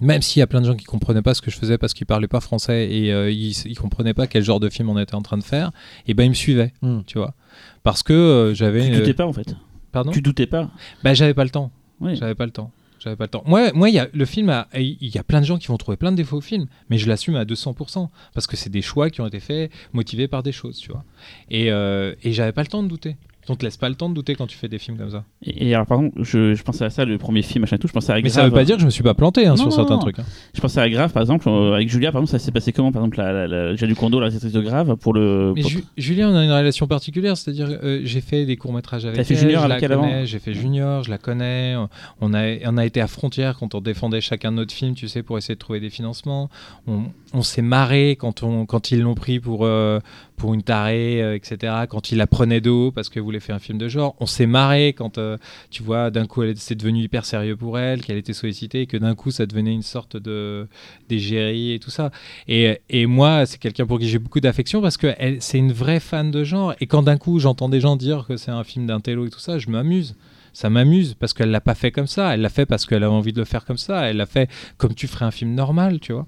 Même 0.00 0.22
s'il 0.22 0.40
y 0.40 0.42
a 0.42 0.46
plein 0.46 0.60
de 0.62 0.66
gens 0.66 0.74
qui 0.74 0.84
comprenaient 0.86 1.22
pas 1.22 1.34
ce 1.34 1.42
que 1.42 1.50
je 1.50 1.56
faisais 1.58 1.76
parce 1.78 1.92
qu'ils 1.94 2.06
parlaient 2.06 2.26
pas 2.26 2.40
français 2.40 2.90
et 2.90 3.12
euh, 3.12 3.30
ils, 3.30 3.52
ils 3.66 3.78
comprenaient 3.78 4.14
pas 4.14 4.26
quel 4.26 4.42
genre 4.42 4.58
de 4.58 4.68
film 4.70 4.88
on 4.88 4.98
était 4.98 5.14
en 5.14 5.22
train 5.22 5.36
de 5.38 5.44
faire, 5.44 5.70
et 6.08 6.14
ben 6.14 6.24
ils 6.24 6.30
me 6.30 6.34
suivaient, 6.34 6.72
Mhm. 6.82 7.04
tu 7.06 7.18
vois. 7.18 7.34
Parce 7.82 8.02
que 8.02 8.12
euh, 8.14 8.54
j'avais. 8.54 8.86
Tu 8.88 8.94
euh, 8.94 8.98
doutais 9.00 9.14
pas 9.14 9.26
en 9.26 9.32
fait. 9.34 9.54
Pardon? 9.92 10.10
Tu 10.10 10.22
doutais 10.22 10.46
pas? 10.46 10.70
Bah 11.04 11.12
j'avais 11.14 11.34
pas 11.34 11.44
le 11.44 11.50
temps. 11.50 11.70
Oui. 12.00 12.16
J'avais 12.16 12.34
pas 12.34 12.46
le 12.46 12.50
temps. 12.50 12.72
J'avais 13.02 13.16
pas 13.16 13.24
le 13.24 13.30
temps. 13.30 13.42
Moi, 13.46 13.72
moi, 13.72 13.90
y 13.90 13.98
a 13.98 14.08
le 14.12 14.24
film. 14.24 14.64
Il 14.74 14.96
y 15.00 15.18
a 15.18 15.24
plein 15.24 15.40
de 15.40 15.46
gens 15.46 15.58
qui 15.58 15.68
vont 15.68 15.76
trouver 15.76 15.96
plein 15.96 16.12
de 16.12 16.16
défauts 16.16 16.36
au 16.36 16.40
film, 16.40 16.66
mais 16.88 16.98
je 16.98 17.08
l'assume 17.08 17.34
à 17.34 17.44
200% 17.44 18.08
parce 18.32 18.46
que 18.46 18.56
c'est 18.56 18.70
des 18.70 18.82
choix 18.82 19.10
qui 19.10 19.20
ont 19.20 19.26
été 19.26 19.40
faits, 19.40 19.72
motivés 19.92 20.28
par 20.28 20.44
des 20.44 20.52
choses, 20.52 20.78
tu 20.78 20.92
vois. 20.92 21.04
Et, 21.50 21.72
euh, 21.72 22.14
et 22.22 22.32
j'avais 22.32 22.52
pas 22.52 22.62
le 22.62 22.68
temps 22.68 22.82
de 22.82 22.88
douter. 22.88 23.16
On 23.48 23.56
te 23.56 23.64
laisse 23.64 23.76
pas 23.76 23.88
le 23.88 23.96
temps 23.96 24.08
de 24.08 24.14
douter 24.14 24.36
quand 24.36 24.46
tu 24.46 24.56
fais 24.56 24.68
des 24.68 24.78
films 24.78 24.96
comme 24.96 25.10
ça. 25.10 25.24
Et, 25.44 25.68
et 25.70 25.74
alors 25.74 25.86
par 25.86 25.98
contre, 25.98 26.22
je, 26.22 26.54
je 26.54 26.62
pensais 26.62 26.84
à 26.84 26.90
ça, 26.90 27.04
le 27.04 27.18
premier 27.18 27.42
film, 27.42 27.62
machin 27.62 27.76
tout. 27.76 27.88
Je 27.88 27.92
pensais 27.92 28.12
à 28.12 28.14
Mais 28.14 28.22
Grave. 28.22 28.32
ça 28.32 28.44
veut 28.44 28.50
pas 28.52 28.64
dire 28.64 28.76
que 28.76 28.80
je 28.82 28.86
me 28.86 28.90
suis 28.90 29.02
pas 29.02 29.14
planté 29.14 29.46
hein, 29.46 29.50
Non, 29.50 29.56
sur 29.56 29.66
non, 29.66 29.70
certains 29.72 29.94
non. 29.94 30.00
trucs. 30.00 30.18
hein. 30.20 30.24
Je 30.54 30.60
pensais 30.60 30.80
à 30.80 30.88
Grave, 30.88 31.12
par 31.12 31.22
exemple, 31.22 31.48
euh, 31.48 31.74
avec 31.74 31.88
Julia, 31.88 32.12
par 32.12 32.22
exemple, 32.22 32.38
ça 32.38 32.44
s'est 32.44 32.52
passé 32.52 32.72
comment, 32.72 32.92
par 32.92 33.02
exemple, 33.02 33.18
la, 33.18 33.32
la, 33.32 33.46
la, 33.48 33.74
Jadu 33.74 33.94
Kondo, 33.96 34.18
la 34.20 34.26
réalisatrice 34.26 34.52
de 34.52 34.60
Grave, 34.60 34.94
pour 34.96 35.12
le. 35.12 35.52
Mais 35.56 35.62
pour- 35.62 35.70
Ju- 35.70 35.84
Julien, 35.96 36.30
on 36.30 36.36
a 36.36 36.44
une 36.44 36.52
relation 36.52 36.86
particulière, 36.86 37.36
c'est-à-dire 37.36 37.66
euh, 37.82 38.00
j'ai 38.04 38.20
fait 38.20 38.46
des 38.46 38.56
courts 38.56 38.72
métrages 38.72 39.04
avec 39.04 39.16
T'as 39.16 39.24
fait 39.24 39.34
elle, 39.34 39.40
Junior 39.40 39.62
je 39.64 39.68
la 39.68 39.74
avec 39.74 39.88
connais, 39.90 40.26
j'ai 40.26 40.38
fait 40.38 40.54
Junior, 40.54 41.02
je 41.02 41.10
la 41.10 41.18
connais. 41.18 41.74
On 42.20 42.34
a, 42.34 42.42
on 42.64 42.76
a 42.78 42.86
été 42.86 43.00
à 43.00 43.08
frontière 43.08 43.58
quand 43.58 43.74
on 43.74 43.80
défendait 43.80 44.20
chacun 44.20 44.52
de 44.52 44.56
notre 44.58 44.72
film, 44.72 44.94
tu 44.94 45.08
sais, 45.08 45.24
pour 45.24 45.36
essayer 45.36 45.54
de 45.56 45.60
trouver 45.60 45.80
des 45.80 45.90
financements. 45.90 46.48
On, 46.86 47.04
on 47.34 47.42
s'est 47.42 47.62
marré 47.62 48.16
quand, 48.18 48.44
on, 48.44 48.66
quand 48.66 48.92
ils 48.92 49.00
l'ont 49.00 49.14
pris 49.14 49.40
pour, 49.40 49.64
euh, 49.66 49.98
pour 50.42 50.54
une 50.54 50.64
tarée, 50.64 51.22
euh, 51.22 51.36
etc. 51.36 51.72
Quand 51.88 52.10
ils 52.10 52.18
la 52.18 52.26
prenaient 52.26 52.60
d'eau 52.60 52.90
parce 52.90 53.08
qu'elle 53.08 53.22
voulait 53.22 53.38
faire 53.38 53.54
un 53.54 53.60
film 53.60 53.78
de 53.78 53.86
genre. 53.86 54.16
On 54.18 54.26
s'est 54.26 54.46
marré 54.46 54.92
quand, 54.92 55.16
euh, 55.16 55.36
tu 55.70 55.84
vois, 55.84 56.10
d'un 56.10 56.26
coup, 56.26 56.42
elle- 56.42 56.56
c'est 56.56 56.74
devenu 56.74 57.00
hyper 57.00 57.24
sérieux 57.24 57.54
pour 57.56 57.78
elle, 57.78 58.02
qu'elle 58.02 58.16
était 58.16 58.32
sollicitée, 58.32 58.80
et 58.80 58.86
que 58.86 58.96
d'un 58.96 59.14
coup, 59.14 59.30
ça 59.30 59.46
devenait 59.46 59.72
une 59.72 59.82
sorte 59.82 60.16
de 60.16 60.66
d'égérie 61.08 61.74
et 61.74 61.78
tout 61.78 61.92
ça. 61.92 62.10
Et, 62.48 62.80
et 62.90 63.06
moi, 63.06 63.46
c'est 63.46 63.58
quelqu'un 63.58 63.86
pour 63.86 64.00
qui 64.00 64.08
j'ai 64.08 64.18
beaucoup 64.18 64.40
d'affection 64.40 64.82
parce 64.82 64.96
que 64.96 65.14
c'est 65.38 65.58
une 65.58 65.72
vraie 65.72 66.00
fan 66.00 66.32
de 66.32 66.42
genre. 66.42 66.74
Et 66.80 66.86
quand 66.88 67.04
d'un 67.04 67.18
coup, 67.18 67.38
j'entends 67.38 67.68
des 67.68 67.80
gens 67.80 67.94
dire 67.94 68.24
que 68.26 68.36
c'est 68.36 68.50
un 68.50 68.64
film 68.64 68.84
d'un 68.86 68.98
télo 68.98 69.26
et 69.26 69.30
tout 69.30 69.38
ça, 69.38 69.58
je 69.60 69.70
m'amuse. 69.70 70.16
Ça 70.52 70.70
m'amuse 70.70 71.14
parce 71.14 71.34
qu'elle 71.34 71.52
l'a 71.52 71.60
pas 71.60 71.76
fait 71.76 71.92
comme 71.92 72.08
ça. 72.08 72.34
Elle 72.34 72.40
l'a 72.40 72.48
fait 72.48 72.66
parce 72.66 72.84
qu'elle 72.84 73.04
avait 73.04 73.12
envie 73.12 73.32
de 73.32 73.38
le 73.38 73.44
faire 73.44 73.64
comme 73.64 73.78
ça. 73.78 74.10
Elle 74.10 74.16
l'a 74.16 74.26
fait 74.26 74.50
comme 74.76 74.92
tu 74.94 75.06
ferais 75.06 75.24
un 75.24 75.30
film 75.30 75.54
normal, 75.54 76.00
tu 76.00 76.12
vois. 76.12 76.26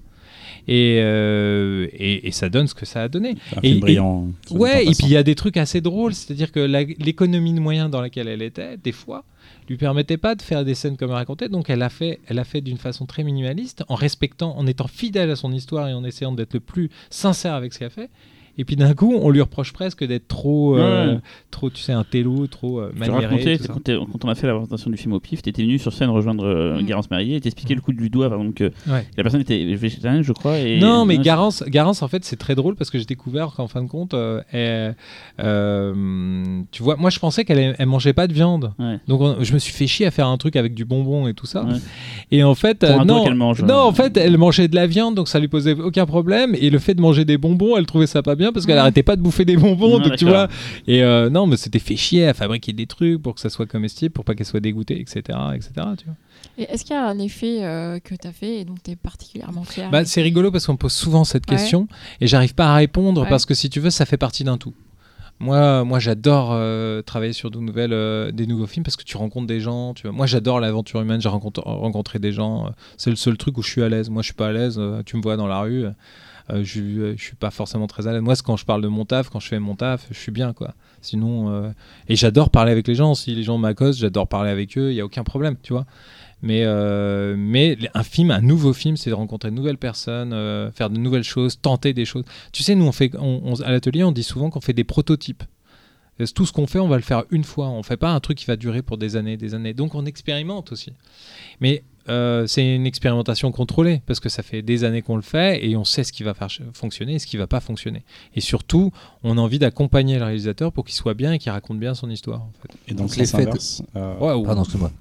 Et, 0.67 0.99
euh, 1.01 1.87
et, 1.93 2.27
et 2.27 2.31
ça 2.31 2.49
donne 2.49 2.67
ce 2.67 2.73
que 2.73 2.85
ça 2.85 3.03
a 3.03 3.07
donné. 3.07 3.35
Un 3.55 3.61
Et- 3.61 3.67
film 3.69 3.79
brillant. 3.79 4.27
Ouais, 4.51 4.83
et 4.83 4.91
puis 4.91 5.05
il 5.05 5.09
y 5.09 5.17
a 5.17 5.23
des 5.23 5.35
trucs 5.35 5.57
assez 5.57 5.81
drôles, 5.81 6.13
c'est-à-dire 6.13 6.51
que 6.51 6.59
l'économie 6.59 7.53
de 7.53 7.59
moyens 7.59 7.89
dans 7.89 8.01
laquelle 8.01 8.27
elle 8.27 8.41
était, 8.41 8.77
des 8.77 8.91
fois, 8.91 9.23
lui 9.69 9.77
permettait 9.77 10.17
pas 10.17 10.35
de 10.35 10.41
faire 10.41 10.63
des 10.63 10.75
scènes 10.75 10.95
comme 10.97 11.09
elle 11.09 11.15
racontait, 11.15 11.49
donc 11.49 11.69
elle 11.69 11.81
a 11.81 11.89
fait, 11.89 12.19
elle 12.27 12.39
a 12.39 12.43
fait 12.43 12.61
d'une 12.61 12.77
façon 12.77 13.05
très 13.05 13.23
minimaliste, 13.23 13.83
en 13.87 13.95
respectant, 13.95 14.55
en 14.57 14.67
étant 14.67 14.87
fidèle 14.87 15.29
à 15.31 15.35
son 15.35 15.51
histoire 15.51 15.87
et 15.87 15.93
en 15.93 16.03
essayant 16.03 16.31
d'être 16.31 16.53
le 16.53 16.59
plus 16.59 16.89
sincère 17.09 17.53
avec 17.55 17.73
ce 17.73 17.79
qu'elle 17.79 17.89
fait. 17.89 18.09
Et 18.57 18.65
puis 18.65 18.75
d'un 18.75 18.93
coup, 18.93 19.13
on 19.21 19.29
lui 19.29 19.41
reproche 19.41 19.73
presque 19.73 20.03
d'être 20.05 20.27
trop, 20.27 20.77
euh, 20.77 21.13
Ouais. 21.15 21.19
trop, 21.51 21.69
tu 21.69 21.81
sais, 21.81 21.91
un 21.91 22.03
télo, 22.03 22.47
trop 22.47 22.79
euh, 22.79 22.91
te 22.91 22.97
maniéré. 22.99 23.25
racontais, 23.25 23.57
quand, 23.67 24.25
on 24.25 24.29
a 24.29 24.35
fait 24.35 24.47
la 24.47 24.53
présentation 24.53 24.89
du 24.89 24.97
film 24.97 25.13
au 25.13 25.19
PIF, 25.19 25.41
tu 25.41 25.49
étais 25.49 25.61
venu 25.63 25.77
sur 25.77 25.91
scène 25.93 26.09
rejoindre 26.09 26.45
euh, 26.45 26.79
Mm. 26.81 26.85
Garance 26.85 27.09
Marié 27.11 27.35
et 27.35 27.41
t'expliquer 27.41 27.75
le 27.75 27.81
coup 27.81 27.93
du 27.93 28.09
doigt. 28.09 28.29
par 28.29 28.39
exemple, 28.39 28.55
que 28.55 28.71
Ouais. 28.89 29.05
la 29.17 29.23
personne 29.23 29.41
était 29.41 29.63
végétarienne, 29.75 30.21
je 30.23 30.31
crois. 30.33 30.57
Et... 30.59 30.79
Non, 30.79 31.05
mais 31.05 31.17
Garance, 31.17 31.63
Garance, 31.67 32.01
en 32.01 32.07
fait, 32.07 32.23
c'est 32.25 32.35
très 32.37 32.55
drôle 32.55 32.75
parce 32.75 32.89
que 32.89 32.97
j'ai 32.97 33.05
découvert 33.05 33.51
qu'en 33.55 33.67
fin 33.67 33.83
de 33.83 33.87
compte, 33.89 34.13
euh, 34.13 34.41
elle- 34.51 34.95
euh, 35.65 36.61
tu 36.71 36.83
vois, 36.83 36.95
moi 36.97 37.09
je 37.09 37.19
pensais 37.19 37.45
qu'elle 37.45 37.75
elle 37.77 37.85
mangeait 37.87 38.13
pas 38.13 38.27
de 38.27 38.33
viande. 38.33 38.73
Ouais. 38.79 38.99
Donc 39.07 39.21
on- 39.21 39.37
je 39.43 39.53
me 39.53 39.59
suis 39.59 39.73
fait 39.73 39.87
chier 39.87 40.05
à 40.05 40.11
faire 40.11 40.27
un 40.27 40.37
truc 40.37 40.55
avec 40.55 40.73
du 40.73 40.85
bonbon 40.85 41.27
et 41.27 41.33
tout 41.33 41.45
ça. 41.45 41.63
Ouais. 41.63 41.73
Et 42.31 42.43
en 42.43 42.55
fait, 42.55 42.79
Pour 42.79 42.89
euh, 42.89 42.99
un 42.99 43.05
doigt 43.05 43.17
non, 43.17 43.23
qu'elle 43.23 43.35
mange, 43.35 43.61
non, 43.61 43.67
ouais. 43.67 43.73
en 43.81 43.91
fait, 43.93 44.17
elle 44.17 44.37
mangeait 44.37 44.67
de 44.67 44.75
la 44.75 44.87
viande, 44.87 45.15
donc 45.15 45.27
ça 45.27 45.39
lui 45.39 45.47
posait 45.47 45.73
aucun 45.73 46.05
problème. 46.05 46.55
Et 46.59 46.69
le 46.69 46.79
fait 46.79 46.93
de 46.95 47.01
manger 47.01 47.25
des 47.25 47.37
bonbons, 47.37 47.77
elle 47.77 47.85
trouvait 47.85 48.07
ça 48.07 48.21
pas 48.21 48.35
bien 48.35 48.44
parce 48.51 48.65
qu'elle 48.65 48.75
Ouais. 48.75 48.81
arrêtait 48.81 49.03
pas 49.03 49.15
de 49.15 49.21
bouffer 49.21 49.45
des 49.45 49.57
bonbons. 49.57 49.99
Donc 49.99 50.15
tu 50.17 50.25
vois. 50.25 50.47
Et 50.87 51.03
euh, 51.03 51.29
non, 51.29 51.47
mais 51.47 51.57
c'était 51.57 51.79
fait 51.79 51.95
chier 51.95 52.27
à 52.27 52.33
fabriquer 52.33 52.73
des 52.73 52.85
trucs 52.87 53.21
pour 53.21 53.35
que 53.35 53.41
ça 53.41 53.49
soit 53.49 53.65
comestible, 53.65 54.11
pour 54.13 54.25
pas 54.25 54.35
qu'elle 54.35 54.45
soit 54.45 54.59
dégoûtée, 54.59 54.99
etc., 54.99 55.21
etc. 55.55 55.71
Tu 55.97 56.05
vois. 56.05 56.15
Et 56.57 56.63
est-ce 56.71 56.83
qu'il 56.85 56.95
y 56.95 56.99
a 56.99 57.05
un 57.07 57.19
effet 57.19 57.63
euh, 57.63 57.99
que 57.99 58.15
tu 58.15 58.27
as 58.27 58.31
fait 58.31 58.59
et 58.61 58.65
dont 58.65 58.75
tu 58.83 58.91
es 58.91 58.95
particulièrement 58.95 59.63
fier 59.63 59.89
Bah, 59.91 60.05
c'est 60.05 60.21
rigolo 60.21 60.51
parce 60.51 60.65
qu'on 60.65 60.73
me 60.73 60.77
pose 60.77 60.93
souvent 60.93 61.23
cette 61.23 61.49
Ouais. 61.49 61.55
question 61.57 61.87
et 62.21 62.27
j'arrive 62.27 62.55
pas 62.55 62.67
à 62.67 62.75
répondre 62.75 63.23
Ouais. 63.23 63.29
parce 63.29 63.45
que 63.45 63.53
si 63.53 63.69
tu 63.69 63.79
veux, 63.79 63.89
ça 63.89 64.05
fait 64.05 64.17
partie 64.17 64.43
d'un 64.43 64.57
tout. 64.57 64.73
Moi, 65.39 65.83
moi 65.83 65.99
j'adore 65.99 66.51
euh, 66.53 67.01
travailler 67.01 67.33
sur 67.33 67.51
de 67.51 67.59
nouvelles, 67.59 67.91
euh, 67.91 68.31
des 68.31 68.47
nouveaux 68.47 68.67
films 68.67 68.85
parce 68.85 68.95
que 68.95 69.03
tu 69.03 69.17
rencontres 69.17 69.47
des 69.47 69.59
gens. 69.59 69.93
Tu 69.93 70.03
vois. 70.07 70.13
Moi, 70.15 70.27
j'adore 70.27 70.61
l'aventure 70.61 71.01
humaine. 71.01 71.19
J'ai 71.19 71.27
rencontré, 71.27 71.61
rencontré 71.65 72.19
des 72.19 72.31
gens. 72.31 72.71
C'est 72.95 73.09
le 73.09 73.17
seul 73.17 73.35
truc 73.35 73.57
où 73.57 73.61
je 73.61 73.69
suis 73.69 73.83
à 73.83 73.89
l'aise. 73.89 74.09
Moi, 74.09 74.21
je 74.21 74.27
suis 74.27 74.33
pas 74.33 74.47
à 74.47 74.51
l'aise. 74.53 74.79
tu 75.05 75.17
me 75.17 75.21
vois 75.21 75.35
dans 75.35 75.47
la 75.47 75.59
rue. 75.59 75.85
Euh, 76.51 76.63
je, 76.63 76.81
euh, 76.81 77.15
je 77.17 77.23
suis 77.23 77.35
pas 77.35 77.51
forcément 77.51 77.87
très 77.87 78.07
à 78.07 78.13
l'aise. 78.13 78.21
Moi, 78.21 78.35
quand 78.43 78.57
je 78.57 78.65
parle 78.65 78.81
de 78.81 78.87
mon 78.87 79.05
taf, 79.05 79.29
quand 79.29 79.39
je 79.39 79.47
fais 79.47 79.59
mon 79.59 79.75
taf, 79.75 80.07
je 80.11 80.19
suis 80.19 80.31
bien, 80.31 80.53
quoi. 80.53 80.75
Sinon, 81.01 81.49
euh, 81.49 81.71
et 82.07 82.15
j'adore 82.15 82.49
parler 82.49 82.71
avec 82.71 82.87
les 82.87 82.95
gens. 82.95 83.15
Si 83.15 83.33
les 83.33 83.43
gens 83.43 83.57
m'accostent, 83.57 83.99
j'adore 83.99 84.27
parler 84.27 84.51
avec 84.51 84.77
eux. 84.77 84.91
Il 84.91 84.95
y 84.95 85.01
a 85.01 85.05
aucun 85.05 85.23
problème, 85.23 85.55
tu 85.61 85.73
vois. 85.73 85.85
Mais, 86.41 86.63
mais 87.35 87.75
un 87.95 88.03
film, 88.03 88.29
un 88.29 88.41
nouveau 88.41 88.73
film, 88.73 88.97
c'est 88.97 89.09
de 89.09 89.15
rencontrer 89.15 89.49
de 89.49 89.55
nouvelles 89.55 89.79
personnes, 89.79 90.29
faire 90.75 90.91
de 90.91 90.97
nouvelles 90.97 91.23
choses, 91.23 91.59
tenter 91.59 91.93
des 91.93 92.05
choses. 92.05 92.23
Tu 92.51 92.61
sais, 92.61 92.75
nous, 92.75 92.85
on 92.85 92.91
fait, 92.91 93.11
à 93.63 93.71
l'atelier, 93.71 94.03
on 94.03 94.11
dit 94.11 94.21
souvent 94.21 94.51
qu'on 94.51 94.61
fait 94.61 94.73
des 94.73 94.83
prototypes. 94.83 95.43
Tout 96.35 96.45
ce 96.45 96.51
qu'on 96.51 96.67
fait, 96.67 96.77
on 96.77 96.87
va 96.87 96.97
le 96.97 97.01
faire 97.01 97.23
une 97.31 97.43
fois. 97.43 97.69
On 97.69 97.81
fait 97.81 97.97
pas 97.97 98.11
un 98.11 98.19
truc 98.19 98.37
qui 98.37 98.45
va 98.45 98.57
durer 98.57 98.83
pour 98.83 98.97
des 98.97 99.15
années, 99.15 99.37
des 99.37 99.55
années. 99.55 99.73
Donc, 99.73 99.95
on 99.95 100.05
expérimente 100.05 100.71
aussi. 100.71 100.93
Mais 101.61 101.83
euh, 102.09 102.45
c'est 102.47 102.75
une 102.75 102.85
expérimentation 102.85 103.51
contrôlée 103.51 104.01
parce 104.05 104.19
que 104.19 104.29
ça 104.29 104.43
fait 104.43 104.61
des 104.61 104.83
années 104.83 105.01
qu'on 105.01 105.15
le 105.15 105.21
fait 105.21 105.65
et 105.65 105.75
on 105.75 105.83
sait 105.83 106.03
ce 106.03 106.11
qui 106.13 106.23
va 106.23 106.33
faire 106.33 106.49
fonctionner 106.73 107.15
et 107.15 107.19
ce 107.19 107.27
qui 107.27 107.37
va 107.37 107.47
pas 107.47 107.59
fonctionner. 107.59 108.03
Et 108.35 108.41
surtout, 108.41 108.91
on 109.23 109.37
a 109.37 109.41
envie 109.41 109.59
d'accompagner 109.59 110.17
le 110.19 110.25
réalisateur 110.25 110.71
pour 110.71 110.85
qu'il 110.85 110.95
soit 110.95 111.13
bien 111.15 111.33
et 111.33 111.39
qu'il 111.39 111.51
raconte 111.51 111.79
bien 111.79 111.93
son 111.95 112.09
histoire. 112.09 112.41
En 112.41 112.51
fait. 112.61 112.77
Et 112.87 112.93
dans 112.93 113.03
le 113.03 113.09
Donc, 113.09 113.17
les 113.17 113.35
inverse. 113.35 113.81
euh, 113.95 114.17
Ouais, 114.19 114.33
ou- 114.33 114.43
Pardon, 114.43 114.61
excuse-moi. 114.61 114.91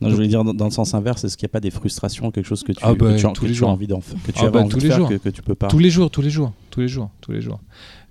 non, 0.00 0.08
je 0.10 0.14
voulais 0.14 0.28
dire 0.28 0.44
dans, 0.44 0.52
dans 0.52 0.64
le 0.66 0.70
sens 0.70 0.94
inverse, 0.94 1.24
est-ce 1.24 1.36
qu'il 1.36 1.46
n'y 1.46 1.50
a 1.50 1.54
pas 1.54 1.60
des 1.60 1.70
frustrations, 1.70 2.30
quelque 2.30 2.46
chose 2.46 2.62
que 2.64 2.72
tu, 2.72 2.78
Ah 2.82 2.92
bah, 2.94 3.12
que 3.14 3.18
tu, 3.18 3.26
as- 3.26 3.30
tous 3.30 3.42
que 3.42 3.46
les 3.46 3.52
tu 3.52 3.56
as 3.56 3.58
jours. 3.60 3.68
envie 3.70 3.86
d'en 3.86 4.00
que 4.00 4.32
tu 4.32 4.38
Ah 4.38 4.42
avais 4.42 4.50
bah, 4.50 4.60
envie 4.60 4.68
tous 4.70 4.78
de 4.78 4.82
les 4.82 4.88
faire 4.88 4.98
jours. 4.98 5.08
que, 5.08 5.14
que 5.14 5.28
tu 5.28 5.42
peux 5.42 5.54
pas? 5.54 5.68
Tous 5.68 5.78
les 5.78 5.90
jours, 5.90 6.10
tous 6.10 6.22
les 6.22 6.30
jours, 6.30 6.52
tous 6.70 6.80
les 6.80 6.88
jours, 6.88 7.10
tous 7.20 7.32
les 7.32 7.40
jours. 7.40 7.60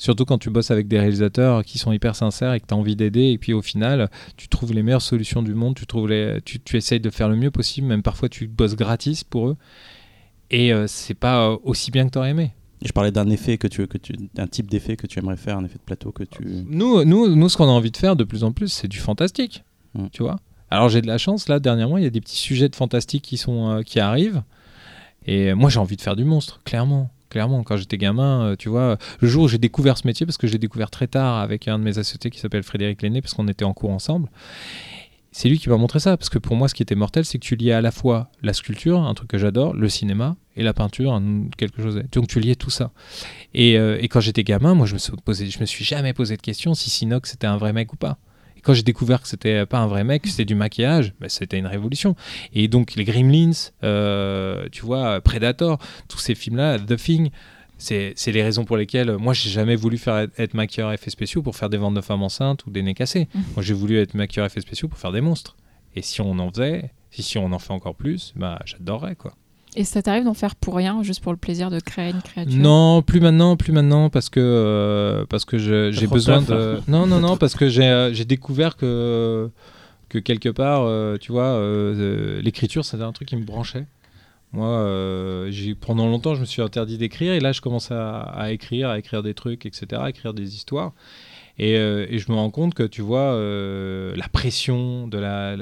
Surtout 0.01 0.25
quand 0.25 0.39
tu 0.39 0.49
bosses 0.49 0.71
avec 0.71 0.87
des 0.87 0.97
réalisateurs 0.97 1.63
qui 1.63 1.77
sont 1.77 1.91
hyper 1.91 2.15
sincères 2.15 2.53
et 2.53 2.59
que 2.59 2.65
tu 2.65 2.73
as 2.73 2.77
envie 2.77 2.95
d'aider, 2.95 3.25
et 3.29 3.37
puis 3.37 3.53
au 3.53 3.61
final, 3.61 4.09
tu 4.35 4.47
trouves 4.47 4.73
les 4.73 4.81
meilleures 4.81 4.99
solutions 5.03 5.43
du 5.43 5.53
monde, 5.53 5.75
tu, 5.75 5.85
trouves 5.85 6.09
les, 6.09 6.39
tu, 6.43 6.59
tu 6.59 6.75
essayes 6.75 6.99
de 6.99 7.11
faire 7.11 7.29
le 7.29 7.35
mieux 7.35 7.51
possible, 7.51 7.85
même 7.85 8.01
parfois 8.01 8.27
tu 8.27 8.47
bosses 8.47 8.75
gratis 8.75 9.23
pour 9.23 9.49
eux, 9.49 9.57
et 10.49 10.73
euh, 10.73 10.87
c'est 10.87 11.13
pas 11.13 11.49
euh, 11.51 11.57
aussi 11.63 11.91
bien 11.91 12.07
que 12.07 12.13
tu 12.13 12.17
aurais 12.17 12.31
aimé. 12.31 12.49
Je 12.83 12.91
parlais 12.93 13.11
d'un 13.11 13.29
effet 13.29 13.59
que 13.59 13.67
tu, 13.67 13.85
que 13.85 13.99
tu, 13.99 14.13
d'un 14.33 14.47
type 14.47 14.71
d'effet 14.71 14.97
que 14.97 15.05
tu 15.05 15.19
aimerais 15.19 15.37
faire, 15.37 15.59
un 15.59 15.65
effet 15.65 15.77
de 15.77 15.83
plateau 15.85 16.11
que 16.11 16.23
tu. 16.23 16.45
Nous, 16.65 17.03
nous, 17.05 17.35
nous 17.35 17.47
ce 17.49 17.55
qu'on 17.55 17.65
a 17.65 17.71
envie 17.71 17.91
de 17.91 17.97
faire 17.97 18.15
de 18.15 18.23
plus 18.23 18.43
en 18.43 18.51
plus, 18.51 18.69
c'est 18.69 18.87
du 18.87 18.97
fantastique, 18.97 19.63
Mm. 19.93 20.07
tu 20.11 20.23
vois? 20.23 20.39
Alors 20.71 20.89
j'ai 20.89 21.01
de 21.03 21.07
la 21.07 21.19
chance, 21.19 21.47
là, 21.47 21.59
dernièrement, 21.59 21.99
il 21.99 22.03
y 22.05 22.07
a 22.07 22.09
des 22.09 22.21
petits 22.21 22.37
sujets 22.37 22.69
de 22.69 22.75
fantastique 22.75 23.23
qui, 23.23 23.37
sont, 23.37 23.69
euh, 23.69 23.81
qui 23.83 23.99
arrivent, 23.99 24.41
et 25.27 25.53
moi 25.53 25.69
j'ai 25.69 25.77
envie 25.77 25.95
de 25.95 26.01
faire 26.01 26.15
du 26.15 26.23
monstre, 26.23 26.59
clairement. 26.63 27.11
Clairement, 27.31 27.63
quand 27.63 27.77
j'étais 27.77 27.97
gamin, 27.97 28.43
euh, 28.43 28.55
tu 28.57 28.67
vois, 28.67 28.97
le 29.21 29.27
jour 29.27 29.43
où 29.43 29.47
j'ai 29.47 29.57
découvert 29.57 29.97
ce 29.97 30.05
métier, 30.05 30.25
parce 30.25 30.37
que 30.37 30.47
je 30.47 30.51
l'ai 30.51 30.59
découvert 30.59 30.91
très 30.91 31.07
tard 31.07 31.37
avec 31.39 31.69
un 31.69 31.79
de 31.79 31.83
mes 31.83 31.97
associés 31.97 32.29
qui 32.29 32.39
s'appelle 32.39 32.61
Frédéric 32.61 33.01
Lenné, 33.01 33.21
parce 33.21 33.33
qu'on 33.33 33.47
était 33.47 33.63
en 33.63 33.73
cours 33.73 33.91
ensemble, 33.91 34.29
c'est 35.31 35.47
lui 35.47 35.57
qui 35.57 35.69
m'a 35.69 35.77
montré 35.77 36.01
ça. 36.01 36.17
Parce 36.17 36.29
que 36.29 36.39
pour 36.39 36.57
moi, 36.57 36.67
ce 36.67 36.75
qui 36.75 36.83
était 36.83 36.93
mortel, 36.93 37.23
c'est 37.23 37.39
que 37.39 37.45
tu 37.45 37.55
liais 37.55 37.71
à 37.71 37.79
la 37.79 37.91
fois 37.91 38.29
la 38.43 38.51
sculpture, 38.51 38.99
un 38.99 39.13
truc 39.13 39.29
que 39.29 39.37
j'adore, 39.37 39.73
le 39.73 39.87
cinéma, 39.87 40.35
et 40.57 40.63
la 40.63 40.73
peinture, 40.73 41.21
quelque 41.57 41.81
chose. 41.81 42.03
Donc 42.11 42.27
tu 42.27 42.41
liais 42.41 42.55
tout 42.55 42.69
ça. 42.69 42.91
Et, 43.53 43.77
euh, 43.77 43.97
quand 44.09 44.19
j'étais 44.19 44.43
gamin, 44.43 44.73
moi, 44.73 44.85
je 44.85 44.95
me, 44.95 44.99
suis 44.99 45.13
me 45.61 45.65
suis 45.65 45.85
jamais 45.85 46.13
posé 46.13 46.35
de 46.35 46.41
question 46.41 46.73
si 46.73 46.89
Sinox 46.89 47.31
c'était 47.31 47.47
un 47.47 47.55
vrai 47.55 47.71
mec 47.71 47.93
ou 47.93 47.95
pas. 47.95 48.17
Quand 48.63 48.73
j'ai 48.73 48.83
découvert 48.83 49.21
que 49.21 49.27
c'était 49.27 49.65
pas 49.65 49.79
un 49.79 49.87
vrai 49.87 50.03
mec, 50.03 50.23
que 50.23 50.29
c'était 50.29 50.45
du 50.45 50.55
maquillage, 50.55 51.13
bah, 51.19 51.29
c'était 51.29 51.57
une 51.57 51.67
révolution. 51.67 52.15
Et 52.53 52.67
donc 52.67 52.95
les 52.95 53.03
Gremlins, 53.03 53.51
euh, 53.83 54.67
tu 54.71 54.85
vois, 54.85 55.21
Predator, 55.21 55.79
tous 56.07 56.19
ces 56.19 56.35
films-là, 56.35 56.79
The 56.79 56.95
Thing, 56.95 57.29
c'est 57.77 58.27
les 58.27 58.43
raisons 58.43 58.63
pour 58.63 58.77
lesquelles 58.77 59.17
moi 59.17 59.33
j'ai 59.33 59.49
jamais 59.49 59.75
voulu 59.75 59.97
faire 59.97 60.27
être, 60.37 60.53
maquilleur 60.53 60.91
effets 60.91 61.09
spéciaux 61.09 61.41
pour 61.41 61.55
faire 61.55 61.69
des 61.69 61.77
ventes 61.77 61.95
de 61.95 62.01
femmes 62.01 62.21
enceintes 62.21 62.65
ou 62.65 62.71
des 62.71 62.83
nez 62.83 62.93
cassés. 62.93 63.27
Mhm. 63.33 63.43
Moi 63.55 63.63
j'ai 63.63 63.73
voulu 63.73 63.97
être 63.97 64.13
maquilleur 64.13 64.45
effets 64.45 64.61
spéciaux 64.61 64.87
pour 64.87 64.99
faire 64.99 65.11
des 65.11 65.21
monstres. 65.21 65.55
Et 65.95 66.01
si 66.01 66.21
on 66.21 66.37
en 66.39 66.51
faisait, 66.51 66.91
si, 67.09 67.23
si 67.23 67.37
on 67.37 67.51
en 67.51 67.59
fait 67.59 67.73
encore 67.73 67.95
plus, 67.95 68.33
bah 68.35 68.59
j'adorerais 68.65 69.15
quoi. 69.15 69.33
Et 69.77 69.85
ça 69.85 70.01
t'arrive 70.01 70.25
d'en 70.25 70.33
faire 70.33 70.55
pour 70.55 70.75
rien, 70.75 71.01
juste 71.01 71.21
pour 71.21 71.31
le 71.31 71.37
plaisir 71.37 71.69
de 71.69 71.79
créer 71.79 72.11
une 72.11 72.21
créature 72.21 72.59
Non, 72.59 73.01
plus 73.01 73.21
maintenant, 73.21 73.55
plus 73.55 73.71
maintenant, 73.71 74.09
parce 74.09 74.29
que 74.29 74.39
euh, 74.41 75.25
parce 75.29 75.45
que 75.45 75.57
je- 75.57 75.91
j'ai 75.91 76.07
besoin 76.07 76.41
de. 76.41 76.79
Non, 76.89 77.07
non, 77.07 77.19
non, 77.27 77.37
parce 77.37 77.55
que 77.55 77.69
j'ai 77.69 78.09
j'ai 78.13 78.25
découvert 78.25 78.75
que 78.75 79.49
que 80.09 80.17
quelque 80.19 80.49
part, 80.49 80.81
euh, 80.83 81.15
tu 81.17 81.31
vois, 81.31 81.45
euh, 81.45 81.95
euh, 81.97 82.41
l'écriture, 82.41 82.83
c'était 82.83 83.03
un 83.03 83.13
truc 83.13 83.29
qui 83.29 83.37
me 83.37 83.45
branchait. 83.45 83.85
Moi, 84.51 84.67
euh, 84.67 85.47
j'ai 85.51 85.73
pendant 85.75 86.07
longtemps, 86.09 86.35
je 86.35 86.41
me 86.41 86.45
suis 86.45 86.61
interdit 86.61 86.97
d'écrire, 86.97 87.31
et 87.31 87.39
là, 87.39 87.53
je 87.53 87.61
commence 87.61 87.89
à, 87.91 88.19
à 88.19 88.51
écrire, 88.51 88.89
à 88.89 88.99
écrire 88.99 89.23
des 89.23 89.33
trucs, 89.33 89.65
etc., 89.65 89.85
à 90.03 90.09
écrire 90.09 90.33
des 90.33 90.53
histoires. 90.55 90.91
Et, 91.63 91.77
euh, 91.77 92.07
et 92.09 92.17
je 92.17 92.31
me 92.31 92.35
rends 92.35 92.49
compte 92.49 92.73
que, 92.73 92.81
tu 92.81 93.03
vois, 93.03 93.35
euh, 93.35 94.15
la 94.15 94.27
pression 94.27 95.07
de 95.07 95.19
la- 95.19 95.55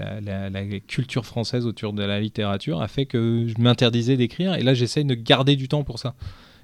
la 0.49 0.80
culture 0.88 1.26
française 1.26 1.65
autour 1.65 1.91
de 1.91 2.03
la 2.03 2.21
littérature 2.21 2.81
a 2.81 2.88
fait 2.88 3.05
que 3.05 3.45
je 3.47 3.61
m'interdisais 3.61 4.15
d'écrire. 4.15 4.53
Et 4.55 4.63
là, 4.63 4.73
j'essaye 4.73 5.03
de 5.03 5.13
garder 5.13 5.57
du 5.57 5.67
temps 5.67 5.84
pour 5.84 5.99
ça. 5.99 6.15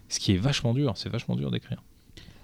Ce 0.08 0.20
qui 0.22 0.32
est 0.32 0.38
vachement 0.38 0.74
dur. 0.74 0.94
C'est 0.96 1.10
vachement 1.10 1.36
dur 1.36 1.52
d'écrire. 1.52 1.84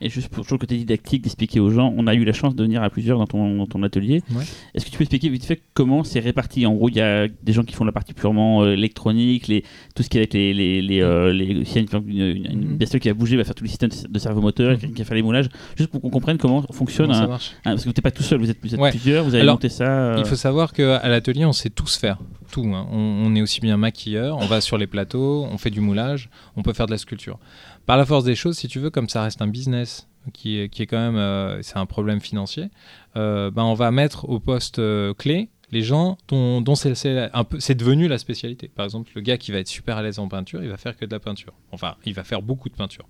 Et 0.01 0.09
juste 0.09 0.29
pour 0.29 0.43
toujours 0.43 0.55
le 0.57 0.61
côté 0.61 0.77
didactique, 0.77 1.21
d'expliquer 1.21 1.59
aux 1.59 1.69
gens, 1.69 1.93
on 1.95 2.07
a 2.07 2.13
eu 2.15 2.23
la 2.25 2.33
chance 2.33 2.55
de 2.55 2.63
venir 2.63 2.81
à 2.81 2.89
plusieurs 2.89 3.19
dans 3.19 3.27
ton, 3.27 3.55
dans 3.57 3.67
ton 3.67 3.83
atelier. 3.83 4.21
Ouais. 4.35 4.43
Est-ce 4.73 4.85
que 4.85 4.89
tu 4.91 4.97
peux 4.97 5.03
expliquer 5.03 5.29
vite 5.29 5.45
fait 5.45 5.61
comment 5.73 6.03
c'est 6.03 6.19
réparti? 6.19 6.65
En 6.65 6.73
gros, 6.73 6.89
il 6.89 6.95
y 6.95 7.01
a 7.01 7.27
des 7.27 7.53
gens 7.53 7.63
qui 7.63 7.73
font 7.75 7.85
la 7.85 7.91
partie 7.91 8.13
purement 8.13 8.63
euh, 8.63 8.73
électronique, 8.73 9.47
les, 9.47 9.63
tout 9.95 10.03
ce 10.03 10.09
qui 10.09 10.17
est 10.17 10.21
avec 10.21 10.33
les. 10.33 10.53
les, 10.53 10.81
les, 10.81 11.01
euh, 11.01 11.31
les- 11.31 11.45
y 11.45 11.77
a 11.77 11.81
une, 11.81 12.09
une, 12.09 12.45
une 12.51 12.67
Mhm. 12.71 12.77
bestiole 12.77 12.99
qui 13.01 13.07
va 13.09 13.13
bouger, 13.13 13.37
va 13.37 13.43
faire 13.43 13.55
tous 13.55 13.63
les 13.63 13.69
systèmes 13.69 13.91
de 14.09 14.19
servomoteur, 14.19 14.71
Mhm. 14.71 14.77
quelqu'un 14.79 14.95
qui 14.95 15.01
va 15.01 15.05
faire 15.07 15.15
les 15.15 15.21
moulages, 15.23 15.49
juste 15.77 15.89
pour 15.91 16.01
qu'on 16.01 16.09
comprenne 16.09 16.37
comment 16.37 16.63
fonctionne. 16.71 17.11
Comment 17.11 17.37
ça 17.37 17.51
un- 17.65 17.71
parce 17.71 17.77
que 17.83 17.83
vous 17.83 17.89
n'êtes 17.89 18.01
pas 18.01 18.11
tout 18.11 18.23
seul, 18.23 18.39
vous 18.39 18.49
êtes, 18.49 18.57
vous 18.63 18.73
êtes 18.73 18.79
Ouais. 18.81 18.89
plusieurs, 18.89 19.23
vous 19.23 19.33
avez 19.35 19.41
Alors, 19.43 19.55
monté 19.55 19.69
ça. 19.69 19.83
euh, 19.87 20.15
Il 20.17 20.25
faut 20.25 20.35
savoir 20.35 20.73
qu'à 20.73 21.07
l'atelier, 21.07 21.45
on 21.45 21.53
sait 21.53 21.69
tous 21.69 21.95
faire. 21.97 22.17
Tout. 22.51 22.63
hein. 22.73 22.85
On, 22.91 22.97
on 22.97 23.35
est 23.35 23.41
aussi 23.41 23.61
bien 23.61 23.77
maquilleur, 23.77 24.37
on 24.37 24.45
va 24.45 24.59
sur 24.61 24.77
les 24.77 24.87
plateaux, 24.87 25.45
on 25.49 25.57
fait 25.57 25.69
du 25.69 25.79
moulage, 25.79 26.29
on 26.57 26.63
peut 26.63 26.73
faire 26.73 26.85
de 26.85 26.91
la 26.91 26.97
sculpture. 26.97 27.39
Par 27.85 27.97
la 27.97 28.05
force 28.05 28.23
des 28.23 28.35
choses, 28.35 28.57
si 28.57 28.67
tu 28.67 28.79
veux, 28.79 28.89
comme 28.89 29.09
ça 29.09 29.23
reste 29.23 29.41
un 29.41 29.47
business 29.47 30.07
qui 30.33 30.59
est, 30.59 30.69
quand 30.85 30.99
même. 30.99 31.15
euh, 31.15 31.61
c'est 31.63 31.77
un 31.77 31.85
problème 31.85 32.21
financier, 32.21 32.69
euh, 33.15 33.49
ben 33.49 33.63
on 33.63 33.73
va 33.73 33.89
mettre 33.89 34.29
au 34.29 34.39
poste 34.39 34.77
euh, 34.79 35.13
clé 35.15 35.49
les 35.71 35.81
gens 35.81 36.17
dont, 36.27 36.75
c'est 36.75 37.75
devenu 37.75 38.07
la 38.07 38.17
spécialité. 38.17 38.67
Par 38.67 38.85
exemple, 38.85 39.11
le 39.15 39.21
gars 39.21 39.37
qui 39.37 39.51
va 39.51 39.59
être 39.59 39.69
super 39.69 39.97
à 39.97 40.03
l'aise 40.03 40.19
en 40.19 40.27
peinture, 40.27 40.61
il 40.61 40.69
va 40.69 40.77
faire 40.77 40.97
que 40.97 41.05
de 41.05 41.11
la 41.11 41.19
peinture. 41.19 41.53
Enfin, 41.71 41.95
il 42.05 42.13
va 42.13 42.23
faire 42.23 42.41
beaucoup 42.41 42.67
de 42.67 42.75
peinture. 42.75 43.07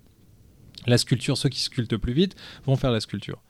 La 0.86 0.98
sculpture, 0.98 1.36
ceux 1.36 1.48
qui 1.48 1.60
sculptent 1.60 1.96
plus 1.96 2.12
vite 2.12 2.36
vont 2.64 2.76
faire 2.76 2.90
la 2.90 3.00
sculpture. 3.00 3.42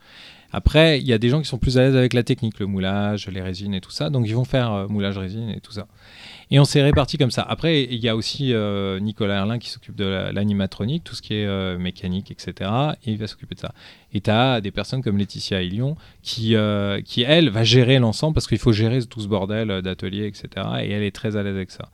Après, 0.51 1.01
il 1.01 1.07
y 1.07 1.13
a 1.13 1.19
des 1.19 1.31
gens 1.31 1.41
qui 1.41 1.49
sont 1.49 1.59
plus 1.59 1.79
à 1.79 1.83
l'aise 1.83 1.97
avec 1.97 2.13
la 2.13 2.23
technique, 2.23 2.59
le 2.59 2.67
moulage, 2.67 3.29
les 3.29 3.41
résines 3.41 3.73
et 3.75 3.81
tout 3.81 3.91
ça, 3.91 4.11
donc 4.11 4.27
ils 4.27 4.35
vont 4.35 4.45
faire 4.45 4.73
euh, 4.73 4.87
moulage 4.87 5.17
résine 5.17 5.49
et 5.49 5.61
tout 5.61 5.73
ça. 5.73 5.89
Et 6.55 6.61
on 6.61 6.67
s'est 6.67 6.83
répartis 6.83 7.17
comme 7.17 7.31
ça. 7.31 7.41
Après, 7.43 7.85
il 7.85 7.99
y 7.99 8.11
a 8.11 8.15
aussi 8.15 8.53
euh, 8.53 9.01
Nicolas 9.01 9.37
Erlin 9.39 9.59
qui 9.59 9.71
s'occupe 9.71 9.97
de 9.97 10.05
la- 10.05 10.33
l'animatronique, 10.33 11.03
tout 11.03 11.15
ce 11.15 11.23
qui 11.23 11.33
est 11.33 11.47
euh, 11.47 11.79
mécanique, 11.79 12.31
etc. 12.31 12.71
Et 13.07 13.13
il 13.13 13.17
va 13.17 13.27
s'occuper 13.27 13.55
de 13.55 13.61
ça. 13.61 13.73
Et 14.13 14.21
tu 14.21 14.29
as 14.31 14.61
des 14.61 14.71
personnes 14.71 15.03
comme 15.03 15.17
Laetitia 15.17 15.63
Ilion 15.63 15.97
qui, 16.23 16.55
euh, 16.55 17.01
qui, 17.01 17.23
elle, 17.23 17.49
va 17.49 17.65
gérer 17.65 17.99
l'ensemble 17.99 18.35
parce 18.35 18.47
qu'il 18.47 18.59
faut 18.59 18.73
gérer 18.73 19.03
tout 19.07 19.23
ce 19.23 19.29
bordel 19.29 19.81
d'atelier, 19.81 20.27
etc. 20.27 20.49
Et 20.83 20.91
elle 20.91 21.03
est 21.03 21.11
très 21.11 21.37
à 21.37 21.43
l'aise 21.43 21.57
avec 21.57 21.71
ça. 21.71 21.89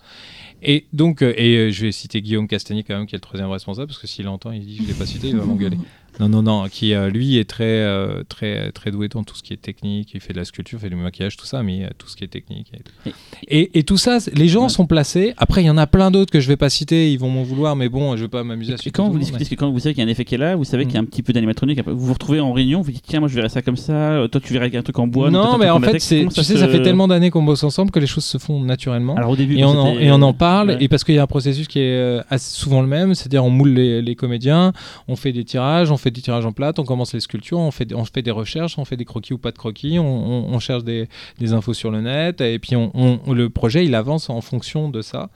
Et 0.60 0.86
donc, 0.92 1.22
et 1.22 1.70
je 1.70 1.86
vais 1.86 1.92
citer 1.92 2.20
Guillaume 2.20 2.48
Castagny 2.48 2.82
quand 2.82 2.96
même, 2.96 3.06
qui 3.06 3.14
est 3.14 3.18
le 3.18 3.20
troisième 3.20 3.50
responsable, 3.50 3.86
parce 3.86 4.00
que 4.00 4.08
s'il 4.08 4.26
entend, 4.26 4.50
il 4.50 4.66
dit 4.66 4.78
je 4.78 4.82
ne 4.82 4.88
l'ai 4.88 4.94
pas 4.94 5.06
cité, 5.06 5.28
il 5.28 5.36
va 5.36 5.44
m'engueuler. 5.44 5.78
Non, 6.20 6.28
non, 6.28 6.42
non, 6.42 6.64
qui 6.68 6.94
euh, 6.94 7.10
lui 7.10 7.38
est 7.38 7.48
très, 7.48 7.64
euh, 7.64 8.22
très, 8.28 8.72
très 8.72 8.90
doué 8.90 9.08
dans 9.08 9.22
tout 9.24 9.36
ce 9.36 9.42
qui 9.42 9.52
est 9.52 9.56
technique. 9.62 10.10
Il 10.14 10.20
fait 10.20 10.32
de 10.32 10.38
la 10.38 10.44
sculpture, 10.44 10.78
il 10.78 10.82
fait 10.82 10.90
du 10.90 10.96
maquillage, 10.96 11.36
tout 11.36 11.46
ça, 11.46 11.62
mais 11.62 11.84
euh, 11.84 11.88
tout 11.96 12.08
ce 12.08 12.16
qui 12.16 12.24
est 12.24 12.28
technique. 12.28 12.72
Et, 13.06 13.12
et, 13.60 13.78
et 13.78 13.82
tout 13.84 13.96
ça, 13.96 14.18
les 14.34 14.48
gens 14.48 14.64
Ouais. 14.64 14.68
sont 14.68 14.86
placés. 14.86 15.34
Après, 15.36 15.62
il 15.62 15.66
y 15.66 15.70
en 15.70 15.78
a 15.78 15.86
plein 15.86 16.10
d'autres 16.10 16.32
que 16.32 16.40
je 16.40 16.48
vais 16.48 16.56
pas 16.56 16.70
citer, 16.70 17.12
ils 17.12 17.18
vont 17.18 17.30
m'en 17.30 17.42
vouloir, 17.44 17.76
mais 17.76 17.88
bon, 17.88 18.16
je 18.16 18.22
vais 18.22 18.28
pas 18.28 18.42
m'amuser 18.42 18.72
à 18.72 18.76
Et 18.84 18.90
quand 18.90 19.08
vous 19.08 19.18
discutez, 19.18 19.44
que 19.44 19.54
quand 19.54 19.70
vous 19.70 19.78
savez 19.78 19.94
qu'il 19.94 20.02
y 20.02 20.06
a 20.06 20.08
un 20.08 20.10
effet 20.10 20.24
qui 20.24 20.34
est 20.34 20.38
là, 20.38 20.56
vous 20.56 20.64
savez 20.64 20.84
Mm. 20.84 20.88
qu'il 20.88 20.94
y 20.94 20.98
a 20.98 21.00
un 21.02 21.04
petit 21.04 21.22
peu 21.22 21.32
d'animatronique, 21.32 21.80
vous 21.86 22.06
vous 22.06 22.12
retrouvez 22.12 22.40
en 22.40 22.52
réunion, 22.52 22.80
vous 22.80 22.90
dites 22.90 23.04
tiens, 23.06 23.20
moi 23.20 23.28
je 23.28 23.34
verrais 23.34 23.48
ça 23.48 23.62
comme 23.62 23.76
ça, 23.76 24.26
toi 24.32 24.40
tu 24.40 24.52
verrais 24.52 24.74
un 24.76 24.82
truc 24.82 24.98
en 24.98 25.06
bois. 25.06 25.30
Non, 25.30 25.56
mais 25.58 25.70
en 25.70 25.80
fait, 25.80 25.92
tu 25.94 26.00
sais, 26.00 26.26
se- 26.30 26.42
ça 26.56 26.68
fait 26.68 26.82
tellement 26.82 27.06
d'années 27.08 27.30
qu'on 27.30 27.42
bosse 27.42 27.62
ensemble 27.62 27.90
que 27.90 27.98
les 28.00 28.06
choses 28.06 28.24
se 28.24 28.38
font 28.38 28.60
naturellement. 28.60 29.14
Alors 29.16 29.30
au 29.30 29.36
début, 29.36 29.56
et, 29.58 29.64
on 29.64 29.68
en, 29.68 29.98
et 29.98 30.10
on 30.10 30.20
en 30.22 30.32
parle, 30.34 30.68
Ouais. 30.70 30.76
et 30.80 30.88
parce 30.88 31.04
qu'il 31.04 31.14
y 31.14 31.18
a 31.18 31.22
un 31.22 31.26
processus 31.28 31.68
qui 31.68 31.78
est 31.78 32.20
souvent 32.38 32.80
le 32.82 32.88
même, 32.88 33.14
c'est-à-dire 33.14 33.44
on 33.44 33.50
moule 33.50 33.70
les, 33.74 34.02
les 34.02 34.14
comédiens, 34.16 34.72
on 35.06 35.14
fait 35.16 35.32
des 35.32 35.44
tirages, 35.44 35.90
on 35.92 35.96
fait 35.96 36.07
des 36.10 36.20
tirages 36.20 36.46
en 36.46 36.52
plate, 36.52 36.78
on 36.78 36.84
commence 36.84 37.12
les 37.14 37.20
sculptures, 37.20 37.58
on 37.58 37.70
fait, 37.70 37.84
des- 37.84 37.94
on 37.94 38.04
fait 38.04 38.22
des 38.22 38.30
recherches, 38.30 38.78
on 38.78 38.84
fait 38.84 38.96
des 38.96 39.04
croquis 39.04 39.32
ou 39.34 39.38
pas 39.38 39.50
de 39.52 39.58
croquis, 39.58 39.98
on, 39.98 40.04
on- 40.04 40.54
on 40.54 40.58
cherche 40.58 40.84
des, 40.84 41.08
des 41.38 41.52
infos 41.52 41.74
sur 41.74 41.90
le 41.90 42.00
net, 42.00 42.40
et 42.40 42.58
puis 42.58 42.76
on, 42.76 43.20
le 43.32 43.48
projet 43.50 43.84
il 43.84 43.94
avance 43.94 44.30
en 44.30 44.40
fonction 44.40 44.88
de 44.88 45.02
ça. 45.02 45.30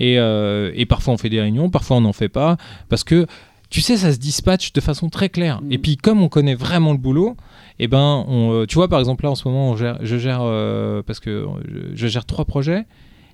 Et, 0.00 0.18
euh, 0.18 0.70
et 0.74 0.86
parfois 0.86 1.14
on 1.14 1.18
fait 1.18 1.30
des 1.30 1.40
réunions, 1.40 1.70
parfois 1.70 1.96
on 1.96 2.00
n'en 2.02 2.12
fait 2.12 2.28
pas, 2.28 2.56
parce 2.88 3.04
que 3.04 3.26
tu 3.70 3.82
sais, 3.82 3.98
ça 3.98 4.12
se 4.14 4.18
dispatche 4.18 4.72
de 4.72 4.80
façon 4.80 5.10
très 5.10 5.28
claire. 5.28 5.60
Mm. 5.60 5.72
Et 5.72 5.78
puis 5.78 5.96
comme 5.98 6.22
on 6.22 6.28
connaît 6.28 6.54
vraiment 6.54 6.92
le 6.92 6.98
boulot, 6.98 7.36
eh 7.78 7.86
ben, 7.86 8.24
on, 8.26 8.50
euh, 8.52 8.66
tu 8.66 8.76
vois, 8.76 8.88
par 8.88 8.98
exemple, 8.98 9.24
là, 9.24 9.30
en 9.30 9.34
ce 9.34 9.46
moment, 9.46 9.70
on 9.70 9.76
gère- 9.76 9.98
je 10.00 10.16
gère, 10.16 10.40
euh, 10.42 11.02
parce 11.02 11.20
que 11.20 11.46
je 11.94 12.06
gère 12.06 12.24
trois 12.24 12.44
projets, 12.46 12.86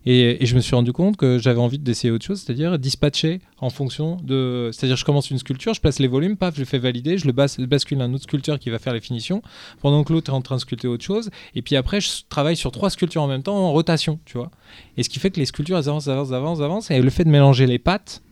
et, 0.06 0.44
je 0.44 0.54
me 0.54 0.60
suis 0.60 0.74
rendu 0.74 0.92
compte 0.92 1.16
que 1.16 1.38
j'avais 1.38 1.60
envie 1.60 1.78
d'essayer 1.78 2.10
autre 2.10 2.24
chose, 2.24 2.42
c'est-à-dire 2.42 2.78
dispatcher 2.78 3.40
en 3.58 3.70
fonction 3.70 4.16
de. 4.22 4.70
C'est-à-dire, 4.72 4.96
je 4.96 5.04
commence 5.04 5.30
une 5.30 5.38
sculpture, 5.38 5.74
je 5.74 5.80
place 5.80 5.98
les 5.98 6.08
volumes, 6.08 6.36
paf, 6.36 6.54
je 6.54 6.60
le 6.60 6.66
fais 6.66 6.78
valider, 6.78 7.16
je 7.16 7.26
le 7.26 7.32
bas- 7.32 7.46
bascule 7.60 8.00
à 8.00 8.04
un 8.04 8.12
autre 8.12 8.24
sculpteur 8.24 8.58
qui 8.58 8.70
va 8.70 8.78
faire 8.78 8.92
les 8.92 9.00
finitions, 9.00 9.42
pendant 9.80 10.04
que 10.04 10.12
l'autre 10.12 10.30
est 10.30 10.34
en 10.34 10.42
train 10.42 10.56
de 10.56 10.60
sculpter 10.60 10.88
autre 10.88 11.04
chose, 11.04 11.30
et 11.54 11.62
puis 11.62 11.76
après, 11.76 12.00
je 12.00 12.10
travaille 12.28 12.56
sur 12.56 12.70
trois 12.70 12.90
sculptures 12.90 13.22
en 13.22 13.28
même 13.28 13.42
temps 13.42 13.56
en 13.56 13.72
rotation, 13.72 14.18
tu 14.24 14.36
vois. 14.36 14.50
Et 14.96 15.02
ce 15.02 15.08
qui 15.08 15.18
fait 15.18 15.30
que 15.30 15.40
les 15.40 15.46
sculptures, 15.46 15.78
elles 15.78 15.88
avancent, 15.88 16.08
avancent, 16.08 16.32
avancent, 16.32 16.60
avancent, 16.60 16.90
et 16.90 17.00
le 17.00 17.10
fait 17.10 17.24
de 17.24 17.30
mélanger 17.30 17.66
les 17.66 17.78
pattes, 17.78 18.22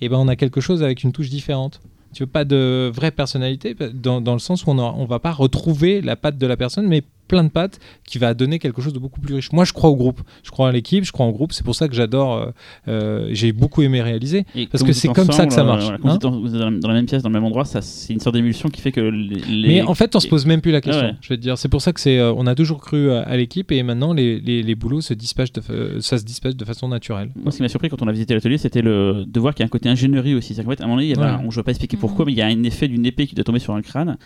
eh 0.00 0.08
ben, 0.08 0.16
on 0.16 0.28
a 0.28 0.36
quelque 0.36 0.60
chose 0.60 0.82
avec 0.82 1.04
une 1.04 1.12
touche 1.12 1.30
différente. 1.30 1.80
Tu 2.12 2.24
veux 2.24 2.28
pas 2.28 2.44
de 2.44 2.90
vraie 2.92 3.12
personnalité 3.12 3.74
dans, 3.94 4.20
dans 4.20 4.34
le 4.34 4.38
sens 4.38 4.66
où 4.66 4.70
on 4.70 4.74
ne 5.02 5.06
va 5.06 5.18
pas 5.18 5.32
retrouver 5.32 6.02
la 6.02 6.16
patte 6.16 6.36
de 6.36 6.46
la 6.46 6.58
personne, 6.58 6.86
mais 6.86 7.04
plein 7.32 7.44
de 7.44 7.48
pattes 7.48 7.80
qui 8.04 8.18
va 8.18 8.34
donner 8.34 8.58
quelque 8.58 8.82
chose 8.82 8.92
de 8.92 8.98
beaucoup 8.98 9.20
plus 9.22 9.34
riche. 9.34 9.50
Moi, 9.52 9.64
je 9.64 9.72
crois 9.72 9.88
au 9.88 9.96
groupe, 9.96 10.20
je 10.44 10.50
crois 10.50 10.68
à 10.68 10.72
l'équipe, 10.72 11.02
je 11.04 11.12
crois 11.12 11.24
en 11.24 11.30
groupe. 11.30 11.52
C'est 11.54 11.64
pour 11.64 11.74
ça 11.74 11.88
que 11.88 11.94
j'adore. 11.94 12.34
euh, 12.36 12.46
euh, 12.88 13.28
J'ai 13.32 13.52
beaucoup 13.52 13.80
aimé 13.80 14.02
réaliser. 14.02 14.44
Et 14.54 14.66
Parce 14.66 14.84
que 14.84 14.92
c'est 14.92 15.08
comme 15.08 15.32
ça 15.32 15.46
que 15.46 15.52
ça 15.54 15.64
marche, 15.64 15.84
euh, 15.84 15.96
voilà, 15.96 15.98
quand 15.98 16.10
hein. 16.10 16.18
dans 16.50 16.68
la- 16.70 16.78
dans 16.78 16.88
la 16.88 16.94
même 16.94 17.06
pièce, 17.06 17.22
dans 17.22 17.30
le 17.30 17.32
même 17.32 17.44
endroit, 17.44 17.64
ça, 17.64 17.80
c'est 17.80 18.12
une 18.12 18.20
sorte 18.20 18.36
d'émulsion 18.36 18.68
qui 18.68 18.80
fait 18.82 18.92
que 18.92 19.00
les. 19.00 19.36
les- 19.48 19.68
Mais 19.68 19.82
en 19.82 19.94
fait, 19.94 20.14
on 20.14 20.20
se 20.20 20.28
pose 20.28 20.44
même 20.44 20.60
plus 20.60 20.72
la 20.72 20.82
question. 20.82 21.02
Ah 21.06 21.08
ouais. 21.12 21.16
Je 21.22 21.28
vais 21.30 21.36
te 21.38 21.42
dire, 21.42 21.56
c'est 21.56 21.68
pour 21.70 21.80
ça 21.80 21.92
que 21.94 22.00
c'est. 22.00 22.18
euh, 22.18 22.34
on 22.36 22.46
a 22.46 22.54
toujours 22.54 22.80
cru 22.82 23.10
à, 23.10 23.22
à 23.22 23.36
l'équipe 23.38 23.72
et 23.72 23.82
maintenant 23.82 24.12
les, 24.12 24.38
les, 24.40 24.62
les 24.62 24.74
boulots 24.74 25.00
se 25.00 25.14
dispatchent, 25.14 25.52
de, 25.52 26.00
ça 26.00 26.18
se 26.18 26.24
dispatche 26.24 26.56
de 26.56 26.64
façon 26.66 26.86
naturelle. 26.88 27.30
Moi, 27.42 27.50
ce 27.50 27.56
qui 27.56 27.62
m'a 27.62 27.68
surpris 27.70 27.88
quand 27.88 28.02
on 28.02 28.08
a 28.08 28.12
visité 28.12 28.34
l'atelier, 28.34 28.58
c'était 28.58 28.82
le... 28.82 29.24
de 29.26 29.40
voir 29.40 29.54
qu'il 29.54 29.62
y 29.62 29.64
a 29.64 29.66
un 29.66 29.70
côté 29.70 29.88
ingénierie 29.88 30.34
aussi. 30.34 30.54
C'est 30.54 30.62
qu'en 30.64 30.70
fait, 30.70 30.80
à 30.82 30.84
un 30.84 30.86
moment 30.86 30.96
donné, 30.96 31.06
il 31.08 31.16
y 31.16 31.18
avait 31.18 31.22
Ouais. 31.30 31.38
un- 31.38 31.44
on 31.44 31.48
ne 31.48 31.52
vais 31.52 31.62
pas 31.62 31.70
expliquer 31.70 31.96
pourquoi, 31.96 32.24
Mhm. 32.24 32.26
mais 32.26 32.32
il 32.32 32.38
y 32.38 32.42
a 32.42 32.46
un 32.46 32.62
effet 32.64 32.88
d'une 32.88 33.06
épée 33.06 33.26
qui 33.26 33.34
doit 33.34 33.44
tomber 33.44 33.58
sur 33.60 33.72
un 33.74 33.80
crâne. 33.80 34.18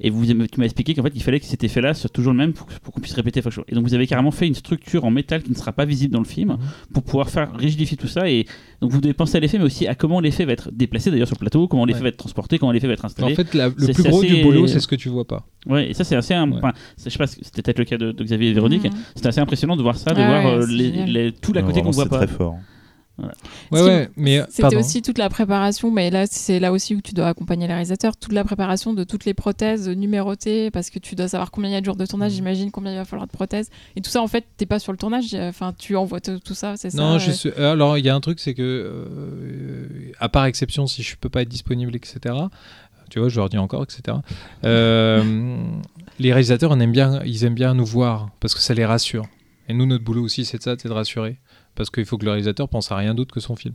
Et 0.00 0.10
vous, 0.10 0.24
tu 0.26 0.34
m'as 0.58 0.64
expliqué 0.64 0.94
qu'en 0.94 1.02
fait, 1.02 1.12
il 1.14 1.22
fallait 1.22 1.40
que 1.40 1.46
cet 1.46 1.62
effet-là 1.64 1.94
soit 1.94 2.10
toujours 2.10 2.32
le 2.32 2.38
même 2.38 2.52
pour, 2.54 2.66
pour 2.66 2.94
qu'on 2.94 3.00
puisse 3.00 3.14
répéter 3.14 3.42
chaque 3.42 3.52
chose. 3.52 3.64
Et 3.68 3.74
donc, 3.74 3.84
vous 3.84 3.94
avez 3.94 4.06
carrément 4.06 4.30
fait 4.30 4.46
une 4.46 4.54
structure 4.54 5.04
en 5.04 5.10
métal 5.10 5.42
qui 5.42 5.50
ne 5.50 5.56
sera 5.56 5.72
pas 5.72 5.84
visible 5.84 6.12
dans 6.12 6.20
le 6.20 6.24
film 6.26 6.50
Mhm. 6.50 6.58
pour 6.92 7.02
pouvoir 7.02 7.28
faire 7.30 7.54
rigidifier 7.56 7.96
tout 7.96 8.06
ça. 8.08 8.28
Et 8.30 8.46
donc, 8.80 8.90
vous 8.92 9.00
devez 9.00 9.14
penser 9.14 9.36
à 9.36 9.40
l'effet, 9.40 9.58
mais 9.58 9.64
aussi 9.64 9.86
à 9.86 9.94
comment 9.94 10.20
l'effet 10.20 10.44
va 10.44 10.52
être 10.52 10.70
déplacé 10.72 11.10
d'ailleurs 11.10 11.26
sur 11.26 11.36
le 11.36 11.40
plateau, 11.40 11.68
comment 11.68 11.84
l'effet 11.84 11.98
Ouais. 11.98 12.02
va 12.04 12.08
être 12.08 12.16
transporté, 12.16 12.58
comment 12.58 12.72
l'effet 12.72 12.86
va 12.86 12.92
être 12.94 13.04
En 13.04 13.08
installé. 13.08 13.34
fait, 13.34 13.52
la- 13.54 13.68
le 13.68 13.74
plus 13.74 13.92
c'est 13.94 14.08
gros 14.08 14.18
assez- 14.22 14.28
du 14.34 14.42
boulot, 14.42 14.66
c'est 14.66 14.80
ce 14.80 14.86
que 14.88 14.96
tu 14.96 15.08
vois 15.08 15.26
pas. 15.26 15.46
Ouais, 15.66 15.90
et 15.90 15.94
ça, 15.94 16.04
c'est 16.04 16.16
assez. 16.16 16.34
un- 16.34 16.50
Ouais. 16.50 16.58
enfin, 16.58 16.72
je 17.02 17.10
sais 17.10 17.18
pas, 17.18 17.26
c'était 17.26 17.62
peut-être 17.62 17.78
le 17.78 17.84
cas 17.84 17.98
de, 17.98 18.12
de 18.12 18.24
Xavier 18.24 18.50
et 18.50 18.52
Véronique. 18.52 18.84
Mhm. 18.84 18.90
C'était 19.14 19.28
assez 19.28 19.40
impressionnant 19.40 19.76
de 19.76 19.82
voir 19.82 19.96
ça, 19.96 20.12
de 20.14 20.20
Ah 20.20 20.26
voir 20.26 20.44
ouais, 20.58 20.62
euh, 20.62 20.66
les, 20.68 21.06
les- 21.06 21.32
tout 21.32 21.52
l'à 21.52 21.62
côté 21.62 21.82
qu'on 21.82 21.90
voit 21.90 22.04
c'est 22.04 22.10
pas. 22.10 22.18
très 22.18 22.28
fort. 22.28 22.56
Ouais, 23.70 23.80
ouais, 23.80 24.10
mais 24.16 24.42
C'était 24.50 24.74
aussi 24.76 25.00
toute 25.00 25.18
la 25.18 25.28
préparation, 25.28 25.90
mais 25.92 26.10
là, 26.10 26.26
c'est 26.26 26.58
là 26.58 26.72
aussi 26.72 26.96
où 26.96 27.00
tu 27.00 27.14
dois 27.14 27.28
accompagner 27.28 27.68
les 27.68 27.72
réalisateurs, 27.72 28.16
toute 28.16 28.32
la 28.32 28.42
préparation 28.42 28.92
de 28.92 29.04
toutes 29.04 29.24
les 29.24 29.34
prothèses 29.34 29.88
numérotées, 29.88 30.72
parce 30.72 30.90
que 30.90 30.98
tu 30.98 31.14
dois 31.14 31.28
savoir 31.28 31.52
combien 31.52 31.70
il 31.70 31.74
y 31.74 31.76
a 31.76 31.80
de 31.80 31.84
jours 31.84 31.94
de 31.94 32.06
tournage, 32.06 32.32
Mm. 32.32 32.34
j'imagine, 32.36 32.70
combien 32.72 32.92
il 32.92 32.96
va 32.96 33.04
falloir 33.04 33.28
de 33.28 33.32
prothèses. 33.32 33.70
Et 33.94 34.00
tout 34.00 34.10
ça, 34.10 34.20
en 34.20 34.26
fait, 34.26 34.44
t'es 34.56 34.66
pas 34.66 34.80
sur 34.80 34.90
le 34.90 34.98
tournage, 34.98 35.32
euh, 35.34 35.48
enfin, 35.50 35.72
tu 35.78 35.94
envoies 35.94 36.20
tout 36.20 36.54
ça, 36.54 36.76
c'est 36.76 36.90
ça 36.90 36.98
Non, 36.98 37.18
je 37.20 37.30
euh, 37.30 37.34
suis- 37.34 37.50
euh, 37.56 37.72
alors 37.72 37.98
il 37.98 38.04
y 38.04 38.08
a 38.08 38.14
un 38.16 38.20
truc, 38.20 38.40
c'est 38.40 38.54
que, 38.54 38.62
euh, 38.62 40.12
à 40.18 40.28
part 40.28 40.46
exception, 40.46 40.86
si 40.86 41.02
je 41.04 41.16
peux 41.16 41.28
pas 41.28 41.42
être 41.42 41.48
disponible, 41.48 41.94
etc. 41.94 42.34
Tu 43.10 43.18
vois, 43.20 43.28
je 43.28 43.36
leur 43.36 43.48
dis 43.48 43.58
encore, 43.58 43.84
etc. 43.84 44.18
euh, 44.64 45.56
les 46.18 46.32
réalisateurs, 46.32 46.70
on 46.72 46.80
aime 46.80 46.92
bien, 46.92 47.20
ils 47.24 47.44
aiment 47.44 47.54
bien 47.54 47.74
nous 47.74 47.84
voir 47.86 48.30
parce 48.40 48.54
que 48.54 48.60
ça 48.60 48.74
les 48.74 48.84
rassure. 48.84 49.26
Et 49.68 49.72
nous, 49.72 49.86
notre 49.86 50.04
boulot 50.04 50.22
aussi, 50.22 50.44
c'est 50.44 50.58
de 50.58 50.62
ça, 50.62 50.74
c'est 50.78 50.88
de 50.88 50.92
rassurer, 50.92 51.36
parce 51.74 51.90
qu'il 51.90 52.04
faut 52.04 52.18
que 52.18 52.24
le 52.24 52.30
réalisateur 52.30 52.68
pense 52.68 52.90
à 52.92 52.96
rien 52.96 53.14
d'autre 53.14 53.34
que 53.34 53.40
son 53.40 53.56
film. 53.56 53.74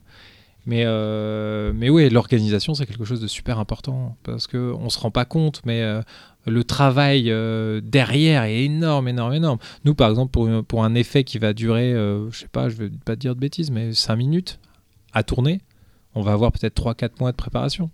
Mais, 0.65 0.83
euh, 0.85 1.71
mais 1.73 1.89
oui, 1.89 2.09
l'organisation, 2.09 2.73
c'est 2.73 2.85
quelque 2.85 3.05
chose 3.05 3.21
de 3.21 3.27
super 3.27 3.59
important 3.59 4.17
parce 4.23 4.45
que 4.47 4.73
on 4.79 4.89
se 4.89 4.99
rend 4.99 5.11
pas 5.11 5.25
compte, 5.25 5.61
mais 5.65 5.81
euh, 5.81 6.01
le 6.45 6.63
travail 6.63 7.31
euh, 7.31 7.81
derrière 7.83 8.43
est 8.43 8.65
énorme, 8.65 9.07
énorme, 9.07 9.33
énorme. 9.33 9.59
Nous, 9.85 9.95
par 9.95 10.09
exemple, 10.09 10.31
pour, 10.31 10.47
pour 10.65 10.83
un 10.83 10.95
effet 10.95 11.23
qui 11.23 11.39
va 11.39 11.53
durer, 11.53 11.93
je 11.93 12.37
sais 12.37 12.47
pas, 12.47 12.69
je 12.69 12.75
vais 12.75 12.89
pas 12.89 13.15
dire 13.15 13.35
de 13.35 13.39
bêtises, 13.39 13.71
mais 13.71 13.93
5 13.93 14.15
minutes 14.15 14.59
à 15.13 15.23
tourner, 15.23 15.61
on 16.13 16.21
va 16.21 16.33
avoir 16.33 16.51
peut-être 16.51 16.79
3-4 16.79 17.19
mois 17.19 17.31
de 17.31 17.37
préparation. 17.37 17.89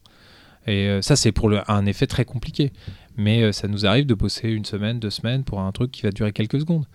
Et 0.67 0.99
ça, 1.01 1.15
c'est 1.15 1.31
pour 1.31 1.51
un 1.67 1.85
effet 1.85 2.07
très 2.07 2.25
compliqué. 2.25 2.73
Mais 3.17 3.53
ça 3.53 3.67
nous 3.67 3.85
arrive 3.85 4.07
de 4.07 4.15
bosser 4.15 4.49
une 4.49 4.65
semaine, 4.65 4.99
deux 4.99 5.11
semaines 5.11 5.43
pour 5.43 5.61
un 5.61 5.71
truc 5.71 5.91
qui 5.91 6.01
va 6.01 6.09
durer 6.09 6.33
quelques 6.33 6.59
secondes. 6.59 6.85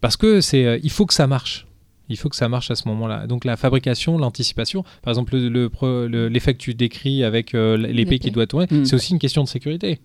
Parce 0.00 0.16
que 0.16 0.40
c'est, 0.40 0.80
il 0.82 0.90
faut 0.90 1.06
que 1.06 1.14
ça 1.14 1.26
marche. 1.26 1.66
Il 2.12 2.16
faut 2.18 2.28
que 2.28 2.36
ça 2.36 2.48
marche 2.48 2.70
à 2.70 2.74
ce 2.74 2.86
moment-là. 2.88 3.26
Donc 3.26 3.44
la 3.44 3.56
fabrication, 3.56 4.18
l'anticipation, 4.18 4.84
par 5.02 5.10
exemple 5.12 5.34
le- 5.36 5.48
le 5.48 5.68
pro- 5.68 6.06
le- 6.06 6.28
l'effet 6.28 6.52
que 6.54 6.58
tu 6.58 6.74
décris 6.74 7.24
avec 7.24 7.54
euh, 7.54 7.76
l'épée 7.76 8.18
qui 8.18 8.30
doit 8.30 8.46
tourner, 8.46 8.66
Mm. 8.70 8.84
c'est 8.84 8.94
aussi 8.96 9.12
une 9.12 9.18
question 9.18 9.42
de 9.42 9.48
sécurité. 9.48 9.98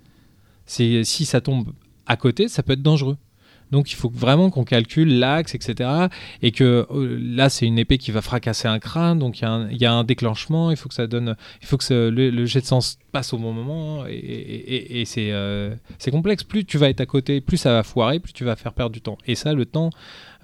Si 0.66 1.04
ça 1.26 1.42
tombe 1.42 1.74
à 2.06 2.16
côté, 2.18 2.48
ça 2.48 2.64
peut 2.64 2.74
être 2.74 2.82
dangereux. 2.82 3.18
Donc 3.70 3.92
il 3.92 3.96
faut 3.96 4.10
vraiment 4.10 4.50
qu'on 4.50 4.64
calcule 4.64 5.20
l'axe, 5.20 5.54
etc. 5.54 5.90
Et 6.42 6.52
que 6.52 6.88
euh, 6.90 7.20
là, 7.22 7.50
c'est 7.50 7.66
une 7.66 7.78
épée 7.78 7.98
qui 7.98 8.12
va 8.12 8.22
fracasser 8.22 8.70
un 8.70 8.80
crâne, 8.80 9.20
donc 9.20 9.40
il 9.40 9.42
y, 9.42 9.46
a 9.46 9.52
un- 9.52 9.70
il 9.70 9.78
y 9.78 9.86
a 9.86 9.92
un 9.92 10.06
déclenchement, 10.06 10.72
il 10.72 10.78
faut 10.78 10.88
que 10.88 10.96
ça 10.96 11.06
donne, 11.06 11.36
il 11.62 11.68
faut 11.68 11.76
que 11.76 11.84
ce- 11.84 12.08
le, 12.10 12.30
le 12.30 12.46
jet 12.46 12.62
de 12.62 12.66
sang 12.66 12.80
passe 13.12 13.34
au 13.34 13.38
bon 13.38 13.52
moment, 13.52 14.08
et, 14.08 14.14
et- 14.14 14.74
et- 14.76 15.02
et 15.02 15.06
c'est 15.06 15.32
euh, 15.34 15.76
c'est 16.00 16.12
complexe. 16.12 16.46
Plus 16.46 16.64
tu 16.64 16.78
vas 16.78 16.88
être 16.90 17.02
à 17.02 17.06
côté, 17.06 17.42
plus 17.42 17.58
ça 17.58 17.74
va 17.74 17.84
foirer, 17.84 18.20
plus 18.22 18.32
tu 18.32 18.46
vas 18.46 18.56
faire 18.56 18.72
perdre 18.72 18.94
du 18.94 19.02
temps. 19.02 19.18
Et 19.28 19.36
ça, 19.36 19.52
le 19.54 19.66
temps, 19.66 19.90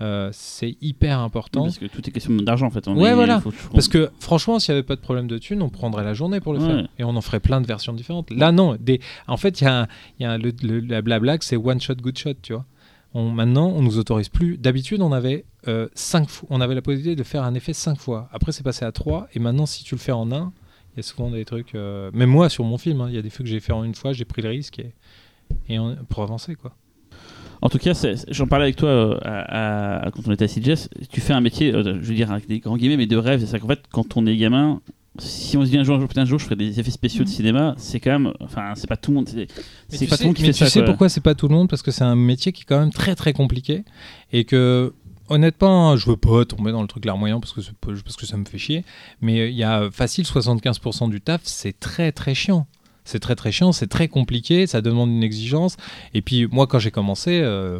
euh, 0.01 0.29
c'est 0.33 0.75
hyper 0.81 1.19
important. 1.19 1.63
Parce 1.63 1.77
que 1.77 1.85
tout 1.85 2.07
est 2.07 2.11
question 2.11 2.35
d'argent 2.35 2.67
en 2.67 2.71
fait. 2.71 2.87
On 2.87 2.95
Ouais, 2.97 3.09
est- 3.09 3.13
voilà. 3.15 3.39
faut 3.41 3.51
Parce 3.73 3.87
que 3.87 4.09
franchement, 4.19 4.59
s'il 4.59 4.73
n'y 4.73 4.79
avait 4.79 4.85
pas 4.87 4.95
de 4.95 5.01
problème 5.01 5.27
de 5.27 5.37
thunes, 5.37 5.61
on 5.61 5.69
prendrait 5.69 6.03
la 6.03 6.13
journée 6.13 6.39
pour 6.39 6.53
le 6.53 6.59
Ouais. 6.59 6.65
faire. 6.67 6.87
Et 6.99 7.03
on 7.03 7.15
en 7.15 7.21
ferait 7.21 7.39
plein 7.39 7.61
de 7.61 7.67
versions 7.67 7.93
différentes. 7.93 8.31
Là, 8.31 8.51
non. 8.51 8.75
Des... 8.79 8.99
En 9.27 9.37
fait, 9.37 9.61
il 9.61 9.65
y 9.65 9.67
a, 9.67 9.81
un- 9.83 9.87
y 10.19 10.25
a 10.25 10.31
un- 10.31 10.37
le, 10.37 10.51
le- 10.63 10.79
la 10.79 11.01
blabla, 11.01 11.37
que 11.37 11.45
c'est 11.45 11.57
one 11.57 11.79
shot, 11.79 11.95
good 11.95 12.17
shot, 12.17 12.33
tu 12.41 12.53
vois. 12.53 12.65
On, 13.15 13.29
maintenant, 13.29 13.67
on 13.67 13.81
nous 13.83 13.99
autorise 13.99 14.29
plus. 14.29 14.57
D'habitude, 14.57 15.01
on 15.01 15.11
avait 15.11 15.45
euh, 15.67 15.87
cinq 15.93 16.27
fois, 16.29 16.47
on 16.51 16.59
avait 16.61 16.73
la 16.75 16.81
possibilité 16.81 17.15
de 17.15 17.23
faire 17.23 17.43
un 17.43 17.53
effet 17.53 17.73
cinq 17.73 17.99
fois. 17.99 18.27
Après, 18.33 18.51
c'est 18.51 18.63
passé 18.63 18.85
à 18.85 18.91
trois. 18.91 19.27
Et 19.35 19.39
maintenant, 19.39 19.67
si 19.67 19.83
tu 19.83 19.93
le 19.95 19.99
fais 19.99 20.11
en 20.11 20.31
un, 20.31 20.51
il 20.95 20.97
y 20.97 20.99
a 20.99 21.03
souvent 21.03 21.29
des 21.29 21.45
trucs. 21.45 21.75
euh, 21.75 22.09
Même 22.13 22.29
moi, 22.31 22.49
sur 22.49 22.63
mon 22.63 22.77
film, 22.79 23.01
hein, 23.01 23.07
il 23.09 23.15
y 23.15 23.17
a 23.19 23.21
des 23.21 23.29
feux 23.29 23.43
que 23.43 23.49
j'ai 23.49 23.59
fait 23.59 23.71
en 23.71 23.83
une 23.83 23.93
fois, 23.95 24.13
j'ai 24.13 24.25
pris 24.25 24.41
le 24.41 24.49
risque 24.49 24.79
et, 24.79 24.93
et 25.69 25.77
on- 25.79 25.95
pour 26.09 26.23
avancer, 26.23 26.55
quoi. 26.55 26.75
En 27.65 27.69
tout 27.69 27.77
cas, 27.77 27.93
c'est- 27.93 28.25
j'en 28.29 28.45
parlais 28.45 28.65
avec 28.65 28.75
toi 28.75 28.89
euh, 28.89 29.17
à- 29.23 30.05
à- 30.05 30.11
quand 30.11 30.21
on 30.27 30.31
était 30.33 30.43
à 30.45 30.47
CGS. 30.49 30.89
Tu 31.09 31.21
fais 31.21 31.31
un 31.31 31.39
métier, 31.39 31.73
euh, 31.73 31.99
je 32.01 32.07
veux 32.09 32.13
dire 32.15 32.29
avec 32.31 32.45
des 32.47 32.59
grands 32.59 32.75
guillemets, 32.75 32.97
mais 32.97 33.05
de 33.07 33.15
rêve. 33.15 33.39
C'est-à-dire 33.39 33.61
qu'en 33.61 33.67
fait, 33.69 33.83
quand 33.91 34.17
on 34.17 34.25
est 34.25 34.35
gamin, 34.35 34.81
si 35.17 35.55
on 35.55 35.63
se 35.63 35.69
dit 35.69 35.77
un 35.77 35.83
jour, 35.85 35.95
un 35.95 35.99
jour, 35.99 36.09
putain, 36.09 36.23
un 36.23 36.25
jour, 36.25 36.39
je 36.39 36.43
ferai 36.43 36.57
des 36.57 36.79
effets 36.81 36.91
spéciaux 36.91 37.23
de 37.23 37.29
Mhm. 37.29 37.35
cinéma, 37.35 37.73
c'est 37.77 38.01
quand 38.01 38.11
même, 38.11 38.33
enfin, 38.41 38.73
c'est 38.75 38.87
pas 38.87 38.97
tout 38.97 39.11
le 39.11 39.15
monde. 39.15 39.29
C'est 39.29 39.47
c'est 39.87 40.07
pas 40.07 40.17
sais, 40.17 40.17
tout 40.17 40.23
le 40.23 40.27
monde 40.27 40.35
qui 40.35 40.41
mais 40.41 40.47
fait 40.49 40.53
tu 40.53 40.59
ça. 40.65 40.69
sais 40.69 40.79
quoi. 40.81 40.87
pourquoi 40.87 41.07
c'est 41.09 41.21
pas 41.21 41.35
tout 41.35 41.47
le 41.47 41.55
monde? 41.55 41.69
Parce 41.69 41.81
que 41.81 41.91
c'est 41.91 42.03
un 42.03 42.15
métier 42.17 42.51
qui 42.51 42.63
est 42.63 42.65
quand 42.65 42.79
même 42.79 42.91
très 42.91 43.15
très 43.15 43.31
compliqué 43.31 43.83
et 44.33 44.43
que 44.43 44.91
honnêtement, 45.29 45.95
je 45.95 46.09
veux 46.09 46.17
pas 46.17 46.43
tomber 46.43 46.73
dans 46.73 46.81
le 46.81 46.87
truc 46.89 47.05
larmoyant 47.05 47.39
parce 47.39 47.53
que 47.53 47.61
c'est 47.61 47.71
parce 47.79 48.17
que 48.17 48.25
ça 48.25 48.35
me 48.35 48.43
fait 48.43 48.57
chier, 48.57 48.83
mais 49.21 49.49
il 49.49 49.55
y 49.55 49.63
a 49.63 49.89
facile 49.89 50.25
75% 50.25 51.07
du 51.07 51.21
taf, 51.21 51.41
c'est 51.45 51.79
très 51.79 52.11
très 52.11 52.35
chiant. 52.35 52.67
C'est 53.05 53.19
très 53.19 53.35
très 53.35 53.51
chiant, 53.51 53.71
c'est 53.71 53.87
très 53.87 54.07
compliqué, 54.07 54.65
ça 54.67 54.81
demande 54.81 55.09
une 55.09 55.23
exigence. 55.23 55.77
Et 56.13 56.21
puis 56.21 56.47
moi, 56.47 56.67
quand 56.67 56.79
j'ai 56.79 56.91
commencé, 56.91 57.41
euh, 57.41 57.79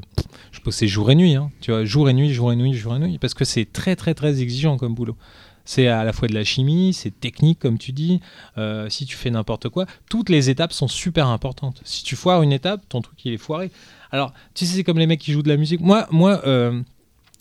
je 0.52 0.62
bossais 0.62 0.88
jour 0.88 1.12
et 1.12 1.16
nuit, 1.16 1.36
hein, 1.36 1.50
tu 1.62 1.72
vois, 1.72 1.86
jour 1.86 2.10
et 2.10 2.14
nuit, 2.14 2.34
jour 2.34 2.52
et 2.52 2.56
nuit, 2.56 2.74
jour 2.74 2.96
et 2.96 3.00
nuit, 3.00 3.18
parce 3.20 3.34
que 3.34 3.46
c'est 3.46 3.72
très 3.72 3.96
très 3.96 4.14
très 4.14 4.42
exigeant 4.42 4.78
comme 4.78 4.94
boulot. 4.94 5.16
C'est 5.66 5.88
à 5.88 6.04
la 6.04 6.12
fois 6.12 6.28
de 6.28 6.34
la 6.34 6.44
chimie, 6.44 6.94
c'est 6.94 7.18
technique 7.20 7.60
comme 7.60 7.78
tu 7.78 7.94
dis. 7.94 8.20
Euh, 8.58 8.90
si 8.90 9.06
tu 9.06 9.16
fais 9.16 9.30
n'importe 9.30 9.70
quoi, 9.70 9.86
toutes 10.10 10.30
les 10.30 10.50
étapes 10.50 10.74
sont 10.74 10.90
super 10.90 11.28
importantes. 11.28 11.82
Si 11.86 12.04
tu 12.04 12.16
foires 12.16 12.42
une 12.42 12.52
étape, 12.52 12.82
ton 12.90 13.02
truc 13.02 13.24
il 13.24 13.34
est 13.34 13.38
foiré. 13.38 13.72
Alors, 14.12 14.34
tu 14.54 14.66
sais, 14.66 14.76
c'est 14.76 14.84
comme 14.84 15.00
les 15.00 15.08
mecs 15.08 15.22
qui 15.22 15.32
jouent 15.32 15.42
de 15.42 15.50
la 15.50 15.58
musique. 15.58 15.80
Moi, 15.80 16.06
moi, 16.12 16.42
euh, 16.46 16.82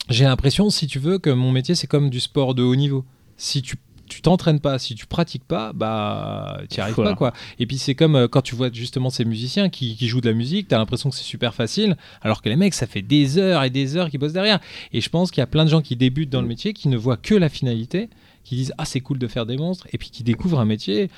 j'ai 0.09 0.23
l'impression, 0.23 0.69
si 0.69 0.87
tu 0.87 0.99
veux, 0.99 1.17
que 1.17 1.29
mon 1.29 1.51
métier 1.51 1.75
c'est 1.75 1.87
comme 1.87 2.09
du 2.09 2.21
sport 2.21 2.55
de 2.55 2.63
haut 2.63 2.75
niveau. 2.75 3.03
Si 3.35 3.61
tu 3.61 3.75
tu 4.09 4.21
t'entraînes 4.21 4.59
pas, 4.59 4.79
si 4.79 4.95
tu 4.95 5.05
pratiques 5.05 5.45
pas, 5.45 5.71
bah 5.73 6.61
tu 6.69 6.79
arrives 6.81 6.95
Voilà. 6.95 7.11
pas 7.11 7.15
quoi. 7.17 7.33
Et 7.59 7.65
puis 7.65 7.77
c'est 7.77 7.95
comme 7.95 8.15
euh, 8.15 8.27
quand 8.27 8.41
tu 8.41 8.55
vois 8.55 8.71
justement 8.71 9.09
ces 9.09 9.25
musiciens 9.25 9.69
qui, 9.69 9.95
qui 9.95 10.07
jouent 10.07 10.21
de 10.21 10.29
la 10.29 10.35
musique, 10.35 10.67
t'as 10.67 10.77
l'impression 10.77 11.09
que 11.09 11.15
c'est 11.15 11.23
super 11.23 11.53
facile, 11.53 11.95
alors 12.21 12.41
que 12.41 12.49
les 12.49 12.55
mecs 12.55 12.73
ça 12.73 12.85
fait 12.87 13.01
des 13.01 13.37
heures 13.37 13.63
et 13.63 13.69
des 13.69 13.95
heures 13.97 14.09
qu'ils 14.09 14.19
bossent 14.19 14.33
derrière. 14.33 14.59
Et 14.91 15.01
je 15.01 15.09
pense 15.09 15.31
qu'il 15.31 15.41
y 15.41 15.43
a 15.43 15.47
plein 15.47 15.65
de 15.65 15.69
gens 15.69 15.81
qui 15.81 15.95
débutent 15.95 16.29
dans 16.29 16.41
le 16.41 16.47
métier 16.47 16.73
qui 16.73 16.89
ne 16.89 16.97
voient 16.97 17.17
que 17.17 17.35
la 17.35 17.49
finalité, 17.49 18.09
qui 18.43 18.55
disent 18.55 18.73
ah 18.77 18.85
c'est 18.85 18.99
cool 18.99 19.19
de 19.19 19.27
faire 19.27 19.45
des 19.45 19.57
monstres, 19.57 19.87
et 19.93 19.97
puis 19.97 20.09
qui 20.09 20.23
découvrent 20.23 20.59
un 20.59 20.65
métier. 20.65 21.09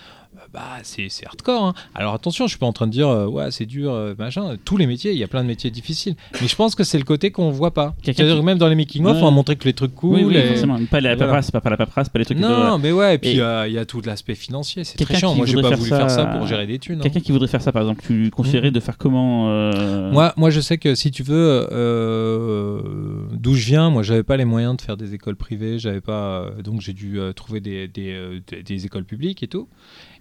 Bah, 0.54 0.62
c'est 0.84 1.10
hardcore. 1.26 1.64
hein. 1.66 1.74
Alors 1.94 2.14
attention, 2.14 2.46
je 2.46 2.52
suis 2.52 2.60
pas 2.60 2.66
en 2.66 2.72
train 2.74 2.88
de 2.88 2.92
dire 2.92 3.10
euh, 3.10 3.26
ouais 3.28 3.52
c'est 3.52 3.66
dur, 3.66 3.92
euh, 3.94 4.14
machin. 4.18 4.56
Tous 4.64 4.78
les 4.78 4.88
métiers, 4.88 5.12
il 5.12 5.18
y 5.18 5.24
a 5.24 5.28
plein 5.28 5.42
de 5.44 5.48
métiers 5.48 5.70
difficiles. 5.70 6.16
Mais 6.42 6.48
je 6.48 6.56
pense 6.56 6.76
que 6.76 6.84
c'est 6.84 6.98
le 6.98 7.04
côté 7.04 7.32
qu'on 7.32 7.50
voit 7.52 7.74
pas. 7.74 7.94
C'est-à-dire 8.04 8.38
que 8.38 8.42
même 8.42 8.58
dans 8.58 8.68
les 8.70 8.76
making 8.76 9.04
of, 9.06 9.16
Ouais. 9.16 9.22
on 9.22 9.26
va 9.26 9.32
montrer 9.32 9.56
que 9.58 9.66
les 9.66 9.74
trucs 9.74 9.94
cool. 9.96 10.16
oui, 10.16 10.24
oui, 10.24 10.38
et- 10.38 10.48
forcément. 10.48 10.78
Pas 10.90 11.02
la 11.02 11.16
paperasse, 11.18 11.52
pas, 11.52 11.62
pas 11.62 11.70
la 11.70 11.78
paperasse, 11.78 12.10
pas 12.10 12.20
les 12.20 12.26
trucs. 12.26 12.38
non, 12.40 12.78
mais 12.78 12.92
ouais, 12.92 13.16
et 13.16 13.18
puis 13.18 13.32
Et- 13.32 13.42
euh, 13.42 13.68
il 13.68 13.74
y 13.74 13.78
a 13.78 13.86
tout 13.86 14.02
l'aspect 14.06 14.36
financier, 14.36 14.84
c'est 14.84 14.98
très 15.04 15.16
chiant. 15.16 15.36
Moi, 15.36 15.46
j'ai 15.46 15.56
pas 15.62 15.70
faire 15.70 15.78
voulu 15.78 15.90
faire 15.90 16.10
ça- 16.10 16.26
pour 16.26 16.48
gérer 16.48 16.68
des 16.68 16.80
thunes. 16.80 17.00
hein. 17.00 17.04
Quelqu'un 17.04 17.20
qui 17.20 17.32
voudrait 17.32 17.48
faire 17.50 17.62
ça, 17.62 17.72
par 17.72 17.82
exemple, 17.82 18.02
tu 18.06 18.14
lui 18.14 18.30
conseillerais 18.30 18.72
de 18.72 18.80
faire 18.80 18.98
comment 18.98 19.50
euh, 19.50 20.12
Moi, 20.12 20.34
moi, 20.38 20.50
je 20.52 20.62
sais 20.62 20.78
que 20.78 20.96
si 20.96 21.12
tu 21.12 21.24
veux, 21.24 21.68
d'où 23.34 23.54
je 23.56 23.66
viens, 23.66 23.90
moi, 23.90 24.04
j'avais 24.04 24.24
pas 24.24 24.38
les 24.38 24.46
moyens 24.46 24.78
de 24.78 24.82
faire 24.82 24.98
des 24.98 25.14
écoles 25.14 25.36
privées, 25.36 25.80
j'avais 25.80 26.02
pas, 26.02 26.50
donc 26.64 26.82
j'ai 26.82 26.94
dû 26.94 27.20
trouver 27.36 27.60
des- 27.60 27.88
des 27.88 28.86
écoles 28.86 29.06
publiques 29.06 29.44
et 29.44 29.48
tout. 29.48 29.68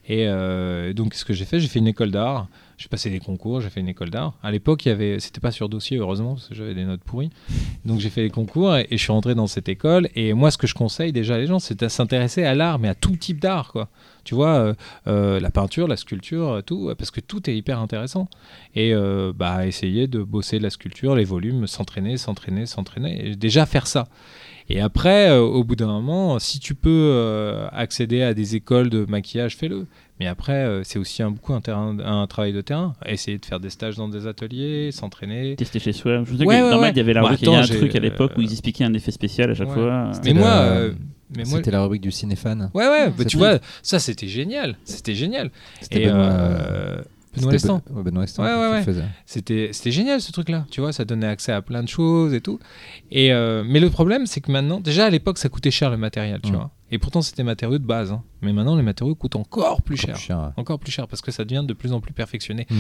Et 0.07 0.27
euh, 0.29 0.93
donc, 0.93 1.15
ce 1.15 1.25
que 1.25 1.33
j'ai 1.33 1.45
fait, 1.45 1.61
j'ai 1.61 1.69
fait 1.69 1.79
une 1.79 1.87
école 1.87 2.11
d'art. 2.11 2.49
J'ai 2.77 2.89
passé 2.89 3.09
des 3.09 3.21
concours, 3.21 3.61
j'ai 3.61 3.71
fait 3.71 3.81
une 3.81 3.89
école 3.89 4.11
d'art. 4.11 4.35
À 4.43 4.51
l'époque, 4.51 4.85
il 4.85 4.89
y 4.89 4.93
avait, 4.93 5.21
c'était 5.21 5.41
pas 5.41 5.53
sur 5.53 5.69
dossier, 5.69 5.97
heureusement, 5.97 6.35
parce 6.35 6.49
que 6.49 6.55
j'avais 6.55 6.75
des 6.75 6.85
notes 6.85 7.03
pourries. 7.03 7.31
Donc, 7.85 8.01
j'ai 8.01 8.11
fait 8.11 8.23
les 8.23 8.31
concours 8.31 8.77
et, 8.77 8.89
je 8.91 8.97
suis 8.97 9.13
rentré 9.13 9.35
dans 9.35 9.47
cette 9.47 9.69
école. 9.69 10.09
Et 10.15 10.33
moi, 10.33 10.51
ce 10.51 10.59
que 10.59 10.67
je 10.67 10.75
conseille 10.75 11.13
déjà 11.13 11.37
à 11.37 11.39
les 11.39 11.47
gens, 11.47 11.61
c'est 11.61 11.79
de 11.79 11.89
s'intéresser 11.89 12.45
à 12.45 12.55
l'art, 12.55 12.79
mais 12.79 12.89
à 12.89 12.95
tout 12.95 13.17
type 13.17 13.41
d'art, 13.41 13.71
quoi. 13.73 13.89
Tu 14.25 14.35
vois, 14.35 14.55
euh, 14.55 14.75
euh, 15.07 15.39
la 15.39 15.51
peinture, 15.51 15.87
la 15.87 15.97
sculpture, 15.97 16.63
tout, 16.65 16.93
parce 16.99 17.11
que 17.11 17.21
tout 17.21 17.49
est 17.49 17.57
hyper 17.57 17.79
intéressant. 17.79 18.29
Et 18.75 18.93
bah, 19.35 19.67
essayer 19.67 20.09
de 20.09 20.23
bosser 20.23 20.59
la 20.59 20.71
sculpture, 20.71 21.15
les 21.15 21.25
volumes, 21.25 21.67
s'entraîner, 21.67 22.17
s'entraîner, 22.17 22.67
s'entraîner. 22.67 23.29
Et 23.29 23.37
déjà 23.37 23.67
faire 23.67 23.87
ça. 23.87 24.09
Et 24.71 24.81
après, 24.81 25.29
euh, 25.31 25.41
au 25.41 25.63
bout 25.63 25.77
d'un 25.77 25.87
moment, 25.89 26.39
si 26.39 26.59
tu 26.59 26.75
peux 26.75 26.89
euh, 26.91 27.67
accéder 27.73 28.23
à 28.23 28.33
des 28.35 28.57
écoles 28.57 28.89
de 28.89 29.05
maquillage, 29.07 29.57
fais-le. 29.57 29.87
Mais 30.21 30.27
après, 30.27 30.53
euh, 30.65 30.83
c'est 30.85 30.99
aussi 30.99 31.23
un, 31.23 31.31
beaucoup 31.33 31.53
un, 31.53 31.61
terrain, 31.61 31.99
un 31.99 32.27
travail 32.27 32.53
de 32.53 32.61
terrain. 32.61 32.95
Essayer 33.05 33.37
de 33.39 33.45
faire 33.45 33.61
des 33.61 33.69
stages 33.69 33.97
dans 33.97 34.09
des 34.09 34.27
ateliers, 34.27 34.91
s'entraîner. 34.93 35.57
Tester 35.57 35.81
chez 35.81 35.93
soi. 35.93 36.23
Je 36.25 36.37
sais 36.37 36.47
Ouais, 36.47 36.59
que 36.59 36.63
ouais, 36.63 36.71
normal, 36.71 36.81
ouais. 36.81 36.91
il 36.93 36.97
y 36.97 37.01
avait 37.01 37.13
la 37.13 37.21
Bon, 37.21 37.27
rubrique, 37.27 37.43
il 37.43 37.53
y 37.53 37.55
a 37.55 37.59
un 37.59 37.63
truc 37.67 37.95
à 37.95 38.01
l'époque 38.01 38.33
où 38.39 38.41
ils 38.41 38.51
expliquaient 38.53 38.85
un 38.85 38.95
effet 38.95 39.11
spécial 39.11 39.51
à 39.51 39.55
chaque 39.55 39.69
Ouais. 39.69 39.75
fois. 39.75 40.07
Mais 40.09 40.15
C'était 40.15 40.35
moi, 40.35 40.49
euh, 40.49 40.93
C'était 41.45 41.71
la 41.73 41.83
rubrique 41.83 42.03
du 42.03 42.13
cinéphane. 42.13 42.71
ouais, 42.75 42.89
ouais, 42.89 43.11
bah, 43.11 43.25
tu 43.25 43.37
vois, 43.37 43.59
ça 43.83 43.99
c'était 43.99 44.29
génial, 44.29 44.77
c'était 44.85 45.15
génial. 45.15 45.51
Et 45.91 46.05
euh, 46.07 47.03
Benoît 47.35 47.53
C'était 47.53 47.69
Lestan. 47.69 47.83
Ouais, 47.91 48.03
Benoît 48.03 48.23
Lestan 48.23 48.43
Ouais, 48.45 48.85
ouais. 48.87 48.95
C'était 49.27 49.71
c'était 49.73 49.91
génial 49.91 50.21
ce 50.21 50.33
truc-là, 50.33 50.67
tu 50.71 50.81
vois, 50.81 50.93
ça 50.93 51.05
donnait 51.05 51.27
accès 51.27 51.53
à 51.53 51.63
plein 51.63 51.83
de 51.83 51.89
choses 51.89 52.35
et 52.35 52.41
tout. 52.41 52.59
Et 53.11 53.33
euh, 53.33 53.63
mais 53.67 53.81
le 53.81 53.91
problème, 53.91 54.27
c'est 54.27 54.41
que 54.41 54.51
maintenant, 54.51 54.81
déjà 54.81 55.07
à 55.07 55.11
l'époque, 55.11 55.39
ça 55.39 55.49
coûtait 55.49 55.71
cher 55.71 55.91
le 55.91 55.97
matériel, 55.97 56.41
tu 56.43 56.53
vois. 56.53 56.71
Et 56.91 56.99
pourtant, 56.99 57.23
c'était 57.23 57.43
matériaux 57.43 57.79
de 57.79 57.87
base. 57.87 58.13
hein. 58.13 58.23
Mais 58.43 58.53
maintenant, 58.53 58.77
les 58.77 58.83
matériaux 58.83 59.15
coûtent 59.15 59.37
encore 59.37 59.83
plus 59.83 59.97
cher. 59.97 60.11
Encore 60.11 60.19
plus 60.19 60.27
cher, 60.27 60.39
ouais. 60.39 60.49
Encore 60.57 60.79
plus 60.79 60.93
cher 60.93 61.09
parce 61.09 61.23
que 61.23 61.31
ça 61.31 61.45
devient 61.45 61.65
de 61.67 61.73
plus 61.73 61.93
en 61.93 62.01
plus 62.01 62.13
perfectionné. 62.13 62.67
Mm. 62.71 62.75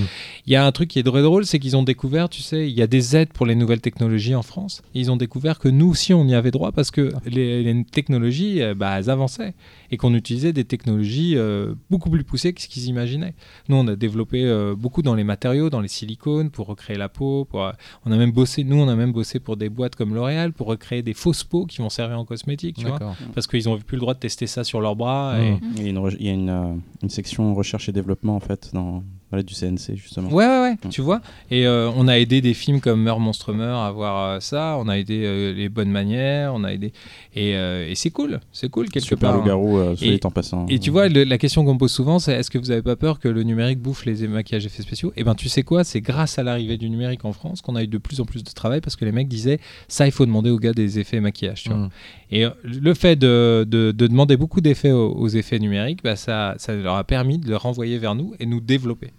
Il 0.46 0.52
y 0.52 0.56
a 0.56 0.66
un 0.66 0.72
truc 0.72 0.90
qui 0.90 0.98
est 0.98 1.02
très 1.02 1.22
drôle, 1.22 1.46
c'est 1.46 1.58
qu'ils 1.58 1.76
ont 1.76 1.82
découvert, 1.82 2.28
tu 2.28 2.42
sais, 2.42 2.68
il 2.68 2.74
y 2.74 2.82
a 2.82 2.86
des 2.86 3.16
aides 3.16 3.32
pour 3.32 3.46
les 3.46 3.54
nouvelles 3.54 3.80
technologies 3.80 4.34
en 4.34 4.42
France. 4.42 4.82
Et 4.94 5.00
ils 5.00 5.10
ont 5.10 5.16
découvert 5.16 5.58
que 5.58 5.68
nous 5.68 5.88
aussi, 5.88 6.12
on 6.12 6.26
y 6.26 6.34
avait 6.34 6.50
droit 6.50 6.70
parce 6.72 6.90
que 6.90 7.12
les, 7.24 7.62
les 7.62 7.84
technologies, 7.84 8.62
euh, 8.62 8.74
bah, 8.74 8.98
elles 8.98 9.08
avançaient 9.08 9.54
et 9.90 9.96
qu'on 9.96 10.14
utilisait 10.14 10.52
des 10.52 10.64
technologies 10.64 11.36
euh, 11.36 11.74
beaucoup 11.90 12.10
plus 12.10 12.24
poussées 12.24 12.52
que 12.52 12.60
ce 12.60 12.68
qu'ils 12.68 12.86
imaginaient. 12.86 13.34
Nous, 13.68 13.76
on 13.76 13.88
a 13.88 13.96
développé 13.96 14.44
euh, 14.44 14.74
beaucoup 14.76 15.02
dans 15.02 15.14
les 15.14 15.24
matériaux, 15.24 15.70
dans 15.70 15.80
les 15.80 15.88
silicones 15.88 16.50
pour 16.50 16.66
recréer 16.66 16.98
la 16.98 17.08
peau. 17.08 17.46
Pour, 17.46 17.64
euh, 17.64 17.72
on 18.04 18.12
a 18.12 18.16
même 18.16 18.32
bossé, 18.32 18.64
nous, 18.64 18.76
on 18.76 18.88
a 18.88 18.96
même 18.96 19.12
bossé 19.12 19.40
pour 19.40 19.56
des 19.56 19.70
boîtes 19.70 19.96
comme 19.96 20.14
L'Oréal 20.14 20.52
pour 20.52 20.66
recréer 20.66 21.02
des 21.02 21.14
fausses 21.14 21.44
peaux 21.44 21.64
qui 21.64 21.78
vont 21.78 21.88
servir 21.88 22.18
en 22.18 22.24
cosmétique, 22.26 22.76
tu 22.76 22.86
vois, 22.86 22.98
parce 23.34 23.46
qu'ils 23.46 23.68
ont 23.68 23.78
plus 23.94 23.98
le 23.98 24.00
droit 24.00 24.14
de 24.14 24.18
tester 24.18 24.46
ça 24.48 24.64
sur 24.64 24.80
leurs 24.80 24.96
bras. 24.96 25.36
Mm. 25.38 25.42
Et, 25.42 25.58
Il 25.76 25.82
y 25.84 25.86
a 25.86 25.90
une, 25.90 25.98
re- 25.98 26.16
il 26.18 26.26
y 26.26 26.30
a 26.30 26.32
une, 26.32 26.48
euh, 26.50 26.74
une 27.02 27.08
section 27.10 27.54
recherche 27.54 27.88
et 27.88 27.92
développement 27.92 28.34
en 28.36 28.40
fait 28.40 28.70
dans, 28.72 29.02
du 29.42 29.54
CNC 29.54 29.96
justement. 29.96 30.28
Ouais, 30.30 30.46
ouais, 30.46 30.60
ouais, 30.60 30.76
tu 30.90 31.00
vois. 31.00 31.20
Et 31.50 31.66
euh, 31.66 31.90
on 31.96 32.06
a 32.08 32.18
aidé 32.18 32.40
des 32.40 32.54
films 32.54 32.80
comme 32.80 33.02
Meurs, 33.02 33.20
Monstre, 33.20 33.52
Meurt 33.52 33.86
à 33.86 33.90
voir 33.90 34.28
euh, 34.36 34.40
ça. 34.40 34.76
On 34.78 34.88
a 34.88 34.98
aidé 34.98 35.22
euh, 35.24 35.52
Les 35.52 35.68
Bonnes 35.68 35.90
Manières. 35.90 36.52
On 36.54 36.62
a 36.64 36.72
aidé. 36.72 36.92
Et, 37.34 37.56
euh, 37.56 37.88
et 37.90 37.94
c'est 37.94 38.10
cool. 38.10 38.40
C'est 38.52 38.68
cool, 38.70 38.88
quelque 38.88 39.04
Super 39.04 39.30
part. 39.30 39.38
loup-garou, 39.40 39.78
euh, 39.78 39.96
soit 39.96 40.06
Et- 40.06 40.12
dit 40.18 40.20
en 40.24 40.30
passant. 40.30 40.66
Et 40.68 40.78
tu 40.78 40.90
vois, 40.90 41.08
le- 41.08 41.24
la 41.24 41.38
question 41.38 41.64
qu'on 41.64 41.74
me 41.74 41.78
pose 41.78 41.90
souvent, 41.92 42.18
c'est 42.18 42.32
est-ce 42.32 42.50
que 42.50 42.58
vous 42.58 42.70
avez 42.70 42.82
pas 42.82 42.96
peur 42.96 43.18
que 43.18 43.28
le 43.28 43.42
numérique 43.42 43.80
bouffe 43.80 44.04
les 44.04 44.26
maquillages 44.28 44.66
effets 44.66 44.82
spéciaux? 44.82 45.12
Eh 45.16 45.24
ben, 45.24 45.34
tu 45.34 45.48
sais 45.48 45.62
quoi? 45.62 45.84
C'est 45.84 46.00
grâce 46.00 46.38
à 46.38 46.42
l'arrivée 46.42 46.76
du 46.76 46.88
numérique 46.90 47.24
en 47.24 47.32
France 47.32 47.60
qu'on 47.62 47.76
a 47.76 47.82
eu 47.82 47.88
de 47.88 47.98
plus 47.98 48.20
en 48.20 48.24
plus 48.24 48.42
de 48.44 48.50
travail 48.50 48.80
parce 48.80 48.96
que 48.96 49.04
les 49.04 49.12
mecs 49.12 49.28
disaient 49.28 49.58
ça, 49.88 50.06
il 50.06 50.12
faut 50.12 50.26
demander 50.26 50.50
aux 50.50 50.58
gars 50.58 50.72
des 50.72 50.98
effets 50.98 51.20
maquillage. 51.20 51.62
Tu 51.64 51.68
vois. 51.70 51.78
Mm. 51.78 51.90
Et 52.30 52.46
le 52.64 52.94
fait 52.94 53.16
de, 53.16 53.64
de- 53.68 53.92
de 53.92 54.06
demander 54.06 54.36
beaucoup 54.36 54.60
d'effets 54.60 54.90
aux, 54.92 55.12
aux 55.12 55.28
effets 55.28 55.58
numériques, 55.58 56.02
bah, 56.02 56.16
ça, 56.16 56.54
ça 56.58 56.74
leur 56.74 56.94
a 56.96 57.04
permis 57.04 57.38
de 57.38 57.48
le 57.48 57.56
renvoyer 57.56 57.98
vers 57.98 58.14
nous 58.14 58.34
et 58.40 58.46
nous 58.46 58.60
développer. 58.60 59.10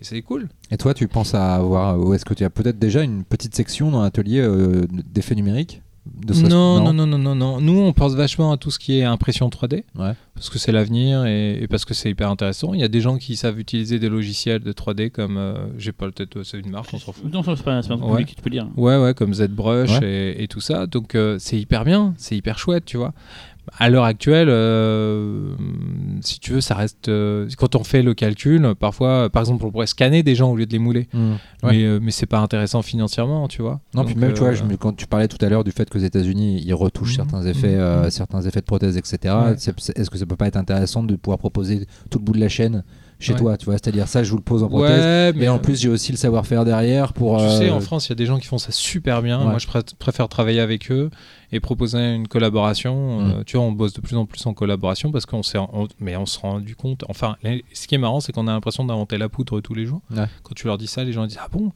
Et 0.00 0.04
c'est 0.04 0.22
cool. 0.22 0.48
Et 0.70 0.76
toi, 0.76 0.94
tu 0.94 1.08
penses 1.08 1.34
à 1.34 1.56
avoir, 1.56 1.98
ou 2.00 2.14
est-ce 2.14 2.24
que 2.24 2.34
tu 2.34 2.44
as 2.44 2.50
peut-être 2.50 2.78
déjà 2.78 3.02
une 3.02 3.24
petite 3.24 3.54
section 3.54 3.90
dans 3.90 4.02
l'atelier 4.02 4.40
euh, 4.40 4.86
d'effets 4.90 5.34
numériques 5.34 5.82
de 6.24 6.32
ce- 6.32 6.46
Non, 6.46 6.82
non, 6.82 6.94
non, 6.94 7.06
non, 7.06 7.18
non, 7.18 7.34
non. 7.34 7.60
Nous, 7.60 7.78
on 7.78 7.92
pense 7.92 8.14
vachement 8.14 8.50
à 8.52 8.56
tout 8.56 8.70
ce 8.70 8.78
qui 8.78 8.98
est 8.98 9.04
impression 9.04 9.48
3D. 9.50 9.84
Ouais. 9.98 10.14
Parce 10.34 10.48
que 10.48 10.58
c'est 10.58 10.72
l'avenir 10.72 11.26
et, 11.26 11.62
et 11.62 11.68
parce 11.68 11.84
que 11.84 11.92
c'est 11.92 12.08
hyper 12.10 12.30
intéressant. 12.30 12.72
Il 12.72 12.80
y 12.80 12.82
a 12.82 12.88
des 12.88 13.02
gens 13.02 13.18
qui 13.18 13.36
savent 13.36 13.60
utiliser 13.60 13.98
des 13.98 14.08
logiciels 14.08 14.60
de 14.60 14.72
3D 14.72 15.10
comme, 15.10 15.36
euh, 15.36 15.66
j'ai 15.76 15.92
pas 15.92 16.06
le 16.06 16.12
tête, 16.12 16.42
c'est 16.44 16.58
une 16.58 16.70
marque, 16.70 16.88
on 16.94 16.98
s'en 16.98 17.12
fout. 17.12 17.30
Non, 17.30 17.42
c'est 17.42 17.62
pas, 17.62 17.82
c'est 17.82 17.88
pas 17.88 17.94
un 17.94 17.98
truc 17.98 18.10
Ouais. 18.10 18.16
public, 18.20 18.36
tu 18.36 18.42
peux 18.42 18.48
dire. 18.48 18.66
Ouais, 18.78 18.96
ouais, 18.96 19.12
comme 19.12 19.34
ZBrush 19.34 20.00
et, 20.00 20.42
et 20.42 20.48
tout 20.48 20.62
ça. 20.62 20.86
Donc 20.86 21.14
euh, 21.14 21.36
c'est 21.38 21.60
hyper 21.60 21.84
bien, 21.84 22.14
c'est 22.16 22.34
hyper 22.38 22.58
chouette, 22.58 22.86
tu 22.86 22.96
vois. 22.96 23.12
À 23.78 23.88
l'heure 23.88 24.04
actuelle, 24.04 24.48
euh, 24.50 25.54
si 26.20 26.38
tu 26.40 26.52
veux, 26.52 26.60
ça 26.60 26.74
reste. 26.74 27.08
euh, 27.08 27.48
quand 27.56 27.76
on 27.76 27.84
fait 27.84 28.02
le 28.02 28.14
calcul, 28.14 28.74
parfois, 28.78 29.30
par 29.30 29.42
exemple, 29.42 29.64
on 29.64 29.70
pourrait 29.70 29.86
scanner 29.86 30.22
des 30.22 30.34
gens 30.34 30.50
au 30.50 30.56
lieu 30.56 30.66
de 30.66 30.72
les 30.72 30.78
mouler. 30.78 31.08
Mm. 31.12 31.30
Ouais. 31.30 31.36
Mais, 31.72 31.84
euh, 31.84 31.98
mais 32.02 32.10
c'est 32.10 32.26
pas 32.26 32.38
intéressant 32.40 32.82
financièrement, 32.82 33.48
tu 33.48 33.62
vois. 33.62 33.80
Non, 33.94 34.02
Donc, 34.02 34.12
puis 34.12 34.20
même, 34.20 34.32
tu 34.34 34.40
vois, 34.40 34.52
je 34.52 34.62
quand 34.78 34.92
tu 34.94 35.06
parlais 35.06 35.28
tout 35.28 35.42
à 35.44 35.48
l'heure 35.48 35.64
du 35.64 35.70
fait 35.72 35.88
qu'aux 35.88 35.98
États-Unis, 35.98 36.62
ils 36.64 36.74
retouchent 36.74 37.10
Mhm. 37.18 37.24
certains 37.28 37.46
effets, 37.46 37.74
euh, 37.74 38.04
Mhm. 38.04 38.10
certains 38.10 38.42
effets 38.42 38.60
de 38.60 38.64
prothèses, 38.66 38.96
etc. 38.96 39.18
Ouais. 39.46 39.52
Est-ce 39.52 40.10
que 40.10 40.18
ça 40.18 40.26
peut 40.26 40.36
pas 40.36 40.46
être 40.48 40.56
intéressant 40.56 41.02
de 41.02 41.16
pouvoir 41.16 41.38
proposer 41.38 41.86
tout 42.10 42.18
le 42.18 42.24
bout 42.24 42.32
de 42.32 42.40
la 42.40 42.48
chaîne 42.48 42.82
chez 43.20 43.32
Ouais. 43.34 43.38
toi, 43.38 43.56
tu 43.56 43.66
vois 43.66 43.74
C'est-à-dire 43.74 44.08
ça, 44.08 44.22
je 44.24 44.30
vous 44.30 44.36
le 44.38 44.42
pose 44.42 44.62
en 44.64 44.68
prothèse. 44.68 44.98
Ouais, 45.04 45.32
mais 45.38 45.48
en 45.48 45.56
euh, 45.56 45.58
plus, 45.58 45.80
j'ai 45.80 45.88
aussi 45.88 46.10
le 46.10 46.16
savoir-faire 46.18 46.64
derrière 46.64 47.12
pour. 47.12 47.36
Tu 47.38 47.44
euh, 47.44 47.58
sais, 47.58 47.70
en 47.70 47.80
France, 47.80 48.06
il 48.06 48.10
y 48.10 48.12
a 48.12 48.16
des 48.16 48.26
gens 48.26 48.38
qui 48.38 48.46
font 48.46 48.58
ça 48.58 48.72
super 48.72 49.22
bien. 49.22 49.38
Ouais. 49.38 49.44
Moi, 49.44 49.58
je 49.58 49.66
pré- 49.66 49.80
préfère 49.98 50.28
travailler 50.28 50.60
avec 50.60 50.90
eux 50.90 51.10
et 51.52 51.60
proposer 51.60 51.98
une 52.14 52.26
collaboration. 52.28 53.20
Mm. 53.20 53.30
Euh, 53.30 53.42
tu 53.44 53.56
vois, 53.56 53.66
on 53.66 53.72
bosse 53.72 53.92
de 53.92 54.00
plus 54.00 54.16
en 54.16 54.26
plus 54.26 54.44
en 54.46 54.54
collaboration 54.54 55.12
parce 55.12 55.26
qu'on 55.26 55.42
s'est, 55.42 55.58
on- 55.58 55.86
mais 56.00 56.16
on 56.16 56.26
se 56.26 56.38
rend 56.38 56.52
rendu 56.52 56.74
compte. 56.74 57.04
Enfin, 57.08 57.36
les- 57.42 57.64
ce 57.72 57.86
qui 57.86 57.94
est 57.94 57.98
marrant, 57.98 58.20
c'est 58.20 58.32
qu'on 58.32 58.48
a 58.48 58.52
l'impression 58.52 58.84
d'inventer 58.84 59.18
la 59.18 59.28
poudre 59.28 59.60
tous 59.60 59.74
les 59.74 59.84
jours. 59.86 60.00
Quand 60.10 60.54
tu 60.54 60.66
leur 60.66 60.78
dis 60.78 60.86
ça, 60.86 61.04
les 61.04 61.12
gens 61.12 61.26
disent 61.26 61.38
ah 61.40 61.48
bon? 61.52 61.72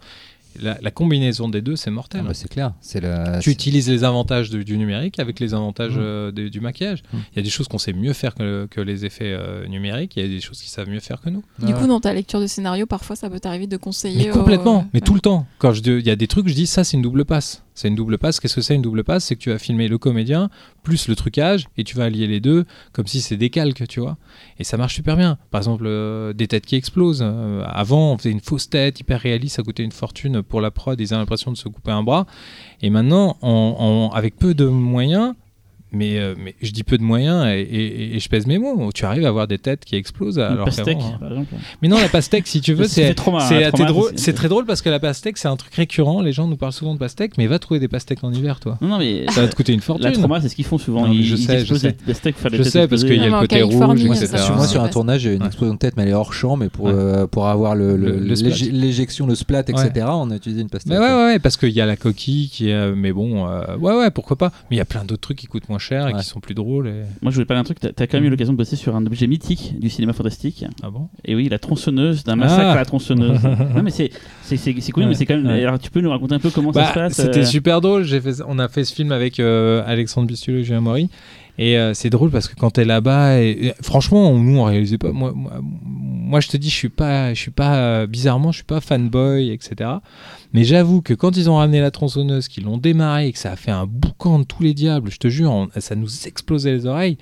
La, 0.61 0.79
la 0.81 0.91
combinaison 0.91 1.49
des 1.49 1.61
deux, 1.63 1.77
c'est 1.77 1.91
ah 1.91 1.93
mortel. 1.93 2.23
bah, 2.23 2.35
c'est 2.35 2.49
clair. 2.49 2.73
C'est 2.81 3.01
la. 3.01 3.39
tu 3.41 3.51
utilises 3.51 3.89
les 3.89 4.05
avantages 4.05 4.51
du, 4.51 4.65
du 4.65 4.79
numérique 4.79 5.19
avec 5.19 5.41
les 5.41 5.55
avantages 5.55 5.97
Mm. 5.97 6.01
euh, 6.01 6.33
du 6.51 6.61
maquillage. 6.61 7.03
Il 7.13 7.19
Mm. 7.19 7.23
y 7.37 7.39
a 7.39 7.43
des 7.43 7.51
choses 7.51 7.69
qu'on 7.69 7.79
sait 7.79 7.93
mieux 7.93 8.13
faire 8.13 8.35
que, 8.35 8.67
que 8.71 8.81
les 8.81 9.05
effets 9.05 9.33
euh, 9.37 9.67
numériques. 9.67 10.17
Il 10.17 10.23
y 10.23 10.27
a 10.27 10.29
des 10.29 10.41
choses 10.41 10.61
qui 10.61 10.69
savent 10.71 10.89
mieux 10.89 11.01
faire 11.01 11.21
que 11.21 11.31
nous. 11.31 11.43
Du 11.61 11.75
coup, 11.75 11.87
dans 11.87 12.01
ta 12.01 12.13
lecture 12.13 12.41
de 12.41 12.47
scénario, 12.47 12.87
parfois, 12.87 13.17
ça 13.17 13.29
peut 13.31 13.41
t'arriver 13.41 13.67
de 13.67 13.77
conseiller. 13.77 14.27
Mais 14.27 14.31
complètement, 14.31 14.81
euh, 14.81 14.91
mais 14.95 15.01
tout 15.01 15.15
le 15.15 15.21
temps. 15.21 15.47
Quand 15.59 15.73
il 15.75 16.07
y 16.07 16.11
a 16.11 16.17
des 16.17 16.27
trucs, 16.29 16.49
je 16.49 16.55
dis 16.55 16.67
ça 16.67 16.85
c'est 16.85 16.97
une 16.97 17.03
double 17.03 17.25
passe. 17.25 17.63
C'est 17.75 17.89
une 17.89 17.95
double 17.95 18.19
passe. 18.19 18.41
Qu'est-ce 18.41 18.55
que 18.55 18.61
c'est 18.61 18.75
une 18.75 18.83
double 18.83 19.05
passe? 19.05 19.25
C'est 19.25 19.37
que 19.37 19.41
tu 19.41 19.51
vas 19.51 19.59
filmer 19.59 19.89
le 19.89 19.99
comédien 19.99 20.51
plus 20.83 21.09
le 21.09 21.17
trucage 21.17 21.67
et 21.77 21.85
tu 21.85 21.97
vas 21.97 22.05
allier 22.05 22.27
les 22.27 22.41
deux 22.41 22.65
comme 22.93 23.07
si 23.07 23.21
c'est 23.21 23.37
des 23.37 23.51
calques, 23.51 23.87
tu 23.89 24.01
vois. 24.01 24.17
Et 24.59 24.65
ça 24.65 24.77
marche 24.77 24.95
super 24.95 25.17
bien. 25.17 25.39
Par 25.51 25.61
exemple, 25.61 25.85
euh, 25.87 26.33
des 26.33 26.47
têtes 26.47 26.67
qui 26.67 26.77
explosent. 26.77 27.23
Euh, 27.23 27.65
avant, 27.67 28.13
on 28.13 28.19
faisait 28.19 28.31
une 28.31 28.41
fausse 28.41 28.71
tête 28.71 29.01
hyper 29.01 29.21
réaliste, 29.21 29.57
ça 29.57 29.63
coûtait 29.63 29.83
une 29.83 29.93
fortune 29.93 30.43
pour 30.43 30.61
la 30.61 30.71
prod. 30.71 31.01
Ils 31.01 31.13
avaient 31.13 31.21
l'impression 31.21 31.51
de 31.51 31.57
se 31.57 31.69
couper 31.69 31.91
un 31.91 32.03
bras. 32.03 32.27
Et 32.83 32.91
maintenant, 32.91 33.39
avec 34.13 34.37
peu 34.37 34.55
de 34.55 34.67
moyens, 34.67 35.35
mais, 35.95 36.19
euh, 36.19 36.35
mais 36.39 36.55
je 36.63 36.71
dis 36.73 36.83
peu 36.83 36.99
de 36.99 37.03
moyens 37.03 37.47
et, 37.47 37.61
et- 37.61 38.17
et 38.17 38.19
je 38.21 38.29
pèse 38.29 38.47
mes 38.47 38.59
mots. 38.59 38.91
Tu 38.93 39.05
arrives 39.05 39.25
à 39.25 39.29
avoir 39.29 39.47
des 39.47 39.59
têtes 39.59 39.85
qui 39.85 39.97
explosent 39.97 40.39
Une 40.39 40.45
alors 40.45 40.65
pastèque, 40.67 40.99
hein. 41.01 41.17
par 41.21 41.31
exemple. 41.31 41.55
Mais 41.83 41.89
non, 41.89 41.99
la 41.99 42.09
pastèque, 42.09 42.47
si 42.47 42.61
tu 42.61 42.75
veux, 42.75 42.85
C'est 42.89 43.15
c'est 44.17 44.33
très 44.35 44.49
drôle 44.49 44.67
parce 44.67 44.83
que 44.83 44.89
la 44.91 44.99
pastèque, 45.01 45.39
c'est 45.39 45.49
un 45.49 45.57
truc 45.57 45.75
récurrent. 45.75 46.21
Les 46.23 46.33
gens 46.33 46.47
nous 46.47 46.57
parlent 46.57 46.73
souvent 46.73 46.95
de 46.95 46.99
pastèque, 46.99 47.39
mais 47.39 47.47
va 47.47 47.59
trouver 47.59 47.81
des 47.81 47.89
pastèques 47.89 48.23
en 48.25 48.33
hiver, 48.33 48.61
toi. 48.61 48.79
Non, 48.81 48.89
non, 48.89 48.99
mais 48.99 49.27
Ça 49.31 49.43
va 49.43 49.49
te 49.49 49.55
coûter 49.57 49.73
une 49.73 49.81
fortune. 49.81 50.05
la 50.07 50.13
trauma, 50.13 50.41
c'est 50.41 50.49
ce 50.49 50.55
qu'ils 50.57 50.65
font 50.65 50.79
souvent. 50.79 51.07
Non, 51.07 51.13
ils, 51.13 51.25
je 51.25 51.37
ils 51.37 51.43
sais, 51.45 51.65
je 51.65 51.75
sais. 51.75 51.89
des 51.93 52.13
pastèques, 52.13 52.37
Je 52.53 52.63
sais 52.63 52.89
parce 52.89 53.05
qu'il 53.05 53.17
y 53.17 53.21
a 53.21 53.27
le 53.29 53.41
côté 53.41 53.63
rouge, 53.63 54.01
etc. 54.05 54.29
Moi, 54.55 54.67
sur 54.67 54.83
un 54.83 54.89
tournage, 54.89 55.23
j'ai 55.23 55.33
eu 55.33 55.37
une 55.37 55.45
explosion 55.47 55.75
de 55.75 55.79
tête, 55.79 55.97
mais 55.97 56.03
elle 56.05 56.11
est 56.11 56.15
hors 56.15 56.33
champ, 56.33 56.57
mais 56.57 56.69
pour, 56.69 56.89
euh, 56.89 57.27
pour 57.27 57.47
avoir 57.49 57.75
l'éjection, 57.77 59.27
le 59.27 59.35
splat, 59.35 59.61
etc., 59.61 60.07
on 60.09 60.31
a 60.31 60.37
utilisé 60.37 60.63
une 60.63 60.69
pastèque. 60.69 60.93
Mais 60.93 60.99
ouais, 60.99 61.15
ouais, 61.15 61.39
parce 61.39 61.57
qu'il 61.57 61.71
y 61.71 61.81
a 61.81 61.87
la 61.87 61.97
coquille 61.97 62.49
qui 62.49 62.69
est. 62.71 62.75
euh, 62.75 62.95
Mais 62.97 63.13
bon, 63.13 63.47
ouais, 63.79 63.97
ouais, 63.97 64.11
pourquoi 64.11 64.37
pas. 64.37 64.53
Mais 64.71 64.77
il 64.77 64.79
y 64.79 64.83
a 64.83 64.85
plein 64.85 65.05
d'autres 65.05 65.21
trucs 65.23 65.39
qui 65.39 65.47
coûtent 65.47 65.69
moins 65.69 65.79
cher 65.85 66.09
et 66.09 66.13
Ouais. 66.13 66.19
qui 66.21 66.25
sont 66.27 66.41
plus 66.41 66.55
drôles. 66.55 66.89
Et... 66.89 67.03
Moi, 67.23 67.31
je 67.31 67.35
voulais 67.37 67.45
parler 67.47 67.61
d'un 67.61 67.65
truc. 67.65 67.79
T'as 67.81 67.89
as 68.03 68.07
quand 68.07 68.19
même 68.19 68.25
eu 68.25 68.31
l'occasion 68.31 68.53
de 68.53 68.59
bosser 68.59 68.77
sur 68.77 68.97
un 68.97 69.05
objet 69.07 69.27
mythique 69.27 69.79
du 69.79 69.91
cinéma 69.91 70.13
fantastique. 70.13 70.65
Ah 70.83 70.91
bon? 70.91 71.09
Et 71.25 71.35
oui, 71.35 71.49
la 71.49 71.59
tronçonneuse, 71.59 72.25
d'un 72.25 72.37
massacre 72.37 72.63
Ah. 72.69 72.73
à 72.73 72.77
la 72.77 72.85
tronçonneuse. 72.85 73.43
non, 73.75 73.83
mais 73.83 73.91
c'est 73.91 74.11
c'est 74.43 74.57
c'est 74.57 74.75
c'est 74.81 74.93
cool, 74.93 75.03
Ouais, 75.05 75.09
mais 75.11 75.15
c'est 75.15 75.27
quand 75.27 75.37
même. 75.37 75.47
ouais. 75.47 75.65
Alors, 75.65 75.79
tu 75.79 75.91
peux 75.91 76.01
nous 76.01 76.11
raconter 76.11 76.35
un 76.35 76.39
peu 76.41 76.51
comment 76.51 76.73
ça 76.73 76.81
Bah, 76.81 76.89
se 76.89 76.95
passe 76.95 77.13
C'était 77.15 77.41
euh, 77.41 77.45
super 77.45 77.81
drôle. 77.81 78.05
J'ai 78.05 78.21
fait, 78.21 78.43
on 78.49 78.59
a 78.59 78.69
fait 78.69 78.85
ce 78.85 78.95
film 78.95 79.13
avec 79.13 79.39
euh, 79.41 79.83
Alexandre 79.87 80.27
Bistulot 80.27 80.59
et 80.59 80.65
Julien 80.65 80.81
Maury. 80.81 81.09
Et 81.57 81.79
euh, 81.79 81.95
c'est 81.95 82.11
drôle 82.11 82.31
parce 82.31 82.49
que 82.49 82.55
quand 82.57 82.71
t'es 82.71 82.85
là-bas, 82.85 83.37
franchement, 83.81 84.31
on- 84.31 84.39
nous 84.39 84.59
on 84.59 84.65
réalisait 84.65 84.99
pas. 84.99 85.13
Moi, 85.13 85.33
moi, 85.35 85.61
moi, 85.63 86.41
je 86.41 86.49
te 86.49 86.57
dis, 86.57 86.69
je 86.69 86.75
suis 86.75 86.89
pas, 86.89 87.33
je 87.33 87.41
suis 87.41 87.51
pas 87.53 87.77
euh, 87.77 88.07
bizarrement, 88.09 88.51
je 88.51 88.57
suis 88.57 88.65
pas 88.65 88.81
fanboy, 88.81 89.51
etc. 89.51 89.91
Mais 90.53 90.65
j'avoue 90.65 91.01
que 91.01 91.15
quand 91.15 91.37
ils 91.37 91.49
ont 91.49 91.57
ramené 91.57 91.81
la 91.81 91.91
tronçonneuse, 91.93 92.49
qu'ils 92.49 92.65
l'ont 92.65 92.79
démarré 92.79 93.29
et 93.29 93.33
que 93.33 93.39
ça 93.39 93.53
a 93.53 93.57
fait 93.57 93.71
un 93.71 93.87
boucan 93.87 94.41
de 94.41 94.45
tous 94.45 94.63
les 94.65 94.75
diables, 94.75 95.11
je 95.11 95.19
te 95.19 95.29
jure, 95.29 95.51
on- 95.53 95.69
ça 95.79 95.95
nous 95.95 96.27
explosait 96.27 96.73
les 96.73 96.87
oreilles. 96.87 97.19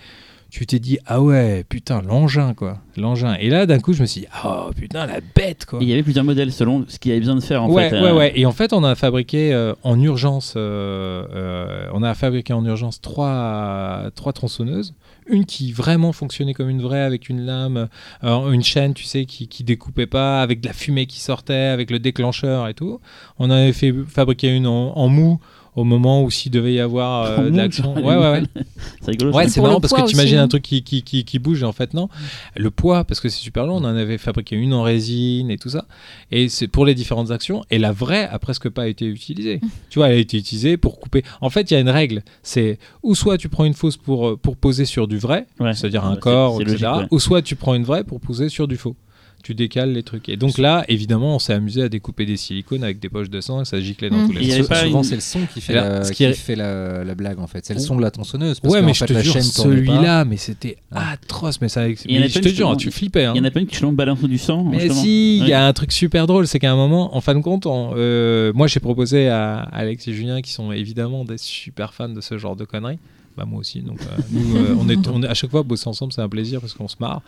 Tu 0.52 0.66
t'es 0.66 0.78
dit 0.80 0.98
ah 1.06 1.22
ouais 1.22 1.64
putain 1.66 2.02
l'engin 2.02 2.52
quoi 2.52 2.76
l'engin 2.98 3.36
et 3.40 3.48
là 3.48 3.64
d'un 3.64 3.80
coup 3.80 3.94
je 3.94 4.02
me 4.02 4.06
suis 4.06 4.20
dit 4.20 4.26
oh 4.44 4.68
putain 4.76 5.06
la 5.06 5.20
bête 5.34 5.64
quoi 5.64 5.80
et 5.80 5.84
Il 5.84 5.88
y 5.88 5.94
avait 5.94 6.02
plusieurs 6.02 6.26
modèles 6.26 6.52
selon 6.52 6.84
ce 6.88 6.98
qu'il 6.98 7.08
y 7.08 7.12
avait 7.12 7.20
besoin 7.20 7.36
de 7.36 7.40
faire 7.40 7.62
en 7.62 7.70
ouais, 7.70 7.88
fait. 7.88 7.98
ouais, 7.98 8.08
euh, 8.08 8.14
ouais. 8.18 8.32
Et 8.36 8.44
en 8.44 8.52
fait, 8.52 8.74
on 8.74 8.84
a 8.84 8.94
fabriqué 8.94 9.54
euh, 9.54 9.72
en 9.82 9.98
urgence, 9.98 10.52
euh, 10.58 11.24
euh, 11.34 11.86
on 11.94 12.02
a 12.02 12.12
fabriqué 12.12 12.52
en 12.52 12.62
urgence 12.66 13.00
trois, 13.00 14.10
trois 14.14 14.34
tronçonneuses. 14.34 14.92
Une 15.26 15.46
qui 15.46 15.72
vraiment 15.72 16.12
fonctionnait 16.12 16.52
comme 16.52 16.68
une 16.68 16.82
vraie, 16.82 17.00
avec 17.00 17.30
une 17.30 17.46
lame, 17.46 17.88
une 18.22 18.62
chaîne, 18.62 18.92
tu 18.92 19.04
sais, 19.04 19.24
qui, 19.24 19.48
qui 19.48 19.64
découpait 19.64 20.06
pas, 20.06 20.42
avec 20.42 20.60
de 20.60 20.66
la 20.66 20.74
fumée 20.74 21.06
qui 21.06 21.20
sortait, 21.20 21.54
avec 21.54 21.90
le 21.90 21.98
déclencheur 21.98 22.68
et 22.68 22.74
tout. 22.74 23.00
On 23.38 23.48
avait 23.48 23.72
fait 23.72 23.94
fabriquer 24.06 24.54
une 24.54 24.66
en, 24.66 24.98
en 24.98 25.08
mou 25.08 25.40
au 25.74 25.85
moment 25.85 26.23
où 26.23 26.31
s'il 26.31 26.53
devait 26.53 26.74
y 26.74 26.81
avoir 26.81 27.24
euh, 27.24 27.51
de 27.51 27.57
l'action. 27.57 27.94
Ouais, 27.94 28.16
ouais, 28.16 28.31
ouais. 28.31 28.43
C'est 29.01 29.11
rigolo. 29.12 29.32
Ouais, 29.32 29.49
c'est 29.49 29.61
marrant 29.62 29.81
parce 29.81 29.93
que 29.94 30.07
tu 30.07 30.15
imagines 30.15 30.39
un 30.39 30.49
truc 30.49 30.62
qui, 30.62 30.82
qui, 30.82 31.03
qui, 31.03 31.24
qui 31.24 31.39
bouge 31.39 31.62
et 31.62 31.65
en 31.65 31.73
fait 31.73 31.94
non? 31.94 32.09
Le 32.57 32.70
poids, 32.70 33.05
parce 33.05 33.20
que 33.20 33.28
c'est 33.28 33.40
super 33.40 33.66
long, 33.66 33.77
on 33.77 33.85
en 33.85 33.97
avait 33.97 34.19
fabriqué 34.19 34.55
une 34.57 34.74
en 34.74 34.82
résine 34.82 35.51
et 35.51 35.57
tout 35.57 35.70
ça. 35.70 35.86
Et 36.31 36.49
c'est 36.49 36.69
pour 36.69 36.85
les 36.85 36.94
différentes 36.94 37.31
actions. 37.31 37.65
Et 37.70 37.78
la 37.78 37.90
vraie 37.93 38.28
a 38.28 38.39
presque 38.39 38.69
pas 38.69 38.86
été 38.89 39.07
utilisée. 39.07 39.61
tu 39.90 39.99
vois, 39.99 40.09
elle 40.09 40.16
a 40.16 40.20
été 40.20 40.36
utilisée 40.36 40.77
pour 40.77 41.01
couper. 41.01 41.23
En 41.40 41.49
fait, 41.51 41.70
il 41.70 41.74
y 41.74 41.77
a 41.77 41.81
une 41.81 41.89
règle. 41.90 42.23
C'est 42.43 42.78
ou 43.03 43.15
soit 43.15 43.39
tu 43.39 43.49
prends 43.49 43.65
une 43.65 43.74
fausse 43.74 43.97
pour, 43.97 44.28
euh, 44.28 44.36
pour 44.36 44.57
poser 44.57 44.85
sur 44.85 45.09
du 45.09 45.19
vrai, 45.19 45.47
Ouais. 45.59 45.74
c'est-à-dire 45.74 46.05
un 46.05 46.15
c'est- 46.15 46.20
corps, 46.20 46.61
etc. 46.61 46.73
logique, 46.85 47.01
ouais. 47.03 47.07
Ou 47.11 47.19
soit 47.19 47.40
tu 47.43 47.57
prends 47.57 47.74
une 47.74 47.85
vraie 47.85 48.05
pour 48.05 48.20
poser 48.20 48.49
sur 48.51 48.69
du 48.69 48.77
faux. 48.77 48.94
Tu 49.43 49.55
décales 49.55 49.93
les 49.93 50.02
trucs. 50.05 50.28
Et 50.28 50.36
donc 50.36 50.56
là, 50.59 50.85
évidemment, 50.89 51.35
on 51.35 51.39
s'est 51.40 51.52
amusé 51.52 51.82
à 51.82 51.89
découper 51.89 52.27
des 52.27 52.36
silicones 52.36 52.85
avec 52.85 53.01
des 53.01 53.09
poches 53.09 53.28
de 53.31 53.40
sang 53.40 53.60
et 53.62 53.64
ça 53.64 53.81
giclait 53.81 54.09
dans 54.09 54.19
Mm. 54.19 54.27
tous 54.28 54.32
les 54.32 54.62
sens. 54.62 54.78
Souvent, 54.85 54.98
une- 54.98 55.05
c'est 55.05 55.14
le 55.16 55.20
son 55.20 55.40
qui 55.52 55.60
fait, 55.60 55.73
là, 55.74 55.98
la, 56.01 56.10
qui 56.10 56.32
fait 56.35 56.55
la, 56.55 57.02
la 57.02 57.14
blague 57.14 57.40
en 57.40 57.47
fait. 57.48 57.66
C'est 57.66 57.74
le 57.74 57.81
son 57.81 57.97
de 57.97 58.02
la 58.02 58.10
tronçonneuse. 58.12 58.60
Parce 58.60 58.73
Ouais, 58.73 58.81
mais 58.82 58.94
fait, 58.94 59.01
je 59.01 59.05
te 59.06 59.12
la 59.14 59.23
jure, 59.23 59.43
celui-là, 59.43 60.24
mais 60.24 60.36
c'était 60.36 60.77
atroce. 60.93 61.60
Mais 61.60 61.69
ça, 61.69 61.89
y 61.89 61.93
en 61.93 61.94
a 61.94 62.20
mais 62.20 62.28
je 62.28 62.39
te 62.39 62.48
jure, 62.48 62.77
tu 62.77 62.90
flippais. 62.90 63.24
hein. 63.24 63.32
Il 63.35 63.39
y 63.39 63.40
en 63.40 63.44
a 63.44 63.51
pas 63.51 63.60
une 63.60 63.66
qui 63.66 63.78
te 63.81 63.86
balance 63.86 64.23
du 64.23 64.39
sang. 64.39 64.64
Mais 64.64 64.78
justement. 64.81 65.02
si, 65.02 65.39
il 65.39 65.48
y 65.48 65.52
a 65.52 65.66
un 65.66 65.73
truc 65.73 65.93
super 65.93 66.27
drôle, 66.27 66.47
c'est 66.47 66.59
qu'à 66.59 66.70
un 66.73 66.77
moment, 66.77 67.16
en 67.16 67.20
fin 67.20 67.35
de 67.35 67.40
compte, 67.40 67.66
on- 67.66 67.93
euh, 67.97 68.52
moi 68.55 68.66
j'ai 68.69 68.81
proposé 68.81 69.28
à 69.28 69.59
Alex 69.73 70.06
et 70.09 70.12
Julien, 70.12 70.40
qui 70.40 70.52
sont 70.52 70.70
évidemment 70.73 71.24
des 71.24 71.39
super 71.39 71.94
fans 71.94 72.09
de 72.09 72.20
ce 72.20 72.39
genre 72.39 72.55
de 72.56 72.64
conneries, 72.64 72.98
bah 73.36 73.44
moi 73.44 73.60
aussi, 73.60 73.81
donc 73.81 73.98
euh, 74.02 74.23
nous, 74.31 74.56
euh, 74.56 74.77
on 74.78 74.89
est, 74.89 75.09
on 75.09 75.23
est- 75.23 75.27
à 75.28 75.35
chaque 75.35 75.51
fois 75.51 75.62
bosser 75.62 75.89
ensemble, 75.89 76.12
c'est 76.12 76.20
un 76.23 76.28
plaisir 76.28 76.60
parce 76.60 76.74
qu'on 76.74 76.89
se 76.89 76.97
marre 77.01 77.23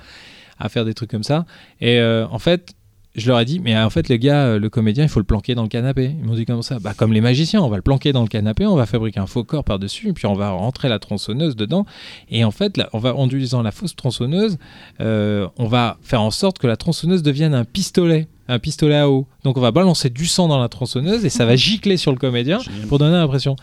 à 0.59 0.69
faire 0.69 0.85
des 0.85 0.95
trucs 0.95 1.11
comme 1.11 1.25
ça. 1.25 1.47
Et 1.81 1.99
euh, 1.99 2.27
en 2.29 2.39
fait, 2.39 2.75
je 3.15 3.29
leur 3.29 3.39
ai 3.39 3.45
dit, 3.45 3.61
mais 3.61 3.77
en 3.77 3.91
fait, 3.91 4.09
les 4.09 4.19
gars, 4.19 4.45
euh, 4.45 4.59
le 4.59 4.69
comédien, 4.69 5.05
il 5.05 5.09
faut 5.09 5.21
le 5.21 5.25
planquer 5.25 5.55
dans 5.55 5.63
le 5.63 5.69
canapé. 5.69 6.15
Ils 6.19 6.25
m'ont 6.25 6.35
dit 6.35 6.47
comme 6.47 6.63
ça, 6.63 6.79
bah 6.81 6.95
comme 6.97 7.13
les 7.13 7.21
magiciens, 7.21 7.61
on 7.63 7.69
va 7.69 7.77
le 7.77 7.83
planquer 7.83 8.13
dans 8.13 8.23
le 8.23 8.29
canapé, 8.29 8.67
on 8.67 8.75
va 8.75 8.87
fabriquer 8.87 9.21
un 9.21 9.27
faux 9.27 9.45
corps 9.45 9.63
par-dessus, 9.63 10.13
puis 10.13 10.27
on 10.27 10.35
va 10.35 10.51
rentrer 10.51 10.89
la 10.89 10.99
tronçonneuse 10.99 11.55
dedans. 11.55 11.87
Et 12.29 12.45
en 12.45 12.51
fait, 12.51 12.77
là, 12.77 12.89
on 12.93 12.99
va, 12.99 13.15
en 13.15 13.27
utilisant 13.27 13.63
la 13.63 13.71
fausse 13.71 13.95
tronçonneuse, 13.95 14.59
euh, 15.01 15.47
on 15.59 15.67
va 15.67 15.97
faire 16.03 16.23
en 16.23 16.33
sorte 16.33 16.59
que 16.59 16.67
la 16.67 16.77
tronçonneuse 16.77 17.23
devienne 17.23 17.55
un 17.55 17.65
pistolet, 17.65 18.27
un 18.49 18.59
pistolet 18.59 18.97
à 18.97 19.09
eau. 19.09 19.29
Donc 19.45 19.57
on 19.57 19.61
va 19.61 19.71
balancer 19.71 20.11
du 20.11 20.27
sang 20.27 20.49
dans 20.49 20.59
la 20.59 20.69
tronçonneuse 20.69 21.25
et 21.25 21.31
ça 21.31 21.47
va 21.47 21.55
gicler 21.55 21.97
sur 21.97 22.11
le 22.11 22.19
comédien 22.19 22.59
pour 22.89 22.99
donner 22.99 23.17
l'impression. 23.17 23.55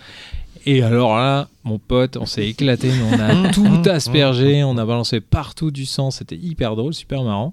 Et 0.66 0.84
alors 0.84 1.16
là, 1.18 1.48
mon 1.64 1.80
pote, 1.80 2.18
on 2.18 2.26
s'est 2.26 2.48
éclaté, 2.48 2.90
mais 2.92 3.18
on 3.18 3.20
a 3.20 3.50
tout 3.54 3.90
aspergé, 3.90 4.64
on 4.64 4.78
a 4.78 4.86
balancé 4.86 5.20
partout 5.20 5.72
du 5.72 5.86
sang, 5.86 6.12
c'était 6.12 6.36
hyper 6.36 6.76
drôle, 6.76 6.94
super 6.94 7.24
marrant. 7.24 7.52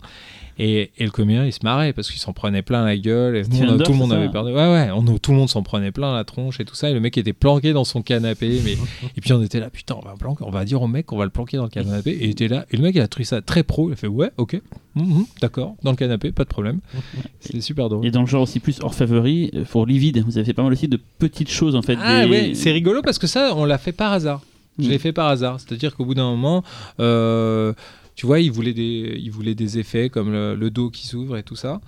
Et, 0.61 0.91
et 0.99 1.05
le 1.05 1.11
comédien, 1.11 1.45
il 1.47 1.53
se 1.53 1.61
marrait 1.63 1.93
parce 1.93 2.11
qu'il 2.11 2.19
s'en 2.21 2.33
prenait 2.33 2.63
plein 2.63 2.85
la 2.85 2.97
gueule. 2.97 3.37
Et 3.37 3.43
on 3.45 3.79
tout 3.79 3.93
le 3.93 3.99
monde 3.99 4.11
c'est 4.11 4.17
avait 4.17 4.29
perdu. 4.29 4.51
Ouais, 4.53 4.73
ouais, 4.73 4.91
on, 4.93 5.03
tout 5.19 5.31
le 5.31 5.37
monde 5.39 5.49
s'en 5.49 5.63
prenait 5.63 5.93
plein 5.93 6.13
la 6.15 6.25
tronche 6.25 6.59
et 6.59 6.65
tout 6.65 6.75
ça. 6.75 6.91
Et 6.91 6.95
le 6.95 7.01
mec 7.01 7.17
était 7.17 7.33
planqué 7.33 7.73
dans 7.73 7.85
son 7.85 8.03
canapé. 8.03 8.61
Mais... 8.65 8.73
et 9.17 9.21
puis 9.21 9.33
on 9.33 9.43
était 9.43 9.61
là, 9.61 9.71
putain, 9.71 9.95
on 10.03 10.05
va, 10.05 10.15
planquer, 10.19 10.45
on 10.45 10.51
va 10.51 10.65
dire 10.65 10.83
au 10.83 10.89
mec 10.89 11.07
qu'on 11.07 11.17
va 11.17 11.25
le 11.25 11.31
planquer 11.31 11.57
dans 11.59 11.65
le 11.65 11.69
canapé. 11.69 12.11
Et 12.11 12.25
il 12.25 12.31
était 12.31 12.49
là. 12.49 12.67
Et 12.73 12.77
le 12.77 12.83
mec, 12.83 12.95
il 12.95 13.01
a 13.01 13.07
trouvé 13.09 13.25
ça 13.25 13.41
très 13.41 13.63
pro. 13.63 13.89
Il 13.89 13.93
a 13.93 13.97
fait, 13.97 14.09
ouais, 14.09 14.31
ok, 14.37 14.61
mhm, 14.97 15.27
d'accord, 15.41 15.77
dans 15.85 15.91
le 15.93 15.97
canapé, 15.97 16.33
pas 16.33 16.45
de 16.45 16.49
problème. 16.49 16.81
C'était 17.41 17.61
super 17.61 17.89
drôle. 17.89 18.05
Et 18.05 18.11
dans 18.11 18.23
le 18.23 18.27
genre 18.27 18.43
aussi 18.43 18.59
plus 18.61 18.81
orfèvrerie, 18.83 19.51
euh, 19.55 19.65
pour 19.65 19.87
Livide, 19.87 20.25
vous 20.27 20.39
avez 20.39 20.45
fait 20.45 20.55
pas 20.55 20.63
mal 20.65 20.73
aussi 20.73 20.89
de 20.89 20.99
petites 21.19 21.51
choses 21.51 21.77
en 21.77 21.83
fait. 21.83 21.97
Ah 22.03 22.25
des- 22.25 22.31
ouais, 22.31 22.51
c'est 22.55 22.73
rigolo 22.73 23.01
parce 23.03 23.19
que 23.19 23.27
ça, 23.29 23.53
on 23.55 23.65
l'a 23.65 23.79
fait 23.79 23.93
par 23.93 24.13
hasard. 24.13 24.43
Je 24.81 24.87
Mm. 24.87 24.91
l'ai 24.91 24.99
fait 24.99 25.13
par 25.13 25.29
hasard. 25.29 25.59
C'est-à-dire 25.61 25.95
qu'au 25.97 26.05
bout 26.05 26.15
d'un 26.15 26.31
moment, 26.31 26.63
euh, 27.01 27.73
tu 28.19 28.27
vois, 28.27 28.41
il 28.41 28.51
voulait 28.51 28.75
des, 28.75 29.15
il 29.17 29.31
voulait 29.31 29.55
des 29.55 29.79
effets 29.79 30.11
comme 30.11 30.33
le, 30.33 30.57
le 30.57 30.71
dos 30.73 30.91
qui 30.91 31.07
s'ouvre 31.07 31.37
et 31.37 31.45
tout 31.45 31.55
ça. 31.55 31.81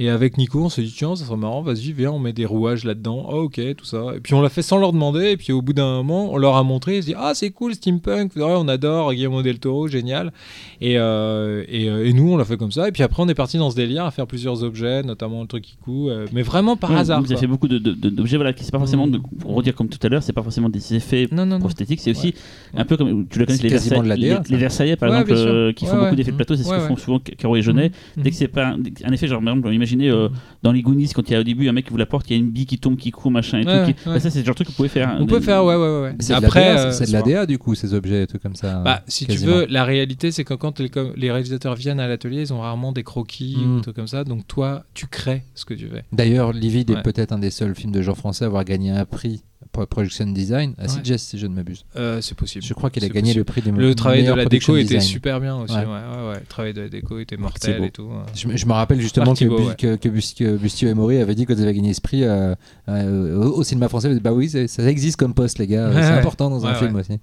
Et 0.00 0.08
avec 0.10 0.38
Nico, 0.38 0.62
on 0.64 0.68
s'est 0.68 0.82
dit, 0.82 0.94
tiens, 0.96 1.16
ça 1.16 1.24
serait 1.24 1.36
marrant, 1.36 1.60
vas-y, 1.60 1.90
viens, 1.92 2.12
on 2.12 2.20
met 2.20 2.32
des 2.32 2.46
rouages 2.46 2.84
là-dedans. 2.84 3.26
Ah, 3.30 3.34
ok, 3.34 3.60
tout 3.76 3.84
ça. 3.84 4.12
Et 4.16 4.20
puis 4.20 4.32
on 4.34 4.40
l'a 4.40 4.48
fait 4.48 4.62
sans 4.62 4.78
leur 4.78 4.92
demander. 4.92 5.32
Et 5.32 5.36
puis 5.36 5.52
au 5.52 5.60
bout 5.60 5.72
d'un 5.72 5.96
moment, 5.96 6.32
on 6.32 6.36
leur 6.36 6.54
a 6.54 6.62
montré. 6.62 6.98
Ils 6.98 7.02
se 7.02 7.06
disent, 7.08 7.16
ah, 7.18 7.32
c'est 7.34 7.50
cool, 7.50 7.74
steampunk. 7.74 8.36
Ouais, 8.36 8.42
on 8.44 8.68
adore 8.68 9.12
Guillermo 9.12 9.42
del 9.42 9.58
Toro, 9.58 9.88
génial. 9.88 10.32
Et, 10.80 10.98
euh, 10.98 11.64
et, 11.68 11.88
euh, 11.90 12.06
et 12.06 12.12
nous, 12.12 12.32
on 12.32 12.36
l'a 12.36 12.44
fait 12.44 12.56
comme 12.56 12.70
ça. 12.70 12.86
Et 12.88 12.92
puis 12.92 13.02
après, 13.02 13.22
on 13.24 13.28
est 13.28 13.34
parti 13.34 13.58
dans 13.58 13.70
ce 13.70 13.76
délire 13.76 14.04
à 14.04 14.12
faire 14.12 14.28
plusieurs 14.28 14.62
objets, 14.62 15.02
notamment 15.02 15.40
le 15.42 15.48
truc 15.48 15.64
qui 15.64 15.76
coud. 15.76 16.10
euh, 16.10 16.26
mais 16.32 16.42
vraiment 16.42 16.76
par 16.76 16.90
Ouais, 16.90 16.96
hasard. 16.98 17.20
Vous 17.20 17.32
avez 17.32 17.40
fait 17.40 17.48
beaucoup 17.48 17.66
de- 17.66 17.78
de- 17.78 17.92
de- 17.92 18.08
d'objets, 18.10 18.36
voilà, 18.36 18.52
qui 18.52 18.62
c'est 18.62 18.70
pas 18.70 18.78
forcément, 18.78 19.08
Mm. 19.08 19.10
de, 19.10 19.20
pour 19.40 19.54
redire 19.56 19.74
comme 19.74 19.88
tout 19.88 19.98
à 20.06 20.08
l'heure, 20.08 20.22
c'est 20.22 20.32
pas 20.32 20.44
forcément 20.44 20.68
des 20.68 20.94
effets 20.94 21.26
Non, 21.32 21.44
non, 21.44 21.54
non. 21.56 21.58
prosthétiques, 21.58 21.98
c'est 22.00 22.12
aussi 22.12 22.28
Ouais. 22.72 22.80
un 22.80 22.84
peu 22.84 22.96
comme 22.96 23.26
tu 23.26 23.40
le 23.40 23.46
connais 23.46 23.58
les 23.58 23.68
quasiment 23.68 24.00
Versailles, 24.02 24.04
de 24.04 24.08
la 24.08 24.16
DA, 24.16 24.20
les, 24.20 24.44
ça. 24.46 24.52
les 24.52 24.56
Versaillais 24.58 24.96
par 24.96 25.10
Ouais, 25.10 25.20
exemple, 25.22 25.32
euh, 25.40 25.72
qui 25.72 25.86
font 25.86 25.96
Ouais, 25.96 26.04
beaucoup 26.04 26.14
d'effets 26.14 26.30
de 26.30 26.36
plateau, 26.36 26.54
c'est 26.54 26.62
ce 26.62 26.68
Ouais, 26.70 26.76
que 26.76 26.82
ouais. 26.82 26.88
font 26.88 26.96
souvent 26.96 27.18
Caro 27.18 27.56
et 27.56 27.62
Jeunet. 27.62 27.90
Mhm. 28.16 28.22
Dès 28.22 28.30
que 28.30 28.36
c'est 28.36 28.46
pas 28.46 28.68
un, 28.68 28.76
un 29.04 29.12
effet, 29.12 29.26
genre 29.26 29.40
par 29.42 29.54
exemple, 29.54 29.68
imaginez 29.92 30.10
euh, 30.10 30.28
dans 30.62 30.72
les 30.72 30.82
Goonies 30.82 31.08
quand 31.14 31.28
il 31.28 31.32
y 31.32 31.36
a 31.36 31.40
au 31.40 31.44
début 31.44 31.68
un 31.68 31.72
mec 31.72 31.84
qui 31.86 31.90
ouvre 31.90 31.98
la 31.98 32.06
porte, 32.06 32.28
il 32.30 32.32
y 32.34 32.36
a 32.36 32.38
une 32.38 32.50
bille 32.50 32.66
qui 32.66 32.78
tombe, 32.78 32.96
qui 32.96 33.10
court, 33.10 33.30
machin 33.30 33.60
et 33.60 33.66
Ouais, 33.66 33.86
tout. 33.86 33.92
qui- 34.02 34.08
ouais. 34.08 34.14
Bah, 34.14 34.20
ça, 34.20 34.30
c'est 34.30 34.40
le 34.40 34.44
genre 34.44 34.54
de 34.54 34.56
truc 34.56 34.66
que 34.68 34.72
vous 34.72 34.76
pouvez 34.76 34.88
faire. 34.88 35.16
On 35.20 35.26
peut 35.26 35.40
faire, 35.40 35.64
ouais, 35.64 35.76
ouais, 35.76 36.00
ouais. 36.02 36.14
C'est 36.20 36.38
de 36.38 36.44
Après, 36.44 36.78
euh, 36.78 36.92
c'est 36.92 37.06
de 37.06 37.12
la 37.12 37.22
DA 37.22 37.46
du 37.46 37.58
coup, 37.58 37.74
ces 37.74 37.94
objets, 37.94 38.26
tout 38.26 38.38
comme 38.38 38.54
ça. 38.54 38.80
Bah, 38.84 39.02
si 39.06 39.26
quasiment. 39.26 39.52
tu 39.52 39.58
veux, 39.60 39.66
la 39.66 39.84
réalité, 39.84 40.30
c'est 40.30 40.44
que 40.44 40.54
quand 40.54 40.80
les, 40.80 41.30
réalisateurs 41.30 41.74
viennent 41.74 42.00
à 42.00 42.08
l'atelier, 42.08 42.42
ils 42.42 42.52
ont 42.52 42.60
rarement 42.60 42.92
des 42.92 43.02
croquis 43.02 43.56
Mm. 43.58 43.72
ou 43.72 43.76
des 43.76 43.82
trucs 43.82 43.96
comme 43.96 44.06
ça. 44.06 44.24
Donc 44.24 44.46
toi, 44.46 44.84
tu 44.94 45.06
crées 45.06 45.42
ce 45.54 45.64
que 45.64 45.74
tu 45.74 45.86
veux. 45.86 46.00
D'ailleurs, 46.12 46.52
Livide 46.52 46.90
Ouais. 46.90 46.98
est 46.98 47.02
peut-être 47.02 47.32
un 47.32 47.38
des 47.38 47.50
seuls 47.50 47.74
films 47.74 47.92
de 47.92 48.02
genre 48.02 48.16
français 48.16 48.44
à 48.44 48.48
avoir 48.48 48.64
gagné 48.64 48.90
un 48.90 49.04
prix 49.04 49.42
pour 49.72 49.86
production 49.86 50.26
design 50.26 50.74
à 50.78 50.82
Ouais. 50.82 50.88
Sitges, 50.88 51.16
si 51.16 51.38
je 51.38 51.46
ne 51.46 51.54
m'abuse. 51.54 51.84
Euh, 51.96 52.20
c'est 52.20 52.36
possible. 52.36 52.64
Je 52.64 52.74
crois 52.74 52.90
qu'il 52.90 53.04
a 53.04 53.08
gagné 53.08 53.20
possible. 53.34 53.38
le 53.40 53.44
prix 53.44 53.62
du 53.62 53.70
Le 53.72 53.94
travail 53.94 54.24
de 54.24 54.32
la 54.32 54.44
déco 54.46 54.76
était 54.76 55.00
super 55.00 55.40
bien 55.40 55.56
aussi. 55.56 55.74
Ouais. 55.74 55.80
Ouais. 55.80 55.86
Ouais, 55.86 56.28
ouais, 56.28 56.40
Le 56.40 56.46
travail 56.46 56.72
de 56.74 56.82
la 56.82 56.88
déco 56.88 57.18
était 57.18 57.36
mortel 57.36 57.82
et 57.84 57.90
tout. 57.90 58.08
Je, 58.34 58.48
me- 58.48 58.56
je 58.56 58.66
me 58.66 58.72
rappelle 58.72 59.00
justement 59.00 59.34
que, 59.34 59.74
que, 59.74 59.96
que 59.96 60.08
Bus- 60.08 60.34
que 60.34 60.56
Bustio 60.56 60.88
et 60.88 60.94
Maury 60.94 61.18
avaient 61.18 61.34
dit 61.34 61.44
quand 61.44 61.54
ils 61.54 61.62
avaient 61.62 61.74
gagné 61.74 61.92
ce 61.92 62.00
prix 62.00 62.24
euh, 62.24 62.54
euh, 62.88 63.36
au, 63.36 63.58
au 63.58 63.62
cinéma 63.64 63.88
français. 63.88 64.08
ils 64.08 64.10
disaient, 64.12 64.20
Bah 64.22 64.32
oui, 64.32 64.48
ça 64.48 64.82
existe 64.88 65.16
comme 65.16 65.34
poste, 65.34 65.58
les 65.58 65.66
gars. 65.66 65.88
Ouais, 65.88 65.94
c'est 66.02 66.08
ouais. 66.12 66.18
important 66.18 66.50
dans 66.50 66.64
un 66.64 66.72
Ouais, 66.72 66.78
film 66.78 66.94
ouais. 66.94 67.00
aussi. 67.00 67.18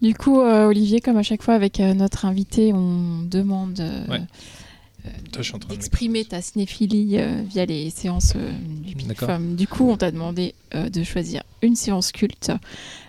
Du 0.00 0.14
coup, 0.14 0.40
euh, 0.40 0.66
Olivier, 0.68 1.00
comme 1.00 1.16
à 1.16 1.24
chaque 1.24 1.42
fois 1.42 1.54
avec 1.54 1.80
euh, 1.80 1.92
notre 1.92 2.24
invité, 2.24 2.72
on 2.72 3.22
demande 3.28 3.80
euh, 5.06 5.10
de 5.32 5.68
d'exprimer 5.68 6.24
ta 6.24 6.42
cinéphilie 6.42 7.18
euh, 7.18 7.42
via 7.48 7.64
les 7.66 7.90
séances 7.90 8.32
euh, 8.34 8.50
du 8.82 8.94
Du 9.54 9.68
coup, 9.68 9.90
on 9.90 9.96
t'a 9.96 10.10
demandé 10.10 10.54
de 10.74 11.02
choisir 11.04 11.42
une 11.62 11.76
séance 11.76 12.12
culte. 12.12 12.52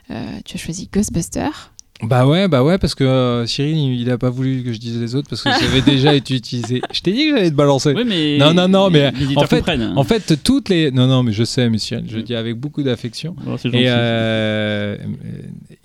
Tu 0.08 0.14
as 0.14 0.58
choisi 0.58 0.90
Ghostbusters. 0.92 1.72
Bah 2.02 2.26
ouais, 2.26 2.48
bah 2.48 2.64
ouais, 2.64 2.78
parce 2.78 2.96
que 2.96 3.04
euh, 3.04 3.46
Cyril, 3.46 3.76
il, 3.78 4.02
il 4.02 4.10
a 4.10 4.18
pas 4.18 4.30
voulu 4.30 4.64
que 4.64 4.72
je 4.72 4.80
dise 4.80 5.00
les 5.02 5.16
autres 5.16 5.30
parce 5.30 5.44
que 5.44 5.50
j'avais 5.62 5.82
déjà 5.82 6.14
été 6.16 6.34
utilisé. 6.34 6.82
Je 6.94 7.02
t'ai 7.02 7.12
dit 7.12 7.26
que 7.30 7.36
j'allais 7.36 7.50
te 7.52 7.56
balancer. 7.56 7.94
Oui, 7.94 8.04
mais. 8.08 8.38
Non, 8.38 8.54
non, 8.54 8.70
non, 8.70 8.90
mais 8.90 9.12
en 9.36 9.46
fait- 9.46 9.58
comprennent. 9.58 9.94
En 9.98 10.04
fait, 10.06 10.42
toutes 10.42 10.70
les. 10.70 10.92
Non, 10.92 11.08
non, 11.08 11.24
mais 11.24 11.34
je 11.34 11.44
sais, 11.44 11.70
mais 11.70 11.78
Cyril, 11.78 12.06
je 12.10 12.16
le 12.18 12.24
dis 12.24 12.36
avec 12.36 12.56
beaucoup 12.56 12.84
d'affection. 12.84 13.36
Oh. 13.46 13.58
Et 13.74 13.86
euh, 13.88 14.98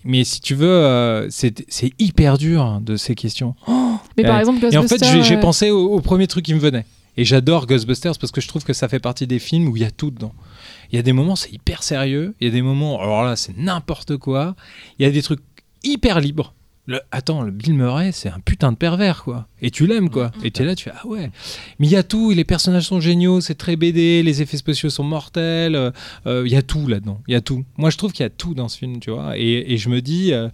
mais 0.04 0.22
si 0.24 0.40
tu 0.40 0.54
veux, 0.54 0.68
euh, 0.68 1.26
c'est 1.30 1.54
hyper 1.98 2.38
dur 2.38 2.62
hein, 2.62 2.80
de 2.84 2.96
ces 2.96 3.14
questions. 3.14 3.54
Mais 4.16 4.22
par 4.22 4.34
Ouais. 4.34 4.40
exemple, 4.40 4.64
Et 4.70 4.76
en 4.76 4.82
fait, 4.82 4.88
Ghostbusters, 4.98 5.24
j'ai 5.24 5.36
euh, 5.36 5.40
pensé 5.40 5.70
au, 5.70 5.86
au 5.92 6.00
premier 6.00 6.28
truc 6.28 6.44
qui 6.44 6.54
me 6.54 6.60
venait. 6.60 6.84
Et 7.16 7.24
j'adore 7.24 7.66
Ghostbusters 7.66 8.16
parce 8.20 8.30
que 8.30 8.40
je 8.40 8.46
trouve 8.46 8.62
que 8.64 8.72
ça 8.72 8.86
fait 8.88 9.00
partie 9.00 9.26
des 9.26 9.40
films 9.40 9.66
où 9.68 9.76
il 9.76 9.82
y 9.82 9.86
a 9.86 9.90
tout 9.90 10.12
dedans. 10.12 10.32
Il 10.92 10.96
y 10.96 10.98
a 10.98 11.02
des 11.02 11.12
moments, 11.12 11.34
c'est 11.34 11.52
hyper 11.52 11.82
sérieux. 11.82 12.34
Il 12.40 12.46
y 12.46 12.50
a 12.50 12.52
des 12.52 12.62
moments, 12.62 13.00
alors 13.00 13.24
là, 13.24 13.34
c'est 13.34 13.56
n'importe 13.56 14.16
quoi. 14.16 14.54
Il 14.98 15.04
y 15.04 15.08
a 15.08 15.10
des 15.10 15.22
trucs 15.22 15.40
hyper 15.84 16.20
libres. 16.20 16.54
Le, 16.86 17.00
attends, 17.12 17.42
le 17.42 17.50
Bill 17.50 17.74
Murray, 17.74 18.12
c'est 18.12 18.28
un 18.28 18.40
putain 18.40 18.72
de 18.72 18.76
pervers, 18.76 19.22
quoi. 19.22 19.46
Et 19.66 19.70
tu 19.70 19.86
l'aimes, 19.86 20.10
quoi. 20.10 20.30
Et 20.44 20.50
tu 20.50 20.60
es 20.62 20.64
là, 20.66 20.74
tu 20.74 20.84
fais, 20.84 20.92
ah 20.94 21.06
ouais. 21.06 21.30
Mais 21.78 21.86
il 21.86 21.90
y 21.90 21.96
a 21.96 22.02
tout, 22.02 22.30
les 22.32 22.44
personnages 22.44 22.84
sont 22.84 23.00
géniaux, 23.00 23.40
c'est 23.40 23.54
très 23.54 23.76
BD, 23.76 24.22
les 24.22 24.42
effets 24.42 24.58
spéciaux 24.58 24.90
sont 24.90 25.04
mortels. 25.04 25.74
euh, 25.74 25.90
euh, 26.26 26.42
Il 26.44 26.52
y 26.52 26.56
a 26.56 26.62
tout 26.62 26.86
là-dedans, 26.86 27.20
il 27.28 27.32
y 27.32 27.34
a 27.34 27.40
tout. 27.40 27.64
Moi, 27.78 27.88
je 27.90 27.96
trouve 27.96 28.12
qu'il 28.12 28.22
y 28.24 28.26
a 28.26 28.30
tout 28.30 28.52
dans 28.54 28.68
ce 28.68 28.76
film, 28.78 29.00
tu 29.00 29.10
vois. 29.10 29.38
Et, 29.38 29.72
et 29.72 29.78
je 29.78 29.88
me 29.88 30.00
dis, 30.02 30.32
euh, 30.34 30.48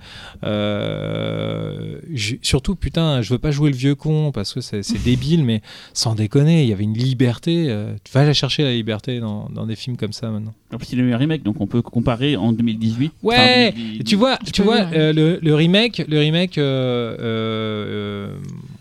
euh, 0.81 1.99
je- 2.13 2.37
surtout, 2.43 2.75
putain, 2.77 3.23
je 3.23 3.33
veux 3.33 3.39
pas 3.39 3.51
jouer 3.51 3.71
le 3.71 3.77
vieux 3.77 3.95
con 3.95 4.31
parce 4.33 4.53
que 4.55 4.61
c'est 4.61 4.83
débile, 5.05 5.45
mais 5.45 5.63
sans 5.93 6.15
déconner, 6.15 6.63
il 6.63 6.69
y 6.69 6.73
avait 6.73 6.85
une 6.85 6.97
liberté. 6.97 7.67
euh, 7.69 7.95
tu 8.05 8.13
vas 8.13 8.25
la 8.25 8.33
chercher, 8.33 8.63
la 8.63 8.73
liberté, 8.73 9.21
dans, 9.21 9.49
dans 9.53 9.67
des 9.67 9.77
films 9.77 9.97
comme 9.97 10.13
ça 10.13 10.31
maintenant. 10.31 10.55
En 10.73 10.77
plus, 10.79 10.93
il 10.93 10.99
y 10.99 11.03
a 11.03 11.05
eu 11.05 11.13
un 11.13 11.17
remake, 11.17 11.43
donc 11.43 11.61
on 11.61 11.67
peut 11.67 11.83
comparer 11.83 12.37
en 12.37 12.53
2018. 12.53 13.13
Ouais, 13.23 13.35
enfin, 13.37 13.71
2018. 13.73 14.01
Et 14.01 14.05
tu 14.05 14.17
vois, 14.17 14.39
tu 14.53 14.63
vois 14.63 14.87
euh, 14.93 15.13
le, 15.13 15.39
le 15.43 15.55
remake, 15.55 16.05
le 16.09 16.19
remake, 16.21 16.59
euh, 16.59 17.17
euh, 17.19 18.31
euh, 18.31 18.37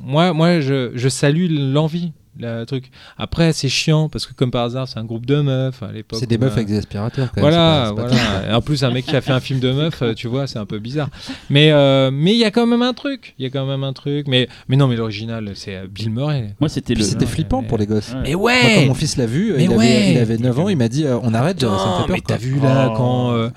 moi, 0.09 0.33
moi, 0.33 0.59
je, 0.59 0.91
je 0.95 1.09
salue 1.09 1.47
l'envie, 1.49 2.11
le 2.41 2.63
truc. 2.63 2.89
Après, 3.17 3.51
c'est 3.51 3.67
chiant 3.67 4.07
parce 4.07 4.25
que 4.25 4.33
comme 4.33 4.49
par 4.49 4.63
hasard, 4.63 4.87
c'est 4.87 4.97
un 4.97 5.03
groupe 5.03 5.25
de 5.25 5.41
meufs 5.41 5.83
à 5.83 5.91
l'époque. 5.91 6.19
C'est 6.19 6.25
des 6.27 6.37
meufs 6.37 6.51
euh, 6.51 6.55
avec 6.55 6.67
des 6.67 6.77
aspirateurs. 6.77 7.27
Quand 7.35 7.41
même, 7.41 7.51
Voilà, 7.51 7.91
pas- 7.93 8.55
en 8.55 8.61
plus, 8.61 8.83
un 8.85 8.91
mec 8.91 9.05
qui 9.05 9.15
a 9.15 9.19
fait 9.19 9.33
un 9.33 9.41
film 9.41 9.59
de 9.59 9.73
meuf, 9.73 10.01
euh, 10.01 10.13
tu 10.13 10.27
vois, 10.29 10.47
c'est 10.47 10.57
un 10.59 10.65
peu 10.65 10.79
bizarre. 10.79 11.09
Mais 11.49 11.71
euh, 11.71 12.11
mais 12.13 12.31
il 12.31 12.37
y 12.37 12.45
a 12.45 12.51
quand 12.51 12.65
même 12.65 12.81
un 12.81 12.93
truc. 12.93 13.35
Il 13.39 13.43
y 13.43 13.45
a 13.45 13.49
quand 13.49 13.65
même 13.65 13.83
un 13.83 13.91
truc. 13.91 14.27
Mais 14.29 14.47
mais 14.69 14.77
non, 14.77 14.87
mais 14.87 14.95
l'original, 14.95 15.51
c'est 15.55 15.75
euh, 15.75 15.87
Bill 15.91 16.11
Murray. 16.11 16.55
Moi, 16.61 16.69
c'était 16.69 16.93
le. 16.95 17.03
c'était 17.03 17.25
Ouais, 17.25 17.31
flippant 17.31 17.61
mais- 17.61 17.67
pour 17.67 17.77
les 17.77 17.87
gosses. 17.87 18.13
Ouais. 18.13 18.19
Mais 18.23 18.35
Moi, 18.35 18.51
quand 18.61 18.67
ouais. 18.67 18.85
mon 18.87 18.93
fils 18.93 19.17
l'a 19.17 19.25
vu, 19.25 19.55
il, 19.59 19.67
ouais. 19.69 19.75
avait, 19.75 20.11
il 20.13 20.17
avait 20.19 20.37
9 20.37 20.59
ans, 20.59 20.69
il 20.69 20.77
m'a 20.77 20.87
dit 20.87 21.05
euh, 21.05 21.19
on 21.21 21.33
arrête, 21.33 21.59
ça 21.59 21.67
me 21.67 21.71
fait 21.73 21.77
peur. 21.77 22.07
mais 22.09 22.21
t'as 22.25 22.37
vu 22.37 22.57
là 22.61 22.89
Oh. 22.91 22.93
quand, 22.95 23.31
euh, 23.33 23.49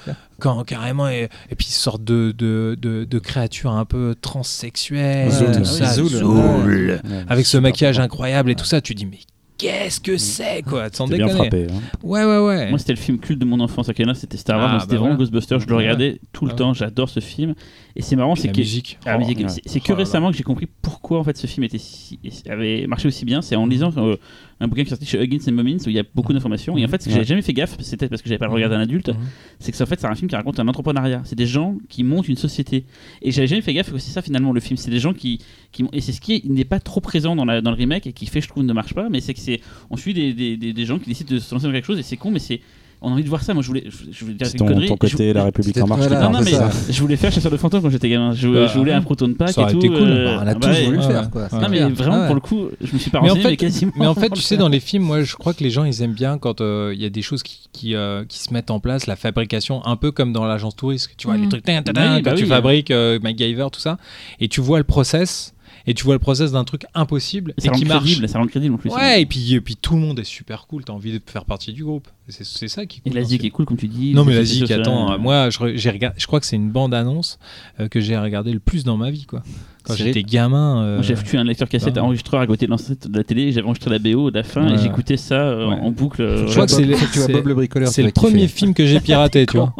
quand 0.42 0.64
carrément 0.64 1.08
et, 1.08 1.28
et 1.50 1.54
puis 1.54 1.68
ils 1.68 1.72
sortent 1.72 2.02
de, 2.04 2.34
de, 2.36 2.76
de, 2.80 3.04
de 3.04 3.18
créatures 3.20 3.70
un 3.72 3.84
peu 3.84 4.14
transsexuelles, 4.20 5.30
Zoul. 5.30 5.52
tout 5.56 5.64
ça, 5.64 5.92
Zoul. 5.94 6.08
Zoul. 6.08 7.00
Ouais, 7.04 7.24
avec 7.28 7.46
ce 7.46 7.56
maquillage 7.58 7.98
incroyable 8.00 8.50
et 8.50 8.54
tout 8.56 8.64
ça, 8.64 8.80
tu 8.80 8.94
dis 8.94 9.06
mais 9.06 9.18
qu'est-ce 9.58 10.00
que 10.00 10.16
c'est 10.16 10.62
quoi, 10.62 10.88
sans 10.92 11.06
bien 11.06 11.28
frappé. 11.28 11.68
hein. 11.70 11.80
Ouais 12.02 12.24
ouais 12.24 12.38
ouais. 12.38 12.70
Moi, 12.70 12.78
c'était 12.80 12.94
le 12.94 12.98
film 12.98 13.18
culte 13.18 13.38
de 13.38 13.44
mon 13.44 13.60
enfance. 13.60 13.88
À 13.88 13.94
Canada, 13.94 14.18
c'était 14.18 14.36
Star 14.36 14.58
Wars. 14.58 14.70
Ah, 14.74 14.78
c'était 14.80 14.94
bah 14.94 14.98
vraiment 15.02 15.14
voilà. 15.14 15.18
Ghostbusters. 15.18 15.60
Je 15.60 15.66
le 15.68 15.76
Ouais. 15.76 15.82
regardais 15.84 16.20
tout 16.32 16.46
le 16.46 16.52
Ah 16.52 16.56
temps. 16.56 16.74
J'adore 16.74 17.08
ce 17.08 17.20
film. 17.20 17.54
Et 17.96 18.02
c'est 18.02 18.16
marrant, 18.16 18.32
Puis 18.34 18.42
c'est 18.42 18.52
que 18.52 18.56
musique. 18.58 18.98
Ah, 19.04 19.18
musique, 19.18 19.38
ouais. 19.38 19.46
c'est- 19.48 19.80
que 19.80 19.86
Oh 19.88 19.92
là 19.92 19.98
récemment 19.98 20.30
que 20.30 20.36
j'ai 20.36 20.42
compris 20.42 20.66
pourquoi 20.80 21.18
en 21.18 21.24
fait 21.24 21.36
ce 21.36 21.46
film 21.46 21.64
était 21.64 21.78
si, 21.78 22.18
avait 22.48 22.86
marché 22.86 23.08
aussi 23.08 23.24
bien. 23.24 23.42
C'est 23.42 23.56
en 23.56 23.66
lisant 23.66 23.92
euh, 23.98 24.16
un 24.60 24.68
bouquin 24.68 24.82
qui 24.82 24.88
est 24.88 24.90
sorti 24.90 25.04
chez 25.06 25.22
Huggins 25.22 25.38
and 25.48 25.52
Mummins 25.52 25.76
où 25.86 25.88
il 25.90 25.94
y 25.94 25.98
a 25.98 26.04
beaucoup 26.14 26.32
d'informations. 26.32 26.76
Et 26.78 26.84
en 26.84 26.88
fait, 26.88 27.02
ce 27.02 27.06
que 27.06 27.10
Ouais. 27.10 27.16
j'avais 27.16 27.26
jamais 27.26 27.42
fait 27.42 27.52
gaffe, 27.52 27.76
c'était 27.80 28.08
parce 28.08 28.22
que 28.22 28.28
j'avais 28.28 28.38
pas 28.38 28.46
le 28.46 28.52
regardé 28.52 28.76
un 28.76 28.80
adulte, 28.80 29.10
c'est 29.58 29.70
que 29.72 29.76
c'est 29.76 29.82
en 29.82 29.86
fait 29.86 30.00
c'est 30.00 30.06
un 30.06 30.14
film 30.14 30.28
qui 30.28 30.36
raconte 30.36 30.58
un 30.60 30.68
entrepreneuriat. 30.68 31.22
C'est 31.24 31.36
des 31.36 31.46
gens 31.46 31.76
qui 31.88 32.04
montent 32.04 32.28
une 32.28 32.36
société. 32.36 32.84
Et 33.20 33.30
j'avais 33.30 33.46
jamais 33.46 33.62
fait 33.62 33.74
gaffe 33.74 33.92
que 33.92 33.98
c'est 33.98 34.10
ça 34.12 34.22
finalement 34.22 34.52
le 34.52 34.60
film. 34.60 34.76
C'est 34.76 34.90
des 34.90 35.00
gens 35.00 35.12
qui, 35.12 35.40
qui 35.72 35.84
et 35.92 36.00
c'est 36.00 36.12
ce 36.12 36.20
qui 36.20 36.34
est- 36.34 36.44
n'est 36.46 36.64
pas 36.64 36.80
trop 36.80 37.00
présent 37.00 37.36
dans, 37.36 37.44
la, 37.44 37.60
dans 37.60 37.70
le 37.70 37.76
remake 37.76 38.06
et 38.06 38.12
qui 38.12 38.26
fait 38.26 38.40
je 38.40 38.48
trouve 38.48 38.62
ne 38.64 38.72
marche 38.72 38.94
pas. 38.94 39.08
Mais 39.10 39.20
c'est 39.20 39.34
que 39.34 39.40
c'est 39.40 39.60
on 39.90 39.96
suit 39.96 40.14
des, 40.14 40.32
des, 40.32 40.56
des, 40.56 40.72
des 40.72 40.84
gens 40.86 40.98
qui 40.98 41.08
décident 41.08 41.34
de 41.34 41.38
se 41.40 41.54
lancer 41.54 41.66
dans 41.66 41.72
quelque 41.72 41.84
chose 41.86 41.98
et 41.98 42.02
c'est 42.02 42.16
con 42.16 42.30
mais 42.30 42.38
c'est 42.38 42.60
on 43.02 43.08
a 43.10 43.12
envie 43.12 43.24
de 43.24 43.28
voir 43.28 43.42
ça. 43.42 43.52
Moi 43.54 43.62
je 43.62 43.68
voulais 43.68 43.84
je, 43.88 44.24
voulais 44.24 44.34
dire 44.34 44.46
C'est 44.46 44.52
une 44.54 44.58
ton, 44.60 44.66
connerie. 44.66 44.86
ton 44.88 44.96
Je- 45.02 45.10
côté 45.12 45.32
La 45.32 45.44
République 45.44 45.76
en 45.78 45.86
marche. 45.86 46.02
voilà, 46.06 46.22
non, 46.28 46.30
non, 46.38 46.40
mais 46.44 46.52
je 46.90 47.00
voulais 47.00 47.16
faire 47.16 47.32
chasseur 47.32 47.50
de 47.52 47.56
fantômes 47.56 47.82
quand 47.82 47.90
j'étais 47.90 48.08
gamin. 48.08 48.32
Je, 48.32 48.48
Bah, 48.48 48.66
je 48.66 48.78
voulais 48.78 48.92
un 48.92 49.02
proton 49.02 49.32
pack 49.34 49.50
ça 49.50 49.60
et 49.60 49.64
aurait 49.64 49.72
tout. 49.72 49.78
été 49.78 49.88
cool. 49.88 49.98
euh, 50.02 50.36
On 50.38 50.40
a 50.40 50.44
bah 50.44 50.54
tous 50.54 50.68
ouais. 50.68 50.84
voulu 50.84 50.96
le 50.98 51.02
ouais. 51.02 51.08
faire. 51.08 51.30
Quoi. 51.30 51.48
Non, 51.52 51.68
mais 51.68 51.76
clair. 51.78 51.90
vraiment, 51.90 52.14
Ah 52.16 52.20
ouais. 52.20 52.26
pour 52.26 52.34
le 52.34 52.40
coup, 52.40 52.68
je 52.80 52.92
me 52.92 52.98
suis 52.98 53.10
pas 53.10 53.20
Mais 53.20 53.30
en 53.30 53.34
renseigné, 53.34 53.42
fait- 53.44 53.50
mais 53.50 53.56
quasiment. 53.56 53.92
Mais 53.96 54.06
en 54.06 54.14
fait, 54.14 54.30
tu 54.30 54.40
sais, 54.40 54.56
dans 54.56 54.68
les 54.68 54.80
films, 54.80 55.02
moi, 55.04 55.22
je 55.22 55.34
crois 55.36 55.54
que 55.54 55.62
les 55.64 55.70
gens, 55.70 55.84
ils 55.84 56.02
aiment 56.02 56.14
bien 56.14 56.38
quand 56.38 56.60
euh, 56.60 56.92
il 56.94 57.02
y 57.02 57.04
a 57.04 57.10
des 57.10 57.22
choses 57.22 57.42
qui, 57.42 57.60
qui, 57.72 57.94
euh, 57.94 58.24
qui 58.28 58.38
se 58.38 58.52
mettent 58.54 58.70
en 58.70 58.80
place, 58.80 59.06
la 59.06 59.16
fabrication, 59.16 59.84
un 59.86 59.96
peu 59.96 60.10
comme 60.12 60.32
dans 60.32 60.44
l'agence 60.44 60.76
touriste. 60.76 61.10
Tu 61.16 61.26
vois, 61.26 61.36
Mhm. 61.36 61.42
les 61.42 61.48
trucs, 61.48 61.64
tin, 61.64 61.78
Oui, 61.86 61.92
bah 61.94 62.20
quand 62.24 62.34
tu 62.34 62.46
fabriques 62.46 62.90
MacGyver, 62.90 63.66
tout 63.72 63.80
ça, 63.80 63.98
et 64.40 64.48
tu 64.48 64.60
vois 64.60 64.78
le 64.78 64.84
process, 64.84 65.54
et 65.86 65.94
tu 65.94 66.04
vois 66.04 66.14
le 66.14 66.18
process 66.18 66.52
d'un 66.52 66.64
truc 66.64 66.84
impossible 66.94 67.54
et 67.62 67.68
rend 67.68 67.74
qui 67.74 67.84
marche. 67.84 68.04
crédible, 68.04 68.28
ça 68.28 68.38
rend 68.38 68.46
crédible 68.46 68.74
en 68.74 68.78
plus. 68.78 68.90
Ouais, 68.90 69.22
et 69.22 69.26
puis, 69.26 69.54
et 69.54 69.60
puis 69.60 69.76
tout 69.76 69.94
le 69.94 70.00
monde 70.00 70.18
est 70.18 70.24
super 70.24 70.66
cool, 70.66 70.84
t'as 70.84 70.92
envie 70.92 71.12
de 71.12 71.20
faire 71.24 71.44
partie 71.44 71.72
du 71.72 71.84
groupe. 71.84 72.08
C'est 72.28 72.68
ça 72.68 72.86
qui 72.86 72.98
est 72.98 73.00
Et 73.06 73.10
cool. 73.10 73.18
l'Asie 73.18 73.36
dans 73.36 73.40
qui 73.42 73.46
est 73.48 73.50
cool, 73.50 73.66
comme 73.66 73.76
tu 73.76 73.88
dis. 73.88 74.14
Non 74.14 74.24
mais 74.24 74.30
les 74.32 74.36
la 74.36 74.42
effets 74.42 74.50
zik, 74.52 74.60
sociaux, 74.68 74.80
attends, 74.80 75.12
euh, 75.12 75.18
moi 75.18 75.50
je, 75.50 75.58
re- 75.58 75.76
j'ai 75.76 75.90
regardé, 75.90 76.18
je 76.20 76.26
crois 76.26 76.38
que 76.40 76.46
c'est 76.46 76.56
une 76.56 76.70
bande 76.70 76.94
annonce 76.94 77.38
euh, 77.80 77.88
que 77.88 78.00
j'ai 78.00 78.16
regardé 78.16 78.52
le 78.52 78.60
plus 78.60 78.84
dans 78.84 78.96
ma 78.96 79.10
vie 79.10 79.26
quoi. 79.26 79.42
Quand 79.84 79.94
j'étais 79.96 80.22
gamin. 80.22 80.80
euh, 80.82 81.02
j'ai 81.02 81.16
foutu 81.16 81.36
un 81.36 81.42
lecteur 81.44 81.68
cassette 81.68 81.94
ah. 81.96 82.04
enregistreur 82.04 82.40
à 82.40 82.46
côté 82.46 82.66
de 82.68 83.16
la 83.16 83.24
télé, 83.24 83.50
j'avais 83.50 83.66
enregistré 83.66 83.90
la 83.90 83.98
BO 83.98 84.30
de 84.30 84.36
la 84.36 84.44
fin 84.44 84.72
et 84.72 84.78
j'écoutais 84.78 85.16
ça 85.16 85.34
euh, 85.34 85.68
Ouais. 85.68 85.74
en 85.80 85.90
boucle. 85.90 86.46
Je 86.46 86.52
crois 86.52 86.66
que 86.66 86.72
c'est 86.72 88.02
le- 88.02 88.12
premier 88.12 88.46
film 88.46 88.72
que 88.74 88.86
j'ai 88.86 89.00
piraté, 89.00 89.44
tu 89.46 89.56
vois. 89.58 89.74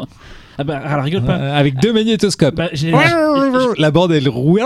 Ah 0.57 0.63
bah, 0.63 0.77
alors 0.77 1.03
rigole 1.05 1.23
pas. 1.23 1.37
Euh, 1.37 1.55
avec 1.59 1.79
deux 1.79 1.91
magnétoscopes. 1.93 2.55
Bah, 2.55 2.69
j'ai 2.73 2.91
la 3.77 3.91
bande 3.91 4.11
elle 4.11 4.29
roule. 4.29 4.61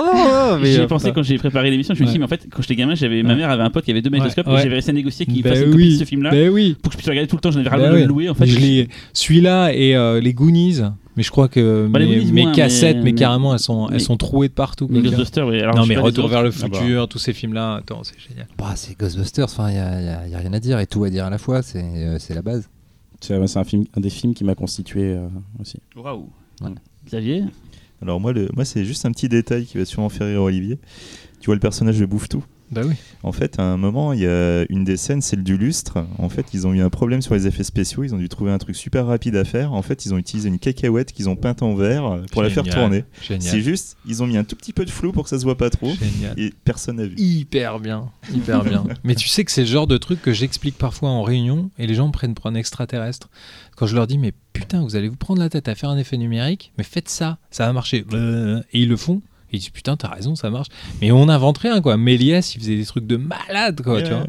mais, 0.61 0.71
J'y 0.71 0.77
ai 0.77 0.79
euh, 0.81 0.87
pensé 0.87 1.05
putain. 1.09 1.15
quand 1.15 1.23
j'ai 1.23 1.37
préparé 1.37 1.69
l'émission, 1.71 1.93
je 1.95 2.01
me 2.01 2.05
suis 2.07 2.13
dit, 2.13 2.19
Ouais. 2.19 2.19
mais 2.19 2.25
en 2.25 2.27
fait, 2.27 2.47
quand 2.53 2.61
j'étais 2.61 2.75
gamin, 2.75 2.95
j'avais 2.95 3.23
ma 3.23 3.29
Ouais. 3.29 3.35
mère 3.35 3.49
avait 3.49 3.63
un 3.63 3.69
pote 3.69 3.85
qui 3.85 3.91
avait 3.91 4.01
deux 4.01 4.09
magnétoscopes 4.09 4.47
Ouais. 4.47 4.55
et 4.55 4.57
j'avais 4.57 4.69
réussi 4.75 4.89
à 4.89 4.93
négocier 4.93 5.25
qu'il 5.25 5.41
Bah 5.43 5.49
fasse 5.51 5.59
une 5.59 5.71
copie 5.71 5.77
oui, 5.83 5.93
de 5.93 5.99
ce 5.99 6.03
film-là 6.05 6.31
bah 6.31 6.37
oui. 6.51 6.75
pour 6.81 6.89
que 6.89 6.93
je 6.93 6.97
puisse 6.97 7.07
le 7.07 7.11
regarder 7.11 7.27
tout 7.29 7.35
le 7.37 7.41
temps. 7.41 7.51
J'en 7.51 7.59
avais 7.59 7.69
ras 7.69 7.77
Bah 7.77 7.89
de 7.89 7.93
oui. 7.95 8.01
le 8.01 8.07
louer 8.07 8.29
en 8.29 8.33
fait. 8.33 8.45
Je 8.45 8.59
l'ai- 8.59 8.87
Celui-là 9.13 9.71
et 9.73 9.95
euh, 9.95 10.19
les 10.19 10.33
Goonies, 10.33 10.81
mais 11.15 11.23
je 11.23 11.31
crois 11.31 11.47
que 11.47 11.87
Bah, 11.89 11.99
les 11.99 12.05
mes, 12.05 12.15
Goonies, 12.17 12.31
mes 12.31 12.41
moins, 12.43 12.51
cassettes, 12.51 12.97
mais- 12.97 13.03
mais, 13.03 13.11
mais- 13.11 13.17
carrément, 13.17 13.53
elles 13.53 13.59
sont, 13.59 13.87
mais- 13.87 13.95
elles 13.95 14.01
sont 14.01 14.17
trouées 14.17 14.49
de 14.49 14.53
partout. 14.53 14.87
Les 14.91 14.99
quoi. 14.99 15.09
Ghostbusters, 15.09 15.47
oui. 15.47 15.61
Alors, 15.61 15.75
non 15.75 15.83
je 15.83 15.87
sais 15.87 15.89
mais 15.89 15.95
pas 15.95 16.01
les 16.01 16.05
Retour 16.07 16.25
autres. 16.25 16.33
vers 16.33 16.43
le 16.43 16.49
Ah 16.63 16.67
bah. 16.67 16.77
futur, 16.79 17.07
tous 17.07 17.19
ces 17.19 17.33
films-là, 17.33 17.75
attends, 17.75 18.01
c'est 18.03 18.15
génial. 18.19 18.47
Bah, 18.57 18.73
c'est 18.75 18.99
Ghostbusters, 18.99 19.45
enfin, 19.45 19.69
il 19.69 19.73
n'y 19.73 19.79
a, 19.79 20.01
y 20.01 20.07
a- 20.09 20.27
y 20.27 20.35
a 20.35 20.37
rien 20.39 20.53
à 20.53 20.59
dire 20.59 20.79
et 20.79 20.87
tout 20.87 21.03
à 21.03 21.09
dire 21.09 21.25
à 21.25 21.29
la 21.29 21.37
fois, 21.37 21.61
c'est 21.61 21.79
euh, 21.83 22.17
c'est 22.19 22.33
la 22.33 22.41
base. 22.41 22.69
C'est 23.19 23.33
un, 23.33 23.63
film, 23.63 23.85
un 23.95 23.99
des 23.99 24.09
films 24.09 24.33
qui 24.33 24.43
m'a 24.43 24.55
constitué 24.55 25.13
euh, 25.13 25.27
aussi. 25.59 25.79
Waouh. 25.95 26.29
Ouais. 26.61 26.69
Xavier? 27.05 27.43
Alors 28.01 28.19
moi, 28.19 28.31
le, 28.31 28.49
moi 28.53 28.63
c'est 28.63 28.85
juste 28.85 29.05
un 29.05 29.11
petit 29.11 29.27
détail 29.27 29.65
qui 29.65 29.77
va 29.77 29.85
sûrement 29.85 30.09
faire 30.09 30.27
rire 30.27 30.41
Olivier. 30.43 30.79
Tu 31.39 31.47
vois 31.47 31.55
le 31.55 31.59
personnage 31.59 31.99
de 31.99 32.05
Bouffe-Tout? 32.05 32.43
Bah 32.71 32.81
oui. 32.85 32.95
En 33.23 33.31
fait, 33.31 33.59
à 33.59 33.63
un 33.63 33.77
moment, 33.77 34.13
il 34.13 34.19
y 34.19 34.27
a 34.27 34.65
une 34.69 34.83
des 34.83 34.97
scènes, 34.97 35.21
c'est 35.21 35.35
le 35.35 35.41
du 35.41 35.57
lustre. 35.57 36.05
En 36.17 36.29
fait, 36.29 36.47
ils 36.53 36.67
ont 36.67 36.73
eu 36.73 36.81
un 36.81 36.89
problème 36.89 37.21
sur 37.21 37.33
les 37.33 37.47
effets 37.47 37.63
spéciaux. 37.63 38.03
Ils 38.03 38.13
ont 38.13 38.17
dû 38.17 38.29
trouver 38.29 38.51
un 38.51 38.57
truc 38.57 38.75
super 38.75 39.05
rapide 39.05 39.35
à 39.35 39.45
faire. 39.45 39.73
En 39.73 39.81
fait, 39.81 40.05
ils 40.05 40.13
ont 40.13 40.17
utilisé 40.17 40.49
une 40.49 40.59
cacahuète 40.59 41.13
qu'ils 41.13 41.29
ont 41.29 41.35
peinte 41.35 41.61
en 41.61 41.75
vert 41.75 42.21
pour 42.31 42.41
la 42.41 42.49
faire 42.49 42.63
tourner. 42.63 43.05
C'est 43.39 43.61
juste, 43.61 43.97
ils 44.05 44.21
ont 44.23 44.27
mis 44.27 44.37
un 44.37 44.43
tout 44.43 44.55
petit 44.55 44.73
peu 44.73 44.85
de 44.85 44.89
flou 44.89 45.11
pour 45.11 45.23
que 45.23 45.29
ça 45.29 45.39
se 45.39 45.43
voit 45.43 45.57
pas 45.57 45.69
trop. 45.69 45.93
Génial. 45.93 46.37
Et 46.37 46.53
personne 46.63 46.97
n'a 46.97 47.07
vu. 47.07 47.15
Hyper 47.17 47.79
bien, 47.79 48.09
hyper 48.33 48.63
bien. 48.63 48.83
Mais 49.03 49.15
tu 49.15 49.27
sais 49.27 49.43
que 49.45 49.51
c'est 49.51 49.61
le 49.61 49.67
genre 49.67 49.87
de 49.87 49.97
truc 49.97 50.21
que 50.21 50.33
j'explique 50.33 50.77
parfois 50.77 51.09
en 51.09 51.23
réunion 51.23 51.69
et 51.77 51.87
les 51.87 51.95
gens 51.95 52.07
me 52.07 52.11
prennent 52.11 52.35
pour 52.35 52.47
un 52.47 52.55
extraterrestre. 52.55 53.29
Quand 53.75 53.87
je 53.87 53.95
leur 53.95 54.07
dis, 54.07 54.17
mais 54.17 54.33
putain, 54.53 54.81
vous 54.81 54.95
allez 54.95 55.07
vous 55.07 55.15
prendre 55.15 55.39
la 55.39 55.49
tête 55.49 55.67
à 55.67 55.75
faire 55.75 55.89
un 55.89 55.97
effet 55.97 56.17
numérique, 56.17 56.71
mais 56.77 56.83
faites 56.83 57.09
ça, 57.09 57.37
ça 57.51 57.67
va 57.67 57.73
marcher. 57.73 58.05
Et 58.73 58.81
ils 58.81 58.89
le 58.89 58.97
font. 58.97 59.21
Ils 59.51 59.59
disent, 59.59 59.69
putain, 59.69 59.95
t'as 59.95 60.09
raison, 60.09 60.35
ça 60.35 60.49
marche. 60.49 60.67
Mais 61.01 61.11
on 61.11 61.29
invente 61.29 61.57
rien, 61.59 61.81
quoi. 61.81 61.95
Méliès, 61.97 62.55
il 62.55 62.59
faisait 62.59 62.75
des 62.75 62.85
trucs 62.85 63.07
de 63.07 63.17
malade, 63.17 63.81
quoi, 63.81 64.01
tu 64.01 64.11
vois. 64.11 64.25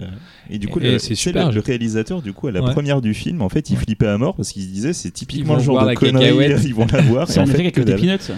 Ouais. 0.49 0.57
Et 0.57 0.59
du 0.59 0.69
coup, 0.69 0.81
Et 0.81 0.93
le, 0.93 0.99
c'est 0.99 1.15
super, 1.15 1.49
le- 1.49 1.55
le 1.55 1.61
réalisateur, 1.61 2.23
du 2.23 2.33
coup, 2.33 2.49
à 2.49 2.53
la 2.53 2.63
Ouais. 2.63 2.73
première 2.73 3.01
du 3.01 3.15
film, 3.15 3.43
en 3.43 3.49
fait, 3.49 3.71
il 3.71 3.77
flippait 3.77 4.07
à 4.07 4.19
mort 4.19 4.35
parce 4.35 4.53
qu'il 4.53 4.63
se 4.63 4.69
disait 4.69 4.93
c'est 4.93 5.11
typiquement 5.11 5.55
le 5.57 5.61
genre 5.63 5.85
de 5.87 5.95
cacahuète. 5.95 6.61
ils 6.65 6.75
vont 6.75 6.87
la 6.93 7.01
voir. 7.03 7.29
C'est 7.29 7.41
en 7.41 7.45
effet 7.45 7.65
fait, 7.65 7.71
que 7.73 7.81
dalle. 7.83 8.01
Peanuts. 8.01 8.33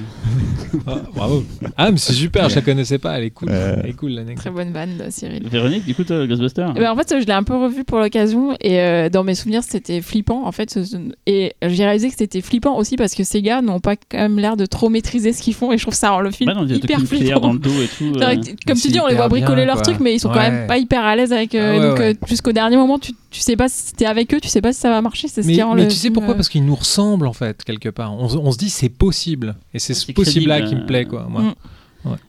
Ah, 0.86 0.98
bravo. 1.14 1.44
Ah, 1.76 1.90
mais 1.90 1.96
c'est 1.98 2.12
super, 2.12 2.48
je 2.48 2.54
la 2.56 2.60
connaissais 2.62 2.98
pas, 2.98 3.18
elle 3.18 3.24
est 3.24 3.30
cool. 3.30 3.48
Ouais. 3.50 3.74
Elle 3.82 3.90
est 3.90 3.92
cool, 3.94 4.10
l'anecdote. 4.12 4.36
Très 4.44 4.50
bonne 4.50 4.72
vanne, 4.72 4.90
Cyril. 5.10 5.42
Véronique, 5.48 5.84
du 5.84 5.94
coup, 5.94 6.04
toi, 6.04 6.26
Ghostbusters 6.26 6.72
Eh 6.76 6.80
ben, 6.80 6.90
en 6.92 6.96
fait, 6.96 7.14
je 7.20 7.26
l'ai 7.26 7.32
un 7.32 7.42
peu 7.42 7.56
revu 7.56 7.84
pour 7.84 7.98
l'occasion 7.98 8.56
et 8.60 8.80
euh, 8.80 9.08
dans 9.08 9.24
mes 9.24 9.34
souvenirs, 9.34 9.62
c'était 9.64 10.00
flippant. 10.00 10.46
En 10.46 10.52
fait, 10.52 10.78
et 11.26 11.54
j'ai 11.66 11.84
réalisé 11.84 12.08
que 12.08 12.14
c'était 12.16 12.40
flippant 12.40 12.76
aussi 12.76 12.96
parce 12.96 13.14
que 13.14 13.24
ces 13.24 13.42
gars 13.42 13.62
n'ont 13.62 13.80
pas 13.80 13.96
quand 13.96 14.18
même 14.18 14.38
l'air 14.38 14.56
de 14.56 14.66
trop 14.66 14.88
maîtriser 14.88 15.32
ce 15.32 15.42
qu'ils 15.42 15.54
font 15.54 15.72
et 15.72 15.78
je 15.78 15.82
trouve 15.82 15.94
ça 15.94 16.10
rend 16.10 16.20
le 16.20 16.30
film 16.30 16.48
Bah 16.52 16.54
non, 16.58 16.64
des 16.64 16.76
hyper 16.76 17.00
nucléaires 17.00 17.40
dans 17.40 17.50
flippant. 17.52 17.68
le 17.70 17.74
dos 17.76 17.82
et 17.82 17.88
tout. 17.88 18.18
Euh. 18.20 18.36
Comme 18.66 18.76
tu 18.78 18.88
dis, 18.88 19.00
on 19.00 19.06
les 19.06 19.14
voit 19.16 19.28
bricoler 19.28 19.64
leurs 19.64 19.82
trucs, 19.82 20.00
mais 20.00 20.14
ils 20.14 20.20
sont 20.20 20.28
quand 20.28 20.40
Ouais. 20.40 20.50
même 20.50 20.66
pas 20.66 20.78
hyper 20.78 21.04
à 21.04 21.16
l'aise 21.16 21.32
avec. 21.32 21.54
euh, 21.54 21.72
Ah 21.74 21.78
ouais, 21.80 21.88
donc 21.90 21.99
ouais. 22.00 22.14
euh, 22.20 22.26
jusqu'au 22.26 22.52
dernier 22.52 22.76
moment, 22.76 22.98
tu, 22.98 23.12
tu 23.30 23.40
sais 23.40 23.56
pas 23.56 23.68
si 23.68 23.94
t'es 23.94 24.06
avec 24.06 24.32
eux, 24.34 24.40
tu 24.40 24.48
sais 24.48 24.60
pas 24.60 24.72
si 24.72 24.80
ça 24.80 24.90
va 24.90 25.00
marcher. 25.00 25.28
C'est 25.28 25.42
ce 25.42 25.46
Mais, 25.46 25.54
qui 25.54 25.62
rend 25.62 25.74
mais 25.74 25.82
le 25.84 25.88
tu 25.88 25.94
sais 25.94 26.02
film, 26.02 26.14
pourquoi? 26.14 26.32
euh, 26.32 26.36
Parce 26.36 26.48
qu'ils 26.48 26.64
nous 26.64 26.74
ressemblent 26.74 27.26
en 27.26 27.32
fait 27.32 27.62
quelque 27.64 27.88
part. 27.88 28.12
On, 28.14 28.28
se- 28.28 28.36
on 28.36 28.50
se 28.52 28.58
dit 28.58 28.70
c'est 28.70 28.88
possible 28.88 29.56
et 29.74 29.78
c'est 29.78 29.94
C'est 29.94 30.06
ce 30.08 30.12
possible-là 30.12 30.58
crédible, 30.60 30.78
qui 30.78 30.82
me 30.82 30.86
plaît 30.86 31.04
quoi. 31.04 31.26
Moi. 31.28 31.42
Mm. 31.42 31.54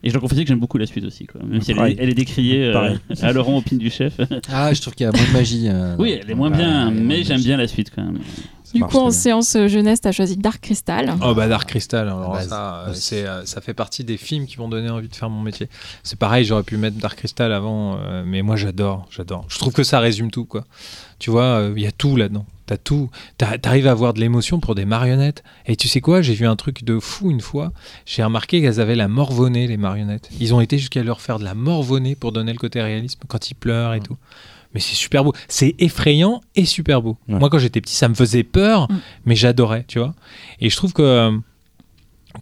Et 0.04 0.08
je 0.08 0.12
dois 0.12 0.20
confesser 0.20 0.42
que 0.42 0.48
j'aime 0.48 0.60
beaucoup 0.60 0.76
la 0.76 0.84
suite 0.84 1.04
aussi. 1.04 1.24
Quoi. 1.24 1.40
Même 1.42 1.62
si 1.62 1.70
elle, 1.70 1.76
est, 1.76 1.80
Pareil. 1.80 1.96
elle 1.98 2.10
est 2.10 2.14
décriée 2.14 2.64
euh, 2.66 2.94
à 3.22 3.32
Laurent 3.32 3.56
Opine 3.56 3.78
du 3.78 3.88
chef. 3.88 4.20
Ah, 4.52 4.74
je 4.74 4.82
trouve 4.82 4.94
qu'il 4.94 5.04
y 5.04 5.08
a 5.08 5.12
moins 5.12 5.26
de 5.26 5.32
magie. 5.32 5.64
euh, 5.68 5.96
oui, 5.98 6.18
elle 6.22 6.30
est 6.30 6.34
moins 6.34 6.50
bien, 6.50 6.90
mais 6.90 7.24
j'aime 7.24 7.40
bien 7.40 7.56
la 7.56 7.66
suite 7.66 7.90
quand 7.94 8.02
même. 8.04 8.18
Du 8.74 8.82
coup, 8.82 8.98
en 8.98 9.10
séance 9.10 9.54
euh, 9.56 9.68
jeunesse, 9.68 10.00
t'as 10.00 10.12
choisi 10.12 10.36
Dark 10.36 10.60
Crystal. 10.60 11.14
Oh 11.22 11.34
bah 11.34 11.48
Dark 11.48 11.68
Crystal, 11.68 12.08
alors 12.08 12.32
base. 12.32 12.48
ça, 12.48 12.84
euh, 12.86 12.94
c'est, 12.94 13.26
euh, 13.26 13.44
ça 13.44 13.60
fait 13.60 13.74
partie 13.74 14.04
des 14.04 14.16
films 14.16 14.46
qui 14.46 14.56
vont 14.56 14.68
donner 14.68 14.90
envie 14.90 15.08
de 15.08 15.14
faire 15.14 15.30
mon 15.30 15.42
métier. 15.42 15.68
C'est 16.02 16.18
pareil, 16.18 16.44
j'aurais 16.44 16.62
pu 16.62 16.76
mettre 16.76 16.96
Dark 16.96 17.18
Crystal 17.18 17.52
avant, 17.52 17.98
euh, 17.98 18.22
mais 18.26 18.42
moi 18.42 18.56
j'adore, 18.56 19.06
j'adore. 19.10 19.44
Je 19.48 19.58
trouve 19.58 19.72
que 19.72 19.82
ça 19.82 20.00
résume 20.00 20.30
tout, 20.30 20.44
quoi. 20.44 20.64
Tu 21.18 21.30
vois, 21.30 21.70
il 21.76 21.82
y 21.82 21.86
a 21.86 21.92
tout 21.92 22.16
là-dedans. 22.16 22.46
T'as 22.66 22.76
tout. 22.76 23.10
T'arrives 23.38 23.86
à 23.86 23.92
avoir 23.92 24.14
de 24.14 24.20
l'émotion 24.20 24.58
pour 24.58 24.74
des 24.74 24.84
marionnettes. 24.84 25.44
Et 25.66 25.76
tu 25.76 25.86
sais 25.86 26.00
quoi, 26.00 26.22
j'ai 26.22 26.34
vu 26.34 26.46
un 26.46 26.56
truc 26.56 26.84
de 26.84 26.98
fou 26.98 27.30
une 27.30 27.40
fois. 27.40 27.72
J'ai 28.06 28.24
remarqué 28.24 28.60
qu'elles 28.60 28.80
avaient 28.80 28.96
la 28.96 29.08
morvonnée, 29.08 29.66
les 29.66 29.76
marionnettes. 29.76 30.30
Ils 30.40 30.54
ont 30.54 30.60
été 30.60 30.78
jusqu'à 30.78 31.02
leur 31.02 31.20
faire 31.20 31.38
de 31.38 31.44
la 31.44 31.54
morvonnée 31.54 32.16
pour 32.16 32.32
donner 32.32 32.52
le 32.52 32.58
côté 32.58 32.82
réalisme 32.82 33.20
quand 33.28 33.50
ils 33.50 33.54
pleurent 33.54 33.94
et 33.94 34.00
tout. 34.00 34.16
Mais 34.74 34.80
c'est 34.80 34.94
super 34.94 35.22
beau. 35.24 35.32
C'est 35.48 35.74
effrayant 35.78 36.40
et 36.54 36.64
super 36.64 37.02
beau. 37.02 37.16
Ouais. 37.28 37.38
Moi, 37.38 37.50
quand 37.50 37.58
j'étais 37.58 37.80
petit, 37.80 37.94
ça 37.94 38.08
me 38.08 38.14
faisait 38.14 38.42
peur, 38.44 38.90
Mm. 38.90 38.98
mais 39.26 39.34
j'adorais, 39.36 39.84
tu 39.86 39.98
vois. 39.98 40.14
Et 40.60 40.70
je 40.70 40.76
trouve 40.76 40.92
que, 40.92 41.30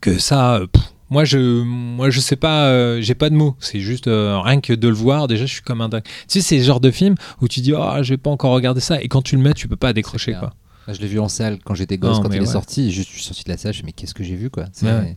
que 0.01 0.19
ça, 0.19 0.61
pff, 0.73 0.83
moi, 1.11 1.25
je, 1.25 1.63
moi, 1.63 2.09
je 2.11 2.21
sais 2.21 2.37
pas, 2.37 2.67
euh, 2.67 3.01
j'ai 3.01 3.15
pas 3.17 3.31
de 3.31 3.35
mots. 3.35 3.57
C'est 3.59 3.81
juste 3.81 4.07
euh, 4.07 4.39
rien 4.41 4.61
que 4.61 4.73
de 4.73 4.87
le 4.89 4.95
voir, 4.95 5.27
déjà, 5.27 5.45
je 5.47 5.53
suis 5.53 5.63
comme 5.63 5.81
un 5.81 5.89
dingue. 5.89 6.05
Tu 6.05 6.11
sais, 6.29 6.41
c'est 6.41 6.59
le 6.59 6.63
genre 6.63 6.79
de 6.81 6.91
film 6.93 7.17
où 7.41 7.49
tu 7.49 7.61
dis, 7.61 7.73
oh, 7.75 7.95
je 8.03 8.11
vais 8.11 8.17
pas 8.17 8.31
encore 8.31 8.53
regarder 8.53 8.81
ça. 8.81 9.03
Et 9.03 9.09
quand 9.09 9.23
tu 9.23 9.35
le 9.37 9.43
mets, 9.43 9.53
tu 9.55 9.67
peux 9.67 9.77
pas 9.77 9.93
décrocher, 9.93 10.35
quoi. 10.35 10.53
Là, 10.87 10.95
je 10.95 11.01
l'ai 11.01 11.09
vu 11.09 11.19
en 11.19 11.29
salle 11.29 11.59
quand 11.65 11.75
j'étais 11.75 11.99
gosse, 11.99 12.19
Non, 12.19 12.23
quand 12.23 12.31
il 12.33 12.43
est 12.43 12.47
sorti. 12.47 12.93
je 12.93 13.03
suis 13.03 13.23
sorti 13.23 13.43
de 13.45 13.49
la 13.51 13.57
salle, 13.57 13.73
je 13.73 13.79
me 13.79 13.81
suis 13.81 13.83
dit, 13.83 13.87
mais 13.87 13.93
qu'est-ce 13.93 14.15
que 14.15 14.23
j'ai 14.25 14.37
vu 14.37 14.51
quoi 14.51 14.67
C'est 14.73 14.87
Ouais. 14.87 15.17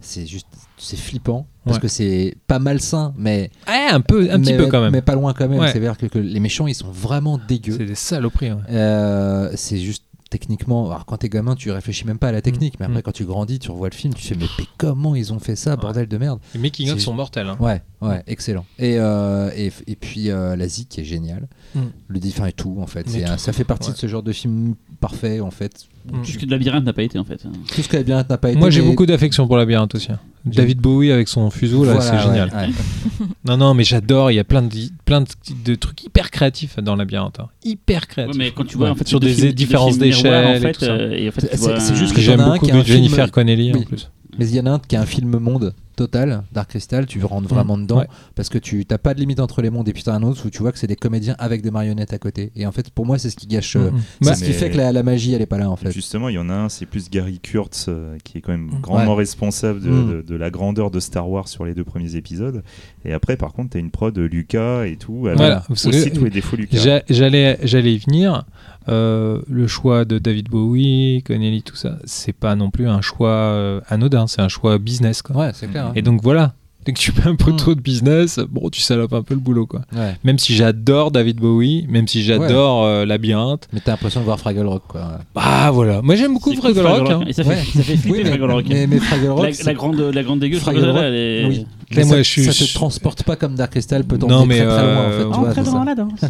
c'est 0.00 0.26
juste, 0.26 0.46
c'est 0.78 0.96
flippant 0.96 1.46
parce 1.64 1.76
Ouais. 1.76 1.82
que 1.82 1.88
c'est 1.88 2.36
pas 2.46 2.58
malsain, 2.58 3.12
mais 3.18 3.50
Ouais, 3.66 3.88
un 3.90 4.00
peu, 4.00 4.30
un 4.30 4.40
petit 4.40 4.54
peu 4.56 4.66
quand 4.66 4.80
même. 4.80 4.92
mais 4.92 5.02
pas 5.02 5.14
loin 5.14 5.34
quand 5.34 5.48
même. 5.48 5.58
Ouais. 5.60 5.70
C'est-à-dire 5.70 5.98
que, 5.98 6.06
que 6.06 6.18
les 6.18 6.40
méchants, 6.40 6.66
ils 6.66 6.74
sont 6.74 6.90
vraiment 6.90 7.38
dégueux. 7.48 7.74
C'est 7.78 7.84
des 7.86 7.94
saloperies. 7.94 8.52
Euh, 8.70 9.50
c'est 9.54 9.78
juste 9.78 10.04
techniquement. 10.30 10.90
Alors 10.90 11.06
quand 11.06 11.16
t'es 11.16 11.30
gamin, 11.30 11.54
tu 11.54 11.70
réfléchis 11.70 12.06
même 12.06 12.18
pas 12.18 12.28
à 12.28 12.32
la 12.32 12.42
technique, 12.42 12.74
mais 12.78 12.84
après 12.86 12.98
Mm. 12.98 13.02
quand 13.02 13.12
tu 13.12 13.24
grandis, 13.24 13.58
tu 13.58 13.70
revois 13.70 13.88
le 13.88 13.94
film, 13.94 14.12
tu 14.12 14.22
fais 14.26 14.34
mais, 14.34 14.44
mais 14.58 14.64
comment 14.76 15.14
ils 15.14 15.32
ont 15.32 15.38
fait 15.38 15.56
ça, 15.56 15.74
bordel 15.76 16.06
de 16.06 16.18
merde? 16.18 16.38
Les 16.54 16.60
making-of 16.60 16.98
C'est- 16.98 17.04
sont 17.06 17.14
mortels. 17.14 17.46
hein. 17.48 17.56
Ouais, 17.60 17.80
ouais, 18.02 18.22
excellent. 18.26 18.66
Et, 18.78 18.96
euh, 18.98 19.50
et, 19.56 19.72
et 19.86 19.96
puis 19.96 20.30
euh, 20.30 20.54
la 20.54 20.68
zik 20.68 20.90
qui 20.90 21.00
est 21.00 21.04
génial. 21.04 21.48
Mm. 21.74 21.80
Le 22.08 22.18
défunt 22.20 22.46
et 22.46 22.52
tout 22.52 22.76
en 22.80 22.86
fait. 22.86 23.08
C'est 23.08 23.24
tout. 23.24 23.38
ça 23.38 23.52
fait 23.54 23.64
partie 23.64 23.90
de 23.90 23.96
ce 23.96 24.06
genre 24.06 24.22
de 24.22 24.32
film 24.32 24.74
parfait 25.00 25.40
en 25.40 25.50
fait. 25.50 25.86
Mm. 26.10 26.24
Jusque 26.24 26.44
de 26.46 26.50
labyrinthe 26.50 26.84
n'a 26.84 26.92
pas 26.92 27.02
été 27.02 27.18
en 27.18 27.24
fait. 27.24 27.36
Tout 27.74 27.82
ce 27.82 27.88
que 27.88 27.96
la 27.96 28.02
bien 28.02 28.24
n'a 28.28 28.38
pas 28.38 28.50
été. 28.50 28.58
Moi, 28.58 28.70
j'ai 28.70 28.80
mais- 28.80 28.86
beaucoup 28.88 29.04
d'affection 29.06 29.46
pour 29.46 29.56
Labyrinthe 29.56 29.94
aussi. 29.94 30.10
hein. 30.12 30.18
David 30.46 30.78
Bowie 30.78 31.12
avec 31.12 31.28
son 31.28 31.50
fuseau, 31.50 31.84
là, 31.84 31.94
Voilà, 31.94 32.10
c'est 32.10 32.26
génial. 32.26 32.48
ouais, 32.48 32.68
ouais. 32.68 33.26
Non, 33.44 33.56
non, 33.58 33.74
mais 33.74 33.84
j'adore. 33.84 34.30
Il 34.30 34.36
y 34.36 34.38
a 34.38 34.44
plein 34.44 34.62
de, 34.62 34.74
plein 35.04 35.20
de, 35.20 35.26
de 35.64 35.74
trucs 35.74 36.04
hyper 36.04 36.30
créatifs 36.30 36.78
dans 36.78 36.96
Labyrinthe. 36.96 37.40
hein. 37.40 37.48
Hyper 37.64 38.00
Ouais, 38.00 38.06
créatifs. 38.08 38.36
mais 38.38 38.50
quand 38.52 38.64
tu 38.64 38.76
vois 38.78 38.86
Ouais. 38.86 38.92
en 38.92 38.94
fait 38.94 39.06
sur 39.06 39.20
des 39.20 39.34
films- 39.34 39.52
différences 39.52 39.98
d'échelle 39.98 40.46
en 40.46 40.54
et 40.54 40.60
fait, 40.60 40.72
tout 40.72 40.80
ça. 40.80 40.92
euh, 40.92 41.28
en 41.28 41.32
fait, 41.32 41.56
C'est- 41.56 41.94
juste 41.96 42.14
que 42.14 42.20
J'aime 42.22 42.40
a 42.40 42.44
un 42.44 42.52
beaucoup 42.54 42.66
qui 42.66 42.72
a 42.72 42.76
un 42.76 42.84
Jennifer 42.84 43.24
film- 43.24 43.30
Connelly 43.30 43.74
en 43.74 43.82
plus. 43.82 44.10
Mais 44.38 44.48
il 44.48 44.54
y 44.56 44.60
en 44.60 44.66
a 44.66 44.70
un 44.70 44.78
qui 44.78 44.94
est 44.94 44.98
un 44.98 45.04
film 45.06 45.38
monde 45.38 45.74
total, 45.98 46.44
Dark 46.52 46.70
Crystal, 46.70 47.04
tu 47.06 47.22
rentres 47.24 47.48
vraiment 47.48 47.76
dedans 47.76 47.96
Mm. 47.96 48.00
Ouais. 48.00 48.06
parce 48.36 48.48
que 48.48 48.58
tu 48.58 48.86
t'as 48.86 48.98
pas 48.98 49.14
de 49.14 49.20
limite 49.20 49.40
entre 49.40 49.60
les 49.62 49.70
mondes 49.70 49.88
et 49.88 49.92
puis 49.92 50.02
t'as 50.04 50.14
un 50.14 50.22
autre 50.22 50.46
où 50.46 50.50
tu 50.50 50.60
vois 50.60 50.70
que 50.72 50.78
c'est 50.78 50.86
des 50.86 50.96
comédiens 50.96 51.34
avec 51.38 51.60
des 51.62 51.70
marionnettes 51.70 52.12
à 52.12 52.18
côté. 52.18 52.52
Et 52.56 52.64
en 52.66 52.72
fait, 52.72 52.90
pour 52.90 53.04
moi, 53.06 53.18
c'est 53.18 53.30
ce 53.30 53.36
qui 53.36 53.46
gâche. 53.46 53.76
euh. 53.76 53.90
C'est 54.22 54.28
Bah, 54.28 54.34
ce 54.36 54.44
qui 54.44 54.52
fait 54.52 54.70
que 54.70 54.76
la, 54.76 54.92
la 54.92 55.02
magie, 55.02 55.32
elle 55.34 55.42
est 55.42 55.46
pas 55.46 55.58
là 55.58 55.68
en 55.70 55.76
fait. 55.76 55.90
Justement, 55.90 56.28
il 56.28 56.34
y 56.36 56.38
en 56.38 56.48
a 56.48 56.54
un, 56.54 56.68
c'est 56.68 56.86
plus 56.86 57.10
Gary 57.10 57.40
Kurtz, 57.40 57.86
euh, 57.88 58.16
qui 58.24 58.38
est 58.38 58.40
quand 58.40 58.52
même 58.52 58.66
Mm. 58.70 58.80
grandement 58.80 59.12
Ouais. 59.12 59.18
responsable 59.18 59.80
de, 59.80 59.90
Mm. 59.90 60.10
de- 60.12 60.22
de 60.22 60.34
la 60.36 60.50
grandeur 60.50 60.90
de 60.90 61.00
Star 61.00 61.28
Wars 61.28 61.48
sur 61.48 61.64
les 61.64 61.74
deux 61.74 61.84
premiers 61.84 62.14
épisodes. 62.14 62.62
Et 63.04 63.12
après, 63.12 63.36
par 63.36 63.52
contre, 63.52 63.70
t'as 63.70 63.78
une 63.78 63.90
prod 63.90 64.12
de 64.14 64.22
Lucas 64.22 64.84
et 64.86 64.96
tout, 64.96 65.24
avec 65.26 65.38
Voilà, 65.38 65.62
aussi 65.70 66.10
tous 66.10 66.24
les 66.24 66.30
défauts 66.30 66.56
Lucas. 66.56 66.78
J'a- 66.78 67.02
J'allais, 67.08 67.58
j'allais 67.62 67.94
y 67.94 67.98
venir. 67.98 68.44
Euh, 68.88 69.40
le 69.48 69.66
choix 69.66 70.04
de 70.04 70.18
David 70.18 70.48
Bowie, 70.48 71.22
Connelly, 71.26 71.62
tout 71.62 71.76
ça, 71.76 71.98
c'est 72.04 72.32
pas 72.32 72.56
non 72.56 72.70
plus 72.70 72.88
un 72.88 73.00
choix 73.02 73.28
euh, 73.30 73.80
anodin, 73.88 74.26
c'est 74.26 74.40
un 74.40 74.48
choix 74.48 74.78
business. 74.78 75.20
Quoi. 75.22 75.36
Ouais, 75.36 75.50
c'est 75.54 75.66
clair. 75.70 75.86
hein. 75.88 75.92
Et 75.94 76.02
donc 76.02 76.22
voilà, 76.22 76.54
dès 76.84 76.92
que 76.92 76.98
tu 76.98 77.12
mets 77.12 77.26
un 77.26 77.34
peu 77.36 77.52
Mm. 77.52 77.56
trop 77.56 77.74
de 77.74 77.80
business, 77.80 78.38
bon, 78.50 78.70
tu 78.70 78.80
salopes 78.80 79.12
un 79.12 79.22
peu 79.22 79.34
le 79.34 79.40
boulot. 79.40 79.66
Quoi. 79.66 79.82
Ouais. 79.94 80.16
Même 80.24 80.38
si 80.38 80.54
j'adore 80.54 81.10
David 81.10 81.36
Bowie, 81.38 81.86
même 81.88 82.08
si 82.08 82.22
j'adore 82.22 82.84
euh, 82.84 83.04
Labyrinthe, 83.04 83.68
Mais 83.72 83.80
t'as 83.80 83.92
l'impression 83.92 84.20
de 84.20 84.24
voir 84.24 84.38
Fraggle 84.40 84.66
Rock 84.66 84.84
quoi. 84.88 85.18
bah 85.34 85.70
voilà. 85.70 86.00
Moi 86.02 86.14
j'aime 86.16 86.32
beaucoup 86.34 86.54
Fraggle 86.54 86.80
Rock. 86.80 87.10
hein. 87.10 87.20
Et 87.26 87.32
ça 87.32 87.44
fait, 87.44 87.50
Ouais. 87.50 87.56
ça 87.74 87.82
fait 87.82 87.96
flipper 87.96 88.10
Oui, 88.10 88.20
mais, 88.24 88.28
Fraggle 88.30 88.50
Rock. 88.52 88.64
mais, 88.68 88.86
mais 88.86 88.98
Fraggle 88.98 89.28
Rock, 89.28 89.54
La, 89.64 89.74
grande, 89.74 90.00
la 90.00 90.22
grande 90.22 90.40
dégueu, 90.40 90.58
Fraggle 90.58 90.84
Rock, 90.88 91.00
elle 91.02 91.14
est- 91.14 91.44
oui. 91.46 91.66
Mais 91.90 91.96
Mais 91.98 92.04
moi, 92.04 92.16
ça, 92.16 92.22
je 92.22 92.28
suis- 92.28 92.44
ça 92.44 92.52
te 92.52 92.74
transporte 92.74 93.22
pas 93.22 93.36
comme 93.36 93.54
Dark 93.54 93.70
Crystal 93.72 94.04
peut 94.04 94.16
Non, 94.18 94.28
t'emmener 94.28 94.46
mais, 94.60 94.66
très, 94.66 94.76
très 94.76 94.82
loin 94.94 94.96
en 94.96 95.08
euh, 95.08 95.10
fait. 95.18 95.22
tu 95.24 95.28
vois, 95.28 95.36
Entrer 95.38 95.54
c'est 95.64 95.70
dans 95.70 95.78
ça. 95.78 95.84
la 95.84 95.94
danse. 95.94 96.20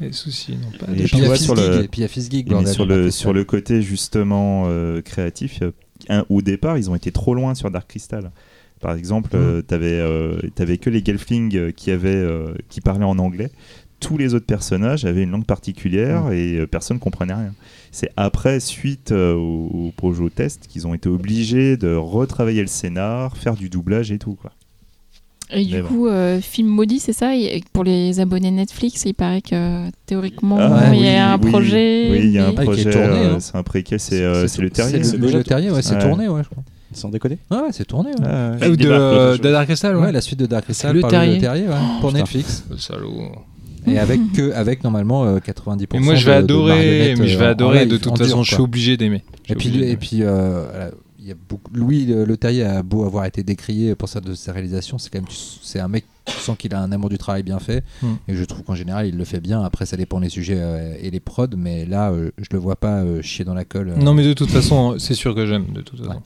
Les 0.00 0.12
soucis, 0.12 0.52
non 0.52 0.78
pas. 0.78 0.92
Et 0.92 1.04
puis, 1.04 1.10
il 1.14 1.18
y 1.20 1.22
a 1.22 1.26
vois, 1.26 1.36
Fizz 1.36 1.44
sur 1.44 1.54
le- 1.54 3.06
et 3.06 3.10
sur 3.12 3.32
côté 3.44 3.80
justement 3.82 4.64
euh, 4.66 5.00
créatif, 5.02 5.60
au 6.28 6.42
départ, 6.42 6.78
ils 6.78 6.90
ont 6.90 6.94
été 6.96 7.12
trop 7.12 7.34
loin 7.34 7.54
sur 7.54 7.70
Dark 7.70 7.88
Crystal. 7.88 8.30
Par 8.80 8.96
exemple, 8.96 9.30
Mm. 9.36 9.40
euh, 9.40 9.62
t'avais 9.62 9.86
euh, 9.92 10.38
t'avais 10.54 10.78
que 10.78 10.90
les 10.90 11.04
Gelflings 11.04 11.56
euh, 11.56 11.70
qui, 11.72 11.90
avaient, 11.90 12.14
euh, 12.14 12.54
qui 12.68 12.80
parlaient 12.80 13.04
en 13.04 13.18
anglais. 13.18 13.50
Tous 14.00 14.16
les 14.16 14.34
autres 14.34 14.46
personnages 14.46 15.04
avaient 15.04 15.24
une 15.24 15.32
langue 15.32 15.46
particulière 15.46 16.26
Mm. 16.26 16.32
et 16.32 16.54
euh, 16.58 16.66
personne 16.66 16.98
comprenait 17.00 17.34
rien. 17.34 17.54
C'est 17.90 18.10
après, 18.16 18.60
suite 18.60 19.10
euh, 19.12 19.34
au, 19.34 19.88
au 19.88 19.92
projet 19.96 20.22
au 20.22 20.28
test, 20.30 20.66
qu'ils 20.68 20.86
ont 20.86 20.94
été 20.94 21.08
obligés 21.08 21.76
de 21.76 21.94
retravailler 21.94 22.60
le 22.60 22.66
scénar, 22.68 23.36
faire 23.36 23.54
du 23.56 23.68
doublage 23.68 24.12
et 24.12 24.18
tout. 24.18 24.34
Quoi. 24.40 24.52
Et 25.50 25.64
du 25.64 25.74
Mais 25.76 25.80
bon. 25.82 25.88
coup, 25.88 26.06
euh, 26.08 26.40
film 26.42 26.68
maudit, 26.68 27.00
c'est 27.00 27.14
ça? 27.14 27.34
Et 27.34 27.64
Pour 27.72 27.82
les 27.82 28.20
abonnés 28.20 28.50
Netflix, 28.50 29.04
il 29.06 29.14
paraît 29.14 29.40
que 29.40 29.88
théoriquement, 30.06 30.58
Ah, 30.60 30.90
il 30.92 30.98
y 30.98 31.02
oui, 31.04 31.08
a 31.08 31.32
un 31.32 31.38
oui, 31.40 31.50
projet. 31.50 32.08
Oui, 32.12 32.18
il 32.24 32.30
y 32.32 32.38
a 32.38 32.44
un 32.46 32.48
Ah, 32.50 32.52
qui 32.52 32.60
est 32.60 32.64
projet, 32.64 32.90
tourné, 32.90 33.06
euh, 33.08 33.34
hein. 33.36 33.40
c'est 33.40 33.56
un 33.56 33.62
préquel, 33.62 33.98
c'est 33.98 34.22
euh, 34.22 34.46
le 34.58 34.70
terrier. 34.70 35.02
C'est 35.02 35.16
le, 35.16 35.26
le 35.30 35.42
terrier, 35.42 35.70
ouais, 35.70 35.80
c'est 35.82 35.94
Ouais. 35.94 36.02
tourné, 36.02 36.28
ouais, 36.28 36.42
je 36.44 36.48
crois. 36.50 36.62
Sans 36.98 37.08
déconner 37.08 37.38
Ouais, 37.50 37.58
ouais, 37.58 37.68
c'est 37.72 37.84
tourné. 37.86 38.10
Ouais. 38.10 38.16
Ah, 38.24 38.50
ouais. 38.52 38.58
Ah, 38.60 38.68
de, 38.68 38.88
euh, 38.88 39.38
de 39.38 39.50
Dark 39.50 39.66
Crystal, 39.66 39.96
Ouais, 39.96 40.02
ouais. 40.06 40.12
la 40.12 40.20
suite 40.20 40.38
de 40.38 40.46
Dark 40.46 40.64
Crystal 40.64 40.94
Le 40.94 41.00
par 41.00 41.10
Terrier. 41.10 41.34
le 41.36 41.40
terrier, 41.40 41.68
ouais, 41.68 41.74
pour 42.00 42.10
putain. 42.10 42.20
Netflix. 42.20 42.64
Le 42.70 42.76
salaud. 42.78 43.32
Et 43.86 43.98
avec, 43.98 44.20
que, 44.32 44.52
avec 44.52 44.84
normalement 44.84 45.24
euh, 45.24 45.38
90%. 45.38 45.86
Mais 45.94 46.00
moi 46.00 46.14
je 46.14 46.26
vais 46.26 46.32
de- 46.32 46.38
adorer, 46.38 47.14
mais 47.18 47.26
je 47.28 47.36
euh, 47.36 47.38
vais 47.38 47.46
en 47.46 47.50
adorer. 47.50 47.78
live, 47.80 47.88
De 47.92 47.96
toute 47.96 48.18
façon, 48.18 48.42
je 48.42 48.52
suis 48.54 48.62
obligé 48.62 48.96
d'aimer. 48.96 49.22
Et 49.48 49.54
puis, 49.54 49.82
et 49.82 49.96
puis 49.96 50.18
euh, 50.22 50.90
il 51.18 51.26
y 51.28 51.30
a 51.30 51.34
beaucoup, 51.48 51.70
Louis 51.74 52.04
le, 52.06 52.24
le 52.24 52.36
Terrier 52.36 52.64
a 52.64 52.82
beau 52.82 53.04
avoir 53.04 53.24
été 53.26 53.42
décrié 53.42 53.94
pour 53.94 54.08
sa, 54.08 54.20
de 54.20 54.34
sa 54.34 54.52
réalisation, 54.52 54.98
c'est 54.98 55.10
quand 55.10 55.18
même 55.20 55.28
c'est 55.30 55.78
un 55.80 55.88
mec 55.88 56.04
tu 56.26 56.34
sens 56.36 56.56
qu'il 56.58 56.74
a 56.74 56.80
un 56.82 56.92
amour 56.92 57.08
du 57.08 57.16
travail 57.18 57.42
bien 57.42 57.58
fait 57.58 57.82
Mm. 58.02 58.06
et 58.28 58.34
je 58.34 58.44
trouve 58.44 58.62
qu'en 58.62 58.74
général 58.74 59.06
il 59.06 59.16
le 59.16 59.24
fait 59.24 59.40
bien. 59.40 59.62
Après 59.62 59.86
ça 59.86 59.96
dépend 59.96 60.20
des 60.20 60.28
sujets 60.28 60.58
euh, 60.58 60.94
et 61.00 61.10
les 61.10 61.20
prods, 61.20 61.46
mais 61.56 61.86
là 61.86 62.10
euh, 62.10 62.30
je 62.38 62.48
le 62.52 62.58
vois 62.58 62.76
pas 62.76 62.98
euh, 63.02 63.22
chier 63.22 63.44
dans 63.46 63.54
la 63.54 63.64
colle. 63.64 63.90
euh. 63.90 63.96
Non, 63.96 64.12
mais 64.12 64.24
de 64.24 64.34
toute 64.34 64.50
façon, 64.50 64.96
c'est 64.98 65.14
sûr 65.14 65.34
que 65.34 65.46
j'aime. 65.46 65.66
De 65.74 65.80
toute 65.80 65.98
façon. 66.00 66.10
Ouais. 66.10 66.16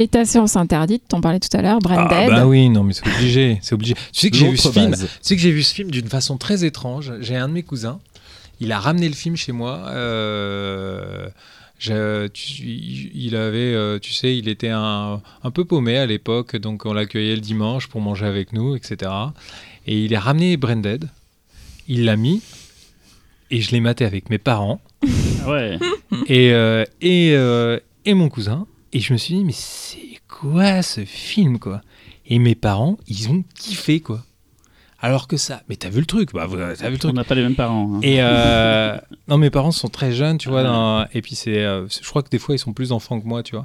Et 0.00 0.06
ta 0.08 0.24
séance 0.24 0.54
interdite, 0.56 1.02
t'en 1.08 1.20
parlais 1.20 1.40
tout 1.40 1.48
à 1.56 1.60
l'heure, 1.62 1.78
Ah 1.84 2.06
Branded. 2.06 2.28
bah 2.30 2.46
oui, 2.46 2.68
non 2.68 2.84
mais 2.84 2.92
c'est 2.92 3.06
obligé, 3.06 3.58
c'est 3.62 3.74
obligé. 3.74 3.94
Tu 4.12 4.20
sais 4.20 4.30
que 4.30 4.36
j'ai 4.36 4.48
vu 4.48 4.56
ce 4.56 4.68
film, 4.70 4.94
tu 4.94 5.06
sais 5.22 5.34
que 5.36 5.42
j'ai 5.42 5.50
vu 5.50 5.62
ce 5.64 5.74
film 5.74 5.90
d'une 5.90 6.06
façon 6.08 6.36
très 6.38 6.64
étrange. 6.64 7.12
J'ai 7.20 7.34
un 7.36 7.48
de 7.48 7.52
mes 7.54 7.64
cousins, 7.64 7.98
il 8.60 8.70
a 8.70 8.78
ramené 8.78 9.08
le 9.08 9.14
film 9.14 9.34
chez 9.36 9.50
moi. 9.52 9.86
euh, 9.88 11.28
je- 11.80 12.26
tu- 12.28 12.62
il 13.14 13.34
avait, 13.36 13.74
euh, 13.74 13.98
tu 13.98 14.12
sais, 14.12 14.36
il 14.36 14.48
était 14.48 14.68
un, 14.70 15.20
un 15.42 15.50
peu 15.50 15.64
paumé 15.64 15.96
à 15.98 16.06
l'époque, 16.06 16.56
donc 16.56 16.86
on 16.86 16.92
l'accueillait 16.92 17.34
le 17.34 17.40
dimanche 17.40 17.88
pour 17.88 18.00
manger 18.00 18.26
avec 18.26 18.52
nous, 18.52 18.76
etc. 18.76 19.10
Et 19.86 20.04
il 20.04 20.14
a 20.14 20.20
ramené 20.20 20.56
Branded, 20.56 21.08
il 21.88 22.04
l'a 22.04 22.16
mis, 22.16 22.40
et 23.50 23.60
je 23.60 23.70
l'ai 23.72 23.80
maté 23.80 24.04
avec 24.04 24.30
mes 24.30 24.38
parents 24.38 24.80
Ah 25.44 25.50
ouais. 25.50 25.78
et, 26.28 26.52
euh, 26.52 26.84
et, 27.00 27.32
euh, 27.34 27.78
et 28.04 28.14
mon 28.14 28.28
cousin. 28.28 28.66
Et 28.92 29.00
je 29.00 29.12
me 29.12 29.18
suis 29.18 29.34
dit, 29.34 29.44
mais 29.44 29.52
c'est 29.52 30.18
quoi 30.28 30.82
ce 30.82 31.04
film, 31.04 31.58
quoi? 31.58 31.82
Et 32.26 32.38
mes 32.38 32.54
parents, 32.54 32.98
ils 33.06 33.28
ont 33.30 33.44
kiffé, 33.54 34.00
quoi. 34.00 34.24
Alors 35.00 35.28
que 35.28 35.36
ça, 35.36 35.62
mais 35.68 35.76
t'as 35.76 35.90
vu 35.90 36.00
le 36.00 36.06
truc, 36.06 36.32
bah, 36.32 36.46
t'as 36.50 36.86
vu 36.88 36.92
le 36.92 36.94
On 36.96 36.98
truc. 36.98 37.14
n'a 37.14 37.22
pas 37.22 37.36
les 37.36 37.42
mêmes 37.42 37.54
parents. 37.54 37.94
hein. 37.94 38.00
Et 38.02 38.16
euh, 38.20 38.98
non, 39.28 39.38
mes 39.38 39.48
parents 39.50 39.70
sont 39.70 39.88
très 39.88 40.10
jeunes, 40.12 40.38
tu 40.38 40.48
vois. 40.48 40.64
dans- 40.64 41.06
et 41.14 41.22
puis 41.22 41.36
c'est, 41.36 41.58
euh, 41.64 41.86
je 41.88 42.08
crois 42.08 42.22
que 42.22 42.30
des 42.30 42.40
fois 42.40 42.54
ils 42.56 42.58
sont 42.58 42.72
plus 42.72 42.90
enfants 42.90 43.20
que 43.20 43.26
moi, 43.26 43.42
tu 43.44 43.54
vois. 43.54 43.64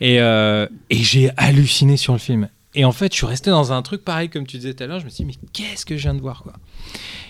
Et, 0.00 0.20
euh, 0.20 0.66
et 0.90 0.96
j'ai 0.96 1.30
halluciné 1.36 1.96
sur 1.96 2.14
le 2.14 2.18
film. 2.18 2.48
Et 2.74 2.84
en 2.86 2.92
fait, 2.92 3.12
je 3.12 3.18
suis 3.18 3.26
resté 3.26 3.50
dans 3.50 3.70
un 3.72 3.82
truc 3.82 4.02
pareil 4.02 4.30
comme 4.30 4.46
tu 4.46 4.56
disais 4.56 4.72
tout 4.72 4.82
à 4.82 4.86
l'heure. 4.86 4.98
Je 5.00 5.04
me 5.04 5.10
suis 5.10 5.24
dit, 5.24 5.34
mais 5.42 5.48
qu'est-ce 5.52 5.84
que 5.84 5.96
je 5.96 6.02
viens 6.02 6.14
de 6.14 6.20
voir, 6.22 6.42
quoi? 6.42 6.54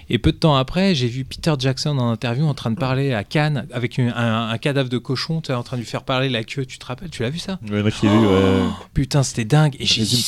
Et 0.08 0.18
peu 0.18 0.30
de 0.32 0.36
temps 0.36 0.54
après, 0.54 0.94
j'ai 0.94 1.08
vu 1.08 1.24
Peter 1.24 1.52
Jackson 1.58 1.96
en 1.98 2.10
interview 2.10 2.44
en 2.46 2.54
train 2.54 2.70
de 2.70 2.76
parler 2.76 3.12
à 3.12 3.24
Cannes 3.24 3.66
avec 3.72 3.98
une- 3.98 4.10
un, 4.10 4.50
un 4.50 4.58
cadavre 4.58 4.88
de 4.88 4.98
cochon, 4.98 5.40
tu 5.40 5.48
sais, 5.48 5.54
en 5.54 5.62
train 5.62 5.76
de 5.76 5.82
lui 5.82 5.88
faire 5.88 6.04
parler 6.04 6.28
la 6.28 6.44
queue. 6.44 6.64
Tu 6.66 6.78
te 6.78 6.84
rappelles? 6.86 7.10
Tu 7.10 7.22
l'as 7.22 7.30
vu 7.30 7.38
ça? 7.38 7.58
Ouais, 7.70 7.82
l'ai 8.06 8.08
vu, 8.08 8.26
ouais. 8.26 8.68
Putain, 8.94 9.22
c'était 9.22 9.44
dingue. 9.44 9.74
Et 9.80 9.86
j'ai 9.86 10.02
dit, 10.04 10.22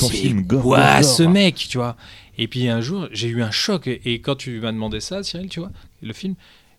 quoi 0.62 1.03
ce 1.03 1.23
mec, 1.23 1.55
tu 1.69 1.78
vois? 1.78 1.97
Et 2.39 2.49
puis 2.49 2.69
un 2.69 2.81
jour, 2.81 3.07
j'ai 3.12 3.28
eu 3.28 3.43
un 3.43 3.51
choc. 3.53 3.86
Et, 3.86 4.01
et 4.15 4.20
quand 4.20 4.35
tu 4.36 4.59
m'as 4.61 4.73
demandé 4.73 4.99
ça, 5.01 5.23
Cyril, 5.23 5.49
tu 5.49 5.61
vois, 5.61 5.70
le 6.03 6.12
film, 6.12 6.35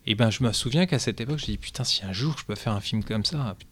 et 0.07 0.15
ben 0.15 0.29
je 0.29 0.43
me 0.43 0.51
souviens 0.51 0.85
qu'à 0.85 0.99
cette 0.99 1.21
époque, 1.21 1.39
j'ai 1.39 1.53
dit, 1.53 1.57
putain, 1.57 1.83
si 1.85 2.03
un 2.03 2.11
jour 2.13 2.35
je 2.37 2.43
peux 2.45 2.55
faire 2.55 2.73
un 2.73 2.81
film 2.81 3.03
comme 3.03 3.23
ça, 3.23 3.55
putain. 3.57 3.71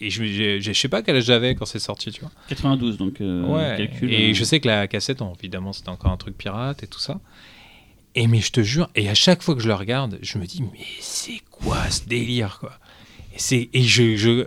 Et 0.00 0.10
je, 0.10 0.24
j'ai- 0.24 0.60
je 0.60 0.72
sais 0.72 0.88
pas 0.88 1.02
quel 1.02 1.16
âge 1.16 1.24
j'avais 1.24 1.54
quand 1.54 1.66
c'est 1.66 1.78
sorti, 1.78 2.10
tu 2.10 2.20
vois. 2.20 2.30
92, 2.48 2.96
donc 2.98 3.20
euh, 3.20 3.42
ouais. 3.46 3.76
calcul. 3.76 4.12
et 4.12 4.30
euh, 4.30 4.34
je 4.34 4.44
sais 4.44 4.60
que 4.60 4.66
la 4.68 4.86
cassette, 4.88 5.20
évidemment, 5.38 5.72
c'était 5.72 5.88
encore 5.90 6.10
un 6.12 6.16
truc 6.16 6.36
pirate 6.36 6.82
et 6.82 6.86
tout 6.86 6.98
ça. 7.00 7.20
Et 8.14 8.26
mais 8.28 8.40
je 8.40 8.50
te 8.50 8.62
jure, 8.62 8.88
et 8.94 9.08
à 9.10 9.14
chaque 9.14 9.42
fois 9.42 9.54
que 9.54 9.60
je 9.60 9.68
le 9.68 9.74
regarde, 9.74 10.18
je 10.22 10.38
me 10.38 10.46
dis, 10.46 10.62
mais 10.62 10.80
c'est 11.00 11.40
quoi 11.50 11.90
ce 11.90 12.06
délire, 12.06 12.58
quoi? 12.60 12.78
Et, 13.34 13.38
c'est, 13.38 13.68
et 13.74 13.82
je, 13.82 14.16
je, 14.16 14.46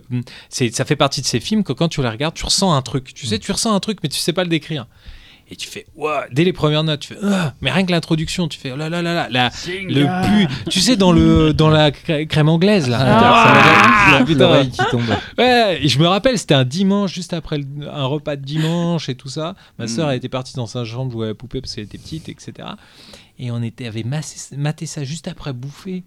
c'est, 0.50 0.74
ça 0.74 0.84
fait 0.86 0.96
partie 0.96 1.22
de 1.22 1.26
ces 1.28 1.40
films 1.40 1.64
que 1.64 1.74
quand 1.74 1.88
tu 1.90 2.02
les 2.02 2.10
regardes, 2.10 2.34
tu 2.34 2.44
ressens 2.46 2.74
un 2.74 2.82
truc. 2.82 3.14
Tu 3.14 3.28
sais, 3.28 3.38
tu 3.38 3.52
ressens 3.52 3.74
un 3.76 3.80
truc, 3.80 4.00
mais 4.02 4.10
tu 4.10 4.18
sais 4.18 4.34
pas 4.34 4.44
le 4.44 4.50
décrire. 4.50 4.88
Et 5.52 5.56
tu 5.56 5.68
fais, 5.68 5.88
dès 6.32 6.44
les 6.44 6.54
premières 6.54 6.84
notes, 6.84 7.00
tu 7.00 7.08
fais, 7.14 7.20
Ah 7.24 7.54
mais 7.60 7.72
rien 7.72 7.84
que 7.84 7.92
l'introduction, 7.92 8.48
tu 8.48 8.60
fais, 8.60 8.72
oh 8.72 8.76
là 8.76 8.88
là 8.88 9.02
là 9.02 9.14
là, 9.16 9.28
la- 9.32 9.50
le 9.88 10.06
pu, 10.48 10.54
tu 10.70 10.80
sais, 10.80 10.96
dans, 10.96 11.12
le, 11.12 11.54
dans 11.54 11.70
la 11.70 11.90
crè- 11.90 12.28
crème 12.28 12.50
anglaise, 12.50 12.88
là. 12.88 13.00
Ah, 13.02 13.56
Ah, 14.12 14.24
l'oreille 14.46 14.70
qui 14.70 14.82
tombe. 14.92 15.04
Ouais, 15.40 15.80
et 15.82 15.88
je 15.88 15.98
me 15.98 16.06
rappelle, 16.08 16.38
c'était 16.38 16.54
un 16.54 16.66
dimanche, 16.66 17.14
juste 17.14 17.34
après 17.34 17.58
le- 17.58 17.90
un 17.92 18.06
repas 18.06 18.36
de 18.36 18.44
dimanche 18.46 19.10
et 19.10 19.16
tout 19.16 19.30
ça. 19.30 19.56
Ma 19.80 19.88
sœur, 19.88 20.12
elle 20.12 20.18
était 20.18 20.30
partie 20.30 20.54
dans 20.56 20.68
sa 20.68 20.86
chambre 20.86 21.12
jouer 21.12 21.26
à 21.26 21.30
la 21.30 21.34
poupée 21.36 21.62
parce 21.62 21.74
qu'elle 21.74 21.86
était 21.86 21.98
petite, 21.98 22.30
etc. 22.30 22.54
Et 23.40 23.50
on 23.50 23.64
était, 23.64 23.88
avait 23.88 24.04
massé- 24.04 24.56
maté 24.56 24.86
ça 24.86 25.04
juste 25.04 25.28
après 25.28 25.54
bouffer. 25.54 26.04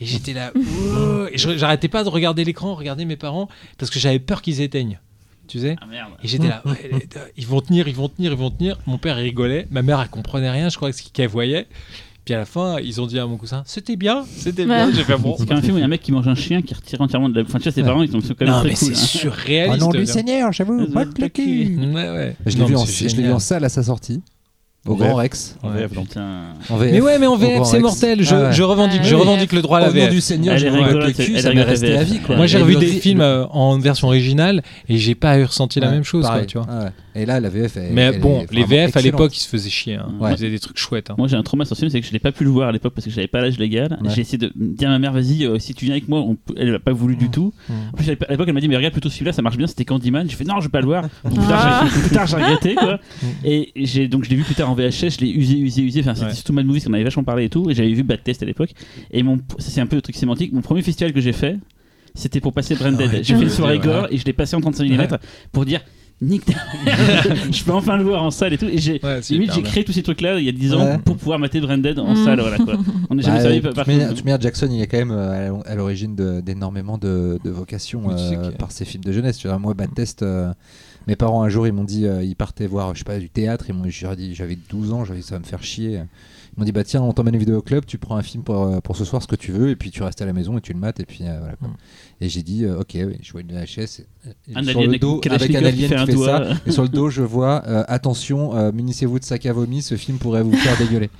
Et 0.00 0.06
j'étais 0.06 0.32
là, 0.32 0.52
Wow 0.54 1.26
et 1.32 1.36
j'arrêtais 1.36 1.88
pas 1.88 2.04
de 2.04 2.08
regarder 2.08 2.44
l'écran, 2.44 2.74
regarder 2.74 3.04
mes 3.04 3.16
parents, 3.16 3.48
parce 3.78 3.90
que 3.90 3.98
j'avais 3.98 4.20
peur 4.20 4.40
qu'ils 4.42 4.60
éteignent. 4.62 4.98
Tu 5.48 5.58
sais 5.60 5.76
Ah 5.80 5.86
merde. 5.86 6.10
Et 6.22 6.28
j'étais 6.28 6.46
là, 6.48 6.62
ouais, 6.66 6.90
les- 6.92 7.08
ils 7.36 7.46
vont 7.46 7.60
tenir, 7.60 7.88
ils 7.88 7.94
vont 7.94 8.08
tenir, 8.08 8.32
ils 8.32 8.38
vont 8.38 8.50
tenir. 8.50 8.78
Mon 8.86 8.98
père 8.98 9.16
rigolait, 9.16 9.66
ma 9.70 9.82
mère 9.82 10.00
elle 10.00 10.08
comprenait 10.08 10.50
rien, 10.50 10.68
je 10.68 10.76
crois, 10.76 10.92
ce 10.92 11.02
qu'elle 11.12 11.28
voyait. 11.28 11.66
Puis 12.24 12.34
à 12.34 12.38
la 12.38 12.44
fin, 12.44 12.78
ils 12.78 13.00
ont 13.00 13.06
dit 13.06 13.18
à 13.18 13.26
mon 13.26 13.38
cousin, 13.38 13.62
c'était 13.64 13.96
bien, 13.96 14.26
c'était 14.36 14.66
bien. 14.66 14.92
J'ai 14.92 15.02
fait 15.04 15.16
bon. 15.16 15.34
C'est 15.38 15.48
comme 15.48 15.56
un 15.56 15.62
film 15.62 15.74
où 15.74 15.78
il 15.78 15.80
y 15.80 15.82
a 15.82 15.86
un 15.86 15.88
mec 15.88 16.02
qui 16.02 16.12
mange 16.12 16.28
un 16.28 16.34
chien 16.34 16.60
qui 16.60 16.74
retire 16.74 17.00
entièrement 17.00 17.30
de 17.30 17.34
la. 17.36 17.42
Enfin, 17.46 17.56
tu 17.58 17.64
vois, 17.64 17.72
ses 17.72 17.80
Ouais. 17.80 17.86
parents, 17.86 18.02
ils 18.02 18.10
sont 18.10 18.20
quand 18.20 18.40
même 18.42 18.50
Non, 18.50 18.60
très 18.60 18.68
mais 18.68 18.74
cool. 18.74 18.88
c'est 18.88 18.92
hein. 18.92 18.94
surréaliste. 19.06 19.82
Au 19.82 19.86
nom 19.86 19.90
du. 19.98 20.04
Seigneur, 20.06 20.52
j'avoue, 20.52 20.86
motte 20.88 21.18
le 21.18 21.28
cul. 21.28 21.78
Ouais, 21.78 21.94
ouais. 22.10 22.36
Je 22.44 22.58
l'ai 22.58 22.64
vu, 23.22 23.32
en 23.32 23.38
salle 23.38 23.64
à 23.64 23.70
sa 23.70 23.82
sortie, 23.82 24.20
au 24.86 24.92
En 24.92 24.96
Grand 24.96 25.08
VF. 25.08 25.16
Rex. 25.16 25.56
En 25.62 25.70
VF, 25.70 25.92
donc. 25.92 26.06
En 26.70 26.76
VF, 26.76 26.92
Mais 26.92 27.00
ouais, 27.00 27.18
mais 27.18 27.26
en 27.26 27.36
VF, 27.36 27.64
c'est 27.64 27.78
mortel. 27.80 28.22
Je, 28.22 28.34
Ah 28.34 28.42
ouais. 28.44 28.52
je 28.52 28.62
revendique, 28.62 29.00
Ah 29.02 29.06
je 29.06 29.14
revendique 29.14 29.52
le 29.52 29.60
droit 29.62 29.78
à 29.78 29.80
la 29.82 29.88
Au 29.88 29.92
nom 29.92 29.96
VF. 30.00 30.10
du 30.10 30.20
Seigneur, 30.20 30.54
Elle 30.54 30.60
je 30.60 30.66
est 30.66 30.70
vois 30.70 30.84
rigolote, 30.86 31.06
le 31.08 31.12
cul, 31.12 31.32
elle 31.34 31.42
ça 31.42 31.50
est 31.50 31.54
m'est 31.54 31.62
resté 31.62 31.94
à 31.96 31.98
VF. 32.04 32.08
vie. 32.08 32.18
Quoi. 32.20 32.36
Moi, 32.36 32.46
j'ai 32.46 32.58
revu 32.58 32.76
des 32.76 32.86
films 32.86 33.20
euh, 33.20 33.44
en 33.48 33.78
version 33.78 34.08
originale 34.08 34.62
et 34.88 34.96
j'ai 34.96 35.14
pas 35.14 35.34
ressenti 35.36 35.80
la 35.80 35.88
Ouais, 35.88 35.92
même 35.94 36.04
chose, 36.04 36.22
quoi, 36.22 36.30
pareil. 36.30 36.46
tu 36.46 36.58
vois. 36.58 36.66
Ah 36.70 36.84
ouais. 36.84 36.90
Et 37.18 37.26
là, 37.26 37.40
la 37.40 37.48
VF, 37.48 37.76
elle, 37.76 37.92
Mais 37.92 38.02
elle 38.02 38.20
bon, 38.20 38.40
est 38.42 38.52
les 38.54 38.64
VF 38.64 38.96
à 38.96 39.00
l'époque, 39.00 39.36
ils 39.36 39.40
se 39.40 39.48
faisaient 39.48 39.68
chier. 39.70 39.94
hein. 39.96 40.08
Ouais. 40.20 40.30
Ils 40.30 40.36
faisaient 40.36 40.50
des 40.50 40.58
trucs 40.58 40.78
chouettes. 40.78 41.10
hein. 41.10 41.14
Moi, 41.18 41.26
j'ai 41.28 41.36
un 41.36 41.42
trauma 41.42 41.64
sur 41.64 41.74
ce 41.76 41.80
film, 41.80 41.90
c'est 41.90 42.00
que 42.00 42.06
je 42.06 42.12
l'ai 42.12 42.18
pas 42.18 42.32
pu 42.32 42.44
le 42.44 42.50
voir 42.50 42.68
à 42.68 42.72
l'époque 42.72 42.94
parce 42.94 43.04
que 43.06 43.10
j'avais 43.12 43.26
pas 43.26 43.40
l'âge 43.40 43.58
légal. 43.58 43.98
Ouais. 44.02 44.10
J'ai 44.14 44.20
essayé 44.20 44.38
de 44.38 44.52
dire 44.56 44.88
à 44.88 44.92
ma 44.92 44.98
mère, 44.98 45.12
vas-y, 45.12 45.44
euh, 45.44 45.58
si 45.58 45.74
tu 45.74 45.84
viens 45.84 45.94
avec 45.94 46.08
moi, 46.08 46.20
on 46.20 46.36
elle 46.56 46.74
a 46.74 46.78
pas 46.78 46.92
voulu 46.92 47.16
du 47.16 47.28
tout. 47.30 47.52
Mm. 47.68 47.72
En 47.92 47.96
plus, 47.96 48.08
à 48.08 48.12
l'époque, 48.12 48.46
elle 48.48 48.54
m'a 48.54 48.60
dit, 48.60 48.68
mais 48.68 48.76
regarde 48.76 48.92
plutôt 48.92 49.10
celui-là, 49.10 49.32
ça 49.32 49.42
marche 49.42 49.56
bien, 49.56 49.66
c'était 49.66 49.84
Candyman. 49.84 50.28
J'ai 50.30 50.36
fait, 50.36 50.44
non, 50.44 50.60
je 50.60 50.64
vais 50.66 50.70
pas 50.70 50.80
le 50.80 50.86
voir. 50.86 51.02
Donc, 51.24 51.34
plus, 51.34 51.46
tard, 51.48 51.86
j'ai, 51.92 52.00
plus 52.00 52.10
tard, 52.10 52.26
j'ai 52.26 52.36
regretté, 52.36 52.74
quoi. 52.74 53.00
Et 53.44 53.72
j'ai, 53.76 54.06
donc, 54.08 54.24
je 54.24 54.30
l'ai 54.30 54.36
vu 54.36 54.44
plus 54.44 54.54
tard 54.54 54.70
en 54.70 54.74
VHS, 54.74 55.16
je 55.18 55.24
l'ai 55.24 55.30
usé, 55.30 55.56
usé, 55.58 55.82
usé. 55.82 56.00
Enfin, 56.00 56.14
c'était 56.14 56.28
Ouais. 56.28 56.34
surtout 56.34 56.52
Mad 56.52 56.66
Movies 56.66 56.84
qu'on 56.84 56.92
avait 56.92 57.04
vachement 57.04 57.24
parlé 57.24 57.44
et 57.44 57.48
tout. 57.48 57.68
Et 57.70 57.74
j'avais 57.74 57.92
vu 57.92 58.02
Bad 58.04 58.22
Test 58.22 58.42
à 58.42 58.46
l'époque. 58.46 58.70
Et 59.10 59.22
mon, 59.22 59.38
ça, 59.58 59.70
c'est 59.70 59.80
un 59.80 59.86
peu 59.86 59.96
le 59.96 60.02
truc 60.02 60.14
sémantique. 60.16 60.52
Mon 60.52 60.60
premier 60.62 60.82
festival 60.82 61.12
que 61.12 61.20
j'ai 61.20 61.32
fait, 61.32 61.56
c'était 62.14 62.40
pour 62.40 62.52
passer 62.52 62.74
Branded. 62.74 63.00
Ouais, 63.00 63.20
j'ai 63.22 63.34
fait 63.34 63.40
une 63.42 63.48
veux 63.48 63.48
soirée 63.48 63.78
gore 63.78 64.04
ouais. 64.04 64.08
et 64.14 64.18
je 64.18 64.24
l'ai 64.24 64.32
passé 64.32 64.56
en 64.56 64.60
35 64.60 64.88
mm 64.90 65.18
pour 65.52 65.64
dire, 65.64 65.80
nique 66.20 66.44
je 67.52 67.64
peux 67.64 67.72
enfin 67.72 67.96
le 67.96 68.02
voir 68.04 68.22
en 68.22 68.30
salle 68.30 68.52
et 68.52 68.58
tout. 68.58 68.66
Et 68.66 68.78
j'ai, 68.78 69.00
Ouais, 69.02 69.20
Limite, 69.30 69.52
j'ai 69.54 69.62
créé 69.62 69.84
tous 69.84 69.92
ces 69.92 70.02
trucs-là 70.02 70.38
il 70.38 70.44
y 70.44 70.48
a 70.48 70.52
10 70.52 70.74
ans 70.74 70.84
Ouais. 70.84 70.98
pour 70.98 71.16
pouvoir 71.16 71.38
mater 71.38 71.60
Branded 71.60 71.98
en 71.98 72.12
Mm. 72.14 72.24
salle. 72.24 72.40
Voilà, 72.40 72.56
quoi. 72.58 72.74
On 73.10 73.14
n'est 73.14 73.22
jamais 73.22 73.36
Bah, 73.38 73.42
servi 73.42 73.60
par 73.60 73.72
toute 73.74 74.24
manière, 74.24 74.40
Jackson, 74.40 74.68
il 74.70 74.80
est 74.82 74.86
quand 74.86 74.98
même 74.98 75.10
euh, 75.12 75.54
à 75.64 75.74
l'origine 75.74 76.16
d'énormément 76.42 76.98
de, 76.98 77.38
de 77.44 77.50
vocations 77.50 78.02
Oui, 78.06 78.14
tu 78.16 78.36
euh, 78.36 78.50
par 78.52 78.72
ses 78.72 78.84
films 78.84 79.04
de 79.04 79.12
jeunesse. 79.12 79.38
Tu 79.38 79.48
vois, 79.48 79.58
moi, 79.58 79.74
Bad 79.74 79.94
Test, 79.94 80.22
euh, 80.22 80.52
mes 81.06 81.16
parents 81.16 81.42
un 81.42 81.48
jour, 81.48 81.66
ils 81.66 81.72
m'ont 81.72 81.84
dit, 81.84 82.06
euh, 82.06 82.22
ils 82.22 82.36
partaient 82.36 82.66
voir, 82.66 82.94
je 82.94 82.98
sais 83.00 83.04
pas, 83.04 83.18
du 83.18 83.30
théâtre. 83.30 83.66
Ils 83.68 83.74
m'ont, 83.74 83.84
j'ai 83.88 84.16
dit, 84.16 84.34
j'avais 84.34 84.58
12 84.70 84.92
ans, 84.92 85.04
j'avais 85.04 85.22
ça 85.22 85.36
va 85.36 85.38
me 85.40 85.44
faire 85.44 85.62
chier. 85.62 86.02
Ils 86.56 86.60
m'ont 86.60 86.64
dit, 86.64 86.72
bah 86.72 86.82
tiens, 86.82 87.02
on 87.02 87.12
t'emmène 87.12 87.36
au 87.36 87.38
vidéo 87.38 87.62
club, 87.62 87.84
tu 87.86 87.98
prends 87.98 88.16
un 88.16 88.22
film 88.22 88.42
pour, 88.42 88.62
euh, 88.64 88.80
pour 88.80 88.96
ce 88.96 89.04
soir, 89.04 89.22
ce 89.22 89.28
que 89.28 89.36
tu 89.36 89.52
veux, 89.52 89.70
et 89.70 89.76
puis 89.76 89.90
tu 89.92 90.02
restes 90.02 90.20
à 90.22 90.26
la 90.26 90.32
maison 90.32 90.58
et 90.58 90.60
tu 90.60 90.72
le 90.72 90.78
mates, 90.80 90.98
et 90.98 91.04
puis 91.06 91.20
euh, 91.22 91.36
voilà. 91.38 91.54
quoi. 91.54 91.68
Mm. 91.68 91.72
Et 92.20 92.28
j'ai 92.28 92.42
dit, 92.42 92.64
euh, 92.64 92.80
ok, 92.80 92.96
je 93.22 93.32
vois 93.32 93.42
une 93.42 93.52
VHS. 93.52 94.00
et 94.48 94.56
Un 94.56 94.62
sur 94.64 94.78
alien 94.78 94.92
le 94.92 94.98
dos, 94.98 95.20
avec 95.30 95.42
un 95.42 95.46
qui 95.46 95.56
alien 95.56 96.06
qui 96.06 96.12
fait 96.12 96.16
ça, 96.16 96.48
et 96.66 96.72
sur 96.72 96.82
le 96.82 96.88
dos, 96.88 97.10
je 97.10 97.22
vois, 97.22 97.62
euh, 97.66 97.84
attention, 97.86 98.56
euh, 98.56 98.72
munissez-vous 98.72 99.20
de 99.20 99.24
sac 99.24 99.46
à 99.46 99.52
vomi, 99.52 99.82
ce 99.82 99.96
film 99.96 100.18
pourrait 100.18 100.42
vous 100.42 100.56
faire 100.56 100.76
dégueuler. 100.78 101.10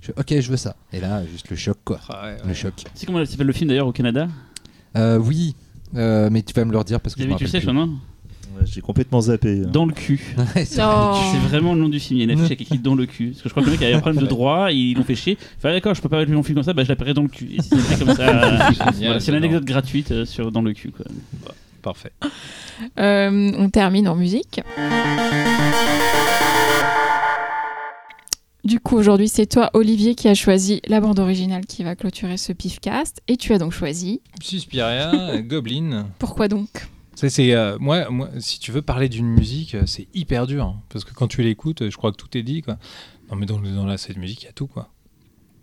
Je 0.00 0.12
ok, 0.12 0.40
je 0.40 0.50
veux 0.50 0.56
ça. 0.56 0.76
Et 0.92 1.00
là, 1.00 1.22
juste 1.26 1.50
le 1.50 1.56
choc, 1.56 1.78
quoi. 1.84 2.00
Ah, 2.08 2.26
ouais, 2.26 2.36
Le 2.48 2.54
choc. 2.54 2.74
Tu 2.76 2.84
sais 2.94 3.06
comment 3.06 3.24
s'appelle 3.24 3.46
le 3.46 3.52
film 3.52 3.68
d'ailleurs 3.68 3.86
au 3.86 3.92
Canada? 3.92 4.28
Euh, 4.96 5.18
oui, 5.18 5.54
euh, 5.94 6.30
mais 6.30 6.42
tu 6.42 6.54
vas 6.54 6.64
me 6.64 6.72
le 6.72 6.78
redire 6.78 7.00
parce 7.00 7.14
que 7.14 7.22
je 7.22 7.26
me 7.26 7.32
David, 7.32 7.38
tu 7.38 7.56
rappelle 7.56 7.60
sais, 7.60 7.66
plus. 7.66 7.90
Ouais, 8.56 8.62
J'ai 8.66 8.80
complètement 8.80 9.20
zappé. 9.20 9.56
Dans 9.60 9.84
le 9.86 9.92
cul. 9.92 10.34
C'est-. 10.54 10.64
C'est 10.66 10.80
vraiment 11.48 11.74
le 11.74 11.80
nom 11.80 11.88
du 11.88 12.00
film. 12.00 12.18
Il 12.20 12.26
y 12.26 12.28
a 12.28 12.32
une 12.32 12.38
affiche 12.38 12.46
avec 12.46 12.62
écrit 12.62 12.78
dans 12.78 12.94
le 12.94 13.06
cul. 13.06 13.28
Parce 13.30 13.42
que 13.42 13.48
je 13.48 13.52
crois 13.54 13.62
que 13.62 13.68
le 13.68 13.72
mec 13.72 13.82
avait 13.82 13.94
un 13.94 14.00
problème 14.00 14.22
de 14.22 14.28
droit, 14.28 14.70
ils 14.72 14.94
l'ont 14.94 15.04
fait 15.04 15.14
chier. 15.14 15.36
Enfin, 15.58 15.72
d'accord, 15.72 15.94
je 15.94 16.00
peux 16.02 16.08
pas 16.08 16.18
mettre 16.18 16.30
mon 16.32 16.42
film 16.42 16.54
comme 16.56 16.64
ça, 16.64 16.72
bah 16.72 16.84
je 16.84 16.88
l'appellerai 16.88 17.14
dans 17.14 17.22
le 17.22 17.28
cul. 17.28 17.50
Et 17.58 17.62
c'était 17.62 18.04
comme 18.04 18.14
ça. 18.14 18.26
Génial, 18.26 18.72
Voilà, 18.72 19.20
c'est 19.20 19.26
j'adore. 19.26 19.34
l'anecdote 19.40 19.64
gratuite 19.64 20.10
euh, 20.12 20.24
sur 20.24 20.50
dans 20.52 20.62
le 20.62 20.72
cul. 20.72 20.90
Quoi. 20.90 21.06
Parfait. 21.82 22.12
Euh, 22.98 23.52
on 23.58 23.68
termine 23.70 24.08
en 24.08 24.16
musique. 24.16 24.60
Du 28.64 28.80
coup, 28.80 28.96
aujourd'hui, 28.96 29.28
c'est 29.28 29.46
toi, 29.46 29.70
Olivier, 29.74 30.16
qui 30.16 30.26
a 30.28 30.34
choisi 30.34 30.80
la 30.88 31.00
bande 31.00 31.20
originale 31.20 31.66
qui 31.66 31.84
va 31.84 31.94
clôturer 31.94 32.36
ce 32.36 32.52
pifcast. 32.52 33.22
Et 33.28 33.36
tu 33.36 33.52
as 33.52 33.58
donc 33.58 33.72
choisi. 33.72 34.20
Suspiria, 34.42 35.40
Goblin. 35.42 36.08
Pourquoi 36.18 36.48
donc? 36.48 36.68
C'est, 37.16 37.52
euh, 37.54 37.78
moi, 37.80 38.10
moi, 38.10 38.28
si 38.38 38.58
tu 38.60 38.72
veux 38.72 38.82
parler 38.82 39.08
d'une 39.08 39.26
musique, 39.26 39.74
euh, 39.74 39.82
c'est 39.86 40.06
hyper 40.14 40.46
dur. 40.46 40.64
hein, 40.66 40.82
parce 40.90 41.04
que 41.04 41.12
quand 41.14 41.26
tu 41.28 41.42
l'écoutes, 41.42 41.82
euh, 41.82 41.90
je 41.90 41.96
crois 41.96 42.12
que 42.12 42.16
tout 42.16 42.36
est 42.36 42.42
dit. 42.42 42.60
Quoi. 42.62 42.76
Non, 43.30 43.36
mais 43.36 43.46
dans, 43.46 43.58
dans 43.58 43.86
la, 43.86 43.96
cette 43.96 44.18
musique, 44.18 44.42
il 44.42 44.46
y 44.46 44.48
a 44.48 44.52
tout. 44.52 44.66
Quoi. 44.66 44.90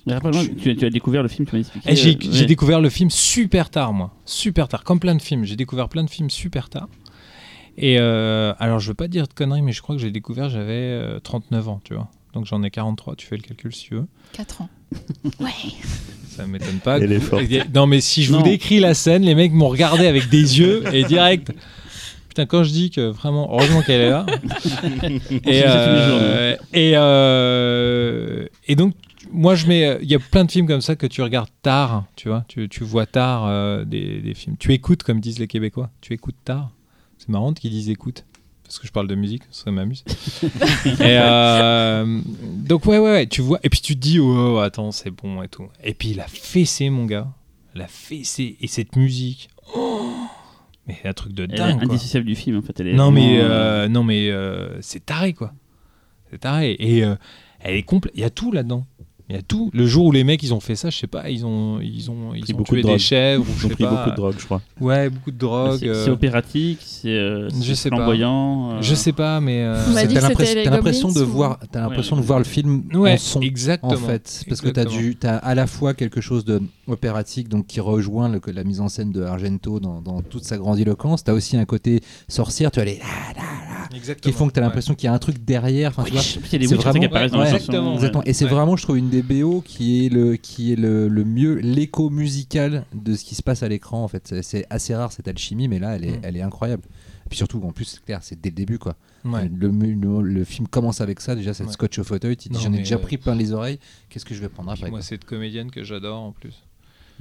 Mais 0.07 0.19
tu, 0.59 0.71
as- 0.71 0.75
tu 0.75 0.85
as 0.85 0.89
découvert 0.89 1.21
le 1.23 1.30
film, 1.30 1.47
tu 1.47 1.55
m'as 1.55 1.59
expliqué. 1.61 1.91
Et 1.91 1.95
j'ai, 1.95 2.15
euh, 2.15 2.19
j'ai 2.19 2.39
ouais. 2.41 2.45
découvert 2.47 2.81
le 2.81 2.89
film 2.89 3.09
super 3.09 3.69
tard, 3.69 3.93
moi. 3.93 4.13
Super 4.25 4.67
tard, 4.67 4.84
comme 4.84 4.99
plein 4.99 5.15
de 5.15 5.21
films. 5.21 5.45
J'ai 5.45 5.55
découvert 5.55 5.88
plein 5.89 6.03
de 6.03 6.09
films 6.09 6.30
super 6.30 6.69
tard. 6.69 6.89
Et 7.77 7.97
euh, 7.99 8.53
alors, 8.59 8.80
je 8.80 8.88
veux 8.89 8.93
pas 8.95 9.07
dire 9.07 9.27
de 9.27 9.34
conneries, 9.34 9.61
mais 9.61 9.71
je 9.71 9.81
crois 9.81 9.95
que 9.95 10.01
j'ai 10.01 10.11
découvert, 10.11 10.49
j'avais 10.49 10.73
euh, 10.73 11.19
39 11.19 11.69
ans, 11.69 11.81
tu 11.84 11.93
vois. 11.93 12.09
Donc 12.34 12.45
j'en 12.45 12.63
ai 12.63 12.71
43, 12.71 13.15
tu 13.15 13.27
fais 13.27 13.38
le 13.38 13.43
calcul 13.43 13.73
si 13.73 13.85
tu 13.85 13.93
veux. 13.95 14.07
4 14.34 14.61
ans. 14.63 14.69
Ouais. 15.39 15.49
Ça 16.35 16.47
m'étonne 16.47 16.80
pas. 16.84 16.97
Elle 16.99 17.11
est 17.11 17.19
forte. 17.19 17.43
Non, 17.73 17.85
mais 17.88 18.01
si 18.01 18.23
je 18.23 18.31
Non. 18.31 18.39
vous 18.39 18.43
décris 18.43 18.80
la 18.80 18.93
scène, 18.93 19.23
les 19.23 19.35
mecs 19.35 19.51
m'ont 19.53 19.69
regardé 19.69 20.07
avec 20.07 20.30
des 20.30 20.60
yeux 20.60 20.84
et 20.93 21.03
direct. 21.03 21.51
Putain, 22.30 22.45
quand 22.47 22.64
je 22.64 22.72
dis 22.72 22.89
que 22.89 23.01
vraiment, 23.11 23.47
heureusement 23.51 23.81
qu'elle 23.84 24.01
est 24.01 24.10
là. 24.10 24.26
et, 25.45 25.61
euh, 25.68 26.55
et, 26.73 26.93
euh, 26.95 28.45
et 28.68 28.76
donc, 28.76 28.93
moi, 29.31 29.53
je 29.55 29.68
mets. 29.68 29.99
Il 30.01 30.10
y 30.10 30.15
a 30.15 30.19
plein 30.19 30.43
de 30.43 30.51
films 30.51 30.68
comme 30.68 30.81
ça 30.81 30.95
que 30.95 31.05
tu 31.07 31.22
regardes 31.22 31.49
tard, 31.61 32.05
tu 32.15 32.30
vois. 32.30 32.43
Tu, 32.47 32.68
tu 32.69 32.84
vois 32.84 33.05
tard 33.05 33.45
euh, 33.47 33.85
des, 33.85 34.19
des 34.22 34.34
films. 34.34 34.55
Tu 34.60 34.73
écoutes, 34.73 35.03
comme 35.03 35.19
disent 35.19 35.39
les 35.39 35.47
Québécois. 35.47 35.89
Tu 36.01 36.14
écoutes 36.14 36.35
tard. 36.43 36.72
C'est 37.19 37.30
marrant 37.30 37.53
qu'ils 37.53 37.69
disent 37.72 37.89
écoute. 37.89 38.26
Parce 38.73 38.79
que 38.79 38.87
je 38.87 38.91
parle 38.91 39.07
de 39.07 39.13
musique, 39.13 39.43
ça 39.51 39.69
m'amuse. 39.69 40.03
euh, 40.99 42.21
donc, 42.25 42.87
ouais, 42.87 42.97
ouais, 42.97 43.11
ouais, 43.11 43.27
tu 43.27 43.41
vois. 43.41 43.59
Et 43.61 43.69
puis 43.69 43.81
tu 43.81 43.93
te 43.93 43.99
dis, 43.99 44.19
oh, 44.19 44.57
attends, 44.57 44.91
c'est 44.91 45.11
bon 45.11 45.43
et 45.43 45.47
tout. 45.47 45.67
Et 45.83 45.93
puis 45.93 46.15
la 46.15 46.25
fessée, 46.25 46.89
mon 46.89 47.05
gars. 47.05 47.27
La 47.75 47.87
fessée. 47.87 48.57
Et 48.61 48.65
cette 48.65 48.95
musique. 48.95 49.49
Oh 49.75 50.09
mais 50.87 50.99
un 51.05 51.13
truc 51.13 51.33
de 51.33 51.43
Elle 51.43 51.53
est 51.53 51.57
dingue, 51.57 51.75
quoi. 51.75 51.83
indissociable 51.83 52.25
du 52.25 52.33
film 52.33 52.57
en 52.57 52.61
fait. 52.63 52.79
Elle 52.79 52.87
est 52.87 52.93
Non 52.93 53.11
mais, 53.11 53.37
vraiment, 53.37 53.53
euh, 53.53 53.87
non 53.89 54.03
mais 54.03 54.31
euh, 54.31 54.81
c'est 54.81 55.05
taré 55.05 55.33
quoi. 55.33 55.53
C'est 56.31 56.39
taré. 56.39 56.75
Et 56.79 57.05
euh, 57.05 57.15
elle 57.59 57.75
est 57.75 57.83
complète. 57.83 58.13
Il 58.15 58.21
y 58.21 58.25
a 58.25 58.31
tout 58.31 58.51
là-dedans. 58.51 58.87
Il 59.29 59.35
y 59.37 59.39
a 59.39 59.41
tout. 59.41 59.69
Le 59.73 59.85
jour 59.87 60.07
où 60.07 60.11
les 60.11 60.25
mecs 60.25 60.43
ils 60.43 60.53
ont 60.53 60.59
fait 60.59 60.75
ça, 60.75 60.89
je 60.89 60.97
sais 60.97 61.07
pas, 61.07 61.29
ils 61.29 61.45
ont 61.45 61.79
ils 61.79 62.11
ont 62.11 62.33
ils 62.35 62.41
Pris 62.41 62.53
ont 62.53 62.57
beaucoup 62.57 62.73
tué 62.75 62.81
de 62.83 62.87
des 62.89 62.99
chèvres 62.99 63.45
Ils 63.57 63.65
ont 63.65 63.69
pris 63.69 63.83
pas. 63.85 63.89
beaucoup 63.91 64.09
de 64.11 64.15
drogue, 64.17 64.35
je 64.37 64.45
crois. 64.45 64.61
Ouais, 64.81 65.09
beaucoup 65.09 65.31
de 65.31 65.37
drogue. 65.37 65.77
C'est 65.79 65.87
euh, 65.87 66.03
c'est 66.03 66.09
opératique, 66.11 66.79
c'est 66.81 67.07
euh, 67.09 67.49
je 67.61 67.73
sais 67.73 67.89
pas. 67.89 67.95
flamboyant. 67.95 68.71
euh, 68.73 68.81
Je 68.81 68.93
sais 68.95 69.13
pas, 69.13 69.39
mais 69.39 69.63
euh, 69.63 69.81
T'as 69.93 70.69
l'impression 70.69 71.11
t'as 71.13 71.19
de 71.21 71.25
ou- 71.25 71.29
voir, 71.29 71.57
t'as 71.71 71.79
l'impression 71.81 72.17
Ouais. 72.17 72.21
de 72.21 72.27
voir 72.27 72.39
le 72.39 72.45
film 72.45 72.83
ouais, 72.93 73.13
en 73.13 73.17
son. 73.17 73.39
exactement. 73.39 73.93
En 73.93 73.95
fait, 73.97 74.43
parce 74.49 74.59
que 74.59 74.69
tu 74.69 74.79
as, 75.27 75.29
as 75.35 75.37
à 75.37 75.55
la 75.55 75.67
fois 75.67 75.93
quelque 75.93 76.19
chose 76.19 76.43
de 76.43 76.61
opératique, 76.87 77.47
donc 77.47 77.65
qui 77.67 77.79
rejoint 77.79 78.27
le- 78.27 78.41
la 78.51 78.63
mise 78.65 78.81
en 78.81 78.89
scène 78.89 79.13
de 79.13 79.23
Argento 79.23 79.79
dans, 79.79 80.01
dans 80.01 80.21
toute 80.21 80.43
sa 80.43 80.57
grandiloquence. 80.57 81.23
Tu 81.23 81.31
as 81.31 81.33
aussi 81.33 81.55
un 81.55 81.65
côté 81.65 82.01
sorcière, 82.27 82.71
tu 82.71 82.81
as 82.81 82.85
les 82.85 82.99
qui 84.21 84.31
font 84.31 84.47
que 84.47 84.53
tu 84.53 84.59
as 84.59 84.63
Ouais. 84.63 84.67
l'impression 84.67 84.95
qu'il 84.95 85.05
y 85.05 85.09
a 85.09 85.13
un 85.13 85.19
truc 85.19 85.43
derrière. 85.45 85.91
Enfin, 85.91 86.03
tu 86.03 86.11
vois, 86.13 86.21
Witch. 86.21 86.39
Il 86.47 86.53
y 86.53 86.55
a 86.55 86.59
des 86.59 86.67
c'est 86.67 86.75
vraiment- 86.75 87.43
exactement. 87.43 88.23
Et 88.25 88.33
c'est 88.33 88.45
vraiment, 88.45 88.75
je 88.75 88.83
trouve, 88.83 88.97
une 88.97 89.09
des 89.22 89.22
BO 89.44 89.61
qui 89.61 90.06
est 90.06 90.10
le, 90.10 90.35
qui 90.35 90.72
est 90.73 90.76
le, 90.76 91.07
le 91.07 91.23
mieux, 91.23 91.56
l'écho 91.56 92.10
musical 92.10 92.85
de 92.94 93.15
ce 93.15 93.23
qui 93.23 93.35
se 93.35 93.44
passe 93.44 93.64
à 93.64 93.68
l'écran. 93.69 94.03
En 94.03 94.07
fait, 94.07 94.27
c'est, 94.27 94.41
c'est 94.41 94.65
assez 94.69 94.94
rare 94.95 95.11
cette 95.11 95.27
alchimie, 95.27 95.68
mais 95.68 95.80
là, 95.80 95.95
elle 95.95 96.06
est, 96.06 96.11
Mm. 96.18 96.22
elle 96.23 96.38
est 96.38 96.41
incroyable. 96.41 96.84
Et 97.26 97.30
puis 97.30 97.38
surtout, 97.38 97.61
en 97.64 97.72
plus, 97.72 97.85
c'est 97.85 98.03
clair, 98.03 98.19
c'est 98.23 98.40
dès 98.40 98.49
le 98.49 98.56
début, 98.56 98.77
quoi. 98.80 98.95
Ouais. 99.26 99.49
Le, 99.56 99.69
le- 99.69 100.22
le 100.22 100.44
film 100.44 100.68
commence 100.68 100.99
avec 101.02 101.22
ça, 101.22 101.35
déjà, 101.35 101.53
cette 101.53 101.68
Ouais. 101.68 101.73
scotch 101.73 101.98
au 101.99 102.03
fauteuil. 102.03 102.35
Tu 102.38 102.49
dis, 102.49 102.60
j'en 102.61 102.73
ai 102.73 102.77
déjà 102.80 102.95
euh, 102.95 102.99
pris 102.99 103.18
plein 103.18 103.35
les 103.35 103.52
oreilles. 103.53 103.80
Qu'est-ce 104.10 104.26
que 104.26 104.35
je 104.35 104.41
vais 104.41 104.49
prendre 104.49 104.69
après 104.72 104.90
moi, 104.90 104.99
quoi 104.99 105.02
cette 105.02 105.23
comédienne 105.26 105.72
que 105.72 105.84
j'adore 105.84 106.19
en 106.19 106.31
plus. 106.31 106.64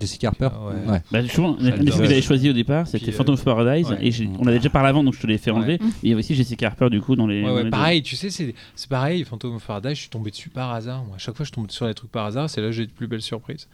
Jessica 0.02 0.28
Harper. 0.28 0.48
Ouais. 0.86 0.92
Ouais. 0.92 1.02
Bah, 1.10 1.20
les 1.20 1.28
films 1.28 1.56
que 1.56 1.90
j'avais 1.92 2.20
choisi 2.22 2.50
au 2.50 2.52
départ, 2.52 2.86
c'était 2.86 3.08
euh, 3.08 3.12
Phantom 3.12 3.34
of 3.34 3.44
Paradise. 3.44 3.88
ouais. 3.90 3.98
Et 4.06 4.12
on 4.38 4.46
avait 4.46 4.58
déjà 4.58 4.68
parlé 4.70 4.88
avant, 4.90 5.02
donc 5.02 5.14
je 5.14 5.20
te 5.20 5.26
l'ai 5.26 5.38
fait 5.38 5.50
enlever. 5.50 5.78
Ouais. 5.80 5.86
Et 5.86 5.90
il 6.02 6.08
y 6.10 6.12
avait 6.12 6.20
aussi 6.20 6.34
Jessica 6.34 6.66
Harper, 6.66 6.90
du 6.90 7.00
coup, 7.00 7.16
dans 7.16 7.26
les. 7.26 7.42
Ouais, 7.42 7.48
dans 7.48 7.62
les 7.64 7.70
pareil, 7.70 8.02
tu 8.02 8.16
sais, 8.16 8.30
c'est 8.30 8.54
c'est 8.74 8.88
pareil, 8.88 9.24
Phantom 9.24 9.54
of 9.56 9.66
Paradise, 9.66 9.94
je 9.94 10.00
suis 10.00 10.10
tombé 10.10 10.30
dessus 10.30 10.50
par 10.50 10.72
hasard. 10.72 11.04
Moi. 11.04 11.16
À 11.16 11.18
chaque 11.18 11.36
fois, 11.36 11.46
je 11.46 11.52
tombe 11.52 11.70
sur 11.70 11.86
les 11.86 11.94
trucs 11.94 12.10
par 12.10 12.26
hasard, 12.26 12.50
c'est 12.50 12.60
là 12.60 12.66
que 12.68 12.72
j'ai 12.72 12.86
de 12.86 12.92
plus 12.92 13.06
belles 13.06 13.22
surprises. 13.22 13.68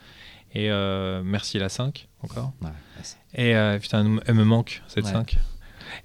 Et 0.55 0.71
euh, 0.71 1.23
merci 1.25 1.59
la 1.59 1.69
5, 1.69 2.09
encore. 2.23 2.53
Ouais, 2.63 2.69
ouais, 2.69 3.03
Et 3.51 3.55
euh, 3.55 3.79
putain, 3.79 4.19
elle 4.27 4.35
me- 4.35 4.45
manque, 4.45 4.83
cette 4.89 5.05
Ouais. 5.05 5.13
5. 5.13 5.37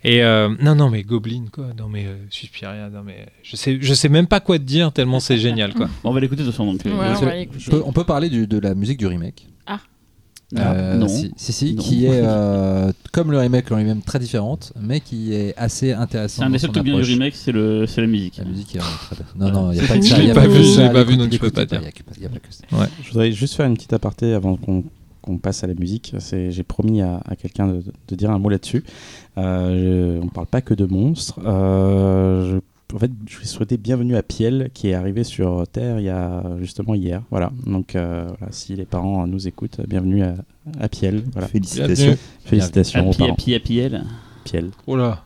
Et 0.05 0.21
euh, 0.23 0.53
non, 0.61 0.75
non, 0.75 0.89
mais 0.89 1.03
Goblin, 1.03 1.45
quoi. 1.51 1.67
Non, 1.77 1.87
mais 1.87 2.05
euh, 2.05 2.15
Suspiria, 2.29 2.89
non, 2.89 3.03
mais 3.05 3.25
je 3.41 3.55
sais, 3.55 3.77
je 3.79 3.93
sais 3.93 4.09
même 4.09 4.27
pas 4.27 4.39
quoi 4.41 4.57
te 4.57 4.63
dire 4.63 4.91
tellement 4.91 5.19
c'est 5.21 5.37
génial, 5.37 5.73
quoi. 5.73 5.89
On 6.03 6.11
va 6.11 6.19
l'écouter 6.19 6.41
de 6.41 6.47
toute 6.47 6.53
façon. 6.55 6.65
Donc, 6.73 6.81
Ouais, 6.85 6.91
Parce 7.47 7.69
on 7.85 7.91
peut 7.93 8.03
parler 8.03 8.29
du- 8.29 8.47
de 8.47 8.59
la 8.59 8.75
musique 8.75 8.97
du 8.99 9.07
remake. 9.07 9.47
Ah. 10.55 10.73
Euh, 10.73 10.97
non. 10.97 11.07
Si, 11.07 11.31
si, 11.37 11.53
si, 11.53 11.73
Non. 11.75 11.81
qui 11.81 12.05
est 12.05 12.09
euh, 12.23 12.91
comme 13.11 13.31
le 13.31 13.39
remake 13.39 13.71
en 13.71 13.77
lui-même 13.77 14.01
très 14.01 14.19
différente, 14.19 14.73
mais 14.79 14.99
qui 14.99 15.33
est 15.33 15.53
assez 15.57 15.93
intéressante. 15.93 16.39
C'est 16.41 16.43
un 16.43 16.49
des 16.49 16.59
seuls 16.59 16.71
trucs 16.71 16.83
bien 16.83 16.95
du 16.95 17.01
remake, 17.03 17.35
c'est 17.35 17.51
le- 17.51 17.85
c'est 17.87 18.01
la 18.01 18.07
musique. 18.07 18.37
La 18.37 18.45
musique 18.45 18.75
est 18.75 18.79
vraiment 18.79 18.97
très. 19.09 19.15
Non, 19.37 19.51
non, 19.51 19.71
il 19.71 19.79
n'y 19.79 19.83
a 19.83 19.87
pas 19.87 19.97
que 19.97 20.01
ça. 20.05 20.15
Je 20.15 20.21
l'ai 20.21 20.31
a 20.31 20.33
pas 20.35 20.47
vu, 20.47 20.63
je 20.63 20.81
l'ai 20.81 20.89
pas 20.91 21.03
vu, 21.03 21.17
donc 21.17 21.31
je 21.31 21.37
peux 21.37 21.49
pas 21.49 21.63
il 21.63 21.71
y 21.71 21.75
a 21.75 21.79
dire. 21.79 21.89
il 22.19 22.25
a 22.25 22.29
pas 22.29 22.39
que 22.39 22.53
ça. 22.53 22.89
Je 23.03 23.09
voudrais 23.09 23.31
juste 23.31 23.55
faire 23.55 23.65
une 23.65 23.73
petite 23.75 23.93
aparté 23.93 24.33
avant 24.33 24.55
qu'on 24.57 24.83
qu'on 25.21 25.37
passe 25.37 25.63
à 25.63 25.67
la 25.67 25.73
musique. 25.73 26.13
C'est- 26.19 26.51
J'ai 26.51 26.63
promis 26.63 27.01
à, 27.01 27.21
à 27.25 27.37
quelqu'un 27.37 27.67
de, 27.67 27.81
de 28.09 28.15
dire 28.15 28.29
un 28.29 28.39
mot 28.39 28.49
là-dessus. 28.49 28.83
Euh, 29.37 30.19
on 30.21 30.25
ne 30.25 30.29
parle 30.29 30.47
pas 30.47 30.59
que 30.61 30.73
de 30.73 30.85
monstres. 30.85 31.39
Euh, 31.45 32.55
je, 32.55 32.59
en 32.93 32.99
fait, 32.99 33.11
je 33.27 33.39
vais 33.39 33.45
souhaiter 33.45 33.77
bienvenue 33.77 34.15
à 34.15 34.23
Piel 34.23 34.69
qui 34.73 34.89
est 34.89 34.93
arrivé 34.93 35.23
sur 35.23 35.67
Terre 35.67 35.99
il 35.99 36.05
y 36.05 36.09
a 36.09 36.43
justement 36.59 36.93
hier. 36.93 37.23
Voilà. 37.31 37.51
Donc, 37.65 37.95
euh, 37.95 38.25
voilà, 38.27 38.51
si 38.51 38.75
les 38.75 38.85
parents 38.85 39.25
nous 39.25 39.47
écoutent, 39.47 39.81
bienvenue 39.87 40.23
à, 40.23 40.35
à 40.79 40.87
Piel. 40.89 41.23
Voilà. 41.31 41.47
Félicitations. 41.47 42.17
Félicitations 42.45 43.09
aux 43.09 43.13
parents. 43.13 43.33
happy, 43.33 43.79
elle. 43.79 44.03
Piel. 44.43 44.69
Oh 44.85 44.95
là. 44.95 45.23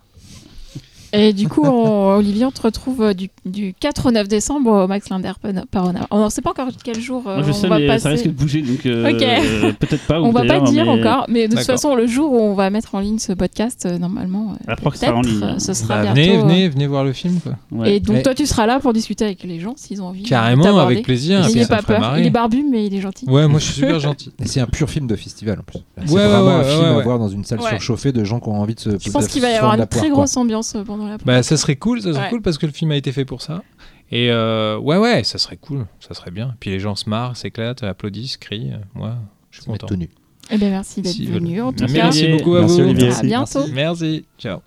Et 1.17 1.33
du 1.33 1.47
coup, 1.47 1.63
on- 1.63 2.15
Olivier, 2.17 2.45
on 2.45 2.51
te 2.51 2.61
retrouve 2.61 3.01
euh, 3.01 3.13
du, 3.13 3.29
du 3.45 3.73
4 3.79 4.07
au 4.07 4.11
9 4.11 4.27
décembre 4.27 4.71
au 4.83 4.87
Max 4.87 5.09
Linder 5.09 5.31
Parona. 5.71 6.07
On 6.11 6.25
ne 6.25 6.29
sait 6.29 6.41
pas 6.41 6.51
encore 6.51 6.67
quel 6.83 6.99
jour 6.99 7.23
euh, 7.27 7.35
Moi, 7.37 7.43
je 7.45 7.49
on 7.51 7.53
sais, 7.53 7.67
va 7.67 7.79
mais 7.79 7.87
passer. 7.87 8.03
ça 8.03 8.09
risque 8.09 8.25
de 8.27 8.31
bouger, 8.31 8.61
donc 8.61 8.85
euh, 8.85 9.11
Ok. 9.11 9.21
euh, 9.21 9.71
peut-être 9.79 10.05
pas. 10.07 10.21
ou 10.21 10.25
on 10.25 10.31
va 10.31 10.45
pas 10.45 10.59
dire 10.61 10.85
mais 10.85 10.91
encore, 11.01 11.25
mais 11.29 11.47
de 11.47 11.55
toute 11.55 11.65
façon, 11.65 11.95
le 11.95 12.07
jour 12.07 12.31
où 12.31 12.39
on 12.39 12.53
va 12.53 12.69
mettre 12.69 12.95
en 12.95 12.99
ligne 12.99 13.19
ce 13.19 13.33
podcast, 13.33 13.85
euh, 13.85 13.97
normalement, 13.97 14.53
euh, 14.69 14.75
sera 14.75 15.13
en 15.13 15.21
peut-être, 15.21 15.21
ligne. 15.33 15.43
euh, 15.43 15.59
ce 15.59 15.73
sera 15.73 16.03
Bah, 16.03 16.13
bientôt. 16.13 16.31
venez, 16.31 16.37
venez, 16.37 16.69
venez 16.69 16.87
voir 16.87 17.03
le 17.03 17.13
film, 17.13 17.39
quoi. 17.41 17.53
Ouais. 17.71 17.95
Et 17.95 17.99
donc, 17.99 18.23
toi, 18.23 18.33
tu 18.35 18.45
seras 18.45 18.65
là 18.65 18.79
pour 18.79 18.93
discuter 18.93 19.25
avec 19.25 19.43
les 19.43 19.59
gens 19.59 19.73
s'ils 19.75 20.01
ont 20.01 20.07
envie. 20.07 20.23
de 20.23 20.27
Carrément, 20.27 20.77
avec 20.79 21.03
plaisir. 21.03 21.45
Il 21.49 21.55
n'est 21.55 21.65
pas 21.65 21.81
peur. 21.81 21.99
marrer. 21.99 22.21
Il 22.21 22.27
est 22.27 22.31
barbu, 22.31 22.63
mais 22.69 22.85
il 22.85 22.93
est 22.95 23.01
gentil. 23.01 23.25
Ouais, 23.29 23.47
moi 23.47 23.59
je 23.59 23.65
suis 23.65 23.73
super 23.75 23.99
gentil. 23.99 24.31
Et 24.43 24.47
c'est 24.47 24.59
un 24.61 24.67
pur 24.67 24.89
film 24.89 25.07
de 25.07 25.15
festival 25.15 25.59
en 25.59 25.63
plus. 25.63 25.79
C'est 26.05 26.11
Ouais, 26.13 26.21
ouais, 26.21 26.27
vraiment 26.27 26.57
ouais, 26.59 26.61
un 26.61 26.63
film 26.63 26.85
à 26.85 27.01
voir 27.03 27.19
dans 27.19 27.27
une 27.29 27.43
salle 27.43 27.61
surchauffée 27.61 28.11
de 28.11 28.23
gens 28.23 28.39
qui 28.39 28.49
ont 28.49 28.59
envie 28.61 28.75
de 28.75 28.79
se. 28.79 28.89
Je 28.99 29.09
pense 29.11 29.27
qu'il 29.27 29.41
va 29.41 29.49
y 29.51 29.55
avoir 29.55 29.73
une 29.75 29.85
très 29.87 30.09
grosse 30.09 30.35
ambiance 30.37 30.75
pendant 30.85 31.06
Bah, 31.25 31.43
ça 31.43 31.57
serait 31.57 31.75
cool, 31.75 32.01
ça 32.01 32.11
serait 32.13 32.23
Ouais. 32.25 32.29
cool 32.29 32.41
parce 32.41 32.57
que 32.57 32.65
le 32.65 32.71
film 32.71 32.91
a 32.91 32.95
été 32.95 33.11
fait 33.11 33.25
pour 33.25 33.41
ça. 33.41 33.63
Et 34.11 34.31
euh, 34.31 34.77
ouais, 34.77 34.97
ouais, 34.97 35.23
ça 35.23 35.37
serait 35.37 35.57
cool, 35.57 35.85
ça 35.99 36.13
serait 36.13 36.31
bien. 36.31 36.55
Puis 36.59 36.69
les 36.69 36.79
gens 36.79 36.95
se 36.95 37.09
marrent, 37.09 37.35
s'éclatent, 37.35 37.83
applaudissent, 37.83 38.37
crient. 38.37 38.71
Moi, 38.95 39.15
je 39.51 39.61
suis 39.61 39.69
content. 39.69 39.87
tout 39.87 39.95
nu. 39.95 40.09
Eh 40.49 40.57
bien, 40.57 40.69
merci 40.69 41.01
d'être 41.01 41.13
Si, 41.13 41.25
venu. 41.25 41.61
En 41.61 41.73
tout 41.73 41.79
Merci, 41.81 41.95
cas, 41.95 42.03
Merci 42.03 42.27
beaucoup 42.29 42.55
à 42.55 42.61
Merci, 42.61 42.81
vous. 42.81 42.89
Olivier. 42.89 43.11
à 43.13 43.21
bientôt. 43.21 43.67
Merci. 43.73 44.25
Ciao. 44.39 44.59